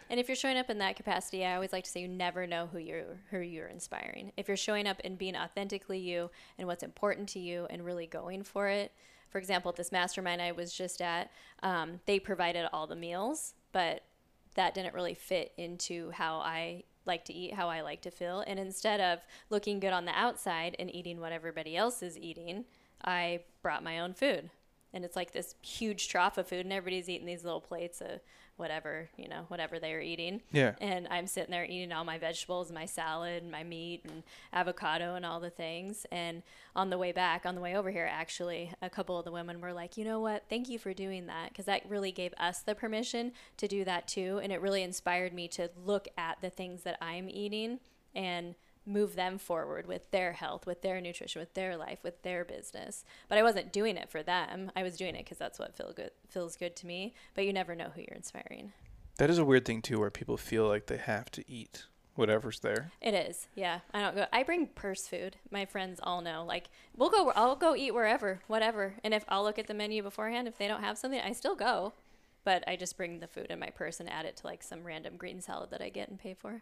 And 0.09 0.19
if 0.19 0.27
you're 0.27 0.35
showing 0.35 0.57
up 0.57 0.69
in 0.69 0.79
that 0.79 0.95
capacity, 0.95 1.45
I 1.45 1.53
always 1.53 1.71
like 1.71 1.83
to 1.83 1.89
say 1.89 2.01
you 2.01 2.07
never 2.07 2.47
know 2.47 2.67
who 2.71 2.79
you're 2.79 3.19
who 3.29 3.39
you're 3.39 3.67
inspiring. 3.67 4.31
If 4.37 4.47
you're 4.47 4.57
showing 4.57 4.87
up 4.87 4.99
and 5.03 5.17
being 5.17 5.35
authentically 5.35 5.99
you 5.99 6.31
and 6.57 6.67
what's 6.67 6.83
important 6.83 7.29
to 7.29 7.39
you 7.39 7.67
and 7.69 7.85
really 7.85 8.07
going 8.07 8.43
for 8.43 8.67
it. 8.67 8.91
For 9.29 9.37
example, 9.37 9.71
this 9.71 9.91
mastermind 9.91 10.41
I 10.41 10.51
was 10.51 10.73
just 10.73 11.01
at, 11.01 11.29
um, 11.61 11.99
they 12.07 12.19
provided 12.19 12.67
all 12.73 12.87
the 12.87 12.95
meals, 12.95 13.53
but 13.71 14.01
that 14.55 14.73
didn't 14.73 14.95
really 14.95 15.13
fit 15.13 15.53
into 15.57 16.09
how 16.09 16.37
I 16.37 16.83
like 17.05 17.25
to 17.25 17.33
eat, 17.33 17.53
how 17.53 17.69
I 17.69 17.81
like 17.81 18.01
to 18.01 18.11
feel. 18.11 18.43
And 18.47 18.59
instead 18.59 18.99
of 18.99 19.19
looking 19.51 19.79
good 19.79 19.93
on 19.93 20.05
the 20.05 20.17
outside 20.17 20.75
and 20.79 20.93
eating 20.93 21.19
what 21.19 21.31
everybody 21.31 21.77
else 21.77 22.01
is 22.01 22.17
eating, 22.17 22.65
I 23.05 23.41
brought 23.61 23.83
my 23.83 23.99
own 23.99 24.15
food. 24.15 24.49
And 24.93 25.05
it's 25.05 25.15
like 25.15 25.31
this 25.31 25.53
huge 25.61 26.07
trough 26.07 26.39
of 26.39 26.47
food, 26.47 26.65
and 26.65 26.73
everybody's 26.73 27.09
eating 27.09 27.27
these 27.27 27.43
little 27.43 27.61
plates 27.61 28.01
of 28.01 28.21
whatever, 28.59 29.09
you 29.17 29.27
know, 29.27 29.45
whatever 29.47 29.79
they 29.79 29.93
are 29.93 30.01
eating. 30.01 30.41
yeah. 30.51 30.75
And 30.81 31.07
I'm 31.09 31.25
sitting 31.27 31.51
there 31.51 31.65
eating 31.65 31.91
all 31.91 32.03
my 32.03 32.17
vegetables, 32.17 32.71
my 32.71 32.85
salad, 32.85 33.41
and 33.41 33.51
my 33.51 33.63
meat, 33.63 34.01
and 34.03 34.23
avocado, 34.53 35.15
and 35.15 35.25
all 35.25 35.39
the 35.39 35.49
things. 35.49 36.05
And 36.11 36.43
on 36.75 36.89
the 36.89 36.97
way 36.97 37.11
back, 37.11 37.45
on 37.45 37.55
the 37.55 37.61
way 37.61 37.75
over 37.75 37.89
here, 37.89 38.07
actually, 38.11 38.71
a 38.81 38.89
couple 38.89 39.17
of 39.17 39.25
the 39.25 39.31
women 39.31 39.61
were 39.61 39.73
like, 39.73 39.97
you 39.97 40.05
know 40.05 40.19
what? 40.19 40.43
Thank 40.49 40.69
you 40.69 40.77
for 40.77 40.93
doing 40.93 41.27
that. 41.27 41.49
Because 41.49 41.65
that 41.65 41.89
really 41.89 42.11
gave 42.11 42.33
us 42.37 42.59
the 42.59 42.75
permission 42.75 43.31
to 43.57 43.67
do 43.67 43.85
that 43.85 44.07
too. 44.07 44.39
And 44.43 44.51
it 44.51 44.61
really 44.61 44.83
inspired 44.83 45.33
me 45.33 45.47
to 45.49 45.69
look 45.85 46.07
at 46.17 46.41
the 46.41 46.49
things 46.49 46.83
that 46.83 46.97
I'm 47.01 47.29
eating 47.29 47.79
and 48.13 48.55
move 48.85 49.15
them 49.15 49.37
forward 49.37 49.87
with 49.87 50.09
their 50.11 50.33
health, 50.33 50.65
with 50.65 50.81
their 50.81 50.99
nutrition, 50.99 51.39
with 51.39 51.53
their 51.53 51.77
life, 51.77 51.99
with 52.03 52.21
their 52.23 52.43
business. 52.43 53.03
But 53.27 53.37
I 53.37 53.43
wasn't 53.43 53.71
doing 53.71 53.97
it 53.97 54.09
for 54.09 54.23
them. 54.23 54.71
I 54.75 54.83
was 54.83 54.97
doing 54.97 55.15
it 55.15 55.25
because 55.25 55.37
that's 55.37 55.59
what 55.59 55.75
feel 55.75 55.93
good 55.95 56.11
feels 56.27 56.55
good 56.55 56.75
to 56.77 56.87
me. 56.87 57.13
But 57.35 57.45
you 57.45 57.53
never 57.53 57.75
know 57.75 57.91
who 57.93 58.01
you're 58.01 58.15
inspiring. 58.15 58.73
That 59.17 59.29
is 59.29 59.37
a 59.37 59.45
weird 59.45 59.65
thing 59.65 59.81
too 59.81 59.99
where 59.99 60.09
people 60.09 60.37
feel 60.37 60.67
like 60.67 60.87
they 60.87 60.97
have 60.97 61.29
to 61.31 61.43
eat 61.49 61.85
whatever's 62.15 62.59
there. 62.59 62.91
It 63.01 63.13
is, 63.13 63.47
yeah. 63.55 63.79
I 63.93 64.01
don't 64.01 64.15
go. 64.15 64.25
I 64.31 64.43
bring 64.43 64.67
purse 64.67 65.07
food. 65.07 65.37
My 65.49 65.65
friends 65.65 65.99
all 66.03 66.21
know. 66.21 66.43
Like 66.45 66.69
we'll 66.95 67.09
go. 67.09 67.31
I'll 67.35 67.55
go 67.55 67.75
eat 67.75 67.93
wherever, 67.93 68.41
whatever. 68.47 68.95
And 69.03 69.13
if 69.13 69.23
I'll 69.29 69.43
look 69.43 69.59
at 69.59 69.67
the 69.67 69.73
menu 69.73 70.03
beforehand, 70.03 70.47
if 70.47 70.57
they 70.57 70.67
don't 70.67 70.83
have 70.83 70.97
something, 70.97 71.19
I 71.19 71.31
still 71.31 71.55
go. 71.55 71.93
But 72.43 72.63
I 72.67 72.75
just 72.75 72.97
bring 72.97 73.19
the 73.19 73.27
food 73.27 73.47
in 73.49 73.59
my 73.59 73.69
purse 73.69 73.99
and 73.99 74.09
add 74.09 74.25
it 74.25 74.37
to 74.37 74.47
like 74.47 74.63
some 74.63 74.83
random 74.83 75.17
green 75.17 75.41
salad 75.41 75.71
that 75.71 75.81
I 75.81 75.89
get 75.89 76.09
and 76.09 76.19
pay 76.19 76.33
for. 76.33 76.61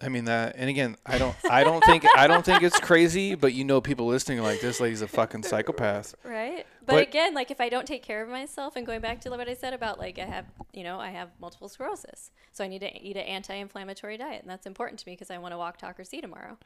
I 0.00 0.10
mean 0.10 0.26
that, 0.26 0.56
and 0.58 0.68
again, 0.68 0.96
I 1.06 1.16
don't, 1.16 1.34
I 1.50 1.64
don't 1.64 1.82
think, 1.82 2.04
I 2.14 2.26
don't 2.26 2.44
think 2.44 2.62
it's 2.62 2.78
crazy, 2.78 3.34
but 3.34 3.54
you 3.54 3.64
know, 3.64 3.80
people 3.80 4.04
listening 4.06 4.38
are 4.38 4.42
like 4.42 4.60
this 4.60 4.78
lady's 4.78 5.00
a 5.00 5.08
fucking 5.08 5.42
psychopath. 5.42 6.14
Right. 6.22 6.66
But, 6.84 6.92
But- 6.92 7.02
again, 7.08 7.32
like 7.32 7.50
if 7.50 7.62
I 7.62 7.70
don't 7.70 7.86
take 7.86 8.02
care 8.02 8.22
of 8.22 8.28
myself 8.28 8.76
and 8.76 8.84
going 8.86 9.00
back 9.00 9.22
to 9.22 9.30
what 9.30 9.48
I 9.48 9.54
said 9.54 9.72
about 9.72 9.98
like 9.98 10.18
I 10.18 10.24
have, 10.26 10.44
you 10.74 10.84
know, 10.84 11.00
I 11.00 11.10
have 11.10 11.30
multiple 11.40 11.68
sclerosis. 11.70 12.30
So 12.52 12.62
I 12.62 12.68
need 12.68 12.80
to 12.80 12.94
eat 13.02 13.16
an 13.16 13.22
anti-inflammatory 13.22 14.18
diet 14.18 14.42
and 14.42 14.50
that's 14.50 14.66
important 14.66 15.00
to 15.00 15.08
me 15.08 15.14
because 15.14 15.30
I 15.30 15.38
want 15.38 15.52
to 15.52 15.58
walk, 15.58 15.78
talk, 15.78 15.98
or 15.98 16.04
see 16.04 16.20
tomorrow. 16.20 16.58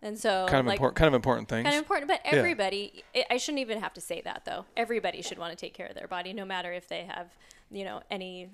And 0.00 0.16
so 0.16 0.46
Kind 0.48 0.60
of 0.60 0.66
like, 0.66 0.76
important, 0.76 0.96
kind 0.96 1.08
of 1.08 1.14
important 1.14 1.48
things. 1.48 1.64
kind 1.64 1.74
of 1.74 1.82
important 1.82 2.06
but 2.08 2.20
Yeah. 2.24 2.38
everybody 2.38 3.02
I 3.16 3.24
i 3.30 3.36
shouldn't 3.38 3.58
even 3.60 3.80
have 3.80 3.92
to 3.94 4.00
say 4.00 4.20
that 4.20 4.44
though 4.44 4.64
everybody 4.76 5.20
should 5.22 5.38
want 5.38 5.50
to 5.50 5.56
take 5.56 5.74
care 5.74 5.86
of 5.88 5.96
their 5.96 6.06
body 6.06 6.32
no 6.32 6.44
matter 6.44 6.72
if 6.72 6.86
they 6.88 7.02
have 7.06 7.26
you 7.72 7.84
know 7.84 8.02
any 8.08 8.48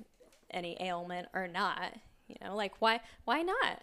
any 0.51 0.79
ailment 0.81 1.29
or 1.35 1.47
not 1.47 1.93
you 2.29 2.37
know 2.41 2.57
like 2.57 2.73
why 2.81 3.01
why 3.27 3.43
not 3.43 3.83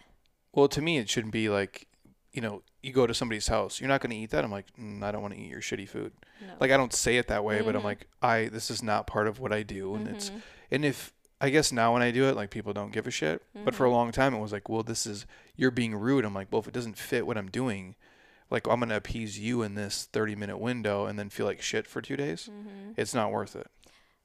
Well, 0.52 0.68
to 0.68 0.82
me, 0.82 0.98
it 0.98 1.08
shouldn't 1.08 1.32
be 1.32 1.48
like, 1.48 1.86
you 2.32 2.40
know, 2.40 2.62
you 2.82 2.92
go 2.92 3.06
to 3.06 3.14
somebody's 3.14 3.48
house, 3.48 3.80
you're 3.80 3.88
not 3.88 4.00
going 4.00 4.10
to 4.10 4.16
eat 4.16 4.30
that. 4.30 4.44
I'm 4.44 4.50
like, 4.50 4.66
mm, 4.78 5.02
I 5.02 5.12
don't 5.12 5.22
want 5.22 5.34
to 5.34 5.40
eat 5.40 5.50
your 5.50 5.60
shitty 5.60 5.88
food. 5.88 6.12
no 6.40 6.54
Like, 6.60 6.70
I 6.70 6.76
don't 6.76 6.92
say 6.92 7.16
it 7.16 7.28
that 7.28 7.44
way, 7.44 7.60
but 7.62 7.74
I'm 7.76 7.82
Mhm. 7.82 7.84
like, 7.84 8.06
I, 8.20 8.48
this 8.48 8.70
is 8.70 8.82
not 8.82 9.06
part 9.06 9.26
of 9.28 9.38
what 9.40 9.52
I 9.52 9.62
do, 9.62 9.94
and 9.94 10.08
it's, 10.08 10.30
Mhm. 10.30 10.42
and 10.70 10.84
if 10.84 11.12
I 11.40 11.50
guess 11.50 11.72
now 11.72 11.92
when 11.92 12.02
I 12.02 12.10
do 12.12 12.28
it, 12.28 12.36
like 12.36 12.50
people 12.50 12.72
don't 12.72 12.92
give 12.92 13.06
a 13.06 13.10
shit. 13.10 13.42
But 13.64 13.74
for 13.74 13.84
a 13.84 13.88
Mhm. 13.88 13.92
long 13.92 14.12
time, 14.12 14.32
it 14.34 14.38
was 14.40 14.52
like, 14.52 14.68
well, 14.68 14.82
this 14.84 15.06
is 15.06 15.26
you're 15.56 15.72
being 15.72 15.94
rude. 15.94 16.24
I'm 16.24 16.34
like, 16.34 16.48
well, 16.52 16.60
if 16.60 16.68
it 16.68 16.74
doesn't 16.74 16.96
fit 16.96 17.26
what 17.26 17.36
I'm 17.36 17.50
doing, 17.50 17.96
like 18.48 18.68
I'm 18.68 18.78
gonna 18.80 18.96
appease 18.96 19.38
you 19.40 19.62
in 19.62 19.74
this 19.74 20.04
30 20.12 20.36
minute 20.36 20.58
window 20.58 21.06
and 21.06 21.18
then 21.18 21.30
feel 21.30 21.46
like 21.46 21.60
shit 21.60 21.86
for 21.88 22.00
two 22.00 22.16
days. 22.16 22.48
Mhm. 22.48 22.94
It's 22.96 23.12
not 23.12 23.32
worth 23.32 23.56
it. 23.56 23.66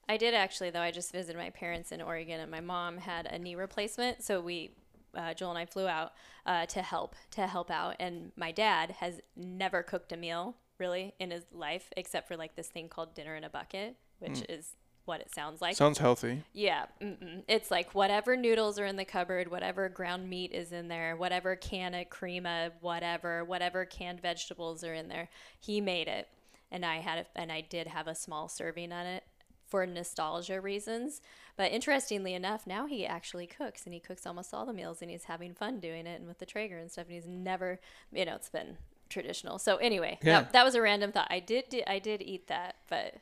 I 0.07 0.17
did 0.17 0.33
actually, 0.35 0.69
though. 0.69 0.81
I 0.81 0.91
just 0.91 1.11
visited 1.11 1.37
my 1.37 1.49
parents 1.49 1.91
in 1.91 2.01
Oregon, 2.01 2.39
and 2.39 2.51
my 2.51 2.61
mom 2.61 2.99
had 2.99 3.25
a 3.25 3.39
knee 3.39 3.55
replacement, 3.55 4.21
so 4.23 4.39
we, 4.39 4.71
uh, 5.17 5.33
Joel 5.33 5.51
and 5.51 5.59
I, 5.59 5.65
flew 5.65 5.87
out 5.87 6.13
uh, 6.45 6.65
to 6.67 6.81
help 6.81 7.15
to 7.31 7.47
help 7.47 7.71
out. 7.71 7.95
And 7.99 8.31
my 8.35 8.51
dad 8.51 8.91
has 8.99 9.19
never 9.35 9.83
cooked 9.83 10.11
a 10.11 10.17
meal 10.17 10.55
really 10.79 11.13
in 11.19 11.31
his 11.31 11.43
life, 11.51 11.91
except 11.97 12.27
for 12.27 12.37
like 12.37 12.55
this 12.55 12.67
thing 12.67 12.87
called 12.87 13.15
dinner 13.15 13.35
in 13.35 13.43
a 13.43 13.49
bucket, 13.49 13.95
which 14.19 14.43
is 14.47 14.75
what 15.05 15.21
it 15.21 15.33
sounds 15.33 15.61
like. 15.61 15.75
Sounds 15.75 15.97
healthy. 15.97 16.43
Yeah, 16.53 16.85
mm-mm. 17.01 17.43
it's 17.47 17.71
like 17.71 17.95
whatever 17.95 18.35
noodles 18.35 18.77
are 18.77 18.85
in 18.85 18.97
the 18.97 19.05
cupboard, 19.05 19.49
whatever 19.49 19.89
ground 19.89 20.29
meat 20.29 20.51
is 20.51 20.71
in 20.71 20.89
there, 20.89 21.15
whatever 21.15 21.55
can 21.55 21.93
of 21.93 22.09
crema, 22.09 22.71
whatever, 22.81 23.43
whatever 23.45 23.85
canned 23.85 24.21
vegetables 24.21 24.83
are 24.83 24.93
in 24.93 25.07
there. 25.07 25.29
He 25.59 25.79
made 25.79 26.07
it, 26.07 26.27
and 26.71 26.85
I 26.85 26.97
had, 26.97 27.19
a, 27.19 27.39
and 27.39 27.51
I 27.51 27.61
did 27.61 27.87
have 27.87 28.07
a 28.07 28.15
small 28.15 28.49
serving 28.49 28.91
on 28.91 29.05
it 29.05 29.23
for 29.65 29.85
nostalgia 29.85 30.59
reasons. 30.59 31.21
But 31.57 31.71
interestingly 31.71 32.33
enough, 32.35 32.65
now 32.67 32.85
he 32.85 33.05
actually 33.05 33.47
cooks, 33.47 33.83
and 33.85 33.93
he 33.93 33.99
cooks 33.99 34.25
almost 34.25 34.53
all 34.53 34.65
the 34.65 34.73
meals, 34.73 35.01
and 35.01 35.11
he's 35.11 35.25
having 35.25 35.53
fun 35.53 35.79
doing 35.79 36.05
it, 36.07 36.19
and 36.19 36.27
with 36.27 36.37
the 36.39 36.45
Traeger 36.45 36.77
and 36.77 36.89
stuff. 36.91 37.05
And 37.07 37.15
he's 37.15 37.27
never, 37.27 37.79
you 38.13 38.23
know, 38.25 38.35
it's 38.35 38.49
been 38.49 38.77
traditional. 39.09 39.57
So 39.59 39.77
anyway, 39.77 40.19
Yeah. 40.21 40.41
that, 40.41 40.53
that 40.53 40.63
was 40.65 40.75
a 40.75 40.81
random 40.81 41.11
thought. 41.11 41.27
I 41.29 41.39
did, 41.39 41.67
di- 41.69 41.85
I 41.87 41.97
did 41.99 42.21
eat 42.21 42.47
that, 42.47 42.75
but 42.89 43.15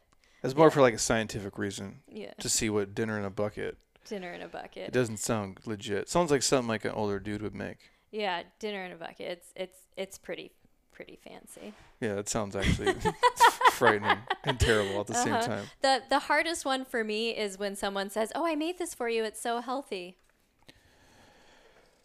It's 0.44 0.56
more 0.56 0.70
for 0.70 0.82
like 0.82 0.94
a 0.94 1.00
scientific 1.00 1.58
reason 1.58 2.02
yeah, 2.12 2.34
to 2.40 2.50
see 2.50 2.70
what 2.70 2.94
dinner 2.94 3.18
in 3.18 3.24
a 3.26 3.30
bucket. 3.30 3.78
dinner 4.08 4.34
in 4.34 4.42
a 4.42 4.48
bucket. 4.50 4.90
It 4.90 4.94
doesn't 4.94 5.18
sound 5.18 5.60
legit. 5.66 6.10
Sounds 6.10 6.30
like 6.30 6.44
something 6.44 6.68
like 6.68 6.84
an 6.86 6.92
older 6.92 7.20
dude 7.20 7.42
would 7.42 7.56
make. 7.56 7.78
Yeah, 8.12 8.44
dinner 8.60 8.84
in 8.86 8.92
a 8.92 8.96
bucket. 8.98 9.22
It's 9.22 9.48
it's 9.56 9.80
it's 9.98 10.18
pretty 10.18 10.52
pretty 10.94 11.18
fancy. 11.28 11.74
Yeah, 12.00 12.16
that 12.16 12.30
sounds 12.30 12.56
actually 12.56 12.88
frightening 13.76 14.18
and 14.44 14.60
terrible 14.60 15.00
at 15.02 15.08
the 15.08 15.14
same 15.14 15.34
Uh-huh. 15.34 15.46
time. 15.48 15.66
The 15.82 16.02
the 16.10 16.20
hardest 16.20 16.66
one 16.66 16.86
for 16.86 17.04
me 17.04 17.32
is 17.32 17.58
when 17.60 17.76
someone 17.76 18.10
says, 18.10 18.32
"Oh, 18.36 18.46
I 18.46 18.56
made 18.56 18.78
this 18.80 18.94
for 18.96 19.08
you. 19.10 19.24
It's 19.24 19.40
so 19.42 19.62
healthy." 19.62 20.18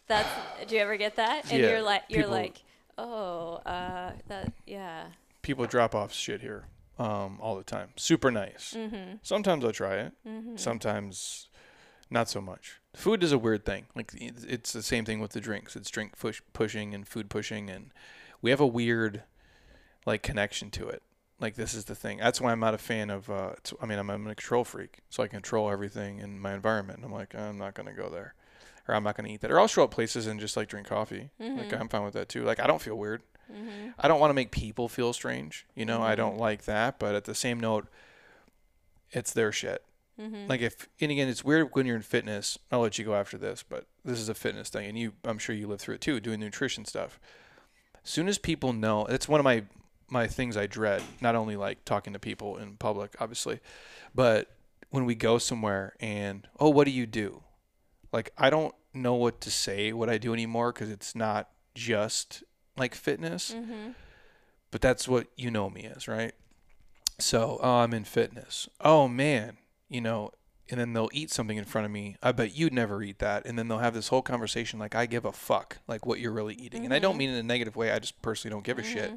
That's 0.07 0.29
do 0.67 0.75
you 0.75 0.81
ever 0.81 0.97
get 0.97 1.15
that? 1.15 1.51
And 1.51 1.61
Yeah, 1.61 1.69
you're 1.69 1.81
like 1.81 2.03
you're 2.09 2.23
people- 2.23 2.31
like, 2.35 2.63
"Oh, 2.97 3.55
uh 3.65 4.11
that 4.27 4.51
yeah." 4.65 5.05
People 5.41 5.65
drop 5.65 5.95
off 5.95 6.13
shit 6.13 6.41
here 6.41 6.65
um, 6.99 7.39
all 7.41 7.55
the 7.55 7.63
time. 7.63 7.89
Super 7.95 8.29
nice. 8.29 8.75
Mm-hmm. 8.77 9.15
Sometimes 9.23 9.65
I'll 9.65 9.71
try 9.71 9.95
it. 9.95 10.11
Mm-hmm. 10.27 10.55
Sometimes 10.57 11.49
not 12.11 12.29
so 12.29 12.41
much. 12.41 12.79
Food 12.95 13.23
is 13.23 13.31
a 13.31 13.39
weird 13.39 13.65
thing. 13.65 13.85
Like 13.95 14.11
it's 14.15 14.43
it's 14.43 14.73
the 14.73 14.83
same 14.83 15.05
thing 15.05 15.19
with 15.19 15.31
the 15.31 15.39
drinks. 15.41 15.75
It's 15.75 15.89
drink 15.89 16.17
push, 16.17 16.41
pushing 16.53 16.93
and 16.93 17.07
food 17.07 17.29
pushing, 17.29 17.69
and 17.69 17.91
we 18.41 18.51
have 18.51 18.59
a 18.59 18.67
weird 18.67 19.23
like 20.05 20.21
connection 20.23 20.69
to 20.71 20.89
it. 20.89 21.01
Like 21.41 21.55
this 21.55 21.73
is 21.73 21.85
the 21.85 21.95
thing. 21.95 22.19
That's 22.19 22.39
why 22.39 22.51
I'm 22.51 22.59
not 22.59 22.73
a 22.73 22.77
fan 22.77 23.09
of. 23.09 23.29
Uh, 23.29 23.53
I 23.81 23.85
mean, 23.85 23.99
I'm, 23.99 24.09
I'm 24.09 24.27
a 24.27 24.35
control 24.35 24.63
freak, 24.63 24.99
so 25.09 25.23
I 25.23 25.27
control 25.27 25.69
everything 25.69 26.19
in 26.19 26.39
my 26.39 26.53
environment. 26.53 26.99
And 26.99 27.05
I'm 27.05 27.11
like, 27.11 27.33
I'm 27.35 27.57
not 27.57 27.73
gonna 27.73 27.93
go 27.93 28.09
there, 28.09 28.35
or 28.87 28.95
I'm 28.95 29.03
not 29.03 29.17
gonna 29.17 29.29
eat 29.29 29.41
that, 29.41 29.51
or 29.51 29.59
I'll 29.59 29.67
show 29.67 29.83
up 29.83 29.91
places 29.91 30.27
and 30.27 30.39
just 30.39 30.55
like 30.55 30.67
drink 30.69 30.87
coffee. 30.87 31.31
Like 31.39 31.69
Mhm. 31.69 31.79
I'm 31.81 31.89
fine 31.89 32.03
with 32.03 32.13
that 32.13 32.29
too. 32.29 32.43
Like 32.43 32.59
I 32.59 32.67
don't 32.67 32.81
feel 32.81 32.95
weird. 32.97 33.23
Mm-hmm. 33.51 33.89
I 33.99 34.07
don't 34.07 34.19
want 34.19 34.29
to 34.29 34.35
make 34.35 34.51
people 34.51 34.87
feel 34.87 35.11
strange. 35.13 35.65
You 35.75 35.83
know, 35.85 36.01
I 36.01 36.15
don't 36.15 36.37
like 36.37 36.63
that. 36.65 36.99
But 36.99 37.15
at 37.15 37.25
the 37.25 37.35
same 37.35 37.59
note, 37.59 37.87
it's 39.11 39.33
their 39.33 39.51
shit. 39.51 39.83
Mm-hmm. 40.19 40.47
Like 40.47 40.61
if 40.61 40.87
and 40.99 41.11
again, 41.11 41.27
it's 41.27 41.43
weird 41.43 41.69
when 41.73 41.85
you're 41.85 41.95
in 41.95 42.01
fitness. 42.03 42.57
I'll 42.71 42.81
let 42.81 42.99
you 42.99 43.05
go 43.05 43.15
after 43.15 43.37
this, 43.37 43.63
but 43.67 43.87
this 44.05 44.19
is 44.19 44.29
a 44.29 44.35
fitness 44.35 44.69
thing, 44.69 44.87
and 44.87 44.97
you, 44.97 45.13
I'm 45.25 45.37
sure 45.39 45.55
you 45.55 45.67
live 45.67 45.81
through 45.81 45.95
it 45.95 46.01
too, 46.01 46.19
doing 46.19 46.39
nutrition 46.39 46.85
stuff. 46.85 47.19
As 48.03 48.09
soon 48.09 48.27
as 48.27 48.37
people 48.37 48.73
know, 48.73 49.05
it's 49.05 49.27
one 49.27 49.39
of 49.39 49.43
my 49.43 49.63
my 50.11 50.27
things 50.27 50.57
I 50.57 50.67
dread. 50.67 51.01
Not 51.21 51.35
only 51.35 51.55
like 51.55 51.85
talking 51.85 52.13
to 52.13 52.19
people 52.19 52.57
in 52.57 52.75
public, 52.77 53.15
obviously, 53.19 53.59
but 54.13 54.47
when 54.89 55.05
we 55.05 55.15
go 55.15 55.37
somewhere 55.37 55.95
and 55.99 56.47
oh, 56.59 56.69
what 56.69 56.85
do 56.85 56.91
you 56.91 57.05
do? 57.07 57.41
Like 58.11 58.31
I 58.37 58.49
don't 58.49 58.75
know 58.93 59.15
what 59.15 59.39
to 59.41 59.49
say 59.49 59.93
what 59.93 60.09
I 60.09 60.17
do 60.17 60.33
anymore 60.33 60.73
because 60.73 60.89
it's 60.89 61.15
not 61.15 61.49
just 61.73 62.43
like 62.77 62.93
fitness 62.93 63.53
mm-hmm. 63.55 63.91
but 64.69 64.81
that's 64.81 65.07
what 65.07 65.27
you 65.37 65.49
know 65.49 65.69
me 65.69 65.85
as, 65.85 66.07
right? 66.09 66.33
So, 67.19 67.57
oh, 67.61 67.75
I'm 67.77 67.93
in 67.93 68.03
fitness. 68.03 68.67
Oh 68.81 69.07
man, 69.07 69.57
you 69.87 70.01
know, 70.01 70.31
and 70.69 70.79
then 70.79 70.93
they'll 70.93 71.09
eat 71.13 71.31
something 71.31 71.57
in 71.57 71.65
front 71.65 71.85
of 71.85 71.91
me. 71.91 72.15
I 72.23 72.31
bet 72.31 72.55
you'd 72.55 72.73
never 72.73 73.01
eat 73.03 73.19
that. 73.19 73.45
And 73.45 73.57
then 73.59 73.67
they'll 73.67 73.77
have 73.79 73.93
this 73.93 74.07
whole 74.09 74.21
conversation 74.21 74.79
like 74.79 74.95
I 74.95 75.05
give 75.05 75.23
a 75.25 75.31
fuck 75.31 75.77
like 75.87 76.05
what 76.05 76.19
you're 76.19 76.31
really 76.31 76.55
eating. 76.55 76.83
And 76.85 76.93
I 76.93 76.99
don't 76.99 77.15
Mhm. 77.15 77.19
mean 77.19 77.29
in 77.29 77.35
a 77.37 77.43
negative 77.43 77.75
way. 77.75 77.91
I 77.91 77.99
just 77.99 78.21
personally 78.21 78.53
don't 78.53 78.63
give 78.63 78.79
a 78.79 78.83
shit. 78.83 79.11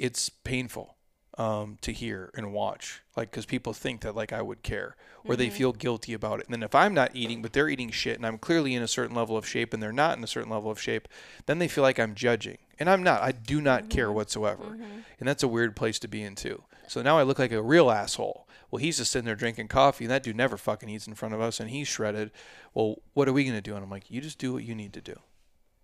It's 0.00 0.30
painful 0.30 0.96
um, 1.36 1.76
to 1.82 1.92
hear 1.92 2.30
and 2.34 2.52
watch, 2.52 3.02
like 3.16 3.30
because 3.30 3.44
people 3.46 3.72
think 3.72 4.00
that 4.00 4.16
like 4.16 4.32
I 4.32 4.42
would 4.42 4.62
care 4.62 4.96
or 5.24 5.36
they 5.36 5.48
Mhm. 5.48 5.52
feel 5.52 5.72
guilty 5.72 6.12
about 6.14 6.40
it. 6.40 6.46
And 6.46 6.54
then 6.54 6.62
if 6.62 6.74
I'm 6.74 6.94
not 6.94 7.14
eating, 7.14 7.42
but 7.42 7.52
they're 7.52 7.68
eating 7.68 7.90
shit, 7.90 8.16
and 8.16 8.26
I'm 8.26 8.38
clearly 8.38 8.74
in 8.74 8.82
a 8.82 8.88
certain 8.88 9.14
level 9.14 9.36
of 9.36 9.46
shape, 9.46 9.72
and 9.74 9.82
they're 9.82 9.92
not 9.92 10.16
in 10.16 10.24
a 10.24 10.26
certain 10.26 10.50
level 10.50 10.70
of 10.70 10.80
shape, 10.80 11.06
then 11.46 11.58
they 11.58 11.68
feel 11.68 11.82
like 11.82 11.98
I'm 11.98 12.14
judging, 12.14 12.58
and 12.78 12.88
I'm 12.88 13.02
not. 13.02 13.22
I 13.22 13.32
do 13.32 13.60
not 13.60 13.90
care 13.90 14.08
Mhm. 14.08 14.14
whatsoever, 14.14 14.64
Mhm. 14.64 15.04
and 15.18 15.28
that's 15.28 15.42
a 15.42 15.48
weird 15.48 15.76
place 15.76 15.98
to 16.00 16.08
be 16.08 16.22
in 16.22 16.34
too. 16.34 16.64
So 16.88 17.02
now 17.02 17.18
I 17.18 17.22
look 17.22 17.38
like 17.38 17.52
a 17.52 17.62
real 17.62 17.90
asshole. 17.90 18.48
Well, 18.70 18.80
he's 18.80 18.96
just 18.98 19.12
sitting 19.12 19.26
there 19.26 19.34
drinking 19.36 19.68
coffee, 19.68 20.04
and 20.04 20.10
that 20.10 20.22
dude 20.22 20.36
never 20.36 20.56
fucking 20.56 20.88
eats 20.88 21.06
in 21.06 21.14
front 21.14 21.34
of 21.34 21.40
us, 21.42 21.60
and 21.60 21.68
he's 21.70 21.88
shredded. 21.88 22.30
Well, 22.74 22.96
what 23.12 23.28
are 23.28 23.32
we 23.34 23.44
gonna 23.44 23.60
do? 23.60 23.74
And 23.76 23.84
I'm 23.84 23.90
like, 23.90 24.10
you 24.10 24.20
just 24.22 24.38
do 24.38 24.52
what 24.54 24.64
you 24.64 24.74
need 24.74 24.92
to 24.94 25.00
do. 25.00 25.20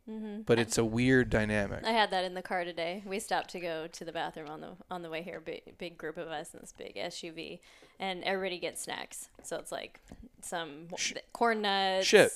Mm-hmm. 0.09 0.43
But 0.43 0.59
it's 0.61 0.79
a 0.79 0.85
weird 0.85 1.31
dynamic. 1.31 1.85
I 1.85 1.91
had 1.91 2.11
that 2.13 2.25
in 2.25 2.35
the 2.35 2.43
car 2.43 2.65
today. 2.65 3.03
We 3.05 3.19
stopped 3.19 3.51
to 3.51 3.61
go 3.61 3.89
to 3.89 4.05
the 4.05 4.13
bathroom 4.13 4.49
on 4.49 4.61
the 4.61 4.71
on 4.91 5.03
the 5.03 5.11
way 5.11 5.23
here. 5.23 5.41
Big 5.41 5.77
big 5.79 5.99
group 5.99 6.17
of 6.17 6.29
us 6.29 6.55
in 6.55 6.61
this 6.61 6.73
big 6.73 6.95
SUV, 6.95 7.59
and 7.99 8.23
everybody 8.23 8.59
gets 8.59 8.83
snacks. 8.83 9.31
So 9.43 9.57
it's 9.57 9.73
like 9.73 10.01
some 10.43 10.87
Sh- 10.97 11.15
corn 11.33 11.63
nuts, 11.63 12.07
Shit. 12.07 12.31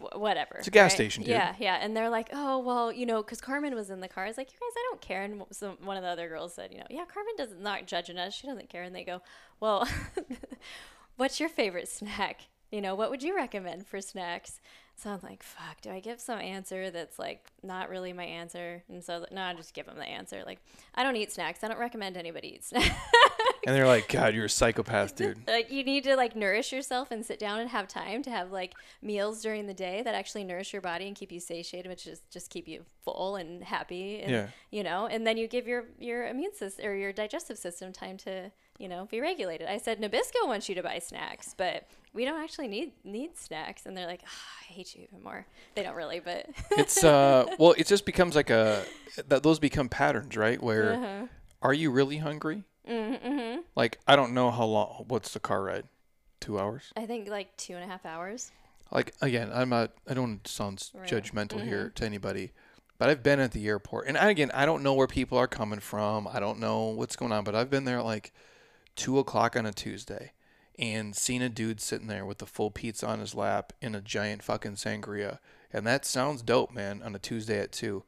wh- 0.00 0.16
whatever. 0.20 0.54
It's 0.58 0.68
a 0.68 0.70
gas 0.70 0.92
right? 0.92 0.94
station, 0.94 1.24
dude. 1.24 1.30
Yeah, 1.30 1.56
yeah. 1.58 1.78
And 1.80 1.96
they're 1.96 2.10
like, 2.10 2.28
oh 2.32 2.60
well, 2.60 2.92
you 2.92 3.06
know, 3.06 3.22
because 3.22 3.40
Carmen 3.40 3.74
was 3.74 3.90
in 3.90 4.00
the 4.00 4.08
car. 4.08 4.24
I 4.24 4.28
was 4.28 4.38
like, 4.38 4.52
you 4.52 4.58
guys, 4.60 4.74
I 4.76 4.86
don't 4.90 5.00
care. 5.00 5.22
And 5.24 5.42
so 5.50 5.76
one 5.82 5.96
of 5.96 6.04
the 6.04 6.08
other 6.08 6.28
girls 6.28 6.54
said, 6.54 6.70
you 6.72 6.78
know, 6.78 6.86
yeah, 6.90 7.04
Carmen 7.12 7.34
doesn't 7.36 7.60
not 7.60 7.86
judging 7.86 8.18
us. 8.18 8.34
She 8.34 8.46
doesn't 8.46 8.68
care. 8.68 8.84
And 8.84 8.94
they 8.94 9.02
go, 9.02 9.20
well, 9.58 9.88
what's 11.16 11.40
your 11.40 11.48
favorite 11.48 11.88
snack? 11.88 12.42
You 12.70 12.80
know, 12.80 12.94
what 12.94 13.10
would 13.10 13.22
you 13.22 13.34
recommend 13.34 13.86
for 13.86 14.00
snacks? 14.00 14.60
So 14.98 15.10
I'm 15.10 15.20
like, 15.22 15.42
fuck, 15.42 15.82
do 15.82 15.90
I 15.90 16.00
give 16.00 16.20
some 16.22 16.38
answer 16.40 16.90
that's 16.90 17.18
like 17.18 17.44
not 17.62 17.90
really 17.90 18.14
my 18.14 18.24
answer? 18.24 18.82
And 18.88 19.04
so 19.04 19.12
I 19.12 19.16
was 19.16 19.22
like, 19.24 19.32
no, 19.32 19.42
I 19.42 19.52
just 19.52 19.74
give 19.74 19.84
them 19.84 19.96
the 19.98 20.04
answer. 20.06 20.42
Like, 20.46 20.58
I 20.94 21.02
don't 21.02 21.16
eat 21.16 21.30
snacks. 21.32 21.62
I 21.62 21.68
don't 21.68 21.78
recommend 21.78 22.16
anybody 22.16 22.54
eat 22.54 22.64
snacks. 22.64 22.88
and 23.66 23.76
they're 23.76 23.86
like, 23.86 24.08
God, 24.08 24.34
you're 24.34 24.46
a 24.46 24.50
psychopath, 24.50 25.14
dude. 25.16 25.46
like, 25.46 25.70
you 25.70 25.84
need 25.84 26.04
to 26.04 26.16
like 26.16 26.34
nourish 26.34 26.72
yourself 26.72 27.10
and 27.10 27.26
sit 27.26 27.38
down 27.38 27.60
and 27.60 27.68
have 27.68 27.86
time 27.88 28.22
to 28.22 28.30
have 28.30 28.50
like 28.52 28.74
meals 29.02 29.42
during 29.42 29.66
the 29.66 29.74
day 29.74 30.00
that 30.02 30.14
actually 30.14 30.44
nourish 30.44 30.72
your 30.72 30.80
body 30.82 31.06
and 31.06 31.14
keep 31.14 31.30
you 31.30 31.40
satiated, 31.40 31.90
which 31.90 32.06
is 32.06 32.22
just 32.30 32.48
keep 32.48 32.66
you 32.66 32.82
full 33.04 33.36
and 33.36 33.64
happy. 33.64 34.20
And, 34.22 34.30
Yeah. 34.32 34.46
You 34.70 34.82
know, 34.82 35.06
and 35.08 35.26
then 35.26 35.36
you 35.36 35.46
give 35.46 35.66
your 35.66 35.84
your 35.98 36.26
immune 36.26 36.54
system 36.54 36.86
or 36.86 36.94
your 36.94 37.12
digestive 37.12 37.58
system 37.58 37.92
time 37.92 38.16
to 38.18 38.50
you 38.78 38.88
know 38.88 39.06
be 39.10 39.20
regulated. 39.20 39.68
I 39.68 39.76
said 39.78 40.00
Nabisco 40.00 40.46
wants 40.46 40.68
you 40.70 40.74
to 40.74 40.82
buy 40.82 40.98
snacks, 41.00 41.54
but 41.56 41.86
we 42.16 42.24
don't 42.24 42.42
actually 42.42 42.66
need 42.66 42.92
need 43.04 43.36
snacks. 43.36 43.86
And 43.86 43.96
they're 43.96 44.06
like, 44.06 44.22
"Ah, 44.26 44.54
I 44.62 44.72
hate 44.72 44.96
you 44.96 45.02
even 45.02 45.22
more. 45.22 45.46
They 45.74 45.82
don't 45.82 45.94
really, 45.94 46.18
but 46.18 46.46
It's 46.72 47.04
uh, 47.04 47.44
well, 47.58 47.74
it 47.76 47.86
just 47.86 48.06
becomes 48.06 48.34
like 48.34 48.50
a 48.50 48.84
that 49.28 49.42
those 49.42 49.58
become 49.58 49.88
patterns, 49.88 50.36
right? 50.36 50.60
Where 50.60 50.94
uh-huh. 50.94 51.26
are 51.62 51.74
you 51.74 51.90
really 51.90 52.18
hungry? 52.18 52.64
mm-hmm. 52.88 53.60
Like 53.76 54.00
I 54.08 54.16
don't 54.16 54.32
know 54.32 54.50
how 54.50 54.64
long. 54.64 55.04
What's 55.08 55.32
the 55.32 55.40
car 55.40 55.62
ride? 55.62 55.84
Two 56.40 56.58
hours. 56.58 56.92
I 56.96 57.06
think 57.06 57.28
like 57.28 57.56
two 57.56 57.74
and 57.74 57.84
a 57.84 57.86
half 57.86 58.06
hours. 58.06 58.50
Like 58.90 59.14
again, 59.20 59.50
I'm 59.52 59.68
not. 59.68 59.92
I 60.08 60.14
don't 60.14 60.28
want 60.28 60.44
to 60.44 60.52
sound 60.52 60.90
Right. 60.94 61.08
judgmental 61.08 61.62
here 61.62 61.90
to 61.96 62.04
anybody, 62.04 62.52
but 62.98 63.10
I've 63.10 63.22
been 63.22 63.40
at 63.40 63.52
the 63.52 63.66
airport, 63.68 64.08
and 64.08 64.16
I, 64.16 64.30
again, 64.30 64.50
I 64.54 64.64
don't 64.64 64.82
know 64.82 64.94
where 64.94 65.06
people 65.06 65.38
are 65.38 65.48
coming 65.48 65.80
from. 65.80 66.26
I 66.26 66.40
don't 66.40 66.60
know 66.60 66.86
what's 66.86 67.16
going 67.16 67.32
on, 67.32 67.44
but 67.44 67.54
I've 67.54 67.70
been 67.70 67.84
there 67.84 67.98
at 67.98 68.04
like 68.04 68.32
two 68.94 69.18
o'clock 69.18 69.56
on 69.56 69.66
a 69.66 69.72
Tuesday, 69.72 70.32
and 70.78 71.14
seen 71.16 71.42
a 71.42 71.48
dude 71.48 71.80
sitting 71.80 72.06
there 72.06 72.24
with 72.26 72.40
a 72.42 72.46
full 72.46 72.70
pizza 72.70 73.06
on 73.06 73.20
his 73.20 73.34
lap 73.34 73.72
and 73.80 73.94
a 73.96 74.00
giant 74.00 74.42
fucking 74.42 74.74
sangria, 74.74 75.38
and 75.72 75.86
that 75.86 76.04
sounds 76.04 76.42
dope, 76.42 76.72
man. 76.72 77.02
On 77.02 77.14
a 77.14 77.18
Tuesday 77.18 77.58
at 77.60 77.72
two. 77.72 78.04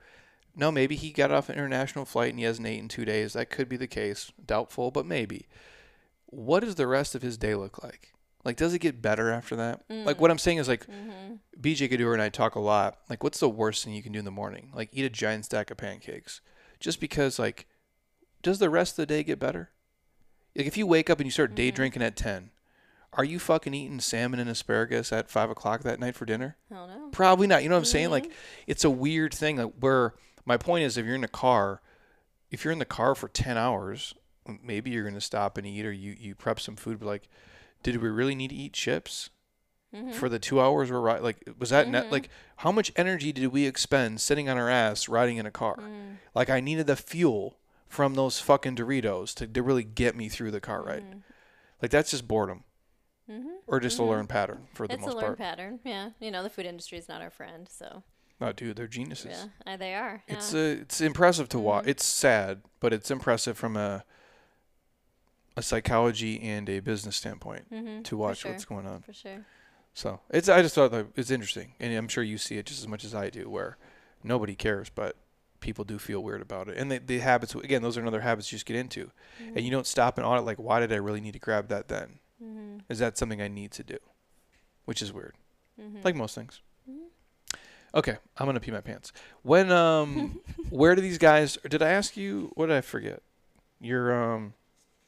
No, 0.57 0.73
maybe 0.73 0.97
he 0.97 1.11
got 1.13 1.31
off 1.31 1.49
an 1.49 1.55
international 1.57 2.05
flight 2.05 2.31
and 2.31 2.39
he 2.39 2.45
hasn't 2.45 2.67
eaten 2.67 2.85
in 2.85 2.89
two 2.89 3.05
days. 3.05 3.35
That 3.35 3.49
could 3.51 3.69
be 3.69 3.77
the 3.77 3.87
case. 3.87 4.33
Doubtful, 4.45 4.91
but 4.91 5.07
maybe. 5.07 5.47
What 6.27 6.61
does 6.61 6.75
the 6.75 6.87
rest 6.89 7.15
of 7.15 7.23
his 7.23 7.39
day 7.39 7.55
look 7.55 7.83
like? 7.83 8.13
Like, 8.45 8.57
does 8.57 8.75
it 8.75 8.79
get 8.81 9.03
better 9.03 9.31
after 9.31 9.57
that? 9.57 9.83
Like, 9.89 10.21
what 10.21 10.31
I'm 10.31 10.39
saying 10.39 10.59
is, 10.59 10.69
like, 10.69 10.87
Mm-hmm. 10.87 11.35
BJ 11.61 11.89
Gaddour 11.91 12.13
and 12.13 12.23
I 12.23 12.29
talk 12.29 12.55
a 12.55 12.61
lot. 12.61 12.99
Like, 13.11 13.23
what's 13.23 13.41
the 13.41 13.49
worst 13.49 13.85
thing 13.85 13.95
you 13.95 14.03
can 14.03 14.13
do 14.13 14.19
in 14.21 14.25
the 14.25 14.31
morning? 14.31 14.71
Like, 14.75 14.89
eat 14.93 15.05
a 15.05 15.11
giant 15.11 15.45
stack 15.45 15.71
of 15.71 15.77
pancakes. 15.77 16.41
Just 16.81 17.01
because, 17.01 17.39
like, 17.39 17.67
does 18.43 18.59
the 18.59 18.71
rest 18.71 18.93
of 18.93 18.97
the 18.97 19.07
day 19.07 19.23
get 19.23 19.39
better? 19.41 19.71
Like, 20.57 20.67
if 20.67 20.77
you 20.77 20.87
wake 20.87 21.11
up 21.11 21.19
and 21.19 21.27
you 21.27 21.31
start 21.33 21.55
day 21.55 21.71
Mhm. 21.71 21.75
drinking 21.75 22.03
at 22.03 22.17
10, 22.17 22.51
are 23.15 23.25
you 23.25 23.39
fucking 23.39 23.75
eating 23.75 24.01
salmon 24.01 24.39
and 24.41 24.51
asparagus 24.51 25.13
at 25.13 25.31
5 25.31 25.51
o'clock 25.51 25.83
that 25.83 25.99
night 25.99 26.15
for 26.15 26.25
dinner? 26.27 26.57
I 26.71 26.75
don't. 26.87 27.13
Probably 27.13 27.47
not. 27.47 27.63
You 27.63 27.69
know 27.69 27.75
what 27.77 27.81
I'm 27.81 27.85
saying? 27.87 28.11
Like, 28.11 28.31
it's 28.67 28.85
a 28.85 28.91
weird 28.91 29.33
thing. 29.35 29.57
Like, 29.57 29.73
where 29.81 30.15
my 30.45 30.57
point 30.57 30.85
is, 30.85 30.97
if 30.97 31.07
you're 31.07 31.15
in 31.15 31.25
a 31.25 31.29
car, 31.29 31.81
if 32.51 32.65
you're 32.65 32.73
in 32.73 32.79
the 32.79 32.85
car 32.85 33.15
for 33.15 33.29
10 33.29 33.57
hours, 33.57 34.15
maybe 34.63 34.91
you're 34.91 35.03
going 35.03 35.15
to 35.15 35.21
stop 35.21 35.59
and 35.59 35.67
eat 35.67 35.85
or 35.87 35.93
you, 35.93 36.15
you 36.19 36.35
prep 36.35 36.61
some 36.61 36.77
food. 36.77 37.01
But, 37.01 37.07
like, 37.07 37.29
did 37.83 37.97
we 38.03 38.09
really 38.09 38.35
need 38.35 38.49
to 38.51 38.57
eat 38.57 38.73
chips? 38.73 39.31
Mhm. 39.91 40.13
for 40.13 40.29
the 40.29 40.39
two 40.39 40.61
hours 40.61 40.91
we're 40.91 41.01
riding. 41.01 41.23
Like, 41.23 41.43
was 41.59 41.71
that 41.71 41.89
net? 41.89 42.09
Mhm. 42.09 42.11
Like, 42.13 42.29
how 42.57 42.71
much 42.71 42.93
energy 42.95 43.33
did 43.33 43.47
we 43.47 43.65
expend 43.65 44.21
sitting 44.21 44.47
on 44.47 44.59
our 44.59 44.69
ass 44.69 45.09
riding 45.09 45.39
in 45.39 45.47
a 45.47 45.51
car? 45.51 45.77
Mm. 45.79 46.17
Like, 46.35 46.51
I 46.51 46.61
needed 46.61 46.87
the 46.87 46.95
fuel 46.95 47.59
from 47.89 48.13
those 48.13 48.39
fucking 48.39 48.77
Doritos 48.77 49.33
to, 49.37 49.47
to 49.47 49.63
really 49.63 49.85
get 49.85 50.15
me 50.15 50.29
through 50.29 50.51
the 50.51 50.61
car 50.61 50.83
ride. 50.83 51.05
Mhm. 51.11 51.23
Like, 51.81 51.91
that's 51.91 52.11
just 52.11 52.29
boredom 52.29 52.65
Mhm. 53.29 53.59
or 53.67 53.81
just 53.81 53.99
Mhm. 53.99 54.01
a 54.01 54.05
learned 54.05 54.29
pattern 54.29 54.67
for 54.75 54.87
the 54.89 54.97
most 54.97 55.01
part. 55.03 55.13
It's 55.13 55.15
a 55.15 55.27
learned 55.27 55.39
part. 55.39 55.39
pattern. 55.39 55.81
Yeah. 55.85 56.11
You 56.21 56.31
know, 56.31 56.43
the 56.43 56.51
food 56.51 56.67
industry 56.67 56.99
is 56.99 57.09
not 57.09 57.21
our 57.23 57.31
friend, 57.31 57.69
so 57.69 58.03
No, 58.41 58.53
dude, 58.53 58.77
they're 58.77 58.87
geniuses. 58.87 59.47
yeah, 59.67 59.73
uh, 59.73 59.77
they 59.77 59.95
are. 59.95 60.23
It's 60.29 60.53
yeah. 60.55 60.61
uh, 60.61 60.65
it's 60.65 61.01
impressive 61.01 61.49
to 61.51 61.59
watch. 61.59 61.85
Mhm. 61.85 61.89
It's 61.89 62.05
sad, 62.05 62.63
but 62.81 62.93
it's 62.93 63.11
impressive 63.11 63.59
from 63.59 63.77
a 63.77 64.05
a 65.57 65.63
psychology 65.63 66.41
and 66.41 66.69
a 66.69 66.79
business 66.81 67.17
standpoint 67.17 67.69
Mhm, 67.73 68.05
to 68.05 68.17
watch 68.17 68.39
sure, 68.39 68.53
what's 68.53 68.65
going 68.65 68.87
on. 68.87 69.03
for 69.03 69.13
sure. 69.13 69.45
So 69.93 70.21
it's 70.31 70.49
I 70.49 70.63
just 70.63 70.75
thought 70.77 70.93
that 70.93 71.09
it's 71.17 71.31
interesting, 71.33 71.75
and 71.81 71.93
I'm 71.95 72.07
sure 72.07 72.23
you 72.23 72.39
see 72.39 72.59
it 72.59 72.67
just 72.67 72.79
as 72.81 72.87
much 72.87 73.05
as 73.05 73.13
I 73.15 73.29
do, 73.31 73.51
where 73.51 73.77
nobody 74.23 74.55
cares, 74.55 74.89
but 74.89 75.17
people 75.59 75.85
do 75.85 75.99
feel 75.99 76.23
weird 76.23 76.41
about 76.41 76.69
it. 76.69 76.77
And 76.77 76.93
the, 76.93 76.99
the 77.01 77.19
habits, 77.19 77.53
again, 77.57 77.83
those 77.83 77.99
are 77.99 78.01
another 78.01 78.21
habits 78.21 78.53
you 78.53 78.57
just 78.57 78.67
get 78.67 78.77
into. 78.77 79.11
Mm-hmm. 79.43 79.57
And 79.57 79.61
you 79.65 79.73
don't 79.73 79.89
stop 79.89 80.17
and 80.17 80.25
audit, 80.25 80.45
like, 80.45 80.59
why 80.59 80.79
did 80.79 80.93
I 80.93 80.97
really 80.97 81.21
need 81.21 81.33
to 81.33 81.41
grab 81.41 81.67
that 81.69 81.89
then? 81.89 82.21
Mm-hmm. 82.43 82.79
Is 82.89 82.99
that 82.99 83.19
something 83.19 83.41
I 83.43 83.49
need 83.49 83.73
to 83.73 83.83
do? 83.83 83.99
Which 84.85 85.03
is 85.03 85.13
weird. 85.13 85.35
Mm-hmm. 85.81 85.99
Like 86.03 86.15
most 86.15 86.35
things. 86.35 86.61
Okay, 87.95 88.17
I'm 88.37 88.47
gonna 88.47 88.61
pee 88.61 88.71
my 88.71 88.83
pants. 88.83 89.13
When 89.43 89.73
um, 89.73 90.41
where 90.71 90.95
do 90.95 91.01
these 91.01 91.19
guys? 91.19 91.57
Did 91.69 91.83
I 91.83 91.89
ask 91.91 92.17
you? 92.17 92.51
What 92.55 92.67
did 92.67 92.77
I 92.77 92.81
forget? 92.83 93.23
Your 93.81 94.13
um, 94.13 94.53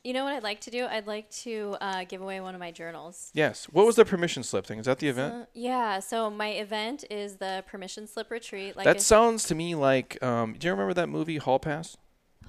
You 0.02 0.14
know 0.14 0.24
what 0.24 0.32
I'd 0.32 0.42
like 0.42 0.60
to 0.62 0.70
do? 0.70 0.86
I'd 0.86 1.06
like 1.06 1.30
to 1.42 1.76
uh, 1.80 2.04
give 2.04 2.22
away 2.22 2.40
one 2.40 2.54
of 2.54 2.60
my 2.60 2.70
journals. 2.70 3.30
yes. 3.34 3.66
What 3.66 3.84
was 3.84 3.96
the 3.96 4.04
permission 4.06 4.42
slip 4.42 4.64
thing? 4.64 4.78
Is 4.78 4.86
that 4.86 4.98
the 4.98 5.08
event? 5.08 5.34
Uh, 5.34 5.46
yeah, 5.52 5.98
so 5.98 6.30
my 6.30 6.48
event 6.48 7.04
is 7.10 7.36
the 7.36 7.62
permission 7.66 8.06
slip 8.06 8.30
retreat. 8.30 8.76
Like 8.76 8.84
that 8.84 9.02
sounds 9.02 9.44
to 9.44 9.54
me 9.54 9.74
like 9.74 10.22
um. 10.22 10.54
Do 10.58 10.66
you 10.66 10.72
remember 10.72 10.94
that 10.94 11.08
movie 11.08 11.36
Hall 11.36 11.58
Pass? 11.58 11.98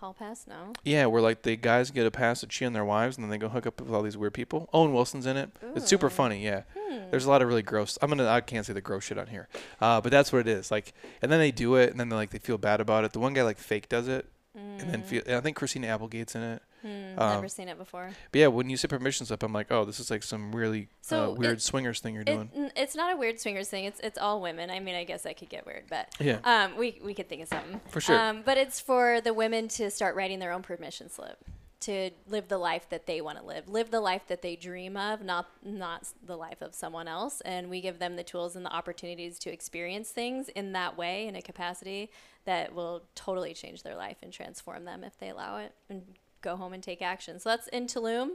Hall 0.01 0.15
pass? 0.15 0.47
No. 0.47 0.73
Yeah, 0.83 1.05
where 1.05 1.21
like 1.21 1.43
the 1.43 1.55
guys 1.55 1.91
get 1.91 2.07
a 2.07 2.11
pass 2.11 2.39
to 2.39 2.47
cheat 2.47 2.65
on 2.65 2.73
their 2.73 2.83
wives 2.83 3.17
and 3.17 3.23
then 3.23 3.29
they 3.29 3.37
go 3.37 3.49
hook 3.49 3.67
up 3.67 3.79
with 3.79 3.93
all 3.93 4.01
these 4.01 4.17
weird 4.17 4.33
people. 4.33 4.67
Owen 4.73 4.93
Wilson's 4.93 5.27
in 5.27 5.37
it. 5.37 5.51
It's 5.75 5.87
super 5.87 6.09
funny. 6.09 6.43
Yeah. 6.43 6.63
Hmm. 6.75 7.11
There's 7.11 7.25
a 7.25 7.29
lot 7.29 7.43
of 7.43 7.47
really 7.47 7.61
gross. 7.61 7.99
I'm 8.01 8.09
gonna. 8.09 8.27
I 8.27 8.41
can't 8.41 8.65
say 8.65 8.73
the 8.73 8.81
gross 8.81 9.03
shit 9.03 9.19
on 9.19 9.27
here, 9.27 9.47
uh, 9.79 10.01
but 10.01 10.11
that's 10.11 10.33
what 10.33 10.39
it 10.39 10.47
is. 10.47 10.71
Like, 10.71 10.93
and 11.21 11.31
then 11.31 11.39
they 11.39 11.51
do 11.51 11.75
it, 11.75 11.91
and 11.91 11.99
then 11.99 12.09
they 12.09 12.15
like 12.15 12.31
they 12.31 12.39
feel 12.39 12.57
bad 12.57 12.81
about 12.81 13.03
it. 13.03 13.13
The 13.13 13.19
one 13.19 13.33
guy 13.33 13.43
like 13.43 13.59
fake 13.59 13.89
does 13.89 14.07
it, 14.07 14.25
and 14.55 14.79
then 14.91 15.01
feel. 15.03 15.21
And 15.25 15.35
I 15.35 15.41
think 15.41 15.55
Christina 15.57 15.87
Applegate's 15.87 16.35
in 16.35 16.41
it. 16.43 16.61
Hmm, 16.81 17.19
um, 17.19 17.29
never 17.35 17.47
seen 17.47 17.69
it 17.69 17.77
before. 17.77 18.09
But 18.31 18.39
yeah, 18.39 18.47
when 18.47 18.69
you 18.69 18.75
say 18.77 18.87
permissions 18.87 19.31
up, 19.31 19.43
I'm 19.43 19.53
like, 19.53 19.71
oh, 19.71 19.85
this 19.85 19.99
is 19.99 20.09
like 20.09 20.23
some 20.23 20.53
really 20.55 20.89
So 21.01 21.31
uh, 21.31 21.33
weird 21.35 21.57
it- 21.57 21.61
swingers 21.61 21.99
thing 21.99 22.13
you're 22.15 22.23
It, 22.23 22.25
doing. 22.25 22.71
it's 22.75 22.95
not 22.95 23.13
a 23.13 23.17
weird 23.17 23.39
swingers 23.39 23.69
thing. 23.69 23.85
It's 23.85 23.99
it's 24.01 24.17
all 24.17 24.41
women. 24.41 24.69
I 24.69 24.79
mean, 24.79 24.95
I 24.95 25.03
guess 25.03 25.21
that 25.23 25.37
could 25.37 25.49
get 25.49 25.65
weird, 25.65 25.83
but 25.89 26.09
Yeah. 26.19 26.39
um, 26.43 26.75
we 26.77 26.99
we 27.03 27.13
could 27.13 27.29
think 27.29 27.43
of 27.43 27.47
something 27.49 27.79
For 27.89 28.01
sure. 28.01 28.19
Um, 28.19 28.41
but 28.43 28.57
it's 28.57 28.79
for 28.79 29.21
the 29.21 29.33
women 29.33 29.67
to 29.69 29.89
start 29.91 30.15
writing 30.15 30.39
their 30.39 30.51
own 30.51 30.63
permission 30.63 31.09
slip 31.09 31.37
to 31.81 32.11
live 32.27 32.47
the 32.47 32.57
life 32.57 32.87
that 32.89 33.05
they 33.05 33.21
want 33.21 33.37
to 33.39 33.43
live, 33.43 33.67
live 33.67 33.91
the 33.91 33.99
life 33.99 34.23
that 34.27 34.41
they 34.41 34.55
dream 34.55 34.95
of, 34.95 35.21
not 35.23 35.47
not 35.63 36.07
the 36.25 36.37
life 36.37 36.61
of 36.61 36.73
someone 36.73 37.07
else. 37.07 37.41
And 37.41 37.69
we 37.69 37.81
give 37.81 37.99
them 37.99 38.15
the 38.15 38.23
tools 38.23 38.55
and 38.55 38.65
the 38.65 38.73
opportunities 38.73 39.39
to 39.39 39.51
experience 39.51 40.09
things 40.09 40.49
in 40.49 40.73
that 40.73 40.97
way, 40.97 41.27
in 41.27 41.35
a 41.35 41.41
capacity 41.41 42.11
that 42.45 42.73
will 42.73 43.03
totally 43.15 43.53
change 43.53 43.83
their 43.83 43.95
life 43.95 44.17
and 44.21 44.31
transform 44.31 44.85
them 44.85 45.03
if 45.03 45.17
they 45.17 45.29
allow 45.29 45.57
it 45.57 45.73
and 45.89 46.03
go 46.41 46.55
home 46.55 46.73
and 46.73 46.83
take 46.83 47.01
action. 47.01 47.39
So 47.39 47.49
that's 47.49 47.67
in 47.67 47.87
Tulum, 47.87 48.31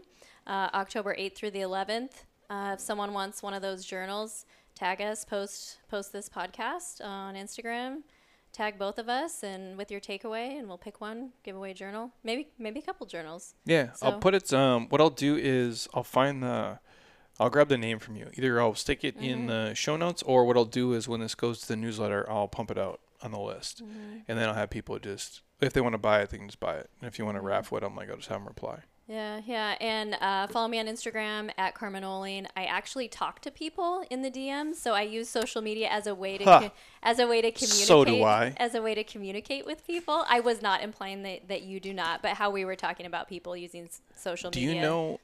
uh, 0.46 0.68
October 0.74 1.14
8th 1.18 1.34
through 1.34 1.50
the 1.52 1.60
11th. 1.60 2.24
Uh, 2.48 2.72
if 2.74 2.80
someone 2.80 3.12
wants 3.12 3.42
one 3.42 3.54
of 3.54 3.62
those 3.62 3.84
journals, 3.84 4.44
tag 4.74 5.00
us, 5.00 5.24
post 5.24 5.78
post 5.88 6.12
this 6.12 6.28
podcast 6.28 7.04
on 7.04 7.34
Instagram, 7.34 8.02
tag 8.56 8.78
both 8.78 8.98
of 8.98 9.08
us, 9.08 9.42
and 9.42 9.76
with 9.76 9.90
your 9.90 10.00
takeaway, 10.00 10.58
and 10.58 10.66
we'll 10.66 10.78
pick 10.78 11.00
one, 11.00 11.30
giveaway 11.42 11.74
journal, 11.74 12.12
maybe 12.24 12.48
maybe 12.58 12.80
a 12.80 12.82
couple 12.82 13.06
journals. 13.06 13.54
Yeah, 13.64 13.90
I'll 14.02 14.18
put 14.18 14.34
it. 14.34 14.52
Um, 14.52 14.88
what 14.88 15.00
I'll 15.00 15.10
do 15.10 15.36
is 15.36 15.88
I'll 15.94 16.02
find 16.02 16.42
the, 16.42 16.78
I'll 17.38 17.50
grab 17.50 17.68
the 17.68 17.78
name 17.78 17.98
from 17.98 18.16
you. 18.16 18.30
Either 18.34 18.60
I'll 18.60 18.74
stick 18.74 19.04
it 19.04 19.16
in 19.16 19.40
mm-hmm. 19.40 19.46
the 19.48 19.74
show 19.74 19.96
notes, 19.96 20.22
or 20.22 20.44
what 20.44 20.56
I'll 20.56 20.64
do 20.64 20.94
is 20.94 21.06
when 21.06 21.20
this 21.20 21.34
goes 21.34 21.60
to 21.60 21.68
the 21.68 21.76
newsletter, 21.76 22.28
I'll 22.30 22.48
pump 22.48 22.70
it 22.70 22.78
out 22.78 23.00
on 23.22 23.30
the 23.30 23.40
list, 23.40 23.84
mm-hmm. 23.84 24.18
and 24.26 24.38
then 24.38 24.48
I'll 24.48 24.54
have 24.54 24.70
people 24.70 24.98
just 24.98 25.42
if 25.60 25.72
they 25.72 25.80
want 25.80 25.94
to 25.94 25.98
buy 25.98 26.20
it, 26.22 26.30
they 26.30 26.38
can 26.38 26.48
just 26.48 26.60
buy 26.60 26.76
it. 26.76 26.90
And 27.00 27.08
if 27.08 27.18
you 27.18 27.24
want 27.24 27.36
to 27.36 27.40
mm-hmm. 27.40 27.48
raffle 27.48 27.78
it 27.78 27.84
I'm 27.84 27.96
like, 27.96 28.10
I'll 28.10 28.16
just 28.16 28.28
have 28.28 28.38
them 28.38 28.48
reply. 28.48 28.80
Yeah, 29.08 29.40
yeah, 29.46 29.76
and 29.80 30.16
uh, 30.20 30.48
follow 30.48 30.66
me 30.66 30.80
on 30.80 30.86
Instagram 30.86 31.50
at 31.56 31.74
Carmen 31.76 32.02
Ohling. 32.02 32.46
I 32.56 32.64
actually 32.64 33.06
talk 33.06 33.40
to 33.42 33.52
people 33.52 34.04
in 34.10 34.22
the 34.22 34.30
DMs, 34.32 34.74
so 34.76 34.94
I 34.94 35.02
use 35.02 35.28
social 35.28 35.62
media 35.62 35.88
as 35.88 36.08
a 36.08 36.14
way 36.14 36.38
to 36.38 36.44
Huh. 36.44 36.60
co- 36.60 36.72
as 37.04 37.20
a 37.20 37.26
way 37.28 37.40
to 37.40 37.52
communicate. 37.52 37.86
So 37.86 38.04
do 38.04 38.24
I. 38.24 38.52
As 38.56 38.74
a 38.74 38.82
way 38.82 38.96
to 38.96 39.04
communicate 39.04 39.64
with 39.64 39.86
people. 39.86 40.24
I 40.28 40.40
was 40.40 40.60
not 40.60 40.82
implying 40.82 41.22
that, 41.22 41.46
that 41.46 41.62
you 41.62 41.78
do 41.78 41.94
not, 41.94 42.20
but 42.20 42.32
how 42.32 42.50
we 42.50 42.64
were 42.64 42.74
talking 42.74 43.06
about 43.06 43.28
people 43.28 43.56
using 43.56 43.88
social 44.16 44.50
Do 44.50 44.58
media. 44.58 44.72
Do 44.74 44.76
you 44.76 44.82
know 44.82 45.20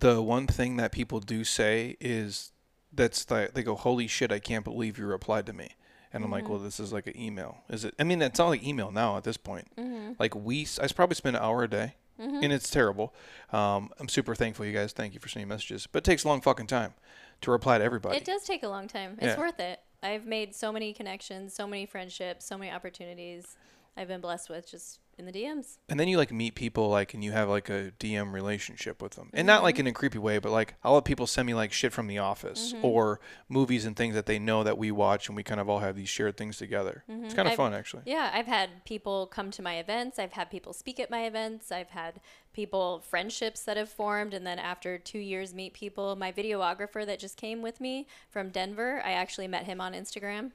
the 0.00 0.20
one 0.20 0.48
thing 0.48 0.76
that 0.78 0.90
people 0.90 1.20
do 1.20 1.44
say 1.44 1.96
is 2.00 2.50
that's 2.92 3.30
like 3.30 3.54
they 3.54 3.62
go, 3.62 3.76
"Holy 3.76 4.08
shit, 4.08 4.32
I 4.32 4.40
can't 4.40 4.64
believe 4.64 4.98
you 4.98 5.06
replied 5.06 5.46
to 5.46 5.52
me." 5.52 5.70
And 6.12 6.24
I'm 6.24 6.30
like, 6.32 6.42
Mm-hmm. 6.44 6.52
well, 6.52 6.60
this 6.60 6.78
is 6.80 6.92
like 6.92 7.06
an 7.06 7.16
email. 7.18 7.58
Is 7.70 7.84
it? 7.86 7.94
I 7.98 8.02
mean, 8.04 8.20
it's 8.20 8.38
all 8.40 8.48
like 8.50 8.62
email 8.64 8.90
now 8.90 9.16
at 9.16 9.24
this 9.24 9.36
point. 9.38 9.68
Mm-hmm. 9.78 10.12
Like 10.18 10.34
we, 10.34 10.66
I 10.82 10.86
probably 10.88 11.14
spend 11.14 11.36
an 11.36 11.42
hour 11.42 11.62
a 11.62 11.68
day, 11.70 11.94
and 12.18 12.52
it's 12.52 12.70
terrible. 12.70 13.14
Um, 13.52 13.90
I'm 13.98 14.08
super 14.08 14.34
thankful, 14.34 14.64
you 14.66 14.72
guys. 14.72 14.92
Thank 14.92 15.14
you 15.14 15.20
for 15.20 15.28
sending 15.28 15.48
messages, 15.48 15.86
but 15.90 15.98
it 15.98 16.04
takes 16.04 16.24
a 16.24 16.28
long 16.28 16.40
fucking 16.40 16.66
time 16.68 16.94
to 17.42 17.50
reply 17.50 17.78
to 17.78 17.84
everybody. 17.84 18.16
It 18.16 18.24
does 18.24 18.44
take 18.44 18.62
a 18.62 18.68
long 18.68 18.88
time. 18.88 19.12
It's 19.18 19.34
Yeah. 19.34 19.38
worth 19.38 19.58
it. 19.60 19.80
I've 20.02 20.26
made 20.26 20.54
so 20.54 20.72
many 20.72 20.92
connections, 20.92 21.54
so 21.54 21.66
many 21.66 21.86
friendships, 21.86 22.44
so 22.44 22.56
many 22.58 22.70
opportunities. 22.70 23.56
I've 23.96 24.08
been 24.08 24.20
blessed 24.20 24.48
with 24.50 24.68
just 24.70 24.98
in 25.18 25.26
the 25.26 25.32
DMs. 25.32 25.78
And 25.88 26.00
then 26.00 26.08
you 26.08 26.16
like 26.16 26.32
meet 26.32 26.54
people 26.54 26.88
like 26.88 27.14
and 27.14 27.22
you 27.22 27.32
have 27.32 27.48
like 27.48 27.68
a 27.68 27.92
DM 27.98 28.32
relationship 28.32 29.02
with 29.02 29.12
them. 29.12 29.30
And 29.32 29.46
not 29.46 29.62
like 29.62 29.76
mm-hmm. 29.76 29.86
in 29.86 29.86
a 29.88 29.92
creepy 29.92 30.18
way, 30.18 30.38
but 30.38 30.52
like 30.52 30.74
I'll 30.82 30.94
have 30.94 31.04
people 31.04 31.26
send 31.26 31.46
me 31.46 31.54
like 31.54 31.72
shit 31.72 31.92
from 31.92 32.06
the 32.06 32.18
office 32.18 32.72
mm-hmm. 32.72 32.84
or 32.84 33.20
movies 33.48 33.84
and 33.84 33.96
things 33.96 34.14
that 34.14 34.26
they 34.26 34.38
know 34.38 34.64
that 34.64 34.78
we 34.78 34.90
watch 34.90 35.28
and 35.28 35.36
we 35.36 35.42
kind 35.42 35.60
of 35.60 35.68
all 35.68 35.80
have 35.80 35.96
these 35.96 36.08
shared 36.08 36.36
things 36.36 36.56
together. 36.56 37.04
Mm-hmm. 37.10 37.24
It's 37.24 37.34
kind 37.34 37.46
of 37.46 37.52
I've- 37.52 37.56
fun 37.56 37.74
actually. 37.74 38.02
Yeah, 38.06 38.30
I've 38.32 38.46
had 38.46 38.84
people 38.84 39.26
come 39.26 39.50
to 39.52 39.62
my 39.62 39.78
events. 39.78 40.18
I've 40.18 40.32
had 40.32 40.50
people 40.50 40.72
speak 40.72 40.98
at 40.98 41.10
my 41.10 41.24
events. 41.24 41.70
I've 41.70 41.90
had 41.90 42.20
people 42.52 43.00
friendships 43.00 43.62
that 43.62 43.76
have 43.76 43.88
formed, 43.88 44.34
and 44.34 44.46
then 44.46 44.58
after 44.58 44.98
two 44.98 45.18
years, 45.18 45.54
meet 45.54 45.72
people. 45.72 46.14
My 46.16 46.32
videographer 46.32 47.04
that 47.06 47.18
just 47.18 47.36
came 47.36 47.62
with 47.62 47.80
me 47.80 48.06
from 48.30 48.50
Denver, 48.50 49.00
I 49.04 49.12
actually 49.12 49.48
met 49.48 49.64
him 49.64 49.80
on 49.80 49.92
Instagram, 49.94 50.52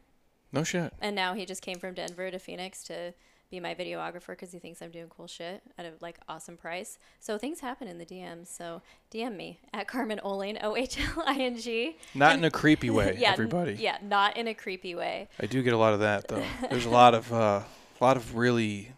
No 0.52 0.64
shit. 0.64 0.94
and 1.02 1.16
now 1.16 1.34
he 1.34 1.46
just 1.46 1.62
came 1.62 1.80
from 1.80 1.94
Denver 1.94 2.30
to 2.30 2.40
Phoenix 2.40 2.84
to 2.84 3.14
be 3.50 3.60
my 3.60 3.74
videographer 3.74 4.28
because 4.28 4.52
he 4.52 4.60
thinks 4.60 4.82
I'm 4.82 4.92
doing 4.92 5.08
cool 5.10 5.28
shit 5.28 5.62
at 5.78 5.86
a 5.86 5.94
like 6.02 6.20
awesome 6.28 6.58
price. 6.58 6.98
So 7.20 7.38
things 7.38 7.60
happen 7.60 7.88
in 7.88 7.98
the 7.98 8.06
DMs. 8.06 8.48
So 8.48 8.82
DM 9.12 9.36
me 9.36 9.60
at 9.74 9.88
Carmen 9.94 10.20
Ohling 10.24 10.58
O 10.64 10.76
H 10.76 11.00
L 11.00 11.24
I 11.26 11.36
N 11.36 11.58
G. 11.58 11.98
Not 12.14 12.36
in 12.36 12.44
a 12.44 12.52
creepy 12.52 12.90
way, 12.90 13.16
Yeah, 13.20 13.30
n- 13.30 13.34
everybody. 13.34 13.74
Yeah, 13.74 13.98
not 14.02 14.38
in 14.38 14.48
a 14.48 14.54
creepy 14.54 14.96
way. 14.96 15.30
I 15.40 15.46
do 15.46 15.62
get 15.64 15.74
a 15.74 15.78
lot 15.78 15.94
of 15.94 16.02
that 16.02 16.28
though. 16.28 16.44
There's 16.70 16.86
a 16.86 16.90
lot 16.90 17.14
of 17.14 17.32
uh, 17.32 17.62
a 18.00 18.04
lot 18.04 18.18
of 18.18 18.36
really 18.36 18.92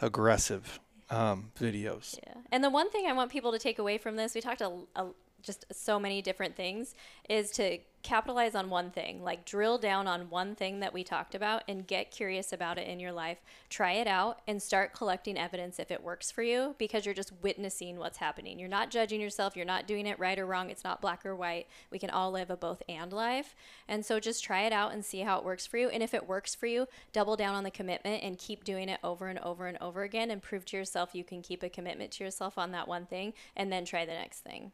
aggressive 0.00 0.80
um, 1.10 1.50
videos. 1.58 2.18
Yeah. 2.26 2.34
And 2.50 2.62
the 2.62 2.70
one 2.70 2.90
thing 2.90 3.06
I 3.06 3.12
want 3.12 3.30
people 3.30 3.52
to 3.52 3.58
take 3.58 3.78
away 3.78 3.98
from 3.98 4.16
this, 4.16 4.34
we 4.34 4.40
talked 4.40 4.60
a, 4.60 4.72
a, 4.96 5.06
just 5.42 5.64
so 5.72 5.98
many 5.98 6.22
different 6.22 6.56
things, 6.56 6.94
is 7.28 7.50
to 7.52 7.78
capitalize 8.02 8.54
on 8.54 8.68
one 8.68 8.90
thing. 8.90 9.22
Like 9.22 9.44
drill 9.44 9.78
down 9.78 10.06
on 10.06 10.30
one 10.30 10.54
thing 10.54 10.80
that 10.80 10.92
we 10.92 11.04
talked 11.04 11.34
about 11.34 11.62
and 11.68 11.86
get 11.86 12.10
curious 12.10 12.52
about 12.52 12.78
it 12.78 12.88
in 12.88 13.00
your 13.00 13.12
life. 13.12 13.38
Try 13.70 13.92
it 13.92 14.06
out 14.06 14.40
and 14.46 14.60
start 14.60 14.92
collecting 14.92 15.38
evidence 15.38 15.78
if 15.78 15.90
it 15.90 16.02
works 16.02 16.30
for 16.30 16.42
you 16.42 16.74
because 16.78 17.04
you're 17.04 17.14
just 17.14 17.32
witnessing 17.42 17.98
what's 17.98 18.18
happening. 18.18 18.58
You're 18.58 18.68
not 18.68 18.90
judging 18.90 19.20
yourself. 19.20 19.56
You're 19.56 19.64
not 19.64 19.86
doing 19.86 20.06
it 20.06 20.18
right 20.18 20.38
or 20.38 20.46
wrong. 20.46 20.70
It's 20.70 20.84
not 20.84 21.00
black 21.00 21.24
or 21.24 21.36
white. 21.36 21.66
We 21.90 21.98
can 21.98 22.10
all 22.10 22.30
live 22.30 22.50
a 22.50 22.56
both 22.56 22.82
and 22.88 23.12
life. 23.12 23.54
And 23.88 24.04
so 24.04 24.20
just 24.20 24.44
try 24.44 24.62
it 24.62 24.72
out 24.72 24.92
and 24.92 25.04
see 25.04 25.20
how 25.20 25.38
it 25.38 25.44
works 25.44 25.66
for 25.66 25.78
you. 25.78 25.88
And 25.88 26.02
if 26.02 26.14
it 26.14 26.28
works 26.28 26.54
for 26.54 26.66
you, 26.66 26.86
double 27.12 27.36
down 27.36 27.54
on 27.54 27.64
the 27.64 27.70
commitment 27.70 28.22
and 28.22 28.38
keep 28.38 28.64
doing 28.64 28.88
it 28.88 29.00
over 29.04 29.28
and 29.28 29.38
over 29.40 29.66
and 29.66 29.78
over 29.80 30.02
again 30.02 30.30
and 30.30 30.42
prove 30.42 30.64
to 30.66 30.76
yourself 30.76 31.14
you 31.14 31.24
can 31.24 31.42
keep 31.42 31.62
a 31.62 31.68
commitment 31.68 32.10
to 32.12 32.24
yourself 32.24 32.58
on 32.58 32.72
that 32.72 32.88
one 32.88 33.06
thing 33.06 33.32
and 33.56 33.72
then 33.72 33.84
try 33.84 34.04
the 34.04 34.12
next 34.12 34.40
thing. 34.40 34.72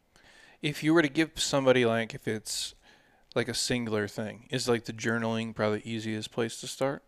If 0.61 0.83
you 0.83 0.93
were 0.93 1.03
to 1.03 1.09
give 1.09 1.33
somebody 1.37 1.85
like 1.85 2.15
if 2.15 2.27
it's 2.27 2.75
like 3.35 3.49
a 3.49 3.55
singular 3.55 4.09
thing, 4.09 4.49
is 4.51 4.69
like 4.69 4.85
the 4.85 4.93
journaling 4.93 5.55
probably 5.55 5.79
the 5.79 5.91
easiest 5.91 6.33
place 6.33 6.61
to 6.61 6.67
start? 6.67 7.03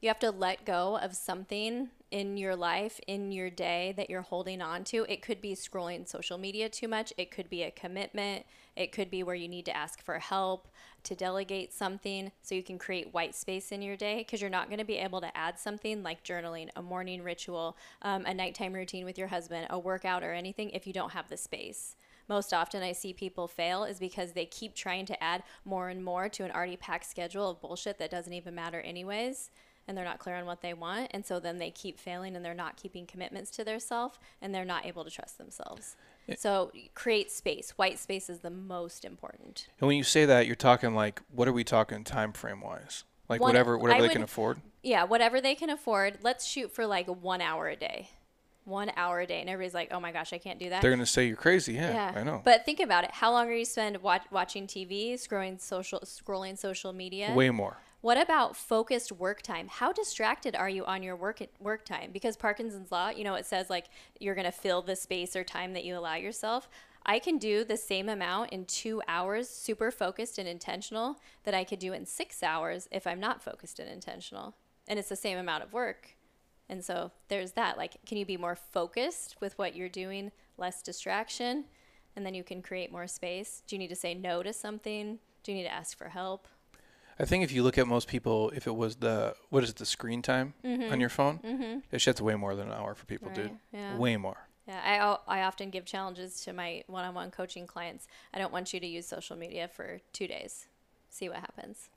You 0.00 0.08
have 0.08 0.18
to 0.20 0.30
let 0.30 0.64
go 0.64 0.98
of 0.98 1.16
something 1.16 1.88
in 2.10 2.36
your 2.36 2.54
life, 2.54 3.00
in 3.06 3.32
your 3.32 3.50
day 3.50 3.92
that 3.96 4.08
you're 4.08 4.22
holding 4.22 4.62
on 4.62 4.84
to. 4.84 5.04
It 5.08 5.22
could 5.22 5.40
be 5.40 5.54
scrolling 5.54 6.06
social 6.08 6.38
media 6.38 6.68
too 6.68 6.86
much. 6.86 7.12
It 7.16 7.30
could 7.30 7.50
be 7.50 7.64
a 7.64 7.70
commitment. 7.70 8.46
It 8.76 8.92
could 8.92 9.10
be 9.10 9.22
where 9.22 9.34
you 9.34 9.48
need 9.48 9.64
to 9.64 9.76
ask 9.76 10.00
for 10.00 10.18
help, 10.18 10.68
to 11.02 11.16
delegate 11.16 11.72
something 11.72 12.30
so 12.42 12.54
you 12.54 12.62
can 12.62 12.78
create 12.78 13.12
white 13.12 13.34
space 13.34 13.72
in 13.72 13.82
your 13.82 13.96
day 13.96 14.18
because 14.18 14.40
you're 14.40 14.50
not 14.50 14.68
going 14.68 14.78
to 14.78 14.84
be 14.84 14.98
able 14.98 15.20
to 15.20 15.36
add 15.36 15.58
something 15.58 16.02
like 16.02 16.22
journaling, 16.22 16.68
a 16.76 16.82
morning 16.82 17.22
ritual, 17.22 17.76
um, 18.02 18.24
a 18.24 18.32
nighttime 18.32 18.72
routine 18.72 19.04
with 19.04 19.18
your 19.18 19.28
husband, 19.28 19.66
a 19.68 19.78
workout, 19.78 20.22
or 20.22 20.32
anything 20.32 20.70
if 20.70 20.86
you 20.86 20.92
don't 20.92 21.12
have 21.12 21.28
the 21.28 21.36
space. 21.36 21.96
Most 22.28 22.52
often, 22.52 22.82
I 22.82 22.92
see 22.92 23.12
people 23.12 23.48
fail 23.48 23.84
is 23.84 23.98
because 23.98 24.32
they 24.32 24.44
keep 24.46 24.74
trying 24.74 25.06
to 25.06 25.22
add 25.22 25.42
more 25.64 25.88
and 25.88 26.04
more 26.04 26.28
to 26.28 26.44
an 26.44 26.50
already 26.50 26.76
packed 26.76 27.06
schedule 27.06 27.50
of 27.50 27.60
bullshit 27.60 27.98
that 27.98 28.10
doesn't 28.10 28.32
even 28.32 28.54
matter, 28.54 28.80
anyways 28.80 29.50
and 29.86 29.96
they're 29.96 30.04
not 30.04 30.18
clear 30.18 30.36
on 30.36 30.44
what 30.44 30.60
they 30.60 30.74
want 30.74 31.10
and 31.12 31.24
so 31.24 31.40
then 31.40 31.56
they 31.56 31.70
keep 31.70 31.98
failing 31.98 32.36
and 32.36 32.44
they're 32.44 32.52
not 32.52 32.76
keeping 32.76 33.06
commitments 33.06 33.50
to 33.50 33.64
their 33.64 33.80
self 33.80 34.20
and 34.42 34.54
they're 34.54 34.62
not 34.66 34.84
able 34.84 35.02
to 35.02 35.10
trust 35.10 35.38
themselves. 35.38 35.96
So 36.36 36.70
create 36.94 37.30
space. 37.32 37.70
White 37.76 37.98
space 37.98 38.28
is 38.28 38.40
the 38.40 38.50
most 38.50 39.02
important. 39.06 39.66
And 39.80 39.88
when 39.88 39.96
you 39.96 40.04
say 40.04 40.26
that, 40.26 40.46
you're 40.46 40.56
talking 40.56 40.94
like, 40.94 41.22
what 41.34 41.48
are 41.48 41.54
we 41.54 41.64
talking 41.64 42.04
time 42.04 42.34
frame 42.34 42.60
wise? 42.60 43.04
Like 43.30 43.40
One- 43.40 43.48
whatever 43.48 43.78
whatever 43.78 43.96
I 43.96 44.00
they 44.02 44.08
would- 44.08 44.12
can 44.12 44.22
afford. 44.22 44.60
yeah 44.82 45.04
whatever 45.04 45.40
they 45.40 45.54
can 45.54 45.70
afford. 45.70 46.18
Let's 46.22 46.46
shoot 46.46 46.70
for 46.70 46.86
like 46.86 47.06
one 47.06 47.40
hour 47.40 47.68
a 47.68 47.76
day 47.76 48.10
one 48.68 48.90
hour 48.96 49.20
a 49.20 49.26
day 49.26 49.40
and 49.40 49.48
everybody's 49.48 49.74
like 49.74 49.88
oh 49.90 50.00
my 50.00 50.12
gosh 50.12 50.32
i 50.32 50.38
can't 50.38 50.58
do 50.58 50.70
that 50.70 50.82
They're 50.82 50.90
gonna 50.90 51.06
say 51.06 51.26
you're 51.26 51.36
crazy. 51.36 51.74
Yeah, 51.74 52.12
I 52.14 52.22
know. 52.22 52.42
but 52.44 52.64
think 52.64 52.80
about 52.80 53.04
it 53.04 53.10
how 53.12 53.32
long 53.32 53.48
are 53.48 53.54
you 53.54 53.64
spend 53.64 53.96
watch, 53.98 54.22
watching 54.30 54.66
tv 54.66 55.14
scrolling 55.14 55.60
social 55.60 56.00
scrolling 56.00 56.56
social 56.58 56.92
media 56.92 57.32
Way 57.34 57.50
more. 57.50 57.78
What 58.00 58.16
about 58.16 58.56
focused 58.56 59.10
work 59.10 59.42
time? 59.42 59.66
How 59.68 59.92
distracted 59.92 60.54
are 60.54 60.68
you 60.68 60.84
on 60.84 61.02
your 61.02 61.16
work 61.16 61.40
work 61.58 61.84
time? 61.84 62.10
Because 62.12 62.36
Parkinson's 62.36 62.92
law, 62.92 63.08
you 63.08 63.24
know, 63.24 63.34
it 63.34 63.44
says 63.44 63.68
like 63.68 63.86
you're 64.20 64.36
going 64.36 64.44
to 64.44 64.52
fill 64.52 64.82
the 64.82 64.94
space 64.94 65.34
or 65.34 65.42
time 65.42 65.72
that 65.72 65.84
you 65.84 65.98
allow 65.98 66.14
yourself. 66.14 66.68
I 67.04 67.18
can 67.18 67.38
do 67.38 67.64
the 67.64 67.76
same 67.76 68.08
amount 68.08 68.52
in 68.52 68.66
2 68.66 69.02
hours 69.08 69.48
super 69.48 69.90
focused 69.90 70.38
and 70.38 70.46
intentional 70.46 71.18
that 71.42 71.54
I 71.54 71.64
could 71.64 71.80
do 71.80 71.92
in 71.92 72.06
6 72.06 72.42
hours 72.44 72.88
if 72.92 73.04
I'm 73.04 73.18
not 73.18 73.42
focused 73.42 73.80
and 73.80 73.90
intentional. 73.90 74.54
And 74.86 74.96
it's 75.00 75.08
the 75.08 75.16
same 75.16 75.36
amount 75.36 75.64
of 75.64 75.72
work. 75.72 76.14
And 76.68 76.84
so 76.84 77.12
there's 77.28 77.52
that 77.52 77.76
like 77.78 77.96
can 78.06 78.18
you 78.18 78.26
be 78.26 78.36
more 78.36 78.56
focused 78.56 79.36
with 79.40 79.56
what 79.58 79.74
you're 79.76 79.88
doing, 79.88 80.30
less 80.56 80.82
distraction, 80.82 81.64
and 82.16 82.24
then 82.26 82.34
you 82.34 82.44
can 82.44 82.62
create 82.62 82.92
more 82.92 83.06
space? 83.06 83.62
Do 83.66 83.74
you 83.76 83.78
need 83.78 83.88
to 83.88 83.96
say 83.96 84.14
no 84.14 84.42
to 84.42 84.52
something? 84.52 85.18
Do 85.42 85.52
you 85.52 85.58
need 85.58 85.64
to 85.64 85.72
ask 85.72 85.96
for 85.96 86.08
help? 86.08 86.46
I 87.20 87.24
think 87.24 87.42
if 87.42 87.50
you 87.50 87.62
look 87.64 87.78
at 87.78 87.86
most 87.88 88.06
people, 88.06 88.50
if 88.54 88.66
it 88.66 88.76
was 88.76 88.96
the 88.96 89.34
what 89.50 89.64
is 89.64 89.70
it, 89.70 89.76
the 89.76 89.86
screen 89.86 90.22
time 90.22 90.54
on 90.64 91.00
your 91.00 91.08
phone, 91.08 91.38
Mm-hmm. 91.38 91.78
it 91.90 92.00
sheds 92.00 92.20
way 92.22 92.34
more 92.34 92.54
than 92.54 92.68
an 92.68 92.74
hour 92.74 92.94
for 92.94 93.06
people, 93.06 93.30
dude. 93.30 93.52
Yeah. 93.72 93.96
Way 93.96 94.16
more. 94.16 94.36
Yeah, 94.68 95.16
I, 95.26 95.38
I 95.38 95.42
often 95.44 95.70
give 95.70 95.86
challenges 95.86 96.42
to 96.42 96.52
my 96.52 96.84
one 96.88 97.04
on 97.06 97.14
one 97.14 97.30
coaching 97.30 97.66
clients. 97.66 98.06
I 98.34 98.38
don't 98.38 98.52
want 98.52 98.74
you 98.74 98.80
to 98.80 98.86
use 98.86 99.06
social 99.06 99.34
media 99.34 99.66
for 99.66 100.00
two 100.12 100.28
days. 100.28 100.66
See 101.08 101.28
what 101.30 101.38
happens. 101.38 101.88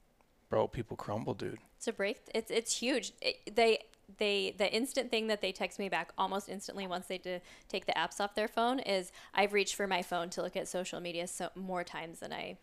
Bro, 0.49 0.69
people 0.69 0.95
crumble, 0.95 1.33
dude. 1.33 1.59
It's 1.75 1.87
a 1.89 1.93
break. 1.93 2.21
It's, 2.33 2.49
it's 2.49 2.77
huge. 2.77 3.11
It, 3.21 3.55
they, 3.55 3.79
they, 4.17 4.55
the 4.57 4.71
instant 4.71 5.09
thing 5.11 5.27
that 5.27 5.41
they 5.41 5.51
text 5.51 5.79
me 5.79 5.89
back 5.89 6.11
almost 6.17 6.49
instantly 6.49 6.87
once 6.87 7.07
they 7.07 7.17
do 7.17 7.39
take 7.67 7.85
the 7.85 7.93
apps 7.93 8.19
off 8.19 8.35
their 8.35 8.47
phone 8.47 8.79
is 8.79 9.11
I've 9.33 9.53
reached 9.53 9.75
for 9.75 9.87
my 9.87 10.01
phone 10.01 10.29
to 10.31 10.41
look 10.41 10.55
at 10.55 10.67
social 10.67 10.99
media 10.99 11.27
so 11.27 11.49
more 11.55 11.83
times 11.83 12.19
than 12.19 12.33
I 12.33 12.57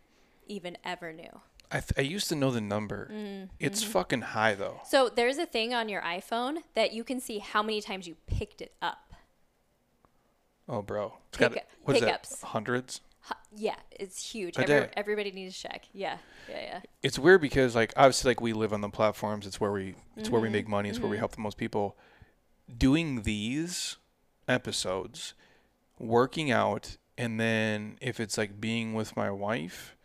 even 0.47 0.77
ever 0.85 1.12
knew. 1.12 1.41
I, 1.70 1.81
th- 1.81 1.93
I 1.99 2.01
used 2.01 2.28
to 2.31 2.35
know 2.35 2.51
the 2.51 2.60
number. 2.62 3.10
Mm-hmm. 3.12 3.44
It's 3.60 3.83
fucking 3.83 4.23
high 4.23 4.55
though. 4.55 4.81
So 4.86 5.10
there's 5.15 5.36
a 5.39 5.44
thing 5.47 5.75
on 5.75 5.89
your 5.89 6.01
iPhone 6.01 6.59
that 6.75 6.93
you 6.93 7.05
can 7.05 7.20
see 7.20 7.39
how 7.41 7.62
many 7.62 7.81
times 7.81 8.07
you 8.09 8.17
picked 8.27 8.62
it 8.62 8.73
up. 8.81 9.12
Oh, 10.68 10.83
bro. 10.83 11.15
It's 11.28 11.39
Pick- 11.39 11.55
got 11.55 11.65
what 11.83 11.97
is 11.97 12.02
that? 12.02 12.23
pickups. 12.23 12.43
Hundreds. 12.43 13.01
Yeah, 13.55 13.76
it's 13.90 14.31
huge. 14.31 14.58
Every, 14.58 14.89
everybody 14.97 15.31
needs 15.32 15.57
to 15.57 15.68
check. 15.68 15.86
Yeah, 15.92 16.18
yeah, 16.48 16.60
yeah. 16.60 16.81
It's 17.02 17.18
weird 17.18 17.40
because 17.40 17.74
like 17.74 17.92
obviously 17.97 18.31
like 18.31 18.40
we 18.40 18.52
live 18.52 18.73
on 18.73 18.81
the 18.81 18.89
platforms. 18.89 19.47
It's 19.47 19.60
where 19.60 19.73
we 19.73 19.94
it's 20.16 20.31
where 20.31 20.40
we 20.40 20.48
Mm-hmm. 20.48 20.52
make 20.52 20.68
money. 20.68 20.89
It's 20.89 20.98
where 20.98 21.08
we 21.08 21.16
mm-hmm. 21.16 21.20
help 21.20 21.32
the 21.32 21.40
most 21.40 21.57
people. 21.57 21.97
Doing 22.76 23.23
these 23.23 23.97
episodes, 24.47 25.34
working 25.98 26.50
out, 26.50 26.98
and 27.16 27.40
then 27.40 27.97
if 28.00 28.20
it's 28.20 28.36
like 28.36 28.60
being 28.60 28.94
with 28.94 29.16
my 29.16 29.31
wife, 29.31 29.97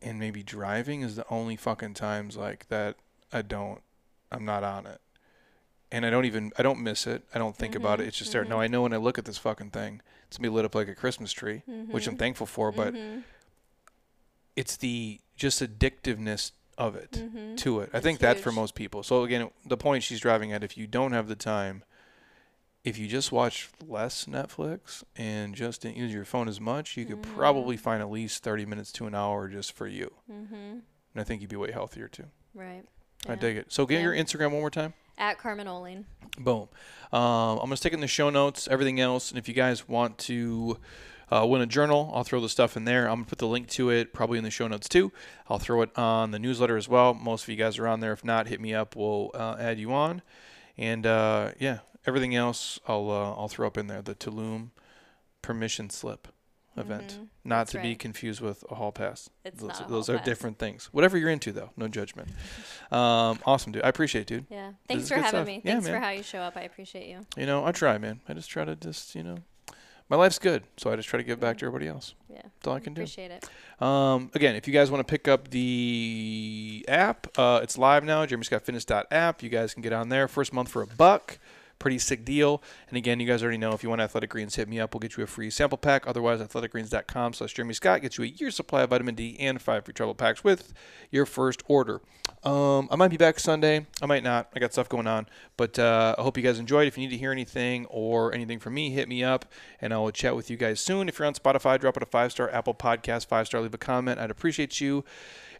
and 0.00 0.18
maybe 0.18 0.42
driving 0.42 1.02
is 1.02 1.16
the 1.16 1.26
only 1.28 1.56
fucking 1.56 1.94
times 1.94 2.36
like 2.36 2.68
that 2.68 2.96
I 3.32 3.42
don't 3.42 3.82
I'm 4.30 4.44
not 4.44 4.62
on 4.64 4.86
it. 4.86 5.00
And 5.90 6.04
I 6.04 6.10
don't 6.10 6.24
even 6.24 6.52
I 6.58 6.62
don't 6.62 6.80
miss 6.80 7.06
it. 7.06 7.22
I 7.34 7.38
don't 7.38 7.56
think 7.56 7.74
about 7.74 8.00
it. 8.00 8.02
Mm-hmm. 8.02 8.08
It's 8.08 8.18
just 8.18 8.32
there. 8.32 8.44
No, 8.44 8.56
mm-hmm. 8.56 8.60
I 8.60 8.66
know 8.68 8.82
when 8.82 8.92
I 8.92 8.98
look 8.98 9.18
at 9.18 9.24
this 9.24 9.38
fucking 9.38 9.70
thing, 9.70 10.00
gonna 10.38 10.48
be 10.50 10.54
lit 10.54 10.64
up 10.64 10.74
like 10.74 10.88
a 10.88 10.94
Christmas 10.94 11.32
tree, 11.32 11.62
which 11.90 12.06
I'm 12.06 12.16
thankful 12.16 12.46
for, 12.46 12.70
but 12.72 12.94
Mm-hmm. 12.94 13.20
it's 14.56 14.76
the 14.76 15.20
just 15.36 15.60
addictiveness 15.62 16.52
of 16.78 16.96
it 16.96 17.12
Mm-hmm. 17.12 17.56
to 17.56 17.80
it. 17.80 17.90
I 17.92 18.00
think 18.00 18.18
that's 18.18 18.40
for 18.40 18.52
most 18.52 18.74
people. 18.74 19.02
So 19.02 19.22
again, 19.24 19.50
the 19.66 19.76
point 19.76 20.02
she's 20.02 20.20
driving 20.20 20.52
at 20.52 20.64
if 20.64 20.76
you 20.76 20.86
don't 20.86 21.12
have 21.12 21.28
the 21.28 21.36
time, 21.36 21.84
if 22.82 22.98
you 22.98 23.06
just 23.08 23.32
watch 23.32 23.70
less 23.86 24.26
Netflix 24.26 25.04
and 25.16 25.54
just 25.54 25.82
didn't 25.82 25.96
use 25.96 26.12
your 26.12 26.24
phone 26.24 26.48
as 26.48 26.60
much, 26.60 26.96
you 26.96 27.04
could 27.06 27.22
Mm-hmm. 27.22 27.34
probably 27.34 27.76
find 27.76 28.02
at 28.02 28.10
least 28.10 28.42
30 28.42 28.66
minutes 28.66 28.92
to 28.92 29.06
an 29.06 29.14
hour 29.14 29.48
just 29.48 29.72
for 29.72 29.86
you. 29.86 30.12
Mm-hmm. 30.30 30.54
And 30.54 30.82
I 31.16 31.24
think 31.24 31.40
you'd 31.40 31.50
be 31.50 31.56
way 31.56 31.72
healthier 31.72 32.08
too. 32.08 32.26
Right. 32.54 32.84
I 33.26 33.30
Yeah. 33.32 33.36
dig 33.36 33.56
it. 33.56 33.72
So 33.72 33.86
get 33.86 33.96
Yeah. 33.96 34.02
your 34.02 34.14
Instagram 34.14 34.50
one 34.52 34.60
more 34.60 34.70
time. 34.70 34.94
At 35.16 35.38
Carmen 35.38 35.66
Ohling. 35.66 36.04
Boom. 36.38 36.68
Um, 37.12 37.20
I'm 37.20 37.56
going 37.58 37.70
to 37.70 37.76
stick 37.76 37.92
in 37.92 38.00
the 38.00 38.08
show 38.08 38.30
notes, 38.30 38.66
everything 38.68 39.00
else. 39.00 39.30
And 39.30 39.38
if 39.38 39.48
you 39.48 39.54
guys 39.54 39.88
want 39.88 40.18
to 40.18 40.78
uh, 41.30 41.46
win 41.46 41.62
a 41.62 41.66
journal, 41.66 42.10
I'll 42.14 42.24
throw 42.24 42.40
the 42.40 42.48
stuff 42.48 42.76
in 42.76 42.84
there. 42.84 43.06
I'm 43.08 43.16
going 43.16 43.24
to 43.24 43.28
put 43.30 43.38
the 43.38 43.46
link 43.46 43.68
to 43.70 43.90
it 43.90 44.12
probably 44.12 44.38
in 44.38 44.44
the 44.44 44.50
show 44.50 44.66
notes 44.66 44.88
too. 44.88 45.12
I'll 45.48 45.60
throw 45.60 45.82
it 45.82 45.96
on 45.96 46.32
the 46.32 46.38
newsletter 46.38 46.76
as 46.76 46.88
well. 46.88 47.14
Most 47.14 47.44
of 47.44 47.48
you 47.48 47.56
guys 47.56 47.78
are 47.78 47.86
on 47.86 48.00
there. 48.00 48.12
If 48.12 48.24
not, 48.24 48.48
hit 48.48 48.60
me 48.60 48.74
up. 48.74 48.96
We'll 48.96 49.30
uh, 49.34 49.56
add 49.58 49.78
you 49.78 49.92
on. 49.92 50.22
And 50.76 51.06
uh, 51.06 51.52
yeah, 51.60 51.78
everything 52.06 52.34
else 52.34 52.80
I'll, 52.88 53.10
uh, 53.10 53.34
I'll 53.34 53.48
throw 53.48 53.66
up 53.66 53.78
in 53.78 53.86
there. 53.86 54.02
The 54.02 54.16
Tulum 54.16 54.70
permission 55.42 55.90
slip 55.90 56.33
event. 56.76 57.18
Mhm. 57.20 57.26
Not 57.44 57.56
That's 57.58 57.72
to 57.72 57.80
be 57.80 57.94
confused 57.94 58.40
with 58.40 58.64
a 58.70 58.74
hall 58.74 58.90
pass. 58.92 59.30
It's 59.44 59.60
those 59.60 59.68
not 59.80 59.88
those 59.88 60.08
are 60.08 60.16
pass. 60.18 60.24
different 60.24 60.58
things. 60.58 60.86
Whatever 60.92 61.16
you're 61.18 61.30
into, 61.30 61.52
though. 61.52 61.70
No 61.76 61.88
judgment. 61.88 62.28
Um, 62.92 63.40
awesome, 63.44 63.72
dude. 63.72 63.82
I 63.82 63.88
appreciate 63.88 64.22
it, 64.22 64.26
dude. 64.28 64.46
Yeah. 64.50 64.72
Thanks 64.86 65.08
for 65.08 65.14
having 65.16 65.28
stuff. 65.30 65.46
me. 65.48 65.62
Yeah, 65.64 65.72
Thanks 65.72 65.86
man. 65.86 65.94
for 65.94 66.00
how 66.04 66.10
you 66.10 66.22
show 66.22 66.38
up. 66.40 66.56
I 66.56 66.60
appreciate 66.60 67.08
you. 67.08 67.26
You 67.36 67.44
know, 67.46 67.64
I 67.64 67.72
try, 67.72 67.98
man. 67.98 68.20
I 68.28 68.34
just 68.34 68.48
try 68.48 68.64
to 68.64 68.76
just, 68.76 69.16
you 69.16 69.24
know, 69.24 69.38
my 70.08 70.16
life's 70.16 70.38
good, 70.38 70.62
so 70.76 70.92
I 70.92 70.96
just 70.96 71.08
try 71.08 71.16
to 71.16 71.24
give 71.24 71.40
back 71.40 71.58
to 71.58 71.66
everybody 71.66 71.88
else. 71.88 72.14
Yeah. 72.28 72.42
That's 72.42 72.66
all 72.68 72.74
I 72.74 72.80
can 72.80 72.94
do. 72.94 73.00
Appreciate 73.00 73.32
it. 73.32 73.48
Um, 73.82 74.30
again, 74.34 74.54
if 74.54 74.68
you 74.68 74.72
guys 74.74 74.90
want 74.92 75.04
to 75.04 75.10
pick 75.10 75.26
up 75.26 75.48
the 75.50 76.84
app, 76.88 77.26
uh, 77.36 77.60
it's 77.64 77.76
live 77.78 78.04
now. 78.04 78.24
JeremyScottFitness.app. 78.26 79.42
You 79.42 79.48
guys 79.48 79.74
can 79.74 79.82
get 79.82 79.92
on 79.92 80.08
there. 80.08 80.28
First 80.28 80.52
month 80.52 80.68
for 80.68 80.82
a 80.82 80.86
buck. 80.86 81.38
Pretty 81.84 81.98
sick 81.98 82.24
deal. 82.24 82.62
And 82.88 82.96
again, 82.96 83.20
you 83.20 83.26
guys 83.26 83.42
already 83.42 83.58
know 83.58 83.72
if 83.72 83.82
you 83.82 83.90
want 83.90 84.00
Athletic 84.00 84.30
Greens, 84.30 84.54
hit 84.54 84.70
me 84.70 84.80
up. 84.80 84.94
We'll 84.94 85.00
get 85.00 85.18
you 85.18 85.22
a 85.22 85.26
free 85.26 85.50
sample 85.50 85.76
pack. 85.76 86.06
Otherwise, 86.06 86.40
athleticgreens.com 86.40 87.34
slash 87.34 87.52
Jeremy 87.52 87.74
Scott 87.74 88.00
gets 88.00 88.16
you 88.16 88.24
a 88.24 88.28
year's 88.28 88.56
supply 88.56 88.84
of 88.84 88.88
vitamin 88.88 89.14
D 89.14 89.36
and 89.38 89.60
five 89.60 89.84
free 89.84 89.92
travel 89.92 90.14
packs 90.14 90.42
with 90.42 90.72
your 91.10 91.26
first 91.26 91.62
order. 91.68 92.00
Um, 92.42 92.88
I 92.90 92.96
might 92.96 93.08
be 93.08 93.18
back 93.18 93.38
Sunday. 93.38 93.86
I 94.00 94.06
might 94.06 94.22
not. 94.22 94.48
I 94.56 94.60
got 94.60 94.72
stuff 94.72 94.88
going 94.88 95.06
on. 95.06 95.26
But 95.58 95.78
uh, 95.78 96.14
I 96.16 96.22
hope 96.22 96.38
you 96.38 96.42
guys 96.42 96.58
enjoyed. 96.58 96.88
If 96.88 96.96
you 96.96 97.02
need 97.04 97.12
to 97.12 97.18
hear 97.18 97.32
anything 97.32 97.84
or 97.90 98.32
anything 98.32 98.60
from 98.60 98.72
me, 98.72 98.88
hit 98.88 99.06
me 99.06 99.22
up 99.22 99.44
and 99.78 99.92
I 99.92 99.98
will 99.98 100.10
chat 100.10 100.34
with 100.34 100.48
you 100.48 100.56
guys 100.56 100.80
soon. 100.80 101.10
If 101.10 101.18
you're 101.18 101.26
on 101.26 101.34
Spotify, 101.34 101.78
drop 101.78 101.98
it 101.98 102.02
a 102.02 102.06
five 102.06 102.32
star 102.32 102.50
Apple 102.50 102.72
Podcast, 102.72 103.26
five 103.26 103.46
star, 103.46 103.60
leave 103.60 103.74
a 103.74 103.78
comment. 103.78 104.18
I'd 104.18 104.30
appreciate 104.30 104.80
you. 104.80 105.04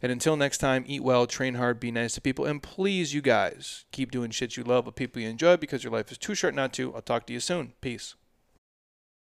And 0.05 0.11
until 0.11 0.37
next 0.37 0.59
time, 0.59 0.83
eat 0.85 1.01
well, 1.01 1.25
train 1.25 1.55
hard, 1.55 1.79
be 1.79 1.89
nice 1.89 2.13
to 2.13 2.21
people, 2.21 2.45
and 2.45 2.61
please, 2.61 3.15
you 3.15 3.23
guys, 3.23 3.85
keep 3.91 4.11
doing 4.11 4.29
shit 4.29 4.55
you 4.55 4.63
love 4.63 4.85
with 4.85 4.93
people 4.93 5.19
you 5.19 5.27
enjoy 5.27 5.57
because 5.57 5.83
your 5.83 5.91
life 5.91 6.11
is 6.11 6.19
too 6.19 6.35
short 6.35 6.53
not 6.53 6.73
to. 6.73 6.93
I'll 6.93 7.01
talk 7.01 7.25
to 7.25 7.33
you 7.33 7.39
soon. 7.39 7.73
Peace. 7.81 8.13